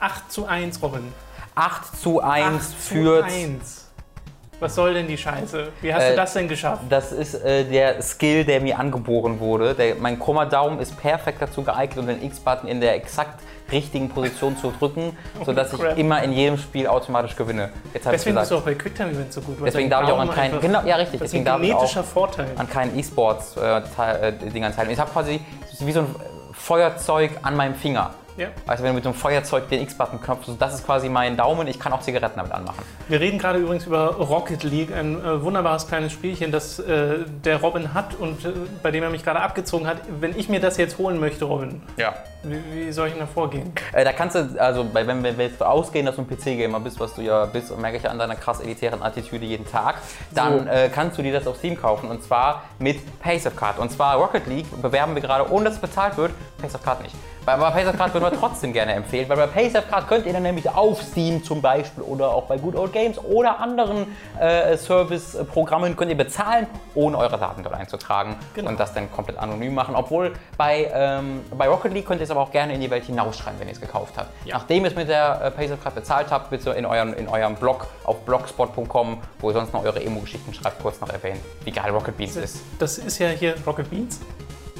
8 0.00 0.32
zu 0.32 0.46
1, 0.46 0.82
Robin. 0.82 1.12
8 1.54 2.00
zu 2.00 2.20
1 2.20 2.56
8 2.56 2.74
führt. 2.74 3.28
Zu 3.30 3.34
1. 3.36 3.86
Was 4.60 4.74
soll 4.74 4.92
denn 4.92 5.08
die 5.08 5.16
Scheiße? 5.16 5.68
Wie 5.80 5.92
hast 5.94 6.02
du 6.08 6.12
Äh, 6.12 6.16
das 6.16 6.34
denn 6.34 6.46
geschafft? 6.46 6.82
Das 6.90 7.12
ist 7.12 7.34
äh, 7.34 7.64
der 7.64 8.02
Skill, 8.02 8.44
der 8.44 8.60
mir 8.60 8.78
angeboren 8.78 9.40
wurde. 9.40 9.74
Der, 9.74 9.94
mein 9.94 10.18
krummer 10.18 10.44
Daumen 10.44 10.78
ist 10.80 11.00
perfekt 11.00 11.40
dazu 11.40 11.62
geeignet, 11.62 11.98
um 11.98 12.06
den 12.06 12.22
X-Button 12.22 12.68
in 12.68 12.78
der 12.78 12.94
exakt 12.94 13.40
richtigen 13.72 14.10
Position 14.10 14.58
zu 14.58 14.70
drücken, 14.78 15.16
sodass 15.46 15.72
ich 15.72 15.80
immer 15.96 16.22
in 16.22 16.32
jedem 16.32 16.58
Spiel 16.58 16.86
automatisch 16.88 17.34
gewinne. 17.36 17.70
Jetzt 17.94 18.04
Deswegen 18.04 18.36
bist 18.36 18.50
du 18.50 18.56
auch 18.58 18.62
bei 18.62 18.74
Quicktime 18.74 19.12
Events 19.12 19.34
so 19.36 19.40
gut. 19.40 19.56
Deswegen 19.64 19.88
darf 19.88 20.04
ich 20.04 20.10
auch 20.10 20.18
an 20.18 20.26
Daumen 20.26 20.36
keinen- 20.38 20.60
genau, 20.60 20.82
ja, 20.84 20.96
richtig, 20.96 21.20
deswegen 21.20 21.44
darf 21.46 21.62
ich 21.62 21.72
auch- 21.74 22.04
Vorteil. 22.04 22.48
an 22.56 22.68
keinen 22.68 22.98
E-Sports-Dingern 22.98 24.74
teilnehmen. 24.74 24.90
Ich 24.92 24.98
habe 25.00 25.10
quasi 25.10 25.40
wie 25.78 25.92
so 25.92 26.00
ein 26.00 26.14
Feuerzeug 26.52 27.30
an 27.42 27.56
meinem 27.56 27.74
Finger. 27.76 28.10
Ja. 28.36 28.48
Also 28.66 28.82
wenn 28.82 28.90
du 28.90 28.94
mit 28.96 29.04
so 29.04 29.10
einem 29.10 29.18
Feuerzeug 29.18 29.68
den 29.68 29.82
X-Button 29.82 30.20
knopfst, 30.20 30.50
das 30.58 30.74
ist 30.74 30.86
quasi 30.86 31.08
mein 31.08 31.36
Daumen, 31.36 31.66
ich 31.66 31.78
kann 31.78 31.92
auch 31.92 32.00
Zigaretten 32.00 32.36
damit 32.36 32.52
anmachen. 32.52 32.82
Wir 33.08 33.20
reden 33.20 33.38
gerade 33.38 33.58
übrigens 33.58 33.86
über 33.86 34.16
Rocket 34.16 34.62
League, 34.62 34.92
ein 34.92 35.22
äh, 35.24 35.42
wunderbares 35.42 35.86
kleines 35.86 36.12
Spielchen, 36.12 36.52
das 36.52 36.78
äh, 36.78 37.18
der 37.44 37.60
Robin 37.60 37.94
hat 37.94 38.14
und 38.14 38.44
äh, 38.44 38.52
bei 38.82 38.90
dem 38.90 39.02
er 39.02 39.10
mich 39.10 39.24
gerade 39.24 39.40
abgezogen 39.40 39.86
hat. 39.86 39.98
Wenn 40.20 40.38
ich 40.38 40.48
mir 40.48 40.60
das 40.60 40.76
jetzt 40.76 40.98
holen 40.98 41.20
möchte, 41.20 41.44
Robin, 41.44 41.82
Ja. 41.96 42.14
Wie, 42.42 42.86
wie 42.86 42.92
soll 42.92 43.08
ich 43.08 43.12
denn 43.14 43.20
da 43.20 43.26
vorgehen? 43.26 43.72
Äh, 43.92 44.04
da 44.04 44.12
kannst 44.12 44.36
du, 44.36 44.56
also 44.58 44.84
bei- 44.84 45.06
wenn 45.06 45.22
wir 45.22 45.32
jetzt 45.32 45.62
ausgehen, 45.62 46.06
dass 46.06 46.16
du 46.16 46.22
ein 46.22 46.28
PC-Gamer 46.28 46.80
bist, 46.80 46.98
was 47.00 47.14
du 47.14 47.22
ja 47.22 47.44
bist, 47.46 47.70
und 47.70 47.80
merke 47.80 47.96
ich 47.98 48.02
ja 48.02 48.10
an 48.10 48.18
deiner 48.18 48.36
krass 48.36 48.60
elitären 48.60 49.02
Attitüde 49.02 49.44
jeden 49.44 49.70
Tag, 49.70 49.96
dann 50.30 50.64
So. 50.64 50.68
äh, 50.70 50.88
kannst 50.88 51.18
du 51.18 51.22
dir 51.22 51.32
das 51.32 51.46
auf 51.46 51.56
Steam 51.58 51.80
kaufen 51.80 52.08
und 52.10 52.22
zwar 52.24 52.62
mit 52.78 52.98
Pace 53.20 53.48
Card. 53.56 53.78
Und 53.78 53.90
zwar 53.90 54.16
Rocket 54.16 54.46
League 54.46 54.66
bewerben 54.80 55.14
wir 55.14 55.22
gerade, 55.22 55.50
ohne 55.52 55.64
dass 55.66 55.74
es 55.74 55.80
bezahlt 55.80 56.16
wird, 56.16 56.32
Pace 56.60 56.78
Card 56.82 57.02
nicht. 57.02 57.14
Bei, 57.46 57.56
bei 57.56 57.70
Pace 57.70 57.96
Card 57.96 58.12
würden 58.12 58.24
wir 58.30 58.38
trotzdem 58.38 58.72
gerne 58.74 58.92
empfehlen, 58.92 59.26
weil 59.28 59.36
bei 59.38 59.46
Pace 59.46 59.82
Card 59.88 60.06
könnt 60.08 60.26
ihr 60.26 60.32
dann 60.34 60.42
nämlich 60.42 60.68
auf 60.68 61.02
Steam 61.02 61.42
zum 61.42 61.62
Beispiel 61.62 62.02
oder 62.04 62.28
auch 62.34 62.44
bei 62.44 62.58
Good 62.58 62.76
Old 62.76 62.92
Games 62.92 63.18
oder 63.18 63.58
anderen 63.58 64.14
äh, 64.38 64.76
Service-Programmen 64.76 65.96
könnt 65.96 66.10
ihr 66.10 66.16
bezahlen, 66.16 66.66
ohne 66.94 67.16
eure 67.18 67.38
Daten 67.38 67.62
dort 67.62 67.74
einzutragen 67.74 68.36
Genau. 68.54 68.68
und 68.70 68.78
das 68.78 68.92
dann 68.92 69.10
komplett 69.10 69.38
anonym 69.38 69.74
machen. 69.74 69.94
Obwohl 69.96 70.32
bei, 70.58 70.90
ähm, 70.92 71.40
bei 71.56 71.66
Rocket 71.68 71.92
League 71.94 72.06
könnt 72.06 72.20
ihr 72.20 72.26
es 72.30 72.36
aber 72.36 72.40
auch 72.40 72.52
gerne 72.52 72.74
in 72.74 72.80
die 72.80 72.90
Welt 72.90 73.04
hinausschreiben, 73.04 73.60
wenn 73.60 73.68
ihr 73.68 73.74
es 73.74 73.80
gekauft 73.80 74.14
habt. 74.16 74.30
Ja. 74.46 74.58
Nachdem 74.58 74.84
ihr 74.84 74.90
es 74.90 74.96
mit 74.96 75.08
der 75.08 75.40
äh, 75.42 75.50
Pace 75.50 75.78
Card 75.82 75.94
bezahlt 75.94 76.30
habt, 76.30 76.50
bitte 76.50 76.70
in, 76.70 76.86
euren, 76.86 77.12
in 77.14 77.28
eurem 77.28 77.54
Blog 77.56 77.86
auf 78.04 78.24
blogspot.com, 78.24 79.18
wo 79.40 79.50
ihr 79.50 79.54
sonst 79.54 79.72
noch 79.72 79.84
eure 79.84 80.02
Emo-Geschichten 80.02 80.54
schreibt, 80.54 80.80
kurz 80.80 81.00
noch 81.00 81.10
erwähnen, 81.10 81.40
wie 81.64 81.70
geil 81.70 81.90
Rocket 81.90 82.16
Beans 82.16 82.36
ist. 82.36 82.60
Das 82.78 82.98
ist 82.98 83.18
ja 83.18 83.28
hier 83.28 83.54
Rocket 83.66 83.90
Beans. 83.90 84.20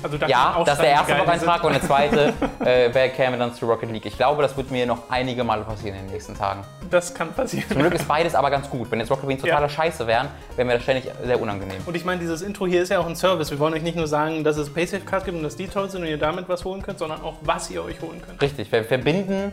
Also 0.03 0.17
da 0.17 0.27
kann 0.27 0.31
Ja, 0.31 0.63
das 0.65 0.75
ist 0.75 0.83
der 0.83 0.91
erste 0.91 1.15
Blog-Eintrag 1.15 1.65
und 1.65 1.73
der 1.73 1.83
zweite 1.83 2.33
äh, 2.65 2.89
wer 2.93 3.09
käme 3.11 3.37
dann 3.39 3.55
zu 3.55 3.67
Rocket 3.67 3.91
League. 3.91 4.07
Ich 4.07 4.17
glaube, 4.17 4.43
das 4.43 4.57
wird 4.57 4.71
mir 4.71 4.87
noch 4.87 5.11
einige 5.11 5.45
Male 5.45 5.63
passieren 5.63 5.97
in 5.99 6.05
den 6.07 6.13
nächsten 6.13 6.37
Tagen. 6.37 6.63
Das 6.91 7.15
kann 7.15 7.33
passieren. 7.33 7.69
Zum 7.69 7.79
Glück 7.79 7.95
ist 7.95 8.09
beides 8.09 8.35
aber 8.35 8.51
ganz 8.51 8.69
gut. 8.69 8.91
Wenn 8.91 8.99
jetzt 9.01 9.11
Rocket 9.11 9.27
Beans 9.29 9.43
totaler 9.43 9.63
Ja. 9.63 9.69
Scheiße 9.69 10.07
wären, 10.07 10.29
wäre 10.57 10.67
mir 10.67 10.75
das 10.75 10.83
ständig 10.83 11.11
sehr 11.25 11.41
unangenehm. 11.41 11.77
Und 11.87 11.95
ich 11.97 12.05
meine, 12.05 12.21
dieses 12.21 12.43
Intro 12.43 12.67
hier 12.67 12.83
ist 12.83 12.89
ja 12.89 12.99
auch 12.99 13.07
ein 13.07 13.17
Service. 13.17 13.51
Wir 13.51 13.59
wollen 13.59 13.75
euch 13.75 13.83
nicht 13.83 13.97
nur 13.97 14.07
sagen, 14.09 14.43
dass 14.45 14.57
es 14.57 14.73
Paysafe 14.73 15.05
Cards 15.05 15.25
gibt 15.25 15.37
und 15.37 15.43
dass 15.45 15.57
die 15.57 15.69
toll 15.69 15.89
sind 15.91 16.03
und 16.03 16.09
ihr 16.09 16.19
damit 16.19 16.49
was 16.49 16.65
holen 16.65 16.83
könnt, 16.83 16.99
sondern 16.99 17.23
auch, 17.23 17.35
was 17.43 17.71
ihr 17.71 17.85
euch 17.85 18.01
holen 18.01 18.21
könnt. 18.27 18.41
Richtig, 18.43 18.71
wir 18.73 18.83
verbinden 18.85 19.53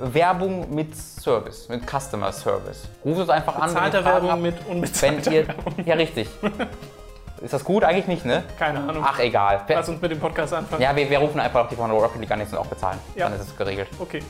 Werbung 0.00 0.74
mit 0.74 0.94
Service, 0.96 1.68
mit 1.68 1.82
Customer 1.88 2.32
Service. 2.32 2.88
Ruft 3.04 3.20
uns 3.20 3.30
einfach 3.30 3.54
an. 3.54 3.62
wenn 3.62 3.68
ihr 3.68 3.74
Bezahlter 3.74 4.04
Werbung 4.04 4.30
habt. 4.30 4.42
mit 4.42 4.54
Wenn 4.66 4.72
unbezahlter 4.76 5.32
ihr, 5.32 5.48
Werbung. 5.48 5.74
ja, 5.86 5.94
richtig. 5.94 6.28
Ist 7.42 7.52
das 7.52 7.64
gut? 7.64 7.84
Eigentlich 7.84 8.06
nicht, 8.06 8.24
ne? 8.24 8.44
Keine 8.58 8.78
Ahnung. 8.80 9.04
Ach, 9.06 9.18
egal. 9.18 9.62
Lass 9.68 9.88
uns 9.88 10.00
mit 10.00 10.10
dem 10.10 10.20
Podcast 10.20 10.54
anfangen. 10.54 10.82
Ja, 10.82 10.94
wir, 10.94 11.08
wir 11.10 11.18
rufen 11.18 11.40
einfach 11.40 11.62
auf 11.62 11.68
die 11.68 11.76
von 11.76 11.90
Rocket 11.90 12.20
League 12.20 12.30
an, 12.30 12.38
die 12.38 12.46
sind 12.46 12.58
auch 12.58 12.66
bezahlen. 12.66 12.98
Ja. 13.16 13.28
Dann 13.28 13.38
ist 13.38 13.48
es 13.48 13.56
geregelt. 13.56 13.88
Okay. 13.98 14.22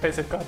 Paysafe 0.00 0.28
Card. 0.28 0.44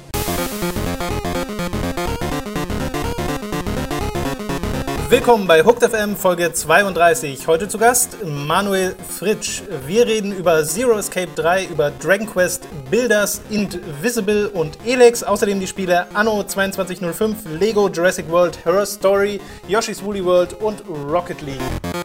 Willkommen 5.14 5.46
bei 5.46 5.62
Hooked 5.62 5.84
FM 5.84 6.16
Folge 6.16 6.52
32. 6.52 7.46
Heute 7.46 7.68
zu 7.68 7.78
Gast 7.78 8.16
Manuel 8.24 8.96
Fritsch. 9.08 9.62
Wir 9.86 10.08
reden 10.08 10.33
über 10.33 10.64
Zero 10.64 10.98
Escape 10.98 11.30
3, 11.36 11.66
über 11.66 11.92
Dragon 11.92 12.27
Quest 12.27 12.66
Builders, 12.90 13.40
Invisible 13.48 14.48
und 14.48 14.77
Elex. 14.84 15.22
Außerdem 15.22 15.61
die 15.61 15.68
Spiele 15.68 16.08
Anno 16.14 16.42
2205, 16.42 17.36
Lego 17.61 17.89
Jurassic 17.89 18.28
World, 18.28 18.58
Her 18.64 18.84
Story, 18.84 19.40
Yoshi's 19.68 20.02
Woolly 20.02 20.24
World 20.24 20.55
und 20.55 20.83
Rocket 20.89 21.40
League. 21.42 22.03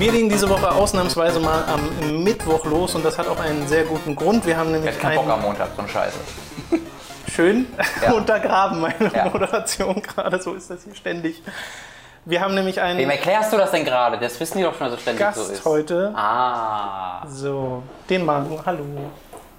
Wir 0.00 0.12
legen 0.12 0.30
diese 0.30 0.48
Woche 0.48 0.72
ausnahmsweise 0.72 1.40
mal 1.40 1.62
am 1.66 2.24
Mittwoch 2.24 2.64
los 2.64 2.94
und 2.94 3.04
das 3.04 3.18
hat 3.18 3.28
auch 3.28 3.38
einen 3.38 3.68
sehr 3.68 3.84
guten 3.84 4.16
Grund. 4.16 4.46
Wir 4.46 4.56
haben 4.56 4.68
Ich 4.68 4.72
nämlich 4.80 4.94
hab 4.94 5.00
keinen 5.02 5.16
Bock 5.16 5.28
am 5.28 5.42
Montag, 5.42 5.68
so 5.76 5.82
eine 5.82 5.88
Scheiße. 5.90 6.16
schön 7.30 7.66
Ja. 8.02 8.12
untergraben, 8.14 8.80
meine 8.80 9.10
Ja. 9.14 9.28
Moderation 9.28 10.00
gerade. 10.00 10.40
So 10.40 10.54
ist 10.54 10.70
das 10.70 10.84
hier 10.84 10.94
ständig. 10.94 11.42
Wir 12.24 12.40
haben 12.40 12.54
nämlich 12.54 12.76
Wem 12.76 12.84
einen 12.84 13.10
erklärst 13.10 13.52
du 13.52 13.58
das 13.58 13.70
denn 13.72 13.84
gerade? 13.84 14.18
Das 14.18 14.40
wissen 14.40 14.56
die 14.58 14.64
doch 14.64 14.74
schon, 14.74 14.86
dass 14.86 14.96
es 14.96 15.02
ständig 15.02 15.26
so 15.34 15.40
Gast 15.40 15.52
ist. 15.52 15.64
heute. 15.66 16.12
Ah. 16.16 17.26
So, 17.28 17.82
den 18.08 18.24
Manu. 18.24 18.58
Hallo. 18.64 18.84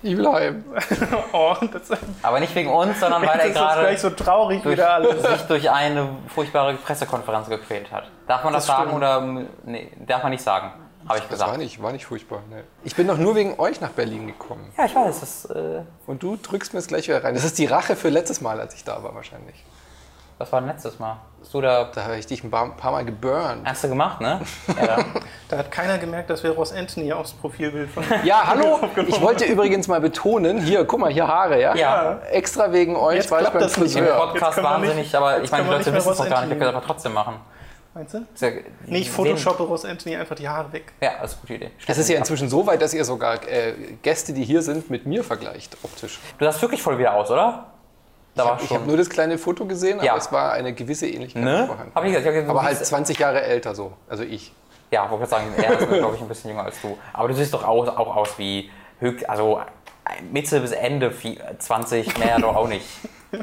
Ibelheim. 0.03 0.63
Oh, 1.33 1.55
das, 1.71 1.97
Aber 2.23 2.39
nicht 2.39 2.53
wegen 2.55 2.69
uns, 2.69 2.99
sondern 2.99 3.21
weil 3.21 3.37
das 3.37 3.45
er 3.47 3.51
gleich 3.51 3.53
gerade 3.75 3.97
so 3.97 4.09
traurig 4.09 4.61
durch, 4.63 4.73
wieder 4.73 4.93
alles. 4.93 5.21
sich 5.21 5.41
durch 5.43 5.69
eine 5.69 6.09
furchtbare 6.33 6.73
Pressekonferenz 6.75 7.47
gequält 7.49 7.91
hat. 7.91 8.05
Darf 8.27 8.43
man 8.43 8.53
das, 8.53 8.65
Das 8.65 8.75
sagen 8.75 8.89
stimmt. 8.89 8.97
oder. 8.97 9.21
Nee, 9.65 9.91
darf 10.05 10.23
man 10.23 10.31
nicht 10.31 10.43
sagen. 10.43 10.71
Habe 11.07 11.19
ich 11.19 11.25
Das 11.29 11.39
war 11.39 11.57
nicht, 11.57 11.81
war 11.81 11.91
nicht 11.91 12.05
furchtbar. 12.05 12.41
Ne. 12.49 12.63
Ich 12.83 12.95
bin 12.95 13.07
doch 13.07 13.17
nur 13.17 13.35
wegen 13.35 13.59
euch 13.59 13.81
nach 13.81 13.89
Berlin 13.89 14.27
gekommen. 14.27 14.71
Ja, 14.77 14.85
ich 14.85 14.95
weiß. 14.95 15.19
Das, 15.19 15.45
äh, 15.45 15.81
Und 16.05 16.21
du 16.21 16.37
drückst 16.37 16.73
mir 16.73 16.79
es 16.79 16.87
gleich 16.87 17.07
wieder 17.07 17.23
rein. 17.23 17.33
Das 17.33 17.43
ist 17.43 17.57
die 17.57 17.65
Rache 17.65 17.95
für 17.95 18.09
letztes 18.09 18.39
Mal, 18.41 18.59
als 18.59 18.75
ich 18.75 18.83
da 18.83 19.01
war 19.03 19.15
wahrscheinlich. 19.15 19.63
Was 20.41 20.51
war 20.51 20.61
denn 20.61 20.69
letztes 20.69 20.99
Mal? 20.99 21.17
Hast 21.39 21.53
du 21.53 21.61
da. 21.61 21.85
Da 21.93 22.03
habe 22.03 22.17
ich 22.17 22.27
dich 22.27 22.43
ein 22.43 22.51
paar, 22.51 22.69
paar 22.75 22.91
Mal 22.91 23.05
geburnt. 23.05 23.61
Hast 23.65 23.83
du 23.83 23.89
gemacht, 23.89 24.21
ne? 24.21 24.41
Ja. 24.81 24.97
Da 25.49 25.57
hat 25.57 25.71
keiner 25.71 25.97
gemerkt, 25.97 26.29
dass 26.29 26.43
wir 26.43 26.51
Ross 26.51 26.71
Anthony 26.73 27.11
aufs 27.11 27.33
Profilbild 27.33 27.89
von. 27.89 28.03
Ja, 28.23 28.43
hallo. 28.47 28.79
Ich 29.07 29.19
wollte 29.21 29.45
übrigens 29.45 29.87
mal 29.87 29.99
betonen, 30.01 30.59
hier, 30.61 30.85
guck 30.85 30.99
mal, 30.99 31.11
hier 31.11 31.27
Haare, 31.27 31.59
ja? 31.59 31.75
Ja. 31.75 32.19
Extra 32.31 32.71
wegen 32.71 32.95
euch 32.95 33.15
Jetzt 33.17 33.31
war 33.31 33.39
ich 33.39 33.43
klappt 33.45 33.53
beim 33.59 33.63
das 33.63 33.77
nicht 33.77 33.95
Im 33.95 34.03
mehr. 34.03 34.13
Friseur. 34.13 34.25
Jetzt 34.27 34.39
Podcast 34.41 34.55
können 34.55 34.67
wir 34.67 34.77
nicht- 34.79 34.87
wahnsinnig, 34.89 35.15
aber 35.15 35.35
jetzt 35.37 35.45
ich 35.45 35.51
meine, 35.51 35.63
die 35.63 35.69
können 35.69 35.69
wir 35.69 35.77
Leute 35.77 35.91
nicht 35.91 35.93
mehr 35.93 35.95
wissen 35.97 36.11
es 36.11 36.17
doch 36.17 36.29
gar 36.29 36.41
nicht. 36.41 36.49
Wir 36.49 36.57
können 36.57 36.69
es 36.69 36.75
aber 36.75 36.85
trotzdem 36.85 37.13
machen. 37.13 37.35
Meinst 37.93 38.13
du? 38.13 38.19
Ja, 38.39 38.49
Nee, 38.85 38.99
ich 38.99 39.11
photoshoppe 39.11 39.63
Ross 39.63 39.83
Anthony 39.83 40.15
einfach 40.15 40.35
die 40.35 40.47
Haare 40.47 40.71
weg. 40.71 40.93
Ja, 41.01 41.11
das 41.21 41.31
ist 41.33 41.37
eine 41.39 41.41
gute 41.41 41.53
Idee. 41.55 41.71
Es 41.85 41.97
ist 41.97 42.09
ja 42.09 42.17
inzwischen 42.17 42.47
so 42.47 42.65
weit, 42.65 42.81
dass 42.81 42.93
ihr 42.93 43.03
sogar 43.03 43.45
äh, 43.49 43.73
Gäste, 44.01 44.31
die 44.31 44.45
hier 44.45 44.61
sind, 44.61 44.89
mit 44.89 45.05
mir 45.05 45.25
vergleicht, 45.25 45.75
optisch. 45.83 46.19
Du 46.37 46.45
sahst 46.45 46.61
wirklich 46.61 46.81
voll 46.81 46.97
wieder 46.97 47.13
aus, 47.15 47.29
oder? 47.29 47.65
Da 48.35 48.57
Ich 48.63 48.71
habe 48.71 48.85
nur 48.87 48.95
das 48.97 49.09
kleine 49.09 49.37
Foto 49.37 49.65
gesehen, 49.65 49.99
Ja. 50.01 50.11
aber 50.13 50.21
es 50.21 50.31
war 50.31 50.53
eine 50.53 50.73
gewisse 50.73 51.07
Ähnlichkeit 51.07 51.43
ne? 51.43 51.65
vorhanden. 51.67 51.91
Hab 51.93 52.03
ich 52.05 52.09
gesagt. 52.09 52.21
Ich 52.23 52.27
hab 52.27 52.33
gesagt, 52.33 52.49
Aber 52.49 52.63
halt 52.63 52.77
siehst- 52.77 52.89
20 52.89 53.19
Jahre 53.19 53.41
älter 53.41 53.75
so, 53.75 53.93
also 54.09 54.23
ich. 54.23 54.53
Ja, 54.89 55.09
wollte 55.09 55.27
gerade 55.27 55.29
sagen, 55.29 55.53
er 55.57 55.79
ist, 55.79 55.87
glaube 55.87 56.15
ich, 56.15 56.21
ein 56.21 56.27
bisschen 56.27 56.49
jünger 56.51 56.63
als 56.65 56.81
du. 56.81 56.97
Aber 57.13 57.27
du 57.29 57.33
siehst 57.33 57.53
doch 57.53 57.63
aus, 57.65 57.87
auch 57.89 58.15
aus 58.15 58.37
wie 58.37 58.69
also 59.27 59.61
Mitte 60.31 60.59
bis 60.59 60.71
Ende 60.71 61.09
vi- 61.11 61.39
20, 61.59 62.17
mehr 62.19 62.39
doch 62.39 62.55
auch 62.55 62.67
nicht. 62.67 62.85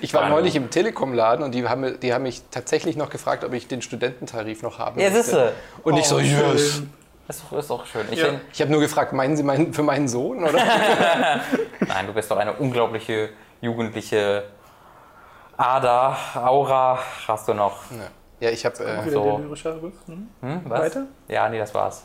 Ich 0.00 0.12
war 0.12 0.28
neulich 0.28 0.56
im 0.56 0.70
Telekom-Laden 0.70 1.44
und 1.44 1.54
die 1.54 1.68
haben, 1.68 2.00
die 2.00 2.12
haben 2.12 2.24
mich 2.24 2.42
tatsächlich 2.50 2.96
noch 2.96 3.10
gefragt, 3.10 3.44
ob 3.44 3.52
ich 3.52 3.68
den 3.68 3.80
Studententarif 3.80 4.62
noch 4.62 4.80
haben 4.80 4.98
Ja, 5.00 5.08
siehste. 5.08 5.52
Und 5.84 5.96
ich 5.96 6.04
so, 6.06 6.16
Oh, 6.16 6.18
yes. 6.18 6.82
Ist 7.28 7.42
doch, 7.48 7.56
ist 7.58 7.70
doch 7.70 7.86
schön. 7.86 8.04
Ich 8.10 8.18
Ja. 8.18 8.26
Ich 8.52 8.60
habe 8.60 8.72
nur 8.72 8.80
gefragt, 8.80 9.12
meinen 9.12 9.36
Sie 9.36 9.44
meinen, 9.44 9.72
für 9.72 9.84
meinen 9.84 10.08
Sohn? 10.08 10.42
Oder? 10.42 10.58
nein, 11.86 12.06
du 12.08 12.12
bist 12.12 12.28
doch 12.28 12.38
eine 12.38 12.54
unglaubliche 12.54 13.28
jugendliche 13.60 14.44
Ader, 15.56 16.16
Aura 16.36 16.98
hast 17.26 17.48
du 17.48 17.54
noch. 17.54 17.76
ja, 18.40 18.50
ich 18.50 18.64
habe. 18.64 18.76
Äh, 18.84 19.10
So. 19.10 19.38
Hm? 19.38 20.28
Hm, 20.40 20.60
was? 20.66 20.80
Weiter? 20.80 21.06
Ja, 21.28 21.48
nee, 21.48 21.58
das 21.58 21.74
war's. 21.74 22.04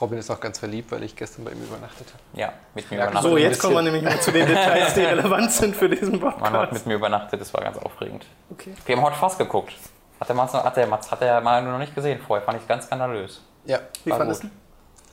Robin 0.00 0.18
ist 0.18 0.28
noch 0.28 0.40
ganz 0.40 0.58
verliebt, 0.58 0.90
weil 0.90 1.04
ich 1.04 1.14
gestern 1.14 1.44
bei 1.44 1.52
ihm 1.52 1.62
übernachtet 1.62 2.08
habe. 2.08 2.40
Ja, 2.40 2.52
mit 2.74 2.90
mir 2.90 2.96
Ja, 2.98 3.04
übernachtet. 3.04 3.30
So, 3.30 3.36
jetzt 3.36 3.60
kommen 3.60 3.74
wir 3.76 3.82
nämlich 3.82 4.02
mal 4.02 4.20
zu 4.20 4.32
den 4.32 4.44
Details, 4.48 4.92
die 4.94 5.00
relevant 5.04 5.52
sind 5.52 5.76
für 5.76 5.88
diesen 5.88 6.18
Man 6.18 6.32
hat 6.32 6.40
Podcast. 6.40 6.72
mit 6.72 6.86
mir 6.86 6.94
übernachtet, 6.94 7.40
das 7.40 7.54
war 7.54 7.62
ganz 7.62 7.78
aufregend. 7.78 8.26
Okay. 8.50 8.74
Wir 8.86 8.96
haben 8.96 9.04
heute 9.04 9.16
fast 9.16 9.38
geguckt. 9.38 9.72
Hat 10.18 10.28
der 10.28 10.34
Mats 10.34 10.52
noch, 10.52 10.64
hat 10.64 10.76
der 10.76 10.88
Mats, 10.88 11.12
hat 11.12 11.20
der 11.20 11.40
Manu 11.40 11.70
noch 11.70 11.78
nicht 11.78 11.94
gesehen 11.94 12.18
vorher, 12.26 12.44
fand 12.44 12.60
ich 12.60 12.66
ganz 12.66 12.86
skandalös. 12.86 13.40
Ja, 13.66 13.78
Wie 14.04 14.10
war 14.10 14.18
fandest 14.18 14.42
gut. 14.42 14.50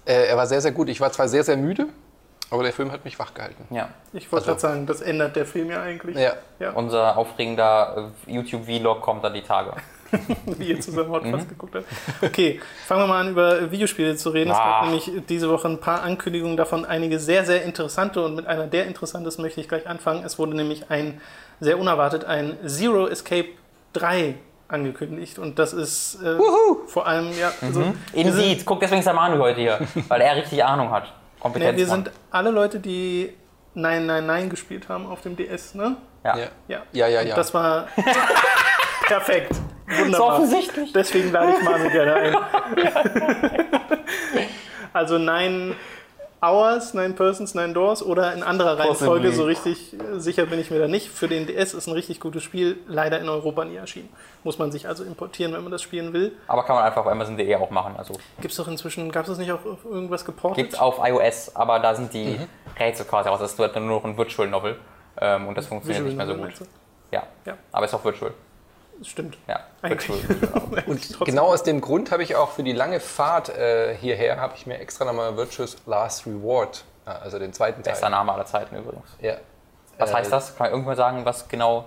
du? 0.06 0.12
Äh, 0.12 0.25
er 0.30 0.38
war 0.38 0.47
sehr, 0.47 0.62
sehr 0.62 0.71
gut. 0.71 0.89
Ich 0.89 1.00
war 1.00 1.12
zwar 1.12 1.27
sehr, 1.27 1.44
sehr 1.44 1.57
müde, 1.57 1.85
aber 2.51 2.63
der 2.63 2.74
Film 2.74 2.92
hat 2.92 3.03
mich 3.06 3.18
wach 3.18 3.33
gehalten. 3.33 3.65
Ja. 3.74 3.89
Ich 4.13 4.31
wollte 4.31 4.48
Also- 4.51 4.62
gerade 4.68 4.74
sagen, 4.75 4.86
das 4.86 5.01
ändert 5.01 5.36
der 5.36 5.45
Film 5.45 5.69
ja 5.71 5.81
eigentlich. 5.81 6.15
Ja. 6.18 6.33
Ja, 6.59 6.71
Unser 6.71 7.18
aufregender 7.18 8.12
äh, 8.27 8.31
YouTube-Vlog 8.33 9.01
kommt 9.01 9.24
dann 9.24 9.33
die 9.33 9.42
Tage. 9.42 9.74
wie 10.45 10.65
ihr 10.71 10.80
zusammen 10.81 11.07
Mhm. 11.09 11.13
Hot 11.13 11.25
Fuzz 11.39 11.48
geguckt 11.48 11.75
habt. 11.75 11.86
Okay, 12.21 12.59
fangen 12.86 13.03
wir 13.03 13.07
mal 13.07 13.21
an, 13.21 13.30
über 13.30 13.71
Videospiele 13.71 14.15
zu 14.18 14.30
reden. 14.31 14.51
Es 14.51 14.57
Ah. 14.57 14.81
gab 14.81 14.83
nämlich 14.86 15.09
diese 15.30 15.50
Woche 15.50 15.69
ein 15.69 15.80
paar 15.80 16.03
Ankündigungen 16.03 16.57
davon, 16.57 16.83
einige 16.86 17.18
sehr, 17.19 17.45
sehr 17.45 17.63
interessante 17.63 18.24
und 18.24 18.36
mit 18.36 18.45
einer 18.45 18.68
der 18.68 18.86
interessantesten 18.88 19.42
möchte 19.44 19.62
ich 19.62 19.69
gleich 19.69 19.88
anfangen. 19.88 20.24
Es 20.25 20.38
wurde 20.38 20.54
nämlich 20.56 20.92
ein 20.92 21.21
sehr 21.62 21.80
unerwartet 21.80 22.25
ein 22.25 22.57
Zero 22.68 23.07
Escape 23.07 23.47
3 23.94 24.36
angekündigt. 24.68 25.39
Und 25.39 25.59
das 25.59 25.71
ist 25.74 26.21
äh, 26.21 26.36
vor 26.88 27.06
allem, 27.07 27.31
ja, 27.39 27.51
also, 27.62 27.81
sind, 27.81 27.95
Indeed. 28.13 28.65
Guck, 28.65 28.80
deswegen 28.81 29.00
ist 29.00 29.06
der 29.06 29.13
Manu 29.13 29.38
heute 29.42 29.59
hier, 29.62 29.80
weil 30.09 30.21
er 30.21 30.36
richtig 30.36 30.63
Ahnung 30.63 30.92
hat. 30.92 31.13
Kompetenz. 31.41 31.71
nee, 31.73 31.77
wir 31.77 31.88
sind 31.88 32.11
alle 32.31 32.51
Leute, 32.51 32.79
die 32.79 33.33
999 33.73 34.49
gespielt 34.51 34.88
haben 34.89 35.05
auf 35.07 35.21
dem 35.21 35.35
DS, 35.35 35.75
ne? 35.75 35.97
ja. 36.23 36.38
Ja. 36.38 36.47
Ja, 36.67 36.81
Ja, 36.93 37.07
ja, 37.07 37.21
ja. 37.21 37.35
Das 37.35 37.53
war 37.53 37.88
perfekt. 39.07 39.53
So 39.89 40.03
Wunderbar. 40.05 40.27
offensichtlich. 40.35 40.93
Deswegen 40.93 41.31
lade 41.31 41.53
ich 41.57 41.63
Manu 41.63 41.89
gerne 41.89 42.13
ein. 42.15 42.35
also 44.93 45.17
Nine 45.17 45.75
Hours, 46.43 46.95
Nine 46.95 47.13
Persons, 47.13 47.53
Nine 47.53 47.73
Doors 47.73 48.01
oder 48.03 48.33
in 48.33 48.41
anderer 48.41 48.79
Reihenfolge, 48.79 49.31
so 49.31 49.43
richtig 49.43 49.93
äh, 49.93 50.19
sicher 50.19 50.47
bin 50.47 50.59
ich 50.59 50.71
mir 50.71 50.79
da 50.79 50.88
nicht. 50.88 51.09
Für 51.09 51.27
den 51.27 51.45
DS 51.45 51.75
ist 51.75 51.88
ein 51.88 51.93
richtig 51.93 52.19
gutes 52.19 52.41
Spiel, 52.41 52.79
leider 52.88 53.19
in 53.19 53.29
Europa 53.29 53.63
nie 53.63 53.75
erschienen. 53.75 54.09
Muss 54.43 54.57
man 54.57 54.71
sich 54.71 54.88
also 54.88 55.03
importieren, 55.03 55.53
wenn 55.53 55.61
man 55.61 55.71
das 55.71 55.83
spielen 55.83 56.13
will. 56.13 56.31
Aber 56.47 56.63
kann 56.63 56.75
man 56.75 56.85
einfach 56.85 57.01
auf 57.01 57.07
Amazon.de 57.07 57.55
auch 57.57 57.69
machen. 57.69 57.95
Also 57.95 58.15
Gibt 58.39 58.51
es 58.51 58.57
doch 58.57 58.67
inzwischen, 58.67 59.11
gab 59.11 59.23
es 59.23 59.29
das 59.29 59.38
nicht 59.38 59.51
auch 59.51 59.63
auf 59.63 59.85
irgendwas 59.85 60.25
geportet? 60.25 60.57
gibt's 60.57 60.79
auf 60.79 60.99
iOS, 61.03 61.55
aber 61.55 61.79
da 61.79 61.93
sind 61.93 62.11
die 62.11 62.39
Rätsel 62.79 63.05
quasi 63.05 63.29
raus. 63.29 63.39
Das 63.39 63.51
ist 63.51 63.59
nur 63.59 63.67
noch 63.79 64.03
ein 64.03 64.17
Virtual 64.17 64.47
Novel. 64.47 64.77
Ähm, 65.19 65.47
und 65.47 65.55
das 65.55 65.67
funktioniert 65.67 66.05
Visual 66.05 66.25
nicht 66.25 66.37
mehr 66.37 66.49
so 66.49 66.59
gut. 66.59 66.69
Ja. 67.11 67.23
Ja. 67.45 67.57
Aber 67.71 67.85
ist 67.85 67.94
auch 67.94 68.03
virtual. 68.03 68.33
Das 69.01 69.07
Stimmt. 69.09 69.36
Ja. 69.48 69.62
Eigentlich. 69.81 70.30
Virtual. 70.30 70.83
Und 70.86 71.25
genau 71.25 71.48
aus 71.48 71.63
dem 71.63 71.81
Grund 71.81 72.12
habe 72.12 72.21
ich 72.21 72.36
auch 72.36 72.51
für 72.51 72.62
die 72.62 72.71
lange 72.71 73.00
Fahrt 73.00 73.50
äh, 73.50 73.95
hierher, 73.95 74.39
habe 74.39 74.53
ich 74.56 74.68
mir 74.68 74.77
extra 74.80 75.06
nochmal 75.06 75.36
Virtuous 75.36 75.75
Last 75.88 76.27
Reward, 76.27 76.83
also 77.06 77.39
den 77.39 77.51
zweiten 77.51 77.81
Teil. 77.81 77.94
Bester 77.94 78.09
Name 78.12 78.31
aller 78.31 78.45
Zeiten 78.45 78.75
übrigens. 78.75 79.09
Ja. 79.19 79.38
Was 79.98 80.12
Äh, 80.12 80.13
heißt 80.13 80.31
das? 80.31 80.56
Kann 80.56 80.65
man 80.65 80.71
irgendwann 80.74 80.95
sagen, 80.98 81.25
was 81.25 81.48
genau 81.48 81.86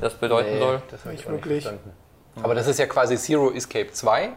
das 0.00 0.14
bedeuten 0.14 0.50
Nee, 0.54 0.58
soll? 0.58 0.82
das 0.90 1.04
habe 1.04 1.14
ich 1.14 1.28
wirklich. 1.28 1.62
verstanden. 1.62 1.92
Aber 2.42 2.54
das 2.56 2.66
ist 2.66 2.78
ja 2.80 2.86
quasi 2.86 3.16
Zero 3.16 3.52
Escape 3.52 3.92
2. 3.92 4.30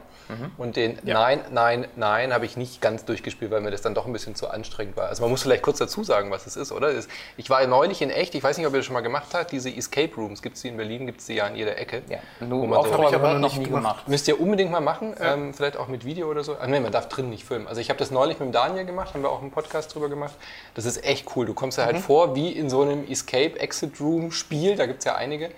Und 0.57 0.75
den 0.75 0.99
Ja. 1.03 1.15
999 1.15 2.33
habe 2.33 2.45
ich 2.45 2.57
nicht 2.57 2.81
ganz 2.81 3.05
durchgespielt, 3.05 3.51
weil 3.51 3.61
mir 3.61 3.71
das 3.71 3.81
dann 3.81 3.93
doch 3.93 4.05
ein 4.05 4.13
bisschen 4.13 4.35
zu 4.35 4.49
anstrengend 4.49 4.97
war. 4.97 5.07
Also 5.07 5.21
man 5.21 5.31
muss 5.31 5.43
vielleicht 5.43 5.63
kurz 5.63 5.77
dazu 5.77 6.03
sagen, 6.03 6.31
was 6.31 6.45
es 6.47 6.55
ist, 6.55 6.71
oder? 6.71 6.89
Es- 6.89 7.07
Ich 7.37 7.49
war 7.49 7.61
ja 7.61 7.67
neulich 7.67 8.01
in 8.01 8.09
echt, 8.09 8.35
ich 8.35 8.43
weiß 8.43 8.57
nicht, 8.57 8.65
ob 8.67 8.73
ihr 8.73 8.77
das 8.77 8.85
schon 8.85 8.93
mal 8.93 9.01
gemacht 9.01 9.27
habt, 9.33 9.51
diese 9.51 9.69
Escape 9.69 10.13
Rooms, 10.15 10.41
gibt 10.41 10.55
es 10.55 10.61
die 10.61 10.69
in 10.69 10.77
Berlin, 10.77 11.05
gibt 11.05 11.19
es 11.21 11.27
die 11.27 11.35
ja 11.35 11.45
an 11.45 11.55
jeder 11.55 11.77
Ecke. 11.77 12.01
Ja. 12.09 12.17
Nur 12.39 12.61
so- 12.61 12.73
Dauer 12.73 12.91
Hab 12.91 13.09
ich 13.09 13.15
aber 13.15 13.33
noch 13.33 13.39
noch 13.39 13.49
nicht 13.49 13.57
nie 13.59 13.65
gemacht. 13.65 13.81
gemacht. 13.83 14.07
Müsst 14.07 14.27
ihr 14.27 14.39
unbedingt 14.39 14.71
mal 14.71 14.79
machen, 14.81 15.15
ähm, 15.21 15.53
vielleicht 15.53 15.77
auch 15.77 15.87
mit 15.87 16.05
Video 16.05 16.29
oder 16.29 16.43
so. 16.43 16.55
Ah, 16.59 16.67
nee, 16.67 16.79
man 16.79 16.91
darf 16.91 17.07
drin 17.09 17.29
nicht 17.29 17.45
filmen. 17.45 17.67
Also 17.67 17.81
ich 17.81 17.89
habe 17.89 17.99
das 17.99 18.11
neulich 18.11 18.39
mit 18.39 18.47
dem 18.49 18.51
Daniel 18.51 18.85
gemacht, 18.85 19.13
haben 19.13 19.21
wir 19.23 19.29
auch 19.31 19.41
einen 19.41 19.51
Podcast 19.51 19.93
drüber 19.93 20.09
gemacht. 20.09 20.35
Das 20.73 20.85
ist 20.85 21.03
echt 21.03 21.27
cool. 21.35 21.45
Du 21.45 21.53
kommst 21.53 21.77
ja 21.77 21.85
halt 21.85 21.97
vor 21.99 22.35
wie 22.35 22.49
in 22.51 22.69
so 22.69 22.81
einem 22.81 23.05
Escape-Exit-Room-Spiel, 23.09 24.75
da 24.75 24.85
gibt 24.85 24.99
es 24.99 25.05
ja 25.05 25.15
einige. 25.15 25.51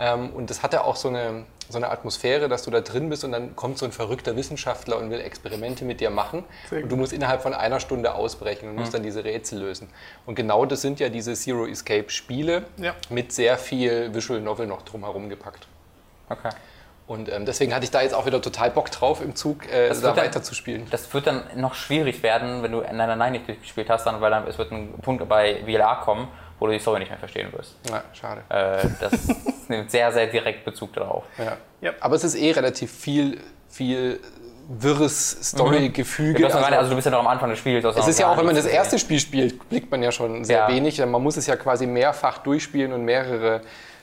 Ähm, 0.00 0.30
und 0.30 0.48
das 0.50 0.62
hat 0.62 0.72
ja 0.72 0.82
auch 0.82 0.96
so 0.96 1.08
eine, 1.08 1.44
so 1.68 1.76
eine 1.76 1.90
Atmosphäre, 1.90 2.48
dass 2.48 2.62
du 2.64 2.70
da 2.70 2.80
drin 2.80 3.10
bist 3.10 3.22
und 3.22 3.32
dann 3.32 3.54
kommt 3.54 3.76
so 3.78 3.84
ein 3.84 3.92
verrückter 3.92 4.34
Wissenschaftler 4.34 4.96
und 4.98 5.10
will 5.10 5.20
Experimente 5.20 5.84
mit 5.84 6.00
dir 6.00 6.10
machen. 6.10 6.44
Und 6.70 6.88
du 6.90 6.96
musst 6.96 7.12
innerhalb 7.12 7.42
von 7.42 7.52
einer 7.54 7.80
Stunde 7.80 8.14
ausbrechen 8.14 8.70
und 8.70 8.76
musst 8.76 8.94
dann 8.94 9.02
diese 9.02 9.22
Rätsel 9.24 9.60
lösen. 9.60 9.88
Und 10.26 10.34
genau 10.34 10.64
das 10.64 10.80
sind 10.80 10.98
ja 11.00 11.10
diese 11.10 11.34
Zero 11.34 11.66
Escape-Spiele 11.66 12.64
Ja. 12.78 12.94
mit 13.10 13.32
sehr 13.32 13.58
viel 13.58 14.12
Visual 14.14 14.40
Novel 14.40 14.66
noch 14.66 14.82
drumherum 14.82 15.28
gepackt. 15.28 15.66
Okay. 16.30 16.50
Und 17.06 17.28
ähm, 17.28 17.44
deswegen 17.44 17.74
hatte 17.74 17.84
ich 17.84 17.90
da 17.90 18.02
jetzt 18.02 18.14
auch 18.14 18.24
wieder 18.24 18.40
total 18.40 18.70
Bock 18.70 18.88
drauf, 18.92 19.20
im 19.20 19.34
Zug 19.34 19.66
äh, 19.66 19.88
Das 19.88 20.00
da 20.00 20.16
weiterzuspielen. 20.16 20.86
Das 20.92 21.12
wird 21.12 21.26
dann 21.26 21.42
noch 21.56 21.74
schwierig 21.74 22.22
werden, 22.22 22.62
wenn 22.62 22.70
du 22.70 22.82
Nein, 22.82 22.96
Nein, 22.96 23.18
Nein 23.18 23.32
nicht 23.32 23.48
durchgespielt 23.48 23.90
hast, 23.90 24.04
dann, 24.06 24.20
weil 24.20 24.30
dann 24.30 24.46
es 24.46 24.58
wird 24.58 24.70
ein 24.70 24.92
Punkt 25.02 25.28
bei 25.28 25.56
VLA 25.66 25.96
kommen, 25.96 26.28
wo 26.60 26.66
du 26.66 26.72
die 26.72 26.78
Story 26.78 27.00
nicht 27.00 27.08
mehr 27.08 27.18
verstehen 27.18 27.48
wirst. 27.52 27.74
Ja, 27.90 28.04
schade. 28.12 28.42
Äh, 28.48 28.86
das 29.00 29.12
nimmt 29.68 29.90
sehr, 29.90 30.12
sehr 30.12 30.28
direkt 30.28 30.64
Bezug 30.64 30.92
darauf. 30.92 31.24
Ja. 31.38 31.56
Ja. 31.80 31.92
Aber 32.00 32.14
es 32.14 32.22
ist 32.22 32.36
eh 32.36 32.52
relativ 32.52 32.92
viel, 32.92 33.40
viel 33.68 34.20
wirres 34.68 35.30
Story-Gefüge. 35.42 36.38
Du, 36.40 36.44
hast 36.46 36.54
noch 36.54 36.62
Also, 36.62 36.76
also 36.78 36.90
du 36.90 36.96
bist 36.96 37.06
ja 37.06 37.10
noch 37.10 37.18
am 37.20 37.26
Anfang 37.26 37.50
des 37.50 37.58
Spiels. 37.58 37.84
es 37.84 38.06
ist 38.06 38.20
ja 38.20 38.30
auch, 38.30 38.36
wenn 38.38 38.46
man 38.46 38.54
das 38.54 38.66
erste 38.66 38.98
Spiel 39.00 39.18
spielt, 39.18 39.68
blickt 39.68 39.90
man 39.90 40.02
ja 40.02 40.12
schon 40.12 40.44
sehr 40.44 40.58
Ja. 40.58 40.68
wenig. 40.68 40.98
Man 41.04 41.22
muss 41.22 41.36
es 41.36 41.46
ja 41.46 41.56
quasi 41.56 41.86
mehrfach 41.86 42.38
durchspielen 42.38 42.92
und 42.92 43.04
mehrere 43.04 43.62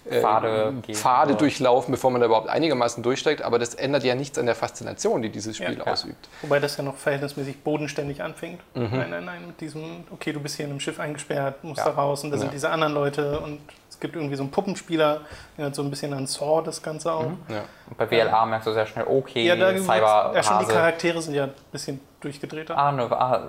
Pfade 0.09 0.73
gehen. 0.81 0.95
Pfade 0.95 1.35
durchlaufen, 1.35 1.91
bevor 1.91 2.11
man 2.11 2.21
da 2.21 2.27
überhaupt 2.27 2.49
einigermaßen 2.49 3.03
durchsteigt. 3.03 3.41
Aber 3.41 3.59
das 3.59 3.75
ändert 3.75 4.03
ja 4.03 4.15
nichts 4.15 4.37
an 4.37 4.45
der 4.45 4.55
Faszination, 4.55 5.21
die 5.21 5.29
dieses 5.29 5.57
Spiel 5.57 5.77
Ja. 5.77 5.91
ausübt. 5.91 6.29
Wobei 6.41 6.59
das 6.59 6.77
ja 6.77 6.83
noch 6.83 6.95
verhältnismäßig 6.95 7.63
bodenständig 7.63 8.21
anfängt. 8.23 8.61
Mhm. 8.75 8.89
Nein, 8.91 9.09
nein, 9.09 9.25
nein, 9.25 9.47
mit 9.47 9.61
diesem, 9.61 10.03
okay, 10.11 10.33
du 10.33 10.39
bist 10.39 10.55
hier 10.55 10.65
in 10.65 10.71
einem 10.71 10.79
Schiff 10.79 10.99
eingesperrt, 10.99 11.63
musst 11.63 11.79
Ja. 11.79 11.85
da 11.85 11.91
raus 12.01 12.23
und 12.23 12.31
da 12.31 12.37
sind 12.37 12.53
diese 12.53 12.69
anderen 12.69 12.93
Leute 12.93 13.39
und 13.39 13.59
es 13.89 13.99
gibt 13.99 14.15
irgendwie 14.15 14.35
so 14.35 14.43
einen 14.43 14.51
Puppenspieler, 14.51 15.21
der 15.57 15.65
hat 15.67 15.75
so 15.75 15.81
ein 15.81 15.89
bisschen 15.89 16.13
an 16.13 16.27
Saw 16.27 16.61
das 16.63 16.83
Ganze 16.83 17.11
auch. 17.11 17.31
Ja. 17.49 17.63
Und 17.89 17.97
bei 17.97 18.05
VLA 18.07 18.45
merkst 18.45 18.67
du 18.67 18.73
sehr 18.73 18.85
schnell, 18.85 19.05
okay, 19.07 19.43
Ja, 19.45 19.55
da 19.55 19.75
Cyber 19.77 20.33
ja, 20.35 20.43
schon 20.43 20.59
die. 20.59 20.65
Charaktere 20.65 21.19
sind 21.21 21.33
ja 21.33 21.45
ein 21.45 21.53
bisschen 21.71 21.99
durchgedrehter. 22.19 22.77
Ah, 22.77 22.91
ne, 22.91 23.07
ah, 23.11 23.37
äh, 23.37 23.39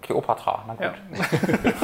Kleopatra, 0.00 0.64
na 0.66 0.74
gut. 0.74 0.82
Ja. 0.82 0.94
Okay. 1.12 1.74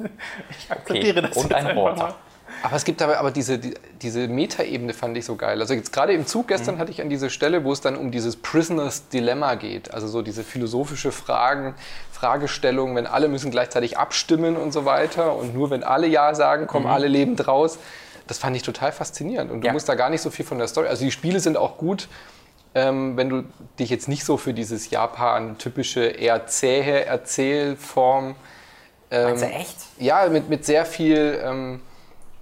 ich 0.50 0.70
akzeptiere 0.70 1.22
das 1.22 1.36
Und 1.36 1.44
jetzt 1.50 1.54
ein 1.54 1.66
Roboter. 1.78 2.14
Aber 2.62 2.74
es 2.76 2.84
gibt 2.84 3.00
aber, 3.02 3.18
aber 3.18 3.30
diese, 3.30 3.58
die, 3.58 3.74
diese 4.02 4.26
Metaebene 4.28 4.92
fand 4.92 5.16
ich 5.16 5.24
so 5.24 5.36
geil. 5.36 5.60
Also 5.60 5.74
jetzt 5.74 5.92
gerade 5.92 6.12
im 6.12 6.26
Zug 6.26 6.48
gestern 6.48 6.74
Mhm. 6.74 6.78
hatte 6.80 6.90
ich 6.90 7.00
an 7.00 7.08
diese 7.08 7.30
Stelle, 7.30 7.64
wo 7.64 7.72
es 7.72 7.80
dann 7.80 7.96
um 7.96 8.10
dieses 8.10 8.36
Prisoners 8.36 9.08
Dilemma 9.08 9.54
geht. 9.54 9.94
Also 9.94 10.08
so 10.08 10.22
diese 10.22 10.42
philosophische 10.44 11.12
Fragen, 11.12 11.74
Fragestellungen, 12.12 12.96
wenn 12.96 13.06
alle 13.06 13.28
müssen 13.28 13.50
gleichzeitig 13.50 13.96
abstimmen 13.96 14.56
und 14.56 14.72
so 14.72 14.84
weiter. 14.84 15.36
Und 15.36 15.54
nur 15.54 15.70
wenn 15.70 15.84
alle 15.84 16.06
Ja 16.08 16.34
sagen, 16.34 16.66
kommen 16.66 16.86
alle 16.86 17.06
lebend 17.06 17.46
raus. 17.46 17.78
Das 18.26 18.38
fand 18.38 18.56
ich 18.56 18.62
total 18.62 18.92
faszinierend. 18.92 19.50
Und 19.50 19.58
du 19.58 19.60
Mhm. 19.60 19.66
Ja. 19.66 19.72
musst 19.72 19.88
da 19.88 19.94
gar 19.94 20.10
nicht 20.10 20.20
so 20.20 20.30
viel 20.30 20.44
von 20.44 20.58
der 20.58 20.66
Story. 20.68 20.88
Also 20.88 21.04
die 21.04 21.12
Spiele 21.12 21.40
sind 21.40 21.56
auch 21.56 21.76
gut, 21.78 22.08
ähm, 22.74 23.16
wenn 23.16 23.28
du 23.30 23.44
dich 23.78 23.88
jetzt 23.88 24.08
nicht 24.08 24.24
so 24.24 24.36
für 24.36 24.52
dieses 24.52 24.90
Japan-typische, 24.90 26.04
eher 26.04 26.46
zähe 26.46 27.04
Erzählform. 27.06 28.34
Meinst 29.10 29.42
du 29.42 29.46
ähm, 29.46 29.52
echt? 29.52 29.76
ja, 29.98 30.28
mit, 30.28 30.50
mit 30.50 30.66
sehr 30.66 30.84
viel 30.84 31.40
ähm, 31.42 31.80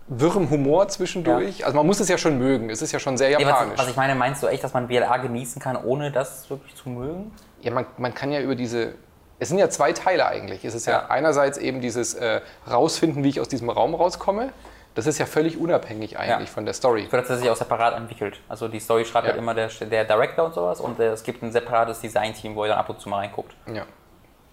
wirrem 0.08 0.50
Humor 0.50 0.88
zwischendurch. 0.88 1.64
Also 1.64 1.76
man 1.76 1.87
muss 1.87 2.00
es 2.00 2.08
ja 2.08 2.17
schon 2.19 2.38
mögen. 2.38 2.70
Es 2.70 2.81
ist 2.82 2.93
ja 2.93 2.99
schon 2.99 3.17
sehr 3.17 3.37
Nee, 3.38 3.44
japanisch. 3.44 3.73
was, 3.73 3.81
was 3.85 3.91
ich 3.91 3.97
meine, 3.97 4.14
meinst 4.14 4.43
du 4.43 4.47
echt, 4.47 4.62
dass 4.62 4.73
man 4.73 4.88
VLA 4.88 5.17
genießen 5.19 5.61
kann, 5.61 5.76
ohne 5.76 6.11
das 6.12 6.49
wirklich 6.50 6.75
zu 6.75 6.88
mögen? 6.88 7.32
ja, 7.62 7.73
man, 7.73 7.87
man 7.99 8.14
kann 8.14 8.31
ja 8.31 8.41
über 8.41 8.55
diese. 8.55 8.94
Es 9.38 9.49
sind 9.49 9.58
ja 9.58 9.69
zwei 9.69 9.93
Teile 9.93 10.26
eigentlich. 10.26 10.64
Es 10.64 10.75
ist 10.75 10.87
ja, 10.87 10.93
Ja. 10.93 11.06
einerseits 11.08 11.58
eben 11.58 11.81
dieses 11.81 12.14
äh, 12.14 12.41
rausfinden, 12.70 13.25
wie 13.25 13.29
ich 13.29 13.41
aus 13.41 13.49
diesem 13.49 13.69
Raum 13.69 13.94
rauskomme. 13.94 14.50
Das 14.94 15.06
ist 15.06 15.19
ja 15.19 15.26
völlig 15.26 15.58
unabhängig 15.58 16.19
eigentlich 16.19 16.49
Ja. 16.49 16.55
von 16.55 16.64
der 16.64 16.73
Story. 16.73 17.02
Ich 17.02 17.12
würde, 17.12 17.23
dass 17.26 17.31
es 17.37 17.41
sich 17.41 17.50
auch 17.50 17.56
separat 17.56 17.94
entwickelt. 17.97 18.41
Also 18.49 18.67
die 18.69 18.81
Story 18.81 19.05
schreibt 19.05 19.26
Ja. 19.26 19.33
halt 19.33 19.38
immer 19.38 19.52
der, 19.52 19.69
der 19.69 20.04
Director 20.07 20.47
und 20.47 20.54
sowas 20.54 20.80
und 20.80 20.99
äh, 21.00 21.09
es 21.09 21.23
gibt 21.23 21.42
ein 21.42 21.52
separates 21.52 22.00
Design-Team, 22.00 22.54
wo 22.54 22.62
er 22.62 22.71
dann 22.71 22.78
ab 22.78 22.88
und 22.88 22.99
zu 23.00 23.09
mal 23.11 23.19
reinguckt. 23.19 23.54
Ja. 23.71 23.83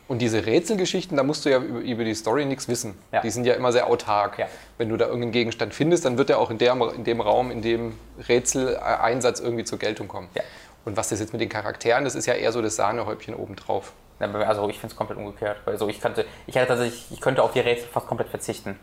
Und 0.08 0.20
diese 0.20 0.46
Rätselgeschichten, 0.46 1.16
da 1.16 1.24
musst 1.24 1.46
du 1.46 1.50
ja 1.50 1.60
über, 1.60 2.04
die 2.04 2.14
Story 2.14 2.46
nichts 2.46 2.68
wissen. 2.68 2.98
Ja. 3.12 3.22
Die 3.22 3.30
sind 3.30 3.46
ja 3.46 3.54
immer 3.54 3.72
sehr 3.72 3.88
autark. 3.88 4.38
Ja. 4.38 4.48
Wenn 4.78 4.90
du 4.90 4.98
da 4.98 5.06
irgendeinen 5.06 5.32
Gegenstand 5.32 5.74
findest, 5.74 6.06
dann 6.06 6.18
wird 6.18 6.30
er 6.30 6.40
auch 6.40 6.52
in, 6.52 6.58
der, 6.58 6.74
in 6.94 7.04
dem 7.04 7.22
Raum, 7.22 7.52
in 7.52 7.62
dem 7.62 7.98
Rätseleinsatz 8.28 9.40
irgendwie 9.40 9.64
zur 9.64 9.80
Geltung 9.80 10.08
kommen. 10.08 10.30
Ja. 10.36 10.44
Und 10.86 10.98
was 10.98 11.10
das 11.10 11.20
jetzt 11.20 11.32
mit 11.32 11.42
den 11.42 11.50
Charakteren, 11.50 12.04
das 12.04 12.16
ist 12.16 12.26
ja 12.26 12.34
eher 12.34 12.52
so 12.52 12.62
das 12.62 12.76
Sahnehäubchen 12.76 13.34
obendrauf. 13.34 13.94
Also 14.20 14.70
ich 14.70 14.80
finde 14.80 14.94
es 14.94 14.96
komplett 14.96 15.18
umgekehrt. 15.18 15.58
Also 15.66 15.88
ich 15.88 16.00
könnte, 16.00 16.26
ich 16.48 16.56
hätte 16.56 16.68
tatsächlich, 16.68 17.06
ich 17.12 17.22
könnte 17.22 17.44
auf 17.44 17.52
die 17.52 17.60
Rätsel 17.60 17.88
fast 17.88 18.08
komplett 18.08 18.30
verzichten, 18.30 18.80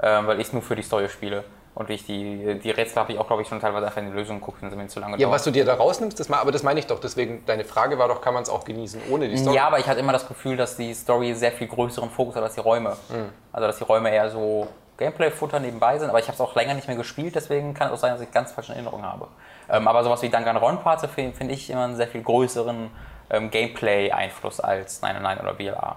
ähm, 0.00 0.26
weil 0.26 0.40
ich 0.40 0.48
es 0.48 0.52
nur 0.52 0.62
für 0.62 0.76
die 0.76 0.82
Story 0.82 1.08
spiele. 1.08 1.44
Und 1.74 1.90
ich 1.90 2.06
die, 2.06 2.60
die 2.62 2.70
Rätsel 2.70 3.00
habe 3.02 3.12
ich 3.12 3.18
auch, 3.18 3.26
glaube 3.26 3.42
ich, 3.42 3.48
schon 3.48 3.58
teilweise 3.60 3.86
einfach 3.86 4.00
in 4.00 4.06
die 4.06 4.16
Lösung 4.16 4.38
geguckt, 4.38 4.58
wenn 4.62 4.70
sie 4.70 4.76
mir 4.76 4.86
zu 4.86 5.00
lange 5.00 5.14
Ja, 5.16 5.22
dauern. 5.26 5.32
was 5.34 5.42
du 5.42 5.50
dir 5.50 5.64
da 5.64 5.74
rausnimmst, 5.74 6.18
das, 6.20 6.28
ma- 6.28 6.38
aber 6.38 6.52
das 6.52 6.62
meine 6.62 6.78
ich 6.78 6.86
doch. 6.86 7.00
Deswegen, 7.00 7.44
deine 7.46 7.64
Frage 7.64 7.98
war 7.98 8.06
doch, 8.06 8.20
kann 8.20 8.32
man 8.32 8.44
es 8.44 8.48
auch 8.48 8.64
genießen 8.64 9.00
ohne 9.10 9.28
die 9.28 9.36
Story? 9.36 9.56
Ja, 9.56 9.66
aber 9.66 9.80
ich 9.80 9.86
hatte 9.88 9.98
immer 9.98 10.12
das 10.12 10.28
Gefühl, 10.28 10.56
dass 10.56 10.76
die 10.76 10.94
Story 10.94 11.34
sehr 11.34 11.50
viel 11.50 11.66
größeren 11.66 12.10
Fokus 12.10 12.36
hat 12.36 12.44
als 12.44 12.54
die 12.54 12.60
Räume. 12.60 12.90
Mhm. 13.08 13.30
Also 13.52 13.66
dass 13.66 13.78
die 13.78 13.84
Räume 13.84 14.10
eher 14.14 14.30
so 14.30 14.68
Gameplay-Futter 14.98 15.58
nebenbei 15.58 15.98
sind, 15.98 16.08
aber 16.10 16.20
ich 16.20 16.26
habe 16.26 16.34
es 16.34 16.40
auch 16.40 16.54
länger 16.54 16.74
nicht 16.74 16.86
mehr 16.86 16.96
gespielt, 16.96 17.34
deswegen 17.34 17.74
kann 17.74 17.88
es 17.88 17.94
auch 17.94 17.98
sein, 17.98 18.12
dass 18.12 18.20
ich 18.20 18.30
ganz 18.30 18.52
falsche 18.52 18.72
Erinnerungen 18.72 19.04
habe. 19.04 19.26
Ähm, 19.68 19.88
aber 19.88 20.04
sowas 20.04 20.22
wie 20.22 20.28
Danganronpa 20.28 20.96
finde 21.08 21.36
find 21.36 21.50
ich 21.50 21.68
immer 21.70 21.82
einen 21.82 21.96
sehr 21.96 22.06
viel 22.06 22.22
größeren 22.22 22.90
ähm, 23.30 23.50
Gameplay-Einfluss 23.50 24.60
als 24.60 25.02
999 25.02 25.42
oder 25.42 25.54
BLA. 25.54 25.96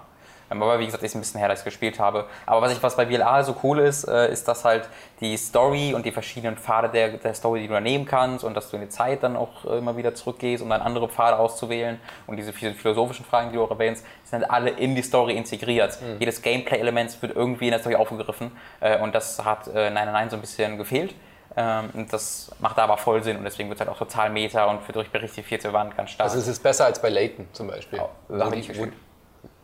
Ähm, 0.50 0.62
aber 0.64 0.80
wie 0.80 0.86
gesagt, 0.86 1.04
ist 1.04 1.16
ein 1.16 1.20
bisschen 1.22 1.40
her, 1.40 1.50
dass 1.50 1.60
ich 1.60 1.66
gespielt 1.66 2.00
habe. 2.00 2.26
Aber 2.46 2.62
was, 2.62 2.72
ich, 2.72 2.82
was 2.82 2.96
bei 2.96 3.06
BLA 3.06 3.44
so 3.44 3.56
cool 3.64 3.80
ist, 3.80 4.06
äh, 4.08 4.32
ist, 4.32 4.48
dass 4.48 4.64
halt 4.66 4.88
die 5.20 5.36
Story 5.38 5.94
und 5.94 6.06
die 6.06 6.12
verschiedenen 6.12 6.58
Pfade 6.58 6.90
der, 6.90 7.10
der 7.18 7.34
Story, 7.34 7.62
die 7.62 7.68
du 7.68 7.74
da 7.74 7.82
nehmen 7.82 8.06
kannst 8.06 8.44
und 8.46 8.54
dass 8.54 8.70
du 8.70 8.78
in 8.78 8.84
die 8.84 8.90
Zeit 8.90 9.24
dann 9.24 9.36
auch 9.36 9.66
äh, 9.66 9.78
immer 9.78 9.98
wieder 9.98 10.16
zurückgehst, 10.16 10.64
um 10.64 10.70
dann 10.70 10.82
andere 10.82 11.10
Pfade 11.10 11.38
auszuwählen 11.38 12.00
und 12.28 12.38
diese 12.38 12.54
phil- 12.54 12.74
philosophischen 12.76 13.26
Fragen, 13.26 13.50
die 13.52 13.56
du 13.58 13.64
auch 13.64 13.72
erwähnst, 13.72 14.06
sind 14.24 14.42
halt 14.42 14.52
alle 14.52 14.70
in 14.72 14.96
die 14.96 15.02
Story 15.04 15.36
integriert. 15.36 15.98
Jedes 16.20 16.42
Gameplay-Element 16.42 17.22
wird 17.22 17.36
irgendwie 17.36 17.66
in 17.66 17.72
der 17.72 17.80
Story 17.80 17.96
aufgegriffen 17.96 18.52
äh, 18.80 18.98
und 19.00 19.14
das 19.16 19.44
hat 19.44 19.68
äh, 19.68 19.90
999 19.90 20.30
so 20.32 20.36
ein 20.38 20.42
bisschen 20.42 20.78
gefehlt. 20.78 21.16
Ähm, 21.60 21.90
und 21.94 22.14
das 22.14 22.52
macht 22.60 22.78
da 22.78 22.84
aber 22.84 22.98
voll 22.98 23.24
Sinn 23.24 23.38
und 23.38 23.44
deswegen 23.44 23.68
wird 23.70 23.80
es 23.82 23.88
halt 23.88 23.94
auch 23.94 23.98
total 24.00 24.30
meta 24.30 24.66
und 24.66 24.88
wird 24.88 24.96
durch 24.96 25.10
berichtet 25.10 25.44
vierte 25.46 25.74
Wand 25.74 25.98
ganz 25.98 26.12
stark. 26.12 26.30
Also 26.30 26.40
es 26.40 26.48
ist 26.48 26.62
besser 26.62 26.86
als 26.86 27.02
bei 27.02 27.10
Layton 27.10 27.48
zum 27.52 27.68
Beispiel. 27.68 28.00
Oh, 28.00 28.10
Wo 28.28 28.50
die- 28.52 28.60
ich 28.60 28.78
wo-. 28.80 28.88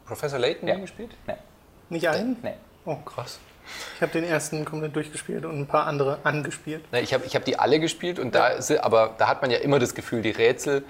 Professor 0.06 0.40
Layton 0.40 0.68
Ja. 0.68 0.76
gespielt? 0.78 1.12
nee, 1.28 1.34
Nicht 1.90 2.08
einen? 2.08 2.38
nee. 2.42 2.54
Oh, 2.86 2.96
Krass. 2.98 3.40
Ich 3.96 4.02
habe 4.02 4.12
den 4.12 4.26
ersten 4.26 4.66
komplett 4.66 4.94
durchgespielt 4.94 5.46
und 5.46 5.58
ein 5.58 5.68
paar 5.68 5.88
andere 5.88 6.20
angespielt. 6.26 6.84
Ich 6.92 7.14
habe 7.14 7.26
ich 7.26 7.34
hab 7.36 7.46
die 7.46 7.58
alle 7.58 7.80
gespielt 7.80 8.20
und 8.20 8.36
da 8.36 8.52
aber 8.82 9.16
da 9.18 9.28
hat 9.30 9.42
man 9.42 9.52
ja 9.52 9.60
immer 9.60 9.80
das 9.80 9.96
Gefühl, 9.96 10.22
die 10.22 10.32
Rätsel 10.32 10.84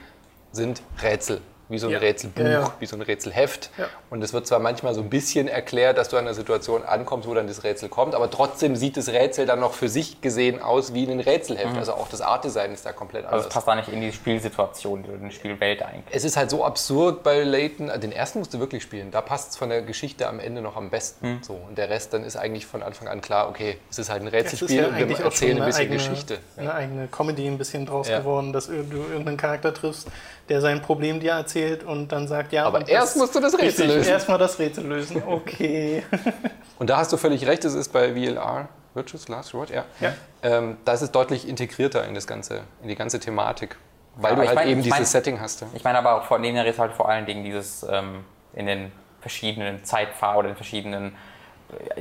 sind 0.51 0.81
Rätsel. 1.03 1.41
Wie 1.69 1.79
so 1.79 1.87
ein 1.87 1.93
Ja. 1.93 1.99
Rätselbuch, 1.99 2.43
Ja, 2.43 2.73
wie 2.79 2.85
so 2.85 2.95
ein 2.95 3.01
Rätselheft. 3.01 3.69
Ja. 3.77 3.85
Und 4.09 4.21
es 4.23 4.33
wird 4.33 4.45
zwar 4.45 4.59
manchmal 4.59 4.93
so 4.93 5.01
ein 5.01 5.09
bisschen 5.09 5.47
erklärt, 5.47 5.97
dass 5.97 6.09
du 6.09 6.17
an 6.17 6.25
einer 6.25 6.33
Situation 6.33 6.83
ankommst, 6.83 7.27
wo 7.27 7.33
dann 7.33 7.47
das 7.47 7.63
Rätsel 7.63 7.89
kommt, 7.89 8.15
aber 8.15 8.29
trotzdem 8.29 8.75
sieht 8.75 8.97
das 8.97 9.09
Rätsel 9.09 9.45
dann 9.45 9.59
noch 9.59 9.73
für 9.73 9.89
sich 9.89 10.21
gesehen 10.21 10.61
aus 10.61 10.93
wie 10.93 11.05
ein 11.09 11.19
Rätselheft. 11.19 11.77
Also 11.77 11.93
auch 11.93 12.07
das 12.09 12.21
Artdesign 12.21 12.73
ist 12.73 12.85
da 12.85 12.91
komplett 12.91 13.23
Also 13.25 13.35
anders. 13.35 13.47
es 13.47 13.53
passt 13.53 13.67
da 13.67 13.75
nicht 13.75 13.87
in 13.89 14.01
die 14.01 14.11
Spielsituation, 14.11 15.05
in 15.05 15.29
die 15.29 15.35
Spielwelt 15.35 15.81
eigentlich. 15.81 16.03
es 16.15 16.23
ist 16.23 16.37
halt 16.37 16.49
so 16.49 16.63
absurd 16.65 17.23
bei 17.23 17.43
Layton. 17.43 17.91
Den 18.01 18.11
ersten 18.11 18.39
musst 18.39 18.53
du 18.53 18.59
wirklich 18.59 18.83
spielen. 18.83 19.11
Da 19.11 19.21
passt 19.21 19.51
es 19.51 19.57
von 19.57 19.69
der 19.69 19.81
Geschichte 19.81 20.27
am 20.27 20.39
Ende 20.39 20.61
noch 20.61 20.75
am 20.75 20.89
besten. 20.89 21.25
Hm. 21.25 21.39
So. 21.43 21.53
Und 21.67 21.77
der 21.77 21.89
Rest, 21.89 22.13
dann 22.13 22.23
ist 22.23 22.35
eigentlich 22.35 22.65
von 22.65 22.83
Anfang 22.83 23.07
an 23.07 23.21
klar, 23.21 23.49
okay, 23.49 23.77
es 23.89 23.99
ist 23.99 24.09
halt 24.09 24.21
ein 24.21 24.27
Rätselspiel 24.27 24.77
ja 24.81 24.87
und 24.87 24.97
wir 24.97 25.19
erzählen 25.19 25.59
ein 25.61 25.65
bisschen 25.65 25.81
eigene, 25.83 25.97
Geschichte. 25.97 26.37
eine 26.57 26.73
eigene 26.73 27.07
Comedy 27.07 27.47
ein 27.47 27.57
bisschen 27.57 27.85
draus 27.85 28.07
geworden, 28.07 28.53
dass 28.53 28.67
du 28.67 28.73
irgendeinen 28.73 29.37
Charakter 29.37 29.73
triffst, 29.73 30.07
der 30.49 30.59
sein 30.61 30.81
Problem 30.81 31.19
dir 31.19 31.31
erzählt 31.31 31.83
und 31.83 32.11
dann 32.11 32.27
sagt, 32.27 32.51
ja, 32.53 32.65
Aber 32.65 32.87
erst 32.87 33.15
musst 33.17 33.33
du 33.35 33.39
das 33.39 33.53
Rätsel 33.53 33.85
Richtig, 33.85 33.87
lösen. 33.87 34.09
Erstmal 34.11 34.37
das 34.37 34.59
Rätsel 34.59 34.85
lösen, 34.85 35.23
okay. 35.25 36.03
Und 36.79 36.89
da 36.89 36.97
hast 36.97 37.13
du 37.13 37.17
völlig 37.17 37.45
recht, 37.47 37.63
es 37.63 37.73
ist 37.75 37.93
bei 37.93 38.13
VLR, 38.13 38.67
Virtuous 38.93 39.27
Last 39.29 39.53
Reward, 39.53 39.69
ja. 39.69 39.85
Ja. 40.01 40.13
Ähm, 40.41 40.77
da 40.83 40.93
ist 40.93 41.01
es 41.01 41.11
deutlich 41.11 41.47
integrierter 41.47 42.05
in, 42.05 42.13
das 42.13 42.27
ganze, 42.27 42.61
in 42.81 42.89
die 42.89 42.95
ganze 42.95 43.19
Thematik. 43.19 43.77
Weil 44.15 44.31
Ja, 44.31 44.41
du 44.41 44.47
halt 44.47 44.55
mein- 44.55 44.67
eben 44.67 44.81
dieses 44.83 44.97
mein- 44.97 45.05
Setting 45.05 45.39
hast. 45.39 45.61
Ja. 45.61 45.67
Ich 45.73 45.83
meine 45.83 45.97
aber 45.97 46.15
auch 46.15 46.25
von 46.25 46.41
denen 46.43 46.55
her 46.57 46.65
ist 46.65 46.77
halt 46.77 46.93
vor 46.93 47.07
allen 47.09 47.25
Dingen 47.25 47.43
dieses 47.43 47.83
ähm, 47.89 48.25
in 48.53 48.65
den 48.65 48.91
verschiedenen 49.21 49.83
Zeitfahr 49.85 50.37
oder 50.37 50.49
in 50.49 50.55
verschiedenen. 50.55 51.15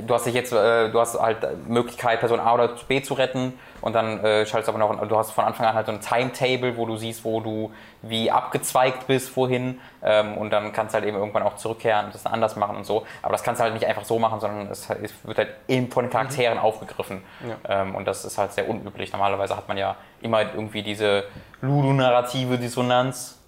Du 0.01 0.13
hast 0.13 0.25
dich 0.25 0.33
jetzt, 0.33 0.51
äh, 0.51 0.89
du 0.89 0.99
hast 0.99 1.19
halt 1.19 1.67
Möglichkeit, 1.67 2.19
Person 2.19 2.39
A 2.39 2.53
oder 2.53 2.69
B 2.87 3.01
zu 3.01 3.13
retten 3.13 3.53
und 3.81 3.93
dann 3.93 4.23
äh, 4.23 4.45
schaltest 4.45 4.67
du 4.67 4.73
aber 4.73 4.79
noch, 4.79 5.07
du 5.07 5.17
hast 5.17 5.31
von 5.31 5.43
Anfang 5.43 5.65
an 5.65 5.75
halt 5.75 5.87
so 5.87 5.91
ein 5.91 5.99
Timetable, 5.99 6.77
wo 6.77 6.85
du 6.85 6.95
siehst, 6.97 7.25
wo 7.25 7.41
du 7.41 7.71
wie 8.01 8.31
abgezweigt 8.31 9.07
bist, 9.07 9.35
wohin 9.35 9.79
ähm, 10.03 10.37
und 10.37 10.51
dann 10.51 10.71
kannst 10.73 10.93
du 10.93 10.99
halt 10.99 11.07
eben 11.07 11.17
irgendwann 11.17 11.43
auch 11.43 11.55
zurückkehren 11.55 12.05
und 12.05 12.15
das 12.15 12.23
dann 12.23 12.33
anders 12.33 12.55
machen 12.55 12.77
und 12.77 12.85
so. 12.85 13.05
Aber 13.21 13.33
das 13.33 13.43
kannst 13.43 13.59
du 13.59 13.63
halt 13.63 13.73
nicht 13.73 13.85
einfach 13.85 14.05
so 14.05 14.19
machen, 14.19 14.39
sondern 14.39 14.67
es, 14.67 14.89
es 14.89 15.13
wird 15.23 15.37
halt 15.37 15.49
eben 15.67 15.91
von 15.91 16.05
den 16.05 16.11
Charakteren 16.11 16.57
aufgegriffen 16.57 17.23
ähm, 17.67 17.95
und 17.95 18.07
das 18.07 18.25
ist 18.25 18.37
halt 18.37 18.53
sehr 18.53 18.69
unüblich. 18.69 19.11
Normalerweise 19.11 19.55
hat 19.57 19.67
man 19.67 19.77
ja 19.77 19.95
immer 20.21 20.41
irgendwie 20.41 20.83
diese 20.83 21.25
ludonarrative 21.61 22.57
Dissonanz, 22.57 23.42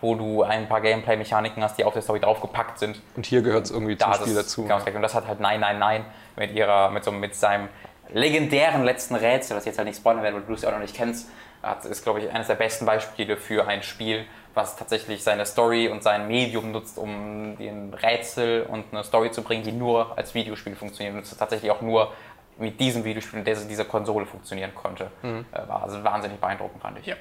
wo 0.00 0.14
du 0.14 0.42
ein 0.42 0.68
paar 0.68 0.80
Gameplay-Mechaniken 0.80 1.62
hast, 1.62 1.78
die 1.78 1.84
auf 1.84 1.92
der 1.92 2.02
Story 2.02 2.20
draufgepackt 2.20 2.78
sind. 2.78 3.00
Und 3.16 3.26
hier 3.26 3.42
gehört 3.42 3.66
es 3.66 3.70
irgendwie 3.70 3.96
zum 3.96 4.10
Da 4.10 4.16
Spiel 4.16 4.32
ist 4.32 4.38
dazu. 4.38 4.62
Genau, 4.62 4.76
und 4.76 5.02
das 5.02 5.14
hat 5.14 5.26
halt 5.26 5.40
Nein, 5.40 5.60
Nein, 5.60 5.78
Nein 5.78 6.04
mit 6.36 6.52
ihrer, 6.52 6.90
mit 6.90 7.04
so 7.04 7.12
mit 7.12 7.34
seinem 7.34 7.68
legendären 8.12 8.84
letzten 8.84 9.14
Rätsel, 9.14 9.54
das 9.54 9.64
ich 9.64 9.68
jetzt 9.68 9.78
halt 9.78 9.86
nicht 9.86 9.98
spoilern 9.98 10.22
werde, 10.22 10.36
weil 10.36 10.42
du 10.44 10.54
es 10.54 10.62
ja 10.62 10.68
auch 10.68 10.72
noch 10.72 10.80
nicht 10.80 10.96
kennst, 10.96 11.28
hat, 11.62 11.84
ist, 11.84 12.02
glaube 12.02 12.20
ich, 12.20 12.30
eines 12.30 12.46
der 12.46 12.54
besten 12.54 12.86
Beispiele 12.86 13.36
für 13.36 13.66
ein 13.68 13.82
Spiel, 13.82 14.24
was 14.54 14.76
tatsächlich 14.76 15.22
seine 15.22 15.46
Story 15.46 15.88
und 15.88 16.02
sein 16.02 16.26
Medium 16.26 16.72
nutzt, 16.72 16.98
um 16.98 17.52
ein 17.52 17.94
Rätsel 17.94 18.62
und 18.62 18.86
eine 18.92 19.04
Story 19.04 19.30
zu 19.30 19.42
bringen, 19.42 19.62
die 19.62 19.72
nur 19.72 20.16
als 20.16 20.34
Videospiel 20.34 20.74
funktioniert 20.74 21.14
und 21.14 21.22
es 21.22 21.36
tatsächlich 21.36 21.70
auch 21.70 21.82
nur 21.82 22.12
mit 22.58 22.80
diesem 22.80 23.04
Videospiel 23.04 23.40
und 23.40 23.46
dieser, 23.46 23.66
dieser 23.66 23.84
Konsole 23.84 24.26
funktionieren 24.26 24.74
konnte. 24.74 25.10
Äh, 25.22 25.68
War 25.68 25.82
also 25.84 26.02
wahnsinnig 26.02 26.38
beeindruckend, 26.40 26.82
fand 26.82 26.98
ich. 26.98 27.06
Ja. 27.06 27.16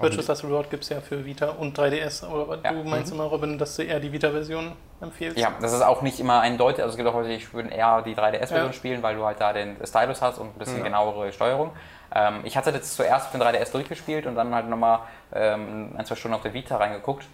Virtuous 0.00 0.28
Last 0.28 0.44
Reward 0.44 0.70
gibt 0.70 0.82
es 0.84 0.88
ja 0.90 1.00
für 1.00 1.24
Vita 1.24 1.50
und 1.50 1.78
3DS, 1.78 2.24
aber 2.24 2.58
Ja. 2.64 2.72
du 2.72 2.84
meinst 2.84 3.12
immer, 3.12 3.24
Robin, 3.24 3.58
dass 3.58 3.76
du 3.76 3.82
eher 3.82 4.00
die 4.00 4.12
Vita-Version 4.12 4.72
empfiehlst? 5.00 5.38
Ja, 5.38 5.52
das 5.60 5.72
ist 5.72 5.82
auch 5.82 6.02
nicht 6.02 6.20
immer 6.20 6.40
eindeutig. 6.40 6.80
Also 6.82 6.92
es 6.92 6.96
gibt 6.96 7.08
auch 7.08 7.14
Leute, 7.14 7.28
die 7.36 7.52
würden 7.52 7.70
eher 7.70 8.02
die 8.02 8.14
3DS-Version 8.14 8.68
Ja. 8.70 8.72
spielen, 8.72 9.02
weil 9.02 9.16
du 9.16 9.24
halt 9.24 9.40
da 9.40 9.52
den 9.52 9.76
Stylus 9.86 10.22
hast 10.22 10.38
und 10.38 10.48
ein 10.54 10.58
bisschen 10.58 10.82
genauere 10.84 11.32
Steuerung. 11.32 11.72
Ähm, 12.14 12.40
ich 12.44 12.56
hatte 12.56 12.72
das 12.72 12.94
zuerst 12.96 13.26
auf 13.26 13.32
den 13.32 13.42
3DS 13.42 13.72
durchgespielt 13.72 14.26
und 14.26 14.34
dann 14.34 14.54
halt 14.54 14.68
nochmal 14.68 15.00
ähm, 15.34 15.94
ein, 15.96 16.04
zwei 16.06 16.14
Stunden 16.14 16.34
auf 16.36 16.42
der 16.42 16.54
Vita 16.54 16.76
reingeguckt. 16.76 17.26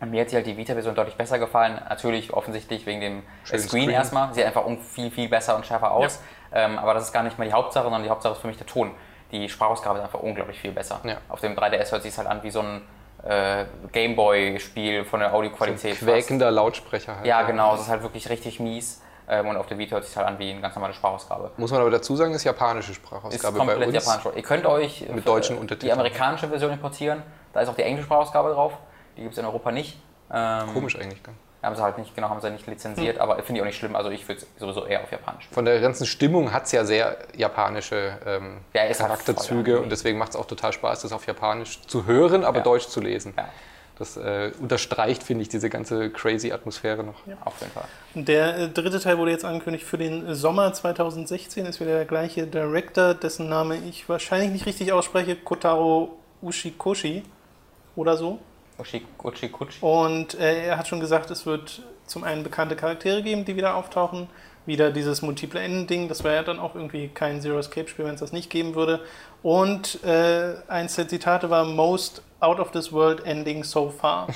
Und 0.00 0.10
mir 0.10 0.22
hat 0.22 0.30
sich 0.30 0.36
halt 0.36 0.46
die 0.46 0.56
Vita-Version 0.56 0.96
deutlich 0.96 1.14
besser 1.16 1.38
gefallen. 1.38 1.80
Natürlich 1.88 2.32
offensichtlich 2.32 2.86
wegen 2.86 3.00
dem 3.00 3.22
Screen, 3.44 3.60
Screen. 3.60 3.90
erstmal. 3.90 4.34
Sieht 4.34 4.44
einfach 4.44 4.64
viel, 4.80 5.12
viel 5.12 5.28
besser 5.28 5.54
und 5.54 5.64
schärfer 5.64 5.92
aus. 5.92 6.20
Ähm, 6.52 6.76
aber 6.78 6.94
das 6.94 7.04
ist 7.04 7.12
gar 7.12 7.22
nicht 7.22 7.38
mal 7.38 7.44
die 7.46 7.52
Hauptsache, 7.52 7.84
sondern 7.84 8.02
die 8.02 8.10
Hauptsache 8.10 8.32
ist 8.32 8.40
für 8.40 8.48
mich 8.48 8.56
der 8.58 8.66
Ton. 8.66 8.90
Die 9.32 9.48
Sprachausgabe 9.48 9.98
ist 9.98 10.04
einfach 10.04 10.20
unglaublich 10.20 10.58
viel 10.60 10.72
besser. 10.72 11.00
Ja. 11.04 11.16
Auf 11.28 11.40
dem 11.40 11.54
3DS 11.56 11.90
hört 11.92 12.02
sich 12.02 12.16
halt 12.16 12.28
an 12.28 12.42
wie 12.42 12.50
so 12.50 12.60
ein 12.60 12.82
äh, 13.24 13.64
Gameboy-Spiel 13.92 15.04
von 15.04 15.20
der 15.20 15.32
Audioqualität. 15.34 15.96
fast. 15.96 16.02
Quäkender 16.06 16.50
Lautsprecher 16.50 17.16
halt. 17.16 17.26
Ja, 17.26 17.42
genau, 17.42 17.74
es 17.74 17.82
ist 17.82 17.88
halt 17.88 18.02
wirklich 18.02 18.28
richtig 18.28 18.60
mies. 18.60 19.00
Ähm, 19.28 19.46
und 19.48 19.56
auf 19.56 19.66
der 19.66 19.78
Vita 19.78 19.92
hört 19.94 20.04
sich 20.04 20.16
halt 20.16 20.26
an 20.26 20.38
wie 20.38 20.50
eine 20.50 20.60
ganz 20.60 20.74
normale 20.74 20.92
Sprachausgabe. 20.92 21.52
Muss 21.56 21.70
man 21.70 21.80
aber 21.80 21.90
dazu 21.90 22.16
sagen, 22.16 22.34
ist 22.34 22.44
japanische 22.44 22.90
Ist 22.90 22.96
Sprachausgabe 22.96 23.58
bei 23.58 23.64
komplett 23.66 23.94
uns. 23.94 24.04
japanisch. 24.06 24.36
Ihr 24.36 24.42
könnt 24.42 24.66
euch 24.66 25.08
Mit 25.08 25.26
deutschen 25.26 25.56
die 25.56 25.60
Untertiteln. 25.60 25.92
amerikanische 25.92 26.48
Version 26.48 26.72
importieren. 26.72 27.22
Da 27.52 27.60
ist 27.60 27.68
auch 27.68 27.74
die 27.76 27.82
englische 27.82 28.06
Sprachausgabe 28.06 28.50
drauf. 28.50 28.72
Die 29.16 29.22
gibt 29.22 29.32
es 29.32 29.38
in 29.38 29.44
Europa 29.44 29.70
nicht. 29.70 29.96
Ähm, 30.32 30.72
Komisch 30.74 30.96
eigentlich. 30.96 31.22
gell? 31.22 31.34
Haben 31.62 31.76
sie 31.76 31.82
halt 31.82 31.96
nicht, 31.96 32.14
genau, 32.16 32.28
haben 32.28 32.40
sie 32.40 32.50
nicht 32.50 32.66
lizenziert, 32.66 33.18
aber 33.18 33.36
finde 33.36 33.58
ich 33.58 33.62
auch 33.62 33.66
nicht 33.66 33.78
schlimm. 33.78 33.94
Also 33.94 34.10
ich 34.10 34.26
würde 34.26 34.40
es 34.40 34.46
sowieso 34.58 34.84
eher 34.84 35.02
auf 35.02 35.12
Japanisch. 35.12 35.46
Von 35.52 35.64
der 35.64 35.80
ganzen 35.80 36.06
Stimmung 36.06 36.52
hat 36.52 36.64
es 36.64 36.72
ja 36.72 36.84
sehr 36.84 37.16
japanische 37.36 38.18
ähm, 38.26 38.58
Ja, 38.74 38.82
ist 38.82 39.00
halt 39.00 39.10
Charakterzüge 39.10 39.74
voll 39.76 39.82
und 39.84 39.90
deswegen 39.90 40.18
macht 40.18 40.30
es 40.30 40.36
auch 40.36 40.46
total 40.46 40.72
Spaß, 40.72 41.02
das 41.02 41.12
auf 41.12 41.24
Japanisch 41.26 41.80
zu 41.82 42.06
hören, 42.06 42.42
aber 42.44 42.58
Ja. 42.58 42.64
Deutsch 42.64 42.88
zu 42.88 43.00
lesen. 43.00 43.32
Ja, 43.36 43.48
Das 43.96 44.16
äh, 44.16 44.50
unterstreicht, 44.60 45.22
finde 45.22 45.42
ich, 45.42 45.48
diese 45.50 45.70
ganze 45.70 46.10
crazy 46.10 46.50
Atmosphäre 46.50 47.04
noch. 47.04 47.14
auf 47.44 47.54
jeden 47.60 47.72
Fall. 47.72 47.84
Der 48.14 48.58
äh, 48.58 48.68
dritte 48.68 48.98
Teil 48.98 49.18
wurde 49.18 49.30
jetzt 49.30 49.44
angekündigt 49.44 49.84
für 49.84 49.98
den 49.98 50.34
Sommer 50.34 50.72
2016. 50.72 51.64
Ist 51.66 51.78
wieder 51.80 51.92
der 51.92 52.06
gleiche 52.06 52.48
Director, 52.48 53.14
dessen 53.14 53.48
Name 53.48 53.76
ich 53.88 54.08
wahrscheinlich 54.08 54.50
nicht 54.50 54.66
richtig 54.66 54.92
ausspreche. 54.92 55.36
Kotaro 55.36 56.18
Ushikoshi 56.42 57.22
oder 57.94 58.16
so. 58.16 58.40
Uchi, 58.78 59.06
Uchi, 59.22 59.48
Kuchi. 59.48 59.78
Und 59.80 60.34
äh, 60.34 60.66
er 60.66 60.78
hat 60.78 60.88
schon 60.88 61.00
gesagt, 61.00 61.30
es 61.30 61.46
wird 61.46 61.82
zum 62.06 62.24
einen 62.24 62.42
bekannte 62.42 62.76
Charaktere 62.76 63.22
geben, 63.22 63.44
die 63.44 63.56
wieder 63.56 63.74
auftauchen. 63.74 64.28
Wieder 64.64 64.92
dieses 64.92 65.22
multiple 65.22 65.60
Enden-Ding. 65.60 66.08
Das 66.08 66.22
wäre 66.22 66.36
ja 66.36 66.42
dann 66.44 66.60
auch 66.60 66.76
irgendwie 66.76 67.08
kein 67.08 67.40
Zero 67.40 67.58
Escape-Spiel, 67.58 68.04
wenn 68.04 68.14
es 68.14 68.20
das 68.20 68.32
nicht 68.32 68.48
geben 68.48 68.76
würde. 68.76 69.00
Und 69.42 70.04
äh, 70.04 70.54
eins 70.68 70.94
der 70.94 71.08
Zitate 71.08 71.50
war 71.50 71.64
Most 71.64 72.22
out 72.38 72.60
of 72.60 72.70
this 72.70 72.92
world 72.92 73.24
ending 73.26 73.64
so 73.64 73.90
far. 73.90 74.28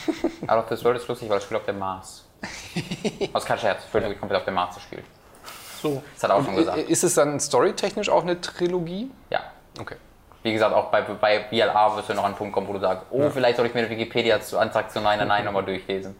Aber 0.46 0.62
auf 0.62 0.68
das 0.68 0.84
World 0.84 0.98
ist 0.98 1.06
lustig, 1.06 1.28
weil 1.28 1.36
das 1.36 1.44
Spiel 1.44 1.56
auf 1.56 1.64
dem 1.64 1.78
Mars. 1.78 2.24
Also 3.32 3.46
kein 3.46 3.58
Scherz, 3.58 3.82
ich 3.86 3.94
würde 3.94 4.14
komplett 4.16 4.40
auf 4.40 4.44
dem 4.44 4.54
Mars 4.54 4.74
gespielt. 4.74 5.04
So. 5.82 6.02
Das 6.14 6.24
hat 6.24 6.30
er 6.30 6.36
auch 6.36 6.44
schon 6.44 6.56
gesagt. 6.56 6.78
Ist 6.78 7.04
es 7.04 7.14
dann 7.14 7.38
storytechnisch 7.38 8.08
auch 8.08 8.22
eine 8.22 8.40
Trilogie? 8.40 9.10
Ja. 9.30 9.40
Okay. 9.78 9.96
Wie 10.46 10.52
gesagt, 10.52 10.72
auch 10.72 10.92
bei, 10.92 11.02
bei 11.02 11.40
VLA 11.50 11.96
wirst 11.96 12.08
du 12.08 12.14
noch 12.14 12.22
an 12.22 12.26
einen 12.28 12.34
Punkt 12.36 12.52
kommen, 12.54 12.68
wo 12.68 12.72
du 12.72 12.78
sagst, 12.78 13.06
oh, 13.10 13.28
vielleicht 13.30 13.56
soll 13.56 13.66
ich 13.66 13.74
mir 13.74 13.82
den 13.82 13.90
Wikipedia-Antrag 13.90 14.92
zu 14.92 15.00
Nein, 15.00 15.18
Nein, 15.18 15.26
Nein 15.26 15.44
nochmal 15.44 15.64
durchlesen. 15.64 16.14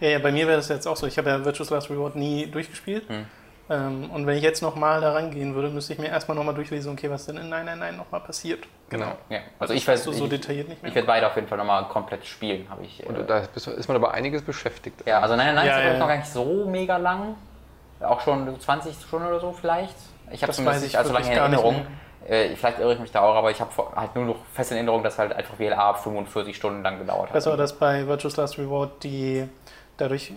Ja, 0.00 0.08
ja, 0.08 0.18
bei 0.18 0.32
mir 0.32 0.44
wäre 0.48 0.56
das 0.56 0.68
jetzt 0.68 0.88
auch 0.88 0.96
so. 0.96 1.06
Ich 1.06 1.16
habe 1.18 1.30
ja 1.30 1.44
Virtuous 1.44 1.70
Last 1.70 1.88
Reward 1.88 2.16
nie 2.16 2.46
durchgespielt. 2.46 3.04
Ähm, 3.70 4.10
und 4.10 4.26
wenn 4.26 4.36
ich 4.36 4.42
jetzt 4.42 4.60
nochmal 4.60 5.00
da 5.00 5.12
rangehen 5.12 5.54
würde, 5.54 5.68
müsste 5.68 5.92
ich 5.92 6.00
mir 6.00 6.08
erstmal 6.08 6.36
nochmal 6.36 6.54
durchlesen, 6.54 6.92
okay, 6.92 7.08
was 7.08 7.26
denn 7.26 7.36
in 7.36 7.48
Nein, 7.48 7.64
Nein, 7.66 7.78
Nein 7.78 7.96
nochmal 7.96 8.20
passiert. 8.22 8.64
Genau. 8.88 9.12
Ja, 9.28 9.38
also 9.60 9.72
ich 9.72 9.86
werde 9.86 10.00
So, 10.00 10.10
so 10.10 10.26
detailliert 10.26 10.68
nicht 10.68 10.82
mehr. 10.82 10.88
ich 10.88 10.94
werd 10.96 11.06
beide 11.06 11.28
auf 11.28 11.36
jeden 11.36 11.46
Fall 11.46 11.58
nochmal 11.58 11.84
komplett 11.84 12.26
spielen, 12.26 12.66
habe 12.68 12.82
ich. 12.82 13.04
Äh, 13.04 13.06
Und 13.06 13.30
da 13.30 13.42
bist- 13.54 13.68
ist 13.68 13.86
man 13.86 13.96
aber 13.96 14.12
einiges 14.12 14.42
beschäftigt. 14.42 15.00
ja, 15.06 15.20
also 15.20 15.36
Nein, 15.36 15.46
Nein, 15.46 15.54
Nein 15.54 15.66
Ja, 15.68 15.78
ist 15.78 15.84
ja, 15.84 15.92
noch 15.92 16.00
ja. 16.00 16.06
gar 16.08 16.16
nicht 16.16 16.28
so 16.28 16.64
mega 16.66 16.96
lang. 16.96 17.36
Auch 18.00 18.20
schon 18.22 18.58
20 18.58 18.96
Stunden 18.96 19.28
oder 19.28 19.38
so 19.38 19.52
vielleicht. 19.52 19.94
Ich 20.32 20.42
habe 20.42 20.50
ich 20.52 20.58
nicht 20.58 20.96
allzu 20.96 21.12
lange 21.12 21.26
in 21.26 21.32
Erinnerung. 21.38 21.86
Äh, 22.28 22.54
vielleicht 22.54 22.78
irre 22.78 22.94
ich 22.94 23.00
mich 23.00 23.10
da 23.10 23.20
auch, 23.22 23.34
aber 23.34 23.50
ich 23.50 23.60
habe 23.60 23.70
halt 23.96 24.14
nur 24.14 24.24
noch 24.24 24.36
fest 24.52 24.70
in 24.70 24.76
Erinnerung, 24.76 25.02
dass 25.02 25.18
halt 25.18 25.32
einfach 25.32 25.58
WLA 25.58 25.94
45 25.94 26.54
Stunden 26.54 26.82
lang 26.82 26.98
gedauert 26.98 27.28
hat. 27.28 27.32
Besser 27.32 27.50
war 27.50 27.56
das 27.56 27.72
bei 27.72 28.06
Virtuous 28.06 28.36
Last 28.36 28.58
Reward, 28.58 29.02
die 29.02 29.48
dadurch, 30.00 30.32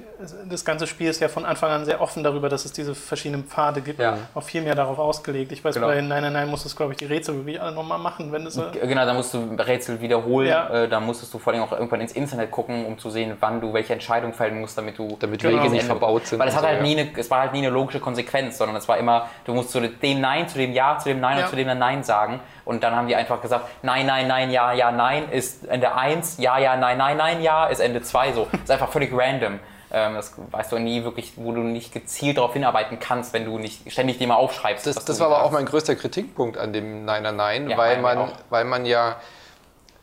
das 0.50 0.66
ganze 0.66 0.88
Spiel 0.88 1.10
ist 1.10 1.20
ja 1.22 1.28
von 1.28 1.46
Anfang 1.46 1.72
an 1.72 1.86
sehr 1.86 2.02
offen 2.02 2.24
darüber, 2.24 2.50
dass 2.50 2.66
es 2.66 2.72
diese 2.74 2.94
verschiedenen 2.96 3.46
Pfade 3.46 3.82
gibt. 3.82 4.00
Ja. 4.00 4.18
Auch 4.36 4.44
viel 4.44 4.62
mehr 4.62 4.76
darauf 4.76 5.00
ausgelegt. 5.00 5.52
Ich 5.52 5.64
weiß, 5.64 5.76
Genau. 5.76 5.88
bei 5.88 6.02
Nein, 6.02 6.22
Nein, 6.24 6.34
Nein 6.34 6.50
musstest 6.50 6.74
du, 6.76 6.78
glaube 6.78 6.94
ich, 6.94 6.98
die 7.00 7.06
Rätsel 7.06 7.36
wirklich 7.36 7.62
alle 7.62 7.72
nochmal 7.74 7.98
machen, 8.00 8.32
wenn 8.32 8.46
es. 8.46 8.56
Genau, 8.56 9.06
da 9.06 9.14
musst 9.14 9.34
du 9.34 9.40
Rätsel 9.58 10.02
wiederholen. 10.02 10.48
Ja. 10.50 10.70
Äh, 10.84 10.90
da 10.90 11.00
musstest 11.00 11.34
du 11.34 11.40
vor 11.40 11.54
allem 11.54 11.64
auch 11.64 11.72
irgendwann 11.72 12.02
ins 12.02 12.12
Internet 12.14 12.52
gucken, 12.52 12.86
um 12.86 12.98
zu 12.98 13.10
sehen, 13.10 13.38
wann 13.40 13.62
du 13.62 13.74
welche 13.74 13.94
Entscheidung 13.94 14.34
fällen 14.34 14.60
musst, 14.60 14.78
damit 14.78 14.98
du. 14.98 15.18
Damit 15.20 15.42
Genau. 15.42 15.60
Wege 15.64 15.70
nicht 15.72 15.86
verbaut 15.86 16.28
sind. 16.28 16.40
Weil 16.40 16.48
es 16.48 16.56
hat 16.56 16.62
so, 16.62 16.68
halt 16.68 16.78
ja. 16.78 16.84
nie 16.84 16.98
eine, 17.00 17.10
es 17.18 17.30
war 17.32 17.42
halt 17.42 17.54
nie 17.54 17.60
eine 17.60 17.70
logische 17.70 18.00
Konsequenz, 18.00 18.58
sondern 18.58 18.76
es 18.78 18.88
war 18.88 18.98
immer, 18.98 19.30
du 19.46 19.54
musst 19.54 19.72
zu 19.72 19.80
dem 19.82 20.22
Nein, 20.22 20.48
zu 20.48 20.58
dem 20.58 20.74
Ja, 20.74 20.98
zu 20.98 21.10
dem 21.10 21.20
Nein 21.20 21.38
Ja. 21.38 21.44
und 21.46 21.50
zu 21.50 21.56
dem 21.56 21.68
Nein 21.78 22.04
sagen. 22.04 22.40
Und 22.66 22.82
dann 22.84 22.96
haben 22.96 23.08
die 23.08 23.16
einfach 23.16 23.42
gesagt, 23.42 23.66
Nein, 23.82 24.06
Nein, 24.06 24.28
Nein, 24.28 24.50
Ja, 24.52 24.72
Ja, 24.74 24.92
Nein 24.92 25.30
ist 25.30 25.66
Ende 25.68 25.96
1, 25.96 26.38
Ja, 26.38 26.58
Ja, 26.60 26.78
Nein, 26.78 26.98
Nein, 26.98 27.18
Nein, 27.18 27.42
Ja 27.42 27.66
ist 27.66 27.80
Ende 27.80 28.02
2. 28.02 28.32
So. 28.34 28.48
Das 28.52 28.62
ist 28.62 28.72
einfach 28.72 28.90
völlig 28.90 29.12
random. 29.14 29.53
Ähm, 29.96 30.16
das 30.16 30.34
weißt 30.52 30.72
du 30.72 30.80
nie 30.80 31.04
wirklich, 31.04 31.34
wo 31.36 31.52
du 31.52 31.62
nicht 31.62 31.94
gezielt 31.94 32.38
darauf 32.38 32.54
hinarbeiten 32.54 33.00
kannst, 33.00 33.32
wenn 33.34 33.46
du 33.46 33.60
nicht 33.60 33.92
ständig 33.92 34.18
dir 34.18 34.28
mal 34.28 34.36
aufschreibst. 34.36 34.88
Das, 34.88 35.06
das 35.06 35.20
war 35.20 35.28
aber 35.28 35.44
auch 35.44 35.52
mein 35.52 35.66
größter 35.68 35.96
Kritikpunkt 35.96 36.58
an 36.58 36.74
dem 36.74 37.06
Nein, 37.06 37.22
nein, 37.24 37.36
nein, 37.36 37.70
Ja, 37.70 37.78
weil, 37.78 38.00
man, 38.02 38.32
weil 38.50 38.66
man 38.66 38.86
ja 38.86 39.18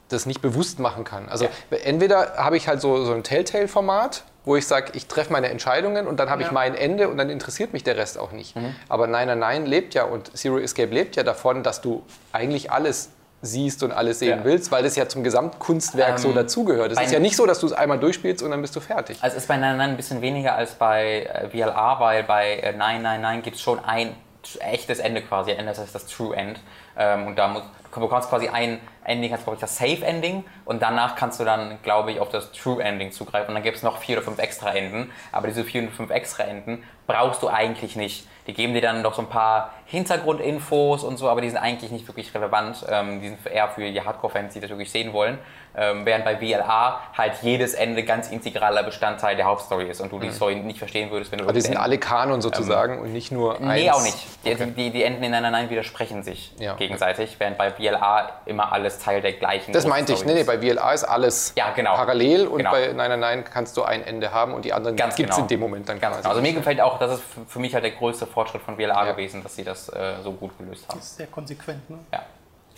das 0.09 0.27
nicht 0.27 0.41
bewusst 0.43 0.79
machen 0.79 1.03
kann. 1.05 1.29
Also 1.29 1.47
Ja. 1.47 1.77
entweder 1.85 2.37
habe 2.37 2.57
ich 2.57 2.69
halt 2.69 2.81
so, 2.81 3.05
so 3.05 3.13
ein 3.13 3.25
Telltale-Format, 3.25 4.25
wo 4.45 4.57
ich 4.57 4.67
sage, 4.67 4.93
ich 4.95 5.07
treffe 5.07 5.33
meine 5.33 5.49
Entscheidungen 5.51 6.07
und 6.07 6.19
dann 6.19 6.31
habe 6.31 6.43
ich 6.43 6.49
Ja. 6.49 6.55
mein 6.55 6.75
Ende 6.75 7.09
und 7.09 7.19
dann 7.19 7.29
interessiert 7.29 7.73
mich 7.73 7.83
der 7.85 7.97
Rest 7.97 8.17
auch 8.19 8.31
nicht. 8.33 8.55
Aber 8.89 9.07
Nein, 9.09 9.27
Nein, 9.27 9.39
Nein 9.41 9.67
lebt 9.67 9.95
ja 9.95 10.05
und 10.05 10.37
Zero 10.37 10.59
Escape 10.59 10.93
lebt 10.95 11.17
ja 11.17 11.25
davon, 11.25 11.63
dass 11.63 11.81
du 11.81 12.05
eigentlich 12.33 12.71
alles 12.73 13.11
siehst 13.43 13.83
und 13.83 13.93
alles 13.93 14.19
sehen 14.19 14.39
Ja. 14.41 14.45
willst, 14.45 14.71
weil 14.71 14.83
das 14.83 14.97
ja 14.97 15.09
zum 15.09 15.25
Gesamtkunstwerk 15.25 16.19
so 16.19 16.29
Ähm, 16.29 16.35
dazugehört. 16.35 16.93
Es 16.93 17.01
ist 17.01 17.13
ja 17.13 17.19
nicht 17.19 17.37
so, 17.37 17.47
dass 17.47 17.61
du 17.61 17.67
es 17.67 17.73
einmal 17.73 17.99
durchspielst 17.99 18.43
und 18.43 18.51
dann 18.51 18.61
bist 18.61 18.77
du 18.77 18.81
fertig. 18.81 19.19
Also 19.23 19.37
es 19.37 19.45
ist 19.45 19.49
bei 19.49 19.57
Nein 19.57 19.77
Nein 19.79 19.91
ein 19.91 19.97
bisschen 19.97 20.21
weniger 20.21 20.55
als 20.55 20.73
bei 20.75 21.23
äh, 21.25 21.49
VLA, 21.49 22.01
weil 22.01 22.23
bei 22.25 22.57
äh, 22.57 22.73
Nein 22.77 23.03
Nein 23.03 23.21
Nein 23.23 23.43
gibt 23.43 23.57
es 23.57 23.63
schon 23.63 23.83
ein 23.85 24.15
echtes 24.61 24.99
Ende 24.99 25.23
quasi. 25.23 25.51
Ende, 25.53 25.67
das 25.67 25.79
heißt 25.81 25.95
das 25.95 26.07
True 26.07 26.35
End. 26.37 26.61
Ähm, 26.99 27.27
und 27.29 27.39
da 27.39 27.49
muss, 27.49 27.63
du 27.95 28.01
bekommst 28.01 28.29
quasi 28.29 28.49
ein 28.49 28.79
Ending, 29.05 29.33
heißt 29.33 29.45
glaube 29.45 29.57
ich 29.57 29.61
das 29.61 29.77
Safe 29.77 30.05
Ending 30.05 30.45
und 30.65 30.83
danach 30.83 31.17
kannst 31.17 31.41
du 31.41 31.45
dann, 31.45 31.79
glaube 31.83 32.13
ich, 32.13 32.21
auf 32.21 32.29
das 32.29 32.53
True 32.53 32.83
Ending 32.83 33.11
zugreifen. 33.13 33.49
Und 33.49 33.55
dann 33.55 33.63
gibt 33.63 33.77
es 33.79 33.83
noch 33.83 33.99
vier 33.99 34.17
oder 34.19 34.25
fünf 34.25 34.39
extra 34.39 34.71
Enden. 34.75 35.11
Aber 35.33 35.47
diese 35.49 35.65
vier 35.65 35.83
oder 35.83 35.93
fünf 35.93 36.11
extra 36.11 36.45
Enden 36.45 36.83
brauchst 37.07 37.43
du 37.43 37.49
eigentlich 37.49 37.97
nicht. 37.97 38.27
Die 38.47 38.55
geben 38.55 38.75
dir 38.75 38.83
dann 38.83 39.03
noch 39.03 39.15
so 39.15 39.23
ein 39.23 39.29
paar 39.29 39.73
Hintergrundinfos 39.91 41.05
und 41.05 41.17
so, 41.19 41.29
aber 41.29 41.41
die 41.41 41.49
sind 41.49 41.59
eigentlich 41.59 41.91
nicht 41.91 42.07
wirklich 42.07 42.35
relevant. 42.35 42.85
Ähm, 42.89 43.21
die 43.21 43.29
sind 43.29 43.39
eher 43.47 43.69
für 43.69 43.81
die 43.91 44.01
Hardcore-Fans, 44.01 44.55
die 44.55 44.61
das 44.61 44.71
wirklich 44.71 44.91
sehen 44.91 45.13
wollen. 45.13 45.39
Ähm, 45.77 46.05
während 46.05 46.25
bei 46.25 46.37
VLA 46.37 47.01
halt 47.17 47.35
jedes 47.43 47.75
Ende 47.75 48.03
ganz 48.03 48.29
integraler 48.29 48.83
Bestandteil 48.83 49.37
der 49.37 49.45
Hauptstory 49.45 49.85
ist 49.89 50.01
und 50.01 50.11
du 50.11 50.19
die 50.19 50.31
Story 50.33 50.57
nicht 50.57 50.81
verstehen 50.81 51.13
würdest, 51.13 51.31
wenn 51.31 51.39
du 51.39 51.45
Aber 51.45 51.53
die 51.53 51.61
sind 51.61 51.77
alle 51.77 51.97
Kanon 51.99 52.43
sozusagen 52.43 52.99
und 52.99 53.13
nicht 53.13 53.31
nur 53.31 53.53
eins. 53.53 53.61
Ähm, 53.63 53.69
Nee, 53.69 53.91
auch 53.93 54.03
nicht. 54.03 54.17
Die, 54.45 54.55
die, 54.57 54.71
die, 54.73 54.91
die 54.91 55.05
Enden 55.05 55.23
in 55.23 55.31
Nein, 55.31 55.43
Nein, 55.53 55.71
widersprechen 55.71 56.25
sich 56.25 56.53
Ja, 56.59 56.73
okay. 56.73 56.87
gegenseitig, 56.89 57.37
während 57.39 57.57
bei 57.57 57.71
VLA 57.71 58.31
immer 58.47 58.73
alles 58.73 58.99
Teil 58.99 59.21
der 59.23 59.33
gleichen 59.35 59.73
Das 59.73 59.87
meinte 59.87 60.13
ich. 60.13 60.25
Nee, 60.25 60.35
nee, 60.35 60.43
bei 60.43 60.59
VLA 60.59 60.93
ist 60.93 61.05
alles 61.05 61.53
Ja, 61.57 61.71
genau. 61.71 61.95
parallel 61.95 62.49
und 62.49 62.59
Genau. 62.59 62.73
bei 62.73 62.93
Nein, 62.93 63.21
Nein, 63.21 63.45
kannst 63.45 63.77
du 63.77 63.85
ein 63.85 64.03
Ende 64.03 64.33
haben 64.33 64.55
und 64.55 64.65
die 64.65 64.73
anderen 64.73 64.97
gibt 64.97 65.11
es 65.11 65.17
genau. 65.17 65.39
in 65.39 65.47
dem 65.47 65.61
Moment 65.61 65.89
dann 65.89 66.01
Ganz 66.01 66.15
quasi. 66.17 66.23
genau. 66.23 66.31
Also 66.31 66.43
mir 66.43 66.53
gefällt 66.53 66.81
auch, 66.81 66.99
das 66.99 67.13
ist 67.13 67.23
für- 67.47 67.61
mich 67.61 67.75
halt 67.75 67.85
der 67.85 67.93
größte 67.93 68.27
Fortschritt 68.27 68.63
von 68.63 68.77
VLA 68.77 69.07
Ja. 69.07 69.13
gewesen, 69.13 69.43
dass 69.45 69.55
sie 69.55 69.63
das 69.63 69.80
äh, 69.89 70.23
so 70.23 70.33
gut 70.33 70.57
gelöst 70.59 70.89
haben. 70.89 70.99
Das 70.99 71.09
ist 71.09 71.17
sehr 71.17 71.27
konsequent. 71.27 71.89
Ne? 71.91 71.99
Ja. 72.13 72.23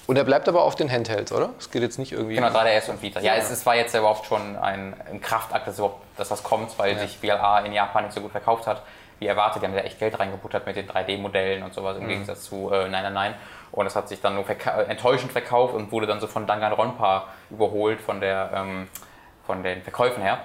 Und 0.06 0.16
er 0.16 0.25
bleibt 0.25 0.49
aber 0.49 0.62
auf 0.64 0.75
den 0.75 0.90
Handhelds, 0.90 1.32
oder? 1.32 1.50
Es 1.59 1.71
geht 1.71 1.82
jetzt 1.82 1.99
nicht 1.99 2.12
irgendwie. 2.12 2.35
Genau, 2.35 2.49
3DS 2.49 2.90
und 2.90 3.02
Vita. 3.02 3.21
Ja, 3.21 3.35
es, 3.35 3.50
es 3.50 3.64
war 3.64 3.76
jetzt 3.76 3.94
ja 3.94 4.00
überhaupt 4.00 4.26
schon 4.26 4.56
ein, 4.56 4.94
ein 5.09 5.21
Kraftakt, 5.21 5.66
dass, 5.66 5.78
überhaupt, 5.78 6.02
dass 6.16 6.28
das 6.28 6.42
kommt, 6.42 6.76
weil 6.78 6.99
sich 6.99 7.18
VLA 7.18 7.61
in 7.61 7.73
Japan 7.73 8.04
nicht 8.04 8.14
so 8.14 8.21
gut 8.21 8.32
verkauft 8.32 8.66
hat, 8.66 8.82
wie 9.21 9.26
erwartet. 9.26 9.62
Die 9.62 9.66
haben 9.66 9.75
da 9.75 9.80
echt 9.80 10.00
Geld 10.00 10.18
reingebuttert 10.18 10.66
mit 10.66 10.75
den 10.75 10.88
3D-Modellen 10.88 11.62
und 11.62 11.73
sowas 11.73 11.97
im 11.99 12.09
Gegensatz 12.09 12.44
zu 12.44 12.71
äh, 12.73 12.88
Nein, 12.88 13.04
Nein, 13.04 13.14
Nein. 13.14 13.35
Und 13.71 13.85
das 13.85 13.94
hat 13.94 14.09
sich 14.09 14.21
dann 14.21 14.35
nur 14.35 14.44
verka 14.44 14.82
äh, 14.82 14.85
enttäuschend 14.85 15.30
verkauft 15.30 15.75
und 15.75 15.92
wurde 15.92 16.06
dann 16.06 16.21
so 16.21 16.26
von 16.26 16.47
Danganronpa 16.47 17.28
überholt 17.50 18.00
von, 18.00 18.21
der, 18.21 18.50
ähm, 18.54 18.88
von 19.47 19.62
den 19.62 19.82
Verkäufen 19.82 20.23
her. 20.23 20.40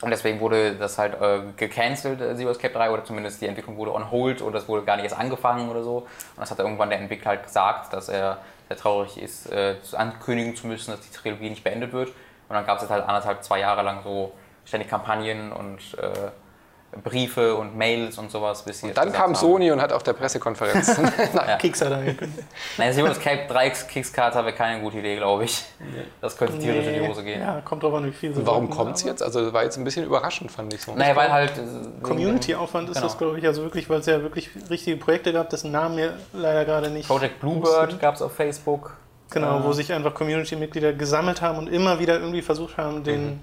Und 0.00 0.10
deswegen 0.10 0.40
wurde 0.40 0.76
das 0.76 0.96
halt 0.96 1.20
äh, 1.20 1.40
gecancelt, 1.56 2.20
äh, 2.20 2.34
Zero 2.34 2.50
Escape 2.50 2.72
3, 2.72 2.90
oder 2.90 3.04
zumindest 3.04 3.40
die 3.42 3.46
Entwicklung 3.46 3.76
wurde 3.76 3.92
on 3.92 4.10
hold 4.10 4.40
oder 4.40 4.58
es 4.58 4.66
wurde 4.66 4.84
gar 4.84 4.96
nicht 4.96 5.04
erst 5.04 5.18
angefangen 5.18 5.68
oder 5.68 5.82
so. 5.82 5.98
Und 5.98 6.38
das 6.38 6.50
hat 6.50 6.58
irgendwann 6.58 6.88
der 6.88 6.98
Entwickler 6.98 7.30
halt 7.30 7.44
gesagt, 7.44 7.92
dass 7.92 8.08
er 8.08 8.38
sehr 8.68 8.76
traurig 8.78 9.20
ist, 9.20 9.50
äh, 9.52 9.76
ankündigen 9.92 10.56
zu 10.56 10.66
müssen, 10.66 10.92
dass 10.92 11.00
die 11.00 11.12
Trilogie 11.12 11.50
nicht 11.50 11.64
beendet 11.64 11.92
wird. 11.92 12.08
Und 12.08 12.54
dann 12.54 12.64
gab 12.64 12.82
es 12.82 12.88
halt 12.88 13.04
anderthalb, 13.04 13.44
zwei 13.44 13.60
Jahre 13.60 13.82
lang 13.82 14.02
so 14.02 14.32
ständig 14.64 14.88
Kampagnen 14.88 15.52
und 15.52 15.78
äh, 15.98 16.30
Briefe 17.04 17.54
und 17.54 17.76
Mails 17.76 18.18
und 18.18 18.30
sowas. 18.30 18.62
Bis 18.64 18.82
jetzt 18.82 18.96
Dann 18.96 19.12
kam 19.12 19.22
haben- 19.22 19.34
Sony 19.36 19.70
und 19.70 19.80
hat 19.80 19.92
auf 19.92 20.02
der 20.02 20.12
Pressekonferenz. 20.12 20.98
Nein. 21.34 21.58
Kickstarter 21.58 21.96
angekündigt. 21.98 22.42
Nein, 22.78 22.92
Zero 22.92 23.06
Escape 23.06 23.46
3 23.48 23.70
Kickstarter 23.70 24.44
wäre 24.44 24.54
keine 24.54 24.80
gute 24.80 24.98
Idee, 24.98 25.16
glaube 25.16 25.44
ich. 25.44 25.64
Das 26.20 26.36
könnte 26.36 26.58
tierisch 26.58 26.86
in 26.86 27.02
die 27.02 27.08
Hose 27.08 27.22
gehen. 27.22 27.40
Ja, 27.40 27.60
kommt 27.64 27.82
drauf 27.84 27.94
an, 27.94 28.06
wie 28.06 28.12
viel 28.12 28.34
sie 28.34 28.44
Warum 28.44 28.68
kommt 28.70 28.96
es 28.96 29.04
jetzt? 29.04 29.22
Also 29.22 29.44
das 29.44 29.52
war 29.52 29.62
jetzt 29.62 29.76
ein 29.78 29.84
bisschen 29.84 30.04
überraschend, 30.04 30.50
fand 30.50 30.74
ich 30.74 30.82
so. 30.82 30.94
Naja, 30.94 31.14
weil 31.14 31.32
halt. 31.32 31.52
äh, 31.58 32.02
Community-Aufwand 32.02 32.88
ist 32.88 32.96
Genau. 32.96 33.06
das, 33.06 33.16
glaube 33.18 33.38
ich, 33.38 33.46
also 33.46 33.62
wirklich, 33.62 33.88
weil 33.88 34.00
es 34.00 34.06
ja 34.06 34.20
wirklich 34.22 34.50
richtige 34.68 34.96
Projekte 34.96 35.32
gab, 35.32 35.48
dessen 35.50 35.70
Namen 35.70 35.94
mir 35.94 36.14
leider 36.32 36.64
gerade 36.64 36.90
nicht. 36.90 37.06
Project 37.08 37.40
Bluebird 37.40 38.00
gab 38.00 38.16
es 38.16 38.22
auf 38.22 38.32
Facebook. 38.34 38.96
Genau, 39.30 39.60
Äh, 39.60 39.64
wo 39.64 39.72
sich 39.72 39.92
einfach 39.92 40.12
Community-Mitglieder 40.12 40.92
gesammelt 40.92 41.40
haben 41.40 41.58
und 41.58 41.68
immer 41.68 42.00
wieder 42.00 42.18
irgendwie 42.18 42.42
versucht 42.42 42.76
haben, 42.78 43.04
den 43.04 43.40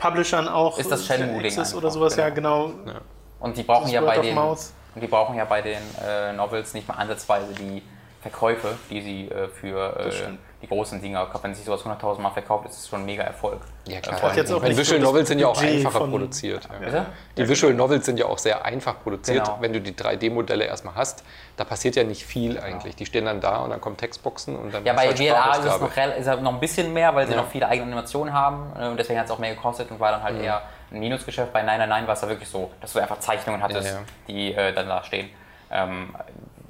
Publishern 0.00 0.48
auch. 0.48 0.78
Ist 0.78 0.90
das 0.90 1.06
für 1.06 1.14
Shenmue-Ding 1.14 1.46
Access 1.46 1.74
oder 1.74 1.88
einfach, 1.88 1.94
sowas, 1.94 2.16
ja 2.16 2.28
genau. 2.30 2.68
genau. 2.84 2.98
Und 3.38 3.56
die 3.56 3.62
brauchen 3.62 3.84
Das 3.84 3.92
ja 3.92 4.02
Word 4.02 4.16
bei 4.16 4.22
den 4.22 4.36
und 4.36 5.00
die 5.02 5.06
brauchen 5.06 5.36
ja 5.36 5.44
bei 5.44 5.62
den 5.62 5.82
äh, 6.04 6.32
Novels 6.32 6.74
nicht 6.74 6.88
mal 6.88 6.94
ansatzweise 6.94 7.54
die 7.54 7.82
Verkäufe, 8.20 8.76
die 8.90 9.00
sie 9.00 9.28
äh, 9.28 9.48
für 9.48 9.96
äh. 9.96 10.38
Die 10.62 10.68
großen 10.68 11.00
Dinger, 11.00 11.26
wenn 11.42 11.54
sich 11.54 11.64
sowas 11.64 11.84
100.000 11.86 12.20
Mal 12.20 12.30
verkauft, 12.30 12.68
ist 12.68 12.78
es 12.78 12.86
schon 12.88 13.00
ein 13.00 13.06
mega 13.06 13.22
Erfolg. 13.22 13.60
Ja, 13.88 13.96
Äh, 13.96 14.00
klar. 14.02 14.36
jetzt 14.36 14.50
die- 14.50 14.54
auch 14.54 14.60
so 14.62 14.76
Visual 14.76 15.00
Novels 15.00 15.28
sind 15.28 15.38
ja 15.38 15.46
auch 15.46 15.60
einfacher 15.60 15.98
von- 15.98 16.10
produziert. 16.10 16.68
Ja. 16.70 16.78
Bitte? 16.78 17.06
Die 17.38 17.48
Visual 17.48 17.72
Novels 17.72 18.04
sind 18.04 18.18
ja 18.18 18.26
auch 18.26 18.36
sehr 18.36 18.62
einfach 18.64 19.02
produziert. 19.02 19.44
Genau. 19.46 19.56
Wenn 19.60 19.72
du 19.72 19.80
die 19.80 19.96
3D-Modelle 19.96 20.64
erstmal 20.66 20.94
hast, 20.96 21.24
da 21.56 21.64
passiert 21.64 21.96
ja 21.96 22.04
nicht 22.04 22.26
viel 22.26 22.60
eigentlich. 22.60 22.94
Die 22.94 23.06
stehen 23.06 23.24
dann 23.24 23.40
da 23.40 23.58
und 23.58 23.70
dann 23.70 23.80
kommen 23.80 23.96
Textboxen 23.96 24.54
und 24.56 24.74
dann 24.74 24.84
Ja, 24.84 24.92
bei 24.92 25.06
halt 25.06 25.18
VLA 25.18 25.52
ist 25.52 25.64
es 25.64 25.80
noch, 25.80 25.96
ist 25.96 26.26
es 26.26 26.40
noch 26.40 26.52
ein 26.52 26.60
bisschen 26.60 26.92
mehr, 26.92 27.14
weil 27.14 27.26
sie 27.26 27.32
Ja. 27.32 27.40
noch 27.40 27.48
viele 27.48 27.66
eigene 27.66 27.86
Animationen 27.86 28.34
haben 28.34 28.72
äh, 28.78 28.86
und 28.88 28.98
deswegen 28.98 29.18
hat 29.18 29.26
es 29.26 29.32
auch 29.32 29.38
mehr 29.38 29.54
gekostet 29.54 29.90
und 29.90 29.98
war 29.98 30.12
dann 30.12 30.22
halt 30.22 30.42
eher 30.42 30.60
ein 30.92 31.00
Minusgeschäft. 31.00 31.52
Bei 31.54 31.62
999 31.62 32.06
war 32.06 32.14
es 32.14 32.20
da 32.20 32.28
wirklich 32.28 32.48
so, 32.50 32.70
dass 32.82 32.92
du 32.92 32.98
einfach 32.98 33.18
Zeichnungen 33.20 33.62
hattest, 33.62 33.88
Ja, 33.88 33.94
ja. 33.94 34.00
die 34.28 34.52
äh, 34.54 34.72
dann 34.74 34.88
da 34.88 35.02
stehen. 35.04 35.30
Ähm, 35.70 36.14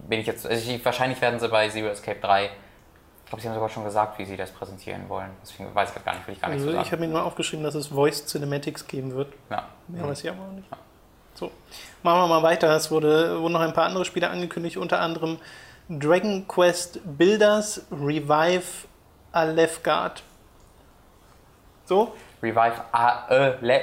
bin 0.09 0.21
ich 0.21 0.27
jetzt, 0.27 0.47
also 0.47 0.71
ich, 0.71 0.85
wahrscheinlich 0.85 1.21
werden 1.21 1.41
sie 1.41 1.49
bei 1.49 1.69
Zero 1.69 1.89
Escape 1.89 2.19
3, 2.21 2.51
ich 3.31 3.33
glaube, 3.33 3.43
sie 3.43 3.49
haben 3.49 3.55
sogar 3.55 3.69
schon 3.69 3.85
gesagt, 3.85 4.19
wie 4.19 4.25
sie 4.25 4.37
das 4.37 4.51
präsentieren 4.51 5.09
wollen. 5.09 5.31
Deswegen 5.41 5.73
weiß 5.73 5.93
ich 5.95 6.05
gar 6.05 6.15
nicht, 6.15 6.27
will 6.27 6.35
ich 6.35 6.41
gar 6.41 6.49
nicht 6.49 6.57
Also 6.57 6.65
so 6.65 6.71
ich 6.73 6.77
sagen. 6.79 6.91
habe 6.91 7.07
mir 7.07 7.09
nur 7.13 7.25
aufgeschrieben, 7.25 7.65
dass 7.65 7.77
es 7.77 7.87
Voice 7.87 8.27
Cinematics 8.27 8.89
geben 8.89 9.15
wird. 9.15 9.33
Ja. 9.49 9.69
Mehr 9.87 10.09
weiß 10.09 10.25
ich 10.25 10.31
aber 10.31 10.41
auch 10.43 10.53
nicht. 10.53 10.67
So, 11.35 11.53
machen 12.03 12.23
wir 12.23 12.27
mal 12.27 12.43
weiter. 12.43 12.75
Es 12.75 12.91
wurde, 12.91 13.41
wurden 13.41 13.53
noch 13.53 13.61
ein 13.61 13.73
paar 13.73 13.85
andere 13.85 14.05
Spiele 14.05 14.31
angekündigt, 14.31 14.79
unter 14.79 14.99
anderem 14.99 15.39
Dragon 15.89 16.49
Quest 16.49 16.99
Builders 17.05 17.83
Revive 17.93 18.89
Alefgard. 19.31 20.25
So? 21.85 22.13
Revive, 22.43 22.83
a, 22.91 23.29
äh, 23.29 23.55
le, 23.61 23.81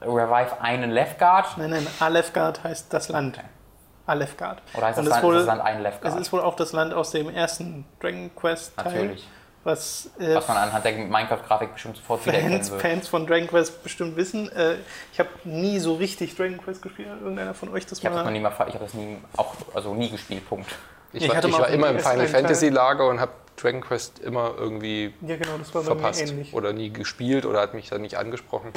Revive 0.00 0.60
einen 0.60 0.90
Left 0.90 1.20
Guard? 1.20 1.56
Nein, 1.56 1.70
nein, 1.70 1.86
Alefgard 2.00 2.64
heißt 2.64 2.92
das 2.92 3.10
Land. 3.10 3.38
Alefgard. 4.06 4.62
Oder 4.74 4.86
heißt 4.86 4.98
das 4.98 5.06
Und 5.06 5.12
es 5.12 5.22
Land, 5.22 5.34
ist 5.34 5.38
das 5.38 5.46
Land 5.46 5.60
ein 5.62 5.82
Left 5.82 5.98
Es 6.04 6.14
ist 6.16 6.32
wohl 6.32 6.40
auch 6.40 6.56
das 6.56 6.72
Land 6.72 6.94
aus 6.94 7.10
dem 7.12 7.30
ersten 7.30 7.84
Dragon 8.00 8.30
Quest 8.34 8.76
Teil. 8.76 8.84
Natürlich. 8.92 9.28
Was, 9.64 10.10
äh, 10.18 10.34
Was 10.34 10.48
man 10.48 10.56
anhand 10.56 10.84
der 10.84 10.92
Minecraft-Grafik 10.92 11.72
bestimmt 11.74 11.96
sofort 11.96 12.22
Fans, 12.22 12.72
wird. 12.72 12.82
Fans 12.82 13.06
von 13.06 13.28
Dragon 13.28 13.46
Quest 13.46 13.80
bestimmt 13.84 14.16
wissen. 14.16 14.50
Äh, 14.50 14.74
ich 15.12 15.20
habe 15.20 15.28
nie 15.44 15.78
so 15.78 15.94
richtig 15.94 16.34
Dragon 16.34 16.58
Quest 16.58 16.82
gespielt. 16.82 17.08
Hat 17.10 17.20
irgendeiner 17.20 17.54
von 17.54 17.68
euch 17.68 17.86
das 17.86 18.00
Ich 18.00 18.04
habe 18.04 18.16
das 18.16 18.24
noch 18.24 18.30
mal? 18.30 18.32
nie 18.32 18.40
mal, 18.40 18.50
ich 18.50 18.74
habe 18.74 18.84
das 18.84 18.94
nie, 18.94 19.18
auch, 19.36 19.54
also 19.72 19.94
nie 19.94 20.10
gespielt, 20.10 20.48
Punkt. 20.48 20.68
Ich 21.12 21.22
Ich 21.22 21.28
war, 21.30 21.38
ich 21.44 21.50
mal 21.52 21.60
war 21.60 21.68
immer 21.68 21.90
im 21.90 22.00
Final. 22.00 22.26
Fantasy 22.26 22.70
Lager 22.70 23.06
und 23.08 23.20
habe 23.20 23.30
Dragon 23.56 23.82
Quest 23.82 24.18
immer 24.18 24.54
irgendwie 24.58 25.14
Ja, 25.20 25.36
genau, 25.36 25.58
das 25.58 25.72
war 25.74 25.82
bei 25.82 25.86
verpasst 25.86 26.24
mir 26.24 26.30
ähnlich. 26.32 26.52
oder 26.54 26.72
nie 26.72 26.90
gespielt 26.92 27.46
oder 27.46 27.60
hat 27.60 27.74
mich 27.74 27.88
dann 27.90 28.02
nicht 28.02 28.16
angesprochen. 28.16 28.72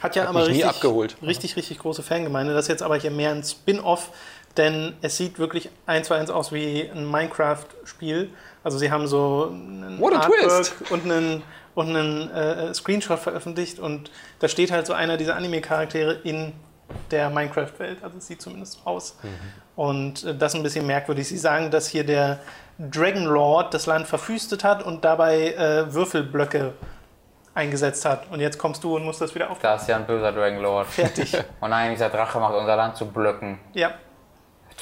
Hat 0.00 0.14
ja 0.16 0.22
Hat 0.22 0.28
aber 0.30 0.40
mich 0.40 0.48
nie 0.48 0.54
richtig, 0.62 0.70
abgeholt. 0.70 1.16
richtig, 1.22 1.56
richtig 1.56 1.78
große 1.78 2.02
Fangemeinde. 2.02 2.52
Das 2.54 2.64
ist 2.64 2.68
jetzt 2.68 2.82
aber 2.82 2.96
hier 2.96 3.10
mehr 3.10 3.30
ein 3.30 3.42
Spin-off, 3.42 4.10
denn 4.56 4.94
es 5.02 5.16
sieht 5.16 5.38
wirklich 5.38 5.70
eins 5.86 6.08
zu 6.08 6.14
eins 6.14 6.30
aus 6.30 6.52
wie 6.52 6.90
ein 6.90 7.10
Minecraft-Spiel. 7.10 8.30
Also 8.64 8.78
sie 8.78 8.90
haben 8.90 9.06
so 9.06 9.48
einen 9.50 9.98
What 10.00 10.14
a 10.14 10.20
twist! 10.20 10.74
und 10.90 11.04
einen, 11.04 11.42
und 11.74 11.88
einen 11.96 12.30
äh, 12.30 12.74
Screenshot 12.74 13.18
veröffentlicht 13.18 13.78
und 13.78 14.10
da 14.40 14.48
steht 14.48 14.70
halt 14.70 14.86
so 14.86 14.92
einer 14.92 15.16
dieser 15.16 15.36
Anime-Charaktere 15.36 16.12
in 16.24 16.52
der 17.10 17.30
Minecraft-Welt. 17.30 17.98
Also 18.02 18.18
es 18.18 18.26
sieht 18.26 18.42
zumindest 18.42 18.74
so 18.74 18.80
aus. 18.84 19.16
Mhm. 19.22 19.28
Und 19.74 20.24
äh, 20.24 20.36
das 20.36 20.52
ist 20.52 20.60
ein 20.60 20.62
bisschen 20.62 20.86
merkwürdig. 20.86 21.26
Sie 21.26 21.38
sagen, 21.38 21.70
dass 21.70 21.88
hier 21.88 22.04
der 22.04 22.40
Dragon 22.78 23.24
Lord 23.24 23.72
das 23.72 23.86
Land 23.86 24.06
verwüstet 24.06 24.64
hat 24.64 24.82
und 24.82 25.04
dabei 25.04 25.52
äh, 25.54 25.92
Würfelblöcke 25.92 26.74
eingesetzt 27.54 28.04
hat. 28.04 28.30
Und 28.30 28.40
jetzt 28.40 28.58
kommst 28.58 28.82
du 28.84 28.96
und 28.96 29.04
musst 29.04 29.20
das 29.20 29.34
wieder 29.34 29.50
aufbauen. 29.50 29.62
Da 29.62 29.74
ist 29.76 29.88
ja 29.88 29.96
ein 29.96 30.06
böser 30.06 30.32
Dragon 30.32 30.60
Lord. 30.60 30.86
Fertig. 30.88 31.36
Oh 31.60 31.68
nein, 31.68 31.90
dieser 31.92 32.08
Drache 32.08 32.38
macht 32.38 32.54
unser 32.54 32.76
Land 32.76 32.96
zu 32.96 33.06
Blöcken. 33.06 33.58
Ja, 33.74 33.92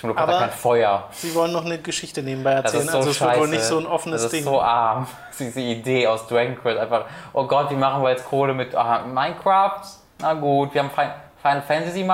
Zum 0.01 0.09
Glück 0.09 0.19
hat 0.19 0.29
er 0.31 0.39
kein 0.39 0.51
Feuer. 0.51 1.09
sie 1.13 1.35
wollen 1.35 1.53
noch 1.53 1.65
eine 1.65 1.79
Geschichte 1.79 2.23
nebenbei 2.23 2.55
Das 2.63 2.73
erzählen. 2.73 2.85
ist 2.87 2.93
so 2.93 2.99
also 2.99 3.11
es 3.11 3.21
wird 3.21 3.39
wohl 3.39 3.49
nicht 3.49 3.63
so 3.65 3.79
ein 3.79 3.87
offenes 3.87 4.23
das 4.23 4.33
ist 4.33 4.39
Ding. 4.39 4.45
so 4.45 4.61
arm. 4.61 5.07
Diese 5.39 5.61
Idee 5.61 6.07
aus 6.07 6.27
Dragon 6.27 6.57
Quest 6.57 6.79
einfach, 6.79 7.05
oh 7.35 7.47
Gott, 7.47 7.71
wie 7.71 7.75
machen 7.77 8.03
wir 8.03 8.11
jetzt 8.11 8.25
Kohle 8.25 8.55
mit 8.55 8.75
ah, 8.75 9.05
Minecraft? 9.07 9.83
Na 10.19 10.33
gut, 10.35 10.73
wir 10.73 10.83
haben 10.83 10.91
Fi- 10.91 11.13
Final 11.43 11.63
Fantasy 11.63 12.05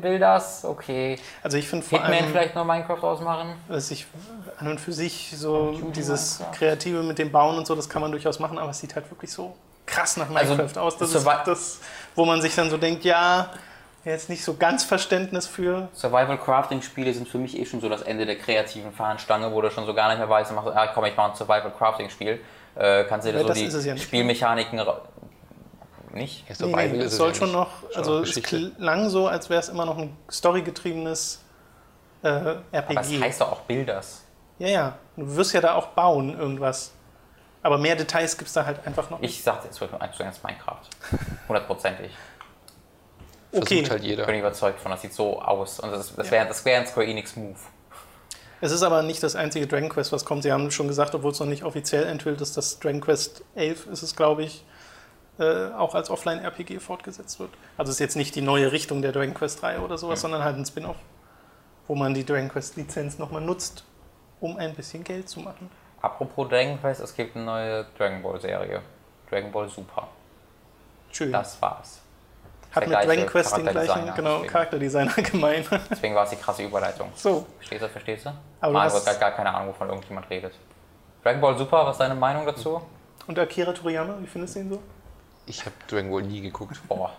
Builders, 0.00 0.64
okay. 0.64 1.18
also 1.42 1.56
ich 1.56 1.68
finde 1.68 1.84
vor 1.84 1.98
Hitman 2.00 2.18
allem, 2.18 2.30
vielleicht 2.30 2.54
noch 2.54 2.64
Minecraft 2.64 3.02
ausmachen? 3.02 3.54
dass 3.68 3.90
ich 3.90 4.06
an 4.58 4.68
und 4.68 4.80
für 4.80 4.92
sich 4.92 5.32
so 5.36 5.72
dieses 5.94 6.40
Kreative 6.52 7.02
mit 7.02 7.18
dem 7.18 7.32
Bauen 7.32 7.58
und 7.58 7.66
so, 7.66 7.74
das 7.74 7.88
kann 7.88 8.02
man 8.02 8.12
durchaus 8.12 8.38
machen, 8.38 8.58
aber 8.58 8.70
es 8.70 8.78
sieht 8.78 8.94
halt 8.94 9.10
wirklich 9.10 9.32
so 9.32 9.56
krass 9.86 10.16
nach 10.16 10.30
Also, 10.34 10.54
Minecraft 10.54 10.80
aus. 10.80 10.96
Das 10.98 11.14
ist 11.14 11.26
das, 11.46 11.80
wo 12.14 12.24
man 12.24 12.40
sich 12.40 12.54
dann 12.54 12.70
so 12.70 12.76
denkt, 12.76 13.04
ja, 13.04 13.50
jetzt 14.04 14.28
nicht 14.28 14.44
so 14.44 14.54
ganz 14.54 14.84
Verständnis 14.84 15.46
für. 15.46 15.88
Survival 15.92 16.38
Crafting 16.38 16.82
Spiele 16.82 17.12
sind 17.12 17.28
für 17.28 17.38
mich 17.38 17.58
eh 17.58 17.66
schon 17.66 17.80
so 17.80 17.88
das 17.88 18.02
Ende 18.02 18.26
der 18.26 18.36
kreativen 18.38 18.92
Fahnenstange, 18.92 19.52
wo 19.52 19.60
du 19.60 19.70
schon 19.70 19.86
so 19.86 19.94
gar 19.94 20.08
nicht 20.08 20.18
mehr 20.18 20.28
weißt, 20.28 20.52
machst, 20.52 20.68
ah, 20.74 20.86
komm, 20.88 21.04
ich 21.06 21.16
mache 21.16 21.32
ein 21.32 21.36
Survival 21.36 21.72
Crafting 21.76 22.10
Spiel. 22.10 22.40
Äh, 22.76 23.04
kannst 23.04 23.26
du 23.26 23.32
dir 23.32 23.38
Ja, 23.38 23.42
so 23.42 23.48
das 23.48 23.58
die 23.58 23.64
ist 23.64 23.74
es 23.74 23.84
ja 23.84 23.94
nicht. 23.94 24.02
Spielmechaniken 24.04 24.80
nicht. 26.12 26.48
Ja, 26.48 26.54
so 26.54 26.66
Nee, 26.66 26.88
nee, 26.88 26.98
ist 26.98 27.12
es 27.12 27.16
soll 27.18 27.28
ja 27.28 27.34
schon 27.34 27.48
nicht. 27.48 27.56
noch, 27.56 27.68
also 27.94 28.20
es 28.22 28.34
klang 28.42 29.08
so, 29.10 29.28
als 29.28 29.50
wäre 29.50 29.60
es 29.60 29.68
immer 29.68 29.84
noch 29.84 29.98
ein 29.98 30.16
storygetriebenes 30.30 31.42
äh, 32.22 32.28
Aber 32.28 32.62
es 32.72 32.72
RPG. 32.72 33.20
heißt 33.20 33.40
doch 33.40 33.52
auch 33.52 33.60
Bilders. 33.62 34.24
Ja, 34.58 34.68
ja, 34.68 34.98
du 35.16 35.36
wirst 35.36 35.52
ja 35.54 35.60
da 35.60 35.74
auch 35.74 35.88
bauen, 35.88 36.38
irgendwas. 36.38 36.92
Aber 37.62 37.78
mehr 37.78 37.96
Details 37.96 38.36
gibt 38.36 38.48
es 38.48 38.54
da 38.54 38.64
halt 38.64 38.86
einfach 38.86 39.10
noch 39.10 39.20
nicht. 39.20 39.30
Ich 39.38 39.42
sagte, 39.42 39.68
es 39.68 39.80
wird 39.80 39.92
nur 39.92 40.00
1 40.00 40.16
zu 40.16 40.22
1 40.22 40.42
Minecraft. 40.42 40.80
Hundertprozentig. 41.48 42.10
Okay, 43.52 43.78
Versucht 43.78 43.90
halt 43.90 44.04
jeder. 44.04 44.22
Ich 44.22 44.26
bin 44.26 44.38
überzeugt 44.38 44.80
von, 44.80 44.92
das 44.92 45.02
sieht 45.02 45.12
so 45.12 45.40
aus. 45.40 45.80
Und 45.80 45.90
das, 45.90 46.14
das 46.14 46.30
wäre 46.30 46.46
das 46.46 46.64
wär 46.64 46.80
ein 46.80 46.86
Square 46.86 47.06
Enix 47.06 47.34
Move. 47.36 47.56
es 48.60 48.70
ist 48.70 48.82
aber 48.82 49.02
nicht 49.02 49.22
das 49.22 49.34
einzige 49.34 49.66
Dragon 49.66 49.88
Quest, 49.88 50.12
was 50.12 50.24
kommt. 50.24 50.44
Sie 50.44 50.52
haben 50.52 50.70
schon 50.70 50.86
gesagt, 50.86 51.14
obwohl 51.14 51.32
es 51.32 51.40
noch 51.40 51.46
nicht 51.46 51.64
offiziell 51.64 52.04
enthüllt 52.04 52.40
ist, 52.40 52.56
dass 52.56 52.78
Dragon 52.78 53.00
Quest 53.00 53.42
11 53.56 53.86
ist 53.88 54.02
es, 54.02 54.14
glaube 54.14 54.44
ich, 54.44 54.64
äh, 55.40 55.70
auch 55.72 55.94
als 55.94 56.10
Offline-RPG 56.10 56.78
fortgesetzt 56.78 57.40
wird. 57.40 57.50
Also 57.76 57.90
es 57.90 57.96
ist 57.96 58.00
jetzt 58.00 58.16
nicht 58.16 58.34
die 58.36 58.42
neue 58.42 58.70
Richtung 58.70 59.02
der 59.02 59.12
Dragon 59.12 59.34
Quest 59.34 59.62
3 59.62 59.80
oder 59.80 59.98
sowas, 59.98 60.20
sondern 60.20 60.44
halt 60.44 60.56
ein 60.56 60.66
Spin-off, 60.66 60.96
wo 61.88 61.94
man 61.94 62.14
die 62.14 62.24
Dragon 62.24 62.48
Quest-Lizenz 62.48 63.18
nochmal 63.18 63.40
nutzt, 63.40 63.84
um 64.40 64.58
ein 64.58 64.74
bisschen 64.74 65.02
Geld 65.02 65.28
zu 65.28 65.40
machen. 65.40 65.70
Apropos 66.02 66.48
Dragon 66.48 66.78
Quest, 66.80 67.00
es 67.00 67.14
gibt 67.14 67.34
eine 67.34 67.44
neue 67.44 67.86
Dragon 67.98 68.22
Ball 68.22 68.40
Serie. 68.40 68.82
Dragon 69.28 69.50
Ball 69.50 69.68
Super. 69.68 70.08
Schön. 71.10 71.32
Das 71.32 71.60
war's. 71.60 71.99
Hat 72.72 72.86
mit 72.86 72.92
Dragon 72.96 73.26
Quest 73.26 73.56
den 73.56 73.66
gleichen 73.66 73.74
Charakterdesigner, 73.86 74.12
genau, 74.16 74.30
deswegen. 74.36 74.52
Charakterdesigner 74.52 75.12
gemein. 75.30 75.64
Deswegen 75.90 76.14
war 76.14 76.24
es 76.24 76.30
die 76.30 76.36
krasse 76.36 76.62
Überleitung. 76.62 77.10
so, 77.16 77.46
Verstehst 77.58 77.82
du, 77.82 77.88
verstehst 77.88 78.26
du? 78.26 78.30
Aber 78.60 78.72
Mario 78.72 78.92
was- 78.94 79.06
hat 79.06 79.18
gar, 79.20 79.30
gar 79.30 79.36
keine 79.36 79.52
Ahnung, 79.54 79.68
wovon 79.70 79.88
irgendjemand 79.88 80.30
redet. 80.30 80.52
Dragon 81.24 81.40
Ball 81.40 81.58
Super, 81.58 81.84
was 81.86 81.92
ist 81.96 82.00
deine 82.00 82.14
Meinung 82.14 82.46
dazu? 82.46 82.80
und 83.26 83.38
Akira 83.38 83.72
Toriyama, 83.72 84.14
wie 84.20 84.26
findest 84.26 84.56
du 84.56 84.60
ihn 84.60 84.70
so? 84.70 84.82
Ich 85.46 85.60
habe 85.64 85.74
Dragon 85.88 86.10
Ball 86.10 86.22
nie 86.22 86.40
geguckt. 86.40 86.80
Boah. 86.88 87.12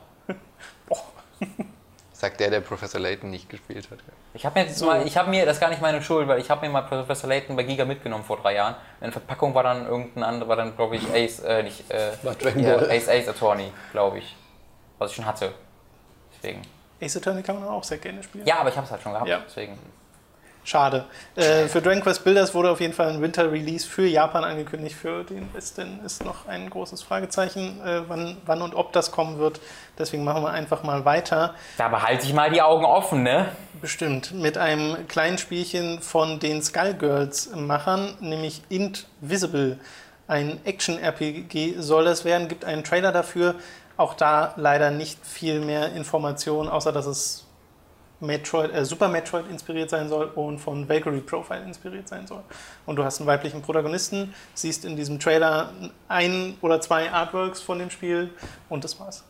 Sagt 2.13 2.39
der, 2.39 2.51
der 2.51 2.61
Professor 2.61 3.01
Layton 3.01 3.31
nicht 3.31 3.49
gespielt 3.49 3.89
hat. 3.89 3.97
Ich 4.35 4.45
habe 4.45 4.59
mir, 4.59 4.67
jetzt 4.67 4.79
mal, 4.83 5.05
ich 5.07 5.17
hab 5.17 5.27
mir, 5.27 5.43
das 5.45 5.57
ist 5.57 5.59
gar 5.61 5.69
nicht 5.69 5.81
meine 5.81 6.01
Schuld, 6.03 6.27
weil 6.27 6.39
ich 6.39 6.49
habe 6.51 6.65
mir 6.65 6.71
mal 6.71 6.83
Professor 6.83 7.27
Layton 7.27 7.55
bei 7.55 7.63
Giga 7.63 7.83
mitgenommen 7.83 8.23
vor 8.23 8.37
drei 8.37 8.53
Jahren. 8.55 8.75
In 8.99 9.05
der 9.05 9.13
Verpackung 9.13 9.55
war 9.55 9.63
dann 9.63 9.87
irgendein 9.87 10.23
anderer, 10.23 10.49
war 10.49 10.55
dann 10.55 10.75
glaube 10.75 10.97
ich 10.97 11.09
Ace, 11.11 11.39
äh, 11.39 11.63
nicht, 11.63 11.89
äh, 11.89 12.11
War 12.21 12.35
Dragon 12.35 12.61
ja, 12.63 12.75
Ball. 12.77 12.91
Ace 12.91 13.09
Ace 13.09 13.27
Attorney, 13.27 13.71
glaube 13.91 14.19
ich. 14.19 14.35
Was 15.01 15.09
ich 15.09 15.15
schon 15.15 15.25
hatte. 15.25 15.51
Deswegen. 16.37 16.61
Ace 17.01 17.17
Attorney 17.17 17.41
kann 17.41 17.59
man 17.59 17.67
auch 17.67 17.83
sehr 17.83 17.97
gerne 17.97 18.21
spielen. 18.21 18.45
Ja, 18.45 18.59
aber 18.59 18.69
ich 18.69 18.75
habe 18.75 18.85
es 18.85 18.91
halt 18.91 19.01
schon 19.01 19.13
gehabt, 19.13 19.27
Ja. 19.27 19.39
deswegen. 19.47 19.79
Schade. 20.63 21.05
Äh, 21.35 21.65
für 21.69 21.81
Dragon 21.81 22.03
Quest 22.03 22.23
Builders 22.23 22.53
wurde 22.53 22.69
auf 22.69 22.79
jeden 22.79 22.93
Fall 22.93 23.09
ein 23.09 23.19
Winter-Release 23.19 23.87
für 23.87 24.05
Japan 24.05 24.43
angekündigt. 24.43 24.95
Für 24.95 25.23
den 25.23 25.51
Westen 25.55 26.01
ist 26.05 26.23
noch 26.23 26.47
ein 26.47 26.69
großes 26.69 27.01
Fragezeichen, 27.01 27.81
äh, 27.83 28.07
wann, 28.07 28.37
wann 28.45 28.61
und 28.61 28.75
ob 28.75 28.93
das 28.93 29.11
kommen 29.11 29.39
wird. 29.39 29.59
Deswegen 29.97 30.23
machen 30.23 30.43
wir 30.43 30.51
einfach 30.51 30.83
mal 30.83 31.03
weiter. 31.03 31.55
Da 31.79 31.87
behalte 31.87 32.27
ich 32.27 32.33
mal 32.35 32.51
die 32.51 32.61
Augen 32.61 32.85
offen, 32.85 33.23
ne? 33.23 33.47
Bestimmt. 33.81 34.35
Mit 34.35 34.59
einem 34.59 35.07
kleinen 35.07 35.39
Spielchen 35.39 35.99
von 35.99 36.37
den 36.39 36.61
Skullgirls-Machern, 36.61 38.17
nämlich 38.19 38.61
Int 38.69 39.07
Visible. 39.19 39.79
Ein 40.27 40.59
Action-RPG 40.63 41.75
soll 41.79 42.05
das 42.05 42.23
werden, 42.23 42.47
gibt 42.47 42.65
einen 42.65 42.83
Trailer 42.83 43.11
dafür. 43.11 43.55
Auch 44.01 44.15
da 44.15 44.55
leider 44.55 44.89
nicht 44.89 45.23
viel 45.23 45.59
mehr 45.59 45.93
Informationen, 45.93 46.67
außer 46.67 46.91
dass 46.91 47.05
es 47.05 47.45
Metroid, 48.19 48.73
äh, 48.73 48.83
Super 48.83 49.07
Metroid 49.09 49.47
inspiriert 49.47 49.91
sein 49.91 50.09
soll 50.09 50.25
und 50.25 50.57
von 50.57 50.89
Valkyrie 50.89 51.21
Profile 51.21 51.61
inspiriert 51.61 52.07
sein 52.07 52.25
soll. 52.25 52.41
Und 52.87 52.95
du 52.95 53.03
hast 53.03 53.19
einen 53.19 53.27
weiblichen 53.27 53.61
Protagonisten, 53.61 54.33
siehst 54.55 54.85
in 54.85 54.95
diesem 54.95 55.19
Trailer 55.19 55.69
ein 56.07 56.57
oder 56.61 56.81
zwei 56.81 57.11
Artworks 57.11 57.61
von 57.61 57.77
dem 57.77 57.91
Spiel 57.91 58.31
und 58.69 58.83
das 58.83 58.99
war's. 58.99 59.23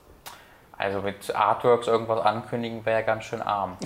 Also 0.77 1.01
mit 1.01 1.35
Artworks 1.35 1.87
irgendwas 1.87 2.23
ankündigen 2.23 2.85
wäre 2.85 3.03
ganz 3.03 3.25
schön 3.25 3.41
arm. 3.41 3.77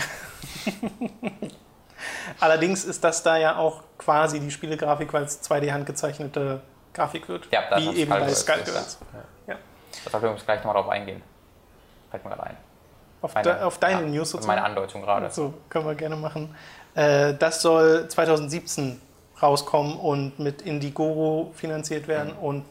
Allerdings 2.39 2.85
ist 2.85 3.03
das 3.03 3.23
da 3.23 3.37
ja 3.37 3.57
auch 3.57 3.81
quasi 3.97 4.39
die 4.39 4.51
Spielegrafik, 4.51 5.13
weil 5.13 5.23
es 5.23 5.41
2D 5.41 5.71
handgezeichnete 5.71 6.61
Grafik 6.93 7.27
wird. 7.27 7.47
Ja, 7.51 7.63
wie 7.75 8.01
eben 8.01 8.11
bei 8.11 8.29
Skullgirls. 8.29 8.99
Ja. 9.11 9.23
Da 10.03 10.11
sollten 10.11 10.25
wir 10.25 10.31
uns 10.31 10.45
gleich 10.45 10.59
nochmal 10.59 10.75
drauf 10.75 10.89
eingehen. 10.89 11.21
Fällt 12.11 12.23
mir 12.23 12.31
gerade 12.31 12.43
ein. 12.43 12.57
Auf, 13.21 13.33
Meine- 13.33 13.53
de, 13.53 13.61
auf 13.63 13.77
deine 13.79 14.01
ja, 14.01 14.07
News 14.07 14.29
sozusagen. 14.31 14.55
Meine 14.55 14.65
Andeutung 14.65 15.01
gerade. 15.01 15.31
So, 15.31 15.53
können 15.69 15.85
wir 15.85 15.95
gerne 15.95 16.15
machen. 16.15 16.55
Äh, 16.93 17.33
das 17.33 17.61
soll 17.61 18.07
2017 18.07 19.01
rauskommen 19.41 19.97
und 19.97 20.39
mit 20.39 20.61
Indiegogo 20.61 21.51
finanziert 21.55 22.07
werden. 22.07 22.33
Mhm. 22.33 22.43
Und 22.45 22.65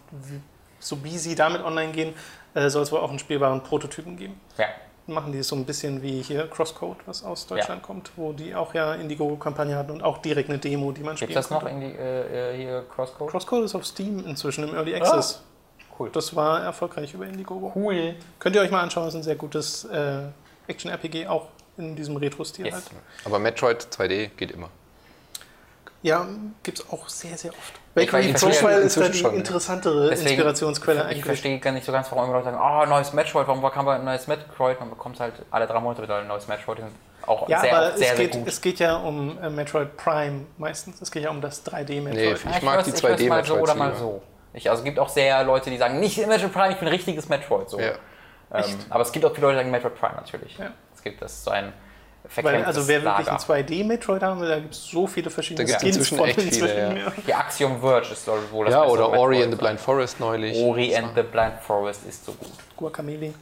so 0.79 1.03
wie 1.03 1.19
sie 1.19 1.35
damit 1.35 1.63
online 1.63 1.93
gehen, 1.93 2.15
äh, 2.55 2.69
soll 2.69 2.83
es 2.83 2.93
wohl 2.93 3.01
auch 3.01 3.11
einen 3.11 3.19
spielbaren 3.19 3.63
Prototypen 3.63 4.17
geben. 4.17 4.41
Ja. 4.57 4.67
Machen 5.07 5.33
die 5.33 5.39
es 5.39 5.49
so 5.49 5.57
ein 5.57 5.67
bisschen 5.67 6.01
wie 6.01 6.23
hier 6.23 6.49
Crosscode, 6.49 6.97
was 7.07 7.23
aus 7.25 7.47
Deutschland 7.47 7.83
kommt, 7.83 8.13
wo 8.17 8.33
die 8.33 8.55
auch 8.55 8.73
ja 8.73 8.95
Indiegogo-Kampagne 8.95 9.77
hatten 9.77 9.91
und 9.91 10.03
auch 10.03 10.19
direkt 10.19 10.49
eine 10.49 10.59
Demo, 10.59 10.93
die 10.93 11.03
man 11.03 11.15
Gibt 11.15 11.31
spielen 11.31 11.39
es 11.39 11.49
das 11.49 11.63
noch 11.63 11.69
in 11.69 11.81
die, 11.81 11.95
äh, 11.95 12.55
äh, 12.55 12.57
hier 12.57 12.85
Crosscode? 12.95 13.31
Crosscode 13.31 13.65
ist 13.65 13.75
auf 13.75 13.85
Steam 13.85 14.25
inzwischen 14.25 14.67
im 14.67 14.75
Early 14.75 14.95
Access. 14.95 15.43
Cool. 15.99 16.11
Das 16.13 16.35
war 16.35 16.63
erfolgreich 16.63 17.15
über 17.15 17.27
Indiegogo. 17.27 17.73
Cool. 17.75 18.17
Könnt 18.39 18.57
ihr 18.57 18.63
euch 18.63 18.71
mal 18.71 18.83
anschauen, 18.83 19.09
ist 19.09 19.15
ein 19.15 19.23
sehr 19.23 19.37
gutes 19.37 19.85
äh, 19.85 20.23
Action-RPG, 20.67 21.27
auch 21.29 21.47
in 21.77 21.95
diesem 21.97 22.17
Retro-Stil 22.17 22.67
Yes. 22.67 22.75
halt. 22.75 22.85
Aber 23.25 23.39
Metroid 23.39 23.83
2D 23.91 24.31
geht 24.37 24.51
immer. 24.53 24.71
Ja, 26.03 26.27
gibt 26.63 26.81
es 26.81 26.91
auch 26.91 27.09
sehr, 27.09 27.37
sehr 27.39 27.51
oft. 27.53 27.73
Ich 27.95 28.11
verstehe 28.11 28.35
Profile 28.35 28.53
ist 28.81 28.97
da 28.97 29.01
inzwischen 29.07 29.13
die 29.13 29.19
schon, 29.19 29.31
ja. 29.33 29.37
interessantere 29.39 30.11
Deswegen- 30.11 30.29
Inspirationsquelle 30.31 31.01
Ich 31.01 31.07
eigentlich. 31.07 31.25
verstehe 31.25 31.59
gar 31.61 31.73
nicht 31.73 31.87
so 31.87 31.93
ganz, 31.93 32.11
warum 32.11 32.25
immer 32.25 32.35
Leute 32.35 32.51
sagen, 32.53 32.59
oh, 32.61 32.85
neues 32.87 33.13
Metroid, 33.15 33.47
warum 33.47 33.63
kam 33.73 33.89
ein 33.89 34.05
neues 34.05 34.27
Metroid? 34.27 34.81
Man 34.81 34.91
bekommt 34.91 35.19
halt 35.21 35.35
alle 35.51 35.67
drei 35.67 35.81
Monate 35.81 36.03
wieder 36.03 36.19
ein 36.19 36.27
neues 36.27 36.47
Metroid. 36.47 36.79
Auch 37.27 37.49
Ja, 37.49 37.61
sehr, 37.61 37.75
aber 37.77 37.87
sehr, 37.97 38.11
es, 38.11 38.17
sehr 38.19 38.27
geht, 38.27 38.33
gut. 38.35 38.49
es 38.49 38.61
geht 38.61 38.79
ja 38.81 38.97
um 38.97 39.39
äh, 39.43 39.49
Metroid 39.49 39.97
Prime 39.97 40.45
meistens. 40.59 41.01
Es 41.01 41.11
geht 41.11 41.23
ja 41.23 41.31
um 41.31 41.41
das 41.41 41.65
3D-Metroid. 41.65 42.15
Nee, 42.15 42.33
ich 42.57 42.63
mag 42.63 42.81
weiß- 42.81 42.85
die 42.85 42.91
ich 42.91 43.03
weiß 43.03 43.19
2D 43.21 43.29
mal 43.29 43.45
so 43.45 43.55
Metroids 43.55 43.63
oder 43.63 43.75
mal 43.75 43.97
so. 43.97 44.23
Ich, 44.55 44.71
also 44.71 44.81
es 44.81 44.85
gibt 44.85 44.99
auch 44.99 45.09
sehr 45.09 45.43
Leute, 45.45 45.69
die 45.71 45.77
sagen, 45.77 46.01
nicht 46.01 46.17
Metroid 46.27 46.53
Prime, 46.53 46.71
ich 46.73 46.79
bin 46.79 46.89
ein 46.89 46.95
richtiges 46.95 47.29
Metroid. 47.29 47.69
So. 47.69 47.79
Ja. 47.81 47.93
Ähm, 48.53 48.65
aber 48.89 49.03
es 49.03 49.11
gibt 49.13 49.25
auch 49.25 49.35
viele 49.35 49.49
Leute, 49.49 49.57
die 49.59 49.61
sagen 49.65 49.71
Metroid 49.73 49.99
Prime 49.99 50.15
natürlich. 50.15 50.57
Ja. 50.59 50.71
Es 50.95 51.03
gibt 51.03 51.21
das 51.21 51.43
so 51.45 51.51
ein 51.51 51.73
Weil, 52.37 52.65
also 52.65 52.87
wer 52.89 53.03
wirklich 53.03 53.27
Lager. 53.27 53.33
ein 53.33 53.67
2D-Metroid 53.67 54.23
haben 54.23 54.41
will, 54.41 54.49
da 54.49 54.59
gibt 54.61 54.75
es 54.75 54.85
so 54.87 55.07
viele 55.07 55.29
verschiedene 55.31 55.67
Da 55.67 55.73
gibt's 55.73 55.83
Skins 55.83 55.97
inzwischen 55.97 56.19
von 56.19 56.29
echt 56.29 56.41
viele, 56.41 56.79
ja. 56.79 56.93
ja. 57.07 57.13
Die 57.27 57.35
Axiom 57.35 57.81
Verge 57.81 58.13
ist 58.13 58.25
soll 58.25 58.41
wohl 58.53 58.67
das 58.67 58.75
Ja, 58.75 58.85
oder 58.85 59.03
Metroid 59.09 59.19
Ori 59.21 59.43
and 59.43 59.53
the. 59.53 59.59
Blind 59.59 59.81
Forest 59.81 60.21
neulich. 60.21 60.57
Ori 60.59 60.95
and 60.97 61.09
the 61.17 61.23
Blind 61.23 61.61
Forest 61.61 62.07
ist 62.07 62.25
so 62.25 62.33
gut. 62.33 62.49
Guacamele 62.77 63.35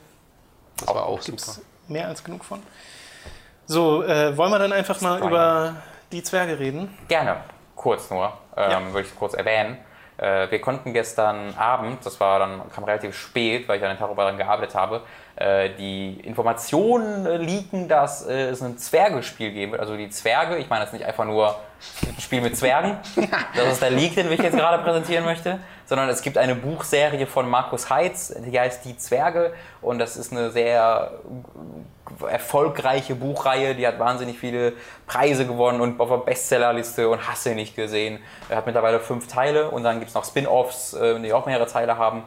Das 0.79 0.88
war 0.88 1.05
auch 1.07 1.20
gibt 1.22 1.40
super. 1.40 1.61
es 1.61 1.88
mehr 1.90 2.09
als 2.09 2.25
genug 2.25 2.44
von. 2.44 2.62
So, 3.66 4.03
äh, 4.03 4.37
wollen 4.37 4.51
wir 4.51 4.59
dann 4.59 4.72
einfach 4.72 5.01
mal 5.03 5.18
Zwei. 5.20 5.29
über 5.29 5.77
die 6.11 6.22
Zwerge 6.22 6.59
reden? 6.59 6.96
Gerne, 7.09 7.37
kurz 7.77 8.11
nur, 8.11 8.33
ähm, 8.57 8.70
Ja. 8.70 8.92
würde 8.92 9.07
ich 9.07 9.14
kurz 9.14 9.35
erwähnen. 9.35 9.79
Äh, 10.23 10.51
wir 10.53 10.61
konnten 10.61 10.93
gestern 10.93 11.55
Abend, 11.57 12.07
das 12.07 12.21
war 12.21 12.39
dann, 12.39 12.71
kam 12.71 12.85
relativ 12.85 13.19
spät, 13.19 13.67
weil 13.67 13.79
ich 13.79 13.83
an 13.83 13.91
den 13.91 13.99
Tag 13.99 14.11
über 14.11 14.23
daran 14.23 14.39
gearbeitet 14.39 14.77
habe, 14.77 15.03
die 15.79 16.21
Informationen 16.25 17.25
äh, 17.25 17.37
leaken, 17.38 17.88
dass 17.88 18.27
äh, 18.27 18.51
es 18.51 18.62
ein 18.62 18.77
Zwergespiel 18.77 19.51
geben 19.51 19.73
wird. 19.73 19.81
Also 19.81 19.97
die 19.97 20.11
Zwerge, 20.11 20.59
ich 20.59 20.68
meine 20.68 20.85
jetzt 20.85 20.92
nicht 20.92 21.07
einfach 21.07 21.25
nur 21.25 21.57
ein 22.07 22.21
Spiel 22.21 22.42
mit 22.42 22.57
Zwergen, 22.57 22.99
das 23.57 23.73
ist 23.73 23.83
der 23.83 23.90
Leak, 23.90 24.14
den 24.14 24.31
ich 24.31 24.40
jetzt 24.40 24.57
gerade 24.57 24.83
präsentieren 24.83 25.25
möchte, 25.25 25.59
sondern 25.87 26.09
es 26.11 26.23
gibt 26.23 26.37
eine 26.37 26.55
Buchserie 26.55 27.27
von 27.27 27.49
Markus 27.49 27.88
Heitz, 27.88 28.35
die 28.47 28.59
heißt 28.59 28.85
Die 28.85 28.97
Zwerge 28.97 29.55
und 29.81 29.99
das 29.99 30.16
ist 30.16 30.33
eine 30.33 30.51
sehr 30.51 31.12
erfolgreiche 32.29 33.14
Buchreihe, 33.14 33.75
die 33.75 33.87
hat 33.87 33.99
wahnsinnig 33.99 34.38
viele 34.38 34.75
Preise 35.07 35.47
gewonnen 35.47 35.81
und 35.81 35.99
auf 35.99 36.09
der 36.11 36.18
Bestsellerliste 36.18 37.09
und 37.09 37.27
hast 37.27 37.47
du 37.47 37.55
nicht 37.55 37.75
gesehen. 37.75 38.18
Er 38.49 38.59
hat 38.59 38.66
mittlerweile 38.66 39.01
fünf 39.01 39.29
Teile 39.29 39.71
und 39.71 39.83
dann 39.83 39.99
gibt 39.99 40.11
es 40.11 40.14
noch 40.14 40.25
Spin-Offs, 40.25 40.95
äh, 40.95 41.18
die 41.21 41.33
auch 41.33 41.47
mehrere 41.47 41.66
Teile 41.66 41.97
haben. 41.97 42.23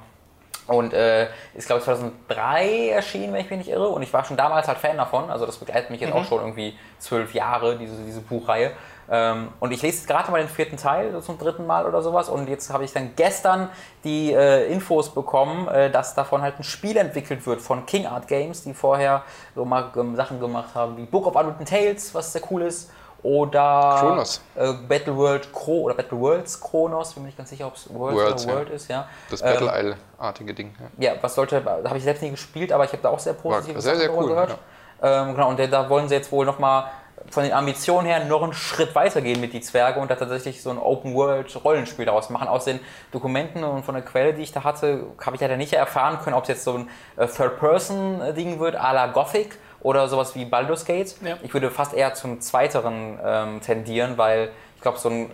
Und 0.68 0.94
äh, 0.94 1.28
ist, 1.54 1.68
glaube 1.68 1.80
ich, 1.80 1.86
2003 1.86 2.90
erschienen, 2.90 3.34
wenn 3.34 3.42
ich 3.42 3.50
mich 3.50 3.60
nicht 3.60 3.70
irre. 3.70 3.90
Und 3.90 4.02
ich 4.02 4.12
war 4.12 4.26
schon 4.26 4.36
damals 4.36 4.68
halt 4.68 4.80
Fan 4.80 4.98
davon. 4.98 5.30
Also 5.30 5.46
das 5.46 5.58
begleitet 5.58 5.92
mich 5.92 6.02
jetzt 6.02 6.14
auch 6.14 6.26
schon 6.26 6.40
irgendwie 6.40 6.76
zwölf 6.98 7.34
Jahre, 7.34 7.78
diese, 7.78 8.04
diese 8.04 8.22
Buchreihe. 8.22 8.72
Ähm, 9.10 9.50
und 9.60 9.72
ich 9.72 9.82
lese 9.82 9.98
jetzt 9.98 10.08
gerade 10.08 10.32
mal 10.32 10.40
den 10.40 10.50
vierten 10.50 10.78
Teil, 10.78 11.12
so 11.12 11.22
zum 11.22 11.38
dritten 11.38 11.68
Mal 11.68 11.86
oder 11.86 12.02
sowas. 12.02 12.30
Und 12.30 12.50
jetzt 12.50 12.74
habe 12.74 12.84
ich 12.84 12.94
dann 12.94 13.12
gestern 13.16 13.70
die 14.04 14.34
äh, 14.34 14.72
Infos 14.72 15.14
bekommen, 15.14 15.68
äh, 15.68 15.92
dass 15.92 16.16
davon 16.16 16.42
halt 16.42 16.60
ein 16.60 16.64
Spiel 16.64 16.98
entwickelt 16.98 17.46
wird 17.46 17.62
von 17.62 17.86
King 17.86 18.08
Art 18.08 18.28
Games, 18.28 18.64
die 18.64 18.74
vorher 18.74 19.24
so 19.54 19.66
mal 19.66 19.92
ähm, 19.96 20.16
Sachen 20.16 20.40
gemacht 20.40 20.74
haben 20.74 20.98
wie 20.98 21.06
Book 21.06 21.28
of 21.28 21.36
Unwritten 21.36 21.66
Tales, 21.66 22.16
was 22.16 22.34
sehr 22.34 22.42
cool 22.50 22.64
ist. 22.64 22.92
Oder 23.26 23.98
Kronos. 24.00 24.42
Äh, 24.56 24.74
Battle 24.88 25.18
World 25.18 25.52
Chro 25.52 25.82
oder 25.82 25.96
Battle 25.96 26.20
Worlds 26.20 26.62
Kronos, 26.62 27.14
bin 27.14 27.24
mir 27.24 27.28
nicht 27.28 27.38
ganz 27.38 27.50
sicher, 27.50 27.66
ob 27.66 27.76
es 27.76 27.92
Worlds, 27.92 28.20
Worlds, 28.22 28.44
oder 28.44 28.54
ja. 28.54 28.60
World 28.60 28.70
ist, 28.70 28.88
ja. 28.88 29.08
Das 29.32 29.42
Ähm, 29.42 29.48
Battle 29.48 29.80
Isle-artige 29.80 30.54
Ding. 30.54 30.76
Ja. 31.00 31.14
ja, 31.14 31.18
was 31.22 31.34
sollte, 31.34 31.60
da 31.60 31.84
habe 31.84 31.98
ich 31.98 32.04
selbst 32.04 32.22
nie 32.22 32.30
gespielt, 32.30 32.72
aber 32.72 32.86
ich 32.86 32.92
habe 32.92 33.02
da 33.02 33.10
auch 33.10 33.18
sehr 33.18 33.34
positive 33.34 33.76
War 33.76 33.82
sehr, 33.82 33.96
Sachen 33.96 34.08
sehr 34.08 34.16
cool, 34.16 34.28
gehört. 34.28 34.58
Ähm, 35.02 35.34
genau, 35.34 35.50
und 35.50 35.60
da 35.60 35.90
wollen 35.90 36.08
sie 36.08 36.16
jetzt 36.16 36.32
wohl 36.32 36.46
nochmal 36.46 36.86
von 37.30 37.44
den 37.44 37.54
Ambitionen 37.54 38.08
her 38.08 38.26
noch 38.26 38.44
einen 38.44 38.54
Schritt 38.54 38.94
weiter 38.96 39.22
gehen 39.22 39.40
mit 39.42 39.54
die 39.54 39.62
Zwerge 39.62 40.00
und 40.00 40.12
da 40.12 40.16
tatsächlich 40.16 40.62
so 40.62 40.70
ein 40.70 40.78
Open-World-Rollenspiel 40.78 42.06
daraus 42.06 42.30
machen. 42.30 42.48
Aus 42.48 42.66
den 42.66 42.80
Dokumenten 43.12 43.64
und 43.64 43.84
von 43.84 43.96
der 43.96 44.04
Quelle, 44.04 44.34
die 44.34 44.44
ich 44.44 44.52
da 44.52 44.64
hatte, 44.64 45.08
habe 45.24 45.36
ich 45.36 45.42
leider 45.42 45.58
nicht 45.58 45.74
erfahren 45.74 46.20
können, 46.24 46.36
ob 46.36 46.44
es 46.44 46.50
jetzt 46.50 46.64
so 46.64 46.78
ein 46.78 46.88
äh, 47.18 47.26
Third-Person-Ding 47.28 48.60
wird, 48.60 48.76
à 48.76 48.94
la 48.94 49.08
Gothic 49.08 49.58
oder 49.82 50.08
sowas 50.08 50.36
wie 50.36 50.46
Baldur's 50.46 50.86
Gate. 50.86 51.16
Ja. 51.22 51.38
Ich 51.44 51.54
würde 51.54 51.70
fast 51.72 51.94
eher 51.94 52.14
zum 52.14 52.40
Zweiteren 52.42 53.20
ähm, 53.24 53.62
tendieren, 53.62 54.18
weil 54.18 54.52
ich 54.76 54.82
glaube, 54.82 54.98
so 54.98 55.10
ein 55.10 55.32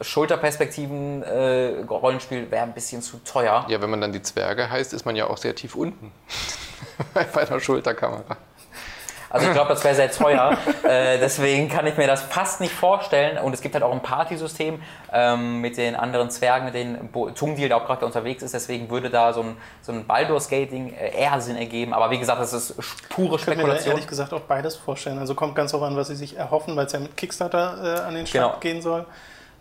Schulterperspektiven-Rollenspiel 0.00 2.50
wäre 2.50 2.64
ein 2.64 2.74
bisschen 2.74 3.02
zu 3.02 3.18
teuer. 3.24 3.64
Ja, 3.68 3.80
wenn 3.80 3.90
man 3.90 4.00
dann 4.00 4.12
die 4.12 4.22
Zwerge 4.22 4.68
heißt, 4.70 4.94
ist 4.94 5.04
man 5.04 5.16
ja 5.16 5.26
auch 5.28 5.36
sehr 5.36 5.54
tief 5.54 5.74
unten. 5.74 6.12
Bei 7.14 7.46
einer 7.46 7.60
Schulterkamera. 7.60 8.36
Also 9.32 9.46
ich 9.46 9.52
glaube, 9.54 9.70
das 9.70 9.82
wäre 9.82 9.94
sehr 9.94 10.10
teuer. 10.10 10.56
äh, 10.84 11.18
deswegen 11.18 11.68
kann 11.68 11.86
ich 11.86 11.96
mir 11.96 12.06
das 12.06 12.22
fast 12.22 12.60
nicht 12.60 12.74
vorstellen. 12.74 13.38
Und 13.38 13.54
es 13.54 13.62
gibt 13.62 13.74
halt 13.74 13.82
auch 13.82 13.92
ein 13.92 14.02
Partysystem 14.02 14.80
ähm, 15.12 15.60
mit 15.60 15.76
den 15.78 15.96
anderen 15.96 16.30
Zwergen, 16.30 16.66
mit 16.66 16.74
denen 16.74 17.10
Tungdil 17.34 17.68
da 17.70 17.76
auch 17.76 17.86
gerade 17.86 18.04
unterwegs 18.04 18.42
ist. 18.42 18.52
Deswegen 18.52 18.90
würde 18.90 19.08
da 19.08 19.32
so 19.32 19.40
ein, 19.40 19.56
so 19.80 19.92
ein 19.92 20.06
Baldur's 20.06 20.48
Gating 20.48 20.92
äh, 20.92 21.18
eher 21.18 21.40
Sinn 21.40 21.56
ergeben. 21.56 21.94
Aber 21.94 22.10
wie 22.10 22.18
gesagt, 22.18 22.40
das 22.40 22.52
ist 22.52 22.74
pure 23.08 23.36
Ich 23.36 23.44
kann 23.46 23.56
mir 23.56 23.62
Spekulation. 23.62 23.92
ehrlich 23.92 24.06
gesagt 24.06 24.32
auch 24.34 24.40
beides 24.40 24.76
vorstellen. 24.76 25.18
Also 25.18 25.34
kommt 25.34 25.54
ganz 25.54 25.72
darauf 25.72 25.86
an, 25.88 25.96
was 25.96 26.08
sie 26.08 26.16
sich 26.16 26.36
erhoffen, 26.36 26.76
weil 26.76 26.86
es 26.86 26.92
ja 26.92 27.00
mit 27.00 27.16
Kickstarter 27.16 28.00
äh, 28.00 28.00
an 28.06 28.14
den 28.14 28.26
Start 28.26 28.60
Genau. 28.60 28.60
gehen 28.60 28.82
soll. 28.82 29.06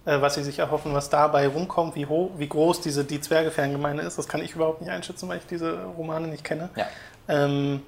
Äh, 0.03 0.19
was 0.19 0.33
sie 0.33 0.43
sich 0.43 0.57
erhoffen, 0.59 0.93
was 0.93 1.09
dabei 1.09 1.47
rumkommt, 1.47 1.95
wie, 1.95 2.07
hoch, 2.07 2.31
wie 2.37 2.49
groß 2.49 2.81
diese 2.81 3.03
Die 3.05 3.21
Zwerge-Fangemeinde 3.21 4.01
ist, 4.03 4.17
das 4.17 4.27
kann 4.27 4.41
ich 4.41 4.55
überhaupt 4.55 4.81
nicht 4.81 4.89
einschätzen, 4.89 5.29
weil 5.29 5.37
ich 5.37 5.45
diese 5.45 5.77
Romane 5.97 6.27
nicht 6.27 6.43
kenne. 6.43 6.69
Ja. 6.75 6.87
Ähm, 7.29 7.83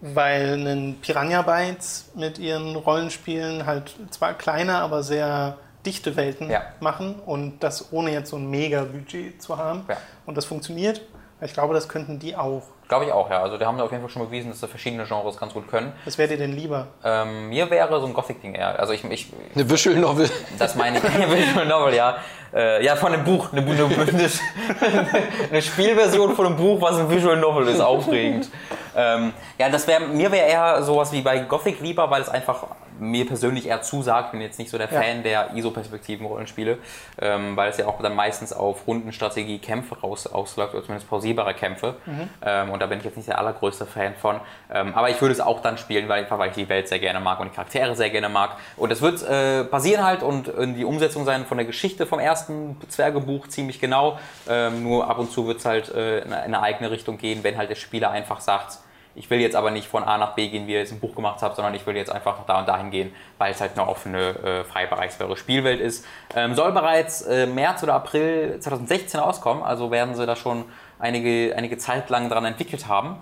weil 0.00 0.66
ein 0.66 0.98
Piranha 1.00 1.42
Bytes 1.42 2.10
mit 2.14 2.38
ihren 2.38 2.76
Rollenspielen 2.76 3.66
halt 3.66 3.94
zwar 4.10 4.34
kleine, 4.34 4.76
aber 4.78 5.02
sehr 5.02 5.56
dichte 5.84 6.16
Welten 6.16 6.50
Ja. 6.50 6.62
machen 6.80 7.16
und 7.26 7.60
das 7.60 7.92
ohne 7.92 8.12
jetzt 8.12 8.30
so 8.30 8.36
ein 8.36 8.48
Mega-Budget 8.50 9.40
zu 9.42 9.56
haben. 9.56 9.84
Ja. 9.88 9.96
Und 10.26 10.36
das 10.36 10.44
funktioniert. 10.44 11.00
Ich 11.40 11.52
glaube, 11.52 11.74
das 11.74 11.88
könnten 11.88 12.18
die 12.18 12.36
auch. 12.36 12.62
Glaube 12.88 13.04
ich 13.04 13.12
auch, 13.12 13.30
ja. 13.30 13.42
Also 13.42 13.58
die 13.58 13.66
haben 13.66 13.76
da 13.76 13.84
auf 13.84 13.90
jeden 13.90 14.02
Fall 14.02 14.10
schon 14.10 14.24
bewiesen, 14.24 14.50
dass 14.50 14.60
sie 14.60 14.66
verschiedene 14.66 15.04
Genres 15.04 15.36
ganz 15.36 15.52
gut 15.52 15.68
können. 15.68 15.92
Was 16.06 16.16
wäre 16.16 16.28
dir 16.28 16.38
denn 16.38 16.52
lieber? 16.52 16.86
Ähm, 17.04 17.50
mir 17.50 17.68
wäre 17.70 18.00
so 18.00 18.06
ein 18.06 18.14
Gothic-Ding 18.14 18.54
eher. 18.54 18.80
Also 18.80 18.94
ich, 18.94 19.04
ich 19.04 19.30
Eine 19.54 19.68
Visual 19.68 19.96
Novel. 19.96 20.30
Das 20.58 20.74
meine 20.74 20.96
ich. 20.96 21.04
Visual 21.04 21.66
Novel, 21.66 21.94
ja. 21.94 22.16
Äh, 22.54 22.82
ja, 22.82 22.96
von 22.96 23.12
dem 23.12 23.24
Buch. 23.24 23.52
Eine, 23.52 23.60
eine, 23.60 23.84
eine, 23.84 24.30
eine 25.50 25.62
Spielversion 25.62 26.34
von 26.34 26.46
einem 26.46 26.56
Buch, 26.56 26.80
was 26.80 26.98
ein 26.98 27.10
Visual 27.10 27.36
Novel 27.36 27.68
ist. 27.68 27.80
Aufregend. 27.80 28.48
Ähm, 28.96 29.34
ja, 29.58 29.68
das 29.68 29.86
wäre 29.86 30.00
mir 30.00 30.32
wäre 30.32 30.46
eher 30.48 30.82
sowas 30.82 31.12
wie 31.12 31.20
bei 31.20 31.40
Gothic 31.40 31.80
lieber, 31.80 32.10
weil 32.10 32.22
es 32.22 32.28
einfach 32.30 32.64
mir 32.98 33.26
persönlich 33.26 33.66
eher 33.66 33.82
zusagt. 33.82 34.32
Bin 34.32 34.40
jetzt 34.40 34.58
nicht 34.58 34.70
so 34.70 34.78
der 34.78 34.90
Ja. 34.92 35.00
Fan 35.00 35.22
der 35.22 35.50
ISO-Perspektiven-Rollenspiele, 35.54 36.78
ähm, 37.20 37.56
weil 37.56 37.70
es 37.70 37.78
ja 37.78 37.86
auch 37.86 38.00
dann 38.00 38.14
meistens 38.14 38.52
auf 38.52 38.86
Rundenstrategie 38.86 39.58
Kämpfe 39.58 39.98
raus, 40.00 40.26
ausläuft, 40.26 40.74
oder 40.74 40.82
zumindest 40.84 41.08
pausierbare 41.08 41.54
Kämpfe. 41.54 41.96
Ähm, 42.44 42.70
und 42.70 42.80
da 42.80 42.86
bin 42.86 42.98
ich 42.98 43.04
jetzt 43.04 43.16
nicht 43.16 43.28
der 43.28 43.38
allergrößte 43.38 43.86
Fan 43.86 44.14
von. 44.14 44.40
Ähm, 44.72 44.94
aber 44.94 45.10
ich 45.10 45.20
würde 45.20 45.32
es 45.32 45.40
auch 45.40 45.60
dann 45.60 45.78
spielen, 45.78 46.08
weil, 46.08 46.22
einfach 46.22 46.38
weil 46.38 46.50
ich 46.50 46.54
die 46.54 46.68
Welt 46.68 46.88
sehr 46.88 46.98
gerne 46.98 47.20
mag 47.20 47.40
und 47.40 47.50
die 47.50 47.54
Charaktere 47.54 47.94
sehr 47.96 48.10
gerne 48.10 48.28
mag. 48.28 48.56
Und 48.76 48.90
es 48.90 49.00
wird 49.02 49.22
äh, 49.22 49.64
basieren 49.64 50.04
halt 50.04 50.22
und 50.22 50.48
äh, 50.48 50.66
die 50.72 50.84
Umsetzung 50.84 51.24
sein 51.24 51.46
von 51.46 51.58
der 51.58 51.66
Geschichte 51.66 52.06
vom 52.06 52.18
ersten 52.18 52.76
Zwergebuch 52.88 53.48
ziemlich 53.48 53.80
genau. 53.80 54.18
Ähm, 54.48 54.82
nur 54.82 55.08
ab 55.08 55.18
und 55.18 55.30
zu 55.30 55.46
wird 55.46 55.58
es 55.58 55.64
halt 55.64 55.88
äh, 55.94 56.20
in 56.20 56.32
eine 56.32 56.62
eigene 56.62 56.90
Richtung 56.90 57.18
gehen, 57.18 57.44
wenn 57.44 57.56
halt 57.56 57.70
der 57.70 57.76
Spieler 57.76 58.10
einfach 58.10 58.40
sagt, 58.40 58.78
ich 59.18 59.28
will 59.30 59.40
jetzt 59.40 59.56
aber 59.56 59.70
nicht 59.70 59.88
von 59.88 60.04
A 60.04 60.16
nach 60.16 60.34
B 60.34 60.48
gehen, 60.48 60.66
wie 60.66 60.72
ihr 60.72 60.78
jetzt 60.78 60.92
im 60.92 61.00
Buch 61.00 61.14
gemacht 61.14 61.42
habt, 61.42 61.56
sondern 61.56 61.74
ich 61.74 61.84
will 61.86 61.96
jetzt 61.96 62.10
einfach 62.10 62.36
da 62.46 62.60
und 62.60 62.68
dahin 62.68 62.90
gehen, 62.90 63.12
weil 63.38 63.52
es 63.52 63.60
halt 63.60 63.72
eine 63.76 63.88
offene, 63.88 64.28
äh, 64.38 64.64
frei 64.64 64.86
bereichsbare 64.86 65.36
Spielwelt 65.36 65.80
ist. 65.80 66.04
Ähm, 66.34 66.54
soll 66.54 66.72
bereits 66.72 67.22
äh, 67.22 67.46
März 67.46 67.82
oder 67.82 67.94
April 67.94 68.60
2016 68.60 69.18
rauskommen, 69.18 69.62
also 69.64 69.90
werden 69.90 70.14
sie 70.14 70.24
da 70.24 70.36
schon 70.36 70.64
einige, 70.98 71.54
einige 71.56 71.78
Zeit 71.78 72.08
lang 72.10 72.28
dran 72.30 72.44
entwickelt 72.44 72.86
haben. 72.86 73.16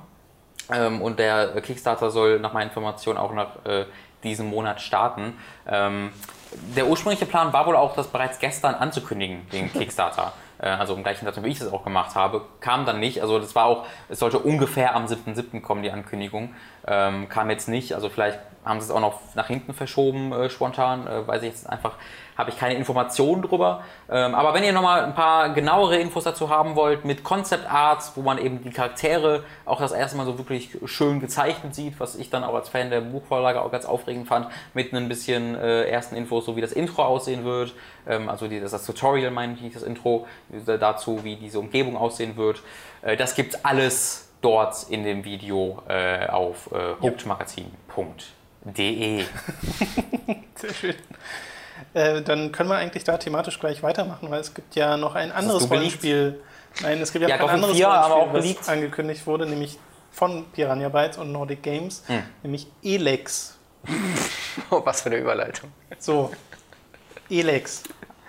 Ähm, 0.70 1.00
und 1.00 1.18
der 1.18 1.60
Kickstarter 1.62 2.10
soll 2.10 2.40
nach 2.40 2.52
meinen 2.52 2.68
Informationen 2.68 3.18
auch 3.18 3.32
nach 3.32 3.64
äh, 3.64 3.86
diesem 4.22 4.50
Monat 4.50 4.80
starten. 4.80 5.38
Ähm, 5.66 6.10
der 6.76 6.86
ursprüngliche 6.86 7.26
Plan 7.26 7.52
war 7.52 7.66
wohl 7.66 7.76
auch, 7.76 7.94
das 7.94 8.08
bereits 8.08 8.38
gestern 8.38 8.74
anzukündigen, 8.74 9.48
den 9.50 9.72
Kickstarter. 9.72 10.32
Äh, 10.58 10.68
also 10.68 10.94
im 10.94 11.02
gleichen 11.02 11.24
Datum, 11.24 11.44
wie 11.44 11.50
ich 11.50 11.58
das 11.58 11.72
auch 11.72 11.84
gemacht 11.84 12.14
habe. 12.14 12.42
Kam 12.60 12.86
dann 12.86 13.00
nicht. 13.00 13.22
Also 13.22 13.38
das 13.38 13.54
war 13.54 13.66
auch, 13.66 13.86
es 14.08 14.18
sollte 14.18 14.38
ungefähr 14.38 14.94
am 14.94 15.06
7.7. 15.06 15.60
kommen, 15.60 15.82
die 15.82 15.90
Ankündigung. 15.90 16.54
Ähm, 16.86 17.28
kam 17.28 17.50
jetzt 17.50 17.68
nicht. 17.68 17.94
Also 17.94 18.08
vielleicht 18.08 18.38
haben 18.64 18.80
sie 18.80 18.86
es 18.86 18.90
auch 18.90 19.00
noch 19.00 19.20
nach 19.34 19.46
hinten 19.46 19.74
verschoben, 19.74 20.32
äh, 20.32 20.50
spontan. 20.50 21.06
Äh, 21.06 21.26
weiß 21.26 21.42
ich 21.42 21.48
jetzt 21.48 21.68
einfach, 21.68 21.94
habe 22.36 22.50
ich 22.50 22.58
keine 22.58 22.74
Informationen 22.74 23.42
drüber. 23.42 23.82
Ähm, 24.10 24.34
aber 24.34 24.54
wenn 24.54 24.62
ihr 24.62 24.72
nochmal 24.72 25.04
ein 25.04 25.14
paar 25.14 25.50
genauere 25.50 25.96
Infos 25.96 26.24
dazu 26.24 26.50
haben 26.50 26.76
wollt, 26.76 27.04
mit 27.04 27.24
Concept 27.24 27.70
Arts, 27.70 28.12
wo 28.14 28.22
man 28.22 28.38
eben 28.38 28.62
die 28.62 28.70
Charaktere 28.70 29.44
auch 29.64 29.80
das 29.80 29.92
erste 29.92 30.16
Mal 30.16 30.26
so 30.26 30.38
wirklich 30.38 30.76
schön 30.84 31.20
gezeichnet 31.20 31.74
sieht, 31.74 31.98
was 31.98 32.16
ich 32.16 32.30
dann 32.30 32.44
auch 32.44 32.54
als 32.54 32.68
Fan 32.68 32.90
der 32.90 33.00
Buchvorlage 33.00 33.62
auch 33.62 33.72
ganz 33.72 33.86
aufregend 33.86 34.28
fand, 34.28 34.48
mit 34.74 34.92
ein 34.92 35.08
bisschen 35.08 35.54
äh, 35.54 35.84
ersten 35.84 36.16
Infos, 36.16 36.44
so 36.44 36.56
wie 36.56 36.60
das 36.60 36.72
Intro 36.72 37.04
aussehen 37.04 37.44
wird. 37.44 37.74
Ähm, 38.06 38.28
also 38.28 38.48
die, 38.48 38.60
das, 38.60 38.72
das 38.72 38.84
Tutorial, 38.84 39.30
meine 39.30 39.54
ich, 39.54 39.60
nicht 39.60 39.76
das 39.76 39.82
Intro, 39.82 40.26
äh, 40.52 40.78
dazu, 40.78 41.24
wie 41.24 41.36
diese 41.36 41.58
Umgebung 41.58 41.96
aussehen 41.96 42.36
wird. 42.36 42.62
Äh, 43.02 43.16
das 43.16 43.34
gibt's 43.34 43.64
alles 43.64 44.28
dort 44.40 44.90
in 44.90 45.04
dem 45.04 45.24
Video 45.24 45.82
äh, 45.88 46.26
auf 46.26 46.70
äh, 46.72 46.94
hookmagazin.de. 47.00 49.24
Sehr 50.54 50.74
schön. 50.74 50.94
Äh, 51.96 52.20
dann 52.20 52.52
können 52.52 52.68
wir 52.68 52.76
eigentlich 52.76 53.04
da 53.04 53.16
thematisch 53.16 53.58
gleich 53.58 53.82
weitermachen, 53.82 54.30
weil 54.30 54.40
es 54.40 54.52
gibt 54.52 54.76
ja 54.76 54.98
noch 54.98 55.14
ein 55.14 55.32
anderes? 55.32 55.70
Rollenspiel. 55.70 56.38
Nein, 56.82 57.00
es 57.00 57.10
gibt 57.10 57.22
ja, 57.22 57.28
Ja, 57.30 57.38
noch 57.38 57.48
ein 57.48 57.54
anderes 57.54 57.74
4 57.76 57.88
aber 57.88 58.14
Rollenspiel, 58.16 58.40
geleakt. 58.42 58.68
angekündigt 58.68 59.26
wurde, 59.26 59.46
nämlich 59.46 59.78
von 60.12 60.44
Piranha 60.52 60.90
Bytes 60.90 61.16
und 61.16 61.32
Nordic 61.32 61.62
Games, 61.62 62.02
Hm. 62.06 62.22
nämlich 62.42 62.66
Elex. 62.84 63.54
Oh, 64.70 64.80
was 64.84 65.02
für 65.02 65.10
eine 65.10 65.18
Überleitung. 65.18 65.70
So, 65.98 66.30
Elex. 67.30 67.82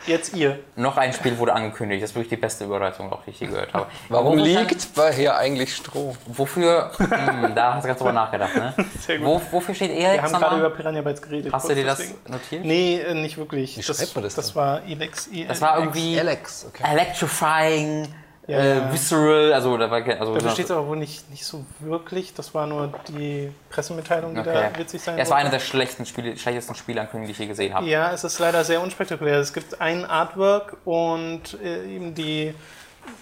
Jetzt 0.08 0.34
ihr. 0.34 0.60
Noch 0.76 0.98
ein 0.98 1.12
Spiel 1.14 1.38
wurde 1.38 1.54
angekündigt. 1.54 2.02
Das 2.02 2.12
ist 2.12 2.16
wirklich 2.16 2.30
die 2.30 2.38
beste 2.38 2.64
Überleitung, 2.64 3.12
auch 3.12 3.24
die 3.26 3.32
ich 3.32 3.40
je 3.40 3.48
gehört 3.48 3.74
habe. 3.74 3.88
Warum 4.10 4.38
liegt 4.38 4.96
bei 4.96 5.12
hier 5.14 5.36
eigentlich 5.38 5.76
Stroh? 5.76 6.16
Wofür? 6.26 6.92
Hm, 6.98 7.54
da 7.54 7.74
hast 7.76 7.84
du 7.84 7.88
ganz 7.88 8.00
drüber 8.00 8.14
nachgedacht, 8.14 8.56
ne? 8.56 8.74
Sehr 9.00 9.18
gut. 9.20 9.28
Wo, 9.28 9.42
wofür 9.52 9.76
steht 9.76 9.92
Wir 9.92 9.98
Elex 10.08 10.34
haben 10.34 10.42
gerade 10.42 10.60
über 10.60 10.70
Piranha 10.70 11.02
Bytes 11.02 11.22
geredet. 11.22 11.52
Hast 11.52 11.70
du 11.70 11.76
dir 11.76 11.86
das 11.86 11.98
deswegen. 11.98 12.20
notiert? 12.32 12.66
Nee, 12.66 13.00
äh, 13.02 13.14
nicht 13.14 13.38
wirklich. 13.38 13.78
Wie 13.78 13.84
schreibt 13.84 14.16
man 14.16 14.24
das 14.24 14.36
Das 14.36 14.48
denn? 14.48 14.56
war 14.56 14.82
Elex. 14.86 15.30
Das 15.48 15.62
war 15.62 15.80
irgendwie 15.80 16.20
Alex, 16.20 16.66
okay. 16.70 16.84
electrifying, 16.90 18.08
Ja, 18.48 18.60
äh, 18.60 18.94
visceral, 18.94 19.52
also 19.54 19.78
da 19.78 19.92
war 19.92 20.02
also 20.20 20.38
Da 20.38 20.50
steht 20.52 20.66
es 20.66 20.72
aber 20.72 20.88
wohl 20.88 20.96
nicht, 20.96 21.30
nicht 21.30 21.44
so 21.46 21.66
wirklich. 21.80 22.34
Das 22.34 22.54
war 22.56 22.66
nur 22.66 22.94
die 23.10 23.52
Pressemitteilung, 23.70 24.34
die 24.36 24.40
Okay. 24.40 24.70
da 24.74 24.80
witzig 24.80 25.02
sein 25.02 25.18
Ja, 25.18 25.24
es 25.24 25.30
war 25.30 25.36
sollte. 25.38 25.50
eine 25.50 25.50
der 25.52 25.66
schlechten 25.66 26.06
Spiele, 26.06 26.38
schlechtesten 26.38 26.74
Spielankündigungen, 26.76 27.28
die 27.28 27.32
ich 27.34 27.40
je 27.40 27.48
gesehen 27.48 27.74
habe. 27.74 27.86
Ja, 27.88 28.12
es 28.14 28.24
ist 28.24 28.40
leider 28.40 28.64
sehr 28.64 28.82
unspektakulär. 28.82 29.40
Es 29.40 29.52
gibt 29.54 29.82
ein 29.82 30.06
Artwork 30.06 30.78
und 30.86 31.58
äh, 31.62 31.86
eben 31.94 32.16
die 32.16 32.54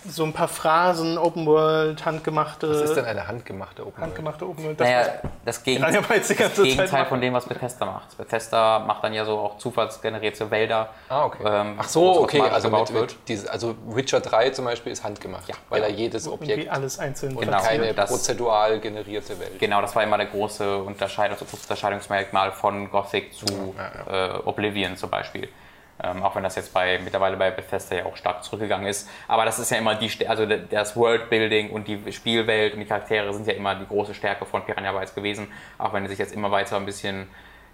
so 0.08 0.24
ein 0.24 0.34
paar 0.34 0.48
Phrasen, 0.48 1.18
Open 1.18 1.46
World, 1.46 2.06
handgemachte, 2.06 2.70
Was 2.70 2.82
ist 2.82 2.94
denn 2.96 3.06
eine 3.06 3.28
handgemachte 3.28 3.82
Open 3.82 3.94
World? 3.98 4.04
handgemachte 4.08 4.48
Open 4.48 4.64
World. 4.64 4.80
Das 4.80 4.88
Naja, 4.88 5.08
das, 5.44 5.64
Gegen 5.64 5.82
das 5.82 5.94
Zeit 6.28 6.56
Gegenteil 6.56 7.00
macht. 7.02 7.10
von 7.10 7.22
dem, 7.22 7.34
was 7.34 7.46
Bethesda 7.46 7.86
macht. 7.86 8.18
Bethesda 8.18 8.80
macht 8.80 9.04
dann 9.04 9.14
ja 9.14 9.26
so 9.26 9.38
auch 9.40 9.58
zufallsgenerierte 9.58 10.50
Wälder. 10.52 10.90
Ah, 11.10 11.26
okay. 11.26 11.44
ähm, 11.46 11.76
Ach 11.78 11.88
so, 11.88 12.22
okay. 12.22 12.42
Also, 12.42 12.70
gebaut 12.70 12.92
mit, 12.92 13.02
mit 13.02 13.16
diese, 13.28 13.52
also 13.52 13.76
Witcher 13.88 14.20
3 14.20 14.52
zum 14.52 14.66
Beispiel 14.66 14.92
ist 14.92 15.04
handgemacht, 15.04 15.46
weil 15.70 15.82
ja. 15.82 15.88
er 15.88 15.94
jedes 15.94 16.28
irgendwie 16.28 16.52
Objekt 16.54 16.72
alles 16.72 17.00
einzeln 17.00 17.36
und 17.36 17.44
Genau. 17.46 17.62
keine 17.62 17.94
das- 17.94 18.10
prozedural 18.10 18.80
generierte 18.80 19.40
Welt. 19.40 19.60
Genau, 19.60 19.82
das 19.82 19.96
war 19.96 20.04
immer 20.04 20.18
der 20.18 20.28
große 20.28 20.78
Unterscheidungs 20.78 21.42
Unterscheidungsmerkmal 21.52 22.52
von 22.52 22.90
Gothic 22.92 23.34
zu 23.34 23.46
Äh, 24.10 24.30
Oblivion 24.46 24.96
zum 24.98 25.10
Beispiel. 25.10 25.50
Ähm, 26.04 26.24
auch 26.24 26.36
wenn 26.36 26.44
das 26.44 26.56
jetzt 26.56 26.74
bei, 26.74 27.00
mittlerweile 27.00 27.38
bei 27.38 27.52
Bethesda 27.52 27.96
ja 27.96 28.06
auch 28.06 28.18
stark 28.18 28.44
zurückgegangen 28.44 28.86
ist. 28.88 29.10
Aber 29.30 29.46
das 29.46 29.60
ist 29.60 29.72
ja 29.72 29.78
immer 29.78 29.96
die, 29.96 30.28
also 30.28 30.46
das 30.46 30.98
Worldbuilding 30.98 31.70
und 31.72 31.88
die 31.88 32.12
Spielwelt 32.12 32.74
und 32.74 32.82
die 32.82 32.86
Charaktere 32.86 33.34
sind 33.34 33.48
ja 33.48 33.54
immer 33.54 33.76
die 33.76 33.88
große 33.88 34.14
Stärke 34.14 34.46
von 34.46 34.66
Piranha 34.66 34.92
Bytes 34.92 35.16
gewesen. 35.16 35.48
Auch 35.78 35.94
wenn 35.94 36.04
es 36.04 36.10
sich 36.10 36.20
jetzt 36.20 36.34
immer 36.34 36.52
weiter 36.52 36.76
ein 36.76 36.86
bisschen 36.86 37.30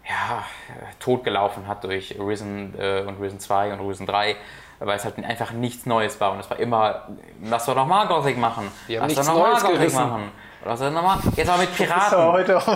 ja, 0.07 0.45
äh, 0.69 0.93
totgelaufen 0.99 1.67
hat 1.67 1.83
durch 1.83 2.15
Risen 2.19 2.75
äh, 2.77 3.01
und 3.01 3.19
Risen 3.19 3.39
2 3.39 3.73
und 3.73 3.87
Risen 3.87 4.05
3. 4.05 4.35
Weil 4.79 4.97
es 4.97 5.05
halt 5.05 5.23
einfach 5.23 5.51
nichts 5.51 5.85
Neues 5.87 6.19
war. 6.19 6.31
Und 6.31 6.39
es 6.39 6.49
war 6.49 6.59
immer, 6.59 7.07
lass 7.43 7.65
doch 7.65 7.75
nochmal 7.75 8.07
Gothic 8.07 8.37
machen. 8.37 8.71
Die 8.87 8.97
haben 8.99 9.07
lass 9.07 9.09
nichts 9.09 9.27
doch 9.27 9.33
noch 9.33 9.41
mal 9.41 9.49
Neues 9.51 9.61
Gothic 9.63 9.77
gerissen. 9.77 9.95
machen. 9.95 10.31
Lass 10.63 10.79
doch 10.79 10.91
noch 10.91 11.03
mal, 11.03 11.19
jetzt 11.35 11.49
auch 11.49 11.57
mit 11.57 11.69
aber 11.69 11.75
Piraten. 11.75 12.31
heute 12.31 12.57
auch 12.57 12.67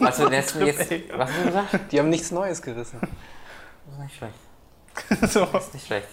Was, 0.00 0.18
jetzt, 0.18 0.56
jetzt, 0.60 0.90
was 1.12 1.28
hast 1.28 1.38
du 1.38 1.44
gesagt? 1.44 1.92
Die 1.92 1.98
haben 1.98 2.08
nichts 2.08 2.30
Neues 2.30 2.62
gerissen. 2.62 3.00
Das 3.00 3.94
ist 3.94 4.00
nicht 4.00 4.16
schlecht. 4.16 4.34
so. 5.28 5.46
Das 5.46 5.66
ist 5.66 5.74
nicht 5.74 5.86
schlecht. 5.86 6.08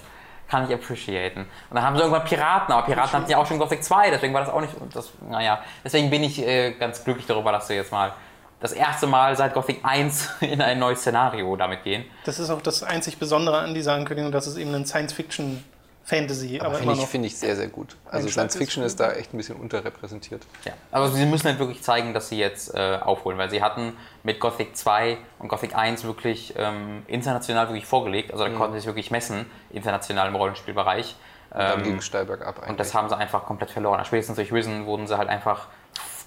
Kann 0.50 0.68
ich 0.68 0.74
appreciaten. 0.74 1.42
Und 1.42 1.76
dann 1.76 1.84
haben 1.84 1.96
sie 1.96 2.02
irgendwann 2.02 2.26
Piraten, 2.26 2.74
aber 2.74 2.86
Piraten 2.86 3.14
hatten 3.14 3.32
ja 3.32 3.38
auch 3.38 3.46
schon 3.48 3.58
Gothic 3.58 3.84
2, 3.84 4.12
deswegen 4.12 4.34
war 4.34 4.42
das 4.42 4.50
auch 4.50 4.60
nicht. 4.60 4.74
Das, 4.94 5.12
naja, 5.30 5.62
deswegen 5.84 6.10
bin 6.10 6.24
ich 6.24 6.46
äh, 6.46 6.72
ganz 6.74 7.04
glücklich 7.04 7.26
darüber, 7.26 7.52
dass 7.54 7.68
sie 7.68 7.76
jetzt 7.76 7.92
mal 7.92 8.14
das 8.60 8.74
erste 8.74 9.08
Mal 9.08 9.36
seit 9.36 9.54
Gothic 9.54 9.80
1 9.84 10.30
in 10.42 10.62
ein 10.62 10.80
neues 10.80 11.00
Szenario 11.00 11.56
damit 11.56 11.84
gehen. 11.84 12.06
Das 12.26 12.40
ist 12.40 12.50
auch 12.50 12.62
das 12.62 12.84
einzig 12.84 13.18
Besondere 13.18 13.60
an 13.60 13.74
dieser 13.74 13.94
Ankündigung, 13.94 14.32
dass 14.32 14.48
es 14.48 14.58
eben 14.58 14.74
ein 14.74 14.86
Science-Fiction 14.86 15.64
Fantasy, 16.12 16.60
aber, 16.60 16.68
Aber 16.70 16.78
finde 16.78 16.94
ich, 16.96 17.06
finde 17.08 17.28
ich 17.28 17.38
sehr, 17.38 17.56
sehr 17.56 17.68
gut. 17.70 17.96
Also 18.12 18.28
Science 18.28 18.58
Fiction 18.58 18.84
ist 18.84 18.92
ist 18.94 19.00
da 19.00 19.14
echt 19.14 19.34
ein 19.34 19.38
bisschen 19.38 19.56
unterrepräsentiert. 19.56 20.44
Ja, 20.66 20.74
aber 20.92 21.08
sie 21.10 21.26
müssen 21.26 21.48
halt 21.48 21.58
wirklich 21.60 21.82
zeigen, 21.82 22.14
dass 22.14 22.28
sie 22.30 22.38
jetzt 22.38 22.76
äh, 22.76 23.00
aufholen, 23.02 23.38
weil 23.38 23.50
sie 23.50 23.64
hatten 23.64 23.94
mit 24.24 24.40
Gothic 24.42 24.76
2 24.76 25.18
und 25.40 25.48
Gothic 25.48 25.74
1 25.76 26.04
wirklich 26.04 26.54
ähm, 26.58 27.04
international 27.08 27.68
wirklich 27.70 27.86
vorgelegt. 27.86 28.32
Also 28.34 28.44
da 28.44 28.50
konnten 28.52 28.74
sie 28.74 28.80
sich 28.82 28.88
wirklich 28.88 29.10
messen, 29.10 29.46
international 29.72 30.28
im 30.28 30.36
Rollenspielbereich. 30.36 31.16
Dann 31.52 31.80
Ähm, 31.80 31.84
ging 31.84 31.98
es 31.98 32.06
steil 32.06 32.26
bergab 32.26 32.58
eigentlich. 32.60 32.70
und 32.72 32.80
das 32.80 32.94
haben 32.94 33.08
sie 33.10 33.18
einfach 33.18 33.46
komplett 33.46 33.72
verloren. 33.72 34.04
Spätestens 34.06 34.36
durch 34.36 34.52
Risen 34.54 34.86
wurden 34.86 35.08
sie 35.08 35.18
halt 35.18 35.30
einfach 35.30 35.68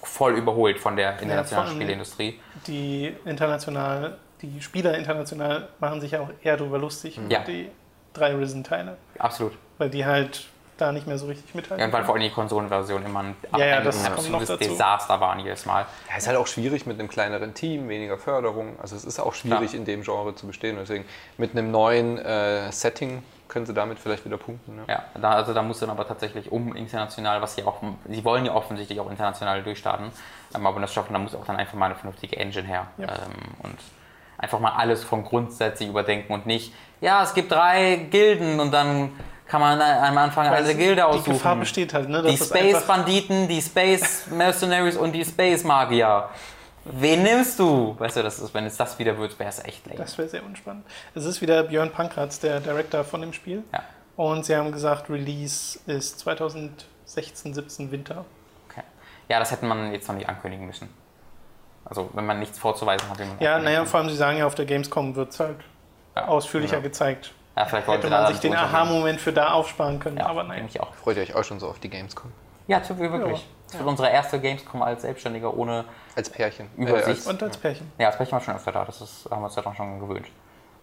voll 0.03 0.33
überholt 0.35 0.79
von 0.79 0.95
der 0.95 1.19
internationalen 1.19 1.67
allem- 1.69 1.77
Spieleindustrie. 1.77 2.39
Die 2.67 3.13
international, 3.25 4.17
die 4.41 4.61
Spieler 4.61 4.97
international 4.97 5.67
machen 5.79 6.01
sich 6.01 6.11
ja 6.11 6.21
auch 6.21 6.29
eher 6.43 6.57
darüber 6.57 6.77
lustig, 6.77 7.19
Ja. 7.29 7.39
die 7.39 7.69
drei 8.15 8.35
Risen-Teile, 8.35 8.97
Absolut. 9.19 9.53
weil 9.77 9.89
die 9.89 10.05
halt 10.05 10.47
da 10.77 10.91
nicht 10.91 11.07
mehr 11.07 11.17
so 11.17 11.27
richtig 11.27 11.55
mithalten. 11.55 11.79
Irgendwann 11.79 12.03
vor 12.05 12.15
allem 12.15 12.23
die 12.23 12.29
Konsolenversion 12.29 13.05
immer 13.05 13.21
ein, 13.21 13.35
Ja, 13.57 13.65
ja, 13.65 13.77
ein 13.77 13.83
das 13.83 13.95
kommt 13.95 14.29
noch 14.29 14.39
absolutes 14.39 14.47
dazu. 14.49 14.71
Desaster 14.71 15.21
waren 15.21 15.39
jedes 15.39 15.65
Mal. 15.65 15.85
Ja, 16.09 16.17
ist 16.17 16.27
halt 16.27 16.37
auch 16.37 16.47
schwierig 16.47 16.85
mit 16.85 16.99
einem 16.99 17.07
kleineren 17.07 17.53
Team, 17.53 17.87
weniger 17.87 18.17
Förderung. 18.17 18.77
Also 18.81 18.95
es 18.95 19.05
ist 19.05 19.19
auch 19.19 19.33
schwierig 19.33 19.69
Klar. 19.69 19.79
in 19.79 19.85
dem 19.85 20.03
Genre 20.03 20.35
zu 20.35 20.47
bestehen. 20.47 20.75
Deswegen 20.77 21.05
mit 21.37 21.51
einem 21.51 21.71
neuen 21.71 22.17
äh, 22.17 22.71
Setting 22.71 23.23
können 23.47 23.65
sie 23.65 23.73
damit 23.73 23.99
vielleicht 23.99 24.25
wieder 24.25 24.37
punkten. 24.37 24.75
Ne? 24.75 24.83
Ja, 24.89 25.03
da, 25.19 25.31
also 25.31 25.53
da 25.53 25.61
muss 25.61 25.79
dann 25.79 25.89
aber 25.89 26.07
tatsächlich 26.07 26.51
um 26.51 26.75
international, 26.75 27.41
was 27.41 27.55
sie 27.55 27.63
auch, 27.63 27.81
sie 28.09 28.23
wollen 28.25 28.45
ja 28.45 28.53
offensichtlich 28.53 28.99
auch 28.99 29.09
international 29.09 29.63
durchstarten, 29.63 30.07
ähm, 30.55 30.65
aber 30.65 30.81
das 30.81 30.91
schaffen, 30.91 31.13
da 31.13 31.19
muss 31.19 31.35
auch 31.35 31.45
dann 31.45 31.55
einfach 31.55 31.75
mal 31.75 31.85
eine 31.85 31.95
vernünftige 31.95 32.37
Engine 32.37 32.67
her. 32.67 32.87
Ja. 32.97 33.07
Ähm, 33.07 33.33
und 33.63 33.77
einfach 34.37 34.59
mal 34.59 34.71
alles 34.71 35.03
von 35.03 35.23
grundsätzlich 35.23 35.89
überdenken 35.89 36.33
und 36.33 36.45
nicht, 36.45 36.73
ja, 37.01 37.23
es 37.23 37.33
gibt 37.33 37.51
drei 37.51 38.07
Gilden 38.09 38.59
und 38.59 38.71
dann 38.71 39.11
kann 39.47 39.61
man 39.61 39.79
am 39.79 40.17
Anfang 40.17 40.49
Weil 40.49 40.63
eine 40.63 40.75
Gilde 40.75 41.05
aussuchen. 41.05 41.23
Die 41.25 41.31
Gefahr 41.31 41.55
besteht 41.55 41.93
halt, 41.93 42.09
ne? 42.09 42.23
die 42.23 42.33
es 42.33 42.47
Space 42.47 42.75
einfach- 42.75 42.87
Banditen, 42.87 43.47
die 43.47 43.61
Space 43.61 44.27
Mercenaries 44.31 44.97
und 44.97 45.11
die 45.11 45.23
Space 45.23 45.63
Magier. 45.63 46.29
Wen 46.85 47.23
nimmst 47.23 47.57
du? 47.59 47.95
Weißt 47.97 48.17
du, 48.17 48.23
das 48.23 48.39
ist, 48.39 48.53
wenn 48.53 48.65
es 48.65 48.77
das 48.77 48.97
wieder 48.99 49.17
wird, 49.17 49.37
wäre 49.39 49.49
es 49.49 49.63
echt 49.63 49.85
lame. 49.87 49.97
Das 49.97 50.17
wäre 50.17 50.27
sehr 50.29 50.43
unspannend. 50.45 50.85
Es 51.15 51.25
ist 51.25 51.41
wieder 51.41 51.63
Björn 51.63 51.91
Pankratz, 51.91 52.39
der 52.39 52.59
Director 52.59 53.03
von 53.03 53.21
dem 53.21 53.33
Spiel. 53.33 53.63
Ja. 53.73 53.81
Und 54.15 54.45
sie 54.45 54.55
haben 54.55 54.71
gesagt, 54.71 55.09
Release 55.09 55.79
ist 55.87 56.19
2016, 56.19 57.53
17 57.53 57.91
Winter. 57.91 58.23
Okay. 58.69 58.83
Ja, 59.29 59.39
das 59.39 59.51
hätte 59.51 59.65
man 59.65 59.91
jetzt 59.91 60.07
noch 60.07 60.15
nicht 60.15 60.29
ankündigen 60.29 60.65
müssen. 60.65 60.89
Also, 61.85 62.09
wenn 62.13 62.25
man 62.25 62.39
nichts 62.39 62.57
vorzuweisen 62.57 63.07
hat, 63.09 63.19
Ja, 63.39 63.59
naja, 63.59 63.85
vor 63.85 63.99
allem, 63.99 64.09
sie 64.09 64.15
sagen 64.15 64.37
ja, 64.37 64.45
auf 64.47 64.55
der 64.55 64.65
Gamescom 64.65 65.15
wird 65.15 65.31
es 65.31 65.39
halt 65.39 65.57
Ja. 66.15 66.27
ausführlicher 66.27 66.77
Ja. 66.77 66.81
gezeigt. 66.81 67.33
Ja, 67.55 67.65
vielleicht 67.65 67.87
Hätte 67.87 68.09
man 68.09 68.27
sich 68.27 68.39
den 68.39 68.53
Aha-Moment 68.55 69.21
für 69.21 69.31
da 69.31 69.51
aufsparen 69.51 69.99
können, 69.99 70.17
Ja, 70.17 70.25
aber 70.27 70.43
nein. 70.43 70.65
ich 70.67 70.79
auch. 70.81 70.93
Freut 70.95 71.15
ihr 71.17 71.23
euch 71.23 71.35
auch 71.35 71.43
schon 71.43 71.59
so 71.59 71.67
auf 71.69 71.79
die 71.79 71.89
Gamescom? 71.89 72.31
Ja, 72.67 72.81
wirklich. 72.97 73.45
Das 73.67 73.79
wird 73.79 73.87
unsere 73.87 74.09
erste 74.09 74.39
Gamescom 74.39 74.81
als 74.81 75.03
Selbstständiger 75.03 75.55
ohne. 75.55 75.85
Als 76.15 76.29
Pärchen. 76.29 76.67
Übersicht. 76.77 77.07
Äh, 77.07 77.09
als, 77.11 77.27
Und 77.27 77.43
als 77.43 77.57
Pärchen. 77.57 77.91
Ja, 77.97 78.07
als 78.07 78.17
Pech 78.17 78.31
war 78.31 78.41
schon 78.41 78.55
öfter 78.55 78.71
da, 78.71 78.85
das 78.85 79.01
ist, 79.01 79.27
haben 79.31 79.41
wir 79.41 79.45
uns 79.45 79.55
ja 79.55 79.61
dann 79.61 79.75
schon 79.75 79.99
gewöhnt. 79.99 80.27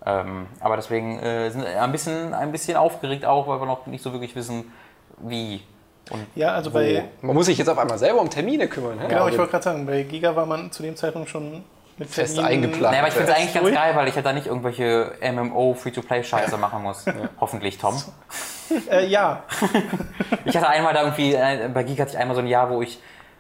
Ähm, 0.05 0.47
aber 0.61 0.77
deswegen 0.77 1.19
äh, 1.21 1.51
sind 1.51 1.63
wir 1.65 1.81
ein 1.83 1.93
bisschen, 1.93 2.35
ein 2.35 2.51
bisschen 2.53 2.77
aufgeregt 2.77 3.25
auch, 3.25 3.47
weil 3.47 3.61
wir 3.61 3.67
noch 3.67 3.87
nicht 3.87 4.03
so 4.03 4.13
wirklich 4.13 4.35
wissen, 4.35 4.73
wie. 5.19 5.63
Und 6.11 6.27
Ja, 6.35 6.49
also 6.53 6.71
wo. 6.73 6.75
bei, 6.79 7.05
man 7.21 7.35
muss 7.37 7.47
sich 7.47 7.57
jetzt 7.59 7.69
auf 7.69 7.79
einmal 7.79 7.99
selber 7.99 8.21
um 8.21 8.29
Termine 8.31 8.67
kümmern. 8.69 8.99
genau, 8.99 9.09
ich 9.09 9.17
Also 9.27 9.39
wollte 9.39 9.51
gerade 9.53 9.65
sagen, 9.65 9.87
bei 9.87 10.03
Giga 10.03 10.35
war 10.35 10.47
man 10.47 10.73
zu 10.73 10.83
dem 10.83 10.97
Zeitpunkt 10.97 11.29
schon 11.29 11.65
Fest 12.09 12.39
eingeplant. 12.39 12.83
Naja, 12.83 12.99
aber 13.01 13.09
ich 13.09 13.15
finde 13.15 13.31
es 13.33 13.37
eigentlich 13.39 13.55
ganz 13.55 13.75
geil, 13.75 13.97
weil 13.97 14.09
ich 14.09 14.15
halt 14.15 14.27
da 14.27 14.33
nicht 14.33 14.47
irgendwelche 14.47 15.13
MMO 15.21 15.75
Free-to-Play-Scheiße 15.75 16.57
machen 16.57 16.83
muss. 16.83 17.05
Hoffentlich, 17.41 17.79
Tom. 17.79 18.01
Äh, 18.91 19.07
ja, 19.07 19.43
Ich 20.45 20.57
hatte 20.57 20.69
einmal 20.69 20.95
da 20.95 21.03
irgendwie, 21.03 21.35
äh, 21.35 21.69
bei 21.73 21.83
Geek 21.83 22.01
hatte 22.01 22.13
ich 22.13 22.19
einmal 22.19 22.35
so 22.35 22.41
ein 22.41 22.47
Jahr, 22.47 22.71
wo 22.71 22.83
ich, 22.83 22.99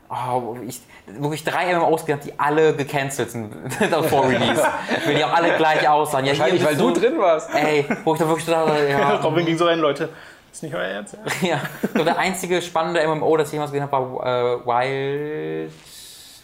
oh, 0.08 0.14
wo 0.42 0.56
ich 0.66 0.80
wirklich 1.06 1.44
drei 1.44 1.74
MMOs 1.74 2.06
gehabt, 2.06 2.24
die 2.24 2.38
alle 2.38 2.74
gecancelt 2.74 3.30
sind 3.30 3.52
vor 4.08 4.28
Release. 4.28 4.62
Weil 5.06 5.14
die 5.14 5.24
auch 5.24 5.32
alle 5.32 5.56
gleich 5.56 5.88
aussahen. 5.88 6.24
Ja, 6.24 6.32
Wahrscheinlich, 6.32 6.64
weil 6.64 6.76
du 6.76 6.92
drin 6.92 7.18
warst. 7.18 7.50
Ey, 7.54 7.86
wo 8.04 8.14
ich 8.14 8.20
da 8.20 8.28
wirklich 8.28 8.46
total, 8.46 8.88
ja, 8.88 9.16
Robin 9.16 9.44
ging 9.44 9.56
so 9.56 9.66
rein, 9.66 9.78
Leute. 9.78 10.10
Ist 10.52 10.62
nicht 10.62 10.74
euer 10.74 10.82
Ernst? 10.82 11.16
ja. 11.40 11.60
So, 11.94 12.04
der 12.04 12.18
einzige 12.18 12.60
spannende 12.60 13.06
MMO, 13.06 13.36
das 13.38 13.48
ich 13.48 13.54
jemals 13.54 13.72
gesehen 13.72 13.90
habe, 13.90 13.92
war 13.92 14.26
äh, 14.26 14.66
Wild, 14.66 15.72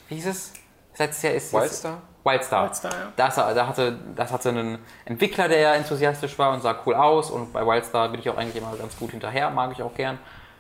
wie 0.08 0.14
hieß 0.14 0.26
es? 0.26 0.52
Letztes 0.98 1.22
Jahr 1.22 1.34
ist 1.34 1.52
Wildstar? 1.52 2.02
Wildstar. 2.28 2.64
Wildstar, 2.64 2.92
ja. 2.92 3.12
Das, 3.16 3.34
da 3.34 3.66
hatte, 3.66 3.98
das 4.14 4.32
hatte 4.32 4.50
einen 4.50 4.78
Entwickler, 5.04 5.48
der 5.48 5.74
enthusiastisch 5.74 6.38
war 6.38 6.52
und 6.52 6.62
sah 6.62 6.76
cool 6.86 6.94
aus. 6.94 7.30
Und 7.30 7.52
bei 7.52 7.66
Wildstar 7.66 8.08
bin 8.10 8.20
ich 8.20 8.28
auch 8.30 8.36
eigentlich 8.36 8.56
immer 8.56 8.74
ganz 8.76 8.96
gut 8.96 9.10
hinterher, 9.10 9.50
mag 9.50 9.72
ich 9.72 9.82
auch 9.82 9.94
gern. 9.94 10.18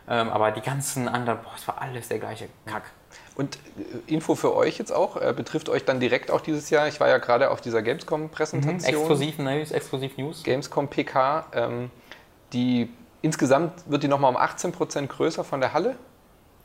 Ähm, 0.08 0.30
aber 0.30 0.50
die 0.52 0.62
ganzen 0.62 1.06
anderen, 1.06 1.40
boah, 1.42 1.52
es 1.54 1.68
war 1.68 1.80
alles 1.82 2.08
der 2.08 2.18
gleiche 2.18 2.48
Kack. 2.64 2.84
Und 3.34 3.56
äh, 3.56 4.12
Info 4.12 4.34
für 4.34 4.54
euch 4.56 4.78
jetzt 4.78 4.90
auch, 4.90 5.20
äh, 5.20 5.32
betrifft 5.34 5.68
euch 5.68 5.84
dann 5.84 6.00
direkt 6.00 6.30
auch 6.30 6.40
dieses 6.40 6.70
Jahr. 6.70 6.88
Ich 6.88 6.98
war 6.98 7.08
ja 7.08 7.18
gerade 7.18 7.50
auf 7.50 7.60
dieser 7.60 7.82
Gamescom-Präsentation. 7.82 8.94
Exklusiv 8.94 9.38
News, 9.38 9.70
exklusiv 9.70 10.16
News. 10.16 10.42
Gamescom 10.42 10.88
PK. 10.88 11.46
Ähm, 11.52 11.90
die, 12.52 12.90
insgesamt 13.22 13.72
wird 13.86 14.02
die 14.02 14.08
nochmal 14.08 14.30
um 14.30 14.38
18% 14.38 15.06
größer 15.06 15.44
von 15.44 15.60
der 15.60 15.74
Halle, 15.74 15.96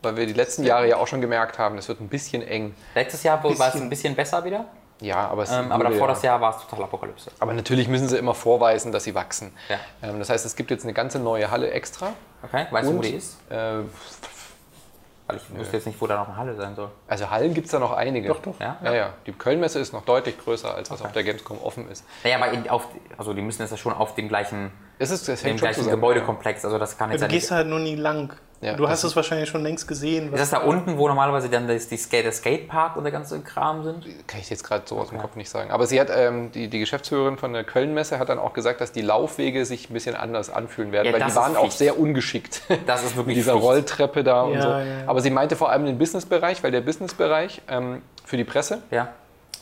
weil 0.02 0.16
wir 0.16 0.26
die 0.26 0.34
letzten 0.34 0.64
Jahre 0.64 0.88
ja 0.88 0.98
auch 0.98 1.08
schon 1.08 1.22
gemerkt 1.22 1.60
haben, 1.60 1.76
das 1.76 1.88
wird 1.90 2.00
ein 2.00 2.10
bisschen 2.10 2.42
eng. 2.42 2.74
Letztes 2.96 3.24
Jahr 3.24 3.44
war 3.44 3.52
es 3.52 3.76
ein 3.76 3.90
bisschen 3.90 4.16
besser 4.16 4.44
wieder, 4.46 4.66
Ja, 5.02 5.28
aber, 5.28 5.44
es 5.44 5.52
ähm, 5.52 5.72
aber 5.72 5.84
davor 5.86 6.02
ja- 6.02 6.08
das 6.08 6.22
Jahr 6.22 6.40
war 6.40 6.56
es 6.56 6.62
total 6.68 6.86
Apokalypse. 6.86 7.32
Aber 7.40 7.54
natürlich 7.54 7.88
müssen 7.88 8.08
sie 8.08 8.18
immer 8.18 8.34
vorweisen, 8.34 8.92
dass 8.92 9.04
sie 9.04 9.14
wachsen. 9.16 9.52
Ja. 9.70 9.78
Ähm, 10.02 10.20
das 10.20 10.30
heißt, 10.30 10.46
es 10.46 10.56
gibt 10.56 10.72
jetzt 10.72 10.84
eine 10.84 10.94
ganze 10.94 11.20
neue 11.20 11.50
Halle 11.52 11.72
extra. 11.72 12.14
Okay, 12.44 12.68
weißt 12.72 12.88
du, 12.90 12.94
wo 12.94 12.98
Und, 12.98 13.06
die 13.06 13.16
ist? 13.16 13.38
Äh, 13.50 13.80
Weil 15.26 15.38
ich 15.38 15.58
wusste 15.58 15.78
jetzt 15.78 15.88
nicht, 15.88 16.00
wo 16.02 16.08
da 16.08 16.18
noch 16.18 16.28
eine 16.28 16.36
Halle 16.38 16.56
sein 16.56 16.76
soll. 16.76 16.90
also 17.08 17.30
Hallen 17.30 17.54
gibt 17.54 17.66
es 17.68 17.72
da 17.72 17.80
noch 17.80 17.94
einige. 17.94 18.28
Doch, 18.28 18.42
doch. 18.42 18.60
Ja? 18.60 18.78
Ja, 18.84 18.94
ja. 18.94 19.14
Die 19.26 19.32
Kölnmesse 19.32 19.80
ist 19.80 19.94
noch 19.94 20.04
deutlich 20.04 20.38
größer, 20.38 20.76
als 20.76 20.92
was 20.92 21.02
auf 21.02 21.14
der 21.14 21.24
Gamescom 21.24 21.58
offen 21.64 21.90
ist. 21.90 22.04
Naja, 22.24 22.36
aber 22.38 22.52
in, 22.52 22.70
auf, 22.70 22.88
also 23.18 23.34
die 23.34 23.42
müssen 23.42 23.62
jetzt 23.62 23.72
ja 23.72 23.78
schon 23.78 23.94
auf 23.94 24.16
dem 24.16 24.28
gleichen, 24.28 24.72
Es 25.00 25.12
ist, 25.12 25.28
das 25.30 25.42
dem 25.42 25.56
gleichen 25.56 25.76
zusammen. 25.80 25.96
Gebäudekomplex. 25.96 26.66
Also 26.66 26.78
das 26.78 26.98
kann 26.98 27.12
jetzt 27.12 27.22
du 27.22 27.28
gehst 27.30 27.52
halt 27.52 27.68
nur 27.68 27.80
nie 27.80 27.96
lang. 27.96 28.34
Ja, 28.64 28.74
du 28.76 28.88
hast 28.88 29.04
es 29.04 29.16
wahrscheinlich 29.16 29.50
schon 29.50 29.62
längst 29.64 29.88
gesehen. 29.88 30.32
Ist 30.34 30.40
das 30.40 30.50
da 30.52 30.60
unten, 30.60 30.98
wo 30.98 31.08
normalerweise 31.08 31.50
dann 31.50 31.68
das, 31.68 31.88
die 31.88 31.98
Skate, 31.98 32.26
der 32.26 32.32
Skatepark 32.32 32.96
und 32.96 33.04
der 33.04 33.12
ganze 33.12 33.40
Kram 33.42 33.84
sind? 33.84 34.06
Kann 34.28 34.40
ich 34.40 34.50
jetzt 34.50 34.64
gerade 34.64 34.84
so 34.86 34.98
aus 34.98 35.10
dem 35.10 35.18
Kopf 35.20 35.36
nicht 35.36 35.50
sagen. 35.50 35.72
Aber 35.72 35.86
sie 35.86 36.00
hat, 36.00 36.08
ähm, 36.16 36.52
die, 36.52 36.68
die 36.70 36.80
Geschäftsführerin 36.80 37.38
von 37.38 37.54
der 37.54 37.64
Kölnmesse 37.64 38.20
hat 38.20 38.30
dann 38.30 38.40
auch 38.40 38.54
gesagt, 38.54 38.80
dass 38.82 38.92
die 38.92 39.02
Laufwege 39.02 39.66
sich 39.66 39.90
ein 39.90 39.94
bisschen 39.94 40.16
anders 40.16 40.50
anfühlen 40.50 40.92
werden, 40.92 41.08
Ja, 41.08 41.14
weil 41.20 41.28
die 41.30 41.36
waren 41.36 41.56
auch 41.58 41.72
sehr 41.72 42.00
ungeschickt. 42.00 42.62
Das 42.88 43.04
ist 43.04 43.16
wirklich 43.16 43.36
Mit 43.36 43.38
dieser 43.46 43.52
Pflicht. 43.54 43.66
Rolltreppe 43.66 44.24
da 44.24 44.42
und 44.44 44.54
Ja, 44.54 44.62
so. 44.62 44.70
ja, 44.70 44.80
ja. 44.84 44.86
Aber 45.08 45.22
sie 45.22 45.30
meinte 45.30 45.56
vor 45.56 45.70
allem 45.70 45.86
den 45.86 45.98
Businessbereich, 45.98 46.64
weil 46.64 46.72
der 46.72 46.82
Businessbereich 46.82 47.62
ähm, 47.70 48.02
für 48.24 48.38
die 48.38 48.44
Presse, 48.46 48.82
Ja, 48.92 49.10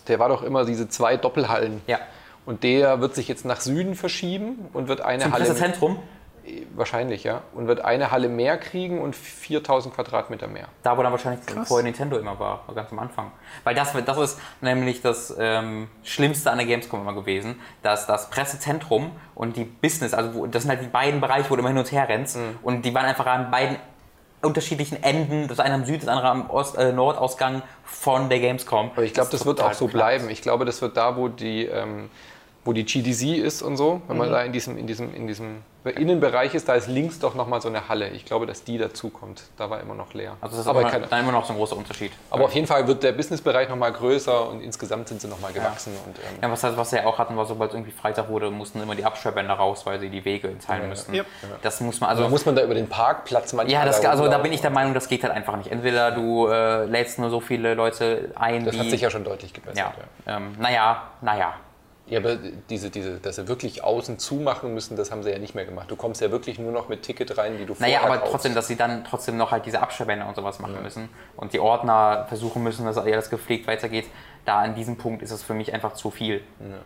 der 0.08 0.20
war 0.20 0.30
doch 0.30 0.44
immer 0.44 0.66
diese 0.66 0.90
zwei 0.90 1.18
Doppelhallen. 1.18 1.82
ja. 1.88 2.00
Und 2.44 2.64
der 2.64 3.00
wird 3.02 3.14
sich 3.14 3.28
jetzt 3.28 3.46
nach 3.46 3.62
Süden 3.62 3.94
verschieben 3.94 4.68
und 4.74 4.88
wird 4.88 5.02
eine 5.02 5.22
Zum 5.24 5.32
Halle. 5.32 5.46
Pressezentrum, 5.46 6.00
Wahrscheinlich, 6.76 7.24
ja. 7.24 7.42
Und 7.54 7.68
wird 7.68 7.84
eine 7.84 8.12
Halle 8.12 8.30
mehr 8.30 8.58
kriegen 8.58 9.02
und 9.02 9.16
4000 9.16 9.94
Quadratmeter 9.94 10.48
mehr. 10.48 10.68
da 10.84 10.98
wo 10.98 11.04
dann 11.04 11.12
wahrscheinlich 11.12 11.46
Krass. 11.46 11.68
vorher 11.68 11.84
Nintendo 11.84 12.18
immer 12.18 12.40
war, 12.40 12.64
ganz 12.76 12.92
am 12.92 13.00
Anfang. 13.00 13.32
Weil 13.64 13.76
das, 13.76 13.94
das 14.06 14.18
ist 14.18 14.40
nämlich 14.62 15.02
das 15.02 15.34
ähm, 15.40 15.88
Schlimmste 16.04 16.52
an 16.52 16.58
der 16.58 16.68
Gamescom 16.68 17.02
immer 17.02 17.14
gewesen, 17.14 17.60
dass 17.84 18.08
das 18.08 18.30
Pressezentrum 18.30 19.12
und 19.36 19.56
die 19.58 19.66
Business, 19.66 20.14
also 20.14 20.34
wo, 20.34 20.46
das 20.48 20.64
sind 20.64 20.70
halt 20.72 20.82
die 20.82 20.88
beiden 20.88 21.22
Bereiche, 21.22 21.50
wo 21.50 21.56
du 21.56 21.60
immer 21.60 21.70
hin 21.70 21.78
und 21.78 21.92
her 21.92 22.08
rennst 22.10 22.38
Mhm. 22.38 22.60
und 22.64 22.84
die 22.84 22.94
waren 22.94 23.06
einfach 23.06 23.26
an 23.26 23.52
beiden 23.52 23.78
unterschiedlichen 24.42 25.02
Enden, 25.04 25.48
das 25.48 25.60
eine 25.60 25.76
am 25.76 25.86
Süd, 25.86 26.02
das 26.02 26.08
andere 26.10 26.28
am 26.30 26.50
Ost, 26.50 26.76
äh, 26.78 26.92
Nordausgang 26.92 27.62
von 27.84 28.28
der 28.30 28.40
Gamescom. 28.40 28.90
Aber 28.96 29.04
ich 29.04 29.14
glaube, 29.14 29.30
das, 29.30 29.42
ist 29.42 29.46
wird 29.46 29.62
auch 29.62 29.74
so 29.74 29.86
platt. 29.86 29.94
bleiben. 30.18 30.30
Ich 30.30 30.42
glaube, 30.42 30.66
das 30.66 30.82
wird 30.82 30.98
da, 30.98 31.16
wo 31.16 31.28
die, 31.28 31.66
ähm, 31.66 32.10
wo 32.66 32.74
die 32.74 32.84
GDC 32.84 33.38
ist 33.38 33.62
und 33.62 33.78
so, 33.78 34.02
wenn 34.08 34.18
man 34.18 34.30
Mhm. 34.30 34.32
da 34.32 34.42
in 34.44 34.52
diesem, 34.52 34.78
in 34.78 34.88
diesem, 34.88 35.14
in 35.14 35.28
diesem 35.28 35.58
Innenbereich 35.90 36.54
ist, 36.54 36.70
da 36.70 36.76
ist 36.76 36.88
links 36.88 37.18
doch 37.18 37.34
nochmal 37.34 37.60
so 37.60 37.68
eine 37.68 37.90
Halle. 37.90 38.10
Ich 38.10 38.24
glaube, 38.26 38.46
dass 38.46 38.64
die 38.64 38.78
dazu 38.78 39.10
kommt. 39.10 39.42
Da 39.58 39.70
war 39.72 39.80
immer 39.80 39.96
noch 39.96 40.14
leer. 40.14 40.38
Also 40.40 40.56
das 40.56 40.66
ist 40.66 40.70
aber, 40.70 40.82
immer, 40.82 40.90
keine, 40.92 41.08
dann 41.08 41.22
immer 41.22 41.32
noch 41.32 41.44
so 41.46 41.54
ein 41.54 41.58
großer 41.58 41.76
Unterschied. 41.76 42.12
aber 42.30 42.46
auf 42.46 42.54
jeden 42.54 42.68
Fall 42.68 42.86
wird 42.88 43.02
der 43.02 43.14
Businessbereich 43.14 43.68
nochmal 43.68 43.92
größer 43.92 44.48
und 44.50 44.62
insgesamt 44.62 45.08
sind 45.08 45.22
sie 45.22 45.28
nochmal 45.28 45.52
gewachsen. 45.54 45.94
Und, 46.06 46.18
ähm, 46.20 46.38
Ja, 46.44 46.52
was, 46.52 46.64
was 46.78 46.90
sie 46.92 46.98
ja 46.98 47.06
auch 47.06 47.18
hatten, 47.18 47.36
war, 47.36 47.46
sobald 47.46 47.72
es 47.72 47.76
irgendwie 47.76 47.92
Freitag 47.92 48.30
wurde, 48.30 48.52
mussten 48.52 48.80
immer 48.82 48.94
die 48.94 49.04
Absperrbänder 49.06 49.56
raus, 49.56 49.86
weil 49.86 50.00
sie 50.00 50.10
die 50.10 50.24
Wege 50.24 50.58
teilen 50.60 50.88
müssten. 50.90 51.16
Yep. 51.16 51.26
Das 51.64 51.82
muss 51.82 52.00
man, 52.00 52.12
also 52.12 52.30
muss 52.30 52.46
man 52.46 52.56
da 52.56 52.62
über 52.64 52.76
den 52.76 52.88
Parkplatz 52.88 53.54
manchmal 53.54 53.74
Ja, 53.74 53.86
das, 53.86 54.06
also 54.06 54.28
da 54.28 54.38
bin 54.38 54.54
ich 54.54 54.62
der 54.62 54.70
Meinung, 54.70 54.94
das 54.94 55.08
geht 55.08 55.24
halt 55.24 55.34
einfach 55.34 55.58
nicht. 55.58 55.72
Entweder 55.72 56.12
du 56.12 56.48
äh, 56.48 56.86
lädst 56.86 57.18
nur 57.18 57.30
so 57.32 57.40
viele 57.40 57.74
Leute 57.74 58.32
ein, 58.36 58.66
Das 58.66 58.76
die. 58.76 58.80
hat 58.82 58.90
sich 58.92 59.02
ja 59.02 59.10
schon 59.10 59.24
deutlich 59.24 59.52
gebessert. 59.54 59.78
ja, 59.78 59.94
Ja. 60.28 60.38
ähm, 60.38 60.56
naja, 60.60 61.04
naja. 61.22 61.54
Ja, 62.12 62.20
aber 62.20 62.36
diese, 62.70 62.90
diese, 62.90 63.20
dass 63.22 63.38
sie 63.38 63.48
wirklich 63.48 63.86
außen 63.86 64.20
zumachen 64.20 64.74
müssen, 64.74 64.98
das 64.98 65.12
haben 65.12 65.24
sie 65.24 65.32
ja 65.32 65.40
nicht 65.40 65.56
mehr 65.56 65.64
gemacht. 65.64 65.90
Du 65.90 65.96
kommst 65.96 66.20
ja 66.20 66.30
wirklich 66.30 66.60
nur 66.60 66.74
noch 66.74 66.90
mit 66.90 67.04
Ticket 67.04 67.38
rein, 67.38 67.58
die 67.58 67.66
du 67.66 67.74
vorher 67.74 68.00
Naja, 68.00 68.06
aber 68.06 68.18
kaufst. 68.18 68.34
trotzdem, 68.34 68.54
dass 68.54 68.68
sie 68.68 68.76
dann 68.76 69.06
trotzdem 69.06 69.38
noch 69.38 69.52
halt 69.52 69.66
diese 69.66 69.82
Absperrbänder 69.82 70.28
und 70.28 70.36
sowas 70.36 70.60
machen 70.60 70.84
müssen 70.84 71.08
und 71.38 71.54
die 71.54 71.62
Ordner 71.62 72.26
versuchen 72.28 72.64
müssen, 72.64 72.84
dass 72.86 72.98
alles 72.98 73.30
gepflegt 73.30 73.66
weitergeht. 73.66 74.08
Da 74.46 74.60
an 74.60 74.74
diesem 74.76 74.98
Punkt 74.98 75.22
ist 75.22 75.32
es 75.32 75.44
für 75.44 75.54
mich 75.54 75.74
einfach 75.74 75.94
zu 75.94 76.10
viel. 76.10 76.44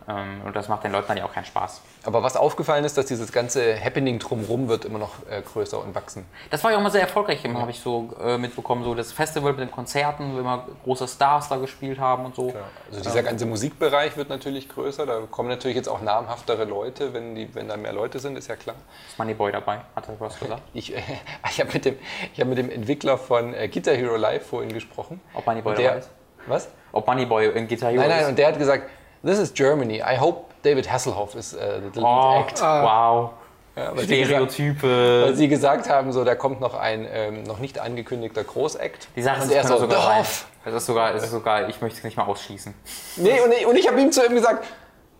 Ähm, 0.08 0.42
und 0.44 0.54
das 0.54 0.68
macht 0.68 0.84
den 0.84 0.92
Leuten 0.92 1.08
dann 1.08 1.16
ja 1.16 1.24
auch 1.24 1.32
keinen 1.32 1.44
Spaß. 1.46 1.80
Aber 2.04 2.22
was 2.22 2.36
aufgefallen 2.36 2.84
ist, 2.84 2.98
dass 2.98 3.06
dieses 3.06 3.32
ganze 3.32 3.82
Happening 3.82 4.18
drumherum 4.18 4.68
wird 4.68 4.84
immer 4.84 4.98
noch 4.98 5.14
äh, 5.30 5.40
größer 5.42 5.82
und 5.82 5.94
wachsen. 5.94 6.26
Das 6.50 6.62
war 6.64 6.70
ja 6.72 6.76
auch 6.78 6.82
mal 6.82 6.90
sehr 6.90 7.00
erfolgreich, 7.00 7.42
habe 7.44 7.70
ich 7.70 7.80
so 7.80 8.10
äh, 8.22 8.36
mitbekommen. 8.38 8.84
So 8.84 8.94
das 8.94 9.12
Festival 9.12 9.52
mit 9.52 9.60
den 9.62 9.70
Konzerten, 9.70 10.34
wo 10.34 10.38
immer 10.40 10.66
große 10.84 11.08
Stars 11.08 11.48
da 11.48 11.56
gespielt 11.56 11.98
haben 11.98 12.26
und 12.26 12.34
so. 12.34 12.52
Also 12.90 13.02
dieser 13.02 13.22
ganze 13.22 13.46
Musikbereich 13.46 14.16
wird 14.16 14.28
natürlich 14.28 14.68
größer. 14.68 15.06
Da 15.06 15.20
kommen 15.30 15.48
natürlich 15.48 15.76
jetzt 15.76 15.88
auch 15.88 16.00
namhaftere 16.02 16.64
Leute, 16.64 17.12
wenn, 17.14 17.34
die, 17.34 17.54
wenn 17.54 17.68
da 17.68 17.76
mehr 17.76 17.92
Leute 17.92 18.18
sind, 18.18 18.36
ist 18.36 18.48
ja 18.48 18.56
klar. 18.56 18.76
Ist 19.08 19.18
Moneyboy 19.18 19.52
dabei, 19.52 19.80
hat 19.94 20.08
er 20.08 20.20
was 20.20 20.38
gesagt? 20.38 20.62
Ich, 20.74 20.94
äh, 20.94 21.00
ich 21.50 21.60
habe 21.60 21.72
mit, 21.72 21.84
dem- 21.86 21.98
ich 22.34 22.40
hab 22.40 22.48
mit 22.48 22.58
dem 22.58 22.70
Entwickler 22.70 23.16
von 23.16 23.54
äh, 23.54 23.68
Guitar 23.68 23.94
Hero 23.94 24.16
Live 24.16 24.46
vorhin 24.46 24.72
gesprochen. 24.72 25.20
Ob 25.34 25.46
Moneyboy 25.46 25.74
dabei 25.74 25.98
ist? 25.98 26.10
Was? 26.46 26.68
Ob 26.96 27.06
Moneyboy 27.06 27.48
in 27.54 27.68
Guitar 27.68 27.90
Hero 27.90 28.00
Nein, 28.02 28.10
nein, 28.10 28.22
ist? 28.22 28.28
und 28.28 28.38
der 28.38 28.48
hat 28.48 28.58
gesagt, 28.58 28.84
this 29.24 29.38
is 29.38 29.52
Germany. 29.54 29.98
I 29.98 30.18
hope 30.18 30.44
David 30.62 30.90
Hasselhoff 30.90 31.34
is 31.34 31.54
uh, 31.54 31.58
the 31.92 32.00
lead 32.00 32.04
Oh, 32.04 32.40
act. 32.40 32.60
wow. 32.60 33.30
Ja, 33.76 33.94
weil, 33.94 34.06
sie 34.08 34.20
gesagt, 34.22 34.52
Stereotype. 34.52 35.22
weil 35.26 35.34
sie 35.34 35.48
gesagt 35.48 35.88
haben, 35.90 36.10
so, 36.10 36.24
da 36.24 36.34
kommt 36.34 36.60
noch 36.62 36.74
ein 36.74 37.06
ähm, 37.12 37.42
noch 37.42 37.58
nicht 37.58 37.78
angekündigter 37.78 38.42
Großact. 38.42 39.08
Die 39.14 39.22
Sache 39.22 39.42
ist, 39.42 39.50
er 39.52 39.64
so, 39.64 39.76
sogar. 39.76 40.16
Dorf! 40.16 40.46
Es 40.64 40.72
ist 40.74 40.86
sogar, 40.86 41.14
es 41.14 41.22
ist 41.24 41.30
sogar, 41.30 41.68
ich 41.68 41.80
möchte 41.82 41.98
es 41.98 42.04
nicht 42.04 42.16
mal 42.16 42.24
ausschließen. 42.24 42.72
Nee, 43.16 43.38
und 43.44 43.52
ich, 43.52 43.66
und 43.66 43.76
ich 43.76 43.86
habe 43.86 44.00
ihm 44.00 44.10
zu 44.10 44.24
ihm 44.24 44.34
gesagt, 44.34 44.64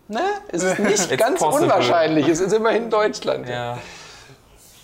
ne, 0.07 0.21
es 0.51 0.63
ist 0.63 0.79
nicht 0.79 1.11
It's 1.11 1.17
ganz 1.17 1.39
possible. 1.39 1.65
unwahrscheinlich. 1.65 2.27
Es 2.27 2.39
ist 2.39 2.51
immerhin 2.51 2.89
Deutschland. 2.89 3.47
Ja. 3.47 3.77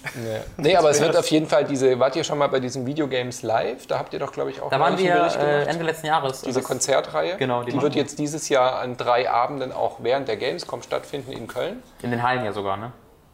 Ja. 0.03 0.39
Nee, 0.57 0.75
aber 0.75 0.89
es 0.89 0.99
wird 1.01 1.15
auf 1.15 1.27
jeden 1.27 1.47
Fall 1.47 1.63
diese, 1.65 1.97
wart 1.99 2.15
ihr 2.15 2.23
schon 2.23 2.37
mal 2.37 2.47
bei 2.47 2.59
diesen 2.59 2.85
Videogames 2.85 3.41
live? 3.43 3.87
Da 3.87 3.99
habt 3.99 4.13
ihr 4.13 4.19
doch, 4.19 4.31
glaube 4.31 4.51
ich, 4.51 4.61
auch 4.61 4.69
Da 4.69 4.79
waren 4.79 4.97
wir 4.97 5.13
Bericht 5.13 5.35
äh, 5.37 5.39
gemacht. 5.39 5.67
Ende 5.67 5.83
letzten 5.85 6.07
Jahres. 6.07 6.41
Diese 6.41 6.59
Das- 6.59 6.67
Konzertreihe, 6.67 7.37
Genau, 7.37 7.63
die 7.63 7.71
die, 7.71 7.81
wird 7.81 7.95
wir. 7.95 8.01
jetzt 8.01 8.19
dieses 8.19 8.49
Jahr 8.49 8.79
an 8.79 8.97
drei 8.97 9.29
Abenden 9.29 9.71
auch 9.71 9.97
während 10.01 10.27
der 10.27 10.37
Gamescom 10.37 10.81
stattfinden 10.81 11.31
in 11.31 11.47
Köln. 11.47 11.81
in 12.01 12.11
den 12.11 12.21
Hallen 12.23 12.43
ja 12.45 12.51
sogar, 12.53 12.77
ne? 12.77 12.91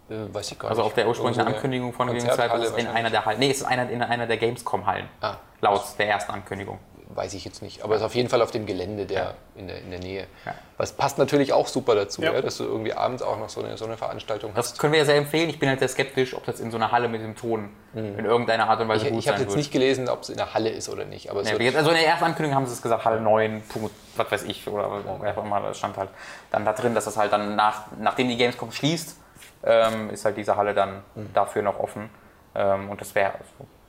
Äh, 0.10 0.34
weiß 0.34 0.52
ich 0.52 0.60
gar 0.60 0.70
Also 0.72 0.82
nicht. 0.82 0.88
auf 0.90 0.94
der 0.96 1.08
ursprünglichen 1.08 1.42
eine 1.46 1.56
Ankündigung 1.56 1.94
von 1.94 2.08
Gamescom 2.08 2.62
ist 2.62 2.72
es 2.72 2.78
in 2.78 2.88
einer 2.88 3.10
der 3.10 3.26
Hallen. 3.26 3.40
Nee, 3.40 3.52
es 3.52 3.58
ist 3.58 3.64
einer, 3.66 3.90
in 3.90 4.02
einer 4.02 4.26
der 4.28 4.38
Gamescom-Hallen. 4.38 5.08
Ah. 5.22 5.36
Laut 5.62 5.82
der 6.00 6.08
ersten 6.10 6.32
Ankündigung. 6.32 6.80
Weiß 7.20 7.34
ich 7.34 7.44
jetzt 7.44 7.62
nicht, 7.62 7.84
aber 7.84 7.96
es 7.96 8.00
ist 8.00 8.06
auf 8.06 8.16
jeden 8.16 8.30
Fall 8.30 8.42
auf 8.42 8.52
dem 8.52 8.66
Gelände 8.66 9.06
der, 9.06 9.34
in, 9.56 9.68
der, 9.68 9.80
in 9.82 9.90
der 9.92 10.00
Nähe. 10.00 10.28
Ja. 10.46 10.54
Was 10.78 10.94
passt 10.94 11.18
natürlich 11.18 11.52
auch 11.52 11.68
super 11.68 11.94
dazu, 11.94 12.22
Ja. 12.22 12.32
ja. 12.32 12.42
dass 12.42 12.56
du 12.56 12.64
irgendwie 12.64 12.94
abends 12.94 13.22
auch 13.22 13.38
noch 13.38 13.50
so 13.50 13.62
eine, 13.62 13.76
so 13.78 13.84
eine 13.84 13.98
Veranstaltung 13.98 14.54
hast. 14.56 14.72
Das 14.72 14.80
können 14.80 14.94
wir 14.94 15.00
ja 15.00 15.06
sehr 15.06 15.18
empfehlen. 15.18 15.50
Ich 15.50 15.60
bin 15.60 15.68
halt 15.68 15.80
sehr 15.80 15.90
skeptisch, 15.90 16.34
ob 16.34 16.46
das 16.46 16.62
in 16.62 16.72
so 16.72 16.78
einer 16.78 16.94
Halle 16.94 17.10
mit 17.10 17.22
dem 17.22 17.36
Ton 17.36 17.72
in 17.94 18.24
irgendeiner 18.24 18.70
Art 18.70 18.80
und 18.80 18.88
Weise 18.88 19.02
Mhm. 19.02 19.08
Ich, 19.08 19.12
gut 19.16 19.20
ich 19.24 19.28
habe 19.28 19.40
jetzt 19.40 19.50
wird. 19.50 19.58
nicht 19.58 19.72
gelesen, 19.74 20.08
ob 20.08 20.22
es 20.22 20.30
in 20.30 20.38
der 20.38 20.54
Halle 20.54 20.70
ist 20.70 20.88
oder 20.88 21.04
nicht, 21.04 21.30
aber 21.30 21.42
Ja, 21.44 21.58
jetzt- 21.58 21.76
also 21.76 21.90
in 21.90 21.98
der 21.98 22.08
ersten 22.08 22.24
Ankündigung 22.24 22.56
haben 22.56 22.66
sie 22.68 22.72
es 22.72 22.82
gesagt, 22.82 23.04
Halle 23.04 23.20
9, 23.20 23.64
Punkt, 23.68 23.92
was 24.16 24.32
weiß 24.32 24.44
ich, 24.44 24.66
oder 24.70 24.90
wer 25.20 25.38
auch 25.38 25.44
immer, 25.44 25.60
das 25.60 25.78
stand 25.78 25.98
halt 25.98 26.12
dann 26.52 26.64
da 26.64 26.72
drin, 26.72 26.96
dass 26.96 27.04
das 27.04 27.18
halt 27.18 27.34
dann 27.34 27.58
nach, 27.58 27.88
nachdem 28.00 28.30
die 28.30 28.38
Gamescom 28.38 28.72
schließt, 28.72 29.18
ähm, 29.66 30.10
ist 30.12 30.24
halt 30.24 30.38
diese 30.38 30.56
Halle 30.56 30.74
dann 30.74 31.04
Mhm. 31.16 31.34
dafür 31.34 31.64
noch 31.64 31.80
offen. 31.82 32.10
Ähm, 32.56 32.90
und 32.90 33.02
das 33.02 33.14
wäre, 33.14 33.34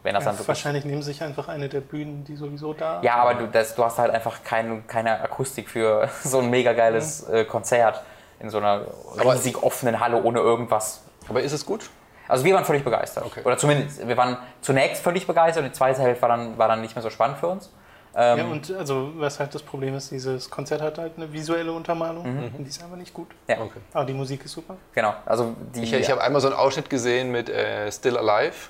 wenn 0.02 0.14
das 0.14 0.24
Ja, 0.24 0.30
dann 0.30 0.38
wirklich 0.38 0.48
wahrscheinlich 0.48 0.84
nehmen 0.84 1.02
sie 1.02 1.12
sich 1.12 1.22
einfach 1.22 1.48
eine 1.48 1.68
der 1.68 1.80
Bühnen, 1.80 2.24
die 2.24 2.36
sowieso 2.36 2.72
da 2.74 3.00
Ja, 3.02 3.16
aber 3.16 3.34
du, 3.34 3.46
das, 3.48 3.74
du 3.74 3.84
hast 3.84 3.98
halt 3.98 4.12
einfach 4.12 4.42
keine, 4.44 4.82
keine 4.86 5.20
Akustik 5.20 5.68
für 5.68 6.08
so 6.24 6.38
ein 6.40 6.50
mega 6.50 6.72
geiles 6.72 7.28
äh, 7.28 7.44
Konzert 7.44 8.02
in 8.38 8.48
so 8.50 8.58
einer 8.58 8.86
Aber- 9.18 9.34
riesig 9.34 9.62
offenen 9.62 10.00
Halle 10.00 10.22
ohne 10.22 10.40
irgendwas. 10.40 11.02
aber 11.28 11.42
ist 11.42 11.52
es 11.52 11.64
gut? 11.66 11.90
Also 12.28 12.44
wir 12.44 12.54
waren 12.54 12.64
völlig 12.64 12.84
begeistert. 12.84 13.24
Okay. 13.26 13.40
Oder 13.44 13.58
zumindest, 13.58 14.06
wir 14.06 14.16
waren 14.16 14.36
zunächst 14.60 15.02
völlig 15.02 15.26
begeistert 15.26 15.64
und 15.64 15.70
die 15.70 15.76
zweite 15.76 16.00
Hälfte 16.00 16.22
war 16.22 16.28
dann, 16.28 16.56
war 16.56 16.68
dann 16.68 16.80
nicht 16.80 16.94
mehr 16.94 17.02
so 17.02 17.10
spannend 17.10 17.38
für 17.38 17.48
uns. 17.48 17.70
Ja, 18.14 18.34
und 18.34 18.72
also 18.72 19.12
was 19.16 19.38
halt 19.38 19.54
das 19.54 19.62
Problem 19.62 19.94
ist, 19.94 20.10
dieses 20.10 20.50
Konzert 20.50 20.82
hat 20.82 20.98
halt 20.98 21.12
eine 21.16 21.32
visuelle 21.32 21.70
Untermalung 21.70 22.24
und 22.56 22.64
die 22.64 22.68
ist 22.68 22.82
einfach 22.82 22.96
nicht 22.96 23.14
gut. 23.14 23.28
Ja, 23.46 23.56
Okay. 23.60 23.78
Aber 23.92 24.04
die 24.04 24.12
Musik 24.14 24.44
ist 24.44 24.52
super. 24.52 24.76
genau. 24.94 25.14
Also 25.26 25.54
die, 25.74 25.82
Ich, 25.84 25.92
ich 25.92 26.10
habe 26.10 26.20
einmal 26.20 26.40
so 26.40 26.48
einen 26.48 26.56
Ausschnitt 26.56 26.90
gesehen 26.90 27.30
mit 27.30 27.48
äh, 27.48 27.90
Still 27.92 28.16
Alive 28.16 28.68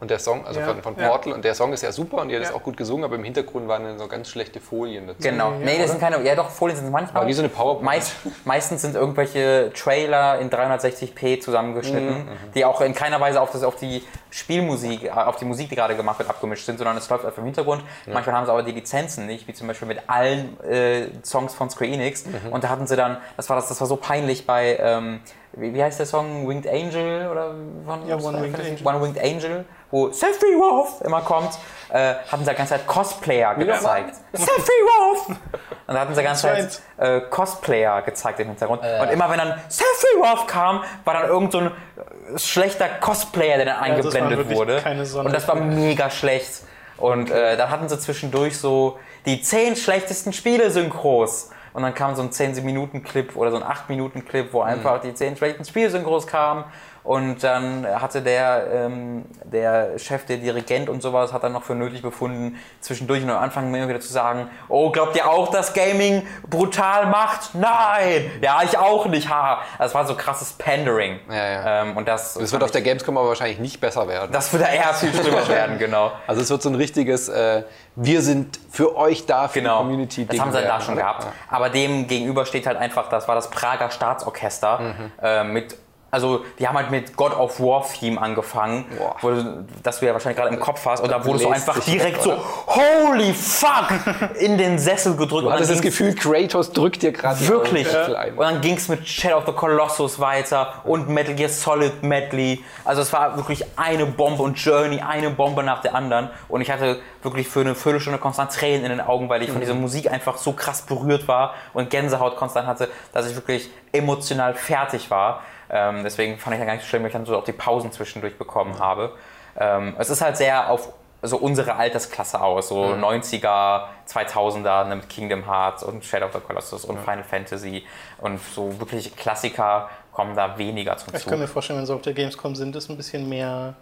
und 0.00 0.10
der 0.10 0.18
Song, 0.18 0.46
also 0.46 0.60
Ja, 0.60 0.66
von, 0.66 0.82
von 0.82 0.96
ja. 0.98 1.08
Portal, 1.08 1.32
und 1.34 1.44
der 1.44 1.54
Song 1.54 1.72
ist 1.72 1.82
ja 1.82 1.92
super 1.92 2.18
und 2.22 2.32
hat 2.32 2.40
es 2.42 2.48
Ja. 2.48 2.54
auch 2.54 2.62
gut 2.62 2.76
gesungen, 2.76 3.04
aber 3.04 3.16
im 3.16 3.24
Hintergrund 3.24 3.68
waren 3.68 3.84
dann 3.84 3.98
so 3.98 4.06
ganz 4.08 4.28
schlechte 4.30 4.58
Folien 4.60 5.06
dazu. 5.06 5.18
Genau. 5.22 5.52
Ja, 5.52 5.58
nee, 5.58 5.78
das 5.78 5.90
sind 5.90 6.00
keine. 6.00 6.22
Ja, 6.24 6.34
doch, 6.34 6.48
Folien 6.50 6.76
sind 6.76 6.86
es 6.86 6.92
manchmal. 6.92 7.20
Aber 7.22 7.28
wie 7.28 7.34
so 7.34 7.42
eine 7.42 7.48
PowerPoint. 7.50 7.84
Meist, 7.84 8.12
meistens 8.44 8.82
sind 8.82 8.94
irgendwelche 8.96 9.70
Trailer 9.74 10.38
in 10.38 10.50
360p 10.50 11.40
zusammengeschnitten, 11.40 12.28
die 12.54 12.64
auch 12.64 12.80
in 12.80 12.94
keiner 12.94 13.20
Weise 13.20 13.40
auf, 13.40 13.50
das, 13.50 13.62
auf 13.62 13.76
die 13.76 14.02
Spielmusik, 14.30 15.04
äh, 15.04 15.10
auf 15.10 15.36
die 15.36 15.44
Musik, 15.44 15.68
die 15.68 15.76
gerade 15.76 15.96
gemacht 15.96 16.18
wird, 16.18 16.30
abgemischt 16.30 16.64
sind, 16.66 16.78
sondern 16.78 16.96
es 16.96 17.08
läuft 17.08 17.24
einfach 17.24 17.38
im 17.38 17.44
Hintergrund. 17.44 17.82
Manchmal 18.06 18.34
haben 18.36 18.46
sie 18.46 18.52
aber 18.52 18.62
die 18.62 18.72
Lizenzen 18.72 19.26
nicht, 19.26 19.46
wie 19.48 19.52
zum 19.52 19.66
Beispiel 19.66 19.88
mit 19.88 19.98
allen 20.08 20.58
äh, 20.60 21.08
Songs 21.24 21.54
von 21.54 21.68
Square 21.70 21.90
Enix. 21.90 22.24
Und 22.50 22.64
da 22.64 22.68
hatten 22.68 22.86
sie 22.86 22.96
dann, 22.96 23.18
das 23.36 23.48
war, 23.48 23.56
das, 23.56 23.68
das 23.68 23.80
war 23.80 23.86
so 23.86 23.96
peinlich 23.96 24.46
bei, 24.46 24.78
ähm, 24.80 25.20
wie, 25.52 25.74
wie 25.74 25.82
heißt 25.82 25.98
der 25.98 26.06
Song? 26.06 26.48
Winged 26.48 26.68
Angel? 26.68 27.28
Oder 27.30 27.54
von, 27.84 28.06
Ja, 28.06 28.16
One 28.16 28.42
Winged 28.42 28.60
Angel. 28.60 28.86
One 28.86 29.02
Winged 29.02 29.22
Angel, 29.22 29.64
wo 29.90 30.10
Sephiroth 30.10 31.00
immer 31.02 31.20
kommt, 31.22 31.58
äh, 31.90 32.14
hatten 32.30 32.44
sie 32.44 32.50
die 32.50 32.56
ganze 32.56 32.74
Zeit 32.74 32.86
Cosplayer 32.86 33.54
gezeigt. 33.54 34.16
Sephiroth! 34.32 35.28
Und 35.28 35.94
da 35.94 36.00
hatten 36.00 36.14
sie 36.14 36.20
die 36.20 36.26
ganze 36.26 36.42
Zeit 36.42 36.82
äh, 36.98 37.20
Cosplayer 37.28 38.02
gezeigt 38.02 38.40
im 38.40 38.48
Hintergrund. 38.48 38.82
Und 38.82 39.10
immer 39.10 39.28
wenn 39.30 39.38
dann 39.38 39.60
Sephiroth 39.68 40.46
kam, 40.46 40.84
war 41.04 41.14
dann 41.14 41.28
irgend 41.28 41.52
so 41.52 41.58
ein 41.58 41.66
äh, 41.66 42.38
schlechter 42.38 42.88
Cosplayer, 42.88 43.56
der 43.56 43.66
dann 43.66 43.76
war 43.76 43.82
eingeblendet 43.82 44.50
wurde. 44.50 44.82
Und 45.24 45.32
das 45.32 45.48
war 45.48 45.56
mega 45.56 46.10
schlecht. 46.10 46.62
Und 46.96 47.30
äh, 47.30 47.56
dann 47.56 47.70
hatten 47.70 47.88
sie 47.88 47.98
zwischendurch 47.98 48.58
so 48.58 48.98
die 49.26 49.42
10 49.42 49.76
schlechtesten 49.76 50.32
Spiele-Synchros. 50.32 51.50
Und 51.72 51.82
dann 51.82 51.94
kam 51.94 52.14
so 52.16 52.22
ein 52.22 52.30
10-Minuten-Clip 52.30 53.36
oder 53.36 53.50
so 53.50 53.56
ein 53.56 53.62
8-Minuten-Clip, 53.62 54.52
wo 54.52 54.60
einfach 54.60 55.00
die 55.00 55.14
10 55.14 55.36
schlechtesten 55.36 55.64
Spiele-Synchros 55.70 56.26
kamen. 56.26 56.64
Und 57.02 57.42
dann 57.42 57.86
hatte 57.86 58.20
der, 58.22 58.66
ähm, 58.72 59.24
der 59.44 59.98
Chef, 59.98 60.26
der 60.26 60.36
Dirigent 60.36 60.88
und 60.88 61.00
sowas, 61.02 61.32
hat 61.32 61.42
dann 61.42 61.52
noch 61.52 61.62
für 61.62 61.74
nötig 61.74 62.02
befunden, 62.02 62.58
zwischendurch 62.80 63.22
und 63.22 63.30
am 63.30 63.42
Anfang 63.42 63.74
immer 63.74 63.88
wieder 63.88 64.00
zu 64.00 64.12
sagen, 64.12 64.50
oh, 64.68 64.90
glaubt 64.90 65.16
ihr 65.16 65.28
auch, 65.28 65.48
dass 65.48 65.72
Gaming 65.72 66.26
brutal 66.48 67.06
macht? 67.06 67.54
Nein! 67.54 68.30
Ja, 68.42 68.60
ich 68.64 68.76
auch 68.76 69.06
nicht, 69.06 69.28
haha. 69.30 69.60
Das 69.78 69.94
war 69.94 70.06
so 70.06 70.14
krasses 70.14 70.52
Pandering. 70.52 71.20
Ja, 71.28 71.34
ja. 71.34 71.82
Ähm, 71.82 71.96
und 71.96 72.06
das, 72.06 72.34
Das 72.34 72.52
wird 72.52 72.62
auf 72.62 72.70
der 72.70 72.82
Gamescom 72.82 73.16
aber 73.16 73.28
wahrscheinlich 73.28 73.58
nicht 73.58 73.80
besser 73.80 74.06
werden. 74.06 74.30
das 74.32 74.52
wird 74.52 74.62
da 74.62 74.68
eher 74.68 74.92
viel 74.94 75.12
schlimmer 75.14 75.46
werden, 75.48 75.78
genau. 75.78 76.12
Also 76.26 76.42
es 76.42 76.50
wird 76.50 76.60
so 76.62 76.68
ein 76.68 76.74
richtiges, 76.74 77.28
äh, 77.28 77.62
wir 77.96 78.20
sind 78.22 78.60
für 78.70 78.96
euch 78.96 79.26
da, 79.26 79.48
für 79.48 79.60
Genau, 79.60 79.78
die 79.78 79.84
Community. 79.84 80.26
das 80.26 80.38
haben 80.38 80.52
sie 80.52 80.58
da 80.58 80.64
werden, 80.64 80.82
schon 80.82 80.94
oder? 80.94 81.02
gehabt. 81.02 81.26
Aber 81.48 81.70
dem 81.70 82.06
gegenüber 82.06 82.44
steht 82.46 82.66
halt 82.66 82.76
einfach, 82.76 83.08
das 83.08 83.26
war 83.26 83.34
das 83.34 83.50
Prager 83.50 83.90
Staatsorchester 83.90 84.78
Mhm. 84.80 85.12
äh, 85.22 85.44
mit 85.44 85.76
also 86.10 86.44
die 86.58 86.66
haben 86.66 86.76
halt 86.76 86.90
mit 86.90 87.16
God 87.16 87.36
of 87.36 87.60
War 87.60 87.84
Theme 87.86 88.20
angefangen, 88.20 88.84
Boah. 88.98 89.16
wo, 89.20 89.30
du- 89.30 89.64
das 89.82 90.00
du 90.00 90.06
ja 90.06 90.12
wahrscheinlich 90.12 90.38
gerade 90.40 90.54
im 90.54 90.60
Kopf 90.60 90.84
hast. 90.86 91.00
Und 91.00 91.10
da 91.10 91.24
wurdest 91.24 91.44
du 91.44 91.48
bläst 91.50 91.68
einfach 91.68 91.84
direkt 91.84 92.16
weg, 92.16 92.22
so, 92.22 92.36
holy 92.66 93.32
fuck, 93.32 93.88
in 94.40 94.58
den 94.58 94.78
Sessel 94.78 95.16
gedrückt. 95.16 95.46
Du 95.46 95.52
hattest 95.52 95.70
das 95.70 95.80
Gefühl, 95.82 96.14
Kratos 96.14 96.72
drückt 96.72 97.02
dir 97.02 97.12
gerade 97.12 97.46
Wirklich. 97.48 97.88
Ein. 97.96 98.32
Und 98.34 98.40
dann 98.40 98.60
ging 98.60 98.76
es 98.76 98.88
mit 98.88 99.06
Shadow 99.06 99.38
of 99.38 99.46
the 99.46 99.52
Colossus 99.52 100.18
weiter 100.18 100.74
und 100.84 101.08
Metal 101.08 101.34
Gear 101.34 101.48
Solid 101.48 102.02
Medley. 102.02 102.62
Also 102.84 103.02
es 103.02 103.12
war 103.12 103.36
wirklich 103.36 103.64
eine 103.76 104.06
Bombe 104.06 104.42
und 104.42 104.58
Journey, 104.58 105.00
eine 105.00 105.30
Bombe 105.30 105.62
nach 105.62 105.80
der 105.80 105.94
anderen. 105.94 106.30
Und 106.48 106.60
ich 106.60 106.70
hatte 106.70 107.00
wirklich 107.22 107.48
für 107.48 107.60
eine 107.60 107.74
Viertelstunde 107.74 108.18
konstant 108.18 108.52
Tränen 108.52 108.84
in 108.84 108.90
den 108.90 109.00
Augen, 109.00 109.28
weil 109.28 109.42
ich 109.42 109.50
von 109.50 109.60
dieser 109.60 109.74
Musik 109.74 110.10
einfach 110.10 110.38
so 110.38 110.52
krass 110.52 110.82
berührt 110.82 111.28
war 111.28 111.54
und 111.72 111.90
Gänsehaut 111.90 112.36
konstant 112.36 112.66
hatte, 112.66 112.88
dass 113.12 113.28
ich 113.28 113.34
wirklich 113.34 113.70
emotional 113.92 114.54
fertig 114.54 115.10
war. 115.10 115.40
Ähm, 115.70 116.02
deswegen 116.02 116.38
fand 116.38 116.54
ich 116.54 116.60
ja 116.60 116.66
gar 116.66 116.74
nicht 116.74 116.82
so 116.82 116.88
schlimm, 116.88 117.02
weil 117.02 117.08
ich 117.08 117.12
dann 117.12 117.26
so 117.26 117.36
auch 117.36 117.44
die 117.44 117.52
Pausen 117.52 117.92
zwischendurch 117.92 118.36
bekommen 118.36 118.78
habe. 118.78 119.12
Ähm, 119.58 119.94
es 119.98 120.10
ist 120.10 120.20
halt 120.20 120.36
sehr 120.36 120.70
auf 120.70 120.92
so 121.22 121.36
unsere 121.36 121.74
Altersklasse 121.76 122.40
aus, 122.40 122.68
so 122.68 122.82
90er, 122.82 123.82
2000er 124.08 124.84
ne, 124.84 124.96
mit 124.96 125.08
Kingdom 125.08 125.44
Hearts 125.46 125.82
und 125.82 126.04
Shadow 126.04 126.26
of 126.26 126.32
the 126.32 126.40
Colossus 126.40 126.84
und 126.84 126.98
Final 126.98 127.24
Fantasy 127.24 127.84
und 128.18 128.40
so 128.54 128.78
wirklich 128.80 129.14
Klassiker 129.16 129.90
kommen 130.12 130.34
da 130.34 130.56
weniger 130.56 130.96
zum 130.96 131.14
Ich 131.14 131.20
Zug. 131.22 131.30
kann 131.30 131.38
mir 131.40 131.46
vorstellen, 131.46 131.78
wenn 131.78 131.86
sie 131.86 131.94
auf 131.94 132.00
der 132.02 132.14
Gamescom 132.14 132.56
sind, 132.56 132.74
ist 132.74 132.88
ein 132.88 132.96
bisschen 132.96 133.28
mehr 133.28 133.74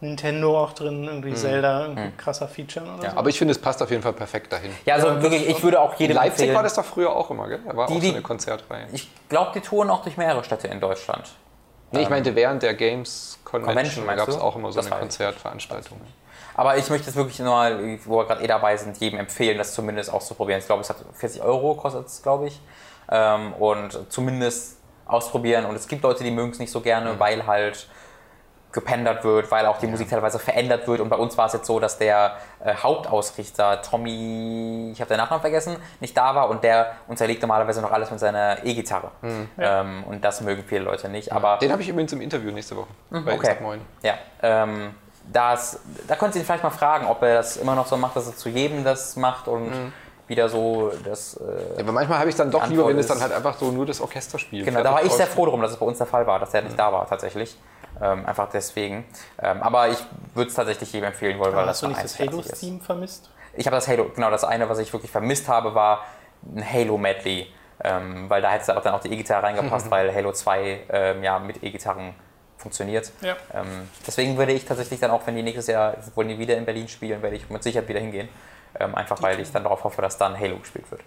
Nintendo 0.00 0.62
auch 0.62 0.72
drin, 0.74 1.04
irgendwie 1.04 1.32
Zelda, 1.34 1.82
irgendwie 1.86 2.10
krasser 2.16 2.46
Feature 2.48 2.84
oder 2.98 3.10
so. 3.10 3.16
Aber 3.16 3.28
ich 3.30 3.38
finde, 3.38 3.52
es 3.52 3.58
passt 3.60 3.82
auf 3.82 3.90
jeden 3.90 4.02
Fall 4.02 4.12
perfekt 4.12 4.52
dahin. 4.52 4.70
Ja, 4.84 4.94
also 4.94 5.22
wirklich, 5.22 5.48
ich 5.48 5.62
würde 5.62 5.80
auch 5.80 5.92
In 5.94 5.98
jedem 6.00 6.16
Leipzig 6.16 6.32
empfehlen, 6.40 6.54
war 6.54 6.62
das 6.62 6.74
doch 6.74 6.84
früher 6.84 7.10
auch 7.14 7.30
immer, 7.30 7.48
gell? 7.48 7.60
Da 7.66 7.74
war 7.76 7.86
Die- 7.86 7.94
auch 7.96 8.02
so 8.02 8.08
eine 8.10 8.22
Konzertreihe. 8.22 8.86
ich 8.92 9.08
glaube, 9.28 9.52
die 9.54 9.60
touren 9.60 9.88
auch 9.90 10.02
durch 10.02 10.16
mehrere 10.16 10.44
Städte 10.44 10.68
in 10.68 10.80
Deutschland. 10.80 11.24
Nee, 11.92 12.02
ich 12.02 12.10
meinte, 12.10 12.34
während 12.34 12.62
der 12.62 12.74
Games 12.74 13.38
Convention, 13.44 13.74
Convention 14.04 14.16
gab 14.16 14.28
es 14.28 14.38
auch 14.38 14.56
immer 14.56 14.70
so 14.72 14.76
Das 14.80 14.90
eine. 14.90 15.00
Konzertveranstaltung. 15.00 16.00
Aber 16.54 16.76
ich 16.76 16.88
möchte 16.90 17.08
es 17.08 17.16
wirklich 17.16 17.38
nur 17.38 17.52
mal, 17.54 17.98
wo 18.04 18.18
wir 18.18 18.24
gerade 18.26 18.42
eh 18.42 18.46
dabei 18.46 18.76
sind, 18.76 18.96
jedem 18.98 19.18
empfehlen, 19.20 19.56
das 19.56 19.72
zumindest 19.74 20.12
auszuprobieren. 20.12 20.58
Ich 20.60 20.66
glaube, 20.66 20.80
es 20.82 20.90
hat 20.90 20.96
40 21.14 21.42
Euro 21.42 21.74
kostet 21.74 22.06
es, 22.06 22.22
glaube 22.22 22.48
ich. 22.48 22.60
Ähm, 23.10 23.52
und 23.54 23.98
zumindest 24.10 24.78
ausprobieren. 25.06 25.64
Und 25.66 25.76
es 25.76 25.86
gibt 25.86 26.02
Leute, 26.02 26.24
die 26.24 26.30
mögen 26.32 26.50
es 26.50 26.58
nicht 26.58 26.72
so 26.72 26.80
gerne, 26.80 27.18
weil 27.20 27.46
halt 27.46 27.86
gependert 28.76 29.24
wird, 29.24 29.50
weil 29.50 29.66
auch 29.66 29.78
die 29.78 29.86
Musik 29.88 30.08
teilweise 30.08 30.38
verändert 30.38 30.86
wird. 30.86 31.00
Und 31.00 31.08
bei 31.08 31.16
uns 31.16 31.36
war 31.36 31.46
es 31.46 31.54
jetzt 31.54 31.66
so, 31.66 31.80
dass 31.80 31.96
der 31.98 32.36
äh, 32.62 32.74
Hauptausrichter 32.74 33.80
Tommy, 33.82 34.90
ich 34.92 35.00
habe 35.00 35.08
den 35.08 35.16
Nachnamen 35.16 35.40
vergessen, 35.40 35.76
nicht 36.00 36.16
da 36.16 36.34
war 36.34 36.48
und 36.50 36.62
der 36.62 36.92
unterlegt 37.08 37.42
normalerweise 37.42 37.80
noch 37.82 37.90
alles 37.90 38.10
mit 38.10 38.20
seiner 38.20 38.64
E-Gitarre. 38.64 39.10
Ähm, 39.58 40.04
und 40.04 40.24
das 40.24 40.40
mögen 40.42 40.62
viele 40.66 40.82
Leute 40.84 41.08
nicht. 41.08 41.32
Aber 41.32 41.56
Den 41.58 41.72
habe 41.72 41.82
ich 41.82 41.88
übrigens 41.88 42.12
im 42.12 42.20
Interview 42.20 42.50
nächste 42.52 42.76
Woche 42.76 42.88
bei 43.10 43.34
okay. 43.34 43.56
Moin. 43.60 43.80
Ja, 44.02 44.14
ähm, 44.42 44.94
das, 45.32 45.80
da 46.06 46.14
könnt 46.16 46.34
ihr 46.36 46.42
ihn 46.42 46.44
vielleicht 46.44 46.62
mal 46.62 46.70
fragen, 46.70 47.06
ob 47.06 47.22
er 47.22 47.34
das 47.36 47.56
immer 47.56 47.74
noch 47.74 47.86
so 47.86 47.96
macht, 47.96 48.14
dass 48.14 48.26
er 48.28 48.36
zu 48.36 48.48
jedem 48.48 48.84
das 48.84 49.16
macht 49.16 49.48
und 49.48 49.70
Mhm. 49.70 49.92
wieder 50.28 50.48
so 50.48 50.92
das. 51.04 51.34
Äh, 51.36 51.74
Ja, 51.76 51.82
aber 51.82 51.92
manchmal 51.92 52.18
habe 52.18 52.28
ich 52.28 52.34
es 52.34 52.38
dann 52.38 52.50
doch 52.50 52.60
Antwort 52.62 52.70
lieber, 52.76 52.88
wenn 52.88 52.98
es 52.98 53.06
dann 53.06 53.20
halt 53.20 53.32
einfach 53.32 53.56
so 53.58 53.70
nur 53.70 53.86
das 53.86 54.00
Orchester 54.00 54.38
spielt. 54.38 54.64
genau, 54.66 54.82
da 54.82 54.92
war 54.92 55.02
ich 55.04 55.12
sehr 55.12 55.26
froh 55.26 55.46
drum, 55.46 55.62
dass 55.62 55.70
es 55.72 55.76
bei 55.78 55.86
uns 55.86 55.98
der 55.98 56.06
Fall 56.06 56.26
war, 56.26 56.38
dass 56.38 56.52
er 56.54 56.62
nicht 56.62 56.78
da 56.78 56.92
war 56.92 57.08
tatsächlich. 57.08 57.56
Ähm, 58.00 58.26
einfach 58.26 58.48
deswegen. 58.50 59.04
Ähm, 59.42 59.62
aber 59.62 59.88
ich 59.88 59.98
würde 60.34 60.50
es 60.50 60.54
tatsächlich 60.54 60.92
jedem 60.92 61.08
empfehlen 61.08 61.38
wollen, 61.38 61.54
weil 61.54 61.66
Hast 61.66 61.82
du 61.82 61.88
das 61.88 61.96
nicht 61.96 62.04
das. 62.04 62.18
Halo-Theme 62.18 62.80
vermisst? 62.80 63.30
Ich 63.54 63.66
habe 63.66 63.76
das 63.76 63.88
Halo, 63.88 64.10
genau 64.14 64.30
das 64.30 64.44
eine, 64.44 64.68
was 64.68 64.78
ich 64.78 64.92
wirklich 64.92 65.10
vermisst 65.10 65.48
habe, 65.48 65.74
war 65.74 66.04
ein 66.54 66.64
Halo-Medley. 66.70 67.46
Ähm, 67.84 68.28
weil 68.30 68.40
da 68.40 68.50
hätte 68.50 68.76
auch 68.76 68.82
dann 68.82 68.94
auch 68.94 69.00
die 69.00 69.12
E-Gitarre 69.12 69.42
reingepasst, 69.44 69.90
weil 69.90 70.14
Halo 70.14 70.32
2 70.32 70.80
ähm, 70.88 71.22
ja 71.22 71.38
mit 71.38 71.62
E-Gitarren 71.62 72.14
funktioniert. 72.56 73.12
Ja. 73.20 73.36
Ähm, 73.52 73.88
deswegen 74.06 74.36
würde 74.38 74.52
ich 74.52 74.64
tatsächlich 74.64 74.98
dann 74.98 75.10
auch, 75.10 75.26
wenn 75.26 75.36
die 75.36 75.42
nächstes 75.42 75.66
Jahr 75.66 75.94
wollen 76.14 76.28
die 76.28 76.38
wieder 76.38 76.56
in 76.56 76.64
Berlin 76.64 76.88
spielen, 76.88 77.22
werde 77.22 77.36
ich 77.36 77.48
mit 77.50 77.62
Sicherheit 77.62 77.88
wieder 77.88 78.00
hingehen. 78.00 78.28
Ähm, 78.78 78.94
einfach 78.94 79.20
weil 79.22 79.40
ich 79.40 79.50
dann 79.52 79.62
darauf 79.62 79.84
hoffe, 79.84 80.02
dass 80.02 80.18
dann 80.18 80.38
Halo 80.38 80.58
gespielt 80.58 80.90
wird. 80.90 81.02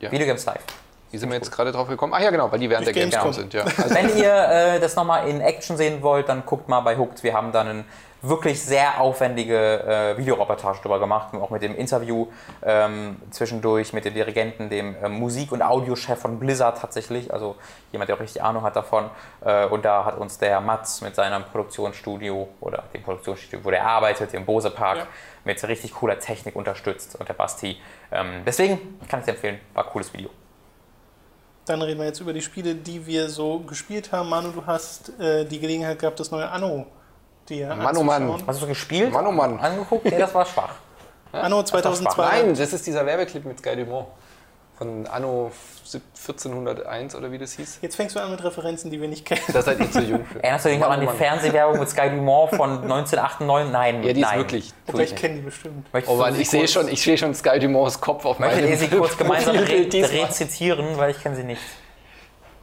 Ja. 0.00 0.10
Videogames 0.10 0.44
Live. 0.44 0.64
Wie 1.12 1.18
sind 1.18 1.28
wir 1.28 1.36
jetzt 1.36 1.52
gerade 1.52 1.70
drauf 1.72 1.88
gekommen? 1.88 2.12
Ach 2.16 2.20
ja, 2.20 2.30
genau, 2.30 2.50
weil 2.50 2.58
die 2.58 2.68
während 2.70 2.86
der 2.86 2.92
Durch 2.94 3.04
Gamescom 3.10 3.32
Gamescom. 3.32 3.50
sind. 3.50 3.54
Ja. 3.54 3.62
Also, 3.64 3.94
Wenn 3.94 4.16
ihr 4.16 4.34
äh, 4.34 4.80
das 4.80 4.96
nochmal 4.96 5.28
in 5.28 5.40
Action 5.40 5.76
sehen 5.76 6.02
wollt, 6.02 6.28
dann 6.28 6.44
guckt 6.46 6.68
mal 6.68 6.80
bei 6.80 6.96
Hooked. 6.96 7.22
Wir 7.22 7.34
haben 7.34 7.52
da 7.52 7.60
eine 7.60 7.84
wirklich 8.24 8.62
sehr 8.62 9.00
aufwendige 9.00 9.82
äh, 9.82 10.16
Videoreportage 10.16 10.80
drüber 10.80 11.00
gemacht, 11.00 11.34
auch 11.34 11.50
mit 11.50 11.60
dem 11.60 11.74
Interview 11.74 12.28
ähm, 12.62 13.16
zwischendurch 13.30 13.92
mit 13.92 14.04
dem 14.04 14.14
Dirigenten, 14.14 14.70
dem 14.70 14.94
ähm, 15.02 15.12
Musik- 15.18 15.50
und 15.50 15.60
Audiochef 15.60 16.20
von 16.20 16.38
Blizzard 16.38 16.78
tatsächlich, 16.80 17.32
also 17.34 17.56
jemand, 17.90 18.08
der 18.08 18.16
auch 18.16 18.20
richtig 18.20 18.40
Ahnung 18.42 18.62
hat 18.62 18.76
davon. 18.76 19.10
Äh, 19.44 19.66
und 19.66 19.84
da 19.84 20.04
hat 20.04 20.16
uns 20.18 20.38
der 20.38 20.60
Mats 20.60 21.00
mit 21.00 21.16
seinem 21.16 21.42
Produktionsstudio 21.44 22.48
oder 22.60 22.84
dem 22.94 23.02
Produktionsstudio, 23.02 23.64
wo 23.64 23.70
der 23.70 23.84
arbeitet, 23.84 24.32
im 24.34 24.44
Bose 24.44 24.70
Park, 24.70 24.98
Ja. 24.98 25.06
mit 25.44 25.62
richtig 25.66 25.92
cooler 25.92 26.20
Technik 26.20 26.54
unterstützt 26.54 27.16
und 27.18 27.28
der 27.28 27.34
Basti. 27.34 27.76
Ähm, 28.12 28.42
deswegen 28.46 28.98
kann 29.08 29.18
ich 29.18 29.26
es 29.26 29.34
empfehlen, 29.34 29.58
war 29.74 29.84
ein 29.84 29.90
cooles 29.90 30.12
Video. 30.12 30.30
Dann 31.64 31.80
reden 31.80 32.00
wir 32.00 32.06
jetzt 32.06 32.20
über 32.20 32.32
die 32.32 32.42
Spiele, 32.42 32.74
die 32.74 33.06
wir 33.06 33.28
so 33.28 33.60
gespielt 33.60 34.10
haben. 34.12 34.28
Manu, 34.28 34.50
du 34.50 34.66
hast 34.66 35.18
äh, 35.20 35.44
die 35.44 35.60
Gelegenheit 35.60 35.98
gehabt, 35.98 36.18
das 36.18 36.30
neue 36.30 36.48
Anno 36.48 36.86
dir 37.48 37.74
Mann, 37.74 37.96
oh 37.96 38.02
Mann. 38.02 38.42
Hast 38.46 38.62
du 38.62 38.66
gespielt? 38.66 39.12
Mann, 39.12 39.26
oh 39.26 39.32
Mann. 39.32 39.58
Angeguckt? 39.58 40.04
Nee, 40.04 40.18
das 40.18 40.34
war 40.34 40.44
schwach. 40.44 40.74
Anno 41.32 41.62
2002. 41.62 42.22
Nein, 42.22 42.54
das 42.54 42.72
ist 42.72 42.86
dieser 42.86 43.06
Werbeclip 43.06 43.44
mit 43.44 43.58
Sky 43.58 43.76
Dumont. 43.76 44.08
Von 44.78 45.06
Anno 45.06 45.52
1401 46.16 47.14
oder 47.14 47.30
wie 47.30 47.38
das 47.38 47.52
hieß. 47.52 47.78
Jetzt 47.82 47.96
fängst 47.96 48.16
du 48.16 48.20
an 48.20 48.30
mit 48.30 48.42
Referenzen, 48.42 48.90
die 48.90 49.00
wir 49.00 49.08
nicht 49.08 49.24
kennen. 49.24 49.40
Da 49.52 49.62
seid 49.62 49.78
ihr 49.80 49.90
zu 49.90 50.00
jung 50.00 50.24
für. 50.24 50.38
Erinnerst 50.42 50.64
du 50.64 50.68
dich 50.70 50.78
noch 50.78 50.90
an 50.90 51.00
die 51.00 51.06
Mann. 51.06 51.16
Fernsehwerbung 51.16 51.78
mit 51.78 51.88
Sky 51.90 52.08
Dumont 52.10 52.54
von 52.54 52.70
1998? 52.82 53.72
Nein, 53.72 54.02
Ja, 54.02 54.12
die 54.12 54.20
ist 54.20 54.26
nein. 54.26 54.38
wirklich- 54.38 54.70
Tu 54.86 54.92
Wobei 54.94 55.04
ich 55.04 55.14
kenne 55.14 55.34
die 55.36 55.40
bestimmt. 55.42 55.92
Möchtest 55.92 56.16
Oh 56.18 56.24
sie 56.32 56.40
ich 56.42 56.50
sehe 56.50 56.66
schon, 56.68 56.88
ich 56.88 57.02
sehe 57.02 57.18
schon 57.18 57.34
Sky 57.34 57.58
Dumonts 57.58 58.00
Kopf 58.00 58.24
auf 58.24 58.38
Möchtet 58.38 58.60
meinem 58.62 58.70
ihr 58.72 58.78
sie 58.78 58.88
kurz 58.88 59.16
gemeinsam 59.16 59.56
re 59.56 59.88
rezitieren, 59.92 60.96
weil 60.96 61.10
ich 61.10 61.20
kenne 61.22 61.36
sie 61.36 61.44
nicht. 61.44 61.60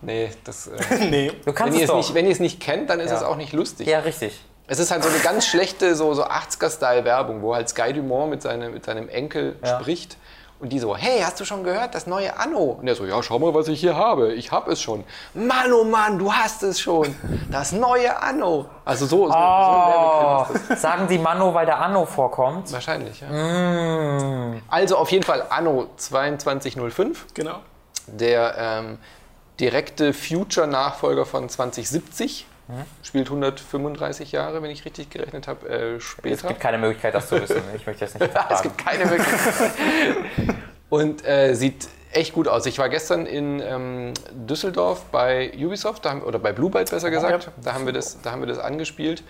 Nee, 0.02 0.30
das, 0.44 0.68
äh, 0.68 0.78
nee. 1.10 1.28
Du 1.46 1.46
wenn, 1.48 1.54
kannst 1.56 1.78
ihr 1.78 1.84
es 1.84 1.90
es 1.90 1.90
doch. 1.92 1.98
nicht, 1.98 2.14
wenn 2.14 2.26
ihr 2.26 2.32
es 2.32 2.40
nicht 2.40 2.60
kennt, 2.60 2.90
dann 2.90 3.00
ist 3.00 3.12
Ja. 3.12 3.18
es 3.18 3.24
auch 3.24 3.36
nicht 3.36 3.54
lustig. 3.54 3.88
ja, 3.88 4.00
richtig. 4.00 4.40
Es 4.72 4.78
ist 4.80 4.92
halt 4.92 5.04
so 5.04 5.10
eine 5.10 5.18
ganz 5.20 5.48
schlechte 5.48 5.96
so, 5.96 6.14
so 6.14 6.24
80er-Style-Werbung, 6.26 7.42
wo 7.42 7.56
halt 7.56 7.68
Sky 7.70 7.92
Dumont 7.92 8.30
mit, 8.30 8.42
seinem 8.44 8.74
mit 8.74 8.86
seinem 8.86 9.10
Enkel 9.10 9.56
Ja. 9.64 9.80
spricht 9.80 10.18
und 10.60 10.70
die 10.74 10.80
so, 10.80 10.96
hey, 10.96 11.22
hast 11.22 11.40
du 11.40 11.46
schon 11.46 11.64
gehört, 11.64 11.96
das 11.96 12.06
neue 12.06 12.38
Anno? 12.38 12.78
Und 12.80 12.86
der 12.86 12.96
so, 12.96 13.06
ja, 13.06 13.24
schau 13.24 13.40
mal, 13.40 13.54
was 13.54 13.68
ich 13.70 13.80
hier 13.80 13.96
habe. 13.96 14.34
Ich 14.34 14.52
habe 14.52 14.72
es 14.74 14.82
schon. 14.82 15.06
Mann, 15.34 15.72
oh 15.72 15.86
Mann, 15.86 16.20
du 16.20 16.34
hast 16.34 16.64
es 16.64 16.80
schon. 16.82 17.16
Das 17.50 17.72
neue 17.72 18.22
Anno. 18.22 18.66
Also 18.84 19.06
so, 19.06 19.28
so, 19.28 19.32
so 19.32 19.38
ein 19.38 19.44
Oh, 19.44 20.46
das. 20.68 20.82
sagen 20.82 21.08
die 21.08 21.18
Mano, 21.18 21.54
weil 21.54 21.66
der 21.66 21.80
Anno 21.80 22.06
vorkommt? 22.06 22.72
Wahrscheinlich, 22.74 23.22
ja. 23.22 23.30
Mm. 23.30 24.62
Also 24.70 24.98
auf 24.98 25.12
jeden 25.12 25.24
Fall 25.24 25.46
Anno 25.50 25.88
2205, 25.96 27.28
Genau. 27.34 27.60
der 28.08 28.56
ähm, 28.58 28.98
direkte 29.60 30.14
Future-Nachfolger 30.14 31.26
von 31.26 31.48
2070. 31.48 32.46
Spielt 33.04 33.28
135 33.28 34.32
Jahre, 34.32 34.62
wenn 34.62 34.70
ich 34.70 34.86
richtig 34.86 35.10
gerechnet 35.10 35.48
habe, 35.48 35.68
äh, 35.70 35.96
Es 35.96 36.04
später. 36.04 36.48
gibt 36.50 36.60
keine 36.60 36.78
Möglichkeit, 36.78 37.14
das 37.16 37.28
zu 37.28 37.42
wissen. 37.42 37.62
Ich 37.76 37.86
möchte 37.88 38.06
das 38.06 38.14
nicht 38.14 38.22
es 38.24 38.28
hinterfragen. 38.28 38.64
gibt 38.64 38.78
keine 38.78 39.06
Möglichkeit. 39.06 39.72
Und 40.90 41.26
äh, 41.26 41.54
sieht 41.56 41.88
echt 42.12 42.34
gut 42.34 42.48
aus. 42.48 42.66
Ich 42.66 42.80
war 42.80 42.90
gestern 42.90 43.26
in 43.26 43.60
ähm, 43.60 44.14
Düsseldorf 44.32 45.06
bei 45.12 45.52
Ubisoft, 45.58 46.06
haben, 46.08 46.22
oder 46.24 46.40
bei 46.40 46.52
Blue 46.52 46.70
Byte 46.70 46.90
besser 46.90 47.10
gesagt. 47.12 47.46
Ja. 47.46 47.52
Da, 47.64 47.74
haben 47.74 47.86
wir 47.86 47.94
das, 47.94 48.22
da 48.22 48.32
haben 48.32 48.42
wir 48.42 48.48
das 48.48 48.60
angespielt. 48.60 49.24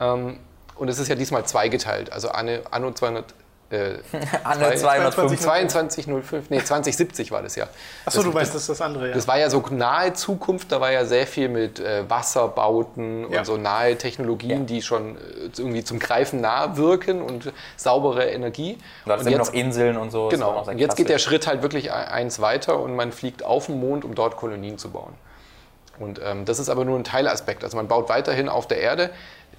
Ähm, 0.00 0.38
und 0.76 0.88
es 0.88 0.98
ist 0.98 1.08
ja 1.08 1.14
diesmal 1.14 1.44
zweigeteilt. 1.44 2.12
Also 2.12 2.28
Anno 2.30 2.92
200. 2.92 3.34
Äh, 3.70 3.96
205. 4.76 5.40
2205, 5.40 6.48
nee, 6.50 6.58
2070 6.64 7.30
war 7.32 7.42
das 7.42 7.54
ja. 7.54 7.66
Achso, 8.06 8.22
du 8.22 8.32
weißt, 8.32 8.54
das 8.54 8.62
ist 8.62 8.68
das 8.70 8.80
andere, 8.80 9.08
ja. 9.08 9.14
das 9.14 9.28
war 9.28 9.38
ja 9.38 9.50
so 9.50 9.62
nahe 9.70 10.14
Zukunft, 10.14 10.72
da 10.72 10.80
war 10.80 10.90
ja 10.90 11.04
sehr 11.04 11.26
viel 11.26 11.50
mit 11.50 11.78
äh, 11.78 12.08
Wasserbauten 12.08 13.30
Ja. 13.30 13.40
und 13.40 13.44
so 13.44 13.56
nahe 13.58 13.96
Technologien, 13.98 14.60
Ja. 14.60 14.64
die 14.66 14.82
schon 14.82 15.16
äh, 15.16 15.20
irgendwie 15.58 15.84
zum 15.84 15.98
Greifen 15.98 16.40
nah 16.40 16.76
wirken 16.78 17.20
und 17.20 17.52
saubere 17.76 18.26
Energie. 18.30 18.78
Da 19.04 19.14
und 19.16 19.24
sind 19.24 19.36
noch 19.36 19.52
Inseln 19.52 19.98
und 19.98 20.10
so. 20.12 20.28
Genau. 20.28 20.62
Und 20.66 20.78
jetzt 20.78 20.96
geht 20.96 21.08
der. 21.10 21.18
Schritt 21.18 21.46
halt 21.46 21.62
wirklich 21.62 21.86
e- 21.88 21.90
eins 21.90 22.40
weiter 22.40 22.78
und 22.80 22.94
man 22.96 23.12
fliegt 23.12 23.44
auf 23.44 23.66
den 23.66 23.80
Mond, 23.80 24.04
um 24.04 24.14
dort 24.14 24.36
Kolonien 24.36 24.78
zu 24.78 24.90
bauen. 24.90 25.12
Und 25.98 26.20
ähm, 26.24 26.44
das 26.44 26.58
ist 26.60 26.68
aber 26.68 26.84
nur 26.84 26.96
ein 26.98 27.02
Teilaspekt. 27.04 27.64
Also 27.64 27.76
man 27.76 27.88
baut 27.88 28.08
weiterhin 28.08 28.48
auf 28.48 28.66
der 28.68 28.78
Erde. 28.78 29.10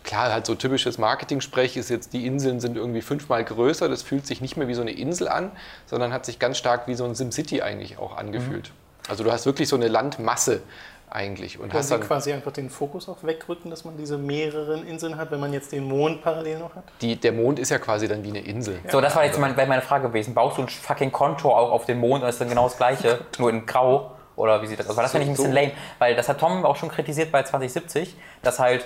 Klar, 0.03 0.31
halt 0.31 0.45
so 0.45 0.55
typisches 0.55 0.97
Marketing-Sprech 0.97 1.77
ist 1.77 1.89
jetzt, 1.89 2.13
die 2.13 2.25
Inseln 2.25 2.59
sind 2.59 2.77
irgendwie 2.77 3.01
fünfmal 3.01 3.43
größer. 3.43 3.89
Das 3.89 4.01
fühlt 4.01 4.25
sich 4.25 4.41
nicht 4.41 4.57
mehr 4.57 4.67
wie 4.67 4.73
so 4.73 4.81
eine 4.81 4.91
Insel 4.91 5.27
an, 5.27 5.51
sondern 5.85 6.13
hat 6.13 6.25
sich 6.25 6.39
ganz 6.39 6.57
stark 6.57 6.87
wie 6.87 6.95
so 6.95 7.05
ein 7.05 7.15
SimCity 7.15 7.61
eigentlich 7.61 7.97
auch 7.99 8.17
angefühlt. 8.17 8.71
Also 9.07 9.23
du 9.23 9.31
hast 9.31 9.45
wirklich 9.45 9.67
so 9.67 9.75
eine 9.75 9.87
Landmasse 9.87 10.61
eigentlich. 11.11 11.59
Und 11.59 11.73
Weil 11.73 11.79
hast 11.79 11.91
dann 11.91 12.01
quasi 12.01 12.31
einfach 12.31 12.51
den 12.51 12.69
Fokus 12.69 13.09
auch 13.09 13.23
wegrücken, 13.23 13.71
dass 13.71 13.83
man 13.83 13.97
diese 13.97 14.17
mehreren 14.17 14.85
Inseln 14.87 15.17
hat, 15.17 15.31
wenn 15.31 15.39
man 15.39 15.53
jetzt 15.53 15.71
den 15.71 15.83
Mond 15.85 16.21
parallel 16.21 16.59
noch 16.59 16.75
hat. 16.75 16.83
die, 17.01 17.15
der 17.15 17.31
Mond 17.31 17.57
ist 17.59 17.69
ja 17.69 17.79
quasi 17.79 18.07
dann 18.07 18.23
wie 18.23 18.29
eine 18.29 18.41
Insel. 18.41 18.79
So, 18.89 19.01
das 19.01 19.15
war 19.15 19.25
jetzt 19.25 19.39
mein, 19.39 19.55
meine 19.55 19.81
Frage 19.81 20.07
gewesen. 20.07 20.33
Baust 20.33 20.57
du 20.57 20.61
ein 20.61 20.69
fucking 20.69 21.11
Konto 21.11 21.49
auch 21.55 21.71
auf 21.71 21.85
den 21.85 21.97
Mond 21.99 22.23
und 22.23 22.29
ist 22.29 22.39
dann 22.39 22.49
genau 22.49 22.65
das 22.65 22.77
gleiche, 22.77 23.21
nur 23.39 23.49
in 23.49 23.65
Grau? 23.65 24.11
Oder 24.35 24.61
wie 24.61 24.67
sieht 24.67 24.79
das 24.79 24.87
aus? 24.87 24.95
Weil 24.95 25.03
das 25.03 25.11
finde 25.11 25.23
ich 25.25 25.31
ein 25.31 25.35
bisschen 25.35 25.51
So- 25.51 25.55
lame. 25.59 25.71
Weil 25.97 26.15
das 26.15 26.29
hat 26.29 26.39
Tom 26.39 26.63
auch 26.65 26.75
schon 26.77 26.89
kritisiert 26.89 27.31
bei 27.31 27.43
2070, 27.43 28.15
dass 28.41 28.59
halt 28.59 28.85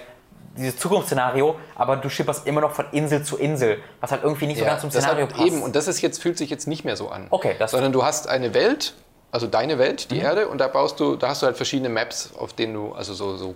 dieses 0.55 0.77
Zukunftsszenario, 0.77 1.55
aber 1.75 1.95
du 1.97 2.09
schipperst 2.09 2.45
immer 2.47 2.61
noch 2.61 2.71
von 2.71 2.85
Insel 2.91 3.23
zu 3.23 3.37
Insel, 3.37 3.79
was 4.01 4.11
halt 4.11 4.23
irgendwie 4.23 4.47
nicht 4.47 4.59
so 4.59 4.65
ganz 4.65 4.81
zum 4.81 4.89
das 4.91 5.01
Szenario 5.03 5.25
hat 5.27 5.33
passt. 5.33 5.45
Eben, 5.47 5.61
und 5.63 5.75
das 5.75 5.87
ist 5.87 6.01
jetzt, 6.01 6.21
fühlt 6.21 6.37
sich 6.37 6.49
jetzt 6.49 6.67
nicht 6.67 6.85
mehr 6.85 6.95
so 6.95 7.09
an. 7.09 7.27
Okay, 7.29 7.55
das- 7.57 7.71
Sondern 7.71 7.91
du 7.91 8.03
hast 8.05 8.27
eine 8.29 8.53
Welt, 8.53 8.93
also 9.31 9.47
deine 9.47 9.79
Welt, 9.79 10.07
Mhm. 10.09 10.13
die 10.15 10.19
Erde, 10.21 10.47
und 10.47 10.59
da 10.59 10.67
baust 10.67 10.99
du, 10.99 11.15
da 11.15 11.29
hast 11.29 11.41
du 11.41 11.47
halt 11.47 11.55
verschiedene 11.57 11.89
Maps, 11.89 12.31
auf 12.37 12.53
denen 12.53 12.73
du, 12.75 12.91
also 12.93 13.13
so, 13.13 13.35
so 13.37 13.55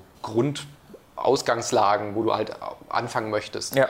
Grundausgangslagen, 1.15 2.15
wo 2.15 2.23
du 2.23 2.33
halt 2.33 2.51
anfangen 2.89 3.29
möchtest. 3.29 3.75
Ja. 3.75 3.87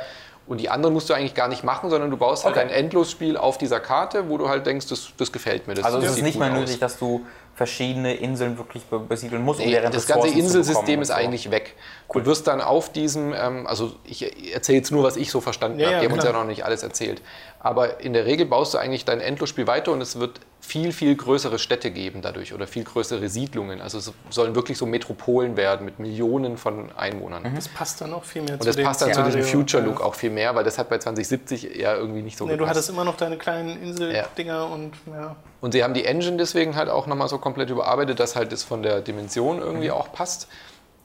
Und 0.48 0.60
die 0.62 0.70
anderen 0.70 0.94
musst 0.94 1.10
du 1.10 1.14
eigentlich 1.14 1.34
gar 1.34 1.50
nicht 1.50 1.66
machen, 1.66 1.90
sondern 1.90 2.10
du 2.10 2.16
baust 2.16 2.46
halt 2.46 2.56
Okay. 2.56 2.64
ein 2.66 2.70
Endlosspiel 2.70 3.36
auf 3.36 3.58
dieser 3.58 3.82
Karte, 3.82 4.30
wo 4.30 4.38
du 4.38 4.48
halt 4.48 4.66
denkst, 4.66 4.88
das, 4.88 5.10
das 5.18 5.32
gefällt 5.34 5.68
mir. 5.68 5.74
Das 5.74 5.84
also 5.84 5.98
es 6.00 6.12
ist 6.18 6.22
nicht 6.22 6.40
mehr 6.40 6.50
nötig, 6.50 6.80
dass 6.80 6.98
du 6.98 7.26
verschiedene 7.58 8.14
Inseln 8.14 8.58
wirklich 8.60 8.84
be- 8.86 9.00
besiedeln 9.00 9.44
musst, 9.44 9.60
um 9.60 9.66
Nee, 9.66 9.72
deren 9.72 9.92
das 9.92 10.06
ganze 10.06 10.28
Ressourcen 10.28 10.40
zu 10.52 10.58
Inselsystem 10.60 11.02
ist 11.02 11.10
und 11.10 11.16
so. 11.16 11.22
eigentlich 11.22 11.50
weg. 11.52 11.76
Du 12.14 12.24
wirst 12.26 12.46
dann 12.48 12.62
auf 12.62 12.92
diesem, 12.92 13.34
ähm, 13.34 13.66
also 13.66 13.94
ich 14.06 14.54
erzähle 14.54 14.78
jetzt 14.78 14.92
nur, 14.92 15.04
was 15.04 15.18
ich 15.18 15.32
so 15.32 15.42
verstanden 15.42 15.80
Ja, 15.80 15.88
habe. 15.88 15.94
ja, 15.96 16.00
Die 16.02 16.06
haben 16.06 16.14
uns 16.14 16.24
ja 16.24 16.30
klar. 16.30 16.44
noch 16.44 16.48
nicht 16.48 16.64
alles 16.64 16.84
erzählt. 16.84 17.20
Aber 17.60 18.00
in 18.00 18.14
der 18.14 18.26
Regel 18.28 18.46
baust 18.46 18.76
du 18.76 18.78
eigentlich 18.78 19.06
dein 19.06 19.20
Endlosspiel 19.20 19.66
weiter 19.66 19.92
und 19.92 20.02
es 20.02 20.20
wird 20.20 20.40
viel, 20.62 20.92
viel 20.92 21.16
größere 21.16 21.58
Städte 21.58 21.90
geben 21.90 22.22
dadurch 22.22 22.54
oder 22.54 22.68
viel 22.68 22.84
größere 22.84 23.28
Siedlungen. 23.28 23.82
Also 23.82 23.98
es 23.98 24.14
sollen 24.30 24.54
wirklich 24.54 24.78
so 24.78 24.86
Metropolen 24.86 25.58
werden 25.58 25.84
mit 25.84 25.98
Millionen 25.98 26.58
von 26.58 26.92
Einwohnern. 26.96 27.52
Das 27.56 27.68
passt 27.68 28.02
dann 28.02 28.14
auch 28.14 28.24
viel 28.24 28.44
mehr 28.44 28.54
Und 28.54 28.66
das 28.68 28.76
passt 28.78 29.02
dann 29.02 29.14
zu 29.14 29.24
diesem 29.24 29.42
Future-Look 29.44 30.00
auch 30.02 30.14
viel 30.14 30.30
mehr, 30.30 30.54
weil 30.54 30.64
das 30.64 30.78
hat 30.78 30.90
bei 30.90 31.00
2070 31.00 31.76
ja 31.76 31.96
irgendwie 31.96 32.22
nicht 32.22 32.38
so 32.38 32.46
Nee, 32.46 32.52
du 32.52 32.58
gepasst. 32.60 32.70
hattest 32.76 32.90
immer 32.92 33.04
noch 33.04 33.18
deine 33.18 33.38
kleinen 33.38 33.82
Insel-Dinger 33.82 34.70
und 34.70 34.92
ja. 35.08 35.36
Und 35.60 35.72
sie 35.72 35.84
haben 35.84 35.94
die 35.94 36.06
Engine 36.06 36.38
deswegen 36.38 36.76
halt 36.76 36.90
auch 36.90 37.08
nochmal 37.08 37.30
so 37.30 37.38
komplett 37.40 37.70
überarbeitet, 37.70 38.20
dass 38.20 38.36
halt 38.36 38.52
das 38.52 38.64
von 38.64 38.84
der 38.84 39.02
Dimension 39.02 39.60
irgendwie 39.60 39.92
auch 39.92 40.12
passt. 40.12 40.48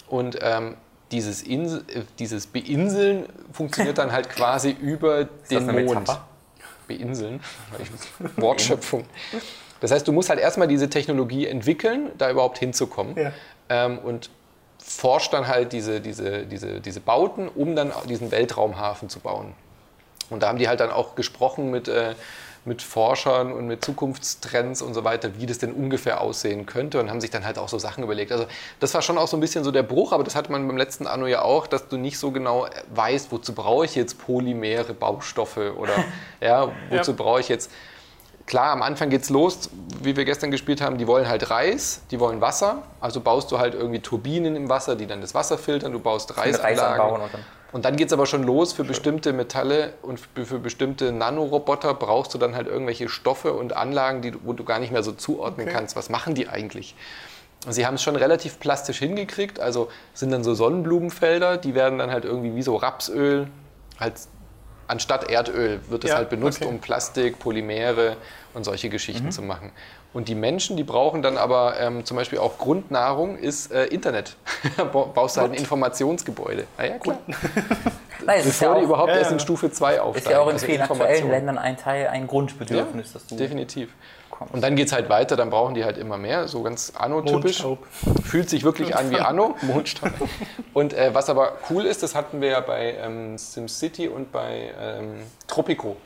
Und 0.08 0.38
ähm, 0.42 0.76
dieses, 1.10 1.42
Insel, 1.42 1.84
äh, 1.88 2.02
dieses 2.18 2.46
Beinseln 2.46 3.26
funktioniert 3.52 3.98
dann 3.98 4.12
halt 4.12 4.28
quasi 4.34 4.70
über 4.70 5.24
den 5.50 5.84
Mond. 5.86 6.08
Beinseln, 6.88 7.40
Wortschöpfung. 8.36 9.04
Das 9.80 9.90
heißt, 9.90 10.06
du 10.06 10.12
musst 10.12 10.28
halt 10.28 10.40
erstmal 10.40 10.68
diese 10.68 10.90
Technologie 10.90 11.46
entwickeln, 11.46 12.10
da 12.18 12.30
überhaupt 12.30 12.58
hinzukommen. 12.58 13.16
Ja. 13.16 13.32
Ähm, 13.68 13.98
und 13.98 14.30
forscht 14.78 15.32
dann 15.32 15.46
halt 15.46 15.72
diese, 15.72 16.00
diese, 16.00 16.44
diese, 16.44 16.80
diese 16.80 17.00
Bauten, 17.00 17.48
um 17.48 17.76
dann 17.76 17.92
diesen 18.08 18.30
Weltraumhafen 18.30 19.08
zu 19.08 19.20
bauen. 19.20 19.54
Und 20.28 20.42
da 20.42 20.48
haben 20.48 20.58
die 20.58 20.68
halt 20.68 20.80
dann 20.80 20.90
auch 20.90 21.14
gesprochen 21.14 21.70
mit, 21.70 21.88
äh, 21.88 22.14
mit 22.64 22.80
Forschern 22.80 23.52
und 23.52 23.66
mit 23.66 23.84
Zukunftstrends 23.84 24.82
und 24.82 24.94
so 24.94 25.02
weiter, 25.02 25.38
wie 25.38 25.46
das 25.46 25.58
denn 25.58 25.72
ungefähr 25.72 26.20
aussehen 26.20 26.64
könnte 26.64 27.00
und 27.00 27.10
haben 27.10 27.20
sich 27.20 27.30
dann 27.30 27.44
halt 27.44 27.58
auch 27.58 27.68
so 27.68 27.78
Sachen 27.78 28.04
überlegt. 28.04 28.30
Also 28.30 28.46
das 28.78 28.94
war 28.94 29.02
schon 29.02 29.18
auch 29.18 29.26
so 29.26 29.36
ein 29.36 29.40
bisschen 29.40 29.64
so 29.64 29.72
der 29.72 29.82
Bruch, 29.82 30.12
aber 30.12 30.22
das 30.22 30.36
hatte 30.36 30.52
man 30.52 30.66
beim 30.66 30.76
letzten 30.76 31.06
Anno 31.06 31.26
ja 31.26 31.42
auch, 31.42 31.66
dass 31.66 31.88
du 31.88 31.96
nicht 31.96 32.18
so 32.18 32.30
genau 32.30 32.66
weißt, 32.94 33.32
wozu 33.32 33.52
brauche 33.52 33.84
ich 33.84 33.94
jetzt 33.94 34.18
polymere 34.18 34.94
Baustoffe 34.94 35.76
oder 35.76 36.04
ja, 36.40 36.70
wozu 36.90 37.10
ja. 37.12 37.16
brauche 37.16 37.40
ich 37.40 37.48
jetzt 37.48 37.70
klar, 38.46 38.72
am 38.72 38.82
Anfang 38.82 39.10
geht's 39.10 39.30
los, 39.30 39.70
wie 40.00 40.16
wir 40.16 40.24
gestern 40.24 40.50
gespielt 40.50 40.80
haben, 40.80 40.98
die 40.98 41.06
wollen 41.06 41.28
halt 41.28 41.50
Reis, 41.50 42.02
die 42.10 42.20
wollen 42.20 42.40
Wasser, 42.40 42.82
also 43.00 43.20
baust 43.20 43.50
du 43.50 43.58
halt 43.58 43.74
irgendwie 43.74 44.00
Turbinen 44.00 44.56
im 44.56 44.68
Wasser, 44.68 44.96
die 44.96 45.06
dann 45.06 45.20
das 45.20 45.34
Wasser 45.34 45.58
filtern, 45.58 45.92
du 45.92 45.98
baust 45.98 46.36
Reisanlagen. 46.36 47.22
Reis 47.22 47.30
und 47.72 47.84
dann 47.86 47.96
geht 47.96 48.08
es 48.08 48.12
aber 48.12 48.26
schon 48.26 48.42
los, 48.42 48.72
für 48.72 48.84
bestimmte 48.84 49.32
Metalle 49.32 49.94
und 50.02 50.20
für 50.20 50.58
bestimmte 50.58 51.10
Nanoroboter 51.10 51.94
brauchst 51.94 52.34
du 52.34 52.38
dann 52.38 52.54
halt 52.54 52.66
irgendwelche 52.66 53.08
Stoffe 53.08 53.54
und 53.54 53.74
Anlagen, 53.74 54.20
die, 54.20 54.34
wo 54.44 54.52
du 54.52 54.64
gar 54.64 54.78
nicht 54.78 54.92
mehr 54.92 55.02
so 55.02 55.12
zuordnen 55.12 55.66
okay. 55.66 55.76
kannst. 55.76 55.96
Was 55.96 56.10
machen 56.10 56.34
die 56.34 56.48
eigentlich? 56.48 56.94
Und 57.64 57.72
sie 57.72 57.86
haben 57.86 57.94
es 57.94 58.02
schon 58.02 58.16
relativ 58.16 58.58
plastisch 58.58 58.98
hingekriegt, 58.98 59.58
also 59.58 59.88
sind 60.14 60.30
dann 60.32 60.44
so 60.44 60.54
Sonnenblumenfelder, 60.54 61.56
die 61.56 61.74
werden 61.74 61.98
dann 61.98 62.10
halt 62.10 62.24
irgendwie 62.24 62.54
wie 62.54 62.62
so 62.62 62.76
Rapsöl, 62.76 63.48
halt 63.98 64.14
anstatt 64.88 65.30
Erdöl 65.30 65.80
wird 65.88 66.04
es 66.04 66.10
ja, 66.10 66.16
halt 66.16 66.28
benutzt, 66.28 66.60
okay. 66.60 66.70
um 66.70 66.80
Plastik, 66.80 67.38
Polymere 67.38 68.16
und 68.52 68.64
solche 68.64 68.90
Geschichten 68.90 69.26
mhm. 69.26 69.30
zu 69.30 69.42
machen. 69.42 69.72
Und 70.12 70.28
die 70.28 70.34
Menschen, 70.34 70.76
die 70.76 70.84
brauchen 70.84 71.22
dann 71.22 71.38
aber 71.38 71.80
ähm, 71.80 72.04
zum 72.04 72.18
Beispiel 72.18 72.38
auch 72.38 72.58
Grundnahrung, 72.58 73.38
ist 73.38 73.72
äh, 73.72 73.86
Internet. 73.86 74.36
Baust 74.92 75.36
du 75.36 75.40
halt 75.40 75.52
ein 75.52 75.58
Informationsgebäude. 75.58 76.66
Na 76.76 76.86
ja, 76.86 76.98
klar. 76.98 77.18
Nein, 78.26 78.42
Bevor 78.44 78.68
ja 78.68 78.78
die 78.78 78.84
überhaupt 78.84 79.08
ja, 79.08 79.16
erst 79.16 79.32
in 79.32 79.40
Stufe 79.40 79.70
2 79.70 80.00
aufsteigen. 80.00 80.26
Ist 80.26 80.30
ja 80.30 80.40
auch 80.40 80.48
in 80.48 80.52
also 80.52 80.66
vielen 80.66 80.82
aktuellen 80.82 81.30
Ländern 81.30 81.58
ein 81.58 81.76
Teil, 81.76 82.08
ein 82.08 82.26
Grundbedürfnis. 82.26 83.08
Ja, 83.08 83.12
das 83.14 83.26
du 83.26 83.36
definitiv. 83.36 83.90
Kommst. 84.30 84.54
Und 84.54 84.62
dann 84.62 84.76
geht 84.76 84.86
es 84.88 84.92
halt 84.92 85.08
weiter, 85.08 85.36
dann 85.36 85.50
brauchen 85.50 85.74
die 85.74 85.84
halt 85.84 85.98
immer 85.98 86.18
mehr, 86.18 86.46
so 86.46 86.62
ganz 86.62 86.92
Anno-typisch. 86.96 87.64
Fühlt 88.22 88.48
sich 88.48 88.64
wirklich 88.64 88.94
an 88.94 89.10
wie 89.10 89.18
Anno. 89.18 89.56
Mondstaub. 89.62 90.12
Und 90.72 90.92
äh, 90.94 91.14
was 91.14 91.30
aber 91.30 91.58
cool 91.70 91.84
ist, 91.84 92.02
das 92.02 92.14
hatten 92.14 92.40
wir 92.40 92.48
ja 92.48 92.60
bei 92.60 92.96
ähm, 92.98 93.38
SimCity 93.38 94.08
und 94.08 94.30
bei 94.30 94.72
ähm, 94.80 95.22
Tropico, 95.46 95.96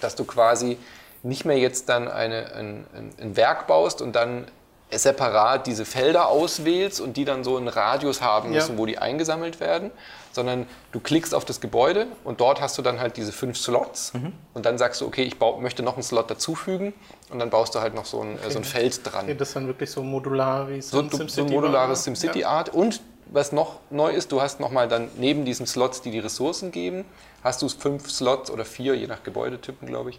dass 0.00 0.14
du 0.14 0.24
quasi 0.24 0.78
nicht 1.22 1.44
mehr 1.44 1.58
jetzt 1.58 1.88
dann 1.88 2.08
eine, 2.08 2.54
ein, 2.54 2.86
ein 3.20 3.36
Werk 3.36 3.66
baust 3.66 4.02
und 4.02 4.14
dann 4.14 4.46
separat 4.90 5.66
diese 5.66 5.84
Felder 5.84 6.28
auswählst 6.28 7.00
und 7.00 7.16
die 7.16 7.26
dann 7.26 7.44
so 7.44 7.56
einen 7.56 7.68
Radius 7.68 8.22
haben 8.22 8.50
müssen, 8.50 8.72
ja. 8.72 8.78
wo 8.78 8.86
die 8.86 8.96
eingesammelt 8.96 9.60
werden, 9.60 9.90
sondern 10.32 10.66
du 10.92 11.00
klickst 11.00 11.34
auf 11.34 11.44
das 11.44 11.60
Gebäude 11.60 12.06
und 12.24 12.40
dort 12.40 12.60
hast 12.62 12.78
du 12.78 12.82
dann 12.82 12.98
halt 12.98 13.18
diese 13.18 13.32
fünf 13.32 13.58
Slots 13.58 14.14
mhm. 14.14 14.32
und 14.54 14.64
dann 14.64 14.78
sagst 14.78 15.00
du, 15.00 15.06
okay, 15.06 15.24
ich 15.24 15.38
baue, 15.38 15.60
möchte 15.60 15.82
noch 15.82 15.94
einen 15.94 16.02
Slot 16.02 16.30
dazufügen 16.30 16.94
und 17.28 17.38
dann 17.38 17.50
baust 17.50 17.74
du 17.74 17.80
halt 17.80 17.94
noch 17.94 18.06
so 18.06 18.22
ein, 18.22 18.36
okay. 18.36 18.50
so 18.50 18.58
ein 18.58 18.64
Feld 18.64 19.00
dran. 19.04 19.24
Okay, 19.24 19.34
das 19.34 19.48
ist 19.48 19.56
dann 19.56 19.66
wirklich 19.66 19.90
so 19.90 20.02
modular 20.02 20.70
wie 20.70 20.80
so, 20.80 21.00
SimCity 21.00 21.28
so 21.28 21.42
ein 21.42 21.50
modulares 21.50 22.04
SimCity-Art 22.04 22.68
ja. 22.68 22.74
und 22.74 23.02
was 23.30 23.52
noch 23.52 23.80
neu 23.90 24.10
ist, 24.10 24.32
du 24.32 24.40
hast 24.40 24.58
nochmal 24.58 24.88
dann 24.88 25.08
neben 25.18 25.44
diesen 25.44 25.66
Slots, 25.66 26.00
die 26.00 26.10
die 26.10 26.18
Ressourcen 26.18 26.72
geben, 26.72 27.04
hast 27.44 27.60
du 27.60 27.68
fünf 27.68 28.10
Slots 28.10 28.50
oder 28.50 28.64
vier, 28.64 28.94
je 28.94 29.06
nach 29.06 29.22
Gebäudetypen, 29.22 29.86
glaube 29.86 30.10
ich, 30.10 30.18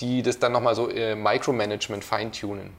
die 0.00 0.22
das 0.22 0.38
dann 0.38 0.52
nochmal 0.52 0.74
so 0.74 0.88
äh, 0.88 1.14
Micromanagement 1.14 2.04
feintunen. 2.04 2.70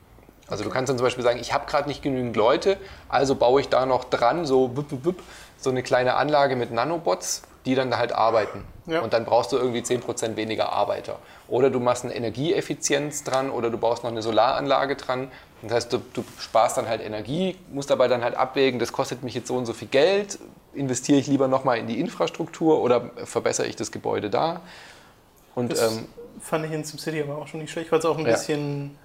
Also 0.47 0.61
okay. 0.61 0.69
du 0.69 0.73
kannst 0.73 0.89
dann 0.89 0.97
zum 0.97 1.05
Beispiel 1.05 1.23
sagen, 1.23 1.39
ich 1.39 1.53
habe 1.53 1.65
gerade 1.65 1.87
nicht 1.87 2.01
genügend 2.01 2.35
Leute, 2.35 2.77
also 3.09 3.35
baue 3.35 3.61
ich 3.61 3.69
da 3.69 3.85
noch 3.85 4.05
dran 4.05 4.45
so, 4.45 4.77
wupp, 4.77 5.05
wupp, 5.05 5.21
so 5.57 5.69
eine 5.69 5.83
kleine 5.83 6.15
Anlage 6.15 6.55
mit 6.55 6.71
Nanobots, 6.71 7.41
die 7.65 7.75
dann 7.75 7.91
da 7.91 7.97
halt 7.97 8.13
arbeiten. 8.13 8.63
Ja. 8.85 9.01
Und 9.01 9.11
dann 9.11 9.25
brauchst 9.25 9.51
du 9.51 9.57
irgendwie 9.57 9.81
10% 9.81 10.37
weniger 10.37 10.71
Arbeiter. 10.71 11.19
Oder 11.49 11.69
du 11.69 11.79
machst 11.79 12.05
eine 12.05 12.15
Energieeffizienz 12.15 13.23
dran 13.23 13.49
oder 13.49 13.69
du 13.69 13.77
baust 13.77 14.03
noch 14.03 14.11
eine 14.11 14.21
Solaranlage 14.21 14.95
dran. 14.95 15.29
Das 15.61 15.73
heißt, 15.73 15.93
du, 15.93 15.97
du 16.13 16.23
sparst 16.39 16.77
dann 16.77 16.87
halt 16.87 17.01
Energie, 17.01 17.57
musst 17.71 17.89
dabei 17.89 18.07
dann 18.07 18.23
halt 18.23 18.35
abwägen, 18.35 18.79
das 18.79 18.93
kostet 18.93 19.23
mich 19.23 19.33
jetzt 19.33 19.47
so 19.47 19.55
und 19.57 19.65
so 19.65 19.73
viel 19.73 19.89
Geld, 19.89 20.39
investiere 20.73 21.19
ich 21.19 21.27
lieber 21.27 21.47
nochmal 21.47 21.79
in 21.79 21.87
die 21.87 21.99
Infrastruktur 21.99 22.81
oder 22.81 23.09
verbessere 23.25 23.67
ich 23.67 23.75
das 23.75 23.91
Gebäude 23.91 24.29
da. 24.29 24.61
Und, 25.55 25.71
das 25.71 25.97
ähm, 25.97 26.05
fand 26.39 26.65
ich 26.65 26.71
in 26.71 26.83
SimCity 26.83 27.21
aber 27.21 27.37
auch 27.37 27.47
schon 27.47 27.59
nicht 27.59 27.71
schlecht, 27.71 27.91
weil 27.91 27.99
es 27.99 28.05
auch 28.05 28.17
ein 28.17 28.25
ja. 28.25 28.31
bisschen, 28.31 28.97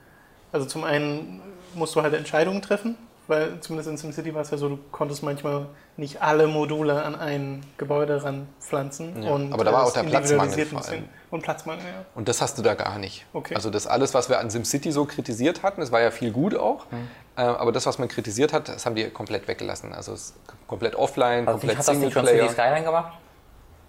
also 0.52 0.66
zum 0.66 0.84
einen 0.84 1.40
musst 1.74 1.94
du 1.94 2.02
halt 2.02 2.14
Entscheidungen 2.14 2.62
treffen, 2.62 2.96
weil 3.28 3.60
zumindest 3.60 3.88
in 3.90 3.96
SimCity 3.96 4.34
war 4.34 4.42
es 4.42 4.50
ja 4.50 4.58
so, 4.58 4.68
du 4.68 4.78
konntest 4.90 5.22
manchmal 5.22 5.66
nicht 5.96 6.22
alle 6.22 6.46
Module 6.46 7.02
an 7.02 7.14
ein 7.14 7.64
Gebäude 7.78 8.22
ranpflanzen. 8.22 9.22
Ja, 9.22 9.30
und 9.30 9.52
aber 9.52 9.64
da 9.64 9.72
war 9.72 9.84
auch 9.84 9.92
der 9.92 10.02
Platzmangel 10.02 10.66
vor 10.66 10.84
allem. 10.84 11.04
Und 11.30 11.42
Platzmangel, 11.42 11.84
ja. 11.84 12.04
Und 12.14 12.28
das 12.28 12.40
hast 12.40 12.58
du 12.58 12.62
da 12.62 12.74
gar 12.74 12.98
nicht. 12.98 13.26
Okay. 13.32 13.54
Also 13.54 13.70
das 13.70 13.86
alles, 13.86 14.12
was 14.14 14.28
wir 14.28 14.40
an 14.40 14.50
SimCity 14.50 14.92
so 14.92 15.04
kritisiert 15.04 15.62
hatten, 15.62 15.80
das 15.80 15.92
war 15.92 16.00
ja 16.00 16.10
viel 16.10 16.32
gut 16.32 16.54
auch, 16.54 16.90
mhm. 16.90 17.08
äh, 17.36 17.42
aber 17.42 17.72
das, 17.72 17.86
was 17.86 17.98
man 17.98 18.08
kritisiert 18.08 18.52
hat, 18.52 18.68
das 18.68 18.86
haben 18.86 18.96
die 18.96 19.08
komplett 19.10 19.48
weggelassen. 19.48 19.92
Also 19.92 20.12
es 20.12 20.30
ist 20.30 20.34
komplett 20.66 20.96
offline, 20.96 21.46
also 21.46 21.58
komplett 21.58 21.82
Singleplayer. 21.84 22.22
Hat 22.22 22.26
das 22.26 22.32
nicht 22.32 22.44
schon 22.44 22.54
Skyline 22.54 22.84
gemacht? 22.84 23.12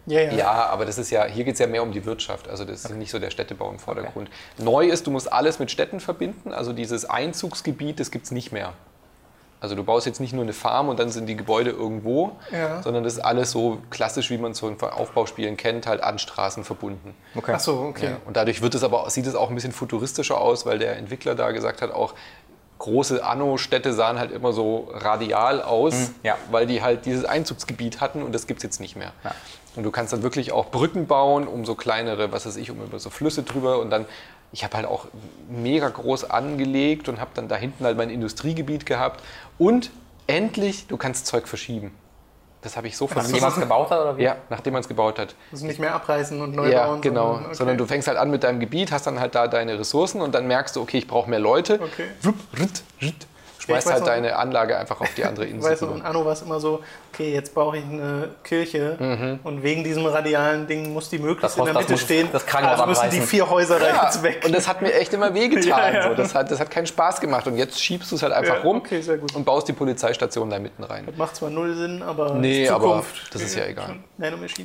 Ja, 0.06 0.22
ja. 0.22 0.34
ja, 0.34 0.52
aber 0.68 0.86
das 0.86 0.98
ist 0.98 1.12
ja, 1.12 1.26
hier 1.26 1.44
geht 1.46 1.54
es 1.54 1.60
ja 1.60 1.68
mehr 1.68 1.84
um 1.84 1.92
die 1.92 2.06
Wirtschaft. 2.06 2.50
Also 2.50 2.66
das 2.66 2.86
ist 2.86 2.96
nicht 2.96 3.12
so 3.12 3.20
der 3.20 3.30
Städtebau 3.30 3.70
im 3.70 3.80
Vordergrund. 3.80 4.30
Okay. 4.30 4.64
Neu 4.64 4.88
ist, 4.88 5.08
du 5.08 5.12
musst 5.12 5.32
alles 5.32 5.60
mit 5.60 5.72
Städten 5.72 6.00
verbinden. 6.00 6.54
Also 6.54 6.74
dieses 6.74 7.06
Einzugsgebiet, 7.06 8.00
das 8.00 8.12
gibt 8.12 8.26
es 8.26 8.32
nicht 8.32 8.52
mehr. 8.52 8.74
Also 9.64 9.76
du 9.76 9.84
baust 9.86 10.06
jetzt 10.06 10.20
nicht 10.20 10.34
nur 10.34 10.44
eine 10.44 10.52
Farm 10.52 10.90
und 10.90 11.00
dann 11.00 11.10
sind 11.10 11.26
die 11.26 11.38
Gebäude 11.38 11.70
irgendwo, 11.70 12.34
ja. 12.52 12.84
sondern 12.84 13.06
das 13.06 13.14
ist 13.14 13.20
alles 13.22 13.52
so 13.52 13.78
klassisch, 13.92 14.30
wie 14.30 14.38
man 14.38 14.52
es 14.52 14.58
so 14.58 14.68
in 14.68 14.78
Aufbauspielen 14.82 15.56
kennt, 15.56 15.88
halt 15.88 16.04
an 16.04 16.20
Straßen 16.20 16.66
verbunden. 16.66 17.16
Okay. 17.34 17.54
Ach 17.56 17.62
so, 17.62 17.80
okay. 17.80 18.08
Ja, 18.08 18.18
und 18.26 18.36
dadurch 18.36 18.62
wird 18.62 18.76
es 18.76 18.84
aber, 18.84 19.10
sieht 19.10 19.26
es 19.26 19.36
auch 19.36 19.48
ein 19.48 19.56
bisschen 19.56 19.72
futuristischer 19.72 20.38
aus, 20.38 20.66
weil 20.66 20.80
der 20.80 20.98
Entwickler 20.98 21.34
da 21.34 21.52
gesagt 21.52 21.82
hat, 21.82 21.94
auch 21.94 22.14
große 22.80 23.24
Anno-Städte 23.24 23.94
sahen 23.94 24.20
halt 24.20 24.32
immer 24.32 24.52
so 24.52 24.90
radial 24.92 25.62
aus, 25.62 25.94
mhm, 25.94 26.16
ja. 26.24 26.36
weil 26.52 26.68
die 26.68 26.82
halt 26.82 27.06
dieses 27.06 27.24
Einzugsgebiet 27.24 28.02
hatten 28.02 28.22
und 28.22 28.36
das 28.36 28.48
gibt 28.48 28.58
es 28.58 28.64
jetzt 28.64 28.82
nicht 28.82 28.98
mehr. 28.98 29.14
Ja. 29.74 29.78
Und 29.78 29.84
du 29.84 29.92
kannst 29.92 30.14
dann 30.14 30.24
wirklich 30.24 30.52
auch 30.52 30.72
Brücken 30.72 31.08
bauen, 31.08 31.48
um 31.48 31.66
so 31.66 31.76
kleinere, 31.76 32.32
was 32.32 32.46
weiß 32.46 32.58
ich, 32.58 32.72
um 32.72 32.82
über 32.82 33.00
so 33.00 33.10
Flüsse 33.10 33.44
drüber 33.44 33.80
und 33.80 33.90
dann, 33.90 34.06
ich 34.52 34.64
habe 34.64 34.78
halt 34.78 34.86
auch 34.86 35.08
mega 35.50 35.90
groß 35.90 36.30
angelegt 36.30 37.10
und 37.10 37.20
habe 37.20 37.32
dann 37.34 37.48
da 37.48 37.56
hinten 37.56 37.86
halt 37.86 37.98
mein 37.98 38.10
Industriegebiet 38.10 38.86
gehabt 38.86 39.24
und 39.58 39.92
endlich, 40.28 40.88
du 40.88 40.98
kannst 40.98 41.26
Zeug 41.26 41.48
verschieben. 41.48 41.94
Das 42.64 42.78
habe 42.78 42.88
ich 42.88 42.96
so 42.96 43.08
vermisst. 43.08 43.34
Nachdem 43.34 43.44
man 43.44 43.52
es 43.52 43.60
gebaut 43.60 43.92
hat 43.92 44.00
oder 44.00 44.18
wie? 44.18 44.24
Ja, 44.24 44.38
nachdem 44.50 44.74
man 44.74 44.82
es 44.82 44.88
gebaut 44.88 45.20
hat. 45.20 45.36
Also 45.52 45.66
nicht 45.66 45.80
mehr 45.80 45.94
abreißen 45.94 46.42
und 46.42 46.56
neu 46.56 46.72
ja, 46.72 46.88
bauen. 46.88 47.02
genau. 47.02 47.26
Sondern, 47.26 47.46
okay. 47.46 47.56
sondern, 47.56 47.78
du 47.78 47.86
fängst 47.86 48.08
halt 48.08 48.18
an 48.18 48.32
mit 48.32 48.44
deinem 48.46 48.62
Gebiet, 48.62 48.94
hast 48.94 49.06
dann 49.06 49.20
halt 49.20 49.36
da 49.36 49.48
deine 49.48 49.78
Ressourcen 49.78 50.22
und 50.22 50.34
dann 50.34 50.48
merkst 50.48 50.78
du, 50.78 50.82
okay, 50.82 50.98
ich 51.00 51.08
brauche 51.08 51.30
mehr 51.30 51.40
Leute. 51.40 51.82
Okay. 51.82 52.08
Schmeißt 53.64 53.90
halt 53.90 54.00
noch, 54.00 54.08
deine 54.08 54.36
Anlage 54.36 54.78
einfach 54.78 55.00
auf 55.02 55.14
die 55.16 55.24
andere 55.24 55.46
Insel. 55.48 55.72
Weißt 55.72 55.82
du, 55.82 55.88
in 55.88 56.02
Anno 56.02 56.26
war 56.26 56.34
es 56.34 56.42
immer 56.42 56.60
so, 56.60 56.82
okay, 57.12 57.34
jetzt 57.34 57.54
brauche 57.54 57.78
ich 57.78 57.84
eine 57.84 58.30
Kirche 58.44 58.98
mhm. 59.00 59.40
und 59.44 59.64
wegen 59.64 59.84
diesem 59.84 60.06
radialen 60.06 60.68
Ding 60.68 60.94
muss 60.94 61.10
die 61.10 61.20
möglichst 61.20 61.58
in 61.58 61.66
der 61.66 61.74
Mitte 61.74 61.98
stehen. 61.98 62.30
Das 62.32 62.46
Krankenhaus 62.46 62.80
also 62.80 62.90
müssen 62.90 63.10
die 63.10 63.26
vier 63.26 63.50
Häuser 63.50 63.80
ja. 63.80 63.94
da 63.94 64.04
jetzt 64.06 64.24
weg. 64.24 64.44
Und 64.46 64.54
das 64.54 64.68
hat 64.68 64.82
mir 64.82 64.94
echt 64.94 65.14
immer 65.14 65.34
wehgetan. 65.34 65.64
ja, 65.68 65.94
ja. 65.94 66.10
So. 66.10 66.16
Das, 66.16 66.36
hat, 66.36 66.52
das 66.52 66.60
hat 66.60 66.70
keinen 66.70 66.88
Spaß 66.88 67.22
gemacht 67.22 67.48
und 67.48 67.58
jetzt 67.58 67.82
schiebst 67.82 68.12
du 68.12 68.16
es 68.16 68.24
halt 68.24 68.34
einfach 68.34 68.64
rum 68.64 68.78
okay, 68.78 69.02
und 69.34 69.46
baust 69.46 69.68
die 69.68 69.74
Polizeistation 69.74 70.50
da 70.50 70.60
mitten 70.60 70.84
rein. 70.84 71.06
Das 71.06 71.16
macht 71.16 71.36
zwar 71.36 71.50
null 71.50 71.76
Sinn, 71.76 72.02
aber 72.02 72.34
nee, 72.36 72.68
aber 72.68 73.04
das 73.32 73.42
ist 73.42 73.56
ja 73.56 73.66
egal. 73.68 73.96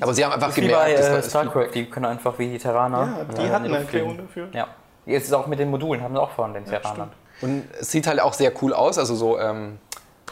Aber 0.00 0.14
sie 0.14 0.24
haben 0.24 0.32
einfach 0.32 0.54
gemerkt, 0.54 0.88
wie 0.88 0.94
bei, 0.94 1.18
äh, 1.18 1.22
StarCraft, 1.22 1.70
die 1.74 1.86
können 1.86 2.06
einfach 2.06 2.38
wie 2.38 2.48
die 2.48 2.58
Terraner. 2.58 3.26
Ja, 3.36 3.42
die 3.42 3.50
hatten 3.50 3.64
eine 3.66 3.78
Erklärung 3.78 4.16
dafür. 4.16 4.48
Ja. 4.52 4.68
Jetzt 5.06 5.24
ist 5.24 5.32
auch 5.32 5.46
mit 5.46 5.58
den 5.58 5.70
Modulen, 5.70 6.02
haben 6.02 6.14
sie 6.14 6.20
auch 6.20 6.32
von 6.32 6.52
den 6.52 6.66
Terranern. 6.66 7.10
Und 7.40 7.64
es 7.80 7.90
sieht 7.90 8.06
halt 8.06 8.20
auch 8.20 8.32
sehr 8.32 8.52
cool 8.62 8.72
aus, 8.72 8.98
also 8.98 9.14
so 9.14 9.38
ähm, 9.38 9.78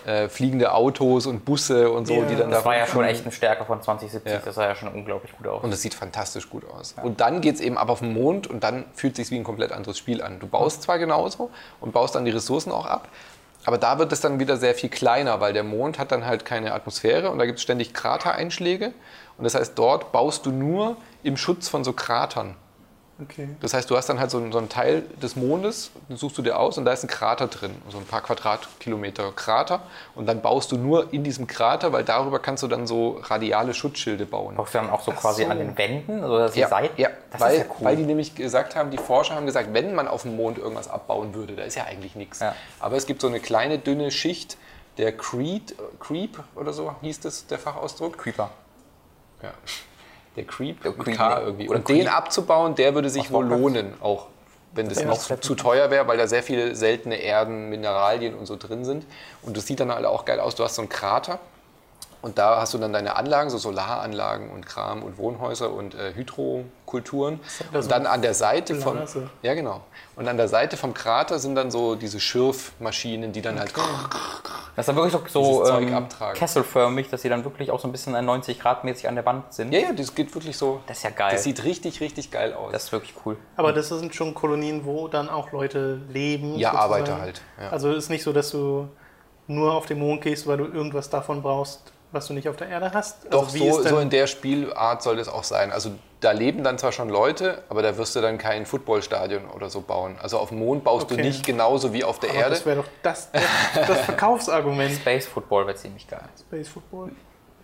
äh, 0.07 0.28
fliegende 0.28 0.72
Autos 0.72 1.26
und 1.26 1.44
Busse 1.44 1.90
und 1.90 2.07
so, 2.07 2.14
ja, 2.14 2.24
die 2.24 2.36
dann 2.36 2.50
das 2.50 2.50
da. 2.50 2.57
Das 2.57 2.64
war 2.64 2.76
ja 2.76 2.86
schon 2.86 3.04
echt 3.04 3.22
eine 3.22 3.32
Stärke 3.32 3.64
von 3.64 3.82
2070, 3.82 4.32
ja. 4.32 4.40
das 4.44 4.54
sah 4.54 4.68
ja 4.68 4.74
schon 4.74 4.88
unglaublich 4.88 5.36
gut 5.36 5.46
aus. 5.48 5.64
Und 5.64 5.70
das 5.70 5.82
sieht 5.82 5.94
fantastisch 5.94 6.48
gut 6.48 6.64
aus. 6.70 6.94
Ja. 6.96 7.02
Und 7.02 7.20
dann 7.20 7.40
geht 7.40 7.57
es 7.57 7.61
eben 7.61 7.76
ab 7.76 7.88
auf 7.88 8.00
den 8.00 8.12
Mond 8.12 8.46
und 8.46 8.62
dann 8.62 8.84
fühlt 8.94 9.18
es 9.18 9.26
sich 9.26 9.30
wie 9.30 9.40
ein 9.40 9.44
komplett 9.44 9.72
anderes 9.72 9.98
Spiel 9.98 10.22
an. 10.22 10.38
Du 10.38 10.46
baust 10.46 10.82
zwar 10.82 10.98
genauso 10.98 11.50
und 11.80 11.92
baust 11.92 12.14
dann 12.14 12.24
die 12.24 12.30
Ressourcen 12.30 12.70
auch 12.70 12.86
ab, 12.86 13.09
aber 13.64 13.78
da 13.78 13.98
wird 13.98 14.12
es 14.12 14.20
dann 14.20 14.38
wieder 14.38 14.57
sehr 14.57 14.74
viel 14.76 14.90
kleiner, 14.90 15.40
weil 15.40 15.52
der 15.52 15.64
Mond 15.64 15.98
hat 15.98 16.12
dann 16.12 16.24
halt 16.24 16.44
keine 16.44 16.72
Atmosphäre 16.72 17.30
und 17.30 17.38
da 17.38 17.46
gibt 17.46 17.59
es 17.59 17.62
ständig 17.62 17.92
Kratereinschläge. 17.92 18.92
Und 19.38 19.44
das 19.44 19.57
heißt, 19.57 19.72
dort 19.76 20.12
baust 20.12 20.46
du 20.46 20.52
nur 20.52 20.96
im 21.24 21.36
Schutz 21.36 21.68
von 21.68 21.82
so 21.82 21.92
Kratern. 21.92 22.54
Okay. 23.22 23.48
Das 23.60 23.72
heißt, 23.72 23.88
du 23.88 23.96
hast 23.96 24.08
dann 24.10 24.20
halt 24.20 24.30
so, 24.30 24.38
so 24.52 24.58
einen 24.58 24.68
Teil 24.68 25.02
des 25.22 25.36
Mondes, 25.36 25.90
den 26.10 26.18
suchst 26.18 26.36
du 26.36 26.42
dir 26.42 26.58
aus 26.58 26.76
und 26.76 26.84
da 26.84 26.92
ist 26.92 27.02
ein 27.02 27.08
Krater 27.08 27.46
drin, 27.46 27.74
so 27.88 27.96
ein 27.96 28.04
paar 28.04 28.20
Quadratkilometer 28.20 29.32
Krater. 29.32 29.80
Und 30.14 30.26
dann 30.26 30.42
baust 30.42 30.70
du 30.70 30.76
nur 30.76 31.14
in 31.14 31.24
diesem 31.24 31.46
Krater, 31.46 31.92
weil 31.92 32.04
darüber 32.04 32.38
kannst 32.40 32.62
du 32.62 32.68
dann 32.68 32.86
so 32.86 33.18
radiale 33.22 33.72
Schutzschilde 33.72 34.26
bauen. 34.26 34.56
Brauchst 34.56 34.74
du 34.74 34.78
dann 34.78 34.90
auch 34.90 35.00
so 35.00 35.12
Ach 35.12 35.20
quasi 35.20 35.44
so. 35.44 35.50
an 35.50 35.58
den 35.58 35.78
Wänden? 35.78 36.22
Oder 36.22 36.50
die 36.50 36.60
ja, 36.60 36.68
Seiten? 36.68 37.00
ja. 37.00 37.08
Das 37.30 37.40
weil, 37.40 37.58
ja 37.58 37.64
cool. 37.64 37.86
weil 37.86 37.96
die 37.96 38.04
nämlich 38.04 38.34
gesagt 38.34 38.76
haben, 38.76 38.90
die 38.90 38.98
Forscher 38.98 39.34
haben 39.34 39.46
gesagt, 39.46 39.72
wenn 39.72 39.94
man 39.94 40.08
auf 40.08 40.22
dem 40.22 40.36
Mond 40.36 40.58
irgendwas 40.58 40.88
abbauen 40.88 41.32
würde, 41.32 41.56
da 41.56 41.62
ist 41.62 41.74
ja 41.74 41.84
eigentlich 41.84 42.16
nichts. 42.16 42.40
Ja. 42.40 42.54
Aber 42.80 42.96
es 42.96 43.06
gibt 43.06 43.22
so 43.22 43.28
eine 43.28 43.40
kleine, 43.40 43.78
dünne 43.78 44.10
Schicht, 44.10 44.58
der 44.98 45.16
Creed, 45.16 45.74
Creep 46.00 46.38
oder 46.54 46.72
so 46.72 46.94
hieß 47.00 47.20
das 47.20 47.46
der 47.46 47.58
Fachausdruck. 47.58 48.18
Creeper. 48.18 48.50
Ja. 49.42 49.52
Der 50.37 50.45
Creep, 50.45 50.82
Der 50.82 50.93
Creep, 50.93 51.16
K 51.16 51.28
ne? 51.37 51.41
irgendwie. 51.45 51.68
Oder 51.68 51.78
Und 51.78 51.89
den 51.89 52.09
abzubauen, 52.09 52.74
der 52.74 52.95
würde 52.95 53.11
sich 53.11 53.24
Aus 53.24 53.32
wohl 53.32 53.45
Warcraft. 53.45 53.61
lohnen, 53.61 53.95
auch 54.01 54.26
wenn 54.74 54.89
das 54.89 55.03
noch 55.05 55.18
zu, 55.18 55.41
zu 55.41 55.55
teuer 55.55 55.91
wäre, 55.91 56.07
weil 56.07 56.18
da 56.18 56.26
sehr 56.26 56.43
viele 56.43 56.76
seltene 56.76 57.16
Erden, 57.16 57.70
Mineralien 57.70 58.34
und 58.34 58.47
so 58.47 58.57
drin 58.57 58.84
sind. 58.84 59.07
Und 59.43 59.57
das 59.57 59.66
sieht 59.66 59.80
dann 59.80 59.91
alle 59.91 60.11
auch 60.11 60.24
geil 60.26 60.39
aus. 60.39 60.55
Du 60.55 60.64
hast 60.64 60.74
so 60.74 60.82
einen 60.82 60.91
Krater 60.91 61.39
und 62.27 62.39
da 62.39 62.61
hast 62.61 62.74
du 62.74 62.79
dann 62.79 62.93
deine 62.93 63.14
Anlagen, 63.14 63.51
so 63.51 63.57
Solaranlagen 63.57 64.51
und 64.51 64.66
Kram 64.66 65.05
und 65.05 65.16
Wohnhäuser 65.16 65.70
und 65.72 65.95
äh, 65.95 66.12
Hydrokulturen. 66.12 67.39
Und 67.72 67.83
so 67.83 67.89
dann 67.89 68.05
an 68.05 68.20
der 68.20 68.35
Seite 68.35 68.74
von 68.74 68.97
Blase. 68.97 69.31
ja 69.43 69.55
genau. 69.55 69.83
Und 70.16 70.27
an 70.27 70.37
der 70.37 70.49
Seite 70.49 70.77
vom 70.77 70.93
Krater 70.93 71.39
sind 71.39 71.55
dann 71.55 71.70
so 71.70 71.95
diese 71.95 72.18
Schürfmaschinen, 72.18 73.33
die 73.33 73.43
dann 73.43 73.61
halt 73.61 73.72
Das 73.77 74.83
ist 74.83 74.89
dann 74.89 74.97
wirklich 74.97 75.31
so, 75.31 75.64
ähm, 75.68 76.09
kesselförmig, 76.35 77.11
dass 77.11 77.22
sie 77.22 77.29
dann 77.29 77.45
wirklich 77.45 77.70
auch 77.70 77.79
so 77.79 77.87
ein 77.87 77.93
bisschen 77.93 78.12
90 78.12 78.59
Grad 78.59 78.83
mäßig 78.83 79.07
an 79.07 79.14
der 79.14 79.24
Wand 79.24 79.55
sind. 79.55 79.70
ja 79.72 79.79
ja, 79.79 79.93
das 79.93 80.12
geht 80.12 80.35
wirklich 80.35 80.57
so. 80.57 80.81
Das 80.89 80.97
ist 80.97 81.05
ja 81.05 81.11
geil. 81.11 81.31
Das 81.31 81.45
sieht 81.45 81.62
richtig 81.62 82.01
richtig 82.01 82.33
geil 82.33 82.55
aus. 82.55 82.72
Das 82.72 82.85
ist 82.87 82.93
wirklich 82.93 83.14
cool. 83.24 83.37
Aber 83.55 83.72
das 83.72 83.87
sind 83.89 84.16
schon 84.16 84.35
Kolonien, 84.35 84.85
wo 84.85 85.07
dann 85.07 85.29
auch 85.29 85.53
Leute 85.53 86.01
leben. 86.09 86.57
Ja, 86.57 86.72
sozusagen. 86.72 86.93
Arbeiter 86.93 87.20
halt, 87.20 87.43
ja. 87.61 87.68
Also 87.68 87.93
ist 87.93 88.11
nicht 88.11 88.24
so, 88.24 88.33
dass 88.33 88.51
du 88.51 88.89
nur 89.47 89.74
auf 89.74 89.87
den 89.87 90.01
Mond 90.01 90.22
gehst, 90.22 90.49
weil 90.49 90.57
du 90.57 90.64
irgendwas 90.64 91.09
davon 91.09 91.41
brauchst, 91.41 91.93
was 92.12 92.26
du 92.28 92.34
nicht 92.34 92.48
auf 92.48 92.57
der 92.57 92.68
Erde 92.68 92.92
hast. 92.92 93.26
Doch, 93.30 93.44
also 93.46 93.54
wie 93.54 93.70
so, 93.70 93.82
so 93.82 93.98
in 93.98 94.11
der 94.11 94.26
Spielart 94.26 95.02
soll 95.02 95.16
das 95.16 95.28
auch 95.28 95.44
sein. 95.44 95.72
Also 95.72 95.90
da 96.20 96.32
leben 96.32 96.64
dann 96.64 96.78
zwar 96.78 96.92
schon 96.92 97.09
Leute, 97.09 97.62
aber 97.68 97.82
da 97.82 97.96
wirst 97.98 98.16
du 98.16 98.20
dann 98.20 98.38
kein 98.38 98.64
Footballstadion 98.66 99.50
oder 99.50 99.68
so 99.68 99.80
bauen. 99.80 100.16
Also 100.22 100.38
auf 100.38 100.48
dem 100.48 100.59
Mond 100.59 100.84
baust 100.84 101.11
du 101.11 101.14
Okay. 101.14 101.22
nicht 101.24 101.44
genauso 101.44 101.92
wie 101.92 102.04
auf 102.04 102.18
der 102.18 102.30
aber 102.30 102.38
Erde. 102.38 102.50
das 102.50 102.66
wäre 102.66 102.76
doch 102.76 102.88
das, 103.02 103.30
das, 103.32 103.86
das 103.86 104.00
Verkaufsargument. 104.00 104.92
Space 105.00 105.26
Football 105.26 105.66
wäre 105.66 105.76
ziemlich 105.76 106.09
geil. 106.09 106.24
Space 106.40 106.68
Football. 106.68 107.12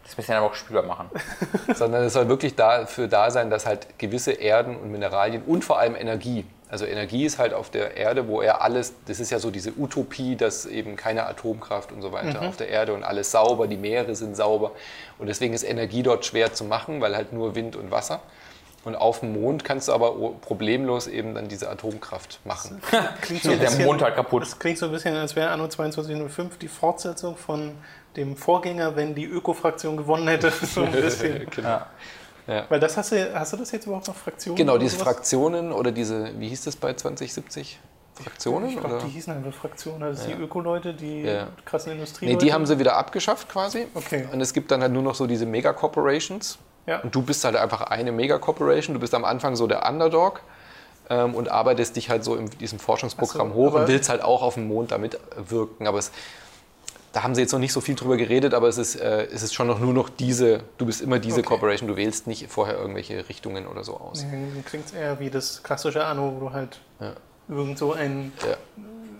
Das 0.05 0.17
müssen 0.17 0.31
wir 0.31 0.39
aber 0.39 0.47
auch 0.47 0.55
spielbar 0.55 0.83
machen. 0.85 1.11
sondern 1.75 2.05
es 2.05 2.13
soll 2.13 2.29
wirklich 2.29 2.57
dafür 2.57 3.09
da 3.09 3.31
sein, 3.31 3.51
dass 3.51 3.67
halt 3.67 3.99
gewisse 3.99 4.33
Erden 4.33 4.77
und 4.77 4.91
Mineralien 4.91 5.43
und 5.45 5.65
vor 5.65 5.79
allem 5.79 5.95
Energie, 5.95 6.45
also 6.73 6.87
Energie 6.87 7.27
ist 7.27 7.39
halt 7.39 7.53
auf 7.53 7.69
der 7.69 7.99
Erde, 7.99 8.29
wo 8.29 8.41
er 8.41 8.63
alles, 8.63 8.95
das 9.05 9.21
ist 9.21 9.31
ja 9.31 9.39
so 9.39 9.51
diese 9.51 9.73
Utopie, 9.79 10.37
dass 10.37 10.65
eben 10.65 10.97
keine 10.97 11.27
Atomkraft 11.27 11.93
und 11.93 12.01
so 12.01 12.13
weiter 12.13 12.41
auf 12.41 12.57
der 12.57 12.69
Erde 12.69 12.95
und 12.95 13.05
alles 13.05 13.31
sauber, 13.31 13.67
die 13.67 13.77
Meere 13.77 14.15
sind 14.15 14.39
sauber 14.39 14.73
und 15.19 15.27
deswegen 15.27 15.53
ist 15.53 15.65
Energie 15.65 16.03
dort 16.03 16.25
schwer 16.25 16.55
zu 16.55 16.65
machen, 16.65 17.03
weil 17.03 17.15
halt 17.15 17.35
nur 17.35 17.55
Wind 17.55 17.77
und 17.77 17.91
Wasser. 17.91 18.23
Und 18.85 18.97
auf 18.97 19.21
dem 19.21 19.35
Mond 19.35 19.65
kannst 19.65 19.89
du 19.89 19.93
aber 19.93 20.15
problemlos 20.41 21.09
eben 21.09 21.35
dann 21.35 21.47
diese 21.47 21.69
Atomkraft 21.71 22.41
machen. 22.45 22.81
Klingt 23.21 23.43
so 23.45 23.51
ein 23.51 23.59
Der 23.61 23.67
bisschen, 23.67 23.85
Mond 23.85 24.01
halt 24.01 24.17
kaputt. 24.17 24.43
Das 24.43 24.59
klingt 24.59 24.79
so 24.79 24.87
ein 24.87 24.93
bisschen, 24.93 25.15
als 25.15 25.37
wäre 25.37 25.51
Anno 25.51 25.69
2205 25.69 26.57
die 26.57 26.69
Fortsetzung 26.69 27.37
von 27.37 27.73
dem 28.17 28.35
Vorgänger, 28.35 28.97
wenn 28.97 29.15
die 29.15 29.27
Öko-Fraktion 29.27 29.99
gewonnen 29.99 30.27
hätte. 30.27 30.51
So 30.67 30.85
ein 30.85 30.91
bisschen. 30.91 31.47
genau. 31.55 31.83
Weil 32.47 32.81
das 32.81 32.97
hast 32.97 33.13
du, 33.13 33.35
hast 33.35 33.53
du 33.53 33.57
das 33.57 33.71
jetzt 33.71 33.87
überhaupt 33.87 34.09
noch 34.09 34.17
Fraktionen? 34.17 34.57
Genau, 34.57 34.79
diese 34.79 34.97
sowas? 34.97 35.15
Fraktionen 35.15 35.73
oder 35.73 35.93
diese, 35.93 36.39
wie 36.41 36.49
hieß 36.49 36.65
das 36.65 36.77
bei 36.77 36.93
2070? 36.95 37.79
Fraktionen? 38.15 38.69
Ich 38.69 38.79
glaube, 38.79 39.01
die 39.05 39.11
hießen 39.11 39.33
einfach 39.33 39.53
Fraktionen. 39.55 40.01
Das 40.01 40.21
ist 40.21 40.29
die 40.29 40.33
Öko-Leute, 40.35 40.93
die 40.95 41.23
Ja. 41.23 41.49
krassen 41.65 41.93
Industrie. 41.93 42.27
Nee, 42.27 42.37
die 42.37 42.53
haben 42.53 42.67
sie 42.67 42.79
wieder 42.79 42.97
abgeschafft 42.97 43.49
quasi. 43.49 43.87
Okay. 43.95 44.29
Und 44.33 44.41
es 44.41 44.53
gibt 44.53 44.71
dann 44.71 44.83
halt 44.83 44.93
nur 44.93 45.03
noch 45.03 45.15
so 45.15 45.27
diese 45.27 45.47
Mega-Corporations. 45.47 46.59
Ja. 46.87 47.01
Und 47.01 47.15
du 47.15 47.23
bist 47.23 47.45
halt 47.45 47.57
einfach 47.57 47.83
eine 47.83 48.13
Mega-Corporation. 48.13 48.95
Du 48.95 49.01
bist 49.01 49.15
am 49.15 49.25
Anfang 49.25 49.57
so 49.57 49.67
der 49.67 49.89
Underdog 49.89 50.43
ähm, 51.09 51.35
und 51.35 51.49
arbeitest 51.51 51.97
dich 51.97 52.11
halt 52.11 52.23
so 52.25 52.37
in 52.37 52.51
diesem 52.51 52.79
Forschungsprogramm 52.79 53.51
so, 53.51 53.55
hoch 53.55 53.75
und 53.75 53.89
willst 53.89 54.09
halt 54.11 54.23
auch 54.23 54.43
auf 54.43 54.55
dem 54.55 54.69
Mond 54.69 54.91
damit 54.93 55.19
wirken. 55.37 55.87
Aber 55.87 55.99
es, 55.99 56.13
da 57.13 57.23
haben 57.23 57.35
sie 57.35 57.43
jetzt 57.43 57.53
noch 57.53 57.59
nicht 57.59 57.73
so 57.73 57.81
viel 57.81 57.95
drüber 57.95 58.17
geredet, 58.17 58.55
aber 58.55 58.69
es 58.69 58.79
ist, 58.79 58.97
äh, 58.97 59.27
es 59.27 59.43
ist 59.43 59.55
schon 59.55 59.67
noch 59.67 59.79
nur 59.79 59.93
noch 59.93 60.09
diese, 60.09 60.61
du 60.79 60.87
bist 60.87 61.01
immer 61.01 61.19
diese 61.19 61.41
Okay. 61.41 61.49
Corporation, 61.49 61.89
du 61.89 61.97
wählst 61.97 62.27
nicht 62.27 62.51
vorher 62.51 62.79
irgendwelche 62.79 63.29
Richtungen 63.29 63.67
oder 63.67 63.85
so 63.85 63.97
aus. 63.97 64.25
Klingt 64.65 64.95
eher 64.95 65.21
wie 65.21 65.31
das 65.31 65.63
klassische 65.63 66.05
Anno, 66.05 66.35
wo 66.35 66.41
du 66.41 66.53
halt 66.53 66.79
irgend 67.49 67.79
so 67.79 67.93
ein. 67.93 68.33
Ja. 68.47 68.57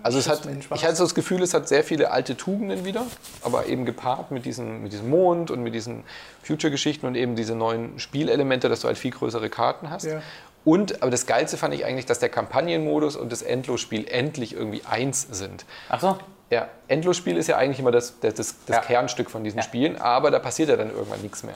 Also 0.05 0.19
es 0.19 0.29
hat, 0.29 0.49
ich 0.75 0.85
hatte 0.85 0.97
so 0.97 1.05
das 1.05 1.15
Gefühl, 1.15 1.43
es 1.43 1.55
hat 1.55 1.69
sehr 1.69 1.85
viele 1.85 2.11
alte 2.11 2.37
Tugenden 2.37 2.85
wieder, 2.85 3.07
aber 3.43 3.67
eben 3.67 3.85
gepaart 3.85 4.33
mit 4.33 4.45
diesem, 4.45 4.83
mit 4.83 4.93
diesem 4.93 5.09
Mond 5.09 5.53
und 5.53 5.63
mit 5.63 5.75
diesen 5.75 6.03
Future-Geschichten 6.43 7.07
und 7.07 7.15
eben 7.15 7.37
diese 7.37 7.55
neuen 7.55 8.01
Spielelemente, 8.01 8.69
dass 8.69 8.81
du 8.81 8.89
halt 8.89 8.99
viel 8.99 9.13
größere 9.13 9.49
Karten 9.49 9.91
hast. 9.91 10.07
Ja. 10.07 10.21
Und, 10.65 11.03
aber 11.03 11.11
das 11.13 11.27
Geilste 11.27 11.57
fand 11.57 11.75
ich 11.75 11.85
eigentlich, 11.85 12.07
dass 12.07 12.19
der 12.19 12.31
Kampagnenmodus 12.31 13.15
und 13.15 13.31
das 13.31 13.43
Endlosspiel 13.43 14.07
endlich 14.09 14.55
irgendwie 14.55 14.83
eins 14.85 15.27
sind. 15.31 15.65
Ach 15.89 16.01
so. 16.01 16.19
Ja, 16.53 16.69
Endlosspiel 16.87 17.37
ist 17.39 17.47
ja 17.47 17.57
eigentlich 17.57 17.79
immer 17.81 17.93
das, 17.93 18.21
das, 18.21 18.35
das, 18.35 18.57
Ja. 18.69 18.81
Kernstück 18.81 19.31
von 19.31 19.43
diesen 19.43 19.59
Ja. 19.59 19.63
Spielen, 19.63 19.97
aber 20.01 20.31
da 20.31 20.39
passiert 20.39 20.69
ja 20.69 20.77
dann 20.77 20.91
irgendwann 20.91 21.23
nichts 21.23 21.43
mehr. 21.45 21.55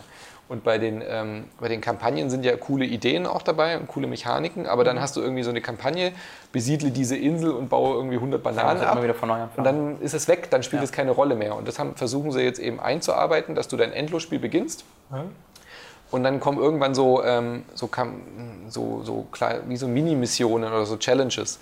Und 0.49 0.65
bei 0.65 0.79
den, 0.79 1.03
ähm, 1.07 1.45
bei 1.61 1.69
den 1.69 1.81
Kampagnen 1.83 2.31
sind 2.31 2.45
ja 2.45 2.57
coole 2.57 2.85
Ideen 2.87 3.27
auch 3.27 3.43
dabei 3.43 3.77
und 3.77 3.89
coole 3.89 4.07
Mechaniken, 4.07 4.67
aber 4.67 4.83
Mhm. 4.83 4.87
dann 4.87 5.01
hast 5.01 5.17
du 5.17 5.21
irgendwie 5.21 5.43
so 5.43 5.51
eine 5.51 5.61
Kampagne, 5.61 6.13
besiedle 6.53 6.91
diese 6.93 7.17
Insel 7.17 7.51
und 7.51 7.69
baue 7.69 7.97
irgendwie 7.97 8.19
100 8.19 8.43
Bananen 8.43 8.79
muss 8.79 8.87
ab. 8.87 8.93
immer 8.95 9.03
wieder 9.03 9.15
von 9.15 9.29
neu 9.29 9.35
anfangen. 9.35 9.59
Und 9.59 9.65
dann 9.65 10.01
ist 10.01 10.15
es 10.15 10.29
weg, 10.29 10.49
dann 10.51 10.63
spielt 10.63 10.81
Ja. 10.81 10.85
es 10.85 10.93
keine 10.93 11.11
Rolle 11.11 11.35
mehr. 11.35 11.57
Und 11.57 11.69
das 11.69 11.79
haben, 11.79 11.95
versuchen 11.97 12.31
sie 12.33 12.41
jetzt 12.41 12.59
eben 12.61 12.81
einzuarbeiten, 12.81 13.55
dass 13.55 13.69
du 13.69 13.77
dein 13.77 13.93
Endlosspiel 13.93 14.39
beginnst. 14.39 14.85
Und 16.13 16.23
dann 16.23 16.39
kommen 16.41 16.59
irgendwann 16.59 16.95
so, 16.95 17.23
ähm, 17.25 17.65
so, 17.75 17.91
so, 18.69 19.03
so 19.03 19.27
klar, 19.33 19.57
wie 19.67 19.77
so 19.77 19.89
Mini-Missionen 19.89 20.71
oder 20.73 20.87
so 20.87 20.97
Challenges. 20.97 21.59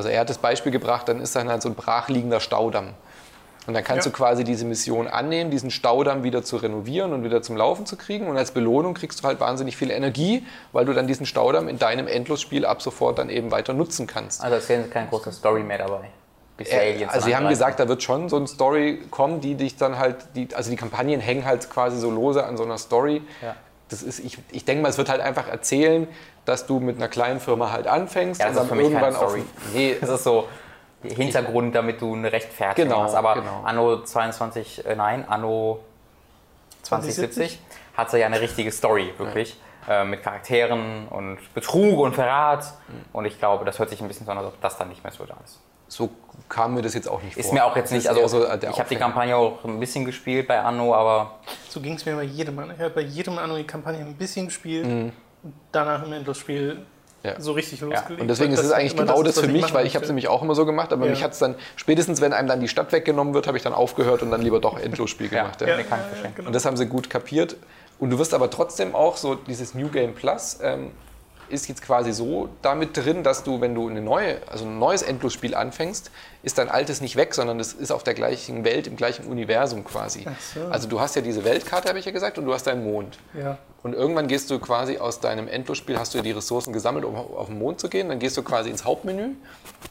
Also 0.00 0.08
er 0.08 0.20
hat 0.20 0.30
das 0.30 0.38
Beispiel 0.38 0.72
gebracht, 0.72 1.08
dann 1.10 1.20
ist 1.20 1.36
dann 1.36 1.50
halt 1.50 1.60
so 1.60 1.68
ein 1.68 1.74
brachliegender 1.74 2.40
Staudamm. 2.40 2.94
Und 3.66 3.74
dann 3.74 3.84
kannst 3.84 4.06
Ja. 4.06 4.10
du 4.10 4.16
quasi 4.16 4.44
diese 4.44 4.64
Mission 4.64 5.06
annehmen, 5.06 5.50
diesen 5.50 5.70
Staudamm 5.70 6.22
wieder 6.22 6.42
zu 6.42 6.56
renovieren 6.56 7.12
und 7.12 7.22
wieder 7.22 7.42
zum 7.42 7.58
Laufen 7.58 7.84
zu 7.84 7.96
kriegen. 7.96 8.26
Und 8.26 8.38
als 8.38 8.52
Belohnung 8.52 8.94
kriegst 8.94 9.20
du 9.22 9.24
halt 9.28 9.40
wahnsinnig 9.40 9.76
viel 9.76 9.90
Energie, 9.90 10.46
weil 10.72 10.86
du 10.86 10.94
dann 10.94 11.06
diesen 11.06 11.26
Staudamm 11.26 11.68
in 11.68 11.78
deinem 11.78 12.06
Endlosspiel 12.08 12.64
ab 12.64 12.80
sofort 12.80 13.18
dann 13.18 13.28
eben 13.28 13.50
weiter 13.50 13.74
nutzen 13.74 14.06
kannst. 14.06 14.42
Also 14.42 14.56
es 14.56 14.70
ist 14.70 14.90
keine 14.90 15.08
große 15.08 15.32
Story 15.32 15.62
mehr 15.62 15.76
dabei. 15.76 16.08
Äh, 16.60 17.04
also 17.04 17.26
sie 17.26 17.36
haben 17.36 17.48
gesagt, 17.50 17.78
da 17.78 17.86
wird 17.86 18.02
schon 18.02 18.30
so 18.30 18.36
eine 18.36 18.46
Story 18.46 19.02
kommen, 19.10 19.42
die 19.42 19.54
dich 19.54 19.76
dann 19.76 19.98
halt, 19.98 20.16
die, 20.34 20.48
also 20.54 20.70
die 20.70 20.76
Kampagnen 20.76 21.20
hängen 21.20 21.44
halt 21.44 21.68
quasi 21.68 21.98
so 21.98 22.10
lose 22.10 22.42
an 22.44 22.56
so 22.56 22.64
einer 22.64 22.78
Story. 22.78 23.20
Ja. 23.42 23.54
Das 23.90 24.02
ist, 24.02 24.20
ich, 24.20 24.38
ich 24.52 24.64
denke 24.64 24.82
mal, 24.82 24.88
es 24.88 24.96
wird 24.98 25.10
halt 25.10 25.20
einfach 25.20 25.48
erzählen, 25.48 26.06
dass 26.50 26.66
du 26.66 26.80
mit 26.80 26.96
einer 26.96 27.08
kleinen 27.08 27.40
Firma 27.40 27.70
halt 27.72 27.86
anfängst 27.86 28.40
Ja, 28.40 28.48
das 28.48 28.56
und 28.58 28.62
ist 28.64 28.70
dann 28.70 28.78
für 28.78 28.82
mich 28.84 28.92
keine 28.92 29.06
irgendwann 29.06 29.24
auf. 29.24 29.30
Story. 29.30 29.44
Nee, 29.72 29.96
Das 30.00 30.10
ist 30.16 30.24
so 30.24 30.48
Hintergrund, 31.02 31.74
damit 31.74 32.00
du 32.02 32.12
eine 32.14 32.30
Rechtfertigung 32.30 32.90
Genau, 32.90 33.02
hast. 33.04 33.14
Aber 33.14 33.34
genau. 33.34 33.62
Anno 33.64 34.02
22, 34.02 34.84
äh, 34.84 34.94
nein, 34.96 35.24
Anno 35.26 35.80
2070 36.82 37.60
hat 37.96 38.12
ja 38.12 38.26
eine 38.26 38.40
richtige 38.40 38.70
Story, 38.72 39.12
wirklich. 39.18 39.56
Äh, 39.88 40.04
mit 40.04 40.22
Charakteren 40.22 41.08
und 41.08 41.38
Betrug 41.54 41.98
und 42.00 42.14
Verrat. 42.14 42.64
Und 43.12 43.24
ich 43.24 43.38
glaube, 43.38 43.64
das 43.64 43.78
hört 43.78 43.88
sich 43.90 44.00
ein 44.02 44.08
bisschen 44.08 44.26
so 44.26 44.32
an, 44.32 44.38
als 44.38 44.48
ob 44.48 44.60
das 44.60 44.76
dann 44.76 44.88
nicht 44.88 45.02
mehr 45.02 45.12
so 45.12 45.24
da 45.24 45.34
ist. 45.44 45.58
so 45.88 46.10
kam 46.48 46.74
mir 46.74 46.82
das 46.82 46.94
jetzt 46.94 47.08
auch 47.08 47.22
nicht 47.22 47.36
Ist 47.36 47.46
vor. 47.46 47.54
mir 47.54 47.64
auch 47.64 47.74
jetzt 47.76 47.90
nicht, 47.92 48.04
ist 48.04 48.08
also 48.08 48.26
so, 48.28 48.44
ich 48.44 48.78
habe 48.78 48.88
die. 48.88 48.96
Kampagne 48.96 49.34
auch 49.36 49.64
ein 49.64 49.80
bisschen 49.80 50.04
gespielt 50.04 50.46
bei 50.48 50.60
Anno, 50.60 50.94
aber 50.94 51.32
So 51.68 51.80
ging 51.80 51.94
es 51.94 52.04
mir 52.04 52.14
bei 52.14 52.22
jedem 52.24 52.58
Anno. 52.58 52.72
Ich 52.74 52.80
habe 52.80 52.90
bei 52.90 53.00
jedem 53.00 53.38
Anno 53.38 53.56
die 53.56 53.66
Kampagne 53.66 54.00
ein 54.00 54.14
bisschen 54.14 54.46
gespielt 54.46 54.84
und 54.84 55.12
danach 55.72 56.04
im 56.04 56.12
Endlosspiel. 56.12 56.78
Ja. 57.22 57.38
so 57.38 57.52
richtig 57.52 57.82
losgelegt. 57.82 58.22
Und 58.22 58.28
deswegen 58.28 58.52
ist 58.54 58.60
Das 58.60 58.68
es 58.68 58.72
eigentlich 58.72 58.96
genau 58.96 59.22
das, 59.22 59.36
was 59.36 59.44
für 59.44 59.52
mich, 59.52 59.74
weil 59.74 59.84
ich 59.84 59.94
habe 59.94 60.04
es 60.04 60.08
nämlich 60.08 60.28
auch 60.28 60.40
immer 60.40 60.54
so 60.54 60.64
gemacht, 60.64 60.90
aber 60.90 61.04
Ja. 61.04 61.10
mich 61.10 61.22
hat 61.22 61.32
es 61.32 61.38
dann, 61.38 61.54
spätestens 61.76 62.22
wenn 62.22 62.32
einem 62.32 62.48
dann 62.48 62.60
die 62.60 62.68
Stadt 62.68 62.92
weggenommen 62.92 63.34
wird, 63.34 63.46
habe 63.46 63.58
ich 63.58 63.62
dann 63.62 63.74
aufgehört 63.74 64.22
und 64.22 64.30
dann 64.30 64.40
lieber 64.40 64.58
doch 64.58 64.78
Endlosspiel 64.78 65.30
ja, 65.30 65.42
gemacht. 65.42 65.60
ja. 65.60 65.68
Ja. 65.68 65.76
genau. 66.34 66.46
Und 66.46 66.54
das 66.54 66.64
haben 66.64 66.78
sie 66.78 66.86
gut 66.86 67.10
kapiert. 67.10 67.56
Und 67.98 68.08
du 68.08 68.18
wirst 68.18 68.32
aber 68.32 68.48
trotzdem 68.48 68.94
auch 68.94 69.18
so, 69.18 69.34
dieses 69.34 69.74
New 69.74 69.88
Game 69.88 70.14
Plus 70.14 70.60
ähm, 70.62 70.92
ist 71.50 71.68
jetzt 71.68 71.82
quasi 71.82 72.12
so 72.12 72.48
damit 72.62 72.96
drin, 72.96 73.22
dass 73.22 73.42
du, 73.44 73.60
wenn 73.60 73.74
du 73.74 73.88
eine 73.90 74.00
neue, 74.00 74.38
also 74.50 74.64
ein 74.64 74.78
neues 74.78 75.02
Endlosspiel 75.02 75.54
anfängst, 75.54 76.10
ist 76.42 76.56
dein 76.56 76.70
altes 76.70 77.02
nicht 77.02 77.16
weg, 77.16 77.34
sondern 77.34 77.60
es 77.60 77.74
ist 77.74 77.90
auf 77.90 78.02
der 78.02 78.14
gleichen 78.14 78.64
Welt, 78.64 78.86
im 78.86 78.96
gleichen 78.96 79.26
Universum 79.26 79.84
quasi. 79.84 80.24
Ach 80.26 80.40
so. 80.40 80.60
Also 80.70 80.88
du 80.88 81.00
hast 81.00 81.16
ja 81.16 81.22
diese 81.22 81.44
Weltkarte, 81.44 81.88
habe 81.90 81.98
ich 81.98 82.06
ja 82.06 82.12
gesagt, 82.12 82.38
und 82.38 82.46
du 82.46 82.54
hast 82.54 82.66
deinen 82.66 82.84
Mond. 82.84 83.18
Ja. 83.38 83.58
Und 83.82 83.94
irgendwann 83.94 84.28
gehst 84.28 84.50
du 84.50 84.58
quasi 84.58 84.98
aus 84.98 85.20
deinem 85.20 85.48
Endlosspiel, 85.48 85.98
hast 85.98 86.12
du 86.12 86.18
ja 86.18 86.22
die 86.24 86.32
Ressourcen 86.32 86.72
gesammelt, 86.74 87.04
um 87.06 87.16
auf 87.16 87.46
den 87.46 87.58
Mond 87.58 87.80
zu 87.80 87.88
gehen. 87.88 88.10
Dann 88.10 88.18
gehst 88.18 88.36
du 88.36 88.42
quasi 88.42 88.68
ins 88.68 88.84
Hauptmenü 88.84 89.30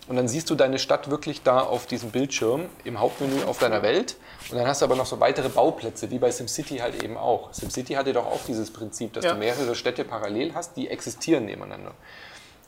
und 0.08 0.16
dann 0.16 0.28
siehst 0.28 0.48
du 0.52 0.56
deine 0.56 0.78
Stadt 0.78 1.10
wirklich 1.10 1.42
da 1.42 1.62
auf 1.62 1.88
diesem 1.88 2.12
Bildschirm 2.12 2.68
im 2.84 3.00
Hauptmenü 3.00 3.44
auf 3.46 3.58
deiner 3.58 3.82
Welt. 3.82 4.16
Und 4.52 4.58
dann 4.60 4.68
hast 4.68 4.82
du 4.82 4.86
aber 4.86 4.96
noch 4.96 5.08
so 5.08 5.20
weitere 5.20 5.50
Bauplätze, 5.50 6.12
wie 6.12 6.20
bei 6.20 6.30
SimCity 6.30 6.78
halt 6.78 7.02
eben 7.04 7.18
auch. 7.18 7.52
SimCity 7.52 7.94
hatte 7.96 8.14
doch 8.14 8.28
auch 8.28 8.42
dieses 8.48 8.72
Prinzip, 8.72 9.14
dass 9.14 9.26
Ja. 9.26 9.34
du 9.34 9.40
mehrere 9.40 9.74
Städte 9.74 10.04
parallel 10.04 10.54
hast, 10.54 10.78
die 10.78 10.88
existieren 10.88 11.46
nebeneinander. 11.46 11.94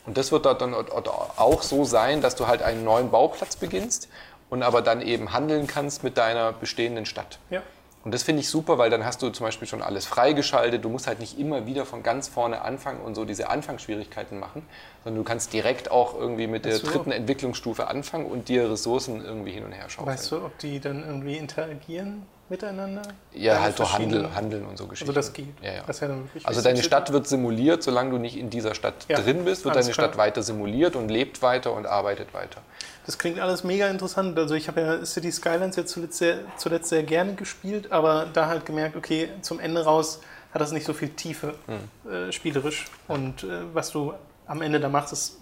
Und 0.08 0.18
das 0.18 0.32
wird 0.32 0.46
dort 0.48 0.62
dann 0.62 0.74
auch 0.74 1.62
so 1.62 1.86
sein, 1.86 2.22
dass 2.22 2.36
du 2.36 2.48
halt 2.48 2.64
einen 2.64 2.84
neuen 2.84 3.12
Bauplatz 3.12 3.56
beginnst 3.56 4.08
und 4.50 4.64
aber 4.64 4.82
dann 4.82 5.02
eben 5.04 5.34
handeln 5.34 5.68
kannst 5.68 6.04
mit 6.04 6.18
deiner 6.18 6.52
bestehenden 6.52 7.06
Stadt. 7.06 7.38
ja. 7.52 7.62
Und 8.04 8.14
das 8.14 8.24
finde 8.24 8.42
ich 8.42 8.50
super, 8.50 8.78
weil 8.78 8.90
dann 8.90 9.06
hast 9.06 9.22
du 9.22 9.30
zum 9.30 9.46
Beispiel 9.46 9.68
schon 9.68 9.82
alles 9.82 10.06
freigeschaltet. 10.06 10.84
Du 10.84 10.90
musst 10.90 11.06
halt 11.06 11.20
nicht 11.20 11.38
immer 11.38 11.68
wieder 11.68 11.86
von 11.86 12.02
ganz 12.02 12.28
vorne 12.28 12.64
anfangen 12.64 13.02
und 13.02 13.14
so 13.14 13.26
diese 13.26 13.50
Anfangsschwierigkeiten 13.50 14.40
machen, 14.40 14.64
sondern 15.04 15.24
du 15.24 15.28
kannst 15.28 15.54
direkt 15.54 15.92
auch 15.92 16.16
irgendwie 16.16 16.48
mit 16.48 16.66
der 16.66 16.74
Weißt 16.74 16.84
du, 16.84 16.88
dritten 16.88 17.12
Entwicklungsstufe 17.12 17.88
anfangen 17.88 18.26
und 18.26 18.50
dir 18.50 18.72
Ressourcen 18.72 19.24
irgendwie 19.24 19.52
hin 19.52 19.66
und 19.66 19.72
her 19.72 19.88
schaufeln. 19.88 20.16
Weißt 20.16 20.32
du, 20.32 20.38
ob 20.38 20.58
die 20.58 20.80
dann 20.80 21.06
irgendwie 21.06 21.38
interagieren 21.38 22.26
miteinander? 22.52 23.02
Ja, 23.34 23.60
halt 23.62 23.76
so 23.78 23.86
verschiedenen- 23.86 24.36
handeln, 24.36 24.66
und 24.66 24.78
so 24.78 24.86
Geschichten. 24.86 25.10
Also 25.10 25.20
das 25.28 25.34
geht. 25.34 25.48
Ja, 25.64 25.74
ja. 25.74 25.84
Das 25.88 26.00
ja 26.02 26.10
Also 26.44 26.62
deine. 26.62 26.84
Stadt 26.84 27.12
wird 27.12 27.28
simuliert, 27.28 27.82
solange 27.82 28.12
du 28.12 28.18
nicht 28.18 28.38
in 28.38 28.50
dieser 28.52 28.76
Stadt 28.76 28.94
Ja, 29.08 29.20
drin 29.20 29.44
bist, 29.46 29.66
wird 29.66 29.76
deine 29.76 29.86
klar. 29.90 29.94
Stadt 30.10 30.18
weiter 30.18 30.44
simuliert 30.44 30.96
und 30.96 31.10
lebt 31.10 31.42
weiter 31.42 31.74
und 31.74 31.88
arbeitet 31.88 32.34
weiter. 32.36 32.62
Das 33.08 33.18
klingt 33.18 33.40
alles 33.40 33.64
mega 33.64 33.88
interessant. 33.88 34.38
Also 34.38 34.54
ich 34.54 34.68
habe 34.68 34.82
ja 34.82 35.06
City 35.06 35.32
Skylines 35.32 35.76
jetzt 35.76 35.92
zuletzt 35.92 36.20
sehr, 36.20 36.40
zuletzt 36.58 36.90
sehr 36.90 37.02
gerne 37.04 37.34
gespielt, 37.34 37.92
aber 37.92 38.28
da 38.32 38.46
halt 38.48 38.66
gemerkt, 38.68 38.96
okay, 38.96 39.30
zum 39.42 39.60
Ende 39.60 39.84
raus 39.84 40.20
hat 40.54 40.62
das 40.62 40.72
nicht 40.72 40.86
so 40.86 40.94
viel 40.94 41.10
Tiefe 41.10 41.56
Hm. 41.66 42.12
äh, 42.12 42.32
spielerisch. 42.32 42.86
Und 43.08 43.44
äh, 43.44 43.62
was 43.74 43.90
du 43.92 44.14
am 44.46 44.62
Ende 44.62 44.80
da 44.80 44.90
machst, 44.90 45.14
ist 45.14 45.38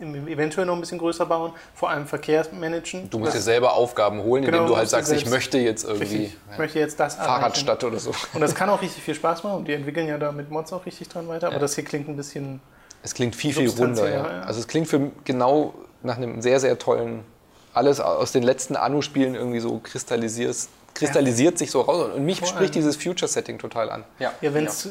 eventuell 0.00 0.66
noch 0.66 0.74
ein 0.74 0.80
bisschen 0.80 0.98
größer 0.98 1.26
bauen, 1.26 1.52
vor 1.74 1.90
allem 1.90 2.06
Verkehr 2.06 2.46
managen. 2.52 3.08
Du 3.10 3.18
musst 3.18 3.34
dir 3.34 3.40
selber 3.40 3.72
Aufgaben 3.74 4.22
holen, 4.22 4.44
indem 4.44 4.60
Genau, 4.60 4.68
du 4.68 4.76
halt 4.76 4.88
sagst, 4.88 5.12
ich 5.12 5.26
möchte 5.26 5.58
jetzt 5.58 5.84
irgendwie 5.84 6.24
ja, 6.50 6.58
möchte 6.58 6.78
jetzt 6.78 7.00
das 7.00 7.14
erreichen. 7.14 7.30
Fahrradstadt 7.30 7.84
oder 7.84 7.98
so. 7.98 8.12
Und 8.34 8.40
das 8.40 8.54
kann 8.54 8.68
auch 8.68 8.82
richtig 8.82 9.02
viel 9.02 9.14
Spaß 9.14 9.44
machen 9.44 9.56
und 9.58 9.68
die 9.68 9.72
entwickeln 9.72 10.06
ja 10.08 10.18
da 10.18 10.32
mit 10.32 10.50
Mods 10.50 10.72
auch 10.72 10.84
richtig 10.86 11.08
dran 11.08 11.28
weiter. 11.28 11.48
Aber 11.48 11.58
das 11.58 11.74
hier 11.74 11.84
klingt 11.84 12.08
ein 12.08 12.16
bisschen. 12.16 12.60
Es 13.02 13.14
klingt 13.14 13.36
viel, 13.36 13.54
viel 13.54 13.68
runder. 13.70 14.08
Ja. 14.08 14.16
ja. 14.16 14.40
Also 14.42 14.60
es 14.60 14.68
klingt 14.68 14.88
für 14.88 15.10
genau 15.24 15.74
nach 16.02 16.16
einem 16.16 16.42
sehr, 16.42 16.60
sehr 16.60 16.78
tollen, 16.78 17.24
alles 17.72 18.00
aus 18.00 18.32
den 18.32 18.42
letzten 18.42 18.76
Anno-Spielen 18.76 19.34
irgendwie 19.34 19.60
so 19.60 19.78
kristallisiert, 19.82 20.56
kristallisiert 20.94 21.58
sich 21.58 21.70
so 21.70 21.82
raus. 21.82 22.10
Und 22.14 22.24
mich 22.24 22.40
Vor 22.40 22.48
spricht 22.48 22.74
dieses 22.74 22.96
Future-Setting 22.96 23.58
total 23.58 23.90
an. 23.90 24.04
Ja, 24.18 24.32
Ja, 24.40 24.54
wenn 24.54 24.66
es 24.66 24.86
äh, 24.86 24.90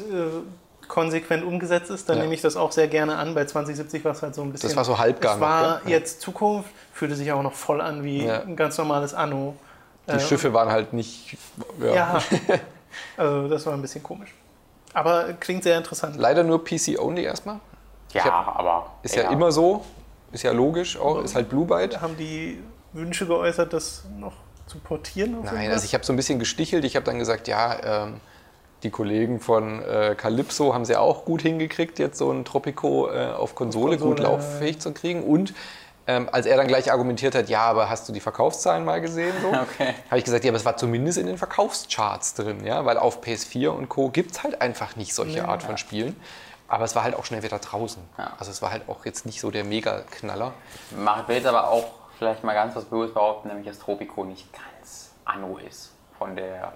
konsequent 0.88 1.44
umgesetzt 1.44 1.90
ist, 1.90 2.08
dann 2.08 2.16
Ja. 2.18 2.22
nehme 2.22 2.34
ich 2.34 2.40
das 2.42 2.56
auch 2.56 2.72
sehr 2.72 2.88
gerne 2.88 3.16
an. 3.16 3.34
Bei 3.34 3.44
2070 3.44 4.04
war 4.04 4.12
es 4.12 4.22
halt 4.22 4.34
so 4.34 4.42
ein 4.42 4.52
bisschen. 4.52 4.68
Das 4.68 4.76
war 4.76 4.84
so 4.84 4.98
halbgar 4.98 5.34
Es 5.34 5.40
noch, 5.40 5.46
war 5.46 5.80
gell? 5.80 5.92
Ja. 5.92 5.98
jetzt 5.98 6.20
Zukunft, 6.20 6.70
fühlte 6.92 7.14
sich 7.16 7.30
auch 7.32 7.42
noch 7.42 7.52
voll 7.54 7.80
an 7.80 8.02
wie 8.04 8.24
Ja. 8.26 8.40
ein 8.42 8.56
ganz 8.56 8.78
normales 8.78 9.14
Anno. 9.14 9.56
Die 10.08 10.12
Äh, 10.12 10.20
Schiffe 10.20 10.52
waren 10.52 10.70
halt 10.70 10.92
nicht. 10.92 11.36
Ja. 11.80 11.94
Ja. 11.94 12.22
also 13.16 13.48
das 13.48 13.66
war 13.66 13.74
ein 13.74 13.82
bisschen 13.82 14.02
komisch. 14.02 14.32
Aber 14.94 15.32
klingt 15.40 15.62
sehr 15.62 15.76
interessant. 15.76 16.16
Leider 16.16 16.42
nur 16.42 16.64
PC-only 16.64 17.22
erstmal. 17.24 17.60
ja 18.12 18.24
hab- 18.24 18.58
aber. 18.58 18.90
Ist 19.02 19.16
ja. 19.16 19.30
immer 19.30 19.52
so. 19.52 19.84
Ist 20.32 20.42
ja 20.42 20.52
logisch 20.52 20.96
auch. 20.98 21.22
Ist 21.22 21.34
halt 21.34 21.48
Blue 21.48 21.66
Byte. 21.66 22.00
Haben 22.00 22.16
die 22.16 22.62
Wünsche 22.92 23.26
geäußert, 23.26 23.72
das 23.72 24.04
noch 24.18 24.32
zu 24.66 24.78
portieren? 24.78 25.32
Nein, 25.32 25.54
irgendwas? 25.54 25.72
also 25.74 25.84
ich 25.84 25.94
habe 25.94 26.04
so 26.04 26.12
ein 26.12 26.16
bisschen 26.16 26.38
gestichelt. 26.38 26.84
Ich 26.84 26.96
habe 26.96 27.04
dann 27.04 27.18
gesagt, 27.18 27.46
ja, 27.48 28.04
ähm, 28.04 28.20
die 28.86 28.90
Kollegen 28.90 29.40
von 29.40 29.82
äh, 29.82 30.14
Calypso 30.16 30.72
haben 30.72 30.82
es 30.82 30.88
ja 30.88 31.00
auch 31.00 31.24
gut 31.24 31.42
hingekriegt, 31.42 31.98
jetzt 31.98 32.18
so 32.18 32.30
ein 32.30 32.44
Tropico 32.44 33.10
äh, 33.10 33.32
auf 33.32 33.54
Konsole, 33.56 33.96
Konsole, 33.98 34.14
gut 34.14 34.22
lauffähig 34.22 34.78
zu 34.78 34.92
kriegen. 34.92 35.24
Und 35.24 35.54
ähm, 36.06 36.28
als 36.30 36.46
er 36.46 36.56
dann 36.56 36.68
gleich 36.68 36.92
argumentiert 36.92 37.34
hat, 37.34 37.48
ja, 37.48 37.62
aber 37.62 37.90
hast 37.90 38.08
du 38.08 38.12
die 38.12 38.20
Verkaufszahlen 38.20 38.84
mal 38.84 39.00
gesehen? 39.00 39.34
So, 39.42 39.48
Okay. 39.48 39.94
habe 40.08 40.18
ich 40.18 40.24
gesagt, 40.24 40.44
ja, 40.44 40.50
aber 40.52 40.56
es 40.56 40.64
war 40.64 40.76
zumindest 40.76 41.18
in 41.18 41.26
den 41.26 41.36
Verkaufscharts 41.36 42.34
drin, 42.34 42.64
ja, 42.64 42.84
weil 42.84 42.96
auf 42.96 43.22
PS4 43.22 43.68
und 43.70 43.88
Co. 43.88 44.08
gibt 44.10 44.30
es 44.30 44.42
halt 44.44 44.62
einfach 44.62 44.94
nicht 44.94 45.12
solche 45.14 45.48
Art 45.48 45.64
von 45.64 45.76
Spielen. 45.78 46.14
Aber 46.68 46.84
es 46.84 46.94
war 46.94 47.02
halt 47.02 47.16
auch 47.16 47.24
schnell 47.24 47.42
wieder 47.42 47.58
draußen. 47.58 48.02
Ja. 48.18 48.34
Also 48.38 48.50
es 48.52 48.62
war 48.62 48.70
halt 48.70 48.88
auch 48.88 49.04
jetzt 49.04 49.26
nicht 49.26 49.40
so 49.40 49.50
der 49.50 49.64
Mega-Knaller. 49.64 50.52
Mach- 50.96 51.26
will 51.28 51.36
jetzt 51.36 51.46
aber 51.46 51.70
auch 51.70 51.86
vielleicht 52.18 52.44
mal 52.44 52.54
ganz 52.54 52.74
was 52.76 52.84
Böses 52.84 53.12
behaupten, 53.14 53.48
nämlich 53.48 53.66
dass 53.66 53.78
Tropico 53.80 54.24
nicht 54.24 54.46
ganz 54.52 55.10
Anno 55.24 55.58
ist. 55.58 55.92
Von, 56.18 56.34
der, 56.34 56.72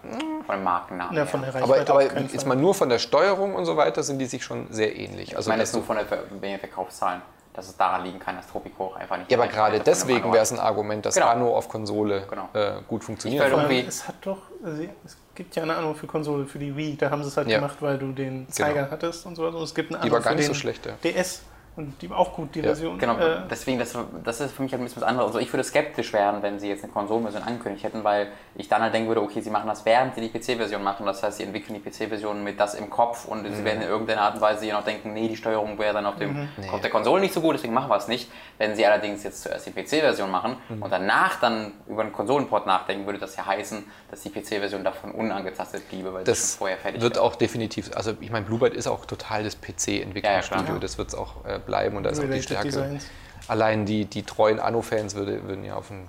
von 0.47 0.57
dem 0.57 0.64
Markennamen. 0.64 1.16
Ja, 1.16 1.24
von 1.24 1.41
der. 1.41 1.55
Aber, 1.55 1.80
aber 1.80 2.01
Fall. 2.03 2.28
mal 2.47 2.57
nur 2.57 2.74
von 2.74 2.88
der 2.91 2.99
Steuerung 2.99 3.55
und 3.55 3.64
so 3.64 3.76
weiter 3.76 4.03
sind 4.03 4.18
die 4.18 4.26
sich 4.26 4.45
schon 4.45 4.66
sehr 4.70 4.95
ähnlich. 4.97 5.30
ich 5.30 5.36
Also 5.36 5.49
meine 5.49 5.62
dass 5.62 5.70
jetzt 5.70 5.74
nur 5.74 5.82
du- 5.82 5.86
von 5.86 5.97
der 5.97 6.07
Ver 6.07 6.18
den 6.43 6.59
Verkaufszahlen, 6.59 7.22
dass 7.55 7.68
es 7.68 7.76
daran 7.76 8.05
liegen 8.05 8.18
kann, 8.18 8.36
dass 8.36 8.47
Tropico 8.49 8.86
auch 8.86 8.97
einfach 8.97 9.16
nicht. 9.16 9.30
Ja, 9.30 9.38
aber 9.38 9.47
die 9.47 9.53
gerade 9.55 9.80
deswegen 9.80 10.30
wäre 10.32 10.43
es 10.43 10.53
ein 10.53 10.59
Argument, 10.59 11.07
dass 11.07 11.14
Genau. 11.14 11.28
Anno 11.28 11.57
auf 11.57 11.68
Konsole 11.68 12.26
Genau. 12.28 12.49
äh, 12.53 12.82
gut 12.86 13.03
funktioniert. 13.03 13.47
Ich 13.47 13.51
irgendwie- 13.53 13.84
es 13.86 14.07
hat 14.07 14.16
doch, 14.22 14.38
also 14.62 14.82
es 15.05 15.16
gibt 15.34 15.57
ja 15.57 15.62
eine 15.62 15.74
Anno 15.74 15.95
für 15.95 16.07
Konsole, 16.07 16.45
für 16.47 16.59
die 16.59 16.76
Wii, 16.76 16.97
da 16.99 17.11
haben 17.11 17.22
sie 17.22 17.28
es 17.28 17.36
halt 17.38 17.49
Ja. 17.49 17.59
gemacht, 17.59 17.76
weil 17.80 17.97
du 17.99 18.12
den 18.12 18.47
Zeiger 18.51 18.88
hattest 18.91 19.24
und 19.24 19.36
so 19.36 19.45
weiter. 19.47 19.57
Und 19.57 19.62
es 19.64 19.74
gibt 19.74 19.91
eine 19.91 19.99
Die 20.01 20.09
Anno 20.09 20.12
war 20.16 20.20
gar 20.20 20.32
für 20.32 20.36
nicht 20.36 20.47
so 20.47 20.53
den 20.53 20.59
schlecht, 20.59 20.84
ja. 20.86 20.93
DS 21.03 21.43
und 21.76 21.94
die 22.02 22.10
auch 22.10 22.34
gut, 22.34 22.54
die 22.54 22.58
Ja, 22.60 22.66
Version. 22.66 22.98
Genau, 22.98 23.16
Äh, 23.16 23.42
deswegen, 23.48 23.78
das, 23.78 23.96
das 24.24 24.40
ist 24.40 24.52
für 24.52 24.62
mich 24.62 24.72
halt 24.72 24.80
ein 24.82 24.84
bisschen 24.84 25.00
was 25.02 25.08
anderes. 25.08 25.28
Also 25.28 25.38
ich 25.38 25.52
würde 25.52 25.64
skeptisch 25.64 26.12
werden, 26.12 26.42
wenn 26.42 26.58
sie 26.58 26.68
jetzt 26.68 26.82
eine 26.84 26.92
Konsolenversion 26.92 27.42
angekündigt 27.42 27.84
hätten, 27.84 28.04
weil 28.04 28.28
ich 28.56 28.68
dann 28.68 28.82
halt 28.82 28.92
denken 28.92 29.08
würde, 29.08 29.22
okay, 29.22 29.40
sie 29.40 29.50
machen 29.50 29.68
das 29.68 29.84
während 29.84 30.14
sie 30.14 30.20
die 30.20 30.28
PC-Version 30.28 30.82
machen. 30.82 31.06
Das 31.06 31.22
heißt, 31.22 31.38
sie 31.38 31.44
entwickeln 31.44 31.80
die 31.82 31.88
PC-Version 31.90 32.42
mit 32.44 32.58
das 32.60 32.74
im 32.74 32.90
Kopf 32.90 33.24
und 33.24 33.42
Mhm. 33.48 33.54
sie 33.54 33.64
werden 33.64 33.82
in 33.82 33.88
irgendeiner 33.88 34.22
Art 34.22 34.34
und 34.34 34.40
Weise 34.40 34.64
hier 34.64 34.74
noch 34.74 34.84
denken, 34.84 35.14
nee, 35.14 35.28
die 35.28 35.36
Steuerung 35.36 35.78
wäre 35.78 35.94
dann 35.94 36.06
auf, 36.06 36.16
dem, 36.16 36.32
Mhm. 36.32 36.48
auf 36.72 36.80
der 36.80 36.90
Konsole 36.90 37.20
nicht 37.20 37.32
so 37.32 37.40
gut, 37.40 37.54
deswegen 37.54 37.72
machen 37.72 37.88
wir 37.88 37.96
es 37.96 38.08
nicht. 38.08 38.30
Wenn 38.58 38.74
sie 38.76 38.84
allerdings 38.84 39.22
jetzt 39.22 39.42
zuerst 39.42 39.66
die 39.66 39.70
PC-Version 39.70 40.30
machen 40.30 40.56
Mhm. 40.68 40.82
und 40.82 40.90
danach 40.92 41.40
dann 41.40 41.72
über 41.88 42.02
einen 42.02 42.12
Konsolenport 42.12 42.66
nachdenken, 42.66 43.06
würde 43.06 43.18
das 43.20 43.36
ja 43.36 43.46
heißen, 43.46 43.84
dass 44.10 44.20
die 44.22 44.30
PC-Version 44.30 44.84
davon 44.84 45.12
unangetastet 45.12 45.88
bliebe, 45.88 46.12
weil 46.12 46.26
sie 46.26 46.32
schon 46.32 46.34
Das 46.34 46.56
vorher 46.56 46.76
fertig 46.76 47.00
wird 47.00 47.14
wäre. 47.14 47.24
auch 47.24 47.36
definitiv, 47.36 47.90
also 47.96 48.12
ich 48.20 48.30
meine, 48.30 48.44
Bluebird 48.44 48.74
ist 48.74 48.86
auch 48.88 49.06
total 49.06 49.44
das 49.44 49.54
Ja, 49.54 49.60
ja, 49.60 49.72
PC-Entwicklungsstudio, 49.74 50.64
klar. 50.64 50.80
das 50.80 50.98
wird 50.98 51.08
es 51.08 51.14
auch 51.14 51.44
äh, 51.44 51.58
bleiben 51.70 51.96
und 51.96 52.02
da 52.02 52.10
ist 52.10 52.20
auch 52.20 52.24
die 52.24 52.42
Stärke. 52.42 52.68
Designs. 52.68 53.06
Allein 53.46 53.86
die, 53.86 54.04
die 54.04 54.24
treuen 54.24 54.60
Anno-Fans 54.60 55.14
würde, 55.14 55.46
würden 55.46 55.64
ja 55.64 55.76
auf 55.76 55.88
den, 55.88 56.06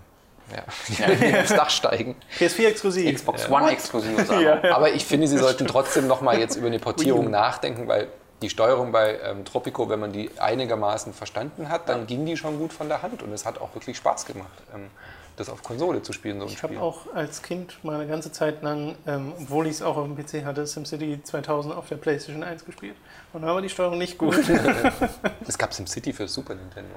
ja, 0.51 1.39
aufs 1.41 1.53
Dach 1.55 1.69
steigen. 1.69 2.15
PS4 2.39 2.67
exklusiv. 2.67 3.15
Xbox 3.15 3.49
One 3.49 3.71
exklusives 3.71 4.29
Anno. 4.29 4.41
Ja. 4.63 4.75
Aber 4.75 4.91
ich 4.91 5.05
finde, 5.05 5.27
sie 5.27 5.37
sollten 5.37 5.67
trotzdem 5.67 6.07
nochmal 6.07 6.39
jetzt 6.39 6.55
über 6.55 6.67
eine 6.67 6.79
Portierung 6.79 7.29
nachdenken, 7.29 7.87
weil 7.87 8.07
die 8.41 8.49
Steuerung 8.49 8.91
bei 8.91 9.19
ähm, 9.23 9.45
Tropico, 9.45 9.87
wenn 9.89 9.99
man 9.99 10.11
die 10.11 10.31
einigermaßen 10.39 11.13
verstanden 11.13 11.69
hat, 11.69 11.87
dann 11.87 12.07
ging 12.07 12.25
die 12.25 12.37
schon 12.37 12.57
gut 12.57 12.73
von 12.73 12.89
der 12.89 13.03
Hand 13.03 13.21
und 13.21 13.31
es 13.31 13.45
hat 13.45 13.61
auch 13.61 13.73
wirklich 13.75 13.97
Spaß 13.97 14.25
gemacht, 14.25 14.49
ähm, 14.73 14.89
das 15.35 15.49
auf 15.49 15.63
Konsole 15.63 16.01
zu 16.03 16.13
spielen, 16.13 16.39
so 16.39 16.45
Ich 16.45 16.61
habe 16.63 16.79
auch 16.81 17.13
als 17.13 17.41
Kind 17.41 17.83
mal 17.83 17.95
eine 17.95 18.07
ganze 18.07 18.31
Zeit 18.31 18.61
lang, 18.63 18.95
ähm, 19.07 19.33
obwohl 19.41 19.65
ich 19.67 19.73
es 19.73 19.81
auch 19.81 19.97
auf 19.97 20.05
dem 20.05 20.15
PC 20.15 20.45
hatte, 20.45 20.65
SimCity 20.67 21.21
2000 21.23 21.75
auf 21.75 21.87
der 21.87 21.95
PlayStation 21.97 22.43
1 22.43 22.65
gespielt. 22.65 22.95
Und 23.33 23.41
da 23.43 23.47
war 23.53 23.61
die 23.61 23.69
Steuerung 23.69 23.97
nicht 23.97 24.17
gut. 24.17 24.35
Es 25.47 25.57
gab 25.57 25.73
SimCity 25.73 26.13
für 26.13 26.27
Super 26.27 26.55
Nintendo. 26.55 26.95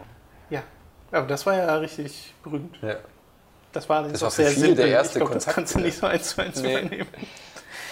ja, 0.51 0.62
aber 1.12 1.26
das 1.26 1.47
war 1.47 1.57
ja 1.57 1.74
richtig 1.76 2.35
berühmt. 2.43 2.76
Ja. 2.82 2.97
Das 3.72 3.89
war, 3.89 4.07
Das 4.09 4.22
war 4.22 4.30
sehr 4.30 4.51
simpel. 4.51 4.76
der 4.76 4.87
erste 4.89 5.18
ich 5.18 5.24
glaube, 5.24 5.35
das 5.35 5.45
Kontakt, 5.47 5.55
kannst 5.57 5.74
du 5.74 5.78
nicht 5.80 5.99
so 5.99 6.07
eins 6.07 6.28
zu 6.30 6.43
eins 6.43 6.61
Nee. 6.62 6.78
übernehmen. 6.78 7.09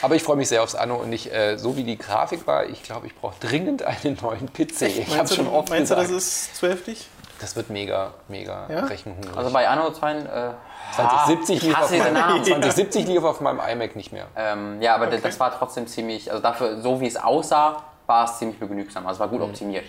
Aber 0.00 0.14
ich 0.16 0.22
freue 0.22 0.36
mich 0.36 0.48
sehr 0.48 0.62
aufs 0.62 0.74
Anno 0.74 0.96
und 0.96 1.12
ich, 1.12 1.32
äh, 1.32 1.56
so 1.58 1.76
wie 1.76 1.84
die 1.84 1.96
Grafik 1.96 2.46
war, 2.46 2.66
ich 2.66 2.82
glaube, 2.82 3.06
ich 3.06 3.14
brauche 3.14 3.34
dringend 3.40 3.82
einen 3.84 4.16
neuen 4.20 4.52
PC. 4.52 4.82
Ich 4.82 5.06
habe 5.08 5.16
Meinst, 5.18 5.32
du, 5.32 5.36
schon 5.36 5.46
oft 5.48 5.70
meinst 5.70 5.90
du, 5.90 5.94
gesagt. 5.96 6.14
das 6.14 6.24
ist 6.24 6.56
zwölftig? 6.56 7.06
Das 7.42 7.54
wird 7.56 7.68
mega, 7.70 8.12
mega 8.28 8.66
Ja? 8.68 8.84
rechenhungrig. 8.86 9.36
Also 9.36 9.52
bei 9.52 9.68
Anno 9.68 9.90
2, 9.92 10.12
äh, 10.16 10.50
2070 10.94 11.56
ich 11.56 11.62
lief, 11.64 11.78
auf 11.78 11.90
meinem, 11.90 12.14
Namen. 12.14 12.44
2070 12.44 13.06
lief 13.06 13.24
auf 13.24 13.40
meinem 13.40 13.60
iMac 13.60 13.96
nicht 13.96 14.12
mehr. 14.12 14.26
Ähm, 14.36 14.80
ja, 14.80 14.94
aber 14.94 15.06
Okay. 15.08 15.20
das 15.22 15.38
war 15.40 15.56
trotzdem 15.56 15.86
ziemlich, 15.86 16.30
also 16.30 16.42
dafür, 16.42 16.80
so 16.80 17.00
wie 17.00 17.06
es 17.06 17.16
aussah, 17.16 17.82
war 18.06 18.24
es 18.24 18.38
ziemlich 18.38 18.58
begnügsam. 18.58 19.06
Also 19.06 19.16
es 19.16 19.20
war 19.20 19.28
gut 19.28 19.40
optimiert 19.42 19.84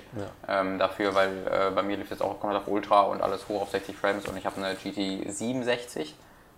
ähm, 0.48 0.80
dafür, 0.80 1.14
weil 1.16 1.30
äh, 1.48 1.72
bei 1.72 1.82
mir 1.82 1.98
lief 1.98 2.06
es 2.06 2.12
jetzt 2.12 2.22
auch 2.22 2.40
komplett 2.40 2.62
auf 2.62 2.68
Ultra 2.68 3.02
und 3.02 3.22
alles 3.22 3.48
hoch 3.50 3.62
auf 3.64 3.70
60 3.72 3.96
Frames 3.96 4.26
und 4.28 4.38
ich 4.38 4.46
habe 4.46 4.58
eine 4.64 4.76
GT 4.76 5.30
67, 5.32 6.16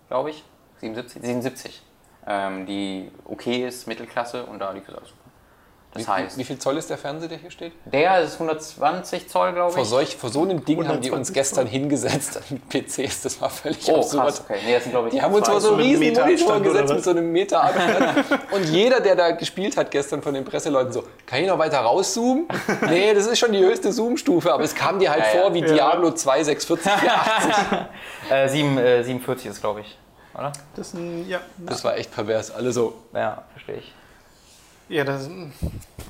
glaube 0.10 0.30
ich, 0.32 0.44
77, 0.82 1.22
77, 1.22 1.82
ähm, 2.28 2.66
die 2.66 3.12
okay 3.26 3.66
ist, 3.68 3.88
Mittelklasse 3.88 4.46
und 4.46 4.60
da 4.60 4.72
lief 4.72 4.88
es 4.88 4.96
alles 4.96 5.10
super. 5.10 5.22
Das 5.96 6.04
Wie, 6.04 6.12
heißt, 6.12 6.38
wie 6.38 6.44
viel 6.44 6.60
Zoll 6.60 6.76
ist 6.76 6.90
der 6.90 6.98
Fernseher, 6.98 7.30
der 7.30 7.38
hier 7.38 7.52
steht? 7.52 7.72
der 7.86 8.20
ist 8.20 8.34
120 8.34 9.30
Zoll, 9.30 9.54
glaube 9.54 9.70
ich. 9.70 9.76
Vor, 9.76 9.86
solch, 9.86 10.18
vor 10.18 10.30
so 10.30 10.44
einem 10.44 10.66
Ding 10.66 10.86
haben 10.86 11.00
die 11.00 11.10
uns 11.10 11.30
120 11.30 11.34
gestern 11.34 11.68
hingesetzt 11.68 12.42
mit 12.50 12.68
PCs. 12.68 13.22
Das 13.22 13.40
war 13.40 13.50
völlig 13.50 13.90
oh, 13.90 14.00
absurd. 14.00 14.24
krass, 14.26 14.42
okay. 14.42 14.60
Nee, 14.66 14.74
das 14.74 14.84
sind, 14.84 14.94
ich, 14.94 15.14
Die 15.14 15.22
haben 15.22 15.34
uns 15.34 15.48
vor 15.48 15.62
so 15.62 15.70
einen 15.72 15.82
riesen 15.82 16.00
Meter 16.02 16.26
Monitor 16.26 16.60
gesetzt 16.60 16.94
mit 16.94 17.04
so 17.06 17.12
einem 17.12 17.32
Meter 17.32 17.64
Abstand. 17.64 18.26
Und 18.52 18.64
jeder, 18.66 19.00
der 19.00 19.16
da 19.16 19.32
gespielt 19.32 19.78
hat 19.78 19.90
gestern 19.90 20.22
von 20.22 20.34
den 20.34 20.44
Presseleuten 20.44 20.92
so, 20.92 21.06
kann 21.26 21.40
ich 21.42 21.48
noch 21.48 21.60
weiter 21.60 21.80
rauszoomen? 21.80 22.46
nee, 22.90 23.14
das 23.14 23.28
ist 23.28 23.40
schon 23.40 23.54
die 23.54 23.60
höchste 23.60 23.94
Zoom-Stufe, 23.94 24.54
aber 24.54 24.66
es 24.66 24.76
kam 24.76 25.00
dir 25.00 25.12
halt 25.12 25.24
Ja, 25.34 25.40
vor 25.42 25.54
wie 25.54 25.62
Ja. 25.62 25.74
Diablo 25.76 26.12
2 26.12 26.44
640 26.44 26.92
480. 26.92 27.78
äh, 28.32 28.50
7, 28.50 28.78
äh, 28.80 29.04
47 29.06 29.50
ist, 29.50 29.62
glaube 29.62 29.80
ich. 29.80 29.98
Oder? 30.34 30.52
Das 30.76 30.94
ja, 31.26 31.40
Das 31.58 31.86
war 31.86 31.96
echt 31.96 32.14
pervers. 32.14 32.52
Alle 32.52 32.74
so, 32.74 32.96
Ja, 33.14 33.44
verstehe 33.54 33.78
ich. 33.78 33.94
Ja, 34.90 35.04
das, 35.04 35.30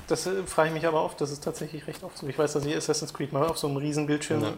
das 0.06 0.26
äh, 0.26 0.42
frage 0.44 0.68
ich 0.68 0.74
mich 0.74 0.86
aber 0.86 1.02
oft. 1.02 1.20
Das 1.20 1.30
ist 1.30 1.42
tatsächlich 1.44 1.86
recht 1.86 2.02
oft 2.02 2.16
so. 2.18 2.26
Ich 2.26 2.38
weiß, 2.38 2.52
dass 2.54 2.64
ich 2.64 2.76
Assassin's 2.76 3.12
Creed 3.14 3.32
mal 3.32 3.46
auf 3.46 3.58
so 3.58 3.66
einem 3.68 3.76
riesen 3.76 4.06
Bildschirm 4.06 4.42
Ja. 4.42 4.52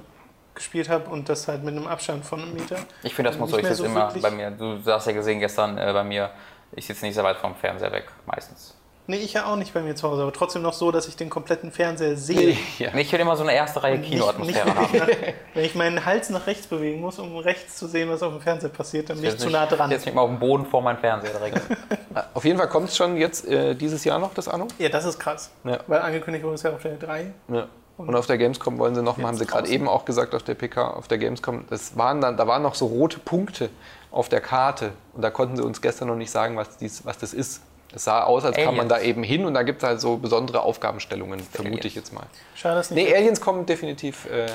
gespielt 0.55 0.89
habe 0.89 1.11
und 1.11 1.29
das 1.29 1.47
halt 1.49 1.63
mit 1.65 1.77
einem 1.77 1.87
Abstand 1.87 2.25
von 2.25 2.43
einem 2.43 2.55
Meter. 2.55 2.77
Ich 3.03 3.15
finde, 3.15 3.31
das 3.31 3.39
muss 3.39 3.53
mehr 3.53 3.63
jetzt 3.63 3.77
so 3.79 3.85
immer 3.85 4.13
bei 4.21 4.31
mir. 4.31 4.51
Du 4.51 4.81
hast 4.87 5.07
ja 5.07 5.13
gesehen 5.13 5.41
gestern 5.41 5.79
äh, 5.79 5.93
bei 5.93 6.05
mir, 6.05 6.31
ich 6.73 6.87
sitze 6.87 7.05
nicht 7.05 7.15
sehr 7.15 7.25
weit 7.25 7.37
vom 7.37 7.55
Fernseher 7.55 7.93
weg, 7.93 8.07
meistens. 8.27 8.78
Nee, 9.11 9.17
ich 9.17 9.33
ja 9.33 9.47
auch 9.47 9.57
nicht 9.57 9.73
bei 9.73 9.81
mir 9.81 9.95
zu 9.95 10.07
Hause, 10.07 10.21
aber 10.21 10.35
trotzdem 10.35 10.61
noch 10.61 10.75
so, 10.75 10.93
dass 10.93 11.09
ich 11.09 11.17
den 11.17 11.31
kompletten 11.31 11.73
Fernseher 11.73 12.17
sehe. 12.17 12.57
Ja. 12.79 12.95
Ich 12.95 13.11
will 13.11 13.19
immer 13.19 13.37
so 13.37 13.43
eine 13.43 13.55
erste 13.55 13.83
Reihe 13.83 13.99
Kinoatmosphäre 13.99 14.75
haben. 14.75 14.93
wenn, 14.93 15.01
ich 15.01 15.01
nach, 15.01 15.35
wenn 15.55 15.65
ich 15.65 15.75
meinen 15.75 16.05
Hals 16.05 16.29
nach 16.29 16.47
rechts 16.47 16.67
bewegen 16.67 17.01
muss, 17.01 17.19
um 17.19 17.39
rechts 17.39 17.77
zu 17.77 17.87
sehen, 17.87 18.11
was 18.11 18.23
auf 18.23 18.35
dem 18.35 18.43
Fernseher 18.43 18.69
passiert, 18.69 19.09
dann 19.09 19.19
bin 19.19 19.31
ich 19.31 19.39
zu 19.39 19.49
nah 19.49 19.65
dran. 19.65 19.91
Jetzt 19.91 20.05
nicht 20.05 20.15
mal 20.15 20.21
auf 20.21 20.29
dem 20.29 20.39
Boden 20.39 20.67
vor 20.67 20.83
meinem 20.83 20.99
Fernseher 20.99 21.31
direkt. 21.31 21.61
Auf 22.35 22.45
jeden 22.45 22.59
Fall 22.59 22.69
kommt 22.69 22.89
es 22.89 22.97
schon 22.97 23.17
jetzt 23.17 23.47
äh, 23.47 23.75
dieses 23.75 24.05
Jahr 24.05 24.19
noch, 24.19 24.35
das 24.35 24.49
Anno. 24.49 24.69
Ja, 24.79 24.89
das 24.89 25.05
ist 25.05 25.19
krass. 25.19 25.51
Ja. 25.65 25.79
Weil 25.87 26.01
angekündigt 26.01 26.45
wurde 26.45 26.57
es 26.57 26.63
ja 26.63 26.73
auf 26.73 26.83
der 26.83 26.97
3. 26.97 27.33
Ja. 27.49 27.69
Und 27.97 28.15
auf 28.15 28.27
der 28.27 28.39
Gamescom 28.39 28.79
wollen 28.79 28.95
sie 28.95 29.03
noch 29.03 29.17
mal, 29.17 29.29
haben 29.29 29.37
sie 29.37 29.47
gerade 29.47 29.69
eben 29.69 29.89
auch 29.89 30.05
gesagt 30.05 30.35
auf 30.35 30.43
der 30.43 30.55
PK, 30.55 30.89
auf 30.91 31.09
der 31.09 31.19
Gamescom, 31.19 31.65
das 31.69 31.97
waren 31.97 32.21
dann, 32.21 32.37
da 32.37 32.47
waren 32.47 32.63
noch 32.63 32.75
so 32.75 32.87
rote 32.87 33.19
Punkte 33.19 33.71
auf 34.11 34.29
der 34.29 34.41
Karte. 34.41 34.93
Und 35.15 35.23
da 35.23 35.31
konnten 35.31 35.57
sie 35.57 35.63
uns 35.63 35.81
gestern 35.81 36.09
noch 36.09 36.17
nicht 36.17 36.31
sagen, 36.31 36.57
was, 36.57 36.77
dies, 36.77 37.05
was 37.05 37.19
das 37.19 37.33
ist. 37.33 37.63
Es 37.95 38.05
sah 38.05 38.25
aus, 38.25 38.45
als 38.45 38.57
kam 38.57 38.77
man 38.77 38.87
Aliens. 38.87 38.93
da 38.93 39.01
eben 39.01 39.23
hin 39.23 39.47
und 39.47 39.55
da 39.55 39.63
gibt 39.63 39.83
es 39.83 39.89
halt 39.89 40.01
so 40.01 40.17
besondere 40.19 40.61
Aufgabenstellungen, 40.61 41.41
vermute 41.41 41.69
Aliens. 41.79 41.85
ich 41.87 41.95
jetzt 41.95 42.13
mal. 42.13 42.27
Schade, 42.55 42.77
dass 42.77 42.91
nicht. 42.91 43.09
Nee, 43.09 43.15
Aliens 43.15 43.41
kommen 43.41 43.65
definitiv 43.65 44.27
äh, 44.27 44.47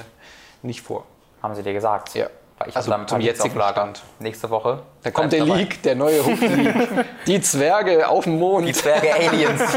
nicht 0.62 0.82
vor. 0.82 1.06
Haben 1.42 1.56
sie 1.56 1.64
dir 1.64 1.74
gesagt? 1.74 2.14
Ja. 2.14 2.28
Weil 2.60 2.70
ich 2.70 2.76
Also 2.76 2.94
zum 3.08 3.20
jetzigen. 3.22 3.60
Stand. 3.60 4.04
Nächste 4.20 4.50
Woche. 4.50 4.84
Da 5.02 5.12
kommt 5.12 5.34
der 5.34 5.40
dabei. 5.46 5.58
Leak, 5.58 5.82
der 5.82 5.96
neue 5.96 6.24
Hook-Leak. 6.26 7.06
Die 7.28 7.42
Zwerge 7.42 8.08
auf 8.08 8.26
dem 8.26 8.38
Mond. 8.38 8.68
Die 8.68 8.74
Zwerge 8.74 9.14
Aliens. 9.14 9.62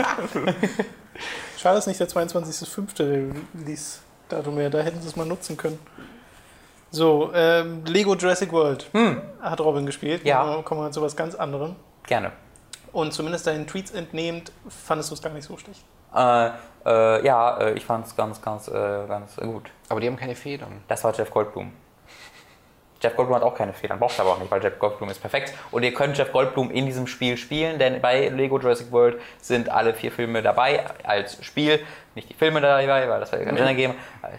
Schade, 1.58 1.76
dass 1.76 1.86
nicht 1.86 1.98
der 1.98 2.08
22.05. 2.08 3.34
Release-Datum 3.58 4.56
wäre. 4.58 4.70
Da 4.70 4.80
hätten 4.80 5.00
sie 5.00 5.08
es 5.08 5.16
mal 5.16 5.26
nutzen 5.26 5.56
können. 5.56 5.78
So, 6.90 7.30
ähm, 7.34 7.84
Lego 7.86 8.14
Jurassic 8.14 8.52
World 8.52 8.86
hat 9.40 9.60
Robin 9.60 9.86
gespielt. 9.86 10.20
Hm. 10.20 10.26
Ja. 10.28 10.44
Dann 10.44 10.64
Kommen 10.64 10.82
wir 10.82 10.90
zu 10.92 11.02
was 11.02 11.16
ganz 11.16 11.34
anderem. 11.34 11.74
Gerne. 12.06 12.32
Und 12.96 13.12
zumindest 13.12 13.46
deinen 13.46 13.66
Tweets 13.66 13.90
entnehmend, 13.90 14.52
fandest 14.70 15.10
du 15.10 15.16
es 15.16 15.20
gar 15.20 15.28
nicht 15.28 15.44
so 15.44 15.58
schlecht. 15.58 15.84
Äh, 16.14 16.46
äh, 16.86 17.26
ja, 17.26 17.58
äh, 17.58 17.72
ich 17.74 17.84
fand 17.84 18.06
es 18.06 18.16
ganz, 18.16 18.40
ganz, 18.40 18.68
äh, 18.68 18.72
ganz 19.06 19.36
gut. 19.36 19.70
Aber 19.90 20.00
die 20.00 20.06
haben 20.06 20.16
keine 20.16 20.34
Federn. 20.34 20.82
Das 20.88 21.04
war 21.04 21.14
Jeff 21.14 21.30
Goldblum. 21.30 21.74
Jeff 23.02 23.14
Goldblum 23.14 23.36
hat 23.36 23.42
auch 23.42 23.54
keine 23.54 23.74
Fehler, 23.74 23.98
braucht 23.98 24.18
er 24.18 24.24
aber 24.24 24.32
auch 24.32 24.38
nicht, 24.38 24.50
weil 24.50 24.62
Jeff 24.62 24.78
Goldblum 24.78 25.10
ist 25.10 25.20
perfekt. 25.20 25.52
Und 25.72 25.82
ihr 25.82 25.92
könnt 25.92 26.16
Jeff 26.16 26.32
Goldblum 26.32 26.70
in 26.70 26.86
diesem 26.86 27.06
Spiel 27.06 27.36
spielen, 27.36 27.78
denn 27.78 28.00
bei 28.00 28.30
Lego 28.30 28.58
Jurassic 28.58 28.90
World 28.90 29.20
sind 29.42 29.68
alle 29.68 29.92
vier 29.92 30.10
Filme 30.10 30.40
dabei 30.40 30.86
als 31.04 31.44
Spiel. 31.44 31.84
Nicht 32.16 32.30
die 32.30 32.34
Filme 32.34 32.60
dabei, 32.62 32.88
weil 33.08 33.20
das 33.20 33.30
wäre 33.30 33.44
keinen 33.44 33.58
Sinn 33.58 33.66
ergeben. 33.66 33.94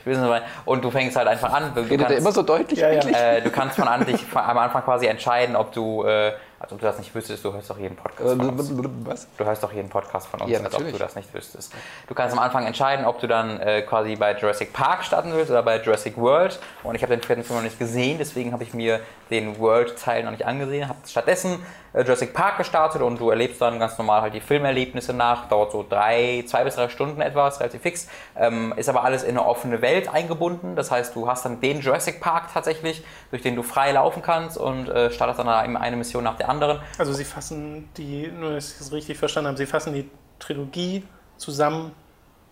dabei. 0.05 0.41
Und 0.65 0.84
du 0.84 0.89
fängst 0.91 1.15
halt 1.15 1.28
einfach 1.28 1.53
an. 1.53 1.71
Du 1.75 1.82
Redet 1.82 2.07
kannst- 2.07 2.17
immer 2.19 2.32
so 2.32 2.41
deutlich 2.41 2.80
Ja, 2.80 2.89
äh, 2.89 3.41
du 3.41 3.51
kannst 3.51 3.78
von 3.78 3.88
an 3.88 4.03
dich 4.05 4.25
am 4.34 4.57
Anfang 4.57 4.84
quasi 4.84 5.05
entscheiden, 5.05 5.55
ob 5.55 5.71
du, 5.73 6.03
äh, 6.03 6.34
also 6.59 6.73
ob 6.73 6.82
du 6.82 6.88
das 6.88 6.97
nicht 6.97 7.13
wüsstest, 7.13 7.45
du 7.45 7.53
hörst 7.53 7.69
doch 7.69 7.78
jeden 7.78 7.95
Podcast 7.95 8.36
von 8.36 8.49
uns. 8.49 8.71
Was? 9.05 9.28
Du 9.38 9.45
hörst 9.45 9.61
doch 9.61 9.71
jeden 9.71 9.89
Podcast 9.89 10.28
von 10.28 10.41
uns, 10.41 10.51
Ja, 10.51 10.59
als 10.59 10.73
ob 10.73 10.91
du 10.91 10.97
das 10.97 11.15
nicht 11.15 11.32
wüsstest. 11.34 11.71
Du 12.07 12.15
kannst 12.15 12.36
am 12.36 12.41
Anfang 12.41 12.65
entscheiden, 12.65 13.05
ob 13.05 13.19
du 13.19 13.28
dann 13.28 13.59
äh, 13.59 13.84
quasi 13.84 14.15
bei 14.15 14.36
Jurassic 14.36 14.73
Park 14.73 15.03
starten 15.05 15.32
willst 15.34 15.51
oder 15.51 15.61
bei 15.61 15.80
Jurassic 15.80 16.17
World. 16.17 16.59
Und 16.82 16.95
ich 16.95 17.03
habe 17.03 17.15
den 17.15 17.21
vierten 17.21 17.43
Film 17.43 17.57
noch 17.59 17.63
nicht 17.63 17.78
gesehen, 17.78 18.17
deswegen 18.17 18.53
habe 18.53 18.63
ich 18.63 18.73
mir 18.73 19.01
den 19.30 19.59
World-Teil 19.59 20.23
noch 20.23 20.32
nicht 20.32 20.47
angesehen. 20.47 20.89
Habe 20.89 20.97
stattdessen 21.07 21.63
äh, 21.93 22.01
Jurassic 22.01 22.34
Park 22.34 22.57
gestartet 22.57 23.03
und 23.03 23.19
du 23.19 23.30
erlebst 23.30 23.61
dann 23.61 23.78
ganz 23.78 23.95
normal 23.99 24.21
halt 24.21 24.34
die 24.34 24.41
Filmerlebnisse 24.41 25.13
nach. 25.13 25.47
Dauert 25.49 25.71
so 25.71 25.86
drei, 25.88 26.43
zwei 26.47 26.63
bis 26.63 26.75
drei 26.75 26.89
Stunden 26.89 27.21
etwa, 27.21 27.47
ist 27.49 27.59
relativ 27.68 27.82
fix. 27.82 28.07
Ähm, 28.36 28.74
ist 28.76 28.89
aber 28.89 29.03
alles 29.03 29.24
in 29.24 29.32
eine 29.32 29.45
offene 29.45 29.82
Welt 29.82 30.13
eingebunden. 30.13 30.76
Das 30.76 30.91
heißt, 30.91 31.15
du 31.15 31.28
hast 31.28 31.45
dann 31.45 31.61
den 31.61 31.82
Jurassic 31.82 32.22
Park 32.22 32.53
tatsächlich, 32.53 33.03
durch 33.30 33.41
den 33.41 33.55
du 33.55 33.63
frei 33.63 33.91
laufen 33.91 34.22
kannst 34.22 34.57
und 34.57 34.89
äh, 34.89 35.11
startest 35.11 35.39
dann 35.39 35.47
eine 35.49 35.95
Mission 35.95 36.24
nach 36.24 36.38
der 36.38 36.49
anderen. 36.49 36.80
Also 36.97 37.13
sie 37.13 37.26
fassen 37.26 37.89
die, 37.97 38.28
nur 38.28 38.53
dass 38.53 38.74
ich 38.74 38.82
es 38.82 38.91
richtig 38.91 39.18
verstanden 39.18 39.49
habe, 39.49 39.57
sie 39.57 39.65
fassen 39.65 39.93
die 39.93 40.09
Trilogie 40.39 41.03
zusammen 41.38 41.91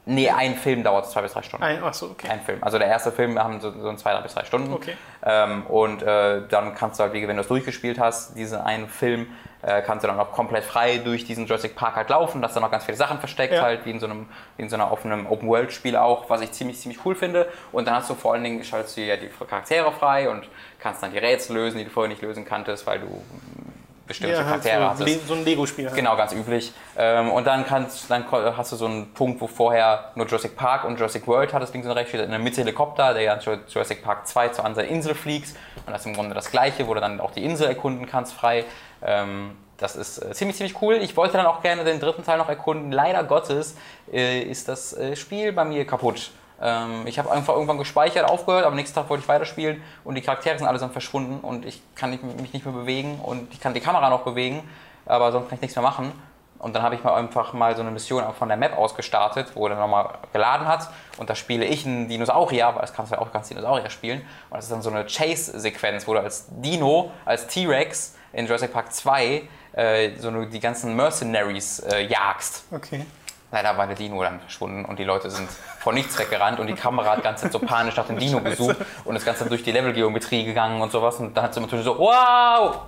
Nee, 0.07 0.30
ein 0.30 0.55
Film 0.55 0.84
dauert 0.84 1.09
zwei 1.09 1.24
bis 1.24 1.34
drei 1.34 1.41
Stunden. 1.41 1.63
ein. 1.63 1.84
Achso, 1.84 2.07
okay. 2.07 2.28
Ein 2.30 2.41
Film. 2.41 2.63
Also 2.63 2.78
der 2.78 2.88
erste 2.88 3.11
Film 3.11 3.39
haben 3.39 3.59
so, 3.59 3.72
so 3.72 3.93
zwei, 3.95 4.13
drei 4.13 4.22
bis 4.22 4.36
drei 4.36 4.45
Stunden. 4.45 4.72
Okay. 4.72 4.93
Ähm, 5.24 5.66
und 5.66 6.03
äh, 6.03 6.47
dann 6.47 6.76
kannst 6.76 6.99
du 6.99 7.03
halt, 7.03 7.13
wie 7.13 7.28
wenn 7.28 7.36
du 7.36 7.41
es 7.41 7.47
durchgespielt 7.47 7.99
hast, 7.99 8.38
diesen 8.38 8.59
einen 8.59 8.88
Film, 8.88 9.28
äh, 9.66 9.82
kannst 9.82 10.03
du 10.03 10.07
dann 10.07 10.20
auch 10.20 10.32
komplett 10.32 10.63
frei 10.63 10.99
durch 10.99 11.26
diesen 11.26 11.47
Jurassic 11.47 11.76
Park 11.76 11.95
halt 11.95 12.09
laufen. 12.09 12.39
Da 12.41 12.47
ist 12.47 12.53
dann 12.53 12.61
noch 12.61 12.70
ganz 12.72 12.86
viele 12.86 12.97
Sachen 12.97 13.18
versteckt, 13.20 13.53
Ja. 13.53 13.63
halt 13.63 13.84
wie 13.86 13.91
in 13.91 13.99
so 13.99 14.05
einem, 14.05 14.28
wie 14.57 14.63
in 14.63 14.70
so 14.70 14.76
einer 14.76 14.91
offenen 14.91 15.26
Open-World-Spiel 15.26 15.95
auch, 15.95 16.30
was 16.30 16.41
ich 16.41 16.51
ziemlich, 16.51 16.80
ziemlich 16.80 17.03
cool 17.03 17.16
finde. 17.16 17.47
Und 17.72 17.88
dann 17.88 17.95
hast 17.95 18.09
du 18.09 18.13
vor 18.13 18.34
allen 18.34 18.43
Dingen, 18.43 18.63
schaltest 18.63 18.95
du 18.97 19.01
ja 19.01 19.18
die 19.18 19.28
Charaktere 19.28 19.91
frei 19.91 20.30
und 20.30 20.47
kannst 20.80 21.01
dann 21.01 21.11
die 21.11 21.18
Rätsel 21.18 21.55
lösen, 21.55 21.80
die 21.80 21.86
du 21.86 21.89
vorher 21.89 22.09
nicht 22.09 22.22
lösen 22.22 22.45
kanntest, 22.45 22.86
weil 22.86 22.99
du 22.99 23.07
mm, 23.07 23.74
bestimmte 24.05 24.34
Ja, 24.36 24.39
halt 24.45 24.61
Charaktere 24.63 24.82
so, 24.95 25.03
hattest. 25.03 25.28
So 25.28 25.34
ein 25.34 25.43
Lego-Spiel. 25.45 25.86
Halt. 25.88 25.95
Genau, 25.95 26.16
ganz 26.16 26.32
üblich. 26.32 26.72
Ähm, 26.95 27.32
und 27.32 27.47
dann, 27.47 27.66
kannst, 27.66 28.11
dann 28.11 28.24
hast 28.32 28.72
du 28.72 28.76
so 28.76 28.86
einen 28.86 29.13
Punkt, 29.13 29.41
wo 29.41 29.47
vorher 29.47 30.11
nur 30.13 30.28
Jurassic 30.28 30.55
Park 30.55 30.84
und 30.84 30.97
Jurassic 30.99 31.26
World 31.28 31.53
hattest, 31.53 31.74
links 31.74 31.88
und 31.88 31.93
rechts 31.93 32.09
steht 32.09 32.22
in 32.22 32.30
der 32.30 32.38
Mitte 32.39 32.61
Helikopter, 32.61 33.16
der 33.16 33.24
ja 33.24 33.39
zu 33.39 33.57
Jurassic 33.68 34.03
Park 34.03 34.28
2 34.28 34.49
zur 34.49 34.63
anderen 34.63 34.88
Insel 34.88 35.16
fliegst. 35.16 35.57
Und 35.88 35.91
das 35.91 36.01
ist 36.01 36.05
im 36.07 36.13
Grunde 36.13 36.36
das 36.36 36.51
Gleiche, 36.51 36.86
wo 36.88 36.93
du 36.93 36.99
dann 37.01 37.20
auch 37.20 37.32
die 37.32 37.43
Insel 37.43 37.68
erkunden 37.68 38.05
kannst 38.05 38.34
frei. 38.34 38.63
Ähm, 39.04 39.56
das 39.78 39.96
ist 39.96 40.20
äh, 40.20 40.32
ziemlich, 40.34 40.58
ziemlich 40.58 40.82
cool. 40.82 40.96
Ich 40.96 41.18
wollte 41.18 41.38
dann 41.38 41.46
auch 41.46 41.62
gerne 41.62 41.84
den 41.84 42.00
dritten 42.00 42.24
Teil 42.24 42.38
noch 42.38 42.50
erkunden. 42.50 42.91
Leider 42.91 43.24
Gottes 43.24 43.76
äh, 44.12 44.41
ist 44.41 44.68
das 44.68 44.93
äh, 44.93 45.16
Spiel 45.16 45.52
bei 45.52 45.66
mir 45.66 45.86
kaputt. 45.86 46.32
Ähm, 46.62 47.06
ich 47.06 47.20
habe 47.20 47.32
einfach 47.32 47.54
irgendwann 47.54 47.78
gespeichert, 47.78 48.30
aufgehört, 48.30 48.66
am 48.66 48.76
nächsten 48.76 48.96
Tag 48.96 49.10
wollte 49.10 49.24
ich 49.24 49.28
weiterspielen 49.28 49.82
und 50.06 50.16
die 50.16 50.22
Charaktere 50.22 50.58
sind 50.58 50.68
allesamt 50.68 50.93
verschwunden 50.93 51.39
und 51.46 51.66
ich 51.66 51.82
kann 51.96 52.12
mich 52.12 52.22
nicht 52.22 52.66
mehr 52.66 52.74
bewegen 52.74 53.20
und 53.22 53.54
ich 53.54 53.60
kann 53.60 53.74
die 53.74 53.82
Kamera 53.82 54.10
noch 54.10 54.24
bewegen, 54.24 54.64
aber 55.06 55.32
sonst 55.34 55.50
kann 55.50 55.58
ich 55.58 55.62
nichts 55.62 55.76
mehr 55.76 55.84
machen. 55.84 56.14
Und 56.58 56.74
dann 56.74 56.82
habe 56.82 56.96
ich 56.96 57.04
mal 57.04 57.14
einfach 57.14 57.52
mal 57.52 57.76
so 57.76 57.82
eine 57.82 57.91
Mission 57.91 58.24
von 58.34 58.48
der 58.48 58.58
Map 58.58 58.78
aus 58.78 58.96
gestartet, 58.96 59.52
wo 59.56 59.66
er 59.68 59.72
dann 59.72 59.80
nochmal 59.80 60.18
geladen 60.32 60.66
hat. 60.66 60.89
Und 61.18 61.30
da 61.30 61.36
spiele 61.36 61.66
ich 61.66 61.86
einen 61.86 62.08
Dinosaurier, 62.08 62.68
weil 62.74 62.82
das 62.82 62.93
kannst 62.93 63.12
du 63.12 63.18
ja 63.18 63.22
auch 63.22 63.32
ganz 63.32 63.50
Dinosaurier 63.50 63.89
spielen. 63.89 64.22
Und 64.50 64.58
das 64.58 64.66
ist 64.66 64.72
dann 64.72 64.82
so 64.82 64.89
eine 64.89 65.06
Chase-Sequenz, 65.06 66.08
wo 66.08 66.14
du 66.14 66.22
als 66.22 66.48
Dino, 66.50 67.12
als 67.26 67.48
T-Rex 67.48 68.16
in 68.36 68.45
Jurassic 68.45 68.71
Park 68.73 68.93
2 68.93 69.41
äh, 69.73 70.11
so 70.19 70.31
nur 70.31 70.45
die 70.45 70.59
ganzen 70.59 70.95
Mercenaries 70.95 71.79
äh, 71.79 72.05
jagst. 72.05 72.65
Okay. 72.71 73.05
Leider 73.51 73.77
war 73.77 73.88
der 73.88 73.95
Dino 73.95 74.21
dann 74.21 74.39
verschwunden 74.39 74.86
und 74.86 74.99
die 74.99 75.03
Leute 75.03 75.29
sind 75.29 75.47
vor 75.79 75.93
nichts 75.93 76.17
weggerannt 76.19 76.59
und 76.59 76.67
die 76.67 76.73
Kamera 76.73 77.17
hat 77.17 77.39
Zeit 77.39 77.51
so 77.51 77.59
panisch 77.59 77.95
nach 77.95 78.07
dem 78.07 78.17
Dino 78.17 78.41
gesucht 78.41 78.77
und 79.05 79.15
ist 79.15 79.25
ganz 79.25 79.39
durch 79.39 79.63
die 79.63 79.71
Levelgeometrie 79.71 80.43
gegangen 80.43 80.81
und 80.81 80.91
sowas 80.91 81.17
und 81.17 81.36
dann 81.36 81.45
hat 81.45 81.53
sie 81.53 81.61
natürlich 81.61 81.86
so, 81.86 81.97
wow, 81.97 82.81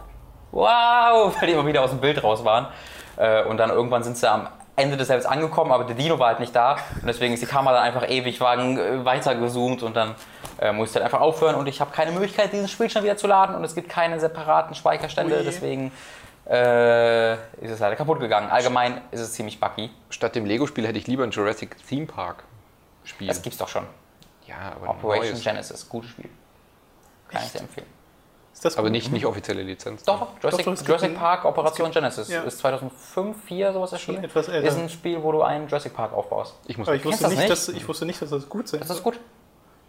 wow, 0.51 1.35
weil 1.39 1.47
die 1.47 1.53
immer 1.53 1.65
wieder 1.65 1.83
aus 1.83 1.91
dem 1.91 1.99
Bild 1.99 2.21
raus 2.23 2.43
waren. 2.43 2.67
Äh, 3.15 3.43
Und 3.45 3.57
dann 3.57 3.69
irgendwann 3.69 4.03
sind 4.03 4.17
sie 4.17 4.29
am 4.29 4.47
Ende 4.77 4.95
des 4.95 5.09
Levels 5.09 5.25
angekommen, 5.25 5.71
aber 5.71 5.83
der 5.85 5.95
Dino 5.95 6.19
war 6.19 6.27
halt 6.27 6.39
nicht 6.39 6.55
da 6.55 6.73
und 7.01 7.07
deswegen 7.07 7.33
ist 7.33 7.41
die 7.41 7.47
Kamera 7.47 7.73
dann 7.73 7.83
einfach 7.83 8.07
ewig 8.07 8.39
äh, 8.39 9.05
weiter 9.05 9.35
gezoomt 9.35 9.81
und 9.81 9.95
dann 9.95 10.15
äh, 10.59 10.71
musste 10.71 10.99
ich 10.99 11.03
halt 11.03 11.11
einfach 11.11 11.25
aufhören 11.25 11.55
und 11.55 11.67
ich 11.67 11.81
habe 11.81 11.91
keine 11.91 12.11
Möglichkeit, 12.11 12.53
dieses 12.53 12.69
Spiel 12.69 12.87
schon 12.89 13.03
wieder 13.03 13.17
zu 13.17 13.25
laden 13.25 13.55
und 13.55 13.63
es 13.63 13.73
gibt 13.73 13.89
keine 13.89 14.19
separaten 14.19 14.75
Speicherstände, 14.75 15.37
Ui. 15.37 15.43
deswegen 15.43 15.91
äh, 16.47 17.33
ist 17.33 17.71
es 17.71 17.79
leider 17.79 17.95
kaputt 17.95 18.19
gegangen. 18.19 18.49
Allgemein 18.51 19.01
ist 19.09 19.21
es 19.21 19.33
ziemlich 19.33 19.59
buggy. 19.59 19.89
Statt 20.11 20.35
dem 20.35 20.45
Lego-Spiel 20.45 20.85
hätte 20.87 20.99
ich 20.99 21.07
lieber 21.07 21.23
ein 21.23 21.31
Jurassic 21.31 21.75
Theme 21.87 22.05
Park 22.05 22.43
Spiel. 23.03 23.27
Das 23.27 23.41
gibt's 23.41 23.57
doch 23.57 23.67
schon. 23.67 23.85
ja, 24.45 24.73
aber, 24.75 24.91
Operation. 24.91 25.41
Genesis, 25.41 25.89
gutes 25.89 26.11
Spiel. 26.11 26.29
Kann 27.29 27.41
ich 27.43 27.51
dir 27.51 27.59
empfehlen. 27.59 27.96
Ist 28.57 28.65
das 28.65 28.75
aber 28.75 28.87
gut? 28.87 28.93
nicht, 28.93 29.11
nicht 29.11 29.27
offizielle 29.27 29.61
Lizenz. 29.61 30.01
Doch, 30.01 30.19
doch, 30.19 30.27
Jurassic, 30.41 30.65
Doch, 30.65 30.73
doch, 30.75 30.87
Jurassic 30.87 31.15
Park 31.15 31.45
Operation 31.45 31.91
Genesis 31.91 32.27
ja. 32.27 32.41
ist 32.41 32.57
2005, 32.57 33.03
2004 33.13 33.73
sowas 33.73 33.91
erschienen. 33.91 34.23
etwas 34.23 34.47
älter. 34.47 34.67
Ist 34.67 34.79
ein 34.79 34.89
Spiel, 34.89 35.21
wo 35.21 35.31
du 35.31 35.43
einen 35.43 35.67
Jurassic 35.67 35.93
Park 35.93 36.11
aufbaust. 36.11 36.55
Ich 36.65 36.75
muss 36.75 36.87
Aber 36.87 36.97
ich 36.97 37.05
wusste, 37.05 37.21
das 37.21 37.29
nicht, 37.33 37.39
nicht? 37.39 37.51
Dass, 37.51 37.69
ich 37.69 37.87
wusste 37.87 38.07
nicht, 38.07 38.19
dass 38.19 38.31
das 38.31 38.49
gut 38.49 38.67
sein 38.67 38.79
Das 38.79 38.89
ist 38.89 39.03
gut. 39.03 39.19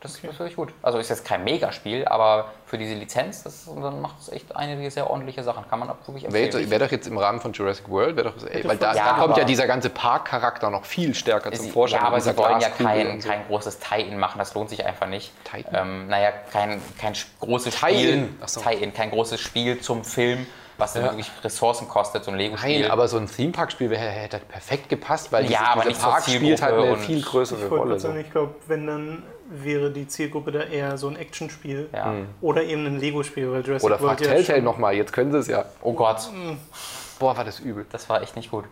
Das 0.00 0.12
ist 0.14 0.22
wirklich 0.22 0.54
gut. 0.54 0.72
Also 0.80 0.98
ist 0.98 1.08
jetzt 1.08 1.24
kein 1.24 1.42
Megaspiel, 1.42 2.06
aber 2.06 2.52
für 2.66 2.78
diese 2.78 2.94
Lizenz, 2.94 3.42
das, 3.42 3.64
dann 3.66 4.00
macht 4.00 4.20
es 4.20 4.28
echt 4.28 4.54
einige 4.54 4.88
sehr 4.92 5.10
ordentliche 5.10 5.42
Sachen. 5.42 5.68
Kann 5.68 5.80
man 5.80 5.90
auch 5.90 5.96
wirklich 6.06 6.24
empfehlen. 6.24 6.52
Wäre 6.52 6.70
wär 6.70 6.78
doch 6.78 6.90
jetzt 6.92 7.08
im 7.08 7.18
Rahmen 7.18 7.40
von 7.40 7.52
Jurassic 7.52 7.88
World, 7.88 8.14
wäre 8.16 8.30
doch, 8.30 8.46
ey, 8.46 8.62
weil 8.68 8.76
da, 8.76 8.94
Ja, 8.94 9.16
da 9.16 9.22
kommt 9.24 9.36
ja 9.36 9.42
dieser 9.44 9.66
ganze 9.66 9.90
Parkcharakter 9.90 10.70
noch 10.70 10.84
viel 10.84 11.14
stärker 11.16 11.50
zum 11.50 11.68
Vorschein. 11.70 12.00
Ja, 12.00 12.06
aber 12.06 12.20
sie 12.20 12.36
wollen 12.36 12.60
ja 12.60 12.68
kein, 12.68 13.20
so. 13.20 13.28
kein 13.28 13.44
großes 13.48 13.80
Tie-In 13.80 14.18
machen, 14.20 14.38
das 14.38 14.54
lohnt 14.54 14.70
sich 14.70 14.84
einfach 14.86 15.08
nicht. 15.08 15.32
Tie-In? 15.50 15.64
Ähm, 15.74 16.06
naja, 16.06 16.30
kein, 16.52 16.80
kein 17.00 17.14
großes 17.40 17.74
Tie-In. 17.74 17.96
Spiel, 17.98 18.28
so. 18.46 18.60
Tie-In, 18.60 18.94
kein 18.94 19.10
großes 19.10 19.40
Spiel 19.40 19.80
zum 19.80 20.04
Film, 20.04 20.46
was 20.76 20.92
dann 20.92 21.06
Ja. 21.06 21.10
wirklich 21.10 21.28
Ressourcen 21.42 21.88
kostet, 21.88 22.22
so 22.22 22.30
ein 22.30 22.36
Lego-Spiel. 22.36 22.82
Nein, 22.82 22.90
aber 22.92 23.08
so 23.08 23.16
ein 23.16 23.26
Theme-Park-Spiel 23.26 23.96
hätte 23.96 24.38
perfekt 24.38 24.88
gepasst, 24.88 25.32
weil 25.32 25.42
Ja, 25.44 25.48
dieser, 25.48 25.68
aber 25.70 25.82
dieser 25.88 26.02
Park 26.08 26.22
spielt 26.24 26.62
halt 26.62 26.74
eine 26.74 26.96
viel 26.98 27.20
größere 27.20 27.64
Ich 27.64 27.70
Rolle. 27.72 27.84
gerade 27.88 27.98
So. 28.00 28.08
sagen, 28.08 28.20
ich 28.20 28.30
glaube, 28.30 28.54
wenn 28.68 28.86
dann 28.86 29.22
wäre 29.50 29.90
die 29.90 30.06
Zielgruppe 30.06 30.52
da 30.52 30.60
eher 30.60 30.96
so 30.98 31.08
ein 31.08 31.16
Actionspiel 31.16 31.88
ja. 31.92 32.14
oder 32.40 32.62
eben 32.64 32.86
ein 32.86 32.98
Lego-Spiel, 32.98 33.50
weil 33.50 33.62
Jurassic 33.62 33.86
Oder 33.86 33.98
frag 33.98 34.06
World 34.08 34.20
ja 34.20 34.26
Telltale 34.28 34.62
nochmal, 34.62 34.94
jetzt 34.94 35.12
können 35.12 35.32
sie 35.32 35.38
es 35.38 35.46
ja. 35.46 35.64
Oh 35.82 35.92
Gott, 35.92 36.30
Boah, 37.18 37.36
war 37.36 37.44
das 37.44 37.60
übel. 37.60 37.86
das 37.90 38.08
war 38.08 38.22
echt 38.22 38.36
nicht 38.36 38.50
gut. 38.50 38.64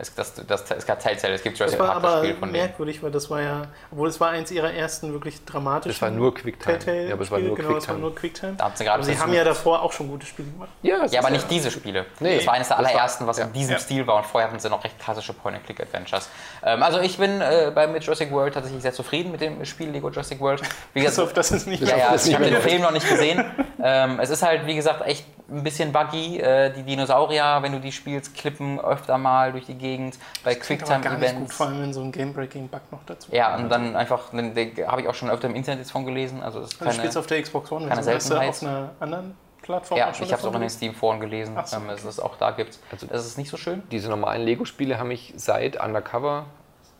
Es, 0.00 0.14
das, 0.14 0.32
das, 0.46 0.64
es 0.70 0.86
gab 0.86 1.00
Telltale, 1.00 1.34
es 1.34 1.42
gibt 1.42 1.54
Das 1.54 1.72
Jurassic 1.72 1.80
war 1.80 1.88
Park, 1.88 2.02
das 2.02 2.12
aber 2.12 2.22
Spiel 2.24 2.34
von 2.36 2.52
denen. 2.52 2.64
merkwürdig, 2.66 3.02
weil 3.02 3.10
das 3.10 3.28
war 3.30 3.42
ja, 3.42 3.62
obwohl 3.90 4.08
es 4.08 4.20
war 4.20 4.28
eins 4.30 4.50
ihrer 4.52 4.72
ersten 4.72 5.12
wirklich 5.12 5.44
dramatischen 5.44 5.90
Es 5.96 6.00
war 6.00 6.10
nur 6.10 6.32
Quicktime. 6.32 6.78
Ja, 7.08 7.14
aber 7.14 7.22
es 7.24 7.30
war 7.32 7.38
nur 7.40 7.56
Spiele, 7.56 7.68
genau, 7.68 7.78
es 7.78 7.88
war 7.88 7.94
Quicktime. 7.96 7.98
nur 7.98 8.14
Quicktime. 8.14 8.52
Da 8.56 8.64
haben 8.64 8.74
sie 8.76 8.84
gerade 8.84 8.94
aber 8.94 9.02
sie 9.02 9.18
haben 9.18 9.32
ja 9.32 9.42
davor 9.42 9.82
auch 9.82 9.92
schon 9.92 10.08
gute 10.08 10.24
Spiele 10.24 10.50
gemacht. 10.52 10.68
Ja, 10.82 11.04
Ja, 11.06 11.20
aber 11.20 11.30
nicht 11.30 11.50
diese 11.50 11.70
Spiele. 11.72 12.06
Nee, 12.20 12.36
das 12.36 12.46
war 12.46 12.54
eines 12.54 12.68
der 12.68 12.76
das 12.76 12.86
allerersten, 12.86 13.26
was 13.26 13.38
ja. 13.38 13.46
in 13.46 13.52
diesem 13.52 13.72
Ja. 13.72 13.78
Stil 13.80 14.06
war 14.06 14.16
und 14.18 14.26
vorher 14.26 14.48
hatten 14.48 14.60
sie 14.60 14.70
noch 14.70 14.84
recht 14.84 14.98
klassische 15.00 15.32
Point-and-Click-Adventures. 15.32 16.28
Ähm, 16.62 16.82
also 16.82 17.00
ich 17.00 17.18
bin 17.18 17.40
äh, 17.40 17.72
bei 17.74 17.88
mit 17.88 18.04
Jurassic 18.04 18.30
World 18.30 18.54
tatsächlich 18.54 18.82
sehr 18.82 18.92
zufrieden 18.92 19.32
mit 19.32 19.40
dem 19.40 19.64
Spiel 19.64 19.90
Lego 19.90 20.10
Jurassic 20.10 20.38
World. 20.40 20.62
Wie 20.94 21.00
auf 21.00 21.06
gesagt, 21.06 21.36
das 21.36 21.50
ist 21.50 21.66
nicht 21.66 21.82
ja, 21.82 21.96
ja, 21.96 22.12
das 22.12 22.26
ich 22.26 22.34
habe 22.34 22.44
den 22.44 22.62
Film 22.62 22.82
noch 22.82 22.92
nicht 22.92 23.08
gesehen. 23.08 23.44
ähm, 23.82 24.20
es 24.20 24.30
ist 24.30 24.42
halt, 24.42 24.64
wie 24.66 24.76
gesagt, 24.76 25.04
echt 25.04 25.24
ein 25.50 25.62
bisschen 25.62 25.92
buggy. 25.92 26.38
Äh, 26.38 26.72
die 26.72 26.82
Dinosaurier, 26.82 27.58
wenn 27.62 27.72
du 27.72 27.80
die 27.80 27.92
spielst, 27.92 28.34
klippen 28.34 28.80
öfter 28.80 29.18
mal 29.18 29.52
durch 29.52 29.66
die 29.66 29.74
Gegend. 29.74 30.18
Bei 30.44 30.50
nicht 30.50 30.60
gut, 30.60 30.66
Quicktime-Events. 30.68 31.54
vor 31.56 31.66
allem 31.66 31.80
wenn 31.82 31.92
so 31.92 32.02
ein 32.02 32.12
Game-Breaking-Bug 32.12 32.80
noch 32.90 33.00
dazu 33.06 33.32
Ja, 33.32 33.56
und 33.56 33.68
dann 33.68 33.96
einfach, 33.96 34.30
da 34.32 34.90
habe 34.90 35.00
ich 35.02 35.08
auch 35.08 35.14
schon 35.14 35.30
öfter 35.30 35.48
im 35.48 35.54
Internet 35.54 35.80
jetzt 35.80 35.90
von 35.90 36.04
gelesen. 36.04 36.42
Also 36.42 36.60
es 36.60 36.72
ist 36.72 36.74
Also 36.74 36.84
keine, 36.84 36.92
du 36.94 36.98
spielst 37.00 37.16
auf 37.18 37.26
der 37.26 37.42
Xbox 37.42 37.72
One, 37.72 37.88
keine 37.88 37.98
also 37.98 38.10
Seltenheit. 38.10 38.48
auf 38.50 38.62
einer 38.62 38.90
anderen 39.00 39.34
Plattform 39.62 39.98
ja, 39.98 40.10
ich 40.10 40.20
habe 40.20 40.34
es 40.34 40.44
auch 40.44 40.54
in 40.54 40.60
den 40.60 40.70
Steam-Foren 40.70 41.20
gelesen, 41.20 41.56
so, 41.64 41.76
ähm, 41.76 41.88
dass 41.88 42.04
es 42.04 42.20
auch 42.20 42.36
da 42.36 42.52
gibt. 42.52 42.78
Also- 42.90 43.06
das 43.06 43.26
ist 43.26 43.36
nicht 43.38 43.50
so 43.50 43.56
schön. 43.56 43.82
Diese 43.90 44.08
normalen 44.08 44.42
Lego-Spiele 44.42 44.98
haben 44.98 45.08
mich 45.08 45.34
seit 45.36 45.82
Undercover, 45.82 46.46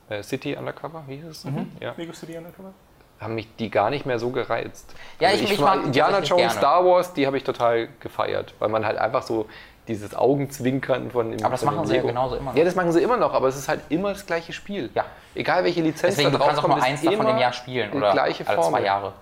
äh, 0.08 0.22
City 0.22 0.56
Undercover, 0.56 1.04
wie 1.06 1.16
hieß 1.16 1.26
es? 1.26 1.44
Mhm. 1.44 1.72
Ja, 1.80 1.94
Lego 1.96 2.12
City 2.12 2.36
Undercover? 2.36 2.72
Haben 3.20 3.34
mich 3.34 3.54
die 3.56 3.70
gar 3.70 3.90
nicht 3.90 4.06
mehr 4.06 4.18
so 4.18 4.30
gereizt. 4.30 4.94
Ja, 5.18 5.28
Also 5.28 5.42
ich- 5.44 5.52
ich 5.52 5.58
mag 5.60 5.82
Indiana 5.84 6.20
Jones. 6.20 6.52
Star 6.54 6.84
Wars, 6.84 7.12
die 7.14 7.26
habe 7.26 7.36
ich 7.36 7.44
total 7.44 7.88
gefeiert, 8.00 8.54
weil 8.58 8.68
man 8.68 8.84
halt 8.86 8.98
einfach 8.98 9.22
so 9.22 9.46
dieses 9.88 10.14
Augenzwinkern 10.14 11.10
von 11.10 11.30
dem 11.32 11.40
Aber 11.42 11.52
das 11.52 11.60
von 11.62 11.70
dem 11.70 11.76
machen 11.76 11.86
sie 11.86 11.94
ja 11.94 12.00
Lego- 12.02 12.08
genauso 12.08 12.36
immer 12.36 12.50
noch. 12.52 12.58
Ja, 12.58 12.64
das 12.64 12.74
machen 12.74 12.92
sie 12.92 13.02
immer 13.02 13.16
noch, 13.16 13.32
aber 13.34 13.48
es 13.48 13.56
ist 13.56 13.68
halt 13.68 13.80
immer 13.88 14.12
das 14.12 14.24
gleiche 14.26 14.52
Spiel. 14.52 14.90
Ja. 14.94 15.04
Egal 15.34 15.64
welche 15.64 15.80
Lizenz 15.80 16.14
Deswegen, 16.16 16.30
du 16.32 16.38
da 16.38 16.44
drauf 16.44 16.48
kannst 16.54 16.64
auch 16.64 16.68
nur 16.76 16.82
eins 16.82 17.00
davon 17.02 17.20
immer 17.20 17.30
im 17.30 17.38
Jahr 17.38 17.52
spielen 17.52 17.92
oder 17.92 18.12
gleiche 18.12 18.46
alle 18.46 18.60
zwei. 18.60 18.82
Jahre. 18.82 19.12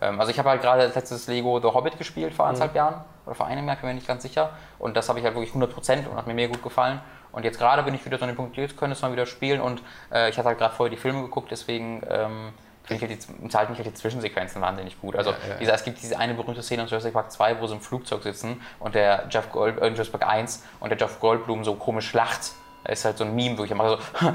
Ähm, 0.00 0.18
also 0.20 0.30
ich 0.30 0.38
habe 0.38 0.48
halt 0.50 0.60
gerade 0.60 0.86
letztes 0.86 1.26
Lego 1.28 1.58
The 1.60 1.68
Hobbit 1.68 1.98
gespielt 1.98 2.34
vor 2.34 2.44
Mhm. 2.46 2.48
anderthalb 2.50 2.74
Jahren 2.74 2.94
oder 3.26 3.34
vor 3.34 3.46
einem 3.46 3.66
Jahr, 3.66 3.76
bin 3.76 3.88
mir 3.88 3.94
nicht 3.94 4.06
ganz 4.08 4.22
sicher. 4.22 4.50
Und 4.78 4.96
das 4.96 5.08
habe 5.08 5.18
ich 5.20 5.24
halt 5.24 5.34
wirklich 5.34 5.52
100% 5.54 6.06
und 6.08 6.16
hat 6.16 6.26
mir 6.26 6.34
mega 6.34 6.52
gut 6.52 6.62
gefallen. 6.62 7.00
Und 7.32 7.44
jetzt 7.44 7.58
gerade 7.58 7.82
bin 7.82 7.94
ich 7.94 8.04
wieder 8.04 8.16
so 8.18 8.24
an 8.24 8.30
dem 8.30 8.36
Punkt, 8.36 8.56
jetzt 8.56 8.76
könnte 8.76 8.94
es 8.94 9.02
mal 9.02 9.12
wieder 9.12 9.26
spielen 9.26 9.60
und 9.60 9.82
äh, 10.12 10.30
ich 10.30 10.38
hatte 10.38 10.48
halt 10.48 10.58
gerade 10.58 10.74
vorher 10.74 10.90
die 10.90 10.96
Filme 11.00 11.22
geguckt, 11.22 11.48
deswegen 11.50 12.02
ähm, 12.08 12.52
halt 12.90 13.10
die, 13.10 13.42
unterhalten 13.42 13.72
mich 13.72 13.78
halt 13.78 13.88
die 13.88 13.94
Zwischensequenzen 13.94 14.60
wahnsinnig 14.62 15.00
gut. 15.00 15.16
Also 15.16 15.30
Ja, 15.30 15.66
ja, 15.66 15.74
es 15.74 15.84
gibt 15.84 16.02
diese 16.02 16.18
eine 16.18 16.34
berühmte 16.34 16.62
Szene 16.62 16.82
in 16.82 16.88
Jurassic 16.88 17.12
Park 17.12 17.30
2, 17.30 17.60
wo 17.60 17.66
sie 17.66 17.74
im 17.74 17.80
Flugzeug 17.80 18.22
sitzen 18.22 18.60
und 18.78 18.94
der 18.94 19.26
Jeff 19.30 19.50
Gold, 19.50 19.78
äh, 19.78 19.86
in 19.86 19.94
Jurassic 19.94 20.18
Park 20.18 20.30
1 20.30 20.64
und 20.80 20.90
der 20.90 20.98
Jeff 20.98 21.20
Goldblum 21.20 21.64
so 21.64 21.74
komisch 21.74 22.12
lacht. 22.12 22.52
Da 22.84 22.92
ist 22.92 23.04
halt 23.04 23.18
so 23.18 23.24
ein 23.24 23.34
Meme, 23.34 23.58
wo 23.58 23.64
ich 23.64 23.70
immer 23.70 23.88
so. 23.90 23.98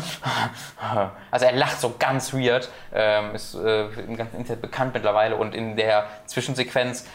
Also 1.31 1.45
er 1.45 1.53
lacht 1.53 1.79
so 1.79 1.95
ganz 1.97 2.33
weird. 2.33 2.69
Ähm, 2.93 3.33
ist 3.33 3.55
äh, 3.55 3.85
im 3.85 4.15
ganzen 4.15 4.37
Internet 4.37 4.61
bekannt 4.61 4.93
mittlerweile 4.93 5.35
und 5.35 5.55
in 5.55 5.75
der 5.75 6.05
Zwischensequenz 6.27 7.07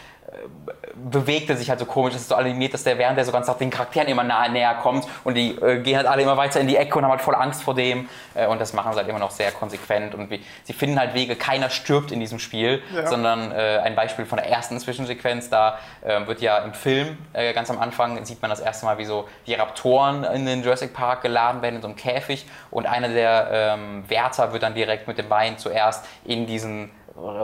bewegt 0.95 1.49
er 1.49 1.57
sich 1.57 1.69
halt 1.69 1.79
so 1.79 1.85
komisch, 1.85 2.13
das 2.13 2.23
ist 2.23 2.29
so 2.29 2.35
animiert, 2.35 2.73
dass 2.73 2.83
der 2.83 2.97
während 2.97 3.17
der 3.17 3.25
so 3.25 3.31
ganz 3.31 3.47
nach 3.47 3.57
den 3.57 3.69
Charakteren 3.69 4.07
immer 4.07 4.23
nahe, 4.23 4.51
näher 4.51 4.75
kommt 4.75 5.07
und 5.23 5.35
die 5.35 5.51
äh, 5.55 5.79
gehen 5.79 5.97
halt 5.97 6.07
alle 6.07 6.21
immer 6.21 6.37
weiter 6.37 6.59
in 6.59 6.67
die 6.67 6.75
Ecke 6.77 6.97
und 6.97 7.03
haben 7.03 7.11
halt 7.11 7.21
voll 7.21 7.35
Angst 7.35 7.63
vor 7.63 7.73
dem 7.73 8.07
äh, 8.35 8.45
und 8.47 8.59
das 8.59 8.73
machen 8.73 8.91
sie 8.93 8.99
halt 8.99 9.07
immer 9.07 9.19
noch 9.19 9.31
sehr 9.31 9.51
konsequent 9.51 10.13
und 10.15 10.29
wie, 10.29 10.43
sie 10.63 10.73
finden 10.73 10.99
halt 10.99 11.13
Wege, 11.13 11.35
keiner 11.35 11.69
stirbt 11.69 12.11
in 12.11 12.19
diesem 12.19 12.39
Spiel, 12.39 12.81
Ja. 12.93 13.07
sondern 13.07 13.51
äh, 13.51 13.79
ein 13.83 13.95
Beispiel 13.95 14.25
von 14.25 14.37
der 14.37 14.49
ersten 14.49 14.79
Zwischensequenz, 14.79 15.49
da 15.49 15.79
äh, 16.01 16.25
wird 16.27 16.41
ja 16.41 16.59
im 16.59 16.73
Film 16.73 17.17
äh, 17.33 17.53
ganz 17.53 17.69
am 17.69 17.79
Anfang 17.79 18.23
sieht 18.25 18.41
man 18.41 18.49
das 18.49 18.59
erste 18.59 18.85
Mal, 18.85 18.97
wie 18.97 19.05
so 19.05 19.27
die 19.47 19.53
Raptoren 19.53 20.23
in 20.23 20.45
den 20.45 20.63
Jurassic 20.63 20.93
Park 20.93 21.21
geladen 21.21 21.61
werden 21.61 21.75
in 21.75 21.81
so 21.81 21.87
einem 21.87 21.97
Käfig 21.97 22.45
und 22.71 22.85
einer 22.85 23.09
der 23.09 23.49
ähm, 23.51 24.03
Wärter 24.07 24.53
wird 24.53 24.63
dann 24.63 24.73
direkt 24.75 25.07
mit 25.07 25.17
dem 25.17 25.29
Bein 25.29 25.57
zuerst 25.57 26.05
in 26.25 26.45
diesen 26.45 26.91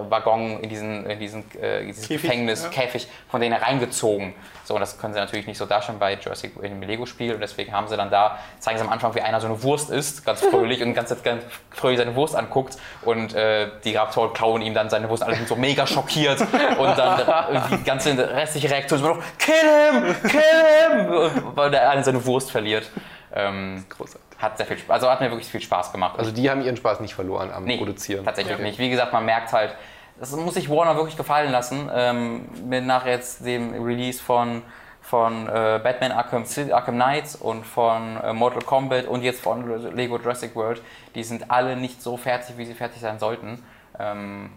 Waggon, 0.09 0.59
in 0.59 0.69
diesen, 0.69 1.05
in 1.05 1.19
diesen 1.19 1.43
äh, 1.61 1.85
dieses 1.85 2.07
Käfig, 2.07 2.29
Gefängnis, 2.29 2.63
ja. 2.63 2.69
Käfig 2.69 3.07
von 3.29 3.41
denen 3.41 3.55
reingezogen. 3.55 4.33
So, 4.63 4.73
und 4.73 4.79
das 4.79 4.99
können 4.99 5.13
sie 5.13 5.19
natürlich 5.19 5.47
nicht 5.47 5.57
so 5.57 5.65
darstellen 5.65 5.99
bei 5.99 6.15
Jurassic 6.15 6.53
im 6.61 6.81
Lego-Spiel 6.81 7.33
und 7.33 7.41
deswegen 7.41 7.71
haben 7.71 7.87
sie 7.87 7.97
dann 7.97 8.09
da, 8.09 8.39
zeigen 8.59 8.79
sie 8.79 8.83
am 8.83 8.91
Anfang, 8.91 9.13
wie 9.15 9.21
einer 9.21 9.39
so 9.39 9.47
eine 9.47 9.61
Wurst 9.61 9.89
isst, 9.89 10.25
ganz 10.25 10.41
fröhlich 10.41 10.81
und 10.81 10.93
ganz, 10.93 11.15
ganz 11.23 11.43
fröhlich 11.69 11.99
seine 11.99 12.15
Wurst 12.15 12.35
anguckt 12.35 12.77
und 13.03 13.33
äh, 13.35 13.69
die 13.83 13.95
Raptoren 13.95 14.33
klauen 14.33 14.61
ihm 14.61 14.73
dann 14.73 14.89
seine 14.89 15.09
Wurst, 15.09 15.23
alle 15.23 15.35
sind 15.35 15.47
so 15.47 15.55
mega 15.55 15.85
schockiert 15.85 16.41
und 16.41 16.97
dann 16.97 17.61
die 17.71 17.83
ganze 17.83 18.17
restliche 18.17 18.71
Reaktion 18.71 18.99
ist 18.99 19.05
immer 19.05 19.15
noch, 19.15 19.23
kill 19.37 19.53
him, 19.55 20.15
kill 20.29 21.29
him, 21.29 21.43
weil 21.55 21.69
der 21.69 21.89
eine 21.89 22.03
seine 22.03 22.25
Wurst 22.25 22.49
verliert. 22.49 22.89
Ähm, 23.33 23.85
Großartig. 23.89 24.24
Hat 24.37 24.57
sehr 24.57 24.65
viel 24.65 24.77
Spaß, 24.77 24.95
also 24.95 25.09
hat 25.09 25.21
mir 25.21 25.29
wirklich 25.31 25.47
viel 25.49 25.61
Spaß 25.61 25.91
gemacht. 25.91 26.19
Also 26.19 26.31
die 26.31 26.49
haben 26.49 26.61
ihren 26.61 26.77
Spaß 26.77 26.99
nicht 26.99 27.15
verloren 27.15 27.51
am 27.51 27.63
Nee, 27.63 27.77
Produzieren. 27.77 28.25
Tatsächlich 28.25 28.57
Ja. 28.57 28.63
nicht. 28.63 28.79
Wie 28.79 28.89
gesagt, 28.89 29.13
man 29.13 29.25
merkt 29.25 29.53
halt, 29.53 29.75
das 30.19 30.31
muss 30.31 30.53
sich 30.53 30.69
Warner 30.69 30.95
wirklich 30.95 31.17
gefallen 31.17 31.51
lassen. 31.51 31.89
Ähm, 31.93 32.47
nach 32.85 33.05
jetzt 33.05 33.45
dem 33.45 33.83
Release 33.83 34.21
von, 34.21 34.61
von 35.01 35.47
äh, 35.47 35.79
Batman 35.83 36.11
Arkham, 36.11 36.45
Arkham 36.71 36.95
Knights 36.95 37.35
und 37.35 37.65
von 37.65 38.17
äh, 38.21 38.33
Mortal 38.33 38.61
Kombat 38.61 39.05
und 39.05 39.23
jetzt 39.23 39.41
von 39.41 39.95
Lego 39.95 40.17
Jurassic 40.17 40.55
World, 40.55 40.81
die 41.15 41.23
sind 41.23 41.49
alle 41.51 41.75
nicht 41.75 42.01
so 42.01 42.17
fertig, 42.17 42.57
wie 42.57 42.65
sie 42.65 42.73
fertig 42.73 43.01
sein 43.01 43.19
sollten. 43.19 43.63
Ähm, 43.99 44.51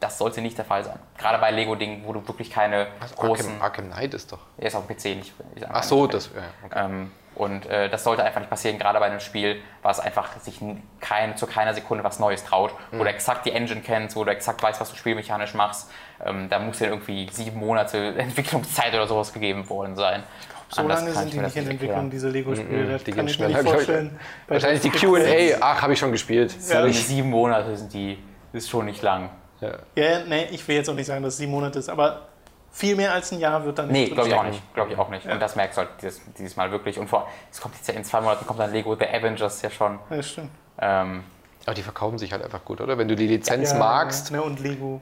das 0.00 0.16
sollte 0.16 0.40
nicht 0.40 0.56
der 0.56 0.64
Fall 0.64 0.82
sein. 0.82 0.98
Gerade 1.18 1.38
bei 1.38 1.50
Lego-Dingen, 1.50 2.02
wo 2.06 2.14
du 2.14 2.26
wirklich 2.26 2.50
keine 2.50 2.86
großen. 3.16 3.46
Arkham, 3.60 3.62
Arkham 3.62 3.90
Knight 3.90 4.14
ist 4.14 4.32
doch. 4.32 4.38
Er 4.56 4.68
ist 4.68 4.74
auf 4.74 4.86
dem 4.86 4.96
PC 4.96 5.04
nicht. 5.16 5.32
ich 5.54 5.60
sag 5.60 5.70
mal 5.72 5.78
Ach 5.78 5.82
so, 5.82 6.02
nicht. 6.02 6.14
das. 6.14 6.30
Ja, 6.34 6.42
okay. 6.64 6.84
Ähm, 6.86 7.10
und 7.40 7.66
äh, 7.66 7.88
das 7.88 8.04
sollte 8.04 8.22
einfach 8.22 8.40
nicht 8.40 8.50
passieren, 8.50 8.78
gerade 8.78 8.98
bei 9.00 9.06
einem 9.06 9.20
Spiel, 9.20 9.56
was 9.82 9.98
einfach 9.98 10.38
sich 10.40 10.60
kein, 11.00 11.36
zu 11.36 11.46
keiner 11.46 11.74
Sekunde 11.74 12.04
was 12.04 12.18
Neues 12.18 12.44
traut, 12.44 12.72
wo 12.90 12.96
Mhm. 12.96 13.00
du 13.00 13.06
exakt 13.10 13.46
die 13.46 13.52
Engine 13.52 13.80
kennst, 13.80 14.14
wo 14.16 14.24
du 14.24 14.30
exakt 14.30 14.62
weißt, 14.62 14.80
was 14.80 14.90
du 14.90 14.96
spielmechanisch 14.96 15.54
machst. 15.54 15.90
Ähm, 16.24 16.48
da 16.50 16.58
muss 16.58 16.80
ja 16.80 16.88
irgendwie 16.88 17.28
sieben 17.32 17.58
Monate 17.58 18.14
Entwicklungszeit 18.18 18.92
oder 18.94 19.06
sowas 19.06 19.32
gegeben 19.32 19.68
worden 19.68 19.96
sein. 19.96 20.22
So 20.68 20.82
Anders 20.82 21.00
lange 21.00 21.12
sind 21.12 21.24
ich 21.26 21.32
die 21.32 21.38
nicht 21.40 21.56
in 21.56 21.68
Entwicklung, 21.70 22.10
diese 22.10 22.28
Lego-Spiele. 22.28 22.84
Mhm, 22.84 22.92
Das 22.92 23.02
die 23.04 23.10
kann 23.12 23.26
ich 23.26 23.38
mir 23.40 23.48
nicht 23.48 23.60
ich. 23.60 23.68
vorstellen. 23.68 24.20
Bei 24.46 24.54
Wahrscheinlich 24.54 24.80
die 24.82 24.90
QA. 24.90 25.56
Ach, 25.60 25.82
habe 25.82 25.94
ich 25.94 25.98
schon 25.98 26.12
gespielt. 26.12 26.54
Ja. 26.68 26.86
Die 26.86 26.92
sieben 26.92 27.30
Monate 27.30 27.76
sind 27.76 27.92
die, 27.92 28.18
ist 28.52 28.70
schon 28.70 28.84
nicht 28.86 29.02
lang. 29.02 29.30
Ja. 29.60 29.72
Ja, 29.96 30.20
nee, 30.28 30.46
ich 30.52 30.66
will 30.68 30.76
jetzt 30.76 30.88
auch 30.88 30.94
nicht 30.94 31.06
sagen, 31.06 31.22
dass 31.24 31.32
es 31.34 31.38
sieben 31.38 31.50
Monate 31.52 31.78
ist, 31.80 31.88
aber 31.88 32.28
viel 32.72 32.96
mehr 32.96 33.12
als 33.12 33.32
ein 33.32 33.38
Jahr 33.40 33.64
wird 33.64 33.78
dann 33.78 33.88
Nee, 33.88 34.04
nicht 34.04 34.14
glaube 34.14 34.28
ich 34.28 34.34
auch 34.34 34.44
nicht. 34.44 34.74
Glaube 34.74 34.92
ich 34.92 34.98
auch 34.98 35.08
nicht. 35.08 35.26
Und 35.26 35.40
das 35.40 35.56
merkst 35.56 35.76
du 35.76 35.82
halt 35.82 35.90
dieses, 36.00 36.20
dieses 36.38 36.56
Mal 36.56 36.70
wirklich. 36.70 36.98
Und 36.98 37.08
vor, 37.08 37.28
es 37.50 37.60
kommt 37.60 37.74
jetzt 37.76 37.88
ja 37.88 37.94
in 37.94 38.04
zwei 38.04 38.20
Monaten 38.20 38.46
kommt 38.46 38.60
dann 38.60 38.72
Lego 38.72 38.94
The 38.96 39.06
Avengers 39.06 39.60
ja 39.62 39.70
schon. 39.70 39.98
Ja, 40.10 40.22
stimmt. 40.22 40.50
Ähm, 40.80 41.24
Aber 41.66 41.74
die 41.74 41.82
verkaufen 41.82 42.18
sich 42.18 42.32
halt 42.32 42.42
einfach 42.44 42.64
gut, 42.64 42.80
oder? 42.80 42.96
Wenn 42.96 43.08
du 43.08 43.16
die 43.16 43.26
Lizenz 43.26 43.72
Ja, 43.72 43.78
magst. 43.78 44.30
Ne, 44.30 44.42
und 44.42 44.60
Lego. 44.60 45.00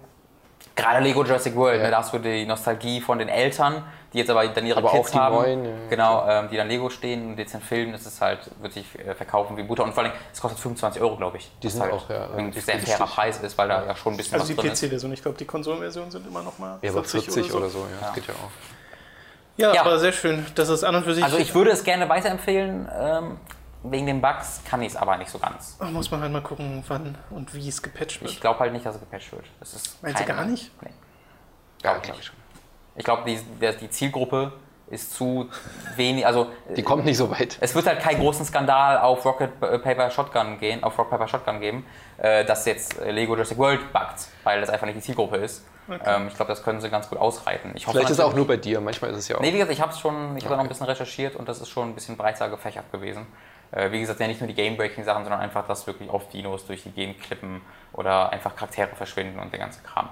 Gerade 0.78 1.00
Lego 1.00 1.24
Jurassic 1.24 1.56
World, 1.56 1.78
Ja. 1.78 1.84
ne, 1.86 1.90
da 1.90 1.98
hast 1.98 2.12
du 2.12 2.18
die 2.18 2.46
Nostalgie 2.46 3.00
von 3.00 3.18
den 3.18 3.28
Eltern, 3.28 3.82
die 4.12 4.18
jetzt 4.18 4.30
aber 4.30 4.46
dann 4.46 4.64
ihre 4.64 4.78
Aber 4.78 4.90
Kids 4.90 5.08
auch 5.08 5.10
die 5.12 5.18
haben. 5.18 5.34
neuen, 5.34 5.64
ja. 5.64 5.70
Genau, 5.90 6.26
ähm, 6.28 6.48
die 6.50 6.56
dann 6.56 6.68
Lego 6.68 6.88
stehen 6.88 7.30
und 7.32 7.38
jetzt 7.38 7.52
den 7.52 7.60
Film, 7.60 7.90
das 7.92 8.06
ist 8.06 8.20
halt, 8.20 8.38
wird 8.60 8.72
sich 8.72 8.86
äh, 8.98 9.14
verkaufen 9.14 9.56
wie 9.56 9.64
Butter. 9.64 9.82
Und 9.84 9.92
vor 9.92 10.04
allem, 10.04 10.12
es 10.32 10.40
kostet 10.40 10.60
25 10.60 11.02
Euro, 11.02 11.16
glaube 11.16 11.38
ich. 11.38 11.50
Die 11.62 11.68
sind 11.68 11.82
halt 11.82 11.92
auch, 11.92 12.08
ja, 12.08 12.28
ein 12.36 12.52
sehr 12.52 12.78
fairer 12.78 13.06
Preis 13.06 13.40
ist, 13.40 13.58
weil 13.58 13.68
da 13.68 13.84
ja 13.86 13.96
schon 13.96 14.14
ein 14.14 14.16
bisschen 14.16 14.34
Also 14.34 14.44
was 14.44 14.48
die 14.48 14.54
drin 14.56 14.72
ist. 14.72 14.80
PC-Version, 14.80 15.12
ich 15.12 15.22
glaube, 15.22 15.36
die 15.36 15.44
Konsolenversionen 15.46 16.10
sind 16.12 16.26
immer 16.26 16.42
noch 16.42 16.58
mal 16.58 16.78
Ja, 16.80 16.90
aber 16.92 17.02
40 17.04 17.52
oder 17.52 17.68
so, 17.68 17.78
ja, 17.80 17.84
Ja. 17.84 18.06
das 18.06 18.14
geht 18.14 18.26
ja 18.28 18.34
auch. 18.34 18.50
Ja, 19.56 19.74
Ja. 19.74 19.80
aber 19.80 19.98
sehr 19.98 20.12
schön. 20.12 20.46
Das 20.54 20.68
ist 20.68 20.84
an 20.84 20.94
und 20.94 21.02
für 21.04 21.14
sich. 21.14 21.24
Also 21.24 21.38
ich 21.38 21.52
würde 21.54 21.72
es 21.72 21.82
gerne 21.82 22.08
weiterempfehlen, 22.08 22.88
ähm, 22.96 23.36
wegen 23.82 24.06
den 24.06 24.20
Bugs 24.20 24.60
kann 24.68 24.82
ich 24.82 24.88
es 24.88 24.96
aber 24.96 25.16
nicht 25.16 25.30
so 25.30 25.38
ganz. 25.38 25.76
Oh, 25.80 25.84
muss 25.86 26.10
man 26.10 26.20
halt 26.20 26.32
mal 26.32 26.42
gucken, 26.42 26.82
wann 26.88 27.16
und 27.30 27.54
wie 27.54 27.68
es 27.68 27.82
gepatcht 27.82 28.20
wird. 28.20 28.30
Ich 28.32 28.40
glaube 28.40 28.60
halt 28.60 28.72
nicht, 28.72 28.84
dass 28.84 28.96
es 28.96 29.00
gepatcht 29.00 29.32
wird. 29.32 29.44
Das 29.60 29.74
ist 29.74 30.02
Meinst 30.02 30.20
du 30.20 30.24
gar 30.24 30.44
nicht? 30.44 30.70
Nee. 30.82 30.90
Ja, 31.82 31.92
Glaub 31.92 32.02
glaube 32.02 32.18
nicht. 32.18 32.20
ich 32.20 32.26
schon. 32.26 32.36
Ich 32.96 33.04
glaube, 33.04 33.22
die, 33.24 33.38
die 33.80 33.90
Zielgruppe 33.90 34.52
ist 34.90 35.14
zu 35.14 35.48
wenig, 35.96 36.26
also 36.26 36.48
Die 36.74 36.82
kommt 36.82 37.04
nicht 37.04 37.18
so 37.18 37.30
weit. 37.30 37.58
Es 37.60 37.74
wird 37.74 37.86
halt 37.86 38.00
keinen 38.00 38.20
großen 38.20 38.44
Skandal 38.44 38.98
auf 38.98 39.24
Rocket 39.24 39.50
äh, 39.62 39.78
Paper 39.78 40.10
Shotgun 40.10 40.58
gehen, 40.58 40.82
auf 40.82 40.98
Rock 40.98 41.10
Paper 41.10 41.28
Shotgun 41.28 41.60
geben, 41.60 41.86
äh, 42.16 42.44
dass 42.44 42.64
jetzt 42.64 42.98
äh, 42.98 43.10
Lego 43.10 43.34
Jurassic 43.34 43.58
World 43.58 43.92
buggt, 43.92 44.28
weil 44.44 44.60
das 44.60 44.70
einfach 44.70 44.86
nicht 44.86 44.96
die 44.96 45.02
Zielgruppe 45.02 45.36
ist. 45.36 45.64
Ähm, 46.04 46.28
ich 46.28 46.34
glaube, 46.34 46.50
das 46.50 46.62
können 46.62 46.80
sie 46.80 46.90
ganz 46.90 47.08
gut 47.08 47.18
ausreiten. 47.18 47.72
Ich 47.74 47.86
hoffe 47.86 47.96
Vielleicht 47.96 48.10
ist 48.10 48.18
es 48.18 48.24
auch 48.24 48.34
nur 48.34 48.46
bei 48.46 48.56
dir, 48.56 48.80
manchmal 48.80 49.10
ist 49.10 49.18
es 49.18 49.28
ja 49.28 49.36
auch. 49.36 49.40
Nee, 49.40 49.48
wie 49.48 49.58
gesagt, 49.58 49.72
ich 49.72 49.80
habe 49.80 49.94
schon, 49.94 50.36
ich 50.36 50.44
habe 50.44 50.50
da 50.50 50.56
noch 50.56 50.64
ein 50.64 50.68
bisschen 50.68 50.86
recherchiert 50.86 51.36
und 51.36 51.48
das 51.48 51.60
ist 51.60 51.68
schon 51.68 51.90
ein 51.90 51.94
bisschen 51.94 52.16
breiter 52.16 52.48
gefächert 52.50 52.90
gewesen. 52.92 53.26
Äh, 53.70 53.90
wie 53.92 54.00
gesagt, 54.00 54.20
ja 54.20 54.26
nicht 54.26 54.40
nur 54.40 54.48
die 54.48 54.54
Game-Breaking-Sachen, 54.54 55.24
sondern 55.24 55.40
einfach, 55.40 55.66
dass 55.66 55.86
wirklich 55.86 56.08
oft 56.10 56.32
Dinos 56.32 56.66
durch 56.66 56.82
die 56.84 56.90
Gegend 56.90 57.20
klippen 57.20 57.60
oder 57.92 58.30
einfach 58.32 58.56
Charaktere 58.56 58.88
verschwinden 58.94 59.38
und 59.38 59.52
der 59.52 59.58
ganze 59.58 59.82
Kram. 59.82 60.08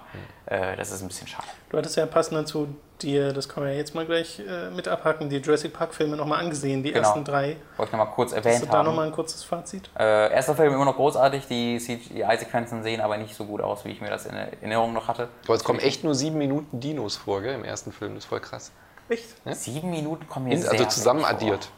Äh, 0.47 0.77
das 0.77 0.91
ist 0.91 1.03
ein 1.03 1.09
bisschen 1.09 1.27
schade. 1.27 1.47
Du 1.71 1.79
hattest 1.79 1.97
ja 1.97 2.07
passend 2.07 2.37
dazu 2.37 2.69
dir, 3.03 3.33
das 3.33 3.49
können 3.49 3.67
wir 3.67 3.73
ja 3.73 3.79
jetzt 3.79 3.95
mal 3.95 4.07
gleich 4.07 4.41
äh, 4.41 4.71
mit 4.71 4.89
abhaken, 4.89 5.29
die 5.29 5.37
Jurassic 5.37 5.73
Park-Filme 5.73 6.17
nochmal 6.17 6.41
angesehen, 6.41 6.83
die 6.83 6.93
Genau. 6.93 7.07
ersten 7.07 7.25
drei. 7.25 7.57
Wollte 7.77 7.91
ich 7.91 7.99
nochmal 7.99 8.15
kurz 8.15 8.33
Hast 8.35 8.45
erwähnt 8.45 8.63
du 8.63 8.67
da 8.69 8.83
nochmal 8.83 9.07
ein 9.07 9.13
kurzes 9.13 9.45
Fazit? 9.45 9.91
Äh, 9.99 10.33
erster 10.33 10.55
Film 10.55 10.73
immer 10.75 10.85
noch 10.85 10.97
großartig, 10.97 11.47
die 11.47 11.79
CGI-Sequenzen 11.79 12.83
sehen 12.83 13.01
aber 13.01 13.17
nicht 13.19 13.35
so 13.35 13.45
gut 13.45 13.61
aus, 13.61 13.85
wie 13.85 13.91
ich 13.91 14.01
mir 14.01 14.11
das 14.11 14.27
in 14.27 14.35
Erinnerung 14.35 14.93
noch 14.93 15.09
hatte. 15.09 15.29
Aber 15.45 15.55
es 15.55 15.65
kommen 15.65 15.79
echt 15.79 16.05
nur 16.05 16.15
sieben 16.15 16.39
Minuten 16.39 16.81
Dinos 16.81 17.17
vor, 17.17 17.43
gell, 17.43 17.55
im 17.55 17.65
ersten 17.65 17.93
Film. 17.93 18.15
Das 18.15 18.25
ist 18.25 18.29
voll 18.29 18.41
krass. 18.41 18.73
Echt? 19.09 19.25
Ja. 19.45 19.55
Sieben 19.55 19.91
Minuten 19.91 20.27
kommen 20.29 20.55
sehr 20.57 20.71
also 20.71 20.85
zusammen 20.87 21.25
addiert. 21.25 21.71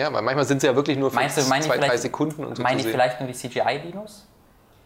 Ja, 0.00 0.12
weil 0.12 0.22
manchmal 0.22 0.44
sind 0.46 0.60
sie 0.62 0.66
ja 0.66 0.74
wirklich 0.74 0.96
nur 0.96 1.10
für 1.10 1.16
Meinst 1.16 1.36
du, 1.36 1.42
zwei, 1.42 1.76
drei 1.78 1.96
Sekunden 1.96 2.44
und 2.44 2.56
so 2.56 2.62
Meine 2.62 2.78
ich 2.78 2.84
sehen. 2.84 2.92
vielleicht 2.92 3.20
nur 3.20 3.28
die 3.28 3.34
CGI-Dinos? 3.34 4.26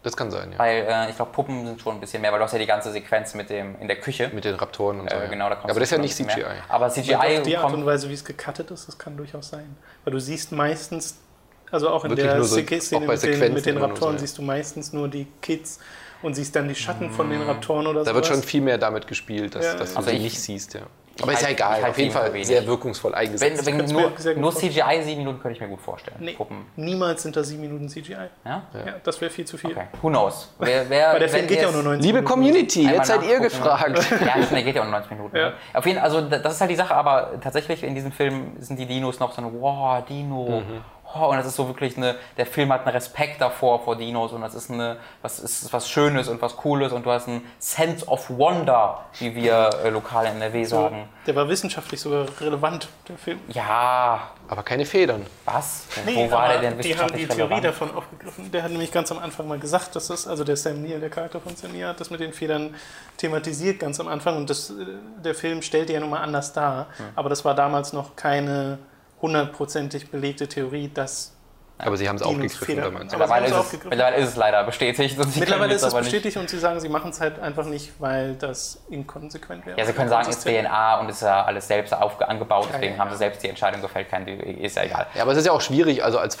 Das 0.03 0.15
kann 0.15 0.29
sein, 0.29 0.51
ja. 0.51 0.59
Weil 0.59 0.85
äh, 0.87 1.09
ich 1.09 1.15
glaube, 1.15 1.31
Puppen 1.31 1.65
sind 1.65 1.81
schon 1.81 1.95
ein 1.95 1.99
bisschen 1.99 2.21
mehr, 2.21 2.31
weil 2.31 2.37
du 2.39 2.43
hast 2.45 2.51
ja 2.51 2.59
die 2.59 2.65
ganze 2.67 2.91
Sequenz 2.91 3.33
mit 3.33 3.49
dem 3.49 3.75
in 3.79 3.87
der 3.87 3.99
Küche. 3.99 4.29
Mit 4.33 4.43
den 4.45 4.53
Raptoren 4.55 4.99
und 4.99 5.09
so. 5.09 5.15
äh, 5.15 5.23
ja. 5.23 5.27
genau, 5.29 5.49
da 5.49 5.55
kommst 5.55 5.65
Aber 5.65 5.73
du 5.75 5.79
das 5.79 5.87
ist 5.87 5.91
ja 5.93 5.97
nicht 5.97 6.19
ein 6.19 6.25
bisschen 6.27 6.41
CGI. 6.43 6.53
mehr. 6.53 6.63
Aber 6.67 6.85
Aber 6.85 6.89
CGI 6.93 7.11
doch 7.37 7.43
die 7.43 7.57
Art 7.57 7.65
und 7.67 7.71
kommt. 7.71 7.85
Weise, 7.87 8.09
wie 8.09 8.13
es 8.13 8.23
gecuttet 8.25 8.69
ist, 8.71 8.87
das 8.87 8.97
kann 8.97 9.17
durchaus 9.17 9.49
sein. 9.49 9.75
Weil 10.03 10.13
du 10.13 10.19
siehst 10.19 10.51
meistens, 10.51 11.17
also 11.71 11.89
auch 11.89 12.03
in 12.05 12.11
Wirklich 12.11 12.27
der 12.27 12.43
so- 12.43 12.55
Szene 12.79 13.07
mit, 13.07 13.23
den, 13.23 13.53
mit 13.53 13.65
den 13.65 13.75
nur 13.75 13.81
so, 13.83 13.87
Raptoren 13.87 14.13
ja. 14.15 14.19
siehst 14.19 14.37
du 14.37 14.41
meistens 14.43 14.93
nur 14.93 15.07
die 15.07 15.25
Kids 15.41 15.79
und 16.21 16.35
siehst 16.35 16.55
dann 16.55 16.67
die 16.67 16.75
Schatten 16.75 17.09
von 17.09 17.29
den 17.29 17.41
Raptoren 17.41 17.87
oder 17.87 18.01
so. 18.01 18.05
Da 18.11 18.13
wird 18.15 18.27
schon 18.27 18.43
viel 18.43 18.61
mehr 18.61 18.77
damit 18.77 19.07
gespielt, 19.07 19.55
dass, 19.55 19.65
Ja, 19.65 19.73
dass 19.75 19.89
ja. 19.89 19.93
du 19.93 19.97
Also 19.97 20.09
sie 20.11 20.17
ich- 20.17 20.23
nicht 20.23 20.39
siehst, 20.39 20.73
ja. 20.75 20.81
Aber 21.21 21.31
ist 21.31 21.37
halt- 21.37 21.43
ja 21.43 21.49
ich 21.49 21.55
egal, 21.55 21.73
halt 21.81 21.85
auf 21.91 21.97
jeden 21.97 22.11
Fall 22.11 22.33
wenig. 22.33 22.47
sehr 22.47 22.65
wirkungsvoll 22.67 23.11
Wenn, 23.13 23.19
eingesetzt. 23.19 23.65
wenn 23.65 23.77
kann's 23.77 23.91
nur, 23.91 24.11
nur. 24.35 24.53
CGI 24.55 25.01
sieben 25.03 25.19
Minuten 25.19 25.39
könnte 25.39 25.55
ich 25.55 25.61
mir 25.61 25.69
gut 25.69 25.81
vorstellen. 25.81 26.17
Nee, 26.19 26.33
Puppen. 26.33 26.65
niemals 26.75 27.23
sind 27.23 27.35
da 27.37 27.43
sieben 27.43 27.61
Minuten 27.61 27.87
CGI. 27.87 28.13
Ja? 28.13 28.29
Ja, 28.45 28.63
das 29.03 29.21
wäre 29.21 29.31
viel 29.31 29.45
zu 29.45 29.57
viel. 29.57 29.71
Okay. 29.71 29.87
Who 30.01 30.09
knows? 30.09 30.53
Wer, 30.59 30.89
wer, 30.89 31.13
Weil 31.13 31.19
der 31.19 31.29
Film 31.29 31.41
wenn 31.43 31.47
geht 31.49 31.61
ja 31.61 31.67
auch 31.69 31.71
nur 31.71 31.79
es- 31.81 31.85
90 31.85 32.05
Liebe 32.05 32.17
Minuten. 32.19 32.31
Community, 32.33 32.79
Einmal 32.81 32.95
jetzt 32.95 33.07
seid 33.07 33.23
ihr 33.23 33.39
gefragt. 33.39 33.97
Ja, 34.11 34.31
stimmt, 34.33 34.51
der 34.51 34.63
geht 34.63 34.75
ja 34.75 34.81
um 34.81 34.91
90 34.91 35.11
Minuten. 35.11 35.35
Ja. 35.37 35.49
ne? 35.49 35.53
Auf 35.73 35.85
jeden 35.85 35.99
also 35.99 36.21
das 36.21 36.53
ist 36.53 36.61
halt 36.61 36.71
die 36.71 36.75
Sache, 36.75 36.93
aber 36.93 37.31
tatsächlich 37.41 37.83
in 37.83 37.95
diesem 37.95 38.11
Film 38.11 38.51
sind 38.59 38.77
die 38.77 38.85
Dinos 38.85 39.19
noch 39.19 39.31
so 39.33 39.41
ein 39.41 39.61
wow, 39.61 40.03
Dino. 40.05 40.61
Mhm. 40.67 40.81
Oh, 41.17 41.27
und 41.27 41.37
das 41.37 41.45
ist 41.45 41.55
so 41.55 41.67
wirklich 41.67 41.95
eine, 41.95 42.15
der 42.35 42.45
Film 42.45 42.73
hat 42.73 42.81
einen 42.81 42.89
Respekt 42.95 43.39
davor 43.39 43.79
vor 43.83 43.95
Dinos 43.95 44.33
und 44.33 44.41
das 44.41 44.53
ist 44.53 44.69
eine, 44.69 44.97
was 45.21 45.39
ist 45.39 45.71
was 45.71 45.89
Schönes 45.89 46.27
und 46.27 46.41
was 46.41 46.57
Cooles 46.57 46.91
und 46.91 47.05
du 47.05 47.11
hast 47.11 47.27
einen 47.29 47.41
Sense 47.57 48.05
of 48.07 48.29
Wonder, 48.29 49.05
wie 49.19 49.33
wir 49.33 49.69
äh, 49.83 49.89
lokal 49.89 50.25
in 50.25 50.33
NRW 50.41 50.65
So, 50.65 50.75
sagen. 50.75 51.07
der 51.25 51.35
war 51.35 51.47
wissenschaftlich 51.47 52.01
sogar 52.01 52.25
relevant, 52.41 52.89
der 53.07 53.17
Film. 53.17 53.39
Ja, 53.47 54.29
Aber 54.49 54.63
keine 54.63 54.85
Federn. 54.85 55.25
was? 55.45 55.85
Wo 56.05 56.29
war 56.31 56.49
der 56.49 56.59
denn 56.59 56.79
die 56.79 56.97
haben 56.97 57.07
die 57.07 57.19
wissenschaftlich 57.19 57.27
Theorie 57.29 57.53
relevant? 57.53 57.65
davon 57.65 57.95
aufgegriffen. 57.95 58.51
Der 58.51 58.63
hat 58.63 58.71
nämlich 58.71 58.91
ganz 58.91 59.11
am 59.11 59.19
Anfang 59.19 59.47
mal 59.47 59.57
gesagt, 59.59 59.95
dass 59.95 60.07
das, 60.07 60.27
also 60.27 60.43
der 60.43 60.57
Sam 60.57 60.81
Neill, 60.83 60.99
der 60.99 61.09
Charakter 61.09 61.39
von 61.39 61.55
Sam 61.55 61.71
Neill, 61.71 61.87
hat 61.87 61.99
das 62.01 62.09
mit 62.09 62.19
den 62.19 62.33
Federn 62.33 62.75
thematisiert 63.17 63.79
ganz 63.79 63.99
am 63.99 64.07
Anfang 64.09 64.35
und 64.37 64.49
das, 64.49 64.69
äh, 64.69 64.73
der 65.23 65.33
Film 65.35 65.61
stellte 65.61 65.93
ja 65.93 65.99
nun 66.01 66.09
mal 66.09 66.21
anders 66.21 66.51
dar. 66.51 66.87
Hm. 66.97 67.05
Aber 67.15 67.29
das 67.29 67.45
war 67.45 67.55
damals 67.55 67.93
noch 67.93 68.15
keine 68.17 68.79
hundertprozentig 69.25 70.09
belegte 70.09 70.47
Theorie, 70.47 70.89
dass 70.93 71.33
Aber 71.77 71.97
sie 71.97 72.07
haben 72.07 72.15
es 72.15 72.21
aufgegriffen 72.21 72.79
aber- 72.79 72.99
Mittlerweile 72.99 73.47
ist, 73.47 73.53
es, 73.73 73.83
mittlerweile 73.83 74.15
ist 74.17 74.29
es 74.29 74.35
leider 74.37 74.63
bestätigt. 74.63 75.19
Und 75.19 75.31
sie 75.33 75.39
mittlerweile 75.41 75.73
ist 75.73 75.81
es 75.83 75.91
aber 75.93 76.01
nicht- 76.01 76.11
bestätigt 76.11 76.37
und 76.37 76.49
sie 76.49 76.57
sagen, 76.59 76.79
sie 76.79 76.87
machen 76.89 77.09
es 77.11 77.19
halt 77.19 77.39
einfach 77.39 77.65
nicht, 77.65 77.91
weil 77.99 78.35
das 78.35 78.81
inkonsequent 78.89 79.65
wäre. 79.65 79.77
Ja, 79.77 79.85
sie 79.85 79.93
können 79.93 80.09
sagen, 80.09 80.29
es 80.29 80.37
ist. 80.37 80.45
DNA 80.47 80.99
und 80.99 81.09
ist 81.09 81.21
ja 81.21 81.43
alles 81.43 81.67
selbst 81.67 81.91
angebaut, 81.93 82.69
deswegen 82.71 82.93
ja. 82.93 82.99
haben 82.99 83.11
sie 83.11 83.17
selbst 83.17 83.43
die 83.43 83.49
Entscheidung 83.49 83.81
gefällt, 83.81 84.07
kein, 84.09 84.27
ist 84.27 84.77
ja 84.77 84.83
egal. 84.83 85.07
Ja, 85.15 85.23
aber 85.23 85.33
es 85.33 85.39
ist 85.39 85.45
ja 85.47 85.51
auch 85.51 85.61
schwierig, 85.61 86.03
also 86.03 86.17
als 86.17 86.35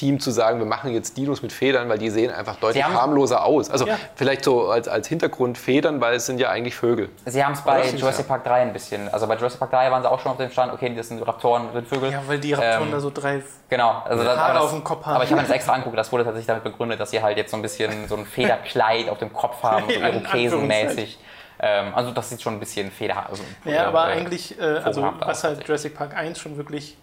Filmproduktionsteam 0.00 0.20
zu 0.20 0.30
sagen, 0.30 0.58
wir 0.58 0.66
machen 0.66 0.92
jetzt 0.92 1.16
Dinos 1.16 1.42
mit 1.42 1.52
Federn, 1.52 1.88
weil 1.88 1.98
die 1.98 2.10
sehen 2.10 2.30
einfach 2.30 2.56
deutlich 2.56 2.82
haben- 2.84 2.94
harmloser 2.94 3.44
aus. 3.44 3.70
Also 3.70 3.86
Ja. 3.86 3.96
vielleicht 4.14 4.44
so 4.44 4.68
als, 4.70 4.88
als 4.88 5.06
Hintergrund 5.08 5.58
Federn, 5.58 6.00
weil 6.00 6.14
es 6.14 6.26
sind 6.26 6.40
ja 6.40 6.48
eigentlich 6.50 6.74
Vögel. 6.74 7.10
Sie 7.26 7.44
haben 7.44 7.52
es 7.52 7.60
bei 7.62 7.86
Jurassic 7.90 8.26
Park 8.26 8.44
3 8.44 8.62
ein 8.62 8.72
bisschen, 8.72 9.08
also 9.08 9.26
bei 9.26 9.36
Jurassic 9.36 9.58
Park 9.60 9.70
3 9.72 9.90
waren 9.90 10.02
sie 10.02 10.10
auch 10.10 10.20
schon 10.20 10.32
auf 10.32 10.38
dem 10.38 10.50
Stand, 10.50 10.72
okay, 10.72 10.92
das 10.96 11.08
sind 11.08 11.22
Raptoren, 11.26 11.64
das 11.66 11.74
sind 11.74 11.88
Vögel. 11.88 12.12
Ja, 12.12 12.22
weil 12.26 12.38
die 12.38 12.52
Raptoren 12.54 12.82
Ähm, 12.88 12.92
da 12.92 13.00
so 13.00 13.10
drei. 13.10 13.42
Genau, 13.68 14.02
also 14.04 14.24
das, 14.24 14.36
Haare 14.36 14.44
aber, 14.50 14.54
das, 14.54 14.62
auf 14.64 14.70
dem 14.72 14.84
Kopf 14.84 15.04
haben. 15.06 15.14
aber 15.16 15.24
ich 15.24 15.30
habe 15.30 15.40
mir 15.42 15.46
das 15.46 15.54
extra 15.56 15.72
angeguckt, 15.74 15.98
das 15.98 16.10
wurde 16.12 16.24
tatsächlich 16.24 16.46
damit 16.46 16.64
begründet, 16.64 16.98
dass 17.00 17.10
sie 17.10 17.22
halt 17.22 17.36
jetzt 17.36 17.50
so 17.50 17.56
ein 17.56 17.62
bisschen 17.62 18.08
so 18.08 18.16
ein 18.16 18.24
Federkleid 18.26 19.08
auf 19.08 19.18
dem 19.18 19.32
Kopf 19.32 19.62
haben, 19.62 19.84
so 19.88 19.92
Ja, 20.00 20.08
Irokesenmäßig. 20.08 21.18
Ähm, 21.62 21.92
also 21.94 22.10
das 22.10 22.30
sieht 22.30 22.40
schon 22.40 22.54
ein 22.54 22.60
bisschen 22.60 22.90
Feder. 22.90 23.26
Also, 23.28 23.42
Ja, 23.66 23.86
aber 23.88 24.08
äh, 24.08 24.12
eigentlich, 24.12 24.58
äh, 24.58 24.62
also 24.82 25.06
was 25.20 25.44
halt. 25.44 25.66
Jurassic 25.68 25.94
Park 25.94 26.16
1 26.16 26.38
schon 26.38 26.56
wirklich 26.56 26.96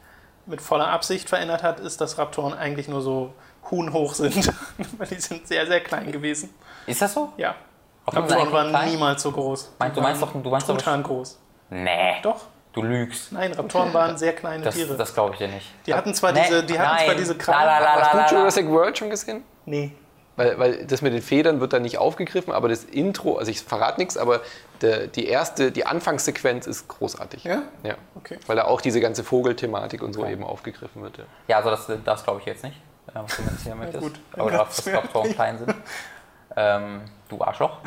mit 0.48 0.61
voller 0.61 0.88
Absicht 0.88 1.30
verändert 1.30 1.64
hat, 1.64 1.80
ist, 1.80 2.02
dass 2.02 2.18
Raptoren 2.18 2.53
eigentlich 2.53 2.88
nur 2.88 3.02
so 3.02 3.34
huhnhoch 3.69 4.14
sind. 4.14 4.36
Weil 4.98 5.07
die 5.07 5.19
sind 5.19 5.48
sehr, 5.48 5.68
sehr 5.68 5.82
klein 5.82 6.11
gewesen. 6.11 6.53
Ist 6.86 7.02
das 7.02 7.14
so? 7.14 7.34
Ja. 7.38 7.56
Raptoren 8.07 8.52
waren 8.53 8.69
klein? 8.69 8.90
niemals 8.91 9.22
so 9.22 9.32
groß. 9.32 9.72
Meinst- 9.80 9.98
du 9.98 10.02
meinst 10.02 10.22
doch- 10.22 10.32
du 10.32 10.49
meinst 10.49 10.69
doch- 10.69 10.76
Truthahn 10.78 11.03
groß. 11.03 11.38
Nee, 11.69 12.15
Doch. 12.24 12.45
du 12.72 12.82
lügst. 12.82 13.34
Nein, 13.34 13.52
Raptoren 13.52 13.94
waren 13.94 14.18
sehr 14.18 14.34
kleine 14.34 14.64
Das, 14.64 14.76
Tiere. 14.76 14.95
das 14.95 15.14
glaube 15.14 15.34
ich 15.34 15.40
dir 15.40 15.49
nicht. 15.49 15.65
die 15.86 15.94
hatten 15.94 16.14
zwar 16.14 16.32
Nee, 16.32 16.44
diese, 16.48 16.64
die 16.64 16.80
hatten 16.80 16.98
zwar 16.99 17.07
nein. 17.07 17.18
diese 17.18 17.38
Krallen. 17.38 17.65
la, 17.65 17.80
la, 17.80 18.14
Hast 18.14 18.32
du. 18.32 18.36
Jurassic 18.38 18.69
World 18.69 18.98
schon 18.98 19.10
gesehen? 19.10 19.44
Nee. 19.65 19.91
Weil, 20.38 20.57
weil 20.59 20.85
das 20.85 21.01
mit 21.01 21.14
den 21.14 21.22
Federn 21.22 21.59
wird 21.59 21.73
da 21.73 21.80
nicht 21.80 21.97
aufgegriffen, 21.97 22.53
aber 22.53 22.69
das 22.69 22.84
Intro, 22.84 23.38
also 23.38 23.51
ich 23.51 23.61
verrate 23.61 23.99
nichts, 23.99 24.18
aber 24.18 24.41
der, 24.81 25.07
die 25.07 25.27
erste, 25.27 25.72
die 25.72 25.85
Anfangssequenz 25.85 26.68
ist 26.68 26.88
großartig. 26.88 27.43
Ja? 27.43 27.64
Ja. 27.84 27.95
Okay. 28.15 28.38
Weil 28.45 28.55
da 28.55 28.65
auch 28.65 28.80
diese 28.80 29.01
ganze 29.01 29.23
Vogelthematik 29.23 30.01
und 30.03 30.14
so 30.14 30.26
eben 30.26 30.43
aufgegriffen 30.43 31.01
wird. 31.01 31.18
Ja. 31.18 31.23
Ja, 31.47 31.57
also 31.57 31.72
das, 31.72 31.91
das 32.05 32.23
glaube 32.23 32.39
ich 32.41 32.45
jetzt 32.45 32.64
nicht, 32.64 32.76
äh, 33.07 33.11
was 33.15 33.35
du 33.35 33.41
mir 33.45 33.49
erzählen 33.49 33.77
möchtest. 33.80 34.03
gut, 34.03 34.19
dann 34.31 34.41
Aber 34.41 34.51
kannst 34.51 34.77
dass 34.77 34.85
du- 34.85 34.91
Raptoren 34.93 35.34
klein 35.34 35.57
sind. 35.57 35.73
Ähm, 36.55 37.01
du 37.30 37.39
Arschloch. 37.41 37.77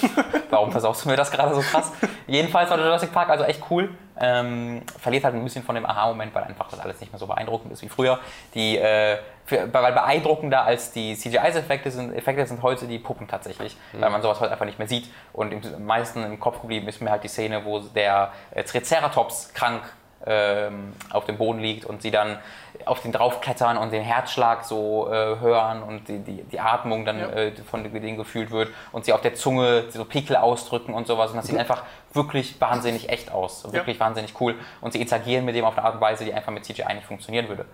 Warum 0.50 0.70
versaust 0.70 1.04
du 1.04 1.08
mir 1.08 1.16
das 1.16 1.30
gerade 1.32 1.54
so 1.54 1.62
krass? 1.62 1.90
Jedenfalls 2.26 2.70
war 2.70 2.76
der 2.76 2.86
Jurassic 2.86 3.12
Park 3.12 3.28
also 3.30 3.44
echt 3.44 3.60
cool. 3.70 3.88
Ähm, 4.20 4.82
verliert 5.00 5.24
halt 5.24 5.34
ein 5.34 5.42
bisschen 5.42 5.64
von 5.64 5.74
dem 5.74 5.86
Aha-Moment, 5.86 6.32
weil 6.34 6.44
einfach 6.44 6.68
das 6.68 6.78
alles 6.80 7.00
nicht 7.00 7.10
mehr 7.12 7.18
so 7.18 7.26
beeindruckend 7.26 7.72
ist 7.72 7.82
wie 7.82 7.88
früher. 7.88 8.18
Die, 8.54 8.76
äh, 8.76 9.18
für, 9.50 9.68
weil 9.74 9.92
beeindruckender 9.92 10.64
als 10.64 10.92
die 10.92 11.16
CGI-Effekte 11.16 11.90
sind, 11.90 12.14
Effekte 12.14 12.46
sind 12.46 12.62
heute 12.62 12.86
die 12.86 13.00
Puppen 13.00 13.26
tatsächlich, 13.26 13.76
weil 13.92 14.08
man 14.10 14.22
sowas 14.22 14.38
heute 14.40 14.52
einfach 14.52 14.64
nicht 14.64 14.78
mehr 14.78 14.86
sieht. 14.88 15.10
Und 15.32 15.52
im 15.52 15.84
meisten 15.84 16.22
im 16.22 16.38
Kopf 16.38 16.60
geblieben 16.60 16.86
ist 16.88 17.02
mir 17.02 17.10
halt 17.10 17.24
die 17.24 17.28
Szene, 17.28 17.64
wo 17.64 17.80
der 17.80 18.30
äh, 18.52 18.62
Triceratops 18.62 19.52
krank 19.52 19.82
ähm, 20.24 20.92
auf 21.10 21.24
dem 21.24 21.36
Boden 21.36 21.58
liegt 21.60 21.84
und 21.84 22.02
sie 22.02 22.10
dann 22.10 22.38
auf 22.84 23.00
den 23.00 23.10
draufklettern 23.10 23.76
und 23.76 23.90
den 23.90 24.02
Herzschlag 24.02 24.64
so 24.64 25.08
äh, 25.10 25.38
hören 25.40 25.82
und 25.82 26.08
die, 26.08 26.18
die, 26.18 26.42
die 26.44 26.60
Atmung 26.60 27.04
dann 27.04 27.18
Ja. 27.18 27.28
äh, 27.30 27.52
von 27.68 27.82
denen 27.82 28.16
gefühlt 28.16 28.50
wird 28.50 28.68
und 28.92 29.04
sie 29.04 29.12
auf 29.12 29.20
der 29.22 29.34
Zunge 29.34 29.84
so 29.90 30.04
Pickel 30.04 30.36
ausdrücken 30.36 30.94
und 30.94 31.06
sowas. 31.06 31.30
Und 31.30 31.38
das 31.38 31.46
sieht 31.46 31.58
einfach 31.58 31.82
wirklich 32.12 32.60
wahnsinnig 32.60 33.08
echt 33.08 33.30
aus. 33.30 33.70
Wirklich 33.72 34.00
wahnsinnig 34.00 34.40
cool. 34.40 34.56
Und 34.80 34.92
sie 34.92 35.00
interagieren 35.00 35.44
mit 35.44 35.54
dem 35.54 35.64
auf 35.64 35.76
eine 35.76 35.86
Art 35.86 35.94
und 35.94 36.00
Weise, 36.00 36.24
die 36.24 36.34
einfach 36.34 36.52
mit 36.52 36.64
CGI 36.64 36.94
nicht 36.94 37.06
funktionieren 37.06 37.48
würde. 37.48 37.66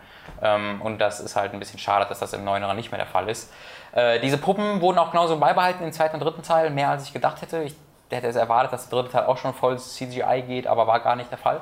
Ähm, 0.42 0.80
und 0.82 0.98
das 0.98 1.20
ist 1.20 1.36
halt 1.36 1.52
ein 1.52 1.58
bisschen 1.58 1.78
schade, 1.78 2.06
dass 2.08 2.18
das 2.18 2.32
im 2.32 2.44
Neueren 2.44 2.76
nicht 2.76 2.90
mehr 2.90 2.98
der 2.98 3.06
Fall 3.06 3.28
ist. 3.28 3.52
Äh, 3.92 4.20
diese 4.20 4.38
Puppen 4.38 4.80
wurden 4.80 4.98
auch 4.98 5.10
genauso 5.10 5.38
beibehalten 5.38 5.84
im 5.84 5.92
zweiten 5.92 6.16
und 6.16 6.20
dritten 6.20 6.42
Teil, 6.42 6.70
mehr 6.70 6.90
als 6.90 7.04
ich 7.04 7.12
gedacht 7.12 7.40
hätte. 7.40 7.62
Ich 7.62 7.74
hätte 8.10 8.26
es 8.28 8.36
erwartet, 8.36 8.72
dass 8.72 8.88
der 8.88 8.98
dritte 8.98 9.12
Teil 9.12 9.26
auch 9.26 9.38
schon 9.38 9.54
voll 9.54 9.78
CGI 9.78 10.42
geht, 10.46 10.66
aber 10.66 10.86
war 10.86 11.00
gar 11.00 11.16
nicht 11.16 11.30
der 11.30 11.38
Fall. 11.38 11.60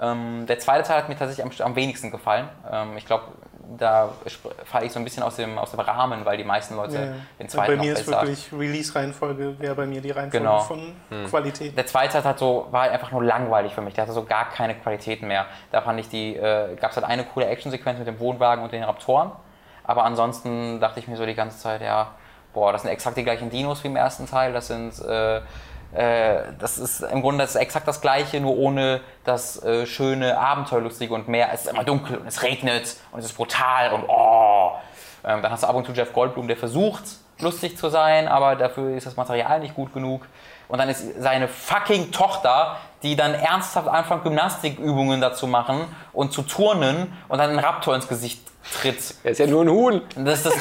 Ähm, 0.00 0.46
der 0.46 0.58
zweite 0.58 0.86
Teil 0.86 0.98
hat 0.98 1.08
mir 1.08 1.16
tatsächlich 1.16 1.44
am, 1.44 1.66
am 1.66 1.76
wenigsten 1.76 2.10
gefallen. 2.10 2.48
Ähm, 2.70 2.96
ich 2.96 3.04
glaube, 3.04 3.24
da 3.78 4.10
falle 4.64 4.86
ich 4.86 4.92
so 4.92 4.98
ein 4.98 5.04
bisschen 5.04 5.22
aus 5.22 5.36
dem, 5.36 5.58
aus 5.58 5.70
dem 5.70 5.80
Rahmen, 5.80 6.24
weil 6.24 6.36
die 6.36 6.44
meisten 6.44 6.76
Leute 6.76 6.94
Ja. 6.94 7.00
den 7.02 7.16
Bei 7.38 7.46
zweiten 7.46 7.80
mir 7.80 7.92
noch 7.92 8.00
ist 8.00 8.06
wirklich 8.08 8.50
Release-Reihenfolge, 8.52 9.58
wäre 9.58 9.74
bei 9.74 9.86
mir 9.86 10.00
die 10.00 10.10
Reihenfolge 10.10 10.38
Genau. 10.44 10.60
von 10.60 10.94
Qualität. 11.28 11.76
Der 11.76 11.86
zweite 11.86 12.12
Teil 12.14 12.24
hat 12.24 12.38
so, 12.38 12.66
war 12.70 12.82
halt 12.82 12.92
einfach 12.92 13.10
nur 13.12 13.22
langweilig 13.24 13.74
für 13.74 13.80
mich. 13.80 13.94
Der 13.94 14.02
hatte 14.02 14.12
so 14.12 14.24
gar 14.24 14.50
keine 14.50 14.74
Qualitäten 14.74 15.26
mehr. 15.28 15.46
Da 15.70 15.80
fand 15.82 15.98
ich 16.00 16.08
die, 16.08 16.36
äh, 16.36 16.74
gab 16.76 16.90
es 16.90 16.96
halt 16.96 17.06
eine 17.06 17.24
coole 17.24 17.46
Actionsequenz 17.46 17.98
mit 17.98 18.06
dem 18.08 18.18
Wohnwagen 18.20 18.62
und 18.64 18.72
den 18.72 18.82
Raptoren. 18.84 19.32
Aber 19.84 20.04
ansonsten 20.04 20.80
dachte 20.80 21.00
ich 21.00 21.08
mir 21.08 21.16
so 21.16 21.26
die 21.26 21.34
ganze 21.34 21.58
Zeit, 21.58 21.80
ja, 21.82 22.08
boah, 22.54 22.72
das 22.72 22.82
sind 22.82 22.90
exakt 22.90 23.16
die 23.16 23.24
gleichen 23.24 23.50
Dinos 23.50 23.82
wie 23.82 23.88
im 23.88 23.96
ersten 23.96 24.26
Teil. 24.26 24.52
Das 24.52 24.68
sind, 24.68 24.98
äh, 25.04 25.40
das 25.92 26.78
ist 26.78 27.02
im 27.02 27.20
Grunde 27.20 27.44
das 27.44 27.50
ist 27.50 27.60
exakt 27.60 27.86
das 27.86 28.00
gleiche, 28.00 28.40
nur 28.40 28.56
ohne 28.56 29.00
das 29.24 29.62
äh, 29.62 29.86
schöne, 29.86 30.38
abenteuerlustige 30.38 31.12
und 31.12 31.28
mehr. 31.28 31.50
Es 31.52 31.62
ist 31.62 31.70
immer 31.70 31.84
dunkel 31.84 32.16
und 32.16 32.26
es 32.26 32.42
regnet 32.42 32.96
und 33.10 33.20
es 33.20 33.26
ist 33.26 33.36
brutal 33.36 33.92
und 33.92 34.04
oh. 34.08 34.72
Ähm, 35.24 35.40
dann 35.40 35.52
hast 35.52 35.62
du 35.62 35.68
ab 35.68 35.76
und 35.76 35.86
zu 35.86 35.92
Jeff 35.92 36.12
Goldblum, 36.12 36.48
der 36.48 36.56
versucht, 36.56 37.04
lustig 37.38 37.78
zu 37.78 37.90
sein, 37.90 38.26
aber 38.26 38.56
dafür 38.56 38.96
ist 38.96 39.06
das 39.06 39.16
Material 39.16 39.60
nicht 39.60 39.74
gut 39.74 39.92
genug. 39.94 40.26
Und 40.68 40.78
dann 40.78 40.88
ist 40.88 41.20
seine 41.20 41.48
fucking 41.48 42.10
Tochter, 42.12 42.78
die 43.02 43.14
dann 43.14 43.34
ernsthaft 43.34 43.88
anfängt, 43.88 44.24
Gymnastikübungen 44.24 45.20
dazu 45.20 45.46
machen 45.46 45.84
und 46.12 46.32
zu 46.32 46.42
turnen 46.42 47.12
und 47.28 47.38
dann 47.38 47.50
einen 47.50 47.58
Raptor 47.58 47.94
ins 47.94 48.08
Gesicht 48.08 48.40
tritt. 48.70 49.14
Er 49.24 49.32
ist 49.32 49.38
ja 49.38 49.46
nur 49.46 49.64
ein 49.64 49.70
Huhn. 49.70 50.02
Das 50.16 50.38
ist 50.38 50.46
das, 50.46 50.54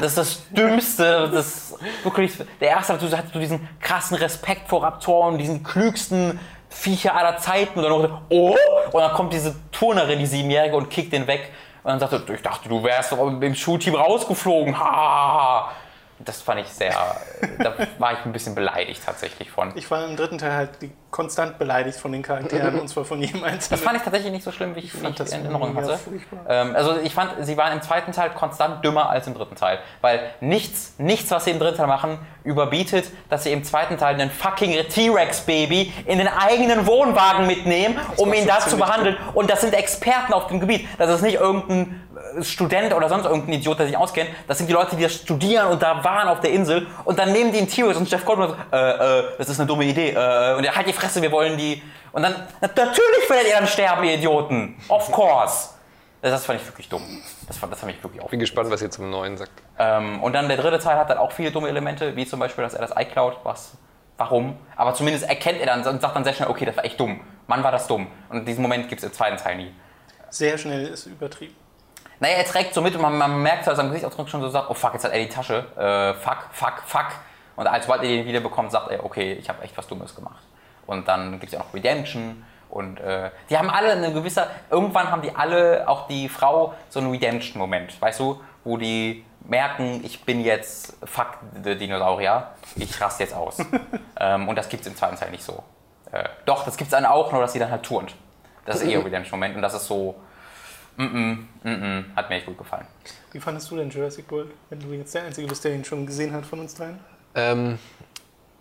das, 0.00 0.06
ist 0.06 0.18
das 0.18 0.42
Dümmste. 0.50 1.30
Das 1.32 1.46
ist 1.46 1.74
wirklich, 2.04 2.32
der 2.60 2.68
erste 2.68 2.94
hat 2.94 3.00
so 3.00 3.16
hat 3.16 3.24
so 3.32 3.38
diesen 3.38 3.68
krassen 3.80 4.16
Respekt 4.16 4.68
vor 4.68 4.82
Raptoren, 4.82 5.38
diesen 5.38 5.62
klügsten 5.62 6.38
Viecher 6.68 7.14
aller 7.16 7.38
Zeiten. 7.38 7.78
Und 7.78 7.84
dann 7.84 7.92
noch, 7.92 8.22
oh, 8.28 8.56
und 8.92 9.00
dann 9.00 9.12
kommt 9.12 9.32
diese 9.32 9.54
Turnerin, 9.72 10.18
die 10.18 10.26
Siebenjährige, 10.26 10.76
und 10.76 10.90
kickt 10.90 11.12
den 11.12 11.26
weg. 11.26 11.50
Und 11.82 11.90
dann 11.90 12.00
sagt 12.00 12.12
er, 12.12 12.34
ich 12.34 12.42
dachte, 12.42 12.68
du 12.68 12.82
wärst 12.82 13.12
doch 13.12 13.26
im 13.26 13.54
Schulteam 13.54 13.94
rausgeflogen. 13.94 14.78
Ha, 14.78 14.84
ha, 14.84 15.32
ha. 15.32 15.70
Das 16.24 16.42
fand 16.42 16.60
ich 16.60 16.68
sehr, 16.68 16.94
da 17.58 17.74
war 17.98 18.12
ich 18.12 18.18
ein 18.24 18.32
bisschen 18.32 18.54
beleidigt 18.54 19.02
tatsächlich 19.04 19.50
von. 19.50 19.72
Ich 19.74 19.90
war 19.90 20.06
im 20.06 20.16
dritten 20.16 20.38
Teil 20.38 20.52
halt 20.52 20.70
konstant 21.10 21.58
beleidigt 21.58 21.98
von 21.98 22.12
den 22.12 22.22
Charakteren 22.22 22.78
und 22.80 22.88
zwar 22.88 23.04
von 23.04 23.20
jedem 23.20 23.42
einzelnen. 23.42 23.70
Das 23.70 23.80
fand 23.80 23.96
ich 23.96 24.02
tatsächlich 24.02 24.32
nicht 24.32 24.44
so 24.44 24.52
schlimm, 24.52 24.76
wie 24.76 24.80
ich, 24.80 24.94
ich 24.94 25.14
das 25.14 25.32
in 25.32 25.42
Erinnerung 25.42 25.74
hatte. 25.74 25.98
Ähm, 26.48 26.76
also 26.76 26.98
ich 26.98 27.14
fand, 27.14 27.32
sie 27.44 27.56
waren 27.56 27.72
im 27.72 27.82
zweiten 27.82 28.12
Teil 28.12 28.30
konstant 28.30 28.84
dümmer 28.84 29.10
als 29.10 29.26
im 29.26 29.34
dritten 29.34 29.56
Teil. 29.56 29.78
Weil 30.00 30.20
nichts, 30.40 30.94
nichts, 30.98 31.30
was 31.30 31.44
sie 31.44 31.50
im 31.50 31.58
dritten 31.58 31.78
Teil 31.78 31.86
machen, 31.86 32.18
überbietet, 32.44 33.10
dass 33.28 33.44
sie 33.44 33.52
im 33.52 33.64
zweiten 33.64 33.98
Teil 33.98 34.14
einen 34.14 34.30
fucking 34.30 34.72
T-Rex-Baby 34.88 35.92
in 36.06 36.18
den 36.18 36.28
eigenen 36.28 36.86
Wohnwagen 36.86 37.46
mitnehmen, 37.46 37.98
um 38.16 38.32
ihn 38.32 38.40
schon 38.40 38.48
da 38.48 38.60
zu 38.60 38.76
behandeln. 38.76 39.16
Und 39.34 39.50
das 39.50 39.62
sind 39.62 39.74
Experten 39.74 40.32
auf 40.32 40.46
dem 40.46 40.60
Gebiet. 40.60 40.86
Das 40.98 41.10
ist 41.10 41.22
nicht 41.22 41.34
irgendein 41.34 42.00
Student 42.42 42.92
oder 42.94 43.08
sonst 43.08 43.24
irgendein 43.24 43.54
Idiot, 43.54 43.78
der 43.78 43.86
sich 43.86 43.96
auskennt. 43.96 44.30
Das 44.46 44.58
sind 44.58 44.66
die 44.68 44.72
Leute, 44.72 44.94
die 44.96 45.02
das 45.02 45.14
studieren 45.14 45.66
und 45.68 45.82
da 45.82 46.02
waren 46.04 46.28
auf 46.28 46.40
der 46.40 46.52
Insel. 46.52 46.86
Und 47.04 47.18
dann 47.18 47.32
nehmen 47.32 47.50
die 47.52 47.58
einen 47.58 47.68
T-Rex 47.68 47.96
und 47.96 48.10
Jeff 48.10 48.24
Goldblum 48.24 48.50
so, 48.50 48.76
äh, 48.76 49.18
äh, 49.20 49.24
das 49.38 49.48
ist 49.48 49.58
eine 49.58 49.66
dumme 49.66 49.84
Idee. 49.84 50.10
Äh, 50.10 50.54
und 50.56 50.64
er 50.64 50.74
halt 50.76 50.86
die 50.86 50.92
Fresse, 50.92 51.20
wir 51.22 51.32
wollen 51.32 51.56
die. 51.58 51.82
Und 52.12 52.22
dann, 52.22 52.34
na, 52.60 52.68
natürlich 52.74 53.28
werdet 53.30 53.48
ihr 53.48 53.54
dann 53.58 53.66
sterben, 53.66 54.04
ihr 54.04 54.14
Idioten. 54.14 54.76
Of 54.88 55.10
course. 55.12 55.70
Das, 56.22 56.32
das 56.32 56.44
fand 56.44 56.60
ich 56.60 56.66
wirklich 56.66 56.88
dumm. 56.88 57.02
Das, 57.48 57.56
fand- 57.56 57.72
das 57.72 57.80
hat 57.80 57.86
mich 57.86 58.02
wirklich 58.04 58.22
Bin 58.26 58.40
gespannt, 58.40 58.70
was 58.70 58.82
ihr 58.82 58.90
zum 58.90 59.08
Neuen 59.10 59.36
sagt. 59.38 59.52
ähm, 59.78 60.22
und 60.22 60.34
dann 60.34 60.48
der 60.48 60.58
dritte 60.58 60.78
Teil 60.78 60.96
hat 60.98 61.08
dann 61.10 61.18
auch 61.18 61.32
viele 61.32 61.50
dumme 61.50 61.68
Elemente, 61.68 62.14
wie 62.14 62.26
zum 62.26 62.38
Beispiel, 62.40 62.62
dass 62.62 62.74
er 62.74 62.80
das 62.86 62.92
iCloud, 62.94 63.38
was, 63.42 63.72
warum? 64.18 64.58
Aber 64.76 64.92
zumindest 64.94 65.26
erkennt 65.28 65.60
er 65.60 65.66
dann 65.66 65.86
und 65.86 66.02
sagt 66.02 66.14
dann 66.14 66.24
sehr 66.24 66.34
schnell, 66.34 66.48
okay, 66.50 66.66
das 66.66 66.76
war 66.76 66.84
echt 66.84 67.00
dumm. 67.00 67.20
Mann, 67.46 67.64
war 67.64 67.72
das 67.72 67.86
dumm. 67.86 68.06
Und 68.28 68.44
diesen 68.46 68.60
Moment 68.60 68.88
gibt 68.90 69.00
es 69.02 69.06
im 69.08 69.12
zweiten 69.14 69.38
Teil 69.38 69.56
nie. 69.56 69.72
Sehr 70.28 70.58
schnell 70.58 70.86
ist 70.88 71.06
übertrieben. 71.06 71.56
Naja, 72.20 72.36
er 72.36 72.44
trägt 72.44 72.74
so 72.74 72.82
mit 72.82 72.94
und 72.94 73.02
man, 73.02 73.16
man 73.16 73.42
merkt 73.42 73.64
so, 73.64 73.70
dass 73.70 73.78
er 73.78 73.84
am 73.84 73.90
Gesichtsausdruck 73.90 74.28
schon 74.28 74.42
so 74.42 74.50
sagt, 74.50 74.68
oh 74.70 74.74
fuck, 74.74 74.92
jetzt 74.92 75.04
hat 75.04 75.12
er 75.12 75.18
die 75.18 75.28
Tasche. 75.28 75.64
Äh, 75.76 76.14
fuck, 76.14 76.50
fuck, 76.52 76.82
fuck. 76.86 77.06
Und 77.56 77.66
als 77.66 77.86
sobald 77.86 78.02
er 78.02 78.08
den 78.08 78.26
wieder 78.26 78.40
bekommt, 78.40 78.70
sagt 78.70 78.90
er, 78.90 79.04
okay, 79.04 79.32
ich 79.32 79.48
habe 79.48 79.62
echt 79.62 79.76
was 79.76 79.86
Dummes 79.86 80.14
gemacht. 80.14 80.42
Und 80.86 81.08
dann 81.08 81.32
gibt 81.32 81.46
es 81.46 81.52
ja 81.52 81.60
auch 81.60 81.66
noch 81.66 81.74
Redemption. 81.74 82.44
Und 82.68 83.00
äh, 83.00 83.30
die 83.48 83.58
haben 83.58 83.70
alle 83.70 83.92
eine 83.92 84.12
gewisse, 84.12 84.46
irgendwann 84.70 85.10
haben 85.10 85.22
die 85.22 85.34
alle, 85.34 85.88
auch 85.88 86.06
die 86.06 86.28
Frau, 86.28 86.74
so 86.88 87.00
einen 87.00 87.10
Redemption-Moment, 87.10 88.00
weißt 88.00 88.20
du, 88.20 88.40
wo 88.64 88.76
die 88.76 89.24
merken, 89.44 90.00
ich 90.04 90.24
bin 90.24 90.44
jetzt, 90.44 90.94
fuck, 91.04 91.38
der 91.64 91.74
Dinosaurier, 91.74 92.48
ich 92.76 93.00
raste 93.00 93.24
jetzt 93.24 93.34
aus. 93.34 93.58
ähm, 94.20 94.48
und 94.48 94.56
das 94.56 94.68
gibt 94.68 94.82
es 94.82 94.86
im 94.86 94.96
zweiten 94.96 95.16
Teil 95.16 95.30
nicht 95.30 95.42
so. 95.42 95.64
Äh, 96.12 96.24
doch, 96.44 96.64
das 96.64 96.76
gibt 96.76 96.88
es 96.88 96.92
dann 96.92 97.06
auch, 97.06 97.32
nur 97.32 97.40
dass 97.40 97.52
sie 97.52 97.58
dann 97.58 97.70
halt 97.70 97.82
turnt. 97.82 98.14
Das 98.66 98.76
ist 98.76 98.88
eher 98.88 98.98
Redemption-Moment 99.04 99.56
und 99.56 99.62
das 99.62 99.74
ist 99.74 99.86
so, 99.86 100.14
mm 100.96 101.02
-mm, 101.02 101.38
mm 101.62 101.68
-mm, 101.68 102.04
hat 102.16 102.28
mir 102.28 102.36
echt 102.36 102.46
gut 102.46 102.58
gefallen. 102.58 102.86
Wie 103.32 103.40
fandest 103.40 103.70
du 103.70 103.76
denn 103.76 103.90
Jurassic 103.90 104.30
World, 104.30 104.50
wenn 104.70 104.80
du 104.80 104.92
jetzt 104.92 105.14
der 105.14 105.24
Einzige 105.24 105.46
bist, 105.46 105.64
der 105.64 105.74
ihn 105.74 105.84
schon 105.84 106.06
gesehen 106.06 106.32
hat 106.32 106.44
von 106.44 106.60
uns 106.60 106.74
dreien? 106.74 106.98
Ähm, 107.34 107.78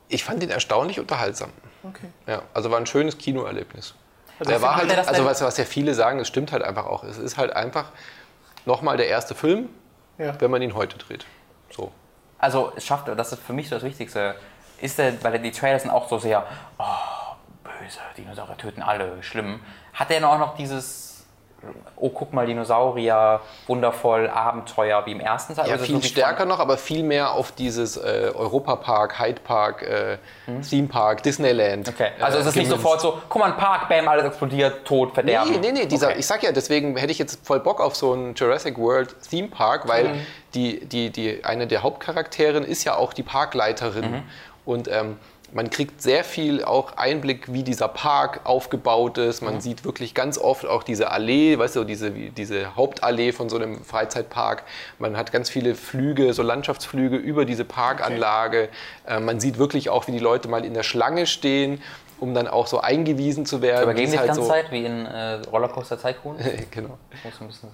ich 0.07 0.23
fand 0.23 0.43
ihn 0.43 0.49
erstaunlich 0.49 0.99
unterhaltsam. 0.99 1.51
Okay. 1.83 2.07
Ja, 2.27 2.41
also 2.53 2.71
war 2.71 2.79
ein 2.79 2.85
schönes 2.85 3.17
Kinoerlebnis. 3.17 3.93
Also 4.39 4.51
der 4.51 4.61
war 4.61 4.75
halt, 4.77 4.89
das 4.89 5.07
also 5.07 5.25
was, 5.25 5.41
was 5.41 5.57
ja 5.57 5.65
viele 5.65 5.93
sagen, 5.93 6.17
das 6.17 6.27
stimmt 6.27 6.51
halt 6.51 6.63
einfach 6.63 6.85
auch. 6.85 7.03
Es 7.03 7.17
ist 7.17 7.37
halt 7.37 7.53
einfach 7.53 7.91
nochmal 8.65 8.97
der 8.97 9.07
erste 9.07 9.35
Film, 9.35 9.69
Ja. 10.17 10.39
wenn 10.39 10.49
man 10.51 10.61
ihn 10.61 10.75
heute 10.75 10.97
dreht. 10.97 11.25
So. 11.69 11.91
Also 12.37 12.71
es 12.75 12.85
schafft, 12.85 13.07
das 13.07 13.33
ist 13.33 13.43
für 13.43 13.53
mich 13.53 13.67
so 13.67 13.75
das 13.75 13.83
Wichtigste, 13.83 14.35
ist 14.79 14.97
der, 14.97 15.21
weil 15.23 15.39
die 15.39 15.51
Trailer 15.51 15.79
sind 15.79 15.91
auch 15.91 16.07
so 16.07 16.17
sehr, 16.19 16.45
oh, 16.77 16.83
böse, 17.63 17.99
Dinosaurier 18.17 18.57
töten 18.57 18.81
alle, 18.81 19.21
schlimm. 19.21 19.59
Hat 19.93 20.09
er 20.09 20.27
auch 20.29 20.39
noch 20.39 20.55
dieses, 20.55 21.08
oh 21.97 22.09
guck 22.09 22.33
mal, 22.33 22.45
Dinosaurier, 22.45 23.41
wundervoll, 23.67 24.29
Abenteuer 24.29 25.05
wie 25.05 25.11
im 25.11 25.19
ersten 25.19 25.55
Teil? 25.55 25.67
Ja, 25.69 25.75
es 25.75 25.83
viel 25.85 26.01
stärker 26.03 26.45
noch, 26.45 26.59
aber 26.59 26.77
viel 26.77 27.03
mehr 27.03 27.33
auf 27.33 27.51
dieses 27.51 27.97
äh, 27.97 28.31
Europapark, 28.33 29.19
Hyde 29.19 29.41
Park, 29.41 29.83
äh, 29.83 30.17
Theme 30.67 30.87
Park, 30.87 31.23
Disneyland. 31.23 31.87
Hm? 31.87 31.93
Okay, 31.93 32.09
also 32.19 32.37
äh, 32.37 32.41
es 32.41 32.47
ist 32.47 32.55
nicht 32.55 32.69
sofort 32.69 33.01
so, 33.01 33.17
guck 33.27 33.41
mal, 33.41 33.51
ein 33.51 33.57
Park, 33.57 33.89
bam, 33.89 34.07
alles 34.07 34.25
explodiert, 34.25 34.85
tot, 34.85 35.13
verderben. 35.13 35.51
Nee, 35.51 35.57
nee, 35.59 35.71
nee, 35.71 35.85
dieser, 35.85 36.09
Okay. 36.09 36.19
ich 36.19 36.27
sag 36.27 36.43
ja, 36.43 36.51
deswegen 36.51 36.95
hätte 36.97 37.11
ich 37.11 37.19
jetzt 37.19 37.45
voll 37.45 37.59
Bock 37.59 37.81
auf 37.81 37.95
so 37.95 38.13
einen 38.13 38.33
Jurassic 38.35 38.77
World 38.77 39.15
Theme 39.29 39.47
Park, 39.49 39.87
weil 39.87 40.09
Mhm. 40.09 40.25
die, 40.53 40.85
die, 40.85 41.09
die, 41.09 41.43
eine 41.43 41.67
der 41.67 41.83
Hauptcharakterin 41.83 42.63
ist 42.63 42.83
ja 42.83 42.95
auch 42.95 43.13
die 43.13 43.23
Parkleiterin. 43.23 44.11
Mhm. 44.11 44.23
Und 44.65 44.87
ähm, 44.87 45.17
man 45.53 45.69
kriegt 45.69 46.01
sehr 46.01 46.23
viel 46.23 46.63
auch 46.63 46.97
Einblick, 46.97 47.51
wie 47.51 47.63
dieser 47.63 47.87
Park 47.87 48.41
aufgebaut 48.43 49.17
ist. 49.17 49.41
Mhm. 49.41 49.47
Man 49.49 49.61
sieht 49.61 49.83
wirklich 49.85 50.13
ganz 50.13 50.37
oft 50.37 50.65
auch 50.65 50.83
diese 50.83 51.11
Allee, 51.11 51.57
weißt 51.57 51.75
du, 51.77 51.83
diese, 51.83 52.11
diese 52.11 52.75
Hauptallee 52.75 53.31
von 53.31 53.49
so 53.49 53.55
einem 53.55 53.83
Freizeitpark. 53.83 54.63
Man 54.99 55.17
hat 55.17 55.31
ganz 55.31 55.49
viele 55.49 55.75
Flüge, 55.75 56.33
so 56.33 56.43
Landschaftsflüge 56.43 57.15
über 57.15 57.45
diese 57.45 57.65
Parkanlage. 57.65 58.69
Äh, 59.07 59.19
man 59.19 59.39
sieht 59.39 59.57
wirklich 59.57 59.89
auch, 59.89 60.07
wie 60.07 60.11
die 60.11 60.19
Leute 60.19 60.47
mal 60.47 60.65
in 60.65 60.73
der 60.73 60.83
Schlange 60.83 61.25
stehen, 61.25 61.81
um 62.19 62.33
dann 62.33 62.47
auch 62.47 62.67
so 62.67 62.81
eingewiesen 62.81 63.45
zu 63.45 63.61
werden. 63.61 63.83
Übergeben 63.83 64.11
wie 64.11 64.11
die 64.11 64.15
es 64.17 64.21
die 64.21 64.27
ganze 64.27 64.41
so- 64.41 64.47
Zeit, 64.47 64.71
wie 64.71 64.85
in 64.85 65.05
äh, 65.05 65.35
Rollercoaster 65.51 65.99
Tycoon? 65.99 66.37
genau. 66.71 66.97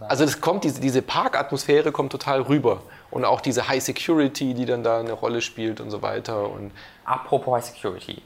Also 0.08 0.26
das 0.26 0.40
kommt, 0.40 0.64
diese, 0.64 0.80
diese 0.80 1.02
Parkatmosphäre 1.02 1.92
kommt 1.92 2.12
total 2.12 2.42
rüber. 2.42 2.82
Und 3.12 3.26
auch 3.26 3.42
diese 3.42 3.68
High 3.68 3.84
Security, 3.84 4.54
die 4.54 4.66
dann 4.66 4.84
da 4.84 5.00
eine 5.00 5.14
Rolle 5.14 5.42
spielt 5.42 5.80
und 5.80 5.90
so 5.90 6.02
weiter. 6.02 6.50
Und 6.50 6.72
Apropos 7.06 7.56
High 7.56 7.66
Security. 7.66 8.22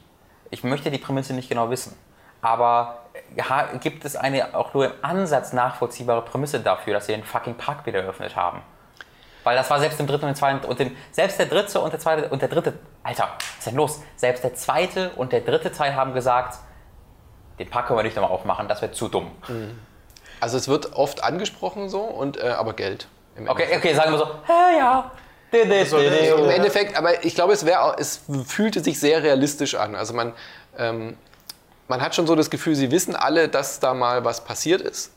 Ich 0.50 0.64
möchte 0.64 0.90
die 0.90 0.98
Prämisse 0.98 1.34
nicht 1.34 1.48
genau 1.48 1.70
wissen. 1.70 1.96
Aber 2.42 3.04
äh, 3.12 3.78
gibt 3.78 4.04
es 4.04 4.16
eine 4.16 4.54
auch 4.54 4.72
nur 4.74 4.86
im 4.86 4.92
Ansatz 5.02 5.52
nachvollziehbare 5.52 6.22
Prämisse 6.22 6.60
dafür, 6.60 6.94
dass 6.94 7.06
sie 7.06 7.12
den 7.12 7.24
fucking 7.24 7.54
Park 7.54 7.86
wieder 7.86 8.00
eröffnet 8.00 8.34
haben? 8.34 8.62
Weil 9.44 9.56
das 9.56 9.70
war 9.70 9.78
selbst 9.78 10.00
im 10.00 10.06
dritten 10.06 10.24
und 10.24 10.30
im 10.30 10.34
zweiten 10.34 10.66
und 10.66 10.78
dem, 10.78 10.96
selbst 11.12 11.38
der 11.38 11.46
dritte 11.46 11.80
und 11.80 11.92
der 11.92 12.00
zweite 12.00 12.28
und 12.28 12.42
der 12.42 12.48
dritte, 12.48 12.74
Alter, 13.02 13.28
was 13.38 13.58
ist 13.58 13.66
denn 13.66 13.76
los? 13.76 14.02
Selbst 14.16 14.44
der 14.44 14.54
zweite 14.54 15.10
und 15.10 15.32
der 15.32 15.40
dritte 15.40 15.72
Teil 15.72 15.94
haben 15.94 16.12
gesagt, 16.12 16.58
den 17.58 17.68
Park 17.68 17.86
können 17.86 17.98
wir 17.98 18.02
nicht 18.02 18.16
nochmal 18.16 18.32
aufmachen, 18.32 18.68
das 18.68 18.82
wäre 18.82 18.92
zu 18.92 19.08
dumm. 19.08 19.30
also 20.40 20.56
es 20.56 20.68
wird 20.68 20.94
oft 20.94 21.22
angesprochen 21.22 21.88
so, 21.88 22.00
und, 22.00 22.38
äh, 22.38 22.48
aber 22.48 22.74
Geld. 22.74 23.08
Okay, 23.46 23.76
okay, 23.76 23.94
sagen 23.94 24.12
wir 24.12 24.18
so, 24.18 24.26
hä, 24.46 24.78
ja. 24.78 25.10
Im 26.44 26.50
Endeffekt, 26.50 26.96
aber 26.96 27.24
ich 27.24 27.34
glaube, 27.34 27.52
es, 27.52 27.66
wär, 27.66 27.96
es 27.98 28.20
fühlte 28.46 28.82
sich 28.82 29.00
sehr 29.00 29.22
realistisch 29.22 29.74
an. 29.74 29.94
Also 29.96 30.14
man, 30.14 30.32
ähm, 30.78 31.16
man 31.88 32.00
hat 32.00 32.14
schon 32.14 32.26
so 32.26 32.34
das 32.36 32.50
Gefühl, 32.50 32.74
sie 32.76 32.90
wissen 32.90 33.16
alle, 33.16 33.48
dass 33.48 33.80
da 33.80 33.94
mal 33.94 34.24
was 34.24 34.44
passiert 34.44 34.80
ist. 34.80 35.12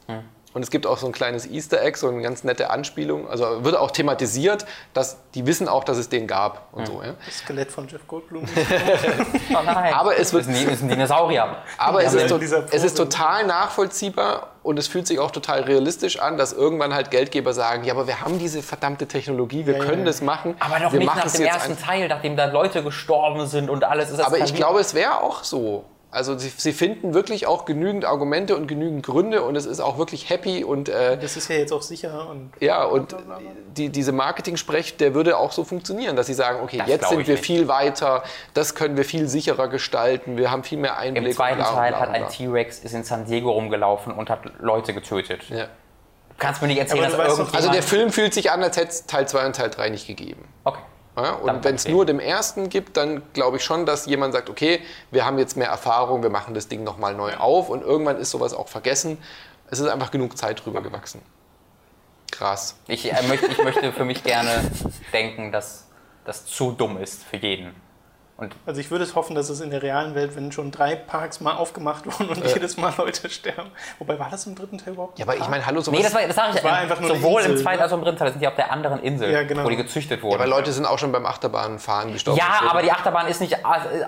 Und 0.54 0.62
es 0.62 0.70
gibt 0.70 0.86
auch 0.86 0.98
so 1.00 1.08
ein 1.08 1.12
kleines 1.14 1.48
Easter 1.50 1.82
Egg, 1.82 1.98
so 1.98 2.08
eine 2.08 2.22
ganz 2.22 2.44
nette 2.44 2.70
Anspielung. 2.70 3.28
Also 3.30 3.64
wird 3.64 3.76
auch 3.76 3.90
thematisiert, 3.92 4.66
dass 4.94 5.18
die 5.34 5.48
wissen 5.48 5.68
auch, 5.68 5.84
dass 5.84 5.98
es 5.98 6.10
den 6.10 6.28
gab 6.28 6.68
und 6.74 6.86
so. 6.88 7.02
Ja. 7.04 7.14
Das 7.26 7.40
Skelett 7.40 7.72
von 7.72 7.88
Jeff 7.88 8.06
Goldblum. 8.08 8.46
Oh 9.56 9.60
nein. 9.66 9.94
Aber 9.94 10.18
es 10.18 10.34
wird- 10.34 10.44
ist 10.44 10.50
ein, 10.50 10.70
ist 10.70 10.82
ein 10.84 10.90
Dinosaurier. 10.90 11.58
Aber 11.78 12.04
es 12.04 12.14
ist, 12.14 12.28
to 12.30 12.38
es 12.38 12.84
ist 12.84 12.96
total 12.98 13.46
nachvollziehbar 13.46 14.48
und 14.64 14.78
es 14.80 14.88
fühlt 14.88 15.08
sich 15.08 15.20
auch 15.20 15.32
total 15.32 15.62
realistisch 15.62 16.20
an, 16.20 16.38
dass 16.38 16.54
irgendwann 16.54 16.94
halt 16.94 17.12
Geldgeber 17.12 17.54
sagen, 17.54 17.84
ja, 17.84 17.94
aber 17.94 18.08
wir 18.08 18.22
haben 18.22 18.40
diese 18.40 18.62
verdammte 18.64 19.08
Technologie, 19.08 19.66
wir 19.66 19.78
Ja, 19.78 19.84
können 19.86 20.00
ja. 20.00 20.06
das 20.06 20.22
machen. 20.22 20.56
Aber 20.60 20.80
doch 20.80 20.92
wir 20.92 21.00
nicht 21.00 21.16
nach 21.16 21.32
dem 21.32 21.42
ersten. 21.46 21.78
Teil, 21.80 22.08
nachdem 22.08 22.36
da 22.38 22.46
Leute 22.46 22.84
gestorben 22.84 23.46
sind 23.48 23.70
und 23.70 23.84
alles 23.84 24.10
ist 24.10 24.20
Aber 24.20 24.38
ich 24.38 24.54
glaube, 24.56 24.80
es 24.80 24.94
wäre 24.94 25.22
auch 25.22 25.44
so. 25.44 25.86
Also 26.14 26.38
sie, 26.38 26.50
sie 26.50 26.74
finden 26.74 27.16
wirklich 27.16 27.48
auch 27.48 27.66
genügend 27.66 28.06
Argumente 28.06 28.56
und 28.56 28.68
genügend 28.68 29.04
Gründe 29.04 29.42
und 29.42 29.56
es 29.56 29.66
ist 29.66 29.80
auch 29.80 29.98
wirklich 29.98 30.30
happy 30.30 30.64
und 30.64 30.88
äh, 30.88 31.18
Das 31.18 31.36
ist 31.36 31.50
ja 31.50 31.56
jetzt 31.56 31.74
auch 31.74 31.82
sicher 31.82 32.30
und 32.30 32.52
ja 32.60 32.84
und 32.84 33.16
die, 33.76 33.90
diese 33.90 34.12
Marketing-Sprech, 34.12 34.98
der 34.98 35.16
würde 35.16 35.38
auch 35.38 35.52
so 35.52 35.64
funktionieren, 35.64 36.16
dass 36.16 36.28
sie 36.28 36.36
sagen, 36.36 36.60
okay, 36.62 36.78
Das 36.78 36.88
jetzt 36.88 37.10
sind 37.10 37.28
wir 37.28 37.34
nicht. 37.34 37.46
viel 37.46 37.68
weiter, 37.68 38.24
das 38.54 38.76
können 38.76 38.96
wir 38.96 39.06
viel 39.06 39.28
sicherer 39.28 39.68
gestalten, 39.68 40.38
wir 40.38 40.52
haben 40.52 40.64
viel 40.64 40.78
mehr 40.78 40.98
Einblick. 40.98 41.26
Im 41.26 41.34
zweiten 41.34 41.60
und 41.60 41.66
bla 41.66 41.74
Teil 41.74 42.00
hat 42.00 42.10
ein. 42.10 42.30
T-Rex 42.30 42.80
ist 42.80 42.94
in 42.94 43.04
San 43.04 43.26
Diego 43.26 43.52
rumgelaufen 43.52 44.14
und 44.14 44.30
hat 44.30 44.42
Leute 44.60 44.94
getötet. 44.94 45.42
Ja. 45.50 45.66
Du 45.66 45.70
kannst 46.38 46.62
mir 46.62 46.68
nicht 46.68 46.80
erzählen, 46.80 47.04
dass 47.04 47.14
irgendjemand... 47.14 47.56
Also 47.56 47.72
der 47.72 47.84
Film 47.84 48.12
fühlt 48.12 48.34
sich 48.34 48.52
an, 48.52 48.62
als 48.64 48.78
hätte 48.78 48.90
es 48.90 49.06
Teil 49.06 49.28
2 49.28 49.46
und 49.48 49.56
Teil 49.56 49.70
3 49.70 49.90
nicht 49.90 50.08
gegeben. 50.08 50.48
Okay. 50.64 50.80
Ja, 51.16 51.34
und 51.34 51.64
wenn 51.64 51.76
es 51.76 51.88
nur 51.88 52.06
dem 52.06 52.20
ersten 52.20 52.70
gibt, 52.70 52.98
dann 52.98 53.22
glaube 53.34 53.58
ich 53.58 53.64
schon, 53.64 53.86
dass 53.86 54.08
jemand 54.08 54.34
sagt, 54.34 54.50
okay, 54.50 54.82
wir 55.12 55.26
haben 55.26 55.38
jetzt 55.38 55.56
mehr 55.56 55.68
Erfahrung, 55.68 56.24
wir 56.24 56.32
machen 56.32 56.56
das 56.56 56.68
Ding 56.68 56.84
nochmal 56.84 57.14
neu 57.14 57.36
auf 57.36 57.70
und 57.70 57.84
irgendwann 57.84 58.18
ist 58.18 58.32
sowas 58.32 58.54
auch 58.54 58.68
vergessen. 58.68 59.20
Es 59.70 59.80
ist 59.80 59.88
einfach 59.88 60.10
genug 60.10 60.38
Zeit 60.38 60.66
drüber 60.66 60.82
gewachsen. 60.82 61.22
Krass. 62.32 62.78
Ich, 62.88 63.12
äh, 63.12 63.28
möchte, 63.28 63.46
ich 63.46 63.64
möchte 63.64 63.92
für 63.92 64.06
mich 64.06 64.24
gerne 64.24 64.72
denken, 65.14 65.52
dass 65.52 65.86
das 66.26 66.46
zu 66.46 66.72
dumm 66.72 66.98
ist 66.98 67.24
für 67.24 67.38
jeden. 67.38 67.76
Und 68.36 68.56
Also 68.66 68.82
ich 68.82 68.90
würde 68.90 69.04
es 69.04 69.14
hoffen, 69.14 69.36
dass 69.36 69.50
es 69.50 69.62
in 69.62 69.70
der 69.70 69.84
realen 69.84 70.16
Welt, 70.16 70.36
wenn 70.36 70.52
schon 70.52 70.72
drei 70.72 70.96
Parks 70.96 71.40
mal 71.40 71.54
aufgemacht 71.54 72.06
wurden 72.20 72.30
und 72.30 72.44
jedes 72.46 72.78
Mal 72.78 72.92
Leute 72.98 73.30
sterben. 73.30 73.70
Wobei 74.00 74.18
war 74.18 74.30
das 74.32 74.48
im 74.48 74.56
dritten 74.56 74.80
Teil 74.80 74.94
überhaupt? 74.94 75.20
Ja, 75.20 75.26
aber 75.26 75.36
ich 75.38 75.48
meine, 75.48 75.64
hallo, 75.66 75.82
sowas. 75.82 75.98
Nee, 76.00 76.04
das, 76.04 76.16
war, 76.16 76.26
das 76.26 76.36
sage 76.36 76.58
ich 76.58 76.64
war 76.64 76.72
ähm, 76.72 76.78
einfach 76.90 77.00
nur 77.00 77.16
sowohl 77.16 77.42
im 77.44 77.52
Insel, 77.52 77.64
zweiten 77.64 77.78
ne? 77.78 77.84
als 77.84 77.94
auch 77.94 77.98
im 77.98 78.04
dritten 78.04 78.18
Teil 78.18 78.32
sind 78.32 78.42
die 78.42 78.48
auf 78.48 78.56
der 78.56 78.72
anderen 78.72 79.02
Insel, 79.04 79.32
Ja, 79.32 79.44
genau. 79.44 79.64
wo 79.66 79.70
die 79.70 79.76
gezüchtet 79.76 80.24
wurden. 80.24 80.36
aber 80.36 80.48
Leute 80.48 80.72
sind 80.72 80.86
auch 80.88 80.98
schon 80.98 81.12
beim 81.12 81.28
Achterbahnfahren 81.28 82.12
gestorben. 82.12 82.40
ja, 82.40 82.70
aber 82.70 82.82
die 82.82 82.92
Achterbahn 82.92 83.28
ist 83.28 83.40
nicht 83.40 83.54
äh, 83.54 83.58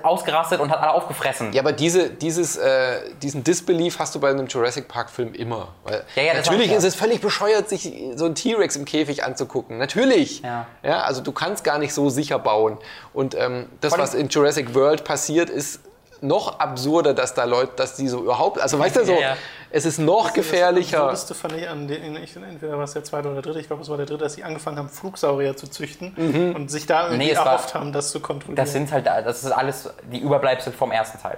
ausgerastet 0.01 0.59
und 0.59 0.71
hat 0.71 0.79
alle 0.79 0.91
aufgefressen. 0.93 1.53
Ja, 1.53 1.61
aber 1.61 1.71
diese, 1.71 2.09
dieses, 2.09 2.57
äh, 2.57 3.01
diesen 3.21 3.43
Disbelief 3.43 3.99
hast 3.99 4.15
du 4.15 4.19
bei 4.19 4.31
einem 4.31 4.47
Jurassic 4.47 4.87
Park-Film 4.87 5.35
immer. 5.35 5.67
Weil 5.83 6.03
Ja, 6.15 6.23
ja, 6.23 6.33
das 6.33 6.47
natürlich 6.49 6.71
ist 6.71 6.81
ja. 6.81 6.89
es 6.89 6.95
völlig 6.95 7.21
bescheuert, 7.21 7.69
sich 7.69 7.93
so 8.15 8.25
einen 8.25 8.33
T-Rex 8.33 8.75
im 8.75 8.85
Käfig 8.85 9.23
anzugucken. 9.23 9.77
Natürlich. 9.77 10.41
Ja. 10.41 10.65
Ja, 10.81 11.01
also 11.01 11.21
du 11.21 11.31
kannst 11.31 11.63
gar 11.63 11.77
nicht 11.77 11.93
so 11.93 12.09
sicher 12.09 12.39
bauen. 12.39 12.79
Und 13.13 13.35
ähm, 13.35 13.67
das, 13.81 13.97
was 13.97 14.14
in 14.15 14.29
Jurassic 14.29 14.73
World 14.73 15.03
passiert, 15.03 15.49
ist 15.49 15.79
noch 16.21 16.59
absurder, 16.59 17.13
dass 17.13 17.33
da 17.33 17.43
Leute, 17.43 17.73
dass 17.75 17.95
die 17.95 18.07
so 18.07 18.21
überhaupt, 18.21 18.59
also 18.59 18.79
weißt 18.79 18.95
du 18.95 19.05
so, 19.05 19.13
Ja, 19.13 19.19
ja. 19.19 19.37
es 19.69 19.85
ist 19.85 19.99
noch 19.99 20.25
Das 20.27 20.33
gefährlicher. 20.33 21.03
Absurdeste 21.03 21.35
fand 21.35 21.53
ich 21.57 21.67
an 21.69 21.87
den, 21.87 22.15
ich, 22.15 22.35
entweder 22.35 22.77
war 22.77 22.85
es 22.85 22.93
der 22.93 23.03
zweite 23.03 23.27
oder 23.27 23.35
der 23.35 23.43
dritte, 23.43 23.59
ich 23.59 23.67
glaube 23.67 23.83
es 23.83 23.89
war 23.89 23.97
der 23.97 24.05
dritte, 24.05 24.23
dass 24.23 24.33
sie 24.35 24.43
angefangen 24.43 24.77
haben, 24.79 24.89
Flugsaurier 24.89 25.55
zu 25.57 25.67
züchten 25.67 26.53
und 26.55 26.71
sich 26.71 26.85
da 26.87 27.07
irgendwie 27.07 27.25
Nee, 27.25 27.31
es 27.31 27.37
war- 27.37 27.47
erhofft 27.47 27.75
haben, 27.75 27.91
das 27.91 28.09
zu 28.11 28.21
kontrollieren. 28.21 28.55
Das 28.55 28.71
sind 28.71 28.91
halt, 28.91 29.05
das 29.07 29.43
ist 29.43 29.51
alles 29.51 29.89
die 30.11 30.19
Überbleibsel 30.19 30.71
vom 30.73 30.91
ersten 30.91 31.19
Teil. 31.21 31.37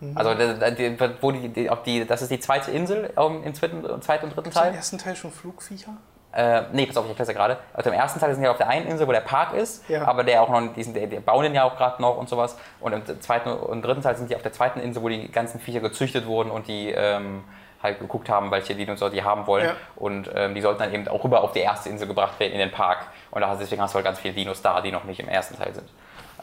Mhm. 0.00 0.16
Also, 0.16 0.32
die, 0.34 0.96
wo 1.20 1.32
die, 1.32 1.48
die, 1.48 1.68
auch 1.68 1.82
die, 1.82 2.06
das 2.06 2.22
ist 2.22 2.30
die 2.30 2.38
zweite 2.40 2.70
Insel 2.70 3.10
ähm, 3.16 3.42
im 3.42 3.52
zweiten, 3.52 3.82
zweiten 4.00 4.26
und 4.26 4.36
dritten 4.36 4.48
Im 4.48 4.54
Teil. 4.54 4.74
ersten 4.74 4.96
Teil 4.96 5.16
schon 5.16 5.32
Flugviecher? 5.32 5.90
Äh, 6.38 6.62
nee, 6.72 6.86
pass 6.86 6.96
auf, 6.96 7.04
ich 7.04 7.10
erkläre 7.10 7.34
gerade. 7.34 7.56
Also 7.74 7.90
im 7.90 7.96
ersten 7.96 8.20
Teil 8.20 8.32
sind 8.32 8.44
ja 8.44 8.52
auf 8.52 8.58
der 8.58 8.68
einen 8.68 8.86
Insel, 8.86 9.08
wo 9.08 9.12
der 9.12 9.20
Park 9.22 9.54
ist, 9.54 9.88
Ja. 9.88 10.06
aber 10.06 10.22
der 10.22 10.40
auch 10.40 10.48
noch, 10.48 10.72
diesen, 10.72 10.94
der, 10.94 11.08
der 11.08 11.18
bauen 11.18 11.42
den 11.42 11.52
ja 11.52 11.64
auch 11.64 11.76
gerade 11.76 12.00
noch 12.00 12.16
und 12.16 12.28
sowas. 12.28 12.56
Und 12.78 12.92
im 12.92 13.20
zweiten 13.20 13.48
und 13.50 13.82
dritten 13.82 14.02
Teil 14.02 14.16
sind 14.16 14.30
die 14.30 14.36
auf 14.36 14.42
der 14.42 14.52
zweiten 14.52 14.78
Insel, 14.78 15.02
wo 15.02 15.08
die 15.08 15.28
ganzen 15.32 15.58
Viecher 15.58 15.80
gezüchtet 15.80 16.26
wurden 16.26 16.52
und 16.52 16.68
die 16.68 16.90
ähm, 16.92 17.42
halt 17.82 17.98
geguckt 17.98 18.28
haben, 18.28 18.52
welche 18.52 18.76
Dinosaurier 18.76 19.20
die 19.20 19.24
haben 19.24 19.48
wollen. 19.48 19.66
Ja. 19.66 19.72
Und 19.96 20.30
ähm, 20.32 20.54
die 20.54 20.60
sollten 20.60 20.78
dann 20.80 20.94
eben 20.94 21.08
auch 21.08 21.24
rüber 21.24 21.42
auf 21.42 21.52
die 21.52 21.58
erste 21.60 21.88
Insel 21.88 22.06
gebracht 22.06 22.38
werden 22.38 22.52
in 22.52 22.60
den 22.60 22.70
Park. 22.70 23.06
Und 23.32 23.40
da, 23.40 23.56
deswegen 23.56 23.82
hast 23.82 23.94
du 23.94 23.96
halt 23.96 24.04
ganz 24.04 24.20
viele 24.20 24.34
Dinos 24.34 24.62
da, 24.62 24.80
die 24.80 24.92
noch 24.92 25.02
nicht 25.04 25.18
im 25.18 25.28
ersten 25.28 25.56
Teil 25.56 25.74
sind. 25.74 25.88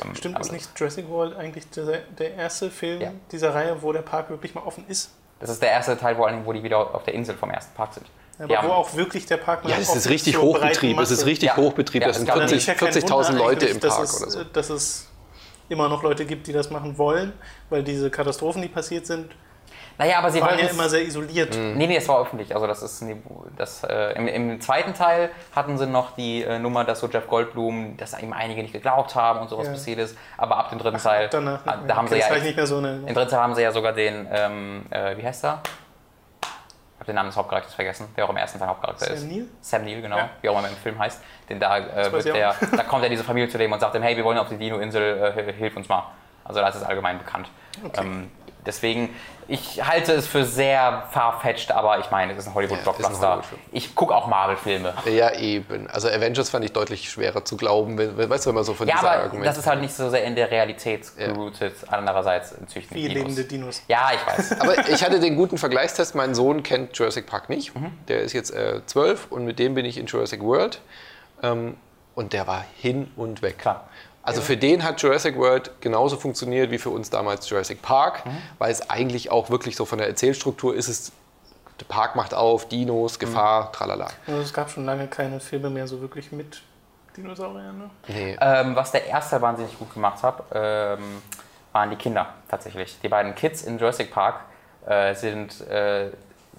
Ähm, 0.04 0.14
Stimmt, 0.14 0.38
ist 0.40 0.52
nicht 0.52 0.70
Jurassic 0.78 1.10
World 1.10 1.38
eigentlich 1.38 1.70
der, 1.70 2.00
der 2.20 2.34
erste 2.36 2.70
Film 2.70 3.00
Ja. 3.02 3.12
dieser 3.32 3.56
Reihe, 3.56 3.82
wo 3.82 3.94
der 3.94 4.02
Park 4.02 4.30
wirklich 4.30 4.54
mal 4.56 4.66
offen 4.66 4.84
ist? 4.90 5.12
Das 5.40 5.50
ist 5.50 5.62
der 5.62 5.72
erste 5.72 5.98
Teil, 5.98 6.16
vor 6.18 6.28
allem, 6.28 6.46
wo 6.46 6.52
die 6.52 6.64
wieder 6.64 6.80
auf 6.80 7.04
der 7.04 7.14
Insel 7.14 7.36
vom 7.36 7.50
ersten 7.50 7.74
Park 7.76 7.94
sind. 7.94 8.06
Aber 8.40 8.57
haben- 8.57 8.68
wo 8.68 8.74
auch 8.74 8.94
wirklich 8.95 9.26
der 9.26 9.38
Park 9.38 9.64
mal 9.64 9.70
Ja, 9.70 9.78
das 9.78 9.95
ist 9.95 10.10
richtig 10.10 10.38
Hochbetrieb. 10.40 10.99
Es 10.99 11.12
ist 11.12 11.26
richtig 11.26 11.49
Ja. 11.49 11.57
Hochbetrieb. 11.57 12.02
Ja, 12.02 12.07
das 12.10 12.18
es 12.18 12.22
sind 12.22 12.28
gab- 12.28 12.36
Dann 12.38 12.49
40 12.49 12.57
ist 12.57 12.68
ja 12.68 12.74
kein 12.74 12.88
40.000 12.91 13.34
Wunder 13.34 13.45
Leute 13.45 13.66
eigentlich, 13.66 13.72
im 13.76 13.80
dass 13.80 13.95
Park 13.95 14.03
es, 14.06 14.22
oder 14.22 14.32
so. 14.32 14.44
Dass 14.44 14.70
es 14.70 15.07
immer 15.70 15.88
noch 15.90 16.03
Leute 16.03 16.26
gibt, 16.26 16.45
die 16.48 16.53
das 16.53 16.70
machen 16.70 16.98
wollen, 16.98 17.34
weil 17.70 17.84
diese 17.84 18.10
Katastrophen, 18.12 18.62
die 18.62 18.68
passiert 18.68 19.06
sind, 19.07 19.32
Naja, 19.98 20.18
aber 20.20 20.30
sie 20.30 20.41
waren 20.41 20.60
ja 20.60 20.68
immer 20.68 20.90
sehr 20.90 21.03
isoliert. 21.03 21.56
Nee, 21.56 21.88
nee, 21.88 21.95
es 21.95 22.06
war 22.10 22.22
öffentlich. 22.22 22.53
Also 22.53 22.68
das 22.68 22.84
ist 22.84 23.02
das, 23.56 23.82
äh, 23.86 24.12
im, 24.18 24.28
im 24.28 24.60
zweiten 24.60 24.94
Teil 24.94 25.30
hatten 25.56 25.78
sie 25.78 25.88
noch 25.88 26.12
die 26.18 26.44
äh, 26.44 26.60
Nummer, 26.60 26.84
dass 26.84 26.99
so 26.99 27.07
Jeff 27.07 27.28
Goldblum, 27.28 27.95
dass 27.95 28.22
ihm 28.22 28.34
einige 28.34 28.62
nicht 28.62 28.74
geglaubt 28.74 29.16
haben 29.16 29.40
und 29.40 29.49
sowas 29.49 29.68
Ja. 29.68 29.72
passiert 29.72 29.99
ist. 29.99 30.18
Aber 30.38 30.57
ab 30.57 30.70
dem 30.70 30.80
dritten 30.80 30.98
Teil, 30.98 31.30
Danach 31.32 31.62
da 31.64 31.78
mehr. 31.78 31.95
haben 31.95 32.07
sie 32.10 32.16
Okay, 32.16 32.24
ja, 32.24 32.28
das 32.30 32.38
war 32.40 32.44
nicht 32.45 32.57
mehr 32.57 32.68
so 32.68 32.78
eine. 32.80 32.95
im 33.07 33.14
dritten 33.14 33.32
Teil 33.32 33.40
haben 33.40 33.56
sie 33.56 33.62
ja 33.62 33.72
sogar 33.72 33.94
den, 33.94 34.28
ähm, 34.30 34.86
äh, 34.90 35.16
wie 35.18 35.26
heißt 35.26 35.45
er? 35.45 35.62
Ich 37.06 37.07
habe 37.07 37.14
den 37.14 37.18
Namen 37.18 37.30
des 37.30 37.38
Hauptcharakters 37.38 37.76
vergessen, 37.76 38.07
der 38.18 38.26
auch 38.26 38.30
im 38.32 38.38
ersten 38.38 38.57
Teil 38.57 38.68
Hauptcharakter 38.68 39.06
Sam 39.06 39.14
ist. 39.15 39.23
Neill? 39.30 39.45
Sam 39.61 39.86
Neill, 39.86 40.02
genau, 40.02 40.18
Ja. 40.18 40.30
wie 40.41 40.49
auch 40.49 40.57
immer 40.57 40.68
im 40.69 40.76
Film 40.76 40.98
heißt. 40.98 41.22
Denn 41.48 41.60
da, 41.60 41.77
äh, 41.77 42.11
wird 42.11 42.26
der, 42.26 42.56
da 42.76 42.82
kommt 42.82 43.03
ja 43.03 43.10
diese 43.10 43.23
Familie 43.23 43.48
zu 43.48 43.60
dem 43.60 43.72
und 43.72 43.80
sagt 43.80 43.94
ihm, 43.95 44.02
hey, 44.02 44.18
wir 44.18 44.23
wollen 44.23 44.40
auf 44.40 44.49
die 44.49 44.57
Dino-Insel, 44.57 45.36
äh, 45.38 45.53
hilf 45.53 45.77
uns 45.77 45.88
mal. 45.88 46.03
Also 46.44 46.61
das 46.61 46.76
ist 46.77 46.82
allgemein 46.82 47.19
bekannt. 47.19 47.48
Okay. 47.86 48.02
Ähm, 48.02 48.32
deswegen, 48.66 49.16
ich 49.48 49.86
halte 49.86 50.14
es 50.14 50.26
für 50.28 50.44
sehr 50.44 51.04
farfetched, 51.12 51.72
aber 51.72 52.00
ich 52.00 52.10
meine, 52.10 52.34
es 52.34 52.40
ist 52.40 52.48
ein 52.48 52.54
Ja, 52.56 52.62
ist 52.62 52.70
ein 52.70 52.76
Hollywood-Blockbuster. 52.78 53.28
Hollywood-Film. 53.30 53.62
ich 53.72 53.94
gucke 53.96 54.16
auch 54.16 54.28
Marvel-Filme. 54.28 54.94
Ja, 55.06 55.34
eben. 55.36 55.88
Also 55.90 56.08
Avengers 56.10 56.50
fand 56.50 56.66
ich 56.66 56.74
deutlich 56.74 57.10
schwerer 57.10 57.46
zu 57.46 57.56
glauben, 57.58 57.98
wenn, 57.98 58.18
weißt 58.30 58.46
du, 58.46 58.50
wenn 58.50 58.56
man 58.56 58.64
so 58.64 58.74
von 58.74 58.88
Ja, 58.88 58.96
dieser 58.96 59.12
aber 59.12 59.24
Argument... 59.24 59.46
das 59.46 59.58
ist 59.60 59.68
halt 59.68 59.82
nicht 59.82 59.94
so 59.94 60.10
sehr 60.10 60.24
in 60.24 60.36
der 60.36 60.50
Realität 60.50 61.06
Ja. 61.18 61.28
gerootet. 61.28 61.76
Andererseits 61.90 62.56
züchten 62.68 62.96
Wie 62.98 63.04
die 63.04 63.10
Dinos. 63.10 63.24
lebende 63.30 63.44
Dinos. 63.46 63.82
Ja, 63.88 64.10
ich 64.14 64.26
weiß. 64.28 64.60
Aber 64.62 64.90
ich 64.90 65.04
hatte 65.04 65.20
den 65.20 65.36
guten 65.36 65.58
Vergleichstest. 65.58 66.16
Mein 66.16 66.34
Sohn 66.34 66.64
kennt 66.64 66.98
Jurassic 66.98 67.28
Park 67.28 67.50
nicht. 67.50 67.72
Der 68.08 68.22
ist 68.22 68.34
jetzt 68.34 68.52
äh, 68.52 68.82
zwölf 68.88 69.28
und 69.30 69.46
mit 69.46 69.60
dem 69.60 69.76
bin 69.76 69.86
ich 69.86 69.98
in 69.98 70.08
Jurassic 70.08 70.42
World. 70.42 70.82
Ähm, 71.44 71.78
und 72.16 72.32
der 72.34 72.48
war 72.48 72.64
hin 72.78 73.12
und 73.18 73.42
weg. 73.42 73.60
Klar. 73.60 73.90
Also 74.26 74.42
für 74.42 74.58
den 74.58 74.84
hat 74.84 75.02
Jurassic 75.02 75.38
World 75.38 75.72
genauso 75.82 76.18
funktioniert 76.18 76.72
wie 76.72 76.80
für 76.80 76.90
uns 76.90 77.10
damals 77.10 77.48
Jurassic 77.50 77.82
Park, 77.82 78.24
weil 78.58 78.72
es 78.72 78.90
eigentlich 78.90 79.32
auch 79.32 79.50
wirklich 79.50 79.76
so 79.76 79.86
von 79.86 80.00
der 80.00 80.08
Erzählstruktur 80.08 80.76
ist 80.76 80.88
es, 80.88 81.12
der 81.80 81.86
Park 81.86 82.16
macht 82.16 82.34
auf, 82.34 82.68
Dinos, 82.68 83.20
Gefahr, 83.20 83.72
tralala. 83.72 84.08
Also 84.26 84.42
es 84.42 84.54
gab 84.54 84.70
schon 84.70 84.86
lange 84.86 85.08
keine 85.08 85.40
Filme 85.40 85.70
mehr 85.70 85.88
so 85.88 86.02
wirklich 86.02 86.32
mit 86.32 86.62
Dinosauriern. 87.16 87.78
Ne? 87.78 87.90
Nee. 88.08 88.38
Ähm, 88.42 88.76
was 88.76 88.92
der 88.92 89.06
erste 89.06 89.42
wahnsinnig 89.42 89.78
gut 89.78 89.94
gemacht 89.94 90.24
hat, 90.24 90.44
ähm, 90.54 91.22
waren 91.72 91.90
die 91.90 91.96
Kinder 91.96 92.34
tatsächlich. 92.50 92.98
Die 93.04 93.10
beiden 93.10 93.36
Kids 93.36 93.62
in 93.64 93.78
Jurassic 93.78 94.12
Park 94.12 94.42
äh, 94.86 95.14
sind 95.14 95.62
äh, 95.62 96.10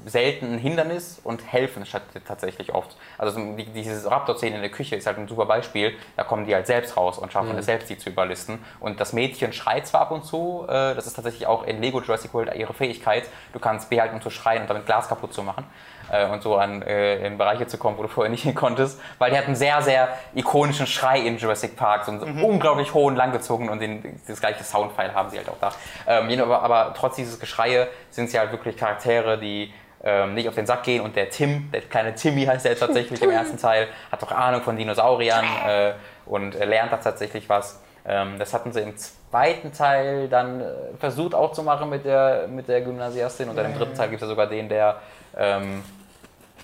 selten 0.07 0.55
ein 0.55 0.59
Hindernis 0.59 1.21
und 1.23 1.45
helfen 1.53 1.85
statt 1.85 2.03
tatsächlich 2.27 2.73
oft. 2.75 2.97
Also 3.19 3.39
die, 3.57 3.65
diese 3.67 4.09
Raptor-Szene 4.09 4.57
in 4.57 4.63
der 4.63 4.71
Küche 4.71 4.95
ist 4.97 5.07
halt 5.07 5.19
ein 5.19 5.27
super 5.27 5.47
Beispiel. 5.47 5.95
Da 6.17 6.23
kommen 6.23 6.47
die 6.47 6.55
halt 6.55 6.67
selbst 6.67 6.97
raus 6.97 7.19
und 7.19 7.33
schaffen 7.33 7.59
es 7.59 7.67
selbst, 7.67 7.91
die 7.91 7.99
zu 7.99 8.11
überlisten. 8.11 8.65
Und 8.79 9.01
das 9.01 9.13
Mädchen 9.13 9.53
schreit 9.53 9.87
zwar 9.87 10.03
ab 10.03 10.13
und 10.13 10.25
zu, 10.25 10.65
äh, 10.69 10.95
das 10.95 11.07
ist 11.07 11.15
tatsächlich 11.15 11.47
auch 11.47 11.65
in 11.67 11.83
Lego 11.83 12.01
Jurassic 12.01 12.33
World 12.35 12.55
ihre 12.55 12.73
Fähigkeit. 12.73 13.25
Du 13.53 13.59
kannst 13.59 13.91
behalten, 13.91 14.15
um 14.15 14.23
zu 14.23 14.31
schreien 14.31 14.63
und 14.63 14.71
damit 14.71 14.87
Glas 14.87 15.09
kaputt 15.09 15.35
zu 15.35 15.43
machen. 15.43 15.65
Äh, 16.11 16.27
und 16.29 16.43
so 16.43 16.57
an, 16.57 16.83
äh, 16.83 17.27
in 17.27 17.37
Bereiche 17.37 17.67
zu 17.67 17.79
kommen, 17.79 17.99
wo 17.99 18.03
du 18.03 18.09
vorher 18.09 18.31
nicht 18.31 18.43
hin 18.45 18.55
konntest. 18.55 19.01
Weil 19.19 19.33
die 19.33 19.39
hat 19.39 19.47
einen 19.47 19.57
sehr, 19.57 19.83
sehr 19.83 20.09
ikonischen 20.35 20.87
Schrei 20.87 21.21
in 21.21 21.39
Jurassic 21.39 21.77
Park, 21.77 22.05
so 22.05 22.13
einen 22.13 22.43
unglaublich 22.43 22.95
hohen, 22.95 23.17
langgezogen 23.17 23.69
und 23.69 23.81
den, 23.81 24.21
das 24.27 24.41
gleiche 24.41 24.63
Soundfile 24.63 25.15
haben 25.15 25.31
sie 25.31 25.39
halt 25.39 25.49
auch 25.49 25.59
da. 25.61 25.73
Ähm, 26.07 26.41
aber, 26.41 26.63
aber 26.63 26.95
trotz 26.97 27.17
dieses 27.17 27.41
Geschreie 27.41 27.89
sind 28.11 28.31
sie 28.31 28.39
halt 28.39 28.53
wirklich 28.53 28.77
Charaktere, 28.77 29.39
die 29.39 29.73
ähm, 30.07 30.35
nicht 30.35 30.49
auf 30.49 30.55
den 30.55 30.67
Sack 30.67 30.85
gehen. 30.85 31.03
Und 31.03 31.17
der 31.17 31.29
Tim, 31.31 31.71
der 31.73 31.83
kleine 31.83 32.15
Timmy 32.15 32.47
heißt 32.47 32.65
er 32.65 32.79
tatsächlich 32.79 33.21
im 33.21 33.31
ersten 33.43 33.59
Teil, 33.59 33.89
hat 34.11 34.23
doch 34.23 34.31
Ahnung 34.31 34.63
von 34.63 34.77
Dinosauriern 34.77 35.45
äh, 35.67 35.93
und 36.27 36.55
äh, 36.55 36.65
lernt 36.65 36.93
da 36.93 36.99
tatsächlich 36.99 37.49
was. 37.49 37.81
Ähm, 38.07 38.39
das 38.39 38.55
hatten 38.55 38.73
sie 38.73 38.81
im 38.81 38.97
zweiten 38.97 39.73
Teil 39.73 40.29
dann 40.29 40.61
äh, 40.61 40.65
versucht 41.01 41.35
auch 41.35 41.53
zu 41.53 41.65
machen 41.65 41.91
mit 41.91 42.05
der, 42.05 42.47
mit 42.49 42.69
der 42.69 42.83
Gymnasiastin. 42.83 43.49
Und 43.49 43.57
dann 43.57 43.67
im 43.67 43.75
dritten 43.75 43.95
Teil 43.95 44.09
gibt 44.09 44.23
es 44.23 44.27
ja 44.27 44.29
sogar 44.29 44.47
den, 44.47 44.69
der, 44.69 45.01
ähm, 45.37 45.83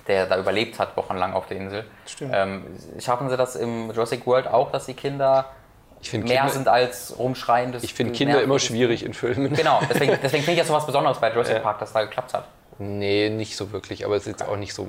der 0.06 0.26
da 0.26 0.38
überlebt 0.38 0.78
hat, 0.78 0.96
wochenlang 0.96 1.32
auf 1.32 1.48
der 1.48 1.56
Insel. 1.56 1.84
Stimmt. 2.06 2.32
Ähm, 2.32 2.64
schaffen 3.00 3.28
sie 3.28 3.36
das 3.36 3.56
im 3.56 3.90
Jurassic 3.90 4.24
World 4.24 4.46
auch, 4.46 4.70
dass 4.70 4.86
die 4.86 4.94
Kinder 4.94 5.46
Ich 6.00 6.10
finde 6.10 6.28
mehr 6.28 6.42
Kinder, 6.42 6.52
sind 6.52 6.68
als 6.68 7.18
rumschreiendes 7.18 7.82
ich 7.82 7.92
find 7.92 8.14
Kinder 8.14 8.40
immer 8.40 8.60
schwierig 8.60 9.04
in 9.04 9.14
Filmen. 9.14 9.52
Genau, 9.52 9.80
deswegen, 9.90 10.16
deswegen 10.22 10.44
finde 10.44 10.52
ich 10.52 10.58
das 10.58 10.68
so 10.68 10.74
was 10.74 10.86
Besonderes 10.86 11.18
bei 11.18 11.32
Jurassic 11.32 11.60
Park, 11.60 11.80
dass 11.80 11.92
da 11.92 12.02
geklappt 12.02 12.34
hat. 12.34 12.44
Nee, 12.98 13.30
nicht 13.30 13.56
so 13.56 13.72
wirklich, 13.72 14.04
aber 14.04 14.16
es 14.16 14.22
ist 14.22 14.28
jetzt 14.40 14.44
auch 14.48 14.56
nicht 14.56 14.74
so. 14.74 14.86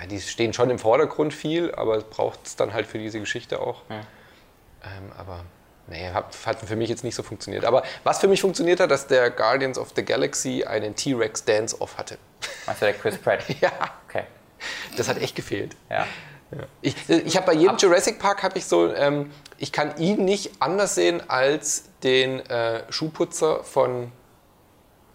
Ja, 0.00 0.06
die 0.06 0.20
stehen 0.20 0.52
schon 0.52 0.70
im 0.70 0.78
Vordergrund 0.78 1.34
viel, 1.34 1.74
aber 1.74 1.96
es 1.96 2.04
braucht 2.04 2.46
es 2.46 2.56
dann 2.56 2.72
halt 2.72 2.86
für 2.86 2.98
diese 2.98 3.18
Geschichte 3.18 3.60
auch. 3.60 3.82
Ähm, 3.90 5.12
aber 5.16 5.40
nee, 5.88 6.10
hat, 6.10 6.36
hat 6.46 6.60
für 6.60 6.76
mich 6.76 6.88
jetzt 6.88 7.02
nicht 7.02 7.14
so 7.16 7.22
funktioniert. 7.24 7.64
Aber 7.64 7.82
was 8.04 8.20
für 8.20 8.28
mich 8.28 8.40
funktioniert 8.40 8.78
hat, 8.80 8.90
dass 8.90 9.06
der 9.08 9.30
Guardians 9.30 9.76
of 9.78 9.92
the 9.96 10.04
Galaxy 10.04 10.62
einen 10.64 10.94
T-Rex 10.94 11.44
Dance-Off 11.44 11.98
hatte. 11.98 12.18
Meinst 12.66 12.82
du 12.82 12.86
der 12.86 12.94
Chris 12.94 13.18
Pratt? 13.18 13.44
Ja, 13.60 13.72
Okay, 14.08 14.24
das 14.96 15.08
hat 15.08 15.18
echt 15.18 15.34
gefehlt. 15.34 15.76
ja. 15.90 16.06
Ich, 16.80 16.94
ich 17.10 17.36
habe 17.36 17.44
bei 17.46 17.52
jedem 17.52 17.76
Jurassic 17.76 18.18
Park 18.18 18.42
habe 18.42 18.56
ich 18.56 18.64
so, 18.64 18.90
ähm, 18.94 19.30
ich 19.58 19.70
kann 19.70 19.94
ihn 19.98 20.24
nicht 20.24 20.62
anders 20.62 20.94
sehen 20.94 21.22
als 21.28 21.90
den 22.02 22.40
äh, 22.48 22.90
Schuhputzer 22.90 23.62
von, 23.64 24.10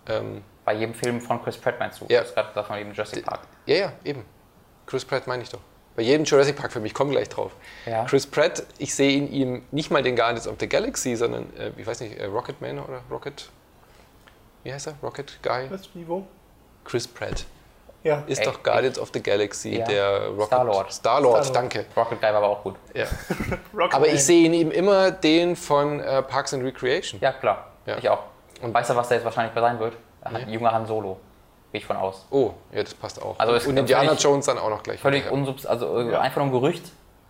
ähm, 0.07 0.43
Bei 0.65 0.73
jedem 0.73 0.94
Film 0.94 1.19
von 1.22 1.44
Chris 1.44 1.57
Pratt 1.57 1.76
meinst 1.80 1.99
du? 2.02 2.06
Ja. 2.10 2.22
Du 2.22 2.26
hast 2.27 2.34
gerade 2.35 2.48
gesagt 2.49 2.68
von 2.68 2.77
jedem 2.77 2.94
Jurassic 2.94 3.26
Park. 3.26 3.41
ja 3.65 3.76
ja 3.76 3.94
eben, 4.06 4.26
Chris 4.85 5.03
Pratt 5.06 5.27
meine 5.27 5.44
ich 5.44 5.49
doch. 5.49 5.60
Bei 5.95 6.02
jedem 6.02 6.23
Jurassic 6.26 6.56
Park 6.56 6.72
Film, 6.72 6.85
ich 6.85 6.94
komme 6.94 7.11
gleich 7.11 7.30
drauf. 7.30 7.52
Ja. 7.85 8.06
Chris 8.06 8.26
Pratt, 8.26 8.64
ich 8.80 8.95
sehe 8.95 9.15
in 9.18 9.31
ihm 9.31 9.64
nicht 9.72 9.91
mal 9.91 10.02
den 10.02 10.15
Guardians 10.15 10.48
of 10.48 10.56
the 10.60 10.68
Galaxy, 10.68 11.15
sondern, 11.15 11.56
äh, 11.57 11.72
ich 11.77 11.85
weiß 11.85 11.99
nicht, 12.02 12.18
äh, 12.18 12.26
Rocket 12.26 12.60
Man 12.61 12.80
oder 12.80 13.02
Rocket, 13.11 13.49
wie 14.64 14.73
heißt 14.73 14.88
er? 14.88 14.95
Rocket 15.03 15.38
Guy? 15.44 15.69
Was, 15.69 15.90
wo? 16.07 16.26
Chris 16.85 17.07
Pratt 17.07 17.45
Ja. 18.03 18.23
ist 18.26 18.40
Ey, 18.40 18.45
doch 18.45 18.64
Guardians 18.64 18.98
of 18.98 19.11
the 19.14 19.22
Galaxy, 19.22 19.77
Ja. 19.77 19.85
der 19.85 20.27
Rocket... 20.30 20.48
Star-Lord. 20.48 20.91
Star-Lord, 20.94 21.45
Star-Lord. 21.45 21.56
danke. 21.56 21.85
Rocket 21.95 22.19
Guy 22.19 22.30
war 22.30 22.38
aber 22.38 22.49
auch 22.49 22.64
gut. 22.64 22.76
Ja. 22.95 23.06
Aber 23.91 23.99
Man. 24.07 24.15
ich 24.15 24.23
sehe 24.26 24.45
in 24.48 24.53
ihm 24.53 24.72
immer 24.72 25.11
den 25.11 25.56
von 25.56 25.99
äh, 25.99 26.22
Parks 26.23 26.53
and 26.53 26.64
Recreation. 26.64 27.19
Ja, 27.22 27.34
klar. 27.34 27.68
Ja. 27.85 27.98
Ich 27.98 28.10
auch. 28.10 28.23
Und 28.61 28.69
Und- 28.69 28.73
weißt 28.73 28.90
du, 28.90 28.95
was 28.95 29.10
der 29.10 29.18
jetzt 29.18 29.26
wahrscheinlich 29.26 29.53
sein 29.53 29.77
wird? 29.80 29.95
Ein 30.24 30.34
Nee. 30.48 30.54
junger 30.54 30.72
Han 30.72 30.86
Solo. 30.86 31.18
Gehe 31.72 31.80
ich 31.80 31.86
von 31.88 31.98
aus. 31.98 32.26
Oh, 32.30 32.52
ja, 32.72 32.84
das 32.84 32.94
passt 32.94 33.22
auch. 33.22 33.38
Also 33.40 33.54
es 33.56 33.66
und 33.66 33.76
ist 33.76 33.80
Indiana 33.82 34.14
Jones 34.14 34.45
dann 34.45 34.58
auch 34.60 34.70
noch 34.70 34.84
gleich. 34.84 35.00
Völlig 35.00 35.30
unsubs, 35.32 35.66
also 35.66 35.98
äh, 36.00 36.12
Ja. 36.12 36.22
einfach 36.22 36.38
nur 36.38 36.45
ein 36.48 36.52
Gerücht, 36.52 36.84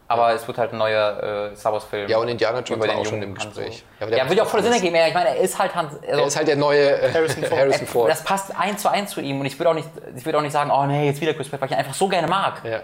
aber 0.10 0.34
es 0.34 0.46
wird 0.48 0.58
halt 0.58 0.74
ein 0.74 0.78
neuer 0.78 1.52
äh, 1.54 1.56
Star 1.56 1.72
Wars-Film. 1.72 2.10
Ja, 2.10 2.18
und 2.18 2.28
Indiana 2.28 2.60
Jones 2.60 2.84
über 2.84 2.88
war 2.94 3.00
auch 3.00 3.06
schon 3.06 3.22
im. 3.24 3.36
Gespräch. 3.36 3.86
Ja, 4.02 4.06
aber 4.06 4.18
Ja, 4.18 4.24
würde 4.26 4.36
ja 4.36 4.44
macht 4.44 4.52
voll 4.52 4.64
Sinn 4.64 4.74
ergeben. 4.74 4.96
Ja, 4.98 5.08
ich 5.08 5.14
meine, 5.14 5.30
er 5.30 5.38
ist 5.38 5.58
halt 5.58 5.74
Han, 5.74 5.86
also, 5.88 6.02
Er 6.06 6.26
ist 6.28 6.36
halt 6.36 6.48
der 6.50 6.58
neue 6.58 7.02
äh, 7.02 7.14
Harrison 7.14 7.44
Ford. 7.46 7.60
Harrison 7.60 7.88
Ford. 7.88 8.10
Das 8.12 8.22
passt 8.24 8.54
eins 8.60 8.82
zu 8.82 8.90
eins 8.90 9.12
zu 9.12 9.22
ihm 9.22 9.40
und 9.40 9.46
ich 9.46 9.58
würde 9.58 9.70
auch 9.70 9.74
nicht, 9.76 9.88
ich 10.14 10.26
würde 10.26 10.38
auch 10.38 10.42
nicht 10.44 10.52
sagen, 10.52 10.70
oh 10.72 10.86
nee, 10.88 11.06
jetzt 11.06 11.22
wieder 11.22 11.34
Chris 11.34 11.48
Pratt, 11.48 11.62
weil 11.62 11.68
ich 11.70 11.74
ihn 11.76 11.80
einfach 11.80 11.94
so 11.94 12.08
gerne 12.10 12.28
mag. 12.28 12.62
ja. 12.66 12.82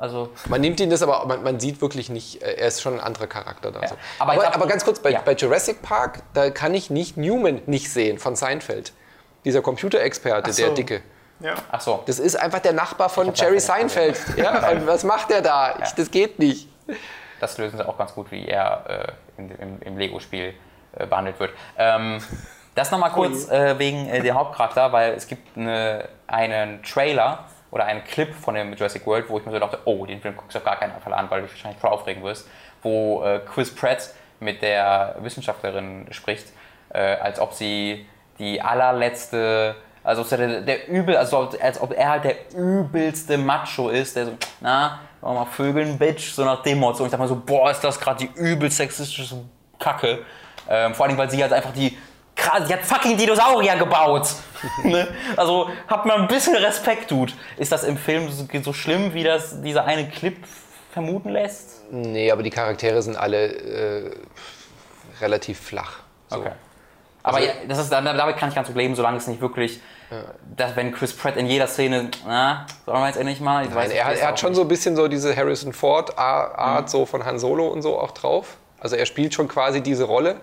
Also 0.00 0.30
Man 0.48 0.60
nimmt 0.60 0.78
ihn 0.78 0.90
das 0.90 1.02
aber, 1.02 1.26
man, 1.26 1.42
man 1.42 1.58
sieht 1.58 1.80
wirklich 1.80 2.08
nicht, 2.08 2.40
äh, 2.40 2.52
er 2.54 2.68
ist 2.68 2.80
schon 2.80 2.94
ein 2.94 3.00
anderer 3.00 3.26
Charakter 3.26 3.72
da. 3.72 3.84
so. 3.86 3.96
Aber 4.20 4.32
Aber, 4.34 4.54
aber, 4.54 4.66
ganz 4.68 4.84
kurz, 4.84 5.00
bei, 5.00 5.10
ja. 5.10 5.20
bei 5.24 5.32
Jurassic 5.32 5.82
Park, 5.82 6.22
da 6.34 6.50
kann 6.50 6.72
ich 6.74 6.88
nicht 6.88 7.16
Newman 7.16 7.62
nicht 7.66 7.90
sehen 7.92 8.18
von 8.18 8.36
Seinfeld. 8.36 8.92
Dieser 9.44 9.62
Computerexperte, 9.62 10.52
so. 10.52 10.64
der 10.64 10.74
Dicke. 10.74 11.02
Ja. 11.40 11.54
ach 11.70 11.80
so. 11.80 12.02
Das 12.06 12.18
ist 12.18 12.34
einfach 12.34 12.58
der 12.58 12.72
Nachbar 12.72 13.08
von 13.08 13.32
Jerry. 13.32 13.60
Seinfeld. 13.60 14.18
Ja, 14.36 14.70
und 14.70 14.86
was 14.86 15.04
macht 15.04 15.30
der 15.30 15.40
da? 15.40 15.78
Ich, 15.82 15.90
das 15.92 16.10
geht 16.10 16.38
nicht. 16.38 16.68
Das 17.40 17.58
lösen 17.58 17.76
sie 17.76 17.88
auch 17.88 17.96
ganz 17.96 18.14
gut, 18.14 18.30
wie 18.32 18.46
er 18.46 19.14
äh, 19.36 19.40
in, 19.40 19.50
im, 19.50 19.82
im 19.82 19.98
Lego-Spiel 19.98 20.54
äh, 20.96 21.06
behandelt 21.06 21.38
wird. 21.38 21.52
Ähm, 21.76 22.20
das 22.74 22.90
nochmal 22.90 23.10
kurz 23.10 23.48
äh, 23.48 23.78
wegen 23.78 24.08
äh, 24.08 24.22
der 24.22 24.34
Hauptcharakter, 24.34 24.92
weil 24.92 25.12
es 25.12 25.26
gibt 25.26 25.56
eine, 25.56 26.08
einen 26.26 26.82
Trailer 26.82 27.44
oder 27.70 27.84
einen 27.84 28.04
Clip 28.04 28.34
von 28.34 28.54
dem 28.54 28.72
Jurassic 28.74 29.06
World, 29.06 29.28
wo 29.28 29.38
ich 29.38 29.46
mir 29.46 29.52
so 29.52 29.58
dachte, 29.58 29.80
oh, 29.84 30.06
den 30.06 30.20
Film 30.20 30.36
guckst 30.36 30.54
du 30.54 30.58
auf 30.58 30.64
gar 30.64 30.76
keinen 30.76 30.92
Fall 31.00 31.12
an, 31.12 31.30
weil 31.30 31.40
du 31.40 31.46
dich 31.46 31.56
wahrscheinlich 31.56 31.80
voll 31.80 31.90
aufregen 31.90 32.22
wirst, 32.22 32.48
wo 32.82 33.22
äh, 33.24 33.40
Chris 33.52 33.74
Pratt 33.74 34.10
mit 34.40 34.62
der 34.62 35.16
Wissenschaftlerin 35.20 36.06
spricht, 36.10 36.52
äh, 36.90 37.16
als 37.16 37.40
ob 37.40 37.52
sie 37.52 38.06
die 38.38 38.60
allerletzte, 38.60 39.76
also 40.04 40.22
als 40.22 40.30
der, 40.30 40.60
der 40.60 40.88
übel, 40.88 41.16
also 41.16 41.50
als 41.60 41.80
ob 41.80 41.92
er 41.92 42.10
halt 42.10 42.24
der 42.24 42.36
übelste 42.54 43.38
Macho 43.38 43.88
ist, 43.88 44.16
der 44.16 44.26
so, 44.26 44.32
na, 44.60 45.00
wollen 45.20 45.34
wir 45.34 45.40
mal 45.40 45.46
vögeln, 45.46 45.98
Bitch, 45.98 46.32
so 46.32 46.44
nach 46.44 46.62
dem 46.62 46.78
Motto. 46.78 47.00
Und 47.00 47.06
ich 47.06 47.10
dachte 47.10 47.22
mal 47.22 47.28
so, 47.28 47.42
boah, 47.44 47.70
ist 47.70 47.82
das 47.82 47.98
gerade 47.98 48.26
die 48.26 48.40
übel 48.40 48.70
sexistische 48.70 49.36
Kacke. 49.78 50.20
Ähm, 50.68 50.94
vor 50.94 51.06
allem, 51.06 51.16
weil 51.16 51.30
sie 51.30 51.42
halt 51.42 51.52
einfach 51.52 51.72
die, 51.72 51.96
krass, 52.36 52.66
die 52.68 52.72
hat 52.72 52.84
fucking 52.84 53.16
Dinosaurier 53.16 53.76
gebaut. 53.76 54.28
ne? 54.84 55.08
Also, 55.36 55.70
habt 55.88 56.06
mal 56.06 56.20
ein 56.20 56.28
bisschen 56.28 56.56
Respekt, 56.56 57.10
Dude. 57.10 57.32
Ist 57.56 57.72
das 57.72 57.84
im 57.84 57.96
Film 57.96 58.30
so, 58.30 58.46
so 58.62 58.72
schlimm, 58.72 59.14
wie 59.14 59.24
das 59.24 59.60
dieser 59.62 59.84
eine 59.84 60.08
Clip 60.08 60.36
vermuten 60.92 61.30
lässt? 61.30 61.90
Nee, 61.90 62.30
aber 62.30 62.42
die 62.42 62.50
Charaktere 62.50 63.02
sind 63.02 63.16
alle 63.16 63.46
äh, 63.46 64.10
relativ 65.20 65.58
flach. 65.60 66.00
So. 66.28 66.38
Okay. 66.38 66.52
Aber 67.28 67.40
ja, 67.40 67.52
das 67.68 67.78
ist, 67.78 67.90
damit 67.92 68.36
kann 68.36 68.48
ich 68.48 68.54
ganz 68.54 68.66
gut 68.68 68.76
leben, 68.76 68.94
solange 68.94 69.16
es 69.18 69.26
nicht 69.26 69.40
wirklich, 69.40 69.80
dass 70.56 70.74
wenn 70.76 70.92
Chris 70.92 71.12
Pratt 71.14 71.36
in 71.36 71.46
jeder 71.46 71.66
Szene, 71.66 72.10
na, 72.26 72.66
sollen 72.86 73.00
wir 73.00 73.06
jetzt 73.08 73.18
endlich 73.18 73.40
mal? 73.40 73.62
Ich 73.64 73.68
Nein, 73.70 73.78
weiß, 73.78 73.92
er, 73.92 74.04
hat- 74.06 74.16
er 74.18 74.28
hat 74.28 74.40
schon 74.40 74.50
nicht. 74.50 74.56
so 74.56 74.62
ein 74.62 74.68
bisschen 74.68 74.96
so 74.96 75.06
diese 75.08 75.36
Harrison 75.36 75.72
Ford-Art 75.72 76.88
so 76.90 77.06
von 77.06 77.24
Han 77.24 77.38
Solo 77.38 77.68
und 77.68 77.82
so 77.82 77.98
auch 78.00 78.12
drauf. 78.12 78.56
Also 78.80 78.96
er 78.96 79.06
spielt 79.06 79.34
schon 79.34 79.48
quasi 79.48 79.80
diese 79.82 80.04
Rolle. 80.04 80.36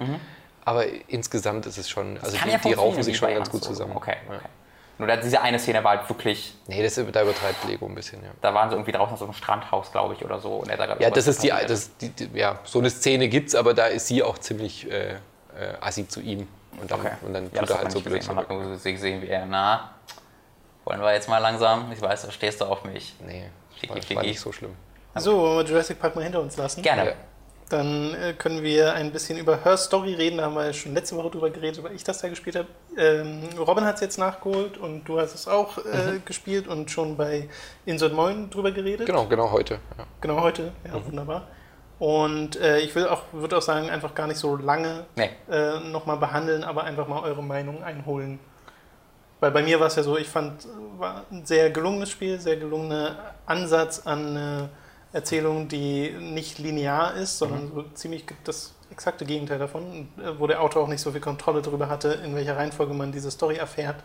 Aber 0.65 0.83
insgesamt 1.07 1.65
ist 1.67 1.77
es 1.77 1.89
schon, 1.89 2.17
also 2.21 2.35
die, 2.37 2.49
ja 2.49 2.57
die 2.57 2.73
raufen 2.73 3.03
sich 3.03 3.17
schon 3.17 3.33
ganz 3.33 3.49
gut 3.51 3.63
Solo. 3.63 3.73
zusammen. 3.75 3.95
Okay, 3.95 4.15
Ja. 4.29 4.35
okay. 4.37 4.45
Nur 4.97 5.13
diese 5.17 5.41
eine 5.41 5.59
Szene 5.59 5.83
war 5.83 5.97
halt 5.97 6.09
wirklich, 6.09 6.55
Nee, 6.67 6.81
das, 6.81 6.95
da 6.95 7.01
übertreibt 7.21 7.65
Lego 7.67 7.85
ein 7.85 7.95
bisschen, 7.95 8.23
ja. 8.23 8.29
da 8.41 8.53
waren 8.53 8.69
sie 8.69 8.75
irgendwie 8.75 8.93
draußen 8.93 9.11
auf 9.13 9.19
so 9.19 9.25
einem 9.25 9.33
Strandhaus, 9.33 9.91
glaube 9.91 10.13
ich, 10.13 10.23
oder 10.23 10.39
so. 10.39 10.55
Und 10.55 10.69
er 10.69 10.77
da, 10.77 10.95
Ja, 10.99 11.09
das 11.09 11.27
ist 11.27 11.43
die, 11.43 11.49
das, 11.49 11.97
die, 11.97 12.09
die, 12.09 12.29
ja, 12.39 12.59
so 12.63 12.79
eine 12.79 12.89
Szene 12.89 13.27
gibt's, 13.27 13.55
aber 13.55 13.73
da 13.73 13.87
ist 13.87 14.07
sie 14.07 14.23
auch 14.23 14.37
ziemlich 14.37 14.89
äh, 14.89 15.09
äh, 15.09 15.15
assi 15.81 16.07
zu 16.07 16.21
ihm. 16.21 16.47
Und 16.81 16.91
dann, 16.91 16.99
Okay. 16.99 17.11
und 17.25 17.33
dann 17.33 17.49
ja, 17.53 17.59
tut 17.61 17.69
er 17.69 17.77
halt 17.79 17.91
so 17.91 18.01
blöd 18.01 18.23
zurück. 18.23 18.37
hat 18.37 18.49
nur 18.49 18.77
gesehen, 18.77 19.21
wie 19.21 19.27
er, 19.27 19.45
na, 19.45 19.91
wollen 20.83 21.01
wir 21.01 21.13
jetzt 21.13 21.29
mal 21.29 21.39
langsam? 21.39 21.91
Ich 21.91 22.01
weiß, 22.01 22.23
da 22.23 22.31
stehst 22.31 22.61
du 22.61 22.65
auf 22.65 22.83
mich. 22.83 23.15
Nee, 23.25 23.49
Schicki, 23.79 24.09
war, 24.09 24.15
war 24.17 24.23
nicht 24.23 24.39
so 24.39 24.51
schlimm. 24.51 24.75
So, 25.15 25.37
wollen 25.37 25.57
wir 25.59 25.65
Jurassic 25.71 25.99
Park 25.99 26.15
mal 26.15 26.23
hinter 26.23 26.41
uns 26.41 26.57
lassen? 26.57 26.81
Gerne. 26.81 27.05
Ja. 27.05 27.13
Dann 27.69 28.13
äh, 28.13 28.33
können 28.33 28.61
wir 28.61 28.93
ein 28.93 29.11
bisschen 29.11 29.39
über 29.39 29.63
Her 29.63 29.75
Story 29.77 30.13
reden. 30.13 30.37
Da 30.37 30.43
haben 30.43 30.53
wir 30.53 30.71
schon 30.71 30.93
letzte 30.93 31.15
Woche 31.15 31.31
drüber 31.31 31.49
geredet, 31.49 31.83
weil 31.83 31.95
ich 31.95 32.03
das 32.03 32.19
da 32.19 32.27
gespielt 32.27 32.57
habe. 32.57 32.67
Ähm, 32.95 33.41
Robin 33.57 33.83
hat 33.85 33.95
es 33.95 34.01
jetzt 34.01 34.19
nachgeholt 34.19 34.77
und 34.77 35.05
du 35.05 35.19
hast 35.19 35.33
es 35.33 35.47
auch 35.47 35.79
äh, 35.79 36.19
gespielt 36.23 36.67
und 36.67 36.91
schon 36.91 37.17
bei 37.17 37.49
Insert 37.85 38.13
Moin 38.13 38.51
drüber 38.51 38.71
geredet. 38.71 39.07
Genau, 39.07 39.25
genau 39.25 39.49
heute. 39.49 39.79
Ja. 39.97 40.05
Genau 40.21 40.41
heute. 40.41 40.73
Ja, 40.85 41.03
wunderbar. 41.03 41.47
Und 41.97 42.59
äh, 42.59 42.79
ich 42.79 42.93
will 42.95 43.07
auch, 43.07 43.23
würde 43.31 43.57
auch 43.57 43.61
sagen, 43.61 43.89
einfach 43.89 44.13
gar 44.13 44.27
nicht 44.27 44.37
so 44.37 44.57
lange 44.57 45.05
Nee. 45.15 45.29
äh, 45.49 45.79
nochmal 45.79 46.17
behandeln, 46.17 46.63
aber 46.63 46.83
einfach 46.83 47.07
mal 47.07 47.21
eure 47.21 47.41
Meinung 47.41 47.83
einholen. 47.83 48.39
Weil 49.39 49.51
bei 49.51 49.61
mir 49.63 49.79
war 49.79 49.87
es 49.87 49.95
ja 49.95 50.03
so, 50.03 50.17
ich 50.17 50.27
fand, 50.27 50.67
war 50.97 51.23
ein 51.31 51.45
sehr 51.45 51.69
gelungenes 51.69 52.09
Spiel, 52.09 52.39
sehr 52.39 52.57
gelungener 52.57 53.15
Ansatz 53.45 54.05
an 54.05 54.27
eine 54.27 54.69
Erzählung, 55.13 55.67
die 55.67 56.09
nicht 56.09 56.59
linear 56.59 57.13
ist, 57.15 57.37
sondern 57.37 57.71
so 57.73 57.83
ziemlich 57.93 58.25
das 58.43 58.73
exakte 58.91 59.25
Gegenteil 59.25 59.59
davon, 59.59 60.09
äh, 60.17 60.37
wo 60.37 60.47
der 60.47 60.61
Autor 60.61 60.83
auch 60.83 60.87
nicht 60.87 61.01
so 61.01 61.11
viel 61.11 61.21
Kontrolle 61.21 61.61
darüber 61.61 61.87
hatte, 61.89 62.09
in 62.25 62.35
welcher 62.35 62.57
Reihenfolge 62.57 62.93
man 62.93 63.11
diese 63.11 63.31
Story 63.31 63.55
erfährt. 63.55 63.97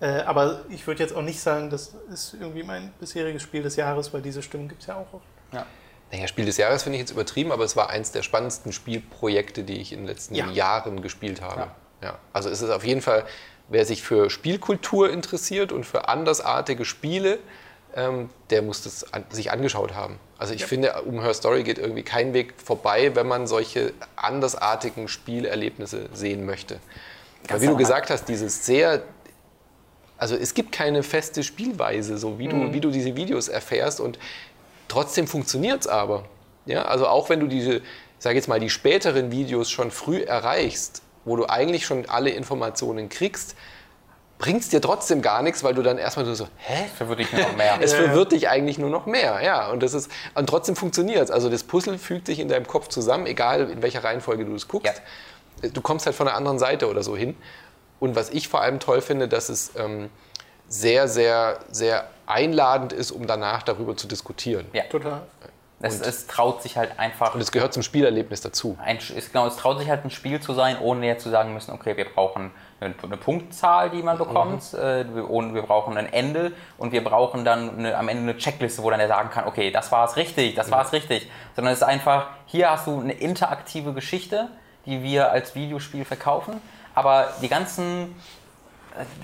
Äh, 0.00 0.22
aber 0.22 0.62
ich 0.68 0.84
würde 0.86 1.00
jetzt 1.02 1.14
auch 1.14 1.22
nicht 1.22 1.40
sagen, 1.40 1.70
das 1.70 1.94
ist 2.12 2.34
irgendwie 2.40 2.64
mein 2.64 2.92
bisheriges 2.98 3.42
Spiel 3.42 3.62
des 3.62 3.76
Jahres, 3.76 4.12
weil 4.12 4.22
diese 4.22 4.42
Stimmen 4.42 4.68
gibt 4.68 4.80
es 4.80 4.88
ja 4.88 4.96
auch 4.96 5.12
oft. 5.12 5.26
Ja. 5.52 5.64
Naja, 6.12 6.28
Spiel 6.28 6.44
des 6.44 6.58
Jahres 6.58 6.82
finde 6.82 6.96
ich 6.96 7.00
jetzt 7.00 7.10
übertrieben, 7.10 7.52
aber 7.52 7.64
es 7.64 7.74
war 7.74 7.88
eins 7.88 8.12
der 8.12 8.22
spannendsten 8.22 8.72
Spielprojekte, 8.72 9.64
die 9.64 9.80
ich 9.80 9.92
in 9.92 10.00
den 10.00 10.06
letzten 10.06 10.34
Ja. 10.34 10.50
Jahren 10.50 11.00
gespielt 11.00 11.40
habe. 11.40 11.60
Ja. 11.60 11.76
Ja. 12.02 12.18
Also 12.32 12.50
es 12.50 12.60
ist 12.60 12.70
auf 12.70 12.84
jeden 12.84 13.00
Fall, 13.00 13.24
wer 13.68 13.86
sich 13.86 14.02
für 14.02 14.28
Spielkultur 14.28 15.10
interessiert 15.10 15.72
und 15.72 15.86
für 15.86 16.08
andersartige 16.08 16.84
Spiele, 16.84 17.38
ähm, 17.94 18.28
der 18.50 18.60
muss 18.62 18.82
das 18.82 19.12
an, 19.12 19.24
sich 19.30 19.50
angeschaut 19.50 19.94
haben. 19.94 20.18
Also 20.36 20.52
ich 20.52 20.66
finde, 20.66 21.02
um 21.02 21.22
Her 21.22 21.32
Story 21.32 21.62
geht 21.62 21.78
irgendwie 21.78 22.02
kein 22.02 22.34
Weg 22.34 22.54
vorbei, 22.62 23.14
wenn 23.14 23.28
man 23.28 23.46
solche 23.46 23.94
andersartigen 24.16 25.08
Spielerlebnisse 25.08 26.08
sehen 26.12 26.44
möchte. 26.44 26.80
Weil 27.48 27.60
wie 27.62 27.66
du 27.66 27.76
gesagt 27.76 28.10
hast, 28.10 28.28
dieses 28.28 28.66
sehr 28.66 29.02
also 30.18 30.36
es 30.36 30.54
gibt 30.54 30.70
keine 30.70 31.02
feste 31.02 31.42
Spielweise, 31.42 32.16
so 32.16 32.38
wie, 32.38 32.46
du, 32.46 32.72
wie 32.72 32.78
du 32.78 32.92
diese 32.92 33.16
Videos 33.16 33.48
erfährst 33.48 33.98
und 33.98 34.20
trotzdem 34.92 35.26
funktioniert 35.26 35.80
es 35.80 35.86
aber. 35.86 36.24
Ja, 36.66 36.82
also 36.82 37.08
auch 37.08 37.30
wenn 37.30 37.40
du 37.40 37.46
diese, 37.46 37.80
sage 38.18 38.36
jetzt 38.36 38.46
mal, 38.46 38.60
die 38.60 38.70
späteren 38.70 39.32
Videos 39.32 39.70
schon 39.70 39.90
früh 39.90 40.20
erreichst, 40.20 41.02
wo 41.24 41.36
du 41.36 41.46
eigentlich 41.46 41.86
schon 41.86 42.08
alle 42.08 42.30
Informationen 42.30 43.08
kriegst, 43.08 43.56
bringt 44.38 44.60
es 44.60 44.68
dir 44.68 44.80
trotzdem 44.80 45.22
gar 45.22 45.42
nichts, 45.42 45.64
weil 45.64 45.72
du 45.72 45.82
dann 45.82 45.98
erstmal 45.98 46.26
so, 46.26 46.46
hä? 46.58 46.86
Verwirrt 46.96 47.20
dich 47.20 47.32
noch 47.32 47.56
mehr. 47.56 47.78
Es 47.80 47.94
verwirrt 47.94 48.32
dich 48.32 48.48
eigentlich 48.48 48.76
nur 48.76 48.90
noch 48.90 49.06
mehr, 49.06 49.40
ja. 49.42 49.70
Und 49.70 49.82
das 49.82 49.94
ist 49.94 50.10
und 50.34 50.48
trotzdem 50.48 50.76
funktioniert 50.76 51.22
es. 51.22 51.30
Also 51.30 51.48
das 51.48 51.64
Puzzle 51.64 51.96
fügt 51.96 52.26
sich 52.26 52.38
in 52.38 52.48
deinem 52.48 52.66
Kopf 52.66 52.88
zusammen, 52.88 53.26
egal 53.26 53.70
in 53.70 53.82
welcher 53.82 54.04
Reihenfolge 54.04 54.44
du 54.44 54.54
es 54.54 54.68
guckst. 54.68 55.00
Du 55.72 55.80
kommst 55.80 56.06
halt 56.06 56.16
von 56.16 56.26
der 56.26 56.34
anderen 56.34 56.58
Seite 56.58 56.88
oder 56.88 57.02
so 57.02 57.16
hin. 57.16 57.36
Und 58.00 58.16
was 58.16 58.30
ich 58.30 58.48
vor 58.48 58.60
allem 58.60 58.80
toll 58.80 59.00
finde, 59.00 59.28
dass 59.28 59.48
es 59.48 59.72
ähm, 59.76 60.10
sehr, 60.68 61.06
sehr, 61.06 61.60
sehr 61.70 62.10
einladend 62.32 62.92
ist, 62.92 63.10
um 63.10 63.26
danach 63.26 63.62
darüber 63.62 63.96
zu 63.96 64.08
diskutieren. 64.08 64.66
Ja. 64.72 64.84
Total. 64.84 65.22
Es, 65.84 66.00
es 66.00 66.28
traut 66.28 66.62
sich 66.62 66.76
halt 66.76 66.98
einfach. 66.98 67.34
Und 67.34 67.40
es 67.40 67.50
gehört 67.50 67.72
zum 67.72 67.82
Spielerlebnis 67.82 68.40
dazu. 68.40 68.78
ein, 68.84 68.98
es, 68.98 69.32
genau, 69.32 69.48
es 69.48 69.56
traut 69.56 69.80
sich 69.80 69.88
halt 69.90 70.04
ein 70.04 70.10
Spiel 70.10 70.40
zu 70.40 70.54
sein, 70.54 70.78
ohne 70.80 71.06
jetzt 71.06 71.24
zu 71.24 71.30
sagen 71.30 71.52
müssen, 71.52 71.72
okay, 71.72 71.96
wir 71.96 72.04
brauchen 72.04 72.52
eine, 72.78 72.94
eine 73.02 73.16
Punktzahl, 73.16 73.90
die 73.90 74.02
man 74.02 74.16
bekommt, 74.16 74.74
äh, 74.74 75.04
wir, 75.12 75.28
und 75.28 75.54
wir 75.54 75.62
brauchen 75.62 75.96
ein 75.96 76.12
Ende 76.12 76.52
und 76.78 76.92
wir 76.92 77.02
brauchen 77.02 77.44
dann 77.44 77.78
eine, 77.78 77.98
am 77.98 78.08
Ende 78.08 78.22
eine 78.22 78.38
Checkliste, 78.38 78.82
wo 78.84 78.90
dann 78.90 79.00
er 79.00 79.08
sagen 79.08 79.30
kann, 79.30 79.46
okay, 79.46 79.72
das 79.72 79.90
war 79.90 80.04
es 80.04 80.16
richtig, 80.16 80.54
das 80.54 80.70
war 80.70 80.84
es 80.84 80.92
richtig. 80.92 81.28
Sondern 81.56 81.72
es 81.72 81.80
ist 81.80 81.86
einfach, 81.86 82.26
hier 82.46 82.70
hast 82.70 82.86
du 82.86 83.00
eine 83.00 83.14
interaktive 83.14 83.92
Geschichte, 83.92 84.48
die 84.86 85.02
wir 85.02 85.32
als 85.32 85.56
Videospiel 85.56 86.04
verkaufen, 86.04 86.60
aber 86.94 87.28
die 87.40 87.48
ganzen 87.48 88.14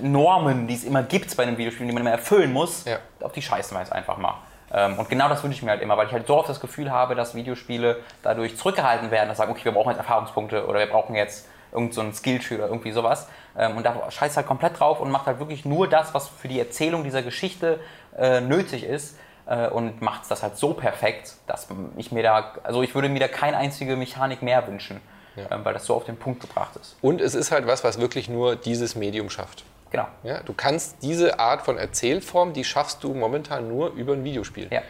Normen, 0.01 0.67
die 0.67 0.75
es 0.75 0.85
immer 0.85 1.03
gibt 1.03 1.37
bei 1.37 1.43
einem 1.43 1.57
Videospiel, 1.59 1.87
die 1.87 1.93
man 1.93 2.03
immer 2.03 2.11
erfüllen 2.13 2.53
muss, 2.53 2.85
Ja. 2.85 2.99
auf 3.21 3.33
die 3.33 3.43
scheißen 3.43 3.77
wir 3.77 3.81
jetzt 3.81 3.93
einfach 3.93 4.17
mal. 4.19 4.35
Ähm, 4.73 4.99
Und 4.99 5.09
genau 5.09 5.29
das 5.29 5.43
wünsche 5.43 5.57
ich 5.57 5.63
mir 5.63 5.71
halt 5.71 5.83
immer, 5.83 5.97
weil 5.97 6.07
ich 6.07 6.13
halt 6.13 6.27
so 6.27 6.37
oft 6.37 6.49
das 6.49 6.61
Gefühl 6.61 6.91
habe, 6.91 7.15
dass 7.15 7.35
Videospiele 7.35 7.97
dadurch 8.23 8.57
zurückgehalten 8.57 9.11
werden, 9.11 9.29
dass 9.29 9.39
sagen, 9.39 9.51
okay, 9.53 9.65
wir 9.65 9.73
brauchen 9.73 9.91
jetzt 9.91 9.99
Erfahrungspunkte 9.99 10.67
oder 10.67 10.79
wir 10.81 10.87
brauchen 10.89 11.15
jetzt 11.15 11.47
irgend 11.73 11.93
so 11.95 12.01
ein 12.01 12.13
Skilltree 12.15 12.57
oder 12.57 12.67
irgendwie 12.69 12.93
sowas. 12.93 13.29
Ähm, 13.57 13.77
Und 13.77 13.85
da 13.85 14.11
scheißt 14.11 14.37
halt 14.37 14.47
komplett 14.47 14.79
drauf 14.79 15.01
und 15.01 15.11
macht 15.11 15.27
halt 15.27 15.39
wirklich 15.39 15.65
nur 15.65 15.89
das, 15.89 16.13
was 16.15 16.29
für 16.29 16.49
die 16.49 16.59
Erzählung 16.59 17.05
dieser 17.05 17.23
Geschichte 17.23 17.81
äh, 18.19 18.41
nötig 18.41 18.85
ist 18.85 19.19
äh, 19.47 19.69
und 19.69 20.03
macht 20.03 20.31
das 20.31 20.43
halt 20.43 20.57
so 20.57 20.75
perfekt, 20.75 21.35
dass 21.47 21.67
ich 21.97 22.13
mir 22.13 22.23
da, 22.23 22.53
also 22.65 22.83
ich 22.83 22.95
würde 22.95 23.09
mir 23.09 23.21
da 23.21 23.29
keine 23.29 23.57
einzige 23.57 23.97
Mechanik 23.97 24.43
mehr 24.43 24.67
wünschen, 24.67 25.01
ähm, 25.51 25.65
weil 25.65 25.75
das 25.75 25.87
so 25.87 25.95
auf 25.95 26.05
den 26.05 26.17
Punkt 26.17 26.41
gebracht 26.41 26.77
ist. 26.81 26.97
Und 27.01 27.21
es 27.21 27.35
ist 27.35 27.51
halt 27.51 27.67
was, 27.67 27.85
was 27.85 28.01
wirklich 28.01 28.29
nur 28.29 28.57
dieses 28.57 28.97
Medium 28.97 29.31
schafft. 29.31 29.65
Genau. 29.91 30.07
Ja, 30.23 30.41
du 30.43 30.53
kannst 30.53 30.97
diese 31.03 31.39
Art 31.39 31.63
von 31.63 31.79
Erzählform, 31.79 32.53
die 32.53 32.65
schaffst 32.65 33.03
du 33.05 33.15
momentan 33.15 33.69
nur 33.69 33.93
über 33.93 34.13
ein 34.13 34.25
Videospiel. 34.25 34.69
Ja. 34.71 34.83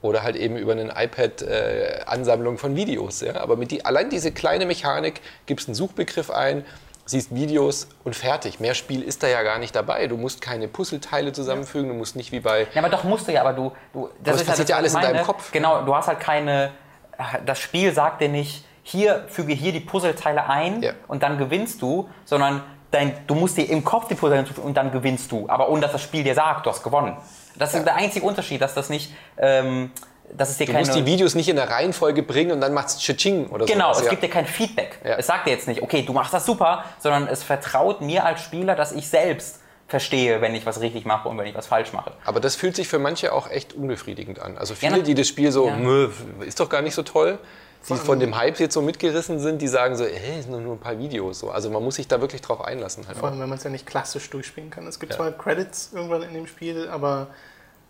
Oder 0.00 0.22
halt 0.22 0.36
eben 0.36 0.56
über 0.56 0.72
eine 0.72 0.92
iPad-Ansammlung 0.96 2.56
von 2.56 2.76
Videos. 2.76 3.20
Ja? 3.20 3.40
Aber 3.40 3.56
mit 3.56 3.72
die, 3.72 3.84
allein 3.84 4.10
diese 4.10 4.30
kleine 4.30 4.64
Mechanik, 4.64 5.20
gibst 5.46 5.66
einen 5.66 5.74
Suchbegriff 5.74 6.30
ein, 6.30 6.64
siehst 7.04 7.34
Videos 7.34 7.88
und 8.04 8.14
fertig. 8.14 8.60
Mehr 8.60 8.74
Spiel 8.74 9.02
ist 9.02 9.22
da 9.22 9.28
ja 9.28 9.42
gar 9.42 9.58
nicht 9.58 9.74
dabei. 9.74 10.06
Du 10.06 10.16
musst 10.16 10.40
keine 10.40 10.68
Puzzleteile 10.68 11.32
zusammenfügen, 11.32 11.88
du 11.88 11.94
musst 11.94 12.14
nicht 12.16 12.30
wie 12.32 12.40
bei. 12.40 12.68
Ja, 12.74 12.82
aber 12.82 12.90
doch 12.90 13.02
musst 13.02 13.26
du 13.26 13.32
ja, 13.32 13.40
aber 13.40 13.54
du. 13.54 13.72
du 13.92 14.10
das 14.22 14.44
passiert 14.44 14.68
das, 14.68 14.68
ja 14.68 14.76
was 14.76 14.94
alles 14.94 14.94
in 14.94 15.00
deinem. 15.00 15.24
Kopf. 15.24 15.50
Genau, 15.50 15.82
du 15.82 15.94
hast 15.94 16.06
halt 16.06 16.20
keine. 16.20 16.70
Das 17.44 17.58
Spiel 17.58 17.92
sagt 17.92 18.20
dir 18.20 18.28
nicht, 18.28 18.64
hier 18.90 19.24
füge 19.28 19.52
hier 19.52 19.72
die 19.72 19.80
Puzzleteile 19.80 20.48
ein 20.48 20.82
Ja. 20.82 20.92
und 21.08 21.22
dann 21.22 21.36
gewinnst 21.36 21.82
du, 21.82 22.08
sondern 22.24 22.62
dein, 22.90 23.12
du 23.26 23.34
musst 23.34 23.58
dir 23.58 23.68
im 23.68 23.84
Kopf 23.84 24.08
die 24.08 24.14
Puzzleteile 24.14 24.38
hinzufügen 24.44 24.66
und 24.66 24.76
dann 24.76 24.90
gewinnst 24.90 25.30
du. 25.30 25.44
Aber 25.48 25.68
ohne 25.68 25.82
dass 25.82 25.92
das 25.92 26.02
Spiel 26.02 26.24
dir 26.24 26.34
sagt, 26.34 26.64
du 26.64 26.70
hast 26.70 26.82
gewonnen. 26.82 27.16
Das 27.56 27.74
ist 27.74 27.84
der 27.84 27.96
einzige 27.96 28.24
Unterschied, 28.24 28.60
dass 28.62 28.72
das 28.74 28.88
nicht. 28.88 29.12
Ähm, 29.36 29.90
dass 30.34 30.50
es 30.50 30.58
dir 30.58 30.66
Du 30.66 30.72
keine, 30.72 30.84
musst 30.84 30.96
die 30.98 31.06
Videos 31.06 31.34
nicht 31.34 31.48
in 31.48 31.56
der 31.56 31.70
Reihenfolge 31.70 32.22
bringen 32.22 32.52
und 32.52 32.60
dann 32.60 32.74
macht's 32.74 32.98
Tsching 32.98 33.46
oder 33.48 33.66
so. 33.66 33.72
Genau, 33.72 33.90
es 33.92 34.02
ja. 34.02 34.10
gibt 34.10 34.22
dir 34.22 34.28
kein 34.28 34.44
Feedback. 34.46 34.98
Ja. 35.02 35.14
Es 35.16 35.26
sagt 35.26 35.46
dir 35.46 35.50
jetzt 35.52 35.66
nicht, 35.68 35.80
okay, 35.82 36.02
du 36.02 36.12
machst 36.12 36.34
das 36.34 36.44
super, 36.44 36.84
sondern 36.98 37.26
es 37.28 37.42
vertraut 37.42 38.02
mir 38.02 38.24
als 38.26 38.42
Spieler, 38.42 38.74
dass 38.74 38.92
ich 38.92 39.08
selbst 39.08 39.60
verstehe, 39.86 40.42
wenn 40.42 40.54
ich 40.54 40.66
was 40.66 40.80
richtig 40.82 41.06
mache 41.06 41.28
und 41.30 41.38
wenn 41.38 41.46
ich 41.46 41.54
was 41.54 41.66
falsch 41.66 41.94
mache. 41.94 42.12
Aber 42.26 42.40
das 42.40 42.56
fühlt 42.56 42.76
sich 42.76 42.88
für 42.88 42.98
manche 42.98 43.32
auch 43.32 43.50
echt 43.50 43.72
unbefriedigend 43.72 44.38
an. 44.38 44.58
Also 44.58 44.74
viele, 44.74 44.98
na- 44.98 45.02
die 45.02 45.14
das 45.14 45.28
Spiel 45.28 45.50
so, 45.50 45.66
Ja. 45.68 45.76
"Mö, 45.76 46.10
ist 46.46 46.60
doch 46.60 46.68
gar 46.68 46.82
nicht 46.82 46.94
so 46.94 47.02
toll, 47.02 47.38
die 47.88 47.94
von 47.94 48.20
dem 48.20 48.36
Hype 48.36 48.58
jetzt 48.60 48.74
so 48.74 48.82
mitgerissen 48.82 49.38
sind, 49.38 49.62
die 49.62 49.68
sagen 49.68 49.96
so, 49.96 50.04
hey, 50.04 50.42
sind 50.42 50.50
nur 50.50 50.74
ein 50.74 50.80
paar 50.80 50.98
Videos. 50.98 51.38
So. 51.38 51.50
Also 51.50 51.70
man 51.70 51.82
muss 51.82 51.96
sich 51.96 52.08
da 52.08 52.20
wirklich 52.20 52.42
drauf 52.42 52.60
einlassen. 52.60 53.06
Halt. 53.06 53.16
Vor 53.16 53.28
allem, 53.28 53.40
wenn 53.40 53.48
man 53.48 53.58
es 53.58 53.64
ja 53.64 53.70
nicht 53.70 53.86
klassisch 53.86 54.28
durchspielen 54.30 54.70
kann. 54.70 54.86
Es 54.86 55.00
gibt 55.00 55.12
zwar 55.14 55.30
Credits 55.32 55.90
irgendwann 55.94 56.22
in 56.22 56.34
dem 56.34 56.46
Spiel, 56.46 56.88
aber 56.88 57.28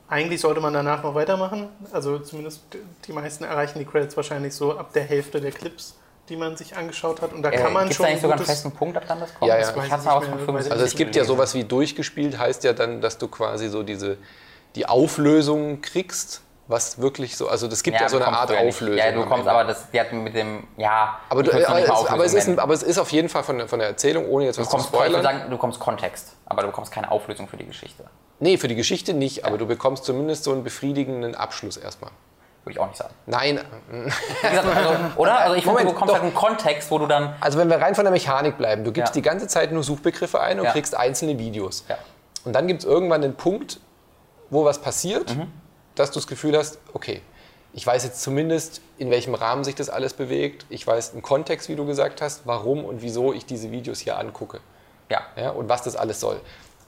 eigentlich 0.08 0.40
sollte 0.40 0.60
man 0.60 0.72
danach 0.72 1.02
noch 1.02 1.14
weitermachen. 1.14 1.68
Also 1.92 2.18
zumindest 2.18 2.62
die 3.06 3.12
meisten 3.12 3.44
erreichen 3.44 3.78
die 3.78 3.84
Credits 3.84 4.16
wahrscheinlich 4.16 4.54
so 4.54 4.78
ab 4.78 4.92
der 4.92 5.04
Hälfte 5.04 5.40
der 5.40 5.52
Clips, 5.52 5.96
die 6.28 6.36
man 6.36 6.56
sich 6.56 6.76
angeschaut 6.76 7.20
hat. 7.20 7.32
Und 7.32 7.42
da 7.42 7.50
kann 7.50 7.72
man 7.72 7.88
Gibt 7.88 7.92
es 7.92 7.96
schon 7.96 8.06
da 8.06 8.12
nicht 8.12 8.22
sogar 8.22 8.36
einen 8.36 8.46
festen 8.46 8.72
Punkt, 8.72 8.96
ab 8.96 9.04
dann 9.06 9.20
das 9.20 9.34
kommt? 9.34 9.48
Ja, 9.48 9.58
ja. 9.58 9.68
Ich 9.84 9.90
hab's 9.90 10.02
ich 10.02 10.06
mal 10.06 10.12
aus 10.12 10.22
nicht 10.22 10.44
von 10.44 10.54
mehr, 10.54 10.62
75 10.62 10.72
Also 10.72 10.84
es 10.84 10.94
gibt 10.94 11.16
ja 11.16 11.24
sowas 11.24 11.54
wie 11.54 11.64
durchgespielt, 11.64 12.38
heißt 12.38 12.64
ja 12.64 12.72
dann, 12.72 13.00
dass 13.00 13.18
du 13.18 13.28
quasi 13.28 13.68
so 13.68 13.82
diese, 13.82 14.16
die 14.76 14.86
Auflösung 14.86 15.82
kriegst, 15.82 16.42
was 16.68 17.00
wirklich 17.00 17.34
so, 17.36 17.48
also 17.48 17.66
das 17.66 17.82
gibt 17.82 17.98
ja, 17.98 18.08
so 18.10 18.18
eine 18.18 18.28
Art 18.28 18.50
ja. 18.50 18.58
Auflösung. 18.60 18.98
Ja, 18.98 19.10
du 19.10 19.24
kommst 19.24 19.48
aber, 19.48 19.64
das, 19.64 19.90
die 19.90 19.98
hat 19.98 20.12
mit 20.12 20.34
dem, 20.34 20.64
ja, 20.76 21.18
aber, 21.30 21.42
du, 21.42 21.50
mal 21.50 21.62
es, 21.82 21.88
aber, 21.88 22.24
es 22.26 22.34
ist 22.34 22.58
aber 22.58 22.74
es 22.74 22.82
ist 22.82 22.98
auf 22.98 23.10
jeden 23.10 23.28
Fall 23.30 23.42
von, 23.42 23.56
der- 23.58 23.68
von 23.68 23.78
der 23.78 23.88
Erzählung, 23.88 24.28
ohne 24.28 24.44
jetzt 24.44 24.58
was 24.58 24.68
Du 24.68 24.76
zu 24.76 24.76
bekommst, 24.76 24.88
ich 24.88 24.92
würde 25.00 25.18
spoilern. 25.18 25.38
sagen, 25.40 25.50
du 25.50 25.56
bekommst 25.56 25.80
Kontext, 25.80 26.34
aber 26.44 26.60
du 26.62 26.68
bekommst 26.68 26.92
keine 26.92 27.10
Auflösung 27.10 27.48
für 27.48 27.56
die 27.56 27.66
Geschichte. 27.66 28.04
Nee, 28.40 28.58
für 28.58 28.68
die 28.68 28.74
Geschichte 28.76 29.14
nicht, 29.14 29.46
aber 29.46 29.56
du 29.58 29.66
bekommst 29.66 30.04
zumindest 30.04 30.44
so 30.44 30.52
einen 30.52 30.62
befriedigenden 30.62 31.34
Abschluss 31.34 31.76
erstmal. 31.78 32.10
Würde 32.64 32.72
ich 32.72 32.80
auch 32.80 32.86
nicht 32.88 32.98
sagen. 32.98 33.14
Nein, 33.24 33.60
gesagt, 34.42 34.76
also, 34.76 34.94
oder? 35.16 35.38
Also 35.38 35.54
ich 35.54 35.62
finde, 35.62 35.72
Moment, 35.80 35.88
du 35.88 35.92
bekommst 35.94 36.10
doch. 36.10 36.14
halt 36.20 36.22
einen 36.24 36.34
Kontext, 36.34 36.90
wo 36.90 36.98
du 36.98 37.06
dann, 37.06 37.34
also 37.40 37.58
wenn 37.58 37.70
wir 37.70 37.80
rein 37.80 37.94
von 37.94 38.04
der 38.04 38.12
Mechanik 38.12 38.58
bleiben, 38.58 38.84
du 38.84 38.92
gibst 38.92 39.14
Ja. 39.14 39.20
die 39.20 39.22
ganze 39.22 39.46
Zeit 39.46 39.72
nur 39.72 39.82
Suchbegriffe 39.82 40.38
ein 40.40 40.58
und 40.60 40.66
Ja. 40.66 40.72
kriegst 40.72 40.94
einzelne 40.94 41.38
Videos. 41.38 41.84
ja, 41.88 41.96
Und 42.44 42.52
dann 42.52 42.66
gibt 42.66 42.80
es 42.80 42.86
irgendwann 42.86 43.22
den 43.22 43.34
Punkt, 43.36 43.80
wo 44.50 44.64
was 44.66 44.80
passiert, 44.82 45.34
Mhm. 45.34 45.50
Dass 45.98 46.10
du 46.10 46.18
das 46.18 46.26
Gefühl 46.26 46.56
hast, 46.56 46.78
okay, 46.92 47.20
ich 47.74 47.86
weiß 47.86 48.02
jetzt 48.04 48.22
zumindest, 48.22 48.80
in 48.96 49.10
welchem 49.10 49.34
Rahmen 49.34 49.62
sich 49.62 49.74
das 49.74 49.90
alles 49.90 50.14
bewegt. 50.14 50.64
Ich 50.70 50.86
weiß 50.86 51.12
einen 51.12 51.22
Kontext, 51.22 51.68
wie 51.68 51.76
du 51.76 51.84
gesagt 51.86 52.22
hast, 52.22 52.42
warum 52.46 52.84
und 52.84 53.02
wieso 53.02 53.32
ich 53.32 53.44
diese 53.46 53.70
Videos 53.70 54.00
hier 54.00 54.18
angucke. 54.18 54.60
ja. 55.10 55.20
Ja, 55.36 55.50
und 55.50 55.68
was 55.68 55.82
das 55.82 55.94
alles 55.96 56.18
soll. 56.20 56.40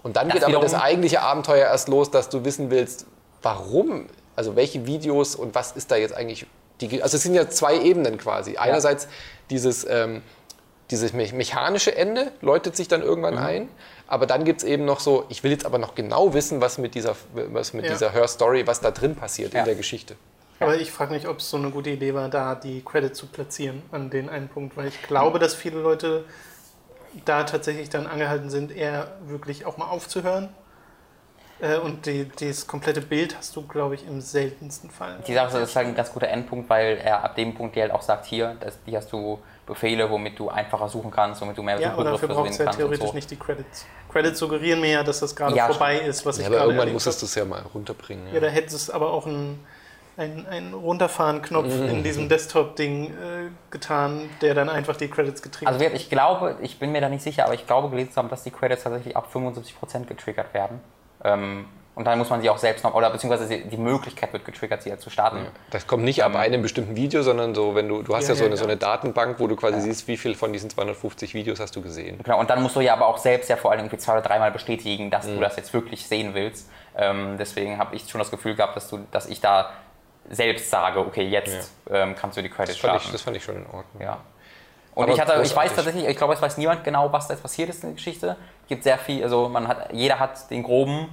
Und 0.02 0.16
dann 0.16 0.28
Das 0.28 0.36
geht 0.36 0.44
aber 0.44 0.60
das 0.62 0.74
eigentliche 0.74 1.20
Abenteuer 1.20 1.66
erst 1.66 1.88
los, 1.88 2.10
dass 2.10 2.30
du 2.30 2.44
wissen 2.44 2.70
willst, 2.70 3.04
warum, 3.42 4.06
also 4.36 4.56
welche 4.56 4.86
Videos 4.86 5.34
und 5.36 5.54
was 5.54 5.72
ist 5.72 5.90
da 5.90 5.96
jetzt 5.96 6.14
eigentlich. 6.14 6.46
Die, 6.80 7.02
also 7.02 7.18
es 7.18 7.22
sind 7.22 7.34
ja 7.34 7.48
zwei 7.50 7.78
Ebenen 7.78 8.16
quasi. 8.16 8.56
Einerseits 8.56 9.06
dieses, 9.50 9.86
ähm, 9.88 10.22
dieses 10.90 11.12
me- 11.12 11.30
mechanische 11.34 11.94
Ende 11.94 12.32
läutet 12.40 12.74
sich 12.76 12.88
dann 12.88 13.02
irgendwann 13.02 13.34
Mhm. 13.34 13.40
ein, 13.42 13.68
aber 14.10 14.26
dann 14.26 14.44
gibt 14.44 14.60
es 14.62 14.68
eben 14.68 14.84
noch 14.84 15.00
so, 15.00 15.24
ich 15.30 15.42
will 15.42 15.50
jetzt 15.52 15.64
aber 15.64 15.78
noch 15.78 15.94
genau 15.94 16.34
wissen, 16.34 16.60
was 16.60 16.76
mit 16.76 16.94
dieser, 16.94 17.16
was 17.32 17.72
mit 17.72 17.86
Ja. 17.86 17.92
dieser 17.92 18.12
Hörstory, 18.12 18.66
was 18.66 18.80
da 18.80 18.90
drin 18.90 19.14
passiert 19.14 19.54
Ja. 19.54 19.60
in 19.60 19.64
der 19.64 19.74
Geschichte. 19.76 20.16
Aber 20.58 20.76
ich 20.76 20.90
frage 20.92 21.12
mich, 21.14 21.26
ob 21.26 21.38
es 21.38 21.48
so 21.48 21.56
eine 21.56 21.70
gute 21.70 21.88
Idee 21.88 22.12
war, 22.12 22.28
da 22.28 22.54
die 22.54 22.82
Credits 22.84 23.18
zu 23.18 23.26
platzieren 23.26 23.82
an 23.92 24.10
den 24.10 24.28
einen 24.28 24.48
Punkt, 24.48 24.76
weil 24.76 24.88
ich 24.88 25.00
glaube, 25.02 25.38
dass 25.38 25.54
viele 25.54 25.78
Leute 25.80 26.24
da 27.24 27.44
tatsächlich 27.44 27.88
dann 27.88 28.06
angehalten 28.06 28.50
sind, 28.50 28.70
eher 28.70 29.16
wirklich 29.24 29.64
auch 29.64 29.78
mal 29.78 29.86
aufzuhören. 29.86 30.50
Äh, 31.60 31.78
Und 31.78 32.06
die, 32.06 32.28
das 32.40 32.66
komplette 32.66 33.00
Bild 33.00 33.36
hast 33.36 33.54
du, 33.56 33.66
glaube 33.66 33.94
ich, 33.94 34.06
im 34.06 34.20
seltensten 34.20 34.90
Fall. 34.90 35.16
Die 35.26 35.34
Sache 35.34 35.58
ist 35.58 35.76
halt 35.76 35.86
ein 35.88 35.94
ganz 35.94 36.12
guter 36.12 36.28
Endpunkt, 36.28 36.68
weil 36.68 36.98
er 36.98 37.22
ab 37.24 37.36
dem 37.36 37.54
Punkt 37.54 37.76
dir 37.76 37.82
halt 37.82 37.92
auch 37.92 38.02
sagt, 38.02 38.26
hier, 38.26 38.56
das, 38.60 38.78
hier 38.86 38.98
hast 38.98 39.12
du 39.12 39.38
Befehle, 39.70 40.10
womit 40.10 40.36
du 40.38 40.48
einfacher 40.48 40.88
suchen 40.88 41.10
kannst, 41.10 41.40
womit 41.40 41.56
du 41.56 41.62
mehr 41.62 41.80
Ja, 41.80 41.92
aber 41.92 42.02
dafür 42.04 42.28
Suchbegriffe 42.28 42.34
braucht 42.34 42.50
es 42.50 42.56
sehen 42.56 42.66
ja 42.66 42.72
kannst 42.72 42.80
und 42.80 42.86
theoretisch 42.86 43.08
so. 43.08 43.14
nicht 43.14 43.30
die 43.30 43.36
Credits. 43.36 43.86
Credits 44.10 44.38
suggerieren 44.40 44.80
mir 44.80 44.90
ja, 44.90 45.02
dass 45.04 45.20
das 45.20 45.34
gerade 45.36 45.54
Ja, 45.56 45.66
vorbei 45.66 45.98
ist, 45.98 46.26
was 46.26 46.36
Ja, 46.36 46.42
ich 46.42 46.46
aber 46.48 46.56
gerade 46.56 46.70
irgendwann 46.72 46.92
musstest 46.92 47.22
du 47.22 47.26
es 47.26 47.34
ja 47.36 47.44
mal 47.44 47.62
runterbringen. 47.72 48.34
Ja, 48.34 48.40
da 48.40 48.48
hätte 48.48 48.74
es 48.74 48.90
aber 48.90 49.12
auch 49.12 49.26
einen, 49.26 49.64
einen 50.16 50.74
Runterfahren-Knopf 50.74 51.66
in 51.66 52.02
diesem 52.02 52.28
Desktop-Ding 52.28 53.06
äh, 53.06 53.10
getan, 53.70 54.28
der 54.42 54.54
dann 54.54 54.68
einfach 54.68 54.96
die 54.96 55.08
Credits 55.08 55.40
getrieben 55.40 55.70
Also 55.70 55.84
ich 55.84 56.10
glaube, 56.10 56.56
ich 56.60 56.80
bin 56.80 56.90
mir 56.90 57.00
da 57.00 57.08
nicht 57.08 57.22
sicher, 57.22 57.44
aber 57.44 57.54
ich 57.54 57.66
glaube 57.66 57.90
gelesen 57.90 58.10
zu 58.10 58.16
haben, 58.16 58.28
dass 58.28 58.42
die 58.42 58.50
Credits 58.50 58.82
tatsächlich 58.82 59.16
ab 59.16 59.28
75% 59.32 60.06
getriggert 60.06 60.52
werden. 60.52 60.80
Ähm, 61.22 61.66
und 62.00 62.06
dann 62.06 62.18
muss 62.18 62.30
man 62.30 62.40
sie 62.40 62.48
auch 62.50 62.58
selbst 62.58 62.82
noch, 62.82 62.94
oder 62.94 63.10
beziehungsweise 63.10 63.46
die 63.58 63.76
Möglichkeit 63.76 64.32
wird 64.32 64.44
getriggert, 64.44 64.82
sie 64.82 64.90
halt 64.90 65.00
zu 65.00 65.10
starten. 65.10 65.46
Das 65.70 65.86
kommt 65.86 66.02
nicht 66.02 66.24
ab 66.24 66.34
einem 66.34 66.62
bestimmten 66.62 66.96
Video, 66.96 67.22
sondern 67.22 67.54
so, 67.54 67.74
wenn 67.74 67.88
du, 67.88 68.02
du 68.02 68.16
hast 68.16 68.24
ja, 68.24 68.30
Ja, 68.30 68.34
so, 68.36 68.42
ja, 68.44 68.46
eine, 68.46 68.56
so 68.56 68.64
ja. 68.64 68.70
eine 68.70 68.78
Datenbank, 68.78 69.38
wo 69.38 69.46
du 69.46 69.54
quasi 69.54 69.80
siehst, 69.82 70.08
wie 70.08 70.16
viel 70.16 70.34
von 70.34 70.52
diesen 70.52 70.70
250 70.70 71.34
Videos 71.34 71.60
hast 71.60 71.76
du 71.76 71.82
gesehen. 71.82 72.18
Genau, 72.24 72.40
und 72.40 72.48
dann 72.50 72.62
musst 72.62 72.74
du 72.74 72.80
ja 72.80 72.94
aber 72.94 73.06
auch 73.06 73.18
selbst 73.18 73.48
ja 73.50 73.56
vor 73.56 73.70
allem 73.70 73.80
irgendwie 73.80 73.98
zwei 73.98 74.14
oder 74.14 74.22
dreimal 74.22 74.50
bestätigen, 74.50 75.10
dass 75.10 75.26
Mhm. 75.26 75.34
du 75.34 75.40
das 75.40 75.56
jetzt 75.56 75.72
wirklich 75.74 76.06
sehen 76.08 76.34
willst. 76.34 76.68
Ähm, 76.96 77.36
deswegen 77.38 77.78
habe 77.78 77.94
ich 77.94 78.08
schon 78.10 78.18
das 78.18 78.30
Gefühl 78.30 78.54
gehabt, 78.56 78.74
dass, 78.74 78.88
du, 78.88 78.98
dass 79.12 79.26
ich 79.26 79.40
da 79.40 79.70
selbst 80.28 80.70
sage, 80.70 81.00
okay, 81.00 81.22
jetzt 81.28 81.72
ähm, 81.90 82.14
kannst 82.18 82.36
du 82.36 82.42
die 82.42 82.48
Credits 82.48 82.78
Das 82.80 82.80
fand, 82.80 82.96
ich, 82.96 83.02
starten. 83.02 83.12
das 83.12 83.22
fand 83.22 83.36
ich 83.36 83.44
schon 83.44 83.56
in 83.56 83.66
Ordnung. 83.66 84.00
Ja. 84.00 84.18
Und 84.94 85.04
Aber 85.04 85.12
ich, 85.12 85.20
hatte, 85.20 85.32
ich 85.34 85.38
weiß 85.38 85.48
großartig. 85.70 85.76
tatsächlich, 85.76 86.08
ich 86.08 86.16
glaube, 86.16 86.34
es 86.34 86.42
weiß 86.42 86.56
niemand 86.58 86.82
genau, 86.82 87.12
was 87.12 87.28
da 87.28 87.34
jetzt 87.34 87.42
passiert 87.42 87.68
ist 87.68 87.82
in 87.84 87.90
der 87.90 87.94
Geschichte. 87.94 88.36
Es 88.62 88.68
gibt 88.68 88.82
sehr 88.82 88.98
viel, 88.98 89.22
also 89.22 89.48
man 89.48 89.68
hat, 89.68 89.92
jeder 89.92 90.18
hat 90.18 90.50
den 90.50 90.62
groben, 90.64 91.08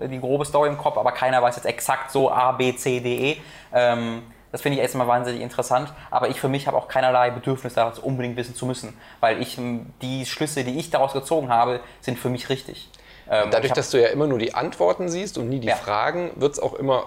die 0.00 0.20
grobe 0.20 0.44
Story 0.44 0.68
im 0.68 0.78
Kopf, 0.78 0.96
aber 0.96 1.12
keiner 1.12 1.42
weiß 1.42 1.56
jetzt 1.56 1.64
exakt 1.66 2.10
so 2.10 2.30
A, 2.30 2.52
B, 2.52 2.74
C, 2.76 3.00
D, 3.00 3.32
E. 3.32 3.36
Ähm, 3.72 4.22
das 4.52 4.62
finde 4.62 4.76
ich 4.76 4.82
erstmal 4.82 5.06
wahnsinnig 5.06 5.42
interessant, 5.42 5.92
aber 6.10 6.28
ich 6.28 6.40
für 6.40 6.48
mich 6.48 6.66
habe 6.66 6.76
auch 6.76 6.88
keinerlei 6.88 7.30
Bedürfnis 7.30 7.74
daraus 7.74 7.98
unbedingt 7.98 8.36
wissen 8.36 8.54
zu 8.54 8.64
müssen, 8.64 8.96
weil 9.20 9.42
ich 9.42 9.58
die 10.00 10.24
Schlüsse, 10.24 10.64
die 10.64 10.78
ich 10.78 10.90
daraus 10.90 11.12
gezogen 11.12 11.50
habe, 11.50 11.80
sind 12.00 12.18
für 12.18 12.30
mich 12.30 12.48
richtig. 12.48 12.88
Ähm, 13.30 13.50
Dadurch, 13.50 13.70
hab- 13.72 13.76
dass 13.76 13.90
du 13.90 14.00
ja 14.00 14.08
immer 14.08 14.26
nur 14.26 14.38
die 14.38 14.54
Antworten 14.54 15.10
siehst 15.10 15.36
und 15.36 15.50
nie 15.50 15.60
die 15.60 15.68
Ja. 15.68 15.76
Fragen, 15.76 16.30
wird 16.36 16.52
es 16.54 16.60
auch 16.60 16.72
immer, 16.74 17.04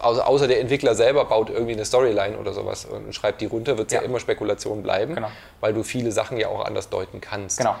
außer, 0.00 0.24
außer 0.24 0.46
der 0.46 0.60
Entwickler 0.60 0.94
selber 0.94 1.24
baut 1.24 1.50
irgendwie 1.50 1.72
eine 1.72 1.84
Storyline 1.84 2.38
oder 2.38 2.52
sowas 2.52 2.84
und 2.84 3.12
schreibt 3.12 3.40
die 3.40 3.46
runter, 3.46 3.76
wird 3.76 3.88
es 3.88 3.94
ja. 3.94 4.00
Ja. 4.02 4.06
immer 4.06 4.20
Spekulation 4.20 4.84
bleiben, 4.84 5.16
Genau. 5.16 5.28
weil 5.60 5.72
du 5.74 5.82
viele 5.82 6.12
Sachen 6.12 6.36
ja 6.36 6.46
auch 6.46 6.64
anders 6.64 6.90
deuten 6.90 7.20
kannst. 7.20 7.58
Genau. 7.58 7.74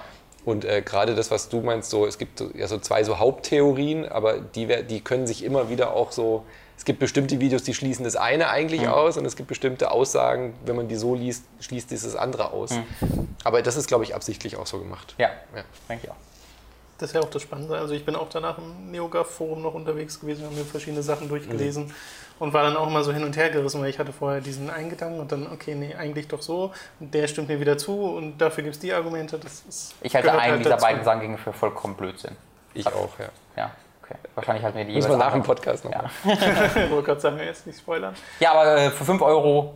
Und 0.46 0.64
äh, 0.64 0.80
gerade 0.80 1.14
das, 1.14 1.30
was 1.30 1.48
du 1.50 1.60
meinst, 1.60 1.90
so, 1.90 2.06
es 2.06 2.16
gibt 2.18 2.38
so- 2.38 2.50
ja 2.54 2.68
so 2.68 2.78
zwei 2.78 3.02
so 3.04 3.18
Haupttheorien, 3.18 4.08
aber 4.08 4.38
die, 4.38 4.66
die 4.86 5.00
können 5.02 5.26
sich 5.26 5.44
immer 5.44 5.68
wieder 5.68 5.92
auch 5.94 6.12
so. 6.12 6.44
Es 6.78 6.84
gibt 6.84 7.00
bestimmte 7.00 7.40
Videos, 7.40 7.62
die 7.64 7.74
schließen 7.74 8.04
das 8.04 8.16
eine 8.16 8.48
eigentlich 8.48 8.82
Mhm. 8.82 8.88
aus 8.88 9.16
und 9.16 9.24
es 9.26 9.34
gibt 9.34 9.48
bestimmte 9.48 9.90
Aussagen, 9.90 10.54
wenn 10.64 10.76
man 10.76 10.86
die 10.88 10.94
so 10.96 11.14
liest, 11.14 11.44
schließt 11.60 11.90
dieses 11.90 12.14
andere 12.16 12.52
aus. 12.52 12.70
Aber 13.44 13.60
das 13.62 13.76
ist, 13.76 13.88
glaube 13.88 14.04
ich, 14.04 14.14
absichtlich 14.14 14.56
auch 14.56 14.66
so 14.66 14.78
gemacht. 14.78 15.14
Mhm. 15.18 15.22
ja, 15.22 15.30
Ja. 15.56 15.62
denke 15.88 16.04
ich 16.04 16.10
auch. 16.10 16.16
Das 16.98 17.10
ist 17.10 17.14
ja 17.14 17.20
auch 17.22 17.28
das 17.30 17.42
Spannende. 17.42 17.76
Also 17.76 17.92
ich 17.94 18.04
bin 18.06 18.14
auch 18.16 18.28
danach 18.30 18.56
im 18.58 18.90
NeoGAF-Forum 18.90 19.60
noch 19.62 19.74
unterwegs 19.74 20.18
gewesen, 20.20 20.44
habe 20.46 20.54
mir 20.54 20.64
verschiedene 20.64 21.02
Sachen 21.02 21.28
durchgelesen 21.28 21.92
und 22.38 22.52
war 22.52 22.62
dann 22.62 22.76
auch 22.76 22.88
mal 22.90 23.02
so 23.02 23.12
hin 23.12 23.24
und 23.24 23.36
her 23.36 23.50
gerissen, 23.50 23.80
weil 23.80 23.88
ich 23.90 23.98
hatte 23.98 24.12
vorher 24.12 24.40
diesen 24.40 24.68
einen 24.70 24.90
Gedanken 24.90 25.20
und 25.20 25.32
dann, 25.32 25.46
okay, 25.52 25.74
nee, 25.74 25.94
eigentlich 25.94 26.28
doch 26.28 26.42
so. 26.42 26.72
Und 27.00 27.14
der 27.14 27.28
stimmt 27.28 27.48
mir 27.48 27.60
wieder 27.60 27.78
zu 27.78 27.92
und 28.14 28.38
dafür 28.38 28.64
gibt 28.64 28.74
es 28.76 28.80
die 28.80 28.92
Argumente. 28.92 29.38
Das 29.38 29.62
ist, 29.68 29.94
Ich 30.02 30.14
halte 30.14 30.30
einen 30.32 30.40
halt 30.52 30.60
dieser 30.60 30.70
dazu. 30.70 30.84
beiden 30.84 31.04
Sachen 31.04 31.20
gegen 31.20 31.38
für 31.38 31.52
vollkommen 31.52 31.94
Blödsinn. 31.94 32.36
Ich 32.74 32.86
auch, 32.86 33.18
ja. 33.18 33.28
Ja, 33.56 33.70
okay. 34.02 34.16
Wahrscheinlich 34.34 34.64
halten 34.64 34.76
wir 34.78 34.84
die 34.84 34.94
Müssen 34.94 35.10
wir 35.10 35.16
nach 35.16 35.32
dem. 35.32 35.42
Podcast 35.42 35.84
noch 35.84 35.92
Ja. 35.92 36.04
Ich 36.24 36.90
wollte 36.90 37.02
gerade 37.04 37.20
sagen, 37.20 37.38
jetzt 37.38 37.66
nicht 37.66 37.78
spoilern. 37.78 38.14
Ja, 38.40 38.52
aber 38.52 38.76
äh, 38.76 38.90
für 38.90 39.04
5 39.04 39.22
Euro, 39.22 39.74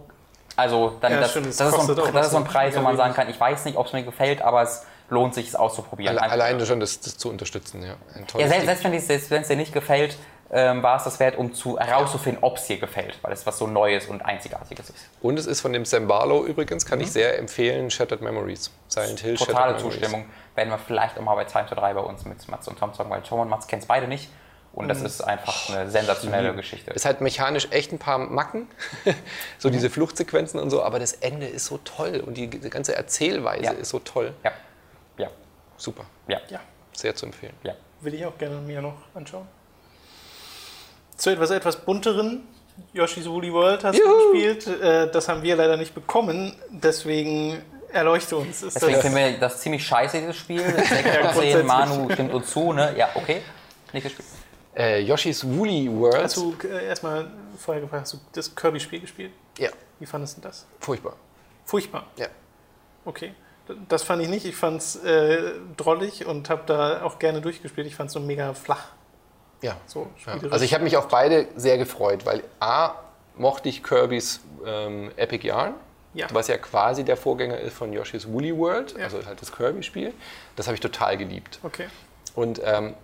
also 0.56 0.96
dann 1.00 1.12
Ja, 1.12 1.20
das, 1.20 1.30
stimmt, 1.30 1.46
das 1.46 1.56
das, 1.56 1.68
ist 1.68 1.86
so 1.86 2.04
ein, 2.04 2.12
das 2.12 2.26
ist 2.26 2.32
so 2.32 2.38
ein 2.38 2.44
Preis, 2.44 2.76
wo 2.76 2.80
man 2.82 2.96
sagen 2.98 3.14
kann, 3.14 3.30
ich 3.30 3.40
weiß 3.40 3.64
nicht, 3.64 3.78
ob 3.78 3.86
es 3.86 3.92
mir 3.94 4.02
gefällt, 4.02 4.42
aber 4.42 4.62
es 4.62 4.84
lohnt 5.08 5.34
sich, 5.34 5.48
es 5.48 5.54
auszuprobieren. 5.56 6.18
Alle, 6.18 6.30
alleine 6.30 6.66
schon 6.66 6.78
das, 6.78 7.00
das 7.00 7.16
zu 7.16 7.30
unterstützen, 7.30 7.82
ja. 7.82 7.94
Ja, 8.38 8.48
selbst, 8.48 8.82
selbst 9.06 9.30
wenn 9.30 9.42
es 9.42 9.48
dir 9.48 9.56
nicht 9.56 9.72
gefällt, 9.72 10.16
ähm, 10.52 10.82
war 10.82 10.96
es 10.96 11.04
das 11.04 11.20
wert, 11.20 11.38
um 11.38 11.54
zu, 11.54 11.78
herauszufinden, 11.78 12.42
ob 12.42 12.56
es 12.56 12.66
dir 12.66 12.78
gefällt, 12.78 13.18
weil 13.22 13.32
es 13.32 13.46
was 13.46 13.58
so 13.58 13.66
Neues 13.66 14.06
und 14.06 14.22
Einzigartiges 14.22 14.90
ist. 14.90 15.08
Und 15.22 15.38
es 15.38 15.46
ist 15.46 15.60
von 15.60 15.72
dem 15.72 15.84
Sam 15.84 16.08
Barlow 16.08 16.44
übrigens, 16.44 16.84
kann 16.86 17.00
ich 17.00 17.12
sehr 17.12 17.38
empfehlen, 17.38 17.90
Shattered 17.90 18.20
Memories. 18.20 18.70
Silent 18.88 19.20
Hill, 19.20 19.32
Mhm. 19.32 19.36
Totale 19.36 19.54
Shattered 19.56 19.76
Memories. 19.78 20.00
Zustimmung. 20.00 20.26
Werden 20.56 20.70
wir 20.70 20.78
vielleicht 20.78 21.16
auch 21.18 21.22
mal 21.22 21.34
bei 21.36 21.44
Time 21.44 21.66
to 21.68 21.74
3 21.74 21.94
bei 21.94 22.00
uns 22.00 22.24
mit 22.24 22.46
Mats 22.48 22.66
und 22.68 22.78
Tom 22.78 22.92
sagen, 22.94 23.10
weil 23.10 23.22
Tom 23.22 23.38
und 23.40 23.48
Mats 23.48 23.66
kennen 23.68 23.82
es 23.82 23.86
beide 23.88 24.08
nicht. 24.08 24.28
Und 24.72 24.84
Mhm. 24.84 24.88
das 24.88 25.02
ist 25.02 25.20
einfach 25.22 25.68
eine 25.70 25.90
sensationelle 25.90 26.54
Geschichte. 26.54 26.92
Es 26.94 27.04
hat 27.04 27.20
mechanisch 27.20 27.66
echt 27.70 27.90
ein 27.92 27.98
paar 27.98 28.18
Macken, 28.18 28.68
so 29.58 29.68
Mhm. 29.68 29.72
diese 29.72 29.90
Fluchtsequenzen 29.90 30.60
und 30.60 30.70
so, 30.70 30.82
aber 30.82 30.98
das 31.00 31.12
Ende 31.12 31.46
ist 31.46 31.66
so 31.66 31.78
toll 31.78 32.22
und 32.24 32.34
die, 32.36 32.46
die 32.48 32.70
ganze 32.70 32.94
Erzählweise 32.94 33.64
Ja. 33.64 33.70
ist 33.72 33.88
so 33.90 33.98
toll. 34.00 34.32
Ja. 34.44 34.52
super. 35.76 36.04
Ja. 36.28 36.38
Ja, 36.50 36.60
Sehr 36.92 37.14
zu 37.14 37.24
empfehlen. 37.26 37.54
ja. 37.62 37.72
will 38.02 38.12
ich 38.14 38.24
auch 38.26 38.36
gerne 38.36 38.56
mir 38.56 38.82
noch 38.82 38.96
anschauen. 39.14 39.48
Zu 41.20 41.28
etwas 41.28 41.50
etwas 41.50 41.76
bunteren 41.76 42.48
Yoshi's 42.94 43.28
Woolly 43.28 43.52
World 43.52 43.84
hast 43.84 43.98
Juhu. 43.98 44.08
du 44.08 44.32
gespielt. 44.32 44.66
Äh, 44.80 45.10
das 45.10 45.28
haben 45.28 45.42
wir 45.42 45.54
leider 45.54 45.76
nicht 45.76 45.94
bekommen, 45.94 46.54
deswegen 46.70 47.60
erleuchte 47.92 48.38
uns. 48.38 48.62
Ist 48.62 48.76
Deswegen 48.76 48.94
das, 48.94 49.02
finden 49.02 49.16
wir 49.18 49.38
das 49.38 49.60
ziemlich 49.60 49.86
scheiße, 49.86 50.18
dieses 50.18 50.36
Spiel. 50.36 50.60
6 50.64 50.88
von 50.88 50.96
10, 50.96 51.02
grundsätzlich. 51.02 51.64
Manu 51.64 52.10
stimmt 52.10 52.32
uns 52.32 52.50
zu, 52.50 52.72
ne? 52.72 52.94
Ja, 52.96 53.10
okay. 53.14 53.42
Nicht 53.92 54.04
gespielt. 54.04 54.28
Äh, 54.74 55.00
Yoshi's 55.02 55.46
Woolly 55.46 55.90
World. 55.92 56.22
hast 56.24 56.38
du 56.38 56.56
äh, 56.64 56.86
erstmal 56.86 57.30
vorher 57.58 57.82
gefragt, 57.82 58.04
hast 58.04 58.14
du 58.14 58.18
das 58.32 58.56
Kirby-Spiel 58.56 59.00
gespielt? 59.00 59.32
ja, 59.58 59.68
Wie 59.98 60.06
fandest 60.06 60.38
du 60.38 60.40
das? 60.40 60.66
furchtbar. 60.78 61.16
Furchtbar. 61.66 62.06
Ja. 62.16 62.28
Okay. 63.04 63.34
Das 63.90 64.04
fand 64.04 64.22
ich 64.22 64.28
nicht. 64.28 64.46
Ich 64.46 64.56
fand 64.56 64.80
es 64.80 64.96
äh, 65.04 65.52
drollig 65.76 66.24
und 66.24 66.48
habe 66.48 66.62
da 66.64 67.02
auch 67.02 67.18
gerne 67.18 67.42
durchgespielt. 67.42 67.86
Ich 67.86 67.94
fand 67.94 68.08
es 68.08 68.14
so 68.14 68.20
mega 68.20 68.54
flach. 68.54 68.86
Ja. 69.62 69.76
So 69.86 70.08
Ja. 70.26 70.34
Also 70.50 70.64
ich 70.64 70.72
habe 70.74 70.84
mich 70.84 70.96
auf 70.96 71.08
beide 71.08 71.46
sehr 71.56 71.78
gefreut, 71.78 72.24
weil 72.26 72.42
A, 72.60 72.92
mochte 73.36 73.68
ich 73.68 73.82
Kirby's 73.82 74.40
ähm, 74.66 75.10
Epic 75.16 75.46
Yarn, 75.46 75.74
Ja. 76.14 76.26
was 76.32 76.48
ja 76.48 76.58
quasi 76.58 77.04
der 77.04 77.16
Vorgänger 77.16 77.58
ist 77.58 77.74
von 77.76 77.92
Yoshi's 77.92 78.26
Woolly 78.28 78.56
World, 78.56 78.96
Ja. 78.98 79.04
also 79.04 79.24
halt 79.24 79.40
das 79.40 79.52
Kirby-Spiel. 79.52 80.12
Das 80.56 80.66
habe 80.66 80.74
ich 80.74 80.80
total 80.80 81.16
geliebt. 81.16 81.58
Okay. 81.62 81.86
Und 82.34 82.60
ähm, 82.64 82.94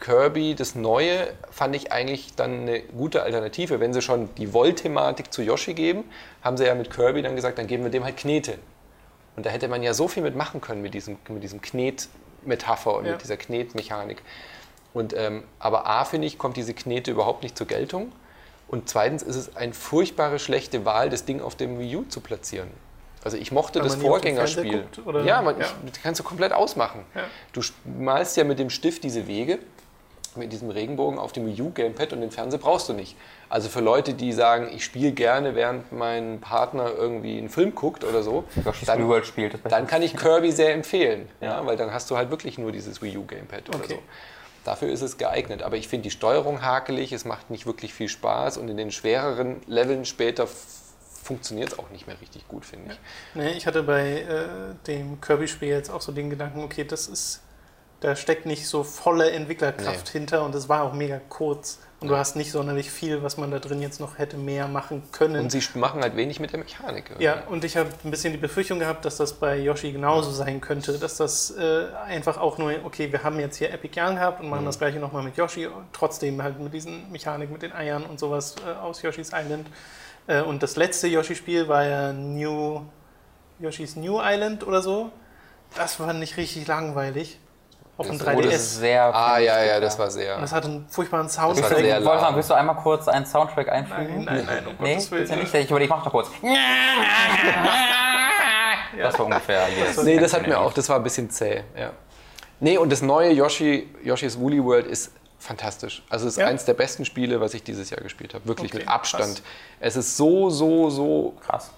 Kirby, 0.00 0.54
das 0.56 0.74
Neue, 0.74 1.32
fand 1.50 1.76
ich 1.76 1.92
eigentlich 1.92 2.34
dann 2.34 2.62
eine 2.62 2.80
gute 2.82 3.22
Alternative. 3.22 3.78
Wenn 3.78 3.92
sie 3.92 4.02
schon 4.02 4.34
die 4.34 4.52
Woll-Thematik 4.52 5.32
zu 5.32 5.42
Yoshi 5.42 5.74
geben, 5.74 6.04
haben 6.42 6.56
sie 6.56 6.64
ja 6.66 6.74
mit 6.74 6.90
Kirby 6.90 7.22
dann 7.22 7.36
gesagt, 7.36 7.58
dann 7.58 7.66
geben 7.68 7.84
wir 7.84 7.90
dem 7.90 8.02
halt 8.04 8.16
Knete. 8.16 8.58
Und 9.36 9.46
da 9.46 9.50
hätte 9.50 9.68
man 9.68 9.82
ja 9.82 9.94
so 9.94 10.08
viel 10.08 10.22
mitmachen 10.22 10.60
können 10.60 10.82
mit 10.82 10.92
diesem, 10.94 11.18
mit 11.28 11.42
diesem 11.42 11.60
Knet-Metapher 11.62 12.94
und 12.96 13.04
Ja. 13.06 13.12
mit 13.12 13.22
dieser 13.22 13.36
Knetmechanik. 13.36 14.22
Und, 14.94 15.14
ähm, 15.16 15.44
aber 15.58 15.86
A, 15.86 16.04
finde 16.04 16.26
ich, 16.26 16.38
kommt 16.38 16.56
diese 16.56 16.74
Knete 16.74 17.10
überhaupt 17.10 17.42
nicht 17.42 17.56
zur 17.56 17.66
Geltung. 17.66 18.12
Und 18.68 18.88
zweitens 18.88 19.22
ist 19.22 19.36
es 19.36 19.56
eine 19.56 19.74
furchtbare 19.74 20.38
schlechte 20.38 20.84
Wahl, 20.84 21.10
das 21.10 21.24
Ding 21.24 21.40
auf 21.40 21.54
dem 21.54 21.78
Wii 21.78 21.96
U 21.96 22.04
zu 22.04 22.20
platzieren. 22.20 22.68
Also 23.24 23.36
ich 23.36 23.52
mochte 23.52 23.80
das 23.80 23.96
Vorgängerspiel. 23.96 24.82
Guckt, 24.82 25.06
oder? 25.06 25.22
ja, 25.22 25.42
man, 25.42 25.58
Ja. 25.58 25.66
Ich, 25.84 25.92
das 25.92 26.02
kannst 26.02 26.20
du 26.20 26.24
komplett 26.24 26.52
ausmachen. 26.52 27.04
Ja. 27.14 27.22
Du 27.52 27.60
malst 27.84 28.36
ja 28.36 28.44
mit 28.44 28.58
dem 28.58 28.70
Stift 28.70 29.04
diese 29.04 29.26
Wege, 29.26 29.58
mit 30.34 30.52
diesem 30.52 30.70
Regenbogen 30.70 31.18
auf 31.18 31.32
dem 31.32 31.46
Wii 31.46 31.60
U 31.62 31.70
Gamepad 31.70 32.12
und 32.14 32.20
den 32.22 32.30
Fernseher 32.30 32.58
brauchst 32.58 32.88
du 32.88 32.94
nicht. 32.94 33.16
Also 33.48 33.68
für 33.68 33.80
Leute, 33.80 34.14
die 34.14 34.32
sagen, 34.32 34.70
ich 34.74 34.82
spiele 34.84 35.12
gerne, 35.12 35.54
während 35.54 35.92
mein 35.92 36.40
Partner 36.40 36.90
irgendwie 36.96 37.36
einen 37.36 37.50
Film 37.50 37.74
guckt 37.74 38.02
oder 38.02 38.22
so, 38.22 38.44
dann, 38.86 39.06
World 39.06 39.26
spielt. 39.26 39.58
Dann 39.70 39.86
kann 39.86 40.00
ich 40.00 40.16
Kirby 40.16 40.50
sehr 40.50 40.72
empfehlen, 40.72 41.28
ja. 41.40 41.58
Ja. 41.60 41.66
weil 41.66 41.76
dann 41.76 41.92
hast 41.92 42.10
du 42.10 42.16
halt 42.16 42.30
wirklich 42.30 42.56
nur 42.56 42.72
dieses 42.72 43.02
Wii 43.02 43.18
U 43.18 43.26
Gamepad 43.26 43.68
oder 43.68 43.78
Okay. 43.78 43.94
so. 43.94 43.98
Dafür 44.64 44.90
ist 44.90 45.02
es 45.02 45.18
geeignet. 45.18 45.62
Aber 45.62 45.76
ich 45.76 45.88
finde 45.88 46.04
die 46.04 46.10
Steuerung 46.10 46.62
hakelig, 46.62 47.12
es 47.12 47.24
macht 47.24 47.50
nicht 47.50 47.66
wirklich 47.66 47.94
viel 47.94 48.08
Spaß 48.08 48.58
und 48.58 48.68
in 48.68 48.76
den 48.76 48.90
schwereren 48.90 49.60
Leveln 49.66 50.04
später 50.04 50.46
funktioniert 51.22 51.72
es 51.72 51.78
auch 51.78 51.90
nicht 51.90 52.06
mehr 52.06 52.20
richtig 52.20 52.46
gut, 52.48 52.64
finde 52.64 52.92
ich. 52.92 52.98
Nee, 53.34 53.52
ich 53.52 53.66
hatte 53.66 53.82
bei 53.82 54.22
äh, 54.22 54.74
dem 54.86 55.20
Kirby-Spiel 55.20 55.68
jetzt 55.68 55.90
auch 55.90 56.00
so 56.00 56.12
den 56.12 56.30
Gedanken, 56.30 56.62
okay, 56.62 56.84
das 56.84 57.06
ist, 57.06 57.42
da 58.00 58.16
steckt 58.16 58.46
nicht 58.46 58.66
so 58.66 58.82
volle 58.82 59.30
Entwicklerkraft 59.30 60.08
hinter 60.08 60.44
und 60.44 60.54
es 60.54 60.68
war 60.68 60.82
auch 60.82 60.92
mega 60.92 61.20
kurz. 61.28 61.78
Und 62.02 62.08
du 62.08 62.16
hast 62.16 62.36
nicht 62.36 62.50
sonderlich 62.50 62.90
viel, 62.90 63.22
was 63.22 63.36
man 63.36 63.50
da 63.50 63.58
drin 63.58 63.80
jetzt 63.80 64.00
noch 64.00 64.18
hätte 64.18 64.36
mehr 64.36 64.68
machen 64.68 65.02
können. 65.12 65.44
Und 65.44 65.52
sie 65.52 65.62
machen 65.74 66.02
halt 66.02 66.16
wenig 66.16 66.40
mit 66.40 66.52
der 66.52 66.58
Mechanik. 66.58 67.06
irgendwie. 67.10 67.24
Ja, 67.24 67.44
und 67.48 67.64
ich 67.64 67.76
habe 67.76 67.88
ein 68.04 68.10
bisschen 68.10 68.32
die 68.32 68.38
Befürchtung 68.38 68.78
gehabt, 68.78 69.04
dass 69.04 69.16
das 69.16 69.34
bei 69.34 69.58
Yoshi 69.58 69.92
genauso 69.92 70.30
sein 70.30 70.60
könnte, 70.60 70.98
dass 70.98 71.16
das 71.16 71.52
äh, 71.52 71.86
einfach 72.06 72.38
auch 72.38 72.58
nur, 72.58 72.72
okay, 72.84 73.12
wir 73.12 73.22
haben 73.22 73.38
jetzt 73.38 73.56
hier 73.56 73.72
Epic 73.72 73.98
Yarn 73.98 74.16
gehabt 74.16 74.40
und 74.40 74.50
machen 74.50 74.64
das 74.64 74.78
gleiche 74.78 74.98
nochmal 74.98 75.22
mit 75.22 75.36
Yoshi, 75.36 75.68
trotzdem 75.92 76.42
halt 76.42 76.58
mit 76.58 76.74
diesen 76.74 77.10
Mechanik, 77.12 77.50
mit 77.50 77.62
den 77.62 77.72
Eiern 77.72 78.04
und 78.04 78.18
sowas 78.18 78.56
äh, 78.66 78.72
aus 78.72 79.02
Yoshi's 79.02 79.30
Island. 79.32 79.68
Äh, 80.26 80.42
und 80.42 80.62
das 80.62 80.76
letzte 80.76 81.08
Yoshi-Spiel 81.08 81.68
war 81.68 81.84
ja 81.84 82.12
New, 82.12 82.82
Yoshi's 83.60 83.96
New 83.96 84.20
Island 84.20 84.66
oder 84.66 84.82
so. 84.82 85.10
Das 85.74 85.94
fand 85.94 86.22
ich 86.22 86.36
richtig 86.36 86.66
langweilig. 86.66 87.38
Auf 87.98 88.06
dem 88.08 88.18
Das 88.18 88.26
3DS. 88.26 88.36
Oh, 88.36 88.40
das 88.40 88.54
ist 88.54 88.76
sehr. 88.78 89.14
Ah, 89.14 89.38
ja, 89.38 89.62
ja, 89.62 89.78
das 89.80 89.98
war 89.98 90.10
sehr. 90.10 90.36
und 90.36 90.42
das 90.42 90.52
hat 90.52 90.64
einen 90.64 90.86
furchtbaren 90.88 91.28
Soundtrack. 91.28 92.00
lahm. 92.00 92.34
willst 92.36 92.48
du 92.50 92.54
einmal 92.54 92.76
kurz 92.76 93.06
einen 93.06 93.26
Soundtrack 93.26 93.68
einfügen? 93.68 94.24
Nein, 94.24 94.44
nein, 94.44 94.44
nein, 94.46 94.66
um 94.66 94.74
Nee, 94.80 94.94
Gottes 94.94 95.10
Willen. 95.10 95.20
willst 95.20 95.32
du 95.32 95.36
nicht? 95.36 95.54
Ich 95.64 95.70
überlege, 95.70 95.90
mach 95.90 96.02
doch 96.04 96.10
kurz. 96.10 96.30
Das 98.98 99.18
war 99.18 99.24
ungefähr 99.26 99.66
hier. 99.66 100.04
Nee, 100.04 100.18
das 100.18 100.34
hat 100.34 100.46
mir 100.46 100.58
auch, 100.60 100.72
das 100.72 100.88
war 100.88 100.96
ein 100.96 101.02
bisschen 101.02 101.30
zäh. 101.30 101.62
Ja. 101.78 101.92
Nee, 102.60 102.76
und 102.78 102.90
das 102.92 103.00
neue 103.02 103.32
Yoshi, 103.32 103.88
Yoshi's 104.04 104.38
Woolly 104.38 104.62
World 104.62 104.86
ist 104.86 105.12
fantastisch. 105.38 106.02
Also 106.10 106.26
es 106.28 106.34
ist 106.34 106.38
Ja? 106.40 106.46
eins 106.46 106.64
der 106.66 106.74
besten 106.74 107.04
Spiele, 107.04 107.40
was 107.40 107.54
ich 107.54 107.62
dieses 107.62 107.90
Jahr 107.90 108.00
gespielt 108.02 108.34
habe. 108.34 108.46
Wirklich 108.46 108.70
Okay, 108.70 108.80
mit 108.80 108.88
Abstand. 108.88 109.36
krass. 109.36 109.42
Es 109.80 109.96
ist 109.96 110.16
so, 110.16 110.50
so, 110.50 110.90
so 110.90 111.34
Krass. 111.44 111.70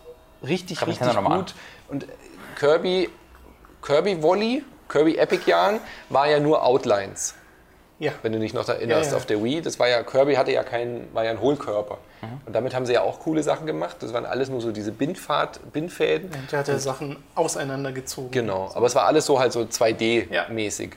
richtig, 0.42 0.78
ich 0.82 0.86
richtig 0.86 1.14
gut. 1.24 1.54
Und 1.88 2.06
Kirby, 2.58 3.08
Kirby 3.80 4.20
Volley, 4.22 4.64
Kirby 4.88 5.16
Epic 5.16 5.48
Yarn 5.50 5.80
war 6.08 6.28
ja 6.28 6.40
nur 6.40 6.64
Outlines. 6.64 7.34
Ja. 8.00 8.10
wenn 8.22 8.32
du 8.32 8.40
dich 8.40 8.52
noch 8.52 8.68
erinnerst, 8.68 9.04
Ja, 9.06 9.10
ja. 9.12 9.16
auf 9.16 9.24
der 9.24 9.42
Wii. 9.42 9.62
Das 9.62 9.78
war 9.78 9.88
ja, 9.88 10.02
Kirby 10.02 10.34
hatte 10.34 10.50
ja 10.50 10.64
keinen, 10.64 11.08
war 11.14 11.24
ja 11.24 11.30
ein 11.30 11.40
Hohlkörper. 11.40 11.98
Mhm. 12.22 12.40
Und 12.44 12.52
damit 12.52 12.74
haben 12.74 12.86
sie 12.86 12.92
ja 12.92 13.02
auch 13.02 13.20
coole 13.20 13.42
Sachen 13.44 13.66
gemacht. 13.66 13.98
Das 14.00 14.12
waren 14.12 14.26
alles 14.26 14.48
nur 14.50 14.60
so 14.60 14.72
diese 14.72 14.90
Bindfahrt, 14.90 15.60
Bindfäden. 15.72 16.28
Und 16.28 16.50
der 16.52 16.58
hat 16.58 16.68
ja 16.68 16.76
Sachen 16.78 17.16
auseinandergezogen. 17.36 18.32
Genau, 18.32 18.70
aber 18.74 18.86
es 18.86 18.94
war 18.96 19.04
alles 19.06 19.26
so 19.26 19.38
halt 19.38 19.52
so 19.52 19.60
2D-mäßig. 19.60 20.90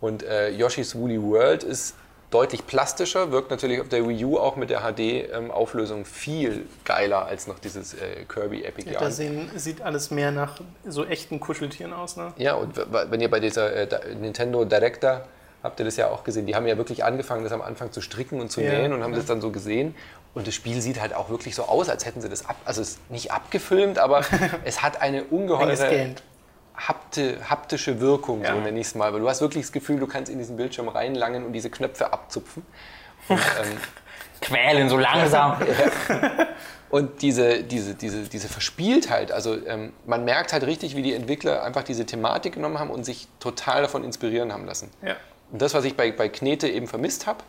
Und 0.00 0.22
äh, 0.22 0.50
Yoshi's 0.50 0.94
Woolly 0.94 1.20
World 1.20 1.64
ist 1.64 1.94
deutlich 2.36 2.66
plastischer, 2.66 3.30
wirkt 3.32 3.50
natürlich 3.50 3.80
auf 3.80 3.88
der 3.88 4.06
Wii 4.06 4.24
U 4.26 4.38
auch 4.38 4.56
mit 4.56 4.68
der 4.68 4.80
HD-Auflösung 4.82 6.04
viel 6.04 6.66
geiler 6.84 7.24
als 7.24 7.46
noch 7.46 7.58
dieses 7.58 7.94
äh, 7.94 8.24
Kirby 8.28 8.62
Epic 8.64 8.84
Da 8.92 9.00
Yarn. 9.00 9.10
sehen, 9.12 9.50
sieht 9.56 9.80
alles 9.80 10.10
mehr 10.10 10.30
nach 10.32 10.60
so 10.86 11.06
echten 11.06 11.40
Kuscheltieren 11.40 11.94
aus, 11.94 12.16
ne? 12.18 12.32
Ja, 12.36 12.54
und 12.54 12.74
wenn 13.10 13.20
ihr 13.22 13.30
bei 13.30 13.40
dieser 13.40 13.74
äh, 13.74 13.86
Da- 13.86 14.00
Nintendo 14.20 14.64
Director 14.66 15.22
habt 15.62 15.78
ihr 15.80 15.86
das 15.86 15.96
ja 15.96 16.10
auch 16.10 16.24
gesehen, 16.24 16.46
die 16.46 16.54
haben 16.54 16.66
ja 16.66 16.76
wirklich 16.76 17.04
angefangen, 17.04 17.42
das 17.42 17.52
am 17.52 17.62
Anfang 17.62 17.90
zu 17.90 18.02
stricken 18.02 18.38
und 18.40 18.50
zu 18.52 18.60
Ja, 18.60 18.70
nähen 18.72 18.92
und 18.92 19.02
haben 19.02 19.12
ja. 19.12 19.18
das 19.18 19.26
dann 19.26 19.40
so 19.40 19.50
gesehen. 19.50 19.94
Und 20.34 20.46
das 20.46 20.54
Spiel 20.54 20.82
sieht 20.82 21.00
halt 21.00 21.14
auch 21.14 21.30
wirklich 21.30 21.54
so 21.54 21.62
aus, 21.62 21.88
als 21.88 22.04
hätten 22.04 22.20
sie 22.20 22.28
das 22.28 22.46
ab, 22.46 22.56
also 22.66 22.82
es 22.82 22.90
ist 22.90 23.10
nicht 23.10 23.32
abgefilmt, 23.32 23.98
aber 23.98 24.20
es 24.64 24.82
hat 24.82 25.00
eine 25.00 25.24
ungeheure. 25.24 25.74
Hapti, 26.76 27.36
haptische 27.48 28.00
Wirkung, 28.00 28.42
Ja. 28.42 28.54
so 28.54 28.60
nenne 28.60 28.78
ich 28.78 28.86
es 28.88 28.94
mal. 28.94 29.12
Weil 29.12 29.20
du 29.20 29.28
hast 29.28 29.40
wirklich 29.40 29.64
das 29.64 29.72
Gefühl, 29.72 29.98
du 29.98 30.06
kannst 30.06 30.30
in 30.30 30.38
diesen 30.38 30.56
Bildschirm 30.56 30.88
reinlangen 30.88 31.44
und 31.44 31.52
diese 31.52 31.70
Knöpfe 31.70 32.12
abzupfen. 32.12 32.64
Und, 33.28 33.38
ähm, 33.62 33.78
Quälen 34.40 34.88
so 34.88 34.98
langsam. 34.98 35.56
Und 36.88 37.20
diese, 37.22 37.64
diese, 37.64 37.94
diese, 37.94 38.22
diese 38.28 38.48
Verspieltheit, 38.48 39.32
also 39.32 39.56
ähm, 39.66 39.92
man 40.06 40.24
merkt 40.24 40.52
halt 40.52 40.64
richtig, 40.64 40.94
wie 40.94 41.02
die 41.02 41.14
Entwickler 41.14 41.62
einfach 41.64 41.82
diese 41.82 42.06
Thematik 42.06 42.54
genommen 42.54 42.78
haben 42.78 42.90
und 42.90 43.04
sich 43.04 43.26
total 43.40 43.82
davon 43.82 44.04
inspirieren 44.04 44.52
haben 44.52 44.66
lassen. 44.66 44.90
Ja. 45.02 45.16
Und 45.50 45.60
das, 45.62 45.74
was 45.74 45.84
ich 45.84 45.96
bei, 45.96 46.12
bei 46.12 46.28
Knete 46.28 46.68
eben 46.68 46.86
vermisst 46.86 47.26
habe, 47.26 47.42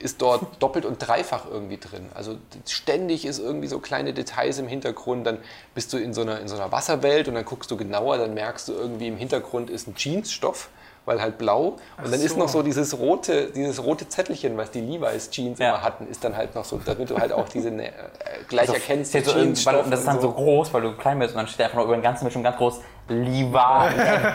ist 0.00 0.22
dort 0.22 0.62
doppelt 0.62 0.84
und 0.84 0.98
dreifach 0.98 1.44
irgendwie 1.50 1.78
drin. 1.78 2.08
Also 2.14 2.36
ständig 2.66 3.24
ist 3.24 3.38
irgendwie 3.38 3.68
so 3.68 3.78
kleine 3.78 4.12
Details 4.12 4.58
im 4.58 4.68
Hintergrund, 4.68 5.26
dann 5.26 5.38
bist 5.74 5.92
du 5.92 5.98
in 5.98 6.14
so 6.14 6.22
einer, 6.22 6.40
in 6.40 6.48
so 6.48 6.56
einer 6.56 6.72
Wasserwelt 6.72 7.28
und 7.28 7.34
dann 7.34 7.44
guckst 7.44 7.70
du 7.70 7.76
genauer, 7.76 8.18
dann 8.18 8.34
merkst 8.34 8.68
du 8.68 8.72
irgendwie 8.72 9.08
im 9.08 9.16
Hintergrund 9.16 9.70
ist 9.70 9.88
ein 9.88 9.94
Jeansstoff, 9.96 10.68
weil 11.04 11.20
halt 11.22 11.38
blau. 11.38 11.76
Und 12.02 12.12
dann 12.12 12.20
ist 12.20 12.34
so. 12.34 12.38
noch 12.38 12.48
so 12.48 12.62
dieses 12.62 12.98
rote, 12.98 13.50
dieses 13.50 13.82
rote 13.82 14.08
Zettelchen, 14.08 14.56
was 14.56 14.70
die 14.70 14.80
Levi's 14.80 15.30
Jeans 15.30 15.58
Ja. 15.58 15.70
immer 15.70 15.82
hatten, 15.82 16.06
ist 16.08 16.22
dann 16.22 16.36
halt 16.36 16.54
noch 16.54 16.64
so, 16.64 16.80
damit 16.84 17.10
du 17.10 17.18
halt 17.18 17.32
auch 17.32 17.48
diese 17.48 17.70
äh, 17.70 17.90
gleich 18.48 18.68
erkennst, 18.68 19.12
Steht 19.12 19.26
so, 19.26 19.32
Jeansstoff 19.32 19.84
und 19.84 19.90
das 19.90 20.00
ist 20.00 20.06
dann 20.06 20.16
und 20.16 20.22
so 20.22 20.32
groß, 20.32 20.72
weil 20.74 20.82
du 20.82 20.92
klein 20.96 21.18
bist 21.18 21.34
und 21.34 21.38
dann 21.38 21.48
steht 21.48 21.62
einfach 21.62 21.78
noch 21.78 21.84
über 21.84 21.96
den 21.96 22.02
ganzen 22.02 22.24
Bildschirm 22.24 22.42
ganz 22.42 22.56
groß 22.58 22.80
Levi. 23.08 23.52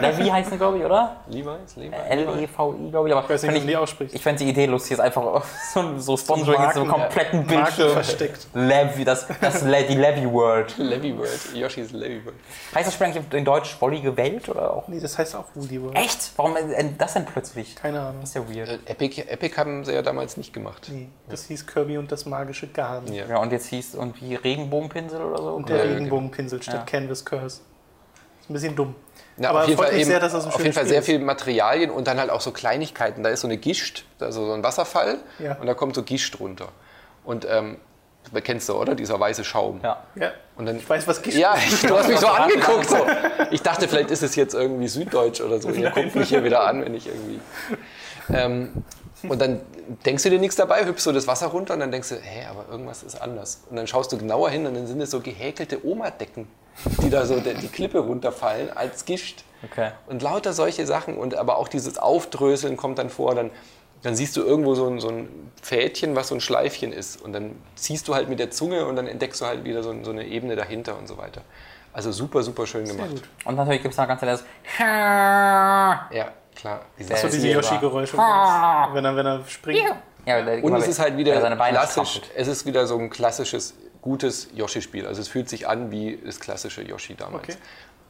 Levi 0.02 0.30
heißt 0.30 0.52
es, 0.52 0.58
glaube 0.58 0.78
ich, 0.80 0.86
oder? 0.86 1.18
Levi's, 1.28 1.76
Levi's. 1.76 1.94
L-E-V-I, 2.10 2.90
glaube 2.90 3.08
ich. 3.10 3.16
Aber 3.16 3.24
Ich 3.24 3.30
weiß 3.30 3.44
nicht, 3.44 3.64
wie 3.64 3.68
die 3.68 3.78
ausspricht. 3.78 4.14
Ich 4.16 4.22
fände 4.22 4.44
die 4.44 4.50
Idee 4.50 4.66
lustig, 4.66 4.94
ist 4.94 5.00
einfach 5.00 5.44
so, 5.74 5.98
so 6.00 6.18
Sponsoring 6.18 6.62
in 6.64 6.72
so 6.74 6.80
einem 6.82 6.90
Marken- 6.90 7.04
kompletten 7.04 7.46
Marken 7.46 7.64
Bildschirm. 7.76 7.92
versteckt. 7.92 8.48
Levi, 8.54 9.04
das, 9.06 9.28
das 9.42 9.62
Le 9.64 9.84
die 9.84 9.96
Levi 9.96 10.32
World. 10.32 10.78
Levy 10.78 11.18
World, 11.18 11.54
Yoshi's 11.56 11.92
Levy 11.92 12.26
World. 12.26 12.38
Heißt 12.76 12.88
das 12.88 12.94
Spiel 12.94 13.08
eigentlich 13.08 13.24
in 13.34 13.46
Deutsch 13.46 13.76
wollige 13.80 14.16
Welt 14.18 14.50
oder 14.50 14.74
auch? 14.74 14.88
Nee, 14.88 15.00
das 15.00 15.18
heißt 15.18 15.36
auch 15.36 15.46
Woody 15.56 15.82
World. 15.82 15.98
Echt? 15.98 16.32
Warum 16.38 16.56
äh, 16.58 16.86
das 16.98 17.14
denn 17.14 17.26
plötzlich? 17.26 17.76
Keine 17.76 18.00
Ahnung. 18.02 18.22
Das 18.22 18.30
ist 18.30 18.36
ja 18.36 18.42
weird. 18.48 18.70
Äh, 18.70 18.80
Epic, 18.92 19.22
Epic 19.28 19.56
haben 19.58 19.86
sie 19.86 19.94
ja 19.94 20.02
damals 20.02 20.38
nicht 20.38 20.54
gemacht. 20.54 20.88
Nee, 20.92 21.10
das 21.30 21.46
hieß 21.46 21.68
Kirby 21.68 21.98
und 21.98 22.12
das 22.12 22.26
magische 22.26 22.68
Garn. 22.68 23.12
Ja. 23.12 23.26
Ja, 23.28 23.38
und 23.38 23.52
jetzt 23.52 23.68
hieß 23.68 23.96
irgendwie 23.96 24.36
Regenbogenpinsel 24.36 25.22
oder 25.22 25.38
so? 25.42 25.50
Und 25.54 25.70
der 25.70 25.78
Ja, 25.78 25.84
Regenbogenpinsel 25.94 26.62
statt 26.62 26.76
Ja. 26.76 26.82
Canvas 26.84 27.24
Curse. 27.26 27.62
Ist 28.44 28.50
ein 28.50 28.54
bisschen 28.54 28.76
dumm. 28.76 28.96
Ja, 29.38 29.50
Aber 29.50 29.62
auf 29.62 29.68
jeden 29.68 29.78
freut 29.80 29.90
Fall, 29.90 29.98
eben, 30.00 30.10
sehr, 30.10 30.20
dass 30.20 30.34
das 30.34 30.46
ein 30.46 30.52
auf 30.54 30.60
jeden 30.62 30.74
Fall 30.74 30.86
sehr 30.86 31.00
ist. 31.00 31.06
viel 31.06 31.18
Materialien 31.20 31.90
und 31.90 32.08
dann 32.08 32.20
halt 32.20 32.30
auch 32.30 32.42
so 32.42 32.52
Kleinigkeiten. 32.52 33.24
Da 33.24 33.30
ist 33.30 33.42
so 33.42 33.48
eine 33.48 33.58
Gischt, 33.58 34.06
also 34.20 34.46
so 34.46 34.54
ein 34.54 34.64
Wasserfall 34.64 35.18
Ja. 35.40 35.54
und 35.60 35.66
da 35.66 35.74
kommt 35.74 35.96
so 35.96 36.04
Gischt 36.04 36.40
runter. 36.40 36.68
Und 37.24 37.48
ähm, 37.50 37.78
Das 38.32 38.44
kennst 38.44 38.70
du, 38.70 38.74
oder? 38.76 38.94
Dieser 38.96 39.20
weiße 39.20 39.44
Schaum. 39.44 39.80
Ja. 39.82 40.04
Ja. 40.16 40.32
Und 40.56 40.66
dann, 40.68 40.76
Ich 40.78 40.88
weiß, 40.88 41.08
was 41.08 41.22
geschieht. 41.22 41.42
ja, 41.42 41.56
du 41.88 41.98
hast 41.98 42.08
mich 42.10 42.20
so 42.20 42.28
angeguckt. 42.42 42.90
So. 42.90 42.98
Ich 43.52 43.62
dachte, 43.64 43.88
vielleicht 43.88 44.12
ist 44.12 44.24
es 44.24 44.36
jetzt 44.36 44.54
irgendwie 44.56 44.88
Süddeutsch 44.88 45.42
oder 45.42 45.60
so. 45.60 45.70
Ihr 45.70 45.90
guckt 45.92 46.16
mich 46.16 46.30
hier 46.30 46.44
wieder 46.44 46.66
an, 46.66 46.84
wenn 46.86 46.94
ich 46.96 47.08
irgendwie. 47.08 47.40
Ähm, 48.34 48.84
und 49.28 49.42
dann 49.42 49.62
denkst 50.06 50.24
du 50.24 50.30
dir 50.30 50.40
nichts 50.40 50.56
dabei, 50.56 50.86
hüpfst 50.86 51.06
du 51.06 51.12
das 51.12 51.28
Wasser 51.28 51.48
runter 51.48 51.74
und 51.76 51.80
dann 51.80 51.92
denkst 51.92 52.10
du, 52.10 52.16
hä, 52.16 52.46
aber 52.50 52.66
irgendwas 52.72 53.04
ist 53.04 53.22
anders. 53.22 53.64
Und 53.70 53.76
dann 53.78 53.88
schaust 53.88 54.12
du 54.12 54.18
genauer 54.18 54.50
hin 54.50 54.66
und 54.66 54.74
dann 54.76 54.86
sind 54.88 55.00
es 55.02 55.12
so 55.12 55.20
gehäkelte 55.22 55.86
Oma-Decken, 55.86 56.48
die 57.02 57.10
da 57.10 57.26
so 57.26 57.40
die 57.40 57.68
Klippe 57.68 58.00
runterfallen 58.00 58.76
als 58.76 59.06
Gischt. 59.06 59.44
Okay. 59.64 59.92
Und 60.08 60.22
lauter 60.22 60.54
solche 60.54 60.86
Sachen 60.86 61.16
und 61.18 61.36
aber 61.36 61.58
auch 61.58 61.68
dieses 61.68 61.98
Aufdröseln 61.98 62.76
kommt 62.76 63.00
dann 63.00 63.10
vor, 63.10 63.34
dann, 63.34 63.50
dann 64.02 64.16
siehst 64.16 64.36
du 64.36 64.44
irgendwo 64.44 64.76
so 64.76 64.88
ein, 64.88 65.00
so 65.00 65.08
ein 65.10 65.52
Fädchen, 65.62 66.16
was 66.16 66.28
so 66.28 66.36
ein 66.36 66.42
Schleifchen 66.42 66.92
ist 66.92 67.22
und 67.22 67.34
dann 67.34 67.56
ziehst 67.76 68.08
du 68.08 68.16
halt 68.16 68.28
mit 68.28 68.40
der 68.40 68.52
Zunge 68.52 68.86
und 68.86 68.96
dann 68.96 69.08
entdeckst 69.08 69.40
du 69.42 69.46
halt 69.46 69.64
wieder 69.64 69.82
so, 69.82 69.96
so 70.04 70.12
eine 70.12 70.26
Ebene 70.26 70.56
dahinter 70.56 70.98
und 70.98 71.08
so 71.08 71.18
weiter. 71.18 71.42
Also 71.94 72.12
super, 72.12 72.42
super 72.42 72.66
schön 72.66 72.86
gemacht. 72.86 73.12
gut. 73.12 73.24
Und 73.46 73.56
natürlich 73.56 73.82
gibt 73.82 73.94
es 73.94 73.98
noch 73.98 74.08
ganz 74.08 74.22
letztes. 74.22 74.48
Ja, 74.80 76.32
klar. 76.56 76.82
Dieses 76.98 77.22
So 77.22 77.28
diese 77.28 77.50
Yoshi-Geräusche, 77.50 78.18
wenn 78.18 79.06
er, 79.06 79.16
wenn 79.16 79.26
er 79.26 79.46
springt. 79.48 79.80
Ja, 80.26 80.40
und 80.62 80.76
es 80.76 80.88
ist 80.88 81.00
halt 81.00 81.18
wieder 81.18 81.32
weil 81.32 81.38
er 81.38 81.42
seine 81.42 81.56
Beine 81.58 81.78
klassisch, 81.78 82.22
es 82.36 82.48
ist 82.48 82.66
wieder 82.66 82.88
so 82.88 82.98
ein 82.98 83.10
klassisches, 83.10 83.76
gutes 84.04 84.50
Yoshi-Spiel. 84.54 85.08
Also 85.08 85.22
es 85.22 85.28
fühlt 85.28 85.50
sich 85.50 85.68
an 85.68 85.90
wie 85.90 86.20
das 86.24 86.40
klassische 86.40 86.84
Yoshi 86.84 87.16
damals. 87.16 87.46
Okay. 87.46 87.56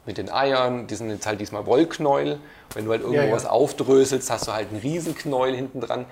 Mit 0.06 0.18
den 0.18 0.30
Eiern, 0.30 0.86
die 0.86 0.96
sind 0.96 1.08
jetzt 1.08 1.26
halt 1.26 1.40
diesmal 1.40 1.64
Wollknäuel. 1.64 2.38
Wenn 2.74 2.84
du 2.84 2.90
halt 2.90 3.00
irgendwo 3.00 3.22
Ja, 3.22 3.28
ja. 3.28 3.34
was 3.34 3.46
aufdröselst, 3.46 4.30
hast 4.30 4.46
du 4.46 4.52
halt 4.52 4.68
einen 4.68 4.80
Riesenknäuel 4.80 5.54
hinten 5.54 5.80
dran. 5.80 6.04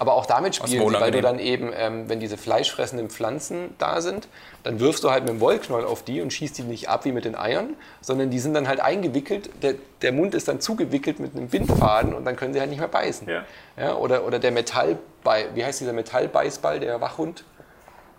Aber 0.00 0.14
auch 0.14 0.26
damit 0.26 0.56
spielen 0.56 0.88
sie, 0.88 1.00
weil 1.00 1.12
du 1.12 1.20
dann 1.20 1.38
eben, 1.38 1.70
ähm, 1.76 2.08
wenn 2.08 2.18
diese 2.18 2.38
fleischfressenden 2.38 3.08
Pflanzen 3.08 3.74
da 3.78 4.00
sind, 4.00 4.26
dann 4.64 4.80
wirfst 4.80 5.04
du 5.04 5.12
halt 5.12 5.22
mit 5.22 5.32
dem 5.34 5.40
Wollknäuel 5.40 5.84
auf 5.84 6.02
die 6.02 6.22
und 6.22 6.32
schießt 6.32 6.58
die 6.58 6.62
nicht 6.62 6.88
ab 6.88 7.04
wie 7.04 7.12
mit 7.12 7.24
den 7.24 7.36
Eiern, 7.36 7.74
sondern 8.00 8.30
die 8.30 8.40
sind 8.40 8.54
dann 8.54 8.66
halt 8.66 8.80
eingewickelt. 8.80 9.50
Der, 9.62 9.74
der 10.02 10.10
Mund 10.10 10.34
ist 10.34 10.48
dann 10.48 10.60
zugewickelt 10.60 11.20
mit 11.20 11.36
einem 11.36 11.46
Bindfaden 11.46 12.14
und 12.14 12.24
dann 12.24 12.34
können 12.34 12.52
sie 12.52 12.58
halt 12.58 12.70
nicht 12.70 12.80
mehr 12.80 12.88
beißen. 12.88 13.28
Ja. 13.28 13.44
Ja, 13.76 13.94
oder, 13.94 14.24
oder 14.26 14.40
der 14.40 14.50
Metallbei, 14.50 15.46
wie 15.54 15.64
heißt 15.64 15.80
dieser 15.80 15.92
Metallbeißball, 15.92 16.80
der 16.80 17.00
Wachhund? 17.00 17.44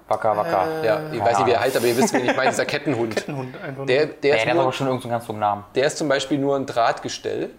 Wacker, 0.08 0.38
wacker. 0.38 0.84
Ja, 0.84 1.02
ich 1.12 1.20
weiß 1.20 1.40
nicht, 1.40 1.48
wie 1.48 1.52
er 1.52 1.60
heißt, 1.60 1.76
aber 1.76 1.86
ihr 1.86 1.98
wisst, 1.98 2.14
wen 2.14 2.26
ich 2.26 2.36
meine, 2.36 2.52
dieser 2.52 2.66
Kettenhund. 2.66 3.16
Kettenhund 3.16 3.56
einfach. 3.62 3.86
Der, 3.86 4.06
nur. 4.06 4.16
der, 4.16 4.30
Ja, 4.30 4.36
ist 4.36 4.46
der 4.46 4.52
hat 4.52 4.56
aber 4.56 4.64
nur, 4.64 4.74
schon 4.74 4.88
irgendeinen 4.88 5.12
ganz 5.12 5.26
dummen 5.26 5.40
Namen. 5.42 5.64
der 5.76 5.88
ist 5.88 5.98
zum 5.98 6.08
Beispiel 6.08 6.38
nur 6.38 6.56
ein 6.56 6.66
Drahtgestell 6.66 7.50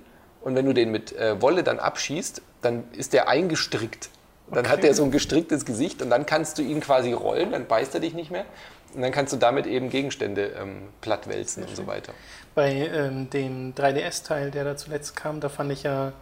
und 0.40 0.54
wenn 0.54 0.64
du 0.64 0.72
den 0.72 0.90
mit 0.90 1.12
äh, 1.12 1.40
Wolle 1.42 1.62
dann 1.62 1.78
abschießt, 1.78 2.42
dann 2.62 2.84
ist 2.92 3.12
der 3.12 3.28
eingestrickt. 3.28 4.08
Dann 4.50 4.66
hat 4.70 4.82
der 4.82 4.94
so 4.94 5.04
ein 5.04 5.10
gestricktes 5.10 5.66
Gesicht 5.66 6.00
und 6.00 6.08
dann 6.08 6.24
kannst 6.24 6.56
du 6.56 6.62
ihn 6.62 6.80
quasi 6.80 7.12
rollen, 7.12 7.52
dann 7.52 7.66
beißt 7.66 7.94
er 7.94 8.00
dich 8.00 8.14
nicht 8.14 8.30
mehr 8.30 8.46
und 8.94 9.02
dann 9.02 9.12
kannst 9.12 9.32
du 9.34 9.36
damit 9.36 9.66
eben 9.66 9.90
Gegenstände 9.90 10.52
ähm, 10.58 10.88
plattwälzen 11.02 11.64
und 11.64 11.76
so 11.76 11.86
weiter. 11.86 12.14
Bei 12.54 12.72
ähm, 12.72 13.28
dem 13.28 13.74
3DS-Teil, 13.74 14.50
der 14.50 14.64
da 14.64 14.76
zuletzt 14.76 15.14
kam, 15.16 15.40
da 15.40 15.50
fand 15.50 15.70
ich 15.72 15.82
ja, 15.82 16.12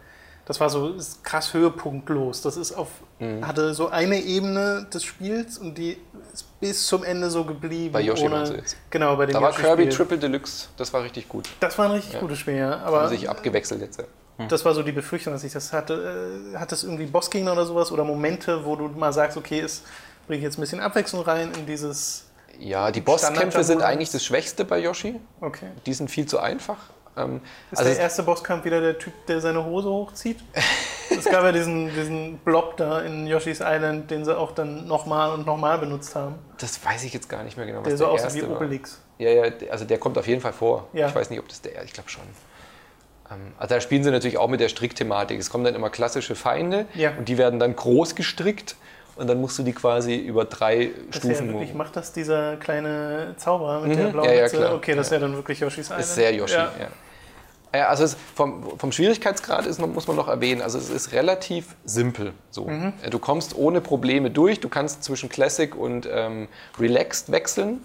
das 0.47 0.59
war 0.59 0.69
so 0.69 0.95
krass 1.23 1.53
höhepunktlos. 1.53 2.41
Das 2.41 2.57
ist 2.57 2.71
auf, 2.73 2.87
Mhm. 3.19 3.45
hatte 3.45 3.73
so 3.73 3.89
eine 3.89 4.19
Ebene 4.21 4.87
des 4.93 5.03
Spiels 5.03 5.57
und 5.57 5.77
die 5.77 5.97
ist 6.33 6.45
bis 6.59 6.87
zum 6.87 7.03
Ende 7.03 7.29
so 7.29 7.43
geblieben. 7.43 7.91
Bei 7.91 8.01
Yoshi 8.01 8.25
ohne, 8.25 8.55
jetzt? 8.55 8.77
Genau, 8.89 9.15
bei 9.17 9.25
dem 9.25 9.33
Da 9.33 9.41
war 9.41 9.51
Kirby. 9.51 9.89
Triple 9.89 10.17
Deluxe, 10.17 10.67
das 10.77 10.93
war 10.93 11.03
richtig 11.03 11.27
gut. 11.27 11.49
Das 11.59 11.77
war 11.77 11.85
ein 11.85 11.91
richtig 11.91 12.19
gutes 12.19 12.39
Spiel, 12.39 12.55
ja. 12.57 12.77
Aber 12.79 13.01
Haben 13.01 13.09
sich 13.09 13.29
abgewechselt 13.29 13.81
jetzt. 13.81 13.99
ja. 14.39 14.45
das 14.47 14.63
war 14.65 14.73
so 14.73 14.83
die 14.83 14.91
Befürchtung, 14.91 15.33
dass 15.33 15.43
ich 15.43 15.51
das 15.53 15.73
hatte. 15.73 16.51
Äh, 16.53 16.57
hat 16.57 16.71
das 16.71 16.83
irgendwie 16.83 17.05
Bossgegner 17.07 17.51
oder 17.53 17.65
sowas 17.65 17.91
oder 17.91 18.03
Momente, 18.03 18.63
wo 18.65 18.75
du 18.75 18.87
mal 18.89 19.11
sagst, 19.13 19.35
okay, 19.35 19.59
es 19.59 19.81
bringt 20.27 20.43
jetzt 20.43 20.57
ein 20.57 20.61
bisschen 20.61 20.79
Abwechslung 20.79 21.23
rein 21.23 21.51
in 21.57 21.65
dieses. 21.65 22.23
Ja, 22.59 22.91
die 22.91 23.01
Bosskämpfe 23.01 23.63
sind 23.63 23.81
eigentlich 23.83 24.11
das 24.11 24.23
Schwächste 24.23 24.63
bei 24.65 24.79
Yoshi. 24.79 25.19
Okay. 25.41 25.67
Die 25.85 25.93
sind 25.93 26.09
viel 26.09 26.25
zu 26.27 26.39
einfach. 26.39 26.77
Ähm, 27.17 27.41
Ist 27.71 27.79
also 27.79 27.91
der 27.91 27.99
erste 27.99 28.23
Bosskampf 28.23 28.63
wieder 28.65 28.79
der 28.81 28.97
Typ, 28.97 29.13
der 29.27 29.41
seine 29.41 29.63
Hose 29.65 29.89
hochzieht? 29.89 30.39
Es 31.09 31.23
gab 31.25 31.41
ja 31.43 31.53
diesen, 31.53 31.87
diesen 31.95 32.37
Blob 32.39 32.75
da 32.77 32.99
in 32.99 33.25
Yoshi's 33.27 33.61
Island, 33.61 34.11
den 34.11 34.25
sie 34.25 34.37
auch 34.37 34.51
dann 34.51 34.87
nochmal 34.87 35.31
und 35.31 35.45
nochmal 35.47 35.77
benutzt 35.79 36.13
haben. 36.15 36.35
das 36.59 36.83
weiß 36.85 37.05
ich 37.05 37.13
jetzt 37.13 37.29
gar 37.29 37.43
nicht 37.43 37.55
mehr 37.57 37.65
genau, 37.65 37.79
was 37.79 37.87
Der 37.87 37.97
so 37.97 38.03
der 38.03 38.13
aussah 38.13 38.33
wie 38.33 38.39
erste 38.39 38.49
war. 38.51 38.57
Obelix. 38.57 38.99
Ja, 39.17 39.29
ja, 39.29 39.51
also 39.71 39.85
der 39.85 39.97
kommt 39.99 40.17
auf 40.17 40.27
jeden 40.27 40.41
Fall 40.41 40.51
vor. 40.53 40.87
Ja. 40.91 41.07
Ich 41.07 41.15
weiß 41.15 41.29
nicht, 41.29 41.39
ob 41.39 41.47
das 41.47 41.61
der, 41.61 41.81
ich 41.85 41.93
glaube 41.93 42.09
schon. 42.09 42.21
Ähm, 43.31 43.53
Also 43.57 43.73
da 43.75 43.81
spielen 43.81 44.03
sie 44.03 44.11
natürlich 44.11 44.37
auch 44.37 44.49
mit 44.49 44.59
der 44.59 44.67
Strickthematik. 44.69 45.39
Es 45.39 45.49
kommen 45.49 45.63
dann 45.63 45.75
immer 45.75 45.89
klassische 45.89 46.35
Feinde 46.35 46.85
Ja. 46.93 47.13
und 47.17 47.29
die 47.29 47.37
werden 47.37 47.57
dann 47.59 47.73
groß 47.75 48.13
gestrickt 48.15 48.75
und 49.15 49.27
dann 49.27 49.39
musst 49.39 49.57
du 49.57 49.63
die 49.63 49.73
quasi 49.73 50.15
über 50.17 50.43
drei 50.45 50.91
Das 51.09 51.17
ist 51.17 51.23
ja 51.23 51.33
Stufen. 51.35 51.53
wirklich, 51.53 51.73
macht 51.73 51.95
das 51.95 52.11
dieser 52.11 52.57
kleine 52.57 53.33
Zauberer 53.37 53.79
mit 53.79 53.97
der 53.97 54.07
blauen 54.09 54.27
Ja, 54.27 54.45
ja. 54.45 54.73
Okay, 54.73 54.93
das 54.93 55.07
ist 55.07 55.11
Ja. 55.13 55.17
ja 55.17 55.21
dann 55.21 55.35
wirklich 55.35 55.61
Yoshi's 55.61 55.85
Island. 55.85 56.01
ist 56.01 56.15
sehr 56.15 56.33
Yoshi. 56.33 56.53
Ja. 56.55 56.71
Ja. 57.73 57.79
Ja, 57.79 57.87
also 57.89 58.03
es, 58.05 58.15
vom, 58.35 58.77
vom 58.79 58.91
Schwierigkeitsgrad 58.91 59.65
ist, 59.65 59.79
muss 59.79 60.07
man 60.07 60.15
noch 60.15 60.27
erwähnen, 60.27 60.61
also 60.61 60.77
es 60.77 60.89
ist 60.89 61.11
relativ 61.11 61.75
simpel. 61.85 62.33
So. 62.49 62.65
Mhm. 62.65 62.93
Äh, 63.03 63.09
Du 63.09 63.19
kommst 63.19 63.55
ohne 63.55 63.81
Probleme 63.81 64.31
durch, 64.31 64.59
du 64.59 64.69
kannst 64.69 65.03
zwischen 65.03 65.29
Classic 65.29 65.75
und 65.75 66.07
ähm, 66.11 66.47
Relaxed 66.79 67.31
wechseln. 67.31 67.81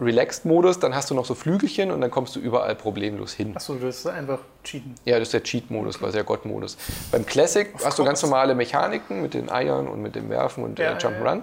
Relaxed-Modus, 0.00 0.80
dann 0.80 0.94
hast 0.94 1.10
du 1.10 1.14
noch 1.14 1.24
so 1.24 1.34
Flügelchen 1.34 1.90
und 1.90 2.00
dann 2.00 2.10
kommst 2.10 2.34
du 2.34 2.40
überall 2.40 2.74
problemlos 2.74 3.32
hin. 3.34 3.52
Achso, 3.54 3.74
das 3.74 3.98
ist 3.98 4.06
einfach 4.06 4.40
cheaten. 4.64 4.94
Ja, 5.04 5.18
das 5.18 5.28
ist 5.28 5.34
der 5.34 5.42
Cheat-Modus, 5.44 5.98
quasi 5.98 6.14
der 6.14 6.24
Gott-Modus. 6.24 6.76
Beim 7.12 7.24
Classic 7.24 7.68
hast 7.84 7.98
du 7.98 8.04
ganz 8.04 8.20
normale 8.22 8.54
Mechaniken 8.54 9.22
mit 9.22 9.34
den 9.34 9.50
Eiern 9.50 9.86
und 9.86 10.02
mit 10.02 10.14
dem 10.16 10.28
Werfen 10.28 10.64
und 10.64 10.78
Ja, 10.78 10.92
äh, 10.92 10.96
Jump'n'Run. 10.96 11.42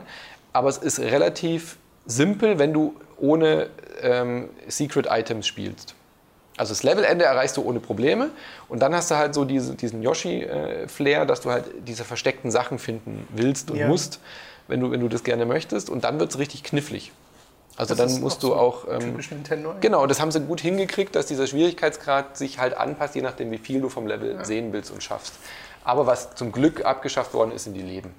Aber 0.52 0.68
es 0.70 0.78
ist 0.78 1.00
relativ 1.00 1.78
simpel, 2.06 2.60
wenn 2.60 2.74
du 2.74 2.96
ohne 3.18 3.70
ähm, 4.02 4.50
Secret 4.68 5.08
Items 5.10 5.48
spielst. 5.48 5.96
Also 6.60 6.74
das 6.74 6.84
Levelende 6.84 7.24
erreichst 7.24 7.56
du 7.56 7.62
ohne 7.64 7.80
Probleme 7.80 8.32
und 8.68 8.80
dann 8.82 8.94
hast 8.94 9.10
du 9.10 9.16
halt 9.16 9.34
so 9.34 9.46
diese, 9.46 9.76
diesen 9.76 10.04
Yoshi-Flair, 10.04 11.26
dass 11.26 11.40
du 11.40 11.52
halt 11.52 11.64
diese 11.88 12.04
versteckten 12.04 12.52
Sachen 12.52 12.80
finden 12.80 13.26
willst 13.34 13.72
und 13.72 13.78
Ja. 13.78 13.88
musst, 13.88 14.20
wenn 14.68 14.82
du, 14.82 14.92
wenn 14.92 15.00
du 15.00 15.08
das 15.08 15.24
gerne 15.24 15.46
möchtest. 15.46 15.90
Und 15.90 16.04
dann 16.04 16.20
wird 16.20 16.32
es 16.32 16.38
richtig 16.38 16.64
knifflig. 16.66 17.14
Also 17.78 17.96
Das 17.96 18.12
dann 18.12 18.22
musst 18.22 18.38
auch 18.40 18.42
du 18.42 18.48
so 18.48 18.56
auch... 18.58 18.88
ähm, 18.92 19.00
Typisch 19.00 19.32
Nintendo. 19.32 19.74
Genau, 19.80 20.06
das 20.06 20.20
haben 20.20 20.32
sie 20.34 20.42
gut 20.42 20.60
hingekriegt, 20.60 21.16
dass 21.16 21.28
dieser 21.28 21.48
Schwierigkeitsgrad 21.48 22.36
sich 22.36 22.60
halt 22.60 22.76
anpasst, 22.76 23.16
je 23.16 23.22
nachdem, 23.22 23.52
wie 23.52 23.58
viel 23.58 23.80
du 23.80 23.88
vom 23.88 24.06
Level 24.06 24.44
sehen 24.44 24.74
willst 24.74 24.92
und 24.92 25.02
schaffst. 25.02 25.36
Aber 25.86 26.08
was 26.08 26.36
zum 26.36 26.52
Glück 26.52 26.84
abgeschafft 26.84 27.34
worden 27.34 27.54
ist, 27.54 27.64
sind 27.64 27.74
die 27.76 27.82
Leben. 27.82 28.14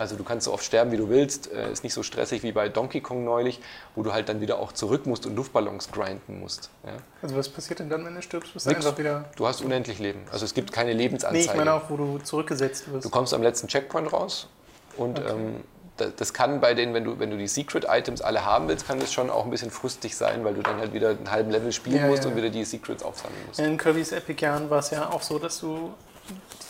Also 0.00 0.16
du 0.16 0.24
kannst 0.24 0.46
so 0.46 0.52
oft 0.54 0.64
sterben, 0.64 0.92
wie 0.92 0.96
du 0.96 1.10
willst. 1.10 1.52
Äh, 1.52 1.70
Ist 1.70 1.84
nicht 1.84 1.92
so 1.92 2.02
stressig 2.02 2.42
wie 2.42 2.52
bei 2.52 2.70
Donkey 2.70 3.02
Kong 3.02 3.22
neulich, 3.22 3.60
wo 3.94 4.02
du 4.02 4.14
halt 4.14 4.30
dann 4.30 4.40
wieder 4.40 4.58
auch 4.58 4.72
zurück 4.72 5.04
musst 5.04 5.26
und 5.26 5.36
Luftballons 5.36 5.92
grinden 5.92 6.40
musst. 6.40 6.70
Ja? 6.86 6.92
Also 7.20 7.36
was 7.36 7.50
passiert 7.50 7.80
denn 7.80 7.90
dann, 7.90 8.06
wenn 8.06 8.14
du 8.14 8.22
stirbst? 8.22 8.54
Bist 8.54 8.64
du 8.64 8.70
einfach 8.70 8.96
wieder... 8.96 9.26
Du 9.36 9.46
hast 9.46 9.60
unendlich 9.60 9.98
Leben. 9.98 10.20
Also 10.32 10.46
es 10.46 10.54
gibt 10.54 10.72
keine 10.72 10.94
Nee, 10.94 11.02
Lebensanzeige. 11.02 11.44
ich 11.44 11.54
meine 11.54 11.74
auch, 11.74 11.90
wo 11.90 11.98
du 11.98 12.16
zurückgesetzt 12.18 12.90
wirst. 12.90 13.04
Du 13.04 13.10
kommst 13.10 13.34
am 13.34 13.42
letzten 13.42 13.68
Checkpoint 13.68 14.10
raus 14.10 14.48
und 14.96 15.18
ähm, 15.18 15.56
da- 15.98 16.06
das 16.16 16.32
kann 16.32 16.62
bei 16.62 16.72
denen, 16.72 16.94
wenn 16.94 17.04
du, 17.04 17.18
wenn 17.18 17.30
du 17.30 17.36
die 17.36 17.46
Secret 17.48 17.84
Items 17.86 18.22
alle 18.22 18.46
haben 18.46 18.68
willst, 18.68 18.86
kann 18.88 18.98
das 19.00 19.12
schon 19.12 19.28
auch 19.28 19.44
ein 19.44 19.50
bisschen 19.50 19.70
frustig 19.70 20.16
sein, 20.16 20.42
weil 20.46 20.54
du 20.54 20.62
dann 20.62 20.78
halt 20.78 20.94
wieder 20.94 21.10
einen 21.10 21.30
halben 21.30 21.50
Level 21.50 21.72
spielen 21.72 21.96
Ja, 21.98 22.06
musst 22.06 22.24
ja. 22.24 22.30
und 22.30 22.36
wieder 22.36 22.48
die 22.48 22.64
Secrets 22.64 23.02
aufsammeln 23.02 23.42
musst. 23.46 23.60
In 23.60 23.76
Kirby's 23.76 24.12
Epic 24.12 24.42
Jahren 24.42 24.70
war 24.70 24.78
es 24.78 24.90
ja 24.92 25.10
auch 25.10 25.20
so, 25.20 25.38
dass 25.38 25.60
du... 25.60 25.92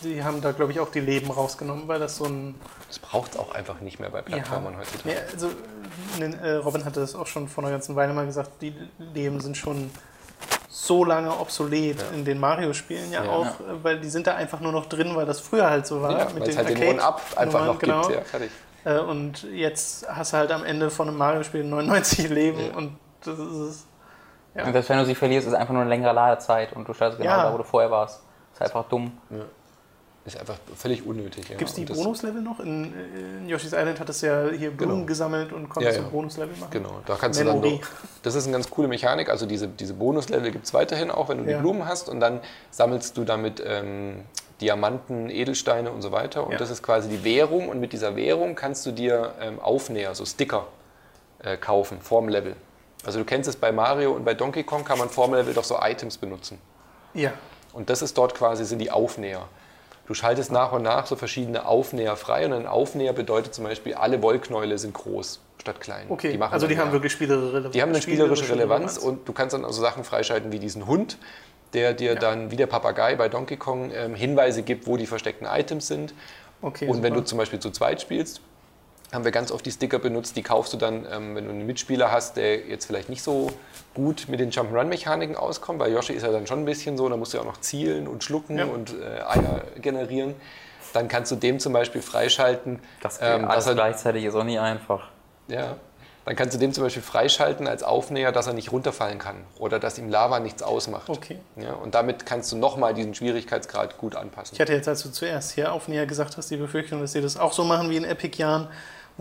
Die 0.03 0.23
haben 0.23 0.41
da, 0.41 0.51
glaube 0.51 0.71
ich, 0.71 0.79
auch 0.79 0.89
die 0.91 0.99
Leben 0.99 1.29
rausgenommen, 1.31 1.87
weil 1.87 1.99
das 1.99 2.17
so 2.17 2.25
ein... 2.25 2.55
Das 2.87 2.99
braucht 2.99 3.33
es 3.33 3.39
auch 3.39 3.53
einfach 3.53 3.79
nicht 3.81 3.99
mehr 3.99 4.09
bei 4.09 4.21
Plattformern 4.21 4.75
heutzutage. 4.77 5.15
Ja, 5.15 5.21
also, 5.31 5.49
ne, 6.19 6.35
äh, 6.41 6.51
Robin 6.55 6.83
hatte 6.85 6.99
das 6.99 7.15
auch 7.15 7.27
schon 7.27 7.47
vor 7.47 7.63
einer 7.63 7.71
ganzen 7.71 7.95
Weile 7.95 8.13
mal 8.13 8.25
gesagt, 8.25 8.61
die 8.61 8.73
Leben 8.97 9.39
sind 9.41 9.57
schon 9.57 9.91
so 10.69 11.05
lange 11.05 11.31
obsolet 11.39 12.03
in 12.13 12.25
den 12.25 12.39
Mario-Spielen 12.39 13.11
ja, 13.11 13.23
Ja. 13.25 13.29
auch, 13.31 13.45
äh, 13.45 13.83
weil 13.83 13.99
die 13.99 14.09
sind 14.09 14.25
da 14.27 14.35
einfach 14.35 14.59
nur 14.59 14.71
noch 14.71 14.87
drin, 14.87 15.15
weil 15.15 15.25
das 15.25 15.39
früher 15.39 15.69
halt 15.69 15.85
so 15.85 16.01
war. 16.01 16.11
Ja, 16.17 16.27
weil 16.33 16.49
es 16.49 16.57
halt 16.57 16.69
den 16.69 16.87
One-Up 16.89 17.21
einfach 17.35 17.65
noch 17.65 17.77
genau. 17.79 18.01
gibt. 18.07 18.15
Ja, 18.19 18.23
fertig. 18.23 18.51
Äh, 18.83 18.97
Und 18.99 19.43
jetzt 19.53 20.07
hast 20.09 20.33
du 20.33 20.37
halt 20.37 20.51
am 20.51 20.63
Ende 20.65 20.89
von 20.89 21.07
einem 21.07 21.17
Mario-Spiel 21.17 21.63
99 21.63 22.29
Leben 22.29 22.59
Ja. 22.59 22.75
und 22.77 22.97
das 23.23 23.37
ist 23.37 23.51
es. 23.55 23.85
Ja. 24.55 24.65
Und 24.65 24.73
selbst 24.73 24.89
wenn 24.89 24.97
du 24.97 25.05
sie 25.05 25.15
verlierst, 25.15 25.47
ist 25.47 25.53
einfach 25.53 25.71
nur 25.73 25.81
eine 25.83 25.89
längere 25.89 26.13
Ladezeit 26.13 26.73
und 26.73 26.87
du 26.87 26.93
startest 26.93 27.19
genau 27.21 27.31
Ja. 27.31 27.43
da, 27.43 27.53
wo 27.53 27.57
du 27.57 27.63
vorher 27.63 27.91
warst. 27.91 28.21
ist 28.53 28.61
einfach 28.61 28.85
dumm. 28.89 29.11
Ist 30.23 30.37
einfach 30.39 30.57
völlig 30.75 31.03
unnötig. 31.05 31.49
Ja. 31.49 31.55
Gibt 31.57 31.69
es 31.71 31.75
die 31.75 31.85
Bonuslevel 31.85 32.41
noch? 32.43 32.59
In, 32.59 32.93
in 33.39 33.49
Yoshi's 33.49 33.73
Island 33.73 33.99
hat 33.99 34.07
es 34.09 34.21
ja 34.21 34.49
hier 34.49 34.69
Blumen 34.69 34.95
Genau. 34.97 35.05
gesammelt 35.07 35.51
und 35.51 35.67
konntest 35.67 35.95
Ja, 35.97 36.01
so 36.03 36.07
ja. 36.07 36.11
Bonuslevel 36.13 36.55
machen. 36.57 36.69
Genau, 36.71 37.01
da 37.07 37.15
kannst 37.15 37.39
du 37.39 37.43
dann 37.45 37.55
Memory. 37.59 37.79
noch, 37.81 37.87
Das 38.21 38.35
ist 38.35 38.43
eine 38.45 38.53
ganz 38.53 38.69
coole 38.69 38.87
Mechanik. 38.87 39.29
Also 39.29 39.47
diese, 39.47 39.67
diese 39.67 39.95
Bonuslevel 39.95 40.51
gibt 40.51 40.65
es 40.65 40.75
weiterhin 40.75 41.09
auch, 41.09 41.29
wenn 41.29 41.39
du 41.43 41.49
Ja. 41.49 41.57
die 41.57 41.61
Blumen 41.63 41.87
hast 41.87 42.07
und 42.07 42.19
dann 42.19 42.39
sammelst 42.69 43.17
du 43.17 43.23
damit 43.23 43.63
ähm, 43.65 44.21
Diamanten, 44.61 45.31
Edelsteine 45.31 45.91
und 45.91 46.03
so 46.03 46.11
weiter. 46.11 46.45
Und 46.45 46.61
das 46.61 46.69
ist 46.69 46.83
quasi 46.83 47.09
die 47.09 47.23
Währung. 47.23 47.67
Und 47.67 47.79
mit 47.79 47.91
dieser 47.91 48.15
Währung 48.15 48.53
kannst 48.53 48.85
du 48.85 48.91
dir 48.91 49.33
ähm, 49.41 49.59
Aufnäher, 49.59 50.13
so 50.13 50.23
Sticker, 50.23 50.67
äh, 51.39 51.57
kaufen 51.57 51.99
vorm 51.99 52.29
Level. 52.29 52.55
Also 53.03 53.17
du 53.17 53.25
kennst 53.25 53.49
es 53.49 53.55
bei 53.55 53.71
Mario 53.71 54.11
und 54.11 54.23
bei 54.23 54.35
Donkey 54.35 54.61
Kong 54.63 54.85
kann 54.85 54.99
man 54.99 55.09
vorm 55.09 55.33
Level 55.33 55.55
doch 55.55 55.63
so 55.63 55.79
Items 55.81 56.19
benutzen. 56.19 56.59
Ja. 57.15 57.33
Und 57.73 57.89
das 57.89 58.03
ist 58.03 58.15
dort 58.19 58.35
quasi, 58.35 58.63
sind 58.65 58.77
die 58.77 58.91
Aufnäher. 58.91 59.47
Du 60.07 60.13
schaltest 60.13 60.51
nach 60.51 60.71
und 60.71 60.81
nach 60.81 61.05
so 61.05 61.15
verschiedene 61.15 61.65
Aufnäher 61.65 62.15
frei 62.15 62.45
und 62.45 62.53
ein 62.53 62.67
Aufnäher 62.67 63.13
bedeutet 63.13 63.53
zum 63.53 63.63
Beispiel, 63.63 63.93
alle 63.93 64.21
Wollknäule 64.21 64.77
sind 64.77 64.93
groß 64.93 65.39
statt 65.59 65.79
klein. 65.79 66.07
Okay, 66.09 66.37
machen 66.37 66.53
also 66.53 66.67
die 66.67 66.77
haben 66.77 66.85
mehr. 66.85 66.93
wirklich 66.93 67.13
spielerische 67.13 67.53
Relevanz. 67.53 67.73
Die 67.73 67.81
haben 67.81 67.89
eine 67.89 68.01
spielerische 68.01 68.49
Relevanz 68.49 68.97
und 68.97 69.27
du 69.27 69.33
kannst 69.33 69.53
dann 69.53 69.63
also 69.63 69.79
Sachen 69.81 70.03
freischalten 70.03 70.51
wie 70.51 70.59
diesen 70.59 70.87
Hund, 70.87 71.17
der 71.73 71.93
dir 71.93 72.15
dann 72.15 72.51
wie 72.51 72.55
der 72.55 72.67
Papagei 72.67 73.15
bei 73.15 73.29
Donkey 73.29 73.57
Kong 73.57 73.91
ähm, 73.93 74.15
Hinweise 74.15 74.63
gibt, 74.63 74.87
wo 74.87 74.97
die 74.97 75.05
versteckten 75.05 75.47
Items 75.47 75.87
sind. 75.87 76.13
Okay, 76.61 76.87
und 76.87 77.03
wenn 77.03 77.13
super. 77.13 77.21
du 77.21 77.27
zum 77.27 77.37
Beispiel 77.37 77.59
zu 77.59 77.71
zweit 77.71 78.01
spielst, 78.01 78.41
haben 79.11 79.25
wir 79.25 79.31
ganz 79.31 79.51
oft 79.51 79.65
die 79.65 79.71
Sticker 79.71 79.99
benutzt, 79.99 80.35
die 80.37 80.43
kaufst 80.43 80.71
du 80.73 80.77
dann, 80.77 81.05
ähm, 81.11 81.35
wenn 81.35 81.45
du 81.45 81.51
einen 81.51 81.65
Mitspieler 81.65 82.11
hast, 82.11 82.37
der 82.37 82.59
jetzt 82.67 82.85
vielleicht 82.85 83.09
nicht 83.09 83.21
so 83.23 83.51
gut 83.93 84.27
mit 84.29 84.39
den 84.39 84.51
Jump'n'Run-Mechaniken 84.51 85.35
auskommt, 85.35 85.79
weil 85.79 85.91
Yoshi 85.91 86.13
ist 86.13 86.23
ja 86.23 86.31
dann 86.31 86.47
schon 86.47 86.59
ein 86.59 86.65
bisschen 86.65 86.97
so, 86.97 87.09
da 87.09 87.17
musst 87.17 87.33
du 87.33 87.37
ja 87.37 87.43
auch 87.43 87.47
noch 87.47 87.59
zielen 87.59 88.07
und 88.07 88.23
schlucken 88.23 88.57
Ja. 88.57 88.65
und 88.65 88.93
äh, 88.93 89.21
Eier 89.21 89.61
generieren. 89.81 90.35
Dann 90.93 91.07
kannst 91.07 91.31
du 91.31 91.35
dem 91.35 91.59
zum 91.59 91.73
Beispiel 91.73 92.01
freischalten, 92.01 92.79
Das 93.01 93.19
geht 93.19 93.27
ähm, 93.29 93.45
alles 93.45 93.65
dass 93.65 93.67
er 93.67 93.73
gleichzeitig 93.75 94.23
ist 94.25 94.35
auch 94.35 94.43
nie 94.43 94.59
einfach. 94.59 95.07
ja. 95.47 95.75
Dann 96.23 96.35
kannst 96.35 96.53
du 96.53 96.59
dem 96.59 96.71
zum 96.71 96.83
Beispiel 96.83 97.01
freischalten 97.01 97.67
als 97.67 97.81
Aufnäher, 97.81 98.31
dass 98.31 98.45
er 98.45 98.53
nicht 98.53 98.71
runterfallen 98.71 99.17
kann 99.17 99.37
oder 99.57 99.79
dass 99.79 99.97
ihm 99.97 100.07
Lava 100.07 100.39
nichts 100.39 100.61
ausmacht. 100.61 101.09
Okay. 101.09 101.39
Ja, 101.55 101.73
und 101.73 101.95
damit 101.95 102.27
kannst 102.27 102.51
du 102.51 102.57
nochmal 102.57 102.93
diesen 102.93 103.15
Schwierigkeitsgrad 103.15 103.97
gut 103.97 104.15
anpassen. 104.15 104.53
Ich 104.53 104.61
hatte 104.61 104.71
jetzt, 104.73 104.87
als 104.87 105.01
du 105.01 105.09
zuerst 105.09 105.53
hier 105.53 105.73
aufnäher 105.73 106.05
gesagt 106.05 106.37
hast, 106.37 106.51
die 106.51 106.57
Befürchtung, 106.57 107.01
dass 107.01 107.13
sie 107.13 107.21
das 107.21 107.37
auch 107.37 107.53
so 107.53 107.63
machen 107.63 107.89
wie 107.89 107.97
in 107.97 108.03
Epic 108.03 108.37
Jahren, 108.37 108.67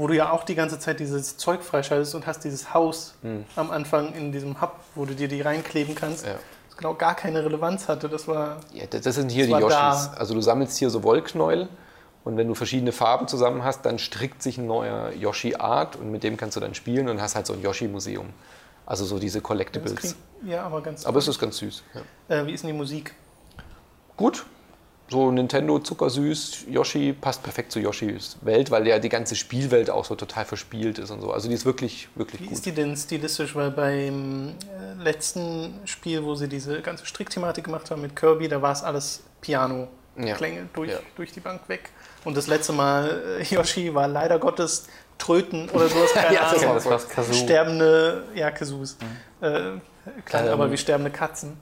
wo 0.01 0.07
du 0.07 0.17
ja 0.17 0.31
auch 0.33 0.45
die 0.45 0.55
ganze 0.55 0.79
Zeit 0.79 0.99
dieses 0.99 1.37
Zeug 1.37 1.63
freischaltest 1.63 2.15
und 2.15 2.27
hast 2.27 2.43
dieses 2.45 2.73
Haus 2.73 3.15
am 3.55 3.71
Anfang 3.71 4.15
in 4.15 4.33
diesem 4.33 4.59
Hub, 4.63 4.77
wo 4.95 5.05
du 5.05 5.15
dir 5.15 5.29
die 5.29 5.43
reinkleben 5.43 5.95
kannst, 5.95 6.25
Hm. 6.25 6.33
Ja. 6.33 6.39
das 6.69 6.77
genau 6.79 6.95
gar 6.95 7.15
keine 7.15 7.45
Relevanz 7.45 7.87
hatte. 7.87 8.09
Das 8.09 8.27
war 8.27 8.61
Ja, 8.73 8.87
das 8.89 9.03
das 9.03 9.15
sind 9.17 9.31
hier 9.31 9.47
Das 9.47 9.57
die 9.59 9.63
Yoshis. 9.63 9.77
da. 9.77 10.15
Also 10.17 10.33
du 10.33 10.41
sammelst 10.41 10.79
hier 10.79 10.89
so 10.89 11.03
Wollknäuel 11.03 11.69
und 12.25 12.39
wenn 12.39 12.49
du 12.49 12.55
verschiedene 12.55 12.93
Farben 12.93 13.29
zusammen 13.29 13.63
hast, 13.63 13.85
dann 13.85 13.99
strickt 13.99 14.43
sich 14.43 14.57
ein 14.57 14.67
neuer 14.67 15.13
Yoshi-Art 15.13 15.97
und 15.97 16.11
mit 16.11 16.23
dem 16.23 16.39
kannst 16.39 16.57
du 16.57 16.61
dann 16.61 16.75
spielen 16.75 17.09
und 17.11 17.21
hast 17.21 17.35
halt 17.37 17.47
so 17.47 17.53
ein 17.53 17.61
Yoshi-Museum. 17.61 18.31
Also 18.87 19.05
so 19.05 19.19
diese 19.19 19.43
Collectibles. 19.43 19.95
klingt, 19.97 20.17
ja, 20.47 20.63
aber 20.65 20.81
ganz. 20.81 21.05
Aber 21.05 21.19
es 21.19 21.29
ist 21.29 21.39
ganz 21.39 21.59
süß. 21.59 21.83
Ja. 22.29 22.37
äh, 22.39 22.47
wie 22.47 22.53
ist 22.55 22.63
denn 22.65 22.69
die 22.73 22.77
Musik? 22.77 23.15
Gut. 24.17 24.47
So 25.11 25.31
Nintendo 25.33 25.81
zuckersüß, 25.81 26.67
Yoshi 26.71 27.13
passt 27.13 27.43
perfekt 27.43 27.73
zu 27.73 27.81
Yoshis 27.81 28.37
Welt, 28.43 28.71
weil 28.71 28.87
ja 28.87 28.99
die 29.01 29.09
ganze 29.09 29.35
Spielwelt 29.35 29.91
auch 29.91 30.05
so 30.05 30.15
total 30.15 30.45
verspielt 30.45 30.99
ist 31.01 31.11
und 31.11 31.21
so. 31.21 31.33
Also 31.33 31.49
die 31.49 31.55
ist 31.55 31.65
wirklich, 31.67 32.09
wirklich 32.15 32.41
Wie 32.41 32.45
gut. 32.47 32.55
ist 32.55 32.65
die 32.67 32.73
denn 32.73 32.97
stilistisch? 32.97 33.55
Weil 33.57 33.73
beim 33.73 34.51
äh, 34.51 35.03
letzten 35.03 35.81
Spiel, 35.85 36.23
wo 36.25 36.37
sie 36.37 36.49
diese 36.49 36.81
ganze 36.81 37.07
Strickthematik 37.07 37.65
gemacht 37.65 37.91
haben 37.91 38.03
mit 38.03 38.15
Kirby, 38.15 38.47
da 38.49 38.63
war 38.63 38.71
es 38.73 38.83
alles 38.85 39.25
Piano-Klänge 39.41 40.69
durch, 40.73 40.91
Ja. 40.93 40.99
durch 41.17 41.33
die 41.33 41.41
Bank 41.41 41.63
weg. 41.69 41.91
Und 42.25 42.37
das 42.37 42.47
letzte 42.47 42.73
Mal 42.73 43.39
äh, 43.41 43.43
Yoshi 43.55 43.93
war 43.95 44.07
leider 44.07 44.39
Gottes 44.39 44.87
Tröten 45.19 45.69
oder 45.71 45.89
sowas, 45.89 46.13
keine 46.15 46.35
Ja, 46.35 46.53
das 46.53 46.63
Ahnung. 46.63 46.85
war 46.85 46.93
Das 46.93 47.09
Kazoo. 47.09 47.33
Sterbende, 47.33 48.25
ja, 48.35 48.51
Kasus. 48.51 48.97
Mhm. 49.41 49.45
Äh, 49.47 49.61
klang 50.25 50.47
Ähm, 50.47 50.53
aber 50.53 50.71
wie 50.71 50.79
sterbende 50.79 51.11
Katzen. 51.11 51.57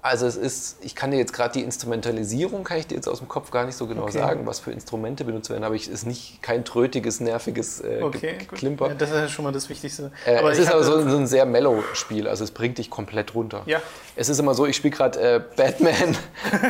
Also 0.00 0.26
es 0.26 0.36
ist, 0.36 0.76
ich 0.82 0.94
kann 0.94 1.10
dir 1.10 1.16
jetzt 1.18 1.32
gerade 1.32 1.52
die 1.54 1.62
Instrumentalisierung, 1.64 2.62
kann 2.62 2.78
ich 2.78 2.86
dir 2.86 2.94
jetzt 2.94 3.08
aus 3.08 3.18
dem 3.18 3.26
Kopf 3.26 3.50
gar 3.50 3.64
nicht 3.66 3.74
so 3.74 3.86
genau 3.88 4.02
Okay. 4.04 4.12
sagen, 4.18 4.46
was 4.46 4.60
für 4.60 4.70
Instrumente 4.70 5.24
benutzt 5.24 5.50
werden, 5.50 5.64
aber 5.64 5.74
es 5.74 5.88
ist 5.88 6.06
nicht 6.06 6.40
kein 6.40 6.64
trötiges, 6.64 7.18
nerviges 7.18 7.80
äh, 7.80 8.00
Okay. 8.02 8.38
Klimper. 8.52 8.88
Ja, 8.88 8.94
das 8.94 9.10
ist 9.10 9.16
ja 9.16 9.28
schon 9.28 9.44
mal 9.44 9.52
das 9.52 9.68
Wichtigste. 9.68 10.12
Äh, 10.24 10.40
es 10.50 10.58
ist 10.60 10.70
aber 10.72 10.84
so, 10.84 11.06
so 11.08 11.16
ein 11.16 11.26
sehr 11.26 11.44
mellow 11.46 11.82
Spiel, 11.94 12.28
also 12.28 12.44
es 12.44 12.52
bringt 12.52 12.78
dich 12.78 12.90
komplett 12.90 13.34
runter. 13.34 13.62
Ja. 13.66 13.82
Es 14.14 14.28
ist 14.28 14.38
immer 14.38 14.54
so, 14.54 14.66
ich 14.66 14.76
spiele 14.76 14.94
gerade 14.94 15.20
äh, 15.20 15.40
Batman 15.56 16.16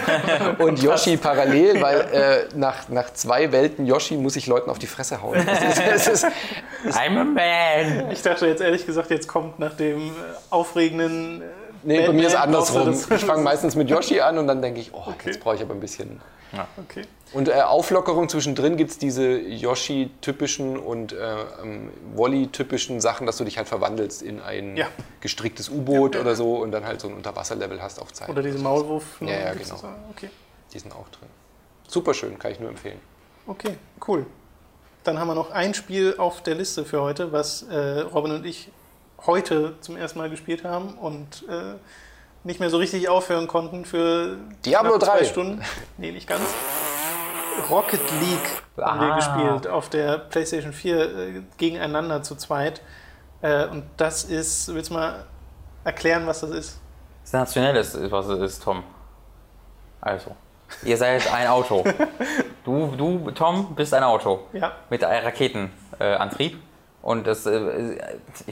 und 0.58 0.82
Yoshi 0.82 1.18
parallel, 1.18 1.80
weil 1.82 2.00
äh, 2.00 2.56
nach, 2.56 2.88
nach 2.88 3.12
zwei 3.12 3.52
Welten 3.52 3.84
Yoshi 3.84 4.16
muss 4.16 4.36
ich 4.36 4.46
Leuten 4.46 4.70
auf 4.70 4.78
die 4.78 4.86
Fresse 4.86 5.20
hauen. 5.22 5.36
Es 5.36 5.76
ist, 5.78 5.82
es 5.94 6.22
ist, 6.24 6.26
I'm 6.96 7.18
a 7.18 7.24
man! 7.24 8.10
Ich 8.10 8.22
dachte 8.22 8.46
jetzt 8.46 8.62
ehrlich 8.62 8.86
gesagt, 8.86 9.10
jetzt 9.10 9.28
kommt 9.28 9.58
nach 9.58 9.74
dem 9.74 10.08
äh, 10.08 10.10
aufregenden. 10.50 11.42
Nee, 11.88 12.06
bei 12.06 12.12
mir 12.12 12.28
ist 12.28 12.36
andersrum. 12.36 12.90
Ich 12.92 13.24
fange 13.24 13.42
meistens 13.42 13.74
mit 13.74 13.90
Yoshi 13.90 14.20
an 14.20 14.38
und 14.38 14.46
dann 14.46 14.62
denke 14.62 14.80
ich, 14.80 14.92
oh, 14.94 15.12
jetzt 15.24 15.40
brauche 15.40 15.56
ich 15.56 15.62
aber 15.62 15.74
ein 15.74 15.80
bisschen 15.80 16.20
Okay. 16.78 17.02
Und 17.32 17.48
äh, 17.48 17.60
Auflockerung 17.60 18.28
zwischendrin 18.28 18.76
gibt 18.76 18.90
es 18.92 18.98
diese 18.98 19.38
Yoshi-typischen 19.38 20.78
und 20.78 21.12
äh, 21.12 21.16
ähm, 21.62 21.90
Wally-typischen 22.14 23.00
Sachen, 23.00 23.26
dass 23.26 23.36
du 23.36 23.44
dich 23.44 23.58
halt 23.58 23.68
verwandelst 23.68 24.22
in 24.22 24.40
ein 24.40 24.76
Ja. 24.76 24.86
gestricktes 25.20 25.68
U-Boot 25.68 26.14
Ja, 26.14 26.20
ja, 26.20 26.24
oder 26.26 26.36
so 26.36 26.56
und 26.56 26.72
dann 26.72 26.86
halt 26.86 27.00
so 27.00 27.08
ein 27.08 27.14
Unterwasserlevel 27.14 27.82
hast 27.82 28.00
auf 28.00 28.12
Zeit. 28.12 28.28
Oder 28.28 28.42
diese 28.42 28.58
Maulwurf. 28.58 29.20
Ja, 29.20 29.28
ja, 29.28 29.52
gibt's 29.52 29.68
genau. 29.68 29.92
Okay. 30.10 30.30
Die 30.72 30.78
sind 30.78 30.92
auch 30.92 31.08
drin. 31.10 31.28
Super 31.86 32.14
schön, 32.14 32.38
kann 32.38 32.52
ich 32.52 32.60
nur 32.60 32.70
empfehlen. 32.70 33.00
Okay, 33.46 33.76
cool. 34.06 34.26
Dann 35.04 35.18
haben 35.18 35.28
wir 35.28 35.34
noch 35.34 35.50
ein 35.50 35.74
Spiel 35.74 36.14
auf 36.18 36.42
der 36.42 36.54
Liste 36.54 36.84
für 36.84 37.00
heute, 37.02 37.32
was 37.32 37.62
äh, 37.62 38.00
Robin 38.00 38.32
und 38.32 38.46
ich 38.46 38.70
heute 39.26 39.74
zum 39.80 39.96
ersten 39.96 40.18
Mal 40.18 40.30
gespielt 40.30 40.64
haben 40.64 40.94
und 40.94 41.44
äh, 41.48 41.74
nicht 42.44 42.60
mehr 42.60 42.70
so 42.70 42.76
richtig 42.78 43.08
aufhören 43.08 43.48
konnten 43.48 43.84
für 43.84 44.36
Diablo 44.64 44.92
knapp 44.92 45.02
zwei 45.04 45.18
3. 45.18 45.24
Stunden. 45.24 45.62
Nee, 45.98 46.12
nicht 46.12 46.26
ganz. 46.28 46.42
Rocket 47.70 48.00
League 48.20 48.62
haben 48.80 49.00
wir 49.00 49.12
Ah. 49.12 49.16
gespielt 49.16 49.66
auf 49.66 49.88
der 49.88 50.18
PlayStation 50.18 50.72
4 50.72 51.00
äh, 51.18 51.42
gegeneinander 51.56 52.22
zu 52.22 52.36
zweit. 52.36 52.80
Äh, 53.42 53.66
und 53.66 53.84
das 53.96 54.24
ist, 54.24 54.72
willst 54.72 54.90
du 54.90 54.94
mal 54.94 55.24
erklären, 55.84 56.26
was 56.26 56.40
das 56.40 56.50
ist? 56.50 56.80
Sensationell 57.24 57.76
ist, 57.76 58.10
was 58.10 58.26
es 58.26 58.40
ist, 58.40 58.62
Tom. 58.62 58.82
Also, 60.00 60.34
ihr 60.84 60.96
seid 60.96 61.30
ein 61.32 61.48
Auto. 61.48 61.84
Du, 62.64 62.94
du 62.98 63.30
Tom, 63.30 63.74
bist 63.74 63.94
ein 63.94 64.02
Auto. 64.02 64.40
Ja. 64.52 64.72
Mit 64.90 65.02
Raketenantrieb. 65.02 66.60
Und 67.08 67.26
das, 67.26 67.46
äh, 67.46 67.96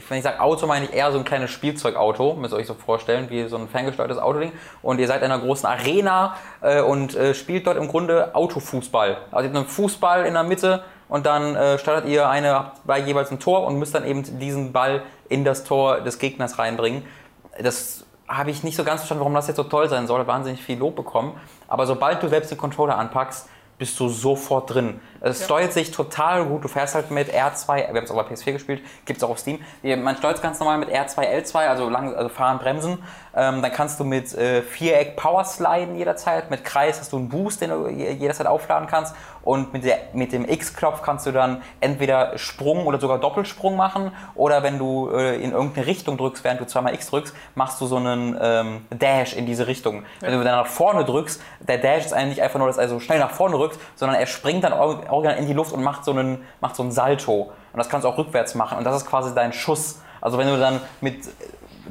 wenn 0.09 0.17
ich 0.17 0.23
sage 0.23 0.41
Auto, 0.41 0.65
meine 0.65 0.85
ich 0.85 0.93
eher 0.93 1.11
so 1.11 1.19
ein 1.19 1.23
kleines 1.23 1.51
Spielzeugauto, 1.51 2.33
müsst 2.33 2.55
ihr 2.55 2.57
euch 2.57 2.65
so 2.65 2.73
vorstellen, 2.73 3.29
wie 3.29 3.47
so 3.47 3.55
ein 3.55 3.67
ferngesteuertes 3.67 4.17
Autoding. 4.17 4.51
Und 4.81 4.99
ihr 4.99 5.05
seid 5.05 5.21
in 5.21 5.31
einer 5.31 5.39
großen 5.39 5.69
Arena 5.69 6.37
äh, 6.61 6.81
und 6.81 7.15
äh, 7.15 7.35
spielt 7.35 7.67
dort 7.67 7.77
im 7.77 7.87
Grunde 7.87 8.33
Autofußball. 8.33 9.17
Also 9.29 9.43
ihr 9.43 9.49
habt 9.49 9.55
einen 9.55 9.67
Fußball 9.67 10.25
in 10.25 10.33
der 10.33 10.41
Mitte 10.41 10.81
und 11.07 11.27
dann 11.27 11.55
äh, 11.55 11.77
startet 11.77 12.09
ihr 12.09 12.29
eine, 12.29 12.71
bei 12.83 12.97
jeweils 12.97 13.29
ein 13.29 13.37
Tor 13.37 13.63
und 13.63 13.77
müsst 13.77 13.93
dann 13.93 14.07
eben 14.07 14.23
diesen 14.39 14.73
Ball 14.73 15.03
in 15.29 15.45
das 15.45 15.63
Tor 15.63 16.01
des 16.01 16.17
Gegners 16.17 16.57
reinbringen. 16.57 17.03
Das 17.61 18.07
habe 18.27 18.49
ich 18.49 18.63
nicht 18.63 18.75
so 18.75 18.83
ganz 18.83 19.01
verstanden, 19.01 19.19
warum 19.19 19.35
das 19.35 19.45
jetzt 19.45 19.57
so 19.57 19.65
toll 19.65 19.87
sein 19.87 20.07
soll. 20.07 20.25
Wahnsinnig 20.25 20.63
viel 20.63 20.79
Lob 20.79 20.95
bekommen. 20.95 21.39
Aber 21.67 21.85
sobald 21.85 22.23
du 22.23 22.27
selbst 22.27 22.49
den 22.49 22.57
Controller 22.57 22.97
anpackst, 22.97 23.49
bist 23.77 23.99
du 23.99 24.09
sofort 24.09 24.73
drin. 24.73 24.99
Es 25.21 25.43
steuert 25.45 25.73
sich 25.73 25.91
total 25.91 26.45
gut. 26.45 26.63
Du 26.63 26.67
fährst 26.67 26.95
halt 26.95 27.11
mit 27.11 27.33
R2, 27.33 27.75
wir 27.77 27.87
haben 27.87 27.97
es 28.03 28.11
auch 28.11 28.15
bei 28.15 28.33
PS4 28.33 28.53
gespielt, 28.53 28.81
gibt 29.05 29.17
es 29.17 29.23
auch 29.23 29.29
auf 29.31 29.39
Steam. 29.39 29.59
Man 29.83 30.15
steuert 30.17 30.41
ganz 30.41 30.59
normal 30.59 30.77
mit 30.77 30.89
R2, 30.89 31.17
L2, 31.43 31.55
also, 31.67 31.89
lang, 31.89 32.15
also 32.15 32.29
fahren, 32.29 32.59
bremsen. 32.59 32.97
Ähm, 33.35 33.61
dann 33.61 33.71
kannst 33.71 33.99
du 33.99 34.03
mit 34.03 34.33
äh, 34.33 34.61
Viereck 34.63 35.15
Power 35.15 35.43
sliden 35.45 35.95
jederzeit. 35.95 36.49
Mit 36.49 36.63
Kreis 36.63 36.99
hast 36.99 37.13
du 37.13 37.17
einen 37.17 37.29
Boost, 37.29 37.61
den 37.61 37.69
du 37.69 37.87
je- 37.87 38.11
jederzeit 38.13 38.47
aufladen 38.47 38.87
kannst. 38.87 39.15
Und 39.43 39.71
mit, 39.71 39.85
der, 39.85 39.99
mit 40.13 40.33
dem 40.33 40.43
X-Knopf 40.49 41.01
kannst 41.03 41.25
du 41.25 41.31
dann 41.31 41.61
entweder 41.79 42.37
Sprung 42.37 42.85
oder 42.85 42.99
sogar 42.99 43.19
Doppelsprung 43.19 43.75
machen. 43.77 44.11
Oder 44.35 44.63
wenn 44.63 44.77
du 44.79 45.09
äh, 45.11 45.35
in 45.41 45.51
irgendeine 45.51 45.85
Richtung 45.85 46.17
drückst, 46.17 46.43
während 46.43 46.59
du 46.61 46.65
zweimal 46.65 46.93
X 46.95 47.09
drückst, 47.11 47.33
machst 47.55 47.79
du 47.79 47.85
so 47.85 47.97
einen 47.97 48.37
ähm, 48.41 48.85
Dash 48.89 49.33
in 49.35 49.45
diese 49.45 49.67
Richtung. 49.67 50.03
Wenn 50.19 50.31
du 50.33 50.43
dann 50.43 50.55
nach 50.57 50.67
vorne 50.67 51.05
drückst, 51.05 51.39
der 51.67 51.77
Dash 51.77 52.05
ist 52.05 52.13
eigentlich 52.13 52.27
nicht 52.29 52.41
einfach 52.41 52.57
nur, 52.59 52.67
dass 52.67 52.77
er 52.77 52.89
so 52.89 52.99
schnell 52.99 53.19
nach 53.19 53.31
vorne 53.31 53.57
rückt, 53.57 53.79
sondern 53.95 54.19
er 54.19 54.25
springt 54.25 54.63
dann 54.63 54.73
original 55.09 55.37
in 55.37 55.47
die 55.47 55.53
Luft 55.53 55.73
und 55.73 55.83
macht 55.83 56.05
so 56.05 56.11
einen, 56.11 56.43
macht 56.61 56.75
so 56.75 56.83
einen 56.83 56.91
Salto. 56.91 57.51
Und 57.73 57.77
das 57.77 57.89
kannst 57.89 58.05
du 58.05 58.09
auch 58.09 58.17
rückwärts 58.17 58.55
machen. 58.55 58.77
Und 58.77 58.83
das 58.83 58.95
ist 58.97 59.07
quasi 59.07 59.33
dein 59.33 59.53
Schuss. 59.53 60.01
Also 60.21 60.37
wenn 60.37 60.47
du 60.47 60.57
dann 60.57 60.81
mit 61.01 61.21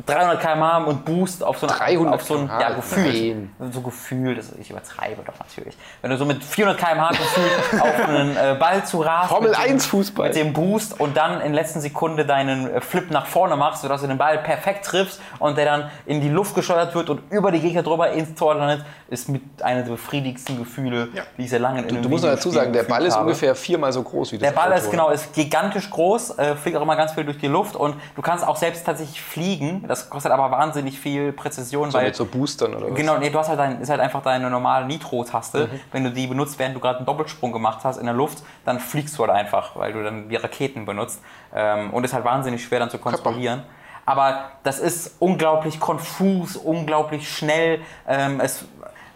300 0.04 0.40
km/h 0.40 0.78
und 0.84 1.04
Boost 1.04 1.42
auf 1.44 1.58
so 1.58 1.66
einen, 1.66 1.76
300 1.78 2.14
auf 2.14 2.22
so 2.22 2.34
km/h? 2.34 2.60
ja, 2.60 2.70
gefühlt, 2.74 3.48
Nein. 3.58 3.72
so 3.72 3.80
gefühlt, 3.80 4.38
das- 4.38 4.52
ich 4.60 4.70
übertreibe 4.70 5.22
doch 5.24 5.38
natürlich. 5.38 5.76
Wenn 6.02 6.10
du 6.10 6.16
so 6.18 6.24
mit 6.24 6.42
400 6.44 6.78
km/h 6.78 7.08
gefühlt 7.10 7.52
auf 7.82 8.08
einen 8.08 8.36
äh, 8.36 8.56
Ball 8.58 8.84
zu 8.84 9.00
rast, 9.00 9.28
Formel 9.30 9.50
mit 9.50 9.58
dem- 9.58 9.64
1 9.72 9.86
Fußball. 9.86 10.28
mit 10.28 10.36
dem 10.36 10.52
Boost 10.52 11.00
und 11.00 11.16
dann 11.16 11.40
in 11.40 11.54
letzter 11.54 11.80
Sekunde 11.80 12.26
deinen 12.26 12.70
äh, 12.74 12.80
Flip 12.80 13.10
nach 13.10 13.26
vorne 13.26 13.56
machst, 13.56 13.82
sodass 13.82 14.00
du 14.02 14.06
den 14.08 14.18
Ball 14.18 14.38
perfekt 14.38 14.84
triffst 14.84 15.20
und 15.38 15.56
der 15.56 15.64
dann 15.64 15.90
in 16.06 16.20
die 16.20 16.28
Luft 16.28 16.54
gesteuert 16.54 16.94
wird 16.94 17.08
und 17.10 17.20
über 17.30 17.50
die 17.52 17.60
Gegner 17.60 17.82
drüber 17.82 18.10
ins 18.10 18.34
Tor 18.34 18.54
landet, 18.54 18.84
ist 19.08 19.28
mit 19.28 19.42
einer 19.62 19.82
der 19.82 19.90
befriedigendsten 19.92 20.58
Gefühle, 20.58 21.08
Ja. 21.14 21.22
die 21.38 21.42
ich 21.44 21.50
sehr 21.50 21.60
lange 21.60 21.80
in 21.82 21.88
einem 21.88 22.02
Du 22.02 22.08
musst 22.08 22.24
dazu 22.24 22.50
sagen, 22.50 22.72
der 22.72 22.82
Ball 22.82 23.04
ist 23.06 23.14
habe. 23.14 23.24
ungefähr 23.24 23.54
viermal 23.54 23.92
so 23.92 24.02
groß 24.02 24.32
wie 24.32 24.38
das 24.38 24.48
Der 24.48 24.54
Ball 24.54 24.72
Auto. 24.72 24.80
ist 24.82 24.90
genau, 24.90 25.10
ist 25.10 25.32
gigantisch 25.32 25.88
groß, 25.90 26.38
äh, 26.38 26.56
fliegt 26.56 26.76
auch 26.76 26.82
immer 26.82 26.96
ganz 26.96 27.12
viel 27.12 27.24
durch 27.24 27.38
die 27.38 27.46
Luft 27.46 27.76
und 27.76 27.94
du 28.16 28.22
kannst 28.22 28.46
auch 28.46 28.56
selbst 28.56 28.84
tatsächlich 28.84 29.20
fliegen. 29.22 29.84
Das 29.86 30.10
kostet 30.10 30.32
aber 30.32 30.50
wahnsinnig 30.50 30.98
viel 30.98 31.32
Präzision, 31.32 31.90
So 31.90 31.98
weil 31.98 32.06
mit 32.06 32.16
so 32.16 32.24
Boostern 32.24 32.74
oder 32.74 32.90
was? 32.90 32.94
Genau, 32.94 33.18
nee, 33.18 33.30
du 33.30 33.38
hast 33.38 33.48
halt, 33.48 33.58
dein, 33.58 33.80
ist 33.80 33.88
halt 33.88 34.00
einfach 34.00 34.22
deine 34.22 34.50
normale 34.50 34.86
Nitro-Taste. 34.86 35.66
Mhm. 35.66 35.80
Wenn 35.92 36.04
du 36.04 36.12
die 36.12 36.26
benutzt, 36.26 36.58
während 36.58 36.76
du 36.76 36.80
gerade 36.80 36.98
einen 36.98 37.06
Doppelsprung 37.06 37.52
gemacht 37.52 37.80
hast 37.84 37.98
in 37.98 38.06
der 38.06 38.14
Luft, 38.14 38.42
dann 38.64 38.80
fliegst 38.80 39.16
du 39.18 39.22
halt 39.22 39.32
einfach, 39.32 39.76
weil 39.76 39.92
du 39.92 40.02
dann 40.02 40.28
die 40.28 40.36
Raketen 40.36 40.84
benutzt. 40.84 41.20
Ähm, 41.54 41.92
und 41.92 42.04
ist 42.04 42.12
halt 42.14 42.24
wahnsinnig 42.24 42.64
schwer 42.64 42.80
dann 42.80 42.90
zu 42.90 42.98
kontrollieren. 42.98 43.62
Aber 44.04 44.50
das 44.62 44.78
ist 44.78 45.16
unglaublich 45.18 45.80
konfus, 45.80 46.56
unglaublich 46.56 47.28
schnell. 47.28 47.80
Ähm, 48.06 48.40
es, 48.40 48.64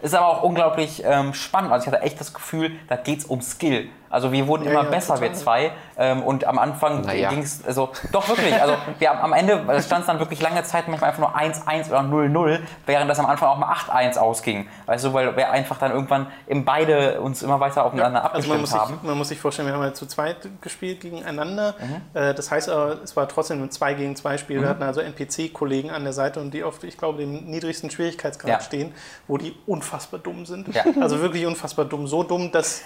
Ist 0.01 0.15
aber 0.15 0.27
auch 0.27 0.43
unglaublich 0.43 1.03
ähm, 1.05 1.33
spannend. 1.33 1.71
Also 1.71 1.87
ich 1.87 1.93
hatte 1.93 2.03
echt 2.03 2.19
das 2.19 2.33
Gefühl, 2.33 2.71
da 2.87 2.95
geht 2.95 3.19
es 3.19 3.25
um 3.25 3.41
Skill. 3.41 3.87
Also 4.11 4.31
wir 4.31 4.45
wurden 4.47 4.65
Ja, 4.65 4.71
immer 4.71 4.83
ja, 4.83 4.89
besser, 4.89 5.15
total. 5.15 5.29
wir 5.29 5.33
zwei. 5.33 5.71
Ähm, 5.97 6.21
und 6.23 6.45
am 6.45 6.59
Anfang 6.59 7.01
Naja. 7.01 7.29
ging 7.29 7.39
es, 7.39 7.63
also 7.65 7.89
doch 8.11 8.27
wirklich, 8.27 8.53
also 8.61 8.75
wir 8.99 9.09
haben 9.09 9.19
am 9.21 9.33
Ende 9.33 9.63
stand 9.81 10.01
es 10.01 10.07
dann 10.07 10.19
wirklich 10.19 10.41
lange 10.41 10.61
Zeit 10.63 10.87
manchmal 10.87 11.09
einfach 11.11 11.21
nur 11.21 11.35
1-1 11.37 11.89
oder 11.89 11.99
0-0, 12.01 12.59
während 12.85 13.09
das 13.09 13.19
am 13.19 13.25
Anfang 13.25 13.49
auch 13.49 13.57
mal 13.57 13.71
8-1 13.73 14.17
ausging. 14.17 14.67
Weißt 14.85 15.05
du, 15.05 15.13
weil 15.13 15.35
wir 15.37 15.49
einfach 15.51 15.77
dann 15.77 15.91
irgendwann 15.91 16.27
im 16.47 16.65
beide 16.65 17.21
uns 17.21 17.41
immer 17.41 17.59
weiter 17.59 17.85
aufeinander 17.85 18.33
Also 18.33 18.49
man 18.49 18.59
abgestimmt 18.59 18.61
muss, 18.61 18.73
haben. 18.73 18.93
sich, 18.95 19.03
man 19.03 19.17
muss 19.17 19.27
sich 19.29 19.39
vorstellen, 19.39 19.67
wir 19.67 19.75
haben 19.75 19.83
ja 19.83 19.93
zu 19.93 20.05
zweit 20.05 20.37
gespielt 20.61 21.01
gegeneinander. 21.01 21.75
Mhm. 21.79 22.01
Äh, 22.19 22.33
Das 22.33 22.51
heißt 22.51 22.69
aber, 22.69 22.97
es 23.03 23.15
war 23.15 23.27
trotzdem 23.27 23.63
ein 23.63 23.71
2 23.71 23.93
gegen 23.93 24.15
2 24.15 24.37
Spiel. 24.37 24.61
Wir 24.61 24.69
hatten 24.69 24.83
also 24.83 25.01
NPC-Kollegen 25.01 25.91
an 25.91 26.03
der 26.03 26.13
Seite 26.13 26.39
und 26.39 26.53
die 26.53 26.63
auf, 26.63 26.83
ich 26.83 26.97
glaube, 26.97 27.19
dem 27.19 27.45
niedrigsten 27.45 27.89
Schwierigkeitsgrad 27.89 28.49
Ja. 28.49 28.59
stehen, 28.59 28.93
wo 29.27 29.37
die 29.37 29.55
unfassbar 29.67 30.19
dumm 30.19 30.45
sind. 30.45 30.73
Ja. 30.75 30.83
Also 30.99 31.21
wirklich 31.21 31.45
unfassbar 31.45 31.85
dumm. 31.85 32.07
So 32.07 32.23
dumm, 32.23 32.51
dass 32.51 32.81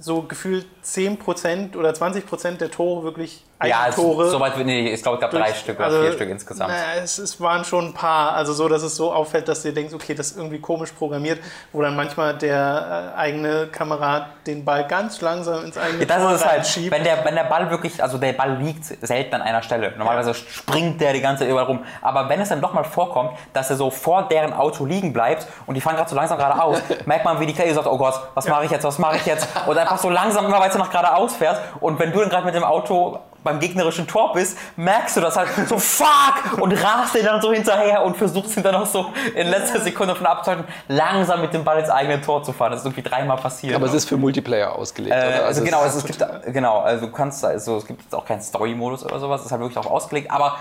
so 0.00 0.22
gefühlt 0.22 0.66
10% 0.84 1.76
oder 1.76 1.90
20% 1.90 2.56
der 2.56 2.70
Tore 2.70 3.04
wirklich 3.04 3.44
Ja, 3.62 3.86
es, 3.88 3.98
Eigentore. 3.98 4.30
soweit, 4.30 4.56
nee, 4.64 4.88
ich 4.92 5.02
glaube, 5.02 5.16
es 5.16 5.20
gab 5.20 5.30
drei 5.30 5.48
durch- 5.48 5.58
Stück 5.58 5.76
oder 5.78 5.86
also, 5.88 6.00
vier 6.02 6.12
Stück 6.12 6.30
insgesamt. 6.30 6.70
Naja, 6.70 7.02
es, 7.02 7.18
es 7.18 7.38
waren 7.40 7.64
schon 7.64 7.88
ein 7.88 7.92
paar. 7.94 8.32
Also 8.32 8.54
so, 8.54 8.68
dass 8.68 8.82
es 8.82 8.96
so 8.96 9.12
auffällt, 9.12 9.48
dass 9.48 9.62
du 9.62 9.68
dir 9.68 9.74
denkst, 9.74 9.92
okay, 9.92 10.14
das 10.14 10.28
ist 10.30 10.38
irgendwie 10.38 10.60
komisch 10.60 10.92
programmiert, 10.92 11.40
wo 11.72 11.82
dann 11.82 11.94
manchmal 11.94 12.38
der 12.38 13.12
äh, 13.14 13.18
eigene 13.18 13.66
Kamerad 13.66 14.28
den 14.46 14.64
Ball 14.64 14.86
ganz 14.86 15.20
langsam 15.20 15.64
ins 15.64 15.76
eigene 15.76 16.06
Das 16.06 16.22
Tor 16.22 16.30
ist 16.30 16.36
es 16.40 16.44
halt, 16.46 16.54
reinschiebt. 16.58 16.90
wenn 16.90 17.04
der, 17.04 17.22
wenn 17.24 17.34
der 17.34 17.44
Ball 17.44 17.70
wirklich, 17.70 18.02
also 18.02 18.16
der 18.16 18.32
Ball 18.32 18.56
liegt 18.56 18.84
selten 19.06 19.34
an 19.34 19.42
einer 19.42 19.62
Stelle. 19.62 19.92
Normalerweise 19.96 20.32
springt 20.34 21.00
der 21.00 21.12
die 21.12 21.20
ganze 21.20 21.42
Zeit 21.42 21.50
überall 21.50 21.66
rum. 21.66 21.84
Aber 22.00 22.28
wenn 22.30 22.40
es 22.40 22.48
dann 22.48 22.62
doch 22.62 22.72
mal 22.72 22.84
vorkommt, 22.84 23.32
dass 23.52 23.68
er 23.68 23.76
so 23.76 23.90
vor 23.90 24.28
deren 24.28 24.54
Auto 24.54 24.86
liegen 24.86 25.12
bleibt 25.12 25.46
und 25.66 25.74
die 25.74 25.80
fahren 25.82 25.96
gerade 25.96 26.08
so 26.08 26.16
langsam 26.16 26.38
geradeaus, 26.38 26.80
merkt 27.04 27.24
man, 27.26 27.38
wie 27.40 27.46
die 27.46 27.52
KI 27.54 27.74
sagt, 27.74 27.86
oh 27.86 27.98
Gott, 27.98 28.14
was 28.34 28.48
mache 28.48 28.64
ich 28.64 28.70
jetzt, 28.70 28.84
was 28.84 28.98
mache 28.98 29.16
ich 29.16 29.26
jetzt? 29.26 29.46
Und 29.66 29.76
einfach 29.76 29.98
so 29.98 30.08
langsam 30.08 30.46
immer 30.46 30.60
weiter 30.60 30.78
nach 30.78 30.90
geradeaus 30.90 31.34
fährt. 31.36 31.60
Und 31.80 31.98
wenn 31.98 32.10
du 32.12 32.20
dann 32.20 32.30
gerade 32.30 32.46
mit 32.46 32.54
dem 32.54 32.64
Auto 32.64 33.18
beim 33.42 33.58
gegnerischen 33.60 34.06
Tor 34.06 34.32
bist, 34.32 34.56
merkst 34.76 35.16
du 35.16 35.20
das 35.20 35.36
halt 35.36 35.48
so, 35.66 35.78
fuck! 35.78 36.58
Und 36.60 36.72
rast 36.72 37.14
den 37.14 37.24
dann 37.24 37.40
so 37.40 37.52
hinterher 37.52 38.02
und 38.04 38.16
versuchst 38.16 38.56
ihn 38.56 38.62
dann 38.62 38.74
noch 38.74 38.86
so 38.86 39.06
in 39.34 39.48
letzter 39.48 39.80
Sekunde 39.80 40.14
von 40.14 40.26
abzuhalten, 40.26 40.64
langsam 40.88 41.40
mit 41.40 41.52
dem 41.54 41.64
Ball 41.64 41.78
ins 41.80 41.90
eigene 41.90 42.20
Tor 42.20 42.42
zu 42.42 42.52
fahren. 42.52 42.72
Das 42.72 42.80
ist 42.80 42.86
irgendwie 42.86 43.02
dreimal 43.08 43.36
passiert. 43.36 43.74
Aber 43.74 43.86
es 43.86 43.94
ist 43.94 44.08
für 44.08 44.16
Multiplayer 44.16 44.74
ausgelegt, 44.74 45.14
Äh, 45.14 45.18
oder? 45.38 45.46
also 45.46 45.64
genau, 45.64 45.78
es 45.78 45.94
also 45.94 45.98
es 45.98 46.04
gibt 46.06 46.52
genau, 46.52 46.80
also 46.80 47.06
du 47.06 47.12
kannst 47.12 47.44
also 47.44 47.76
es 47.78 47.86
gibt 47.86 48.02
jetzt 48.02 48.14
auch 48.14 48.24
keinen 48.24 48.42
Story-Modus 48.42 49.04
oder 49.04 49.18
sowas, 49.18 49.40
es 49.40 49.46
ist 49.46 49.52
halt 49.52 49.60
wirklich 49.60 49.74
darauf 49.76 49.90
ausgelegt, 49.90 50.30
aber 50.30 50.56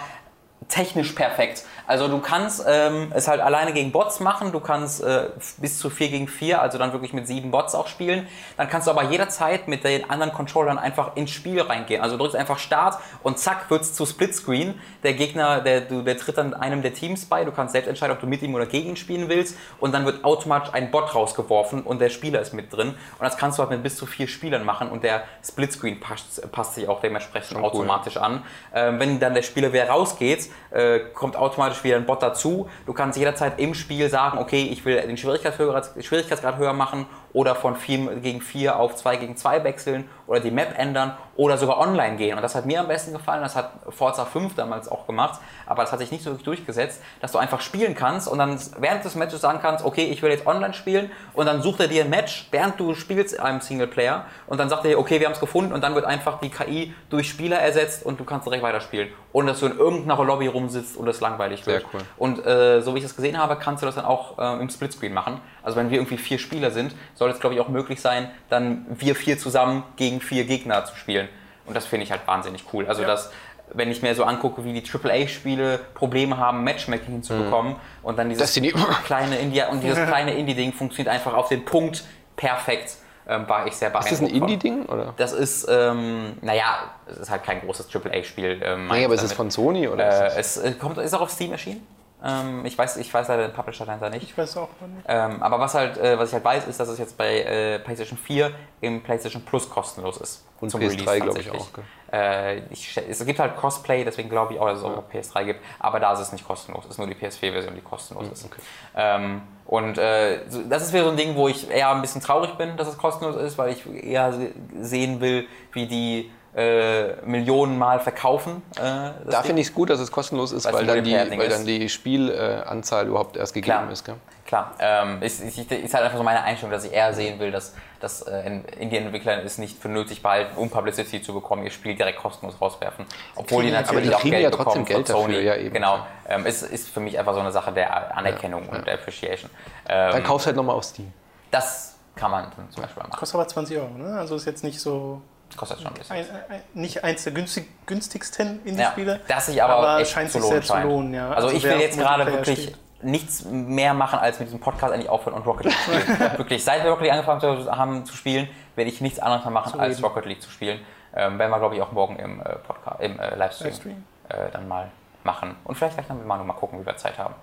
technisch 0.68 1.14
perfekt. 1.14 1.64
Also 1.88 2.08
du 2.08 2.20
kannst 2.20 2.64
ähm, 2.68 3.12
es 3.16 3.28
halt 3.28 3.42
alleine 3.42 3.74
gegen 3.74 3.92
Bots 3.92 4.20
machen, 4.20 4.52
du 4.52 4.60
kannst 4.60 5.02
äh, 5.02 5.30
bis 5.58 5.80
zu 5.80 5.90
4 5.90 6.10
gegen 6.10 6.28
4, 6.28 6.62
also 6.62 6.78
dann 6.78 6.94
wirklich 6.94 7.14
mit 7.14 7.26
sieben 7.26 7.50
Bots 7.50 7.74
auch 7.74 7.88
spielen. 7.88 8.28
Dann 8.58 8.70
kannst 8.70 8.88
du 8.88 8.92
aber 8.92 9.04
jederzeit 9.06 9.68
mit 9.68 9.84
den 9.84 10.08
anderen 10.08 10.32
Controllern 10.32 10.78
einfach 10.78 11.16
ins 11.16 11.32
Spiel 11.32 11.60
reingehen. 11.62 12.02
Also 12.04 12.16
du 12.16 12.24
drückst 12.24 12.36
einfach 12.36 12.60
Start 12.60 13.00
und 13.24 13.40
zack 13.40 13.72
wird's 13.72 13.94
zu 13.96 14.06
Splitscreen. 14.06 14.80
Der 15.02 15.14
Gegner, 15.14 15.62
der, 15.62 15.82
du, 15.82 16.04
der 16.04 16.18
tritt 16.18 16.38
dann 16.38 16.54
einem 16.54 16.84
der 16.84 16.94
Teams 16.94 17.26
bei, 17.26 17.44
du 17.44 17.52
kannst 17.52 17.72
selbst 17.72 17.88
entscheiden, 17.88 18.16
ob 18.16 18.22
du 18.22 18.28
mit 18.28 18.44
ihm 18.44 18.54
oder 18.54 18.68
gegen 18.68 18.90
ihn 18.90 18.96
spielen 18.96 19.28
willst 19.28 19.58
und 19.80 19.92
dann 19.92 20.06
wird 20.06 20.24
automatisch 20.24 20.72
ein 20.74 20.92
Bot 20.92 21.16
rausgeworfen 21.16 21.82
und 21.82 22.00
der 22.00 22.10
Spieler 22.10 22.40
ist 22.42 22.54
mit 22.54 22.72
drin. 22.72 22.90
Und 22.90 23.22
das 23.22 23.38
kannst 23.38 23.58
du 23.58 23.64
halt 23.64 23.72
mit 23.72 23.82
bis 23.82 23.96
zu 23.96 24.06
vier 24.06 24.28
Spielern 24.28 24.64
machen 24.64 24.92
und 24.92 25.04
der 25.04 25.24
Splitscreen 25.44 26.00
passt, 26.00 26.52
passt 26.52 26.76
sich 26.76 26.88
auch 26.88 27.02
dementsprechend 27.02 27.54
Schon 27.54 27.62
cool. 27.62 27.70
automatisch 27.70 28.18
an. 28.18 28.44
Ähm, 28.76 29.00
wenn 29.00 29.20
dann 29.20 29.34
der 29.34 29.42
Spieler 29.42 29.74
wieder 29.74 29.90
rausgeht, 29.90 30.49
äh, 30.72 31.00
kommt 31.14 31.36
automatisch 31.36 31.84
wieder 31.84 31.96
ein 31.96 32.06
Bot 32.06 32.22
dazu. 32.22 32.70
Du 32.86 32.94
kannst 32.94 33.18
jederzeit 33.18 33.60
im 33.60 33.74
Spiel 33.74 34.10
sagen, 34.10 34.38
okay, 34.38 34.70
ich 34.72 34.84
will 34.86 35.02
den 35.02 35.18
Schwierigkeitsgrad, 35.18 35.92
Schwierigkeitsgrad 36.00 36.58
höher 36.58 36.74
machen 36.74 37.06
oder 37.34 37.56
von 37.56 37.76
4 37.76 38.16
gegen 38.18 38.42
4 38.42 38.78
auf 38.78 38.96
2 38.96 39.18
gegen 39.18 39.38
2 39.38 39.64
wechseln 39.64 40.10
oder 40.28 40.40
die 40.40 40.52
Map 40.52 40.78
ändern 40.78 41.18
oder 41.40 41.58
sogar 41.58 41.80
online 41.80 42.18
gehen. 42.18 42.36
Und 42.36 42.42
das 42.42 42.54
hat 42.54 42.66
mir 42.66 42.82
am 42.82 42.90
besten 42.90 43.14
gefallen, 43.14 43.42
das 43.42 43.56
hat 43.56 43.72
Forza 43.88 44.26
5 44.26 44.56
damals 44.56 44.90
auch 44.90 45.08
gemacht, 45.08 45.40
aber 45.66 45.84
das 45.84 45.94
hat 45.94 46.00
sich 46.00 46.12
nicht 46.12 46.22
so 46.22 46.32
wirklich 46.32 46.44
durchgesetzt, 46.44 47.02
dass 47.22 47.32
du 47.32 47.38
einfach 47.38 47.62
spielen 47.62 47.96
kannst 47.96 48.28
und 48.28 48.40
dann 48.40 48.60
während 48.78 49.06
des 49.06 49.16
Matches 49.16 49.40
sagen 49.40 49.60
kannst, 49.62 49.86
okay, 49.86 50.04
ich 50.04 50.22
will 50.22 50.32
jetzt 50.32 50.46
online 50.46 50.74
spielen 50.74 51.10
und 51.32 51.46
dann 51.46 51.62
sucht 51.62 51.80
er 51.80 51.88
dir 51.88 52.04
ein 52.04 52.10
Match, 52.10 52.50
während 52.52 52.78
du 52.78 52.94
spielst 52.94 53.40
einem 53.40 53.62
Singleplayer 53.62 54.26
und 54.48 54.58
dann 54.58 54.68
sagt 54.68 54.84
er 54.84 54.92
dir, 54.92 55.00
okay, 55.00 55.22
wir 55.22 55.28
haben 55.28 55.34
es 55.34 55.40
gefunden 55.40 55.72
und 55.72 55.82
dann 55.82 55.96
wird 55.96 56.04
einfach 56.04 56.42
die 56.42 56.50
KI 56.50 56.94
durch 57.10 57.30
Spieler 57.30 57.60
ersetzt 57.60 58.06
und 58.06 58.20
du 58.20 58.26
kannst 58.26 58.46
direkt 58.46 58.62
weiterspielen, 58.62 59.08
ohne 59.32 59.52
dass 59.52 59.62
du 59.62 59.68
in 59.68 59.78
irgendeiner 59.78 60.22
Lobby 60.22 60.48
rumsitzt 60.48 60.98
und 60.98 61.08
es 61.08 61.22
langweilig 61.22 61.66
wird. 61.66 61.84
Sehr 61.84 61.90
cool. 61.94 62.02
Und 62.18 62.46
äh, 62.46 62.82
so 62.82 62.96
wie 62.96 62.98
ich 62.98 63.06
das 63.06 63.16
gesehen 63.16 63.38
habe, 63.38 63.56
kannst 63.56 63.82
du 63.82 63.86
das 63.86 63.96
dann 63.96 64.04
auch 64.04 64.38
äh, 64.40 64.62
im 64.62 64.70
Splitscreen 64.70 65.14
machen. 65.14 65.40
Also 65.64 65.78
wenn 65.78 65.90
wir 65.90 66.00
irgendwie 66.00 66.18
vier 66.18 66.38
Spieler 66.38 66.72
sind, 66.72 66.96
soll 67.16 67.30
es 67.30 67.40
glaube 67.40 67.56
ich 67.56 67.62
auch 67.62 67.70
möglich 67.70 68.02
sein, 68.02 68.30
dann 68.50 68.86
wir 68.90 69.16
vier 69.16 69.38
zusammen 69.38 69.84
gegen 69.96 70.20
vier 70.20 70.44
Gegner 70.44 70.84
zu 70.84 70.98
spielen. 70.98 71.29
Und 71.70 71.76
das 71.76 71.86
finde 71.86 72.04
ich 72.04 72.12
halt 72.12 72.28
wahnsinnig 72.28 72.66
cool. 72.74 72.86
Also 72.88 73.04
dass 73.06 73.32
wenn 73.74 73.92
ich 73.92 74.02
mir 74.02 74.16
so 74.16 74.24
angucke, 74.24 74.66
wie 74.66 74.74
die 74.74 74.84
AAA-Spiele 74.84 75.80
Probleme 75.94 76.38
haben, 76.38 76.64
Matchmaking 76.64 77.14
hinzubekommen 77.14 77.76
und 78.02 78.18
dann 78.18 78.28
dieses 78.30 78.44
Destiny. 78.44 78.74
kleine 79.06 79.38
Indie 79.38 79.62
und 79.70 79.82
dieses 79.82 80.08
kleine 80.08 80.34
Indie-Ding 80.34 80.74
funktioniert 80.74 81.14
einfach 81.14 81.34
auf 81.34 81.50
den 81.50 81.66
Punkt 81.66 82.04
perfekt. 82.36 82.96
Ähm, 83.28 83.48
war 83.48 83.68
ich 83.68 83.76
sehr 83.76 83.90
Ist 83.90 83.94
beeindruckt. 83.94 84.12
das 84.12 84.22
ein. 84.22 84.36
Indie-Ding? 84.36 84.86
oder? 84.88 85.14
Das 85.18 85.34
ist, 85.34 85.68
ähm, 85.70 86.38
naja, 86.42 86.80
es 87.06 87.18
ist 87.18 87.30
halt 87.30 87.44
kein 87.44 87.62
großes 87.62 87.88
AAA-Spiel. 87.94 88.60
Ähm, 88.64 88.88
Nee, 88.88 89.06
aber 89.06 89.14
ist 89.14 89.22
es 89.22 89.34
von 89.34 89.52
Sony 89.52 89.88
oder? 89.88 90.34
äh, 90.36 90.40
ist 90.40 90.58
es 90.58 90.64
äh, 90.64 90.72
kommt, 90.72 90.98
ist 90.98 91.14
auch 91.14 91.22
auf 91.22 91.30
Steam 91.30 91.52
erschienen. 91.52 91.86
Ähm, 92.24 92.66
ich, 92.66 92.78
weiß, 92.78 92.98
ich 92.98 93.14
weiß 93.14 93.30
leider 93.30 93.44
den 93.48 93.54
Publisher 93.54 93.86
dahinter 93.86 94.10
nicht. 94.10 94.24
Ich 94.24 94.38
weiß 94.38 94.58
auch 94.58 94.68
nicht. 94.82 95.06
Ähm, 95.08 95.42
aber 95.42 95.60
was, 95.60 95.74
halt, 95.74 95.98
äh, 95.98 96.20
was 96.20 96.30
ich 96.30 96.34
halt 96.34 96.44
weiß, 96.44 96.68
ist, 96.68 96.80
dass 96.80 96.90
es 96.90 97.00
jetzt 97.00 97.18
bei 97.18 97.42
äh, 97.44 97.80
PlayStation 97.80 98.18
4 98.18 98.52
im 98.82 99.02
PlayStation 99.02 99.42
Plus 99.44 99.70
kostenlos 99.70 100.18
ist. 100.18 100.46
Und 100.60 100.70
zum 100.70 100.82
PS3 100.82 100.90
Release 100.90 101.22
glaube 101.22 101.40
ich 101.40 101.52
auch, 101.52 101.74
gell? 101.74 101.84
Äh, 102.12 102.58
ich, 102.72 102.98
es 102.98 103.26
gibt 103.26 103.40
halt 103.40 103.56
Crossplay, 103.56 104.04
deswegen 104.04 104.28
glaube 104.30 104.54
ich 104.54 104.60
auch, 104.60 104.68
dass 104.68 104.80
es 104.80 104.84
auch 104.84 104.98
auf 104.98 105.04
PS3 105.14 105.46
gibt. 105.46 105.62
Aber 105.80 106.02
da 106.02 106.12
ist 106.12 106.20
es 106.20 106.32
nicht 106.34 106.46
kostenlos. 106.46 106.84
Es 106.86 106.92
ist 106.92 106.98
nur 106.98 107.08
die 107.08 107.16
PS4-Version, 107.16 107.74
die 107.76 107.82
kostenlos 107.82 108.26
Hm, 108.26 108.34
ist. 108.34 108.50
Ähm, 108.96 109.42
und 109.66 109.98
äh, 109.98 110.40
das 110.68 110.84
ist 110.84 110.92
wieder 110.94 111.06
so 111.06 111.12
ein 111.12 111.18
Ding, 111.18 111.36
wo 111.36 111.48
ich 111.48 111.70
eher 111.70 111.92
ein 111.92 112.02
bisschen 112.02 112.22
traurig 112.22 112.56
bin, 112.58 112.76
dass 112.76 112.88
es 112.90 112.98
kostenlos 112.98 113.38
ist, 113.38 113.58
weil 113.58 113.72
ich 113.72 113.86
eher 113.88 114.34
se- 114.34 114.52
sehen 114.82 115.22
will, 115.22 115.48
wie 115.72 115.88
die 115.88 116.32
äh, 116.56 117.14
Millionen 117.26 117.78
Mal 117.78 118.00
verkaufen. 118.00 118.62
Äh, 118.78 118.82
Da 119.30 119.44
finde 119.44 119.62
ich 119.62 119.68
es 119.68 119.74
gut, 119.74 119.90
dass 119.90 120.00
es 120.00 120.12
kostenlos 120.12 120.52
ist, 120.52 120.66
weil 120.72 120.86
dann, 120.86 121.04
die, 121.04 121.14
weil 121.14 121.32
ist. 121.42 121.52
dann 121.58 121.66
die 121.66 121.88
Spielanzahl 121.90 123.08
überhaupt 123.08 123.38
erst 123.38 123.54
gegeben 123.54 123.78
Klar. 123.78 123.92
ist. 123.92 124.04
Gell? 124.06 124.16
Klar, 124.46 124.72
ähm, 124.80 125.22
ist, 125.22 125.42
ist, 125.42 125.60
ist 125.72 125.94
halt 125.94 126.06
einfach 126.06 126.18
so 126.18 126.24
meine 126.24 126.42
Einstellung, 126.42 126.72
dass 126.72 126.84
ich 126.84 126.92
eher 126.92 127.14
sehen 127.14 127.40
will, 127.40 127.52
dass, 127.52 127.76
dass 128.00 128.24
äh, 128.24 128.48
in- 128.48 128.66
Indie-Entwickler 128.66 129.44
es 129.44 129.60
nicht 129.60 129.80
für 129.80 129.90
nötig 129.90 130.24
behalten, 130.24 130.58
um 130.58 130.72
Publicity 130.72 131.22
zu 131.22 131.36
bekommen, 131.36 131.64
ihr 131.66 131.70
Spiel 131.70 131.94
direkt 131.94 132.18
kostenlos 132.18 132.60
rauswerfen. 132.60 133.06
Obwohl 133.36 133.62
die 133.64 133.70
natürlich 133.70 133.92
aber 133.92 134.02
die 134.02 134.16
auch 134.16 134.20
kriegen 134.22 134.32
Geld 134.32 134.44
ja 134.46 134.50
trotzdem 134.50 134.86
Geld 134.86 135.08
dafür, 135.08 135.22
Sony. 135.22 135.40
ja, 135.42 135.56
eben. 135.56 135.72
Genau, 135.76 136.00
ähm, 136.28 136.48
es 136.48 136.64
ist 136.64 136.90
für 136.90 137.00
mich 137.00 137.20
einfach 137.20 137.36
so 137.36 137.42
eine 137.42 137.52
Sache 137.52 137.72
der 137.72 138.18
Anerkennung 138.18 138.68
und 138.68 138.88
der 138.88 138.96
Appreciation. 138.96 139.52
Ähm, 139.88 140.14
Dann 140.14 140.24
kaufst 140.24 140.46
du 140.46 140.48
halt 140.48 140.56
nochmal 140.58 140.76
auf 140.76 140.84
Steam. 140.84 141.14
das 141.52 141.98
kann 142.16 142.32
man 142.32 142.52
zum 142.72 142.82
Beispiel 142.82 143.04
machen. 143.04 143.12
Kostet 143.18 143.36
aber 143.36 143.48
20 143.48 143.78
Euro, 143.78 143.90
ne? 143.98 144.18
Also 144.18 144.36
ist 144.36 144.46
jetzt 144.46 144.64
nicht 144.64 144.80
so. 144.82 145.22
Kostet 145.58 145.80
schon 145.80 145.88
ein 145.88 145.94
bisschen. 145.96 146.16
Ein, 146.16 146.26
ein, 146.50 146.62
nicht 146.74 147.04
eins 147.04 147.24
der 147.24 147.34
günstig, 147.34 147.68
günstigsten 147.86 148.62
Ja, 148.64 148.70
Indie-Spiele. 148.72 149.20
das 149.28 149.48
sich 149.48 149.62
aber, 149.62 150.00
echt 150.00 150.12
scheint 150.12 150.32
zu 150.32 150.40
sich 150.40 150.50
lohnen 150.50 150.62
sehr 150.64 150.82
zu 150.82 150.88
lohnen, 150.88 151.14
ja. 151.14 151.32
Also, 151.32 151.50
ich 151.50 151.64
wer 151.64 151.74
will 151.76 151.82
jetzt 151.82 151.98
gerade 151.98 152.26
wirklich 152.28 152.64
steht. 152.64 152.78
nichts 153.04 153.46
mehr 153.46 153.94
machen, 153.94 154.20
als 154.20 154.40
mit 154.40 154.48
diesem 154.48 154.60
Podcast 154.60 154.94
eigentlich 154.94 155.10
aufhören 155.10 155.36
und 155.36 155.46
Rocket 155.46 155.66
League 155.66 155.76
zu 155.86 155.92
spielen. 155.92 156.20
wirklich, 156.38 156.64
seit 156.64 156.84
wir 156.84 156.90
Rocket 156.92 157.04
League 157.04 157.14
angefangen 157.14 157.42
zu- 157.42 157.72
haben 157.76 158.06
zu 158.06 158.16
spielen, 158.16 158.50
werde 158.76 158.90
ich 158.92 159.02
nichts 159.02 159.20
anderes 159.20 159.44
mehr 159.44 159.52
machen, 159.52 159.80
als 159.80 159.98
reden. 159.98 160.06
Rocket 160.06 160.26
League 160.26 160.42
zu 160.42 160.50
spielen. 160.50 160.80
Ähm, 161.16 161.40
werden 161.40 161.52
wir, 161.52 161.60
glaube 161.60 161.76
ich, 161.76 161.82
auch 161.82 161.92
morgen 161.92 162.18
im, 162.18 162.40
äh, 162.40 162.44
Podcast, 162.68 163.02
im 163.02 163.20
äh, 163.20 163.36
Livestream, 163.36 163.70
Livestream. 163.72 164.04
Äh, 164.30 164.52
dann 164.54 164.68
mal 164.68 164.90
machen. 165.24 165.56
Und 165.64 165.76
vielleicht 165.76 165.96
gleich 165.96 166.08
dann 166.08 166.18
mit 166.18 166.28
Manu 166.28 166.44
mal 166.44 166.54
gucken, 166.54 166.80
wie 166.80 166.86
wir 166.86 166.96
Zeit 166.98 167.18
haben. 167.18 167.34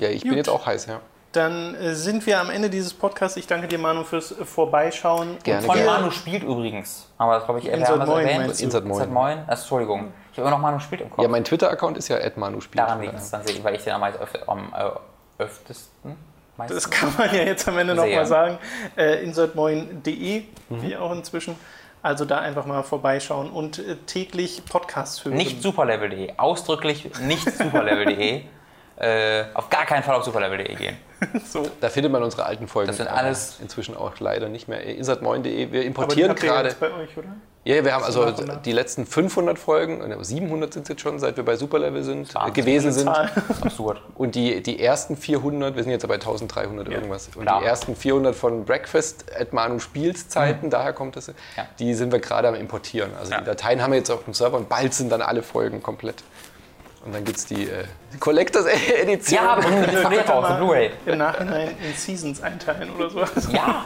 Ja, 0.00 0.08
ich 0.08 0.22
bin 0.22 0.30
Gut. 0.30 0.36
jetzt 0.38 0.48
auch 0.48 0.66
heiß, 0.66 0.86
ja. 0.86 1.00
Dann 1.32 1.74
äh, 1.74 1.94
sind 1.94 2.24
wir 2.26 2.40
am 2.40 2.48
Ende 2.48 2.70
dieses 2.70 2.94
Podcasts. 2.94 3.36
Ich 3.36 3.46
danke 3.46 3.68
dir, 3.68 3.78
Manu, 3.78 4.02
fürs 4.04 4.32
äh, 4.32 4.44
Vorbeischauen. 4.46 5.36
Gerne, 5.44 5.66
Von 5.66 5.74
gerne. 5.76 5.90
Manu 5.90 6.10
spielt 6.10 6.42
übrigens. 6.42 7.06
Aber 7.18 7.34
das 7.34 7.44
glaube 7.44 7.60
ich, 7.60 7.66
wir 7.66 7.74
Insert 7.74 8.00
das 8.00 8.08
Moin 8.08 8.26
erwähnt. 8.26 8.60
Insert 8.60 8.84
Moin. 8.84 8.92
Insert 8.94 9.12
Moin. 9.12 9.38
Also, 9.46 9.60
Entschuldigung. 9.62 10.12
Ich 10.32 10.38
habe 10.38 10.48
immer 10.48 10.56
noch 10.56 10.62
Manu 10.62 10.80
spielt 10.80 11.02
im 11.02 11.10
Kopf. 11.10 11.22
Ja, 11.22 11.28
mein 11.28 11.44
Twitter-Account 11.44 11.98
ist 11.98 12.08
ja 12.08 12.16
@manuspiel. 12.36 12.78
Daran 12.78 13.00
liegt 13.02 13.14
es 13.14 13.30
dann, 13.30 13.44
sehe 13.46 13.56
ich, 13.56 13.64
weil 13.64 13.74
ich 13.74 13.84
den 13.84 13.92
am, 13.92 14.02
am 14.46 14.72
äh, 15.38 15.42
öftesten. 15.42 16.16
meistens- 16.56 16.82
Das 16.84 16.90
kann 16.90 17.12
man 17.18 17.34
ja 17.34 17.42
jetzt 17.42 17.68
am 17.68 17.76
Ende 17.76 17.94
nochmal 17.94 18.24
sagen. 18.26 18.58
Äh, 18.96 19.22
insertmoin.de, 19.24 20.44
Mhm. 20.70 20.82
wie 20.82 20.96
auch 20.96 21.12
inzwischen. 21.12 21.56
Also 22.00 22.24
da 22.24 22.38
einfach 22.38 22.64
mal 22.64 22.82
vorbeischauen 22.84 23.50
und 23.50 23.80
äh, 23.80 23.96
täglich 24.06 24.62
Podcasts 24.64 25.24
hören. 25.24 25.34
Nicht 25.36 25.62
superlevel.de, 25.62 26.34
ausdrücklich 26.38 27.10
nicht 27.20 27.50
superlevel.de. 27.50 28.42
äh, 29.00 29.44
auf 29.54 29.70
gar 29.70 29.86
keinen 29.86 30.02
Fall 30.02 30.16
auf 30.16 30.24
superlevel.de 30.24 30.74
gehen. 30.74 30.96
So. 31.44 31.68
Da 31.80 31.88
findet 31.88 32.12
man 32.12 32.22
unsere 32.22 32.44
alten 32.46 32.68
Folgen. 32.68 32.86
Das 32.86 32.98
sind 32.98 33.08
alles- 33.08 33.56
inzwischen 33.60 33.96
auch 33.96 34.12
leider 34.20 34.48
nicht 34.48 34.68
mehr. 34.68 34.80
Insert9.de. 34.86 35.42
Wir 35.56 35.64
Aber 35.64 35.80
die 35.80 35.86
importieren 35.86 36.34
gerade. 36.36 36.68
jetzt 36.68 36.78
bei 36.78 36.92
euch, 36.92 37.16
oder? 37.16 37.26
Ja, 37.64 37.84
wir 37.84 37.92
haben 37.92 38.04
also 38.04 38.30
die 38.64 38.70
letzten 38.72 39.04
500 39.04 39.58
Folgen, 39.58 40.00
äh, 40.12 40.24
700 40.24 40.72
sind 40.72 40.82
es 40.84 40.88
jetzt 40.90 41.00
schon, 41.02 41.18
seit 41.18 41.36
wir 41.36 41.44
bei 41.44 41.56
Superlevel 41.56 42.04
sind, 42.04 42.32
Wahnsinn. 42.34 42.54
gewesen 42.54 42.92
sind. 42.92 43.06
Zahl. 43.06 43.30
Absurd. 43.62 44.00
Und 44.14 44.36
die, 44.36 44.62
die 44.62 44.80
ersten 44.82 45.16
400, 45.16 45.74
wir 45.74 45.82
sind 45.82 45.90
jetzt 45.90 46.06
bei 46.06 46.14
1300 46.14 46.88
irgendwas, 46.88 47.28
und 47.34 47.42
klar. 47.42 47.60
die 47.60 47.66
ersten 47.66 47.96
400 47.96 48.34
von 48.36 48.64
Breakfast 48.64 49.24
at 49.38 49.52
Manu 49.52 49.80
Spielszeiten, 49.80 50.70
daher 50.70 50.92
kommt 50.92 51.16
es, 51.16 51.28
Mhm. 51.28 51.34
Ja. 51.56 51.66
die 51.80 51.94
sind 51.94 52.12
wir 52.12 52.20
gerade 52.20 52.46
am 52.48 52.54
Importieren. 52.54 53.10
Also 53.18 53.32
Ja. 53.32 53.40
die 53.40 53.44
Dateien 53.44 53.82
haben 53.82 53.90
wir 53.90 53.98
jetzt 53.98 54.10
auf 54.10 54.24
dem 54.24 54.34
Server 54.34 54.56
und 54.56 54.68
bald 54.68 54.94
sind 54.94 55.10
dann 55.10 55.20
alle 55.20 55.42
Folgen 55.42 55.82
komplett. 55.82 56.22
Und 57.04 57.14
dann 57.14 57.24
gibt 57.24 57.38
es 57.38 57.46
die, 57.46 57.64
äh, 57.68 57.84
Collectors 58.20 58.66
Edition. 59.02 59.36
Ja, 59.36 59.54
raus, 59.54 60.44
eine 60.44 60.56
Blu-ray. 60.58 60.90
Im 61.06 61.18
Nachhinein 61.18 61.68
in 61.78 61.94
Seasons 61.96 62.42
einteilen 62.42 62.90
oder 62.96 63.10
so. 63.10 63.20
Ja. 63.52 63.84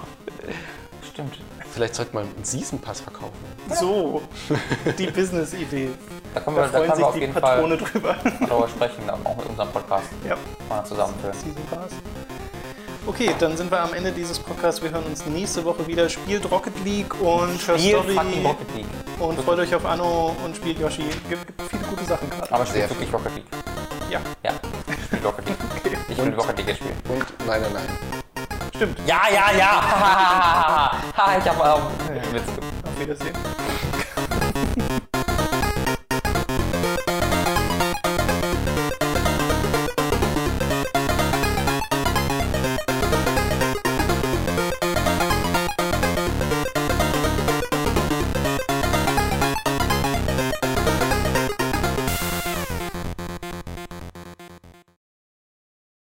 Stimmt. 1.13 1.39
Vielleicht 1.73 1.95
sollte 1.95 2.15
man 2.15 2.25
einen 2.25 2.45
Season 2.45 2.79
Pass 2.79 3.01
verkaufen. 3.01 3.33
So, 3.79 4.23
die 4.99 5.07
Business-Idee. 5.07 5.91
Da 6.35 6.41
können 6.41 6.57
Da 6.57 6.63
wir, 6.63 6.69
da 6.69 6.79
freuen 6.79 6.91
können 6.91 6.91
wir 6.91 6.97
sich 6.97 7.05
auf 7.05 7.15
die 7.15 7.21
jeden 7.21 7.35
Patrone 7.35 7.79
Fall 7.79 7.89
drüber. 7.93 8.17
darüber 8.49 8.69
sprechen, 8.69 9.11
auch 9.11 9.37
mit 9.37 9.47
unserem 9.47 9.69
Podcast 9.71 10.05
Ja, 10.29 10.37
mal 10.69 10.85
zusammenführen. 10.85 11.35
Season 11.35 11.63
Pass. 11.71 11.93
Okay, 13.07 13.31
dann 13.39 13.57
sind 13.57 13.71
wir 13.71 13.81
am 13.81 13.93
Ende 13.95 14.13
dieses 14.13 14.39
Podcasts. 14.39 14.83
Wir 14.83 14.91
hören 14.91 15.05
uns 15.05 15.25
nächste 15.27 15.65
Woche 15.65 15.87
wieder. 15.87 16.09
Spielt 16.09 16.51
Rocket 16.51 16.73
League 16.85 17.15
und 17.21 17.67
Her 17.67 17.79
Spiel 17.79 17.91
Story 17.99 18.17
Rocket 18.45 18.75
League. 18.77 18.87
Und 19.23 19.41
freut 19.41 19.59
euch 19.61 19.75
auf 19.75 19.85
Anno 19.87 20.37
und 20.45 20.57
spielt 20.57 20.79
Yoshi. 20.79 21.05
Gibt, 21.29 21.47
gibt 21.47 21.63
viele 21.71 21.83
gute 21.85 22.05
Sachen 22.05 22.29
gerade. 22.31 22.53
Aber 22.53 22.67
spielt 22.67 22.89
Sehr 22.89 22.91
wirklich 22.91 23.13
Rocket 23.13 23.35
League. 23.35 23.47
Ja, 24.11 24.21
Ja, 24.43 24.53
spielt 25.07 25.25
Rocket 25.25 25.47
League. 25.47 25.59
Ich 26.09 26.19
will 26.19 26.35
Rocket 26.35 26.59
League 26.59 26.69
jetzt 26.69 26.79
spielen. 26.79 26.97
Und 27.09 27.47
nein, 27.47 27.63
nein, 27.63 27.73
nein. 27.73 27.89
stimmt. 28.75 28.99
Ja, 29.07 29.23
ja, 29.33 29.57
ja! 29.57 30.93
Ha, 31.17 31.39
ich 31.39 31.49
hab 31.49 31.57
ähm, 31.57 32.23
gemacht. 32.33 32.45
Auf 32.85 33.01
Wiedersehen. 33.01 33.37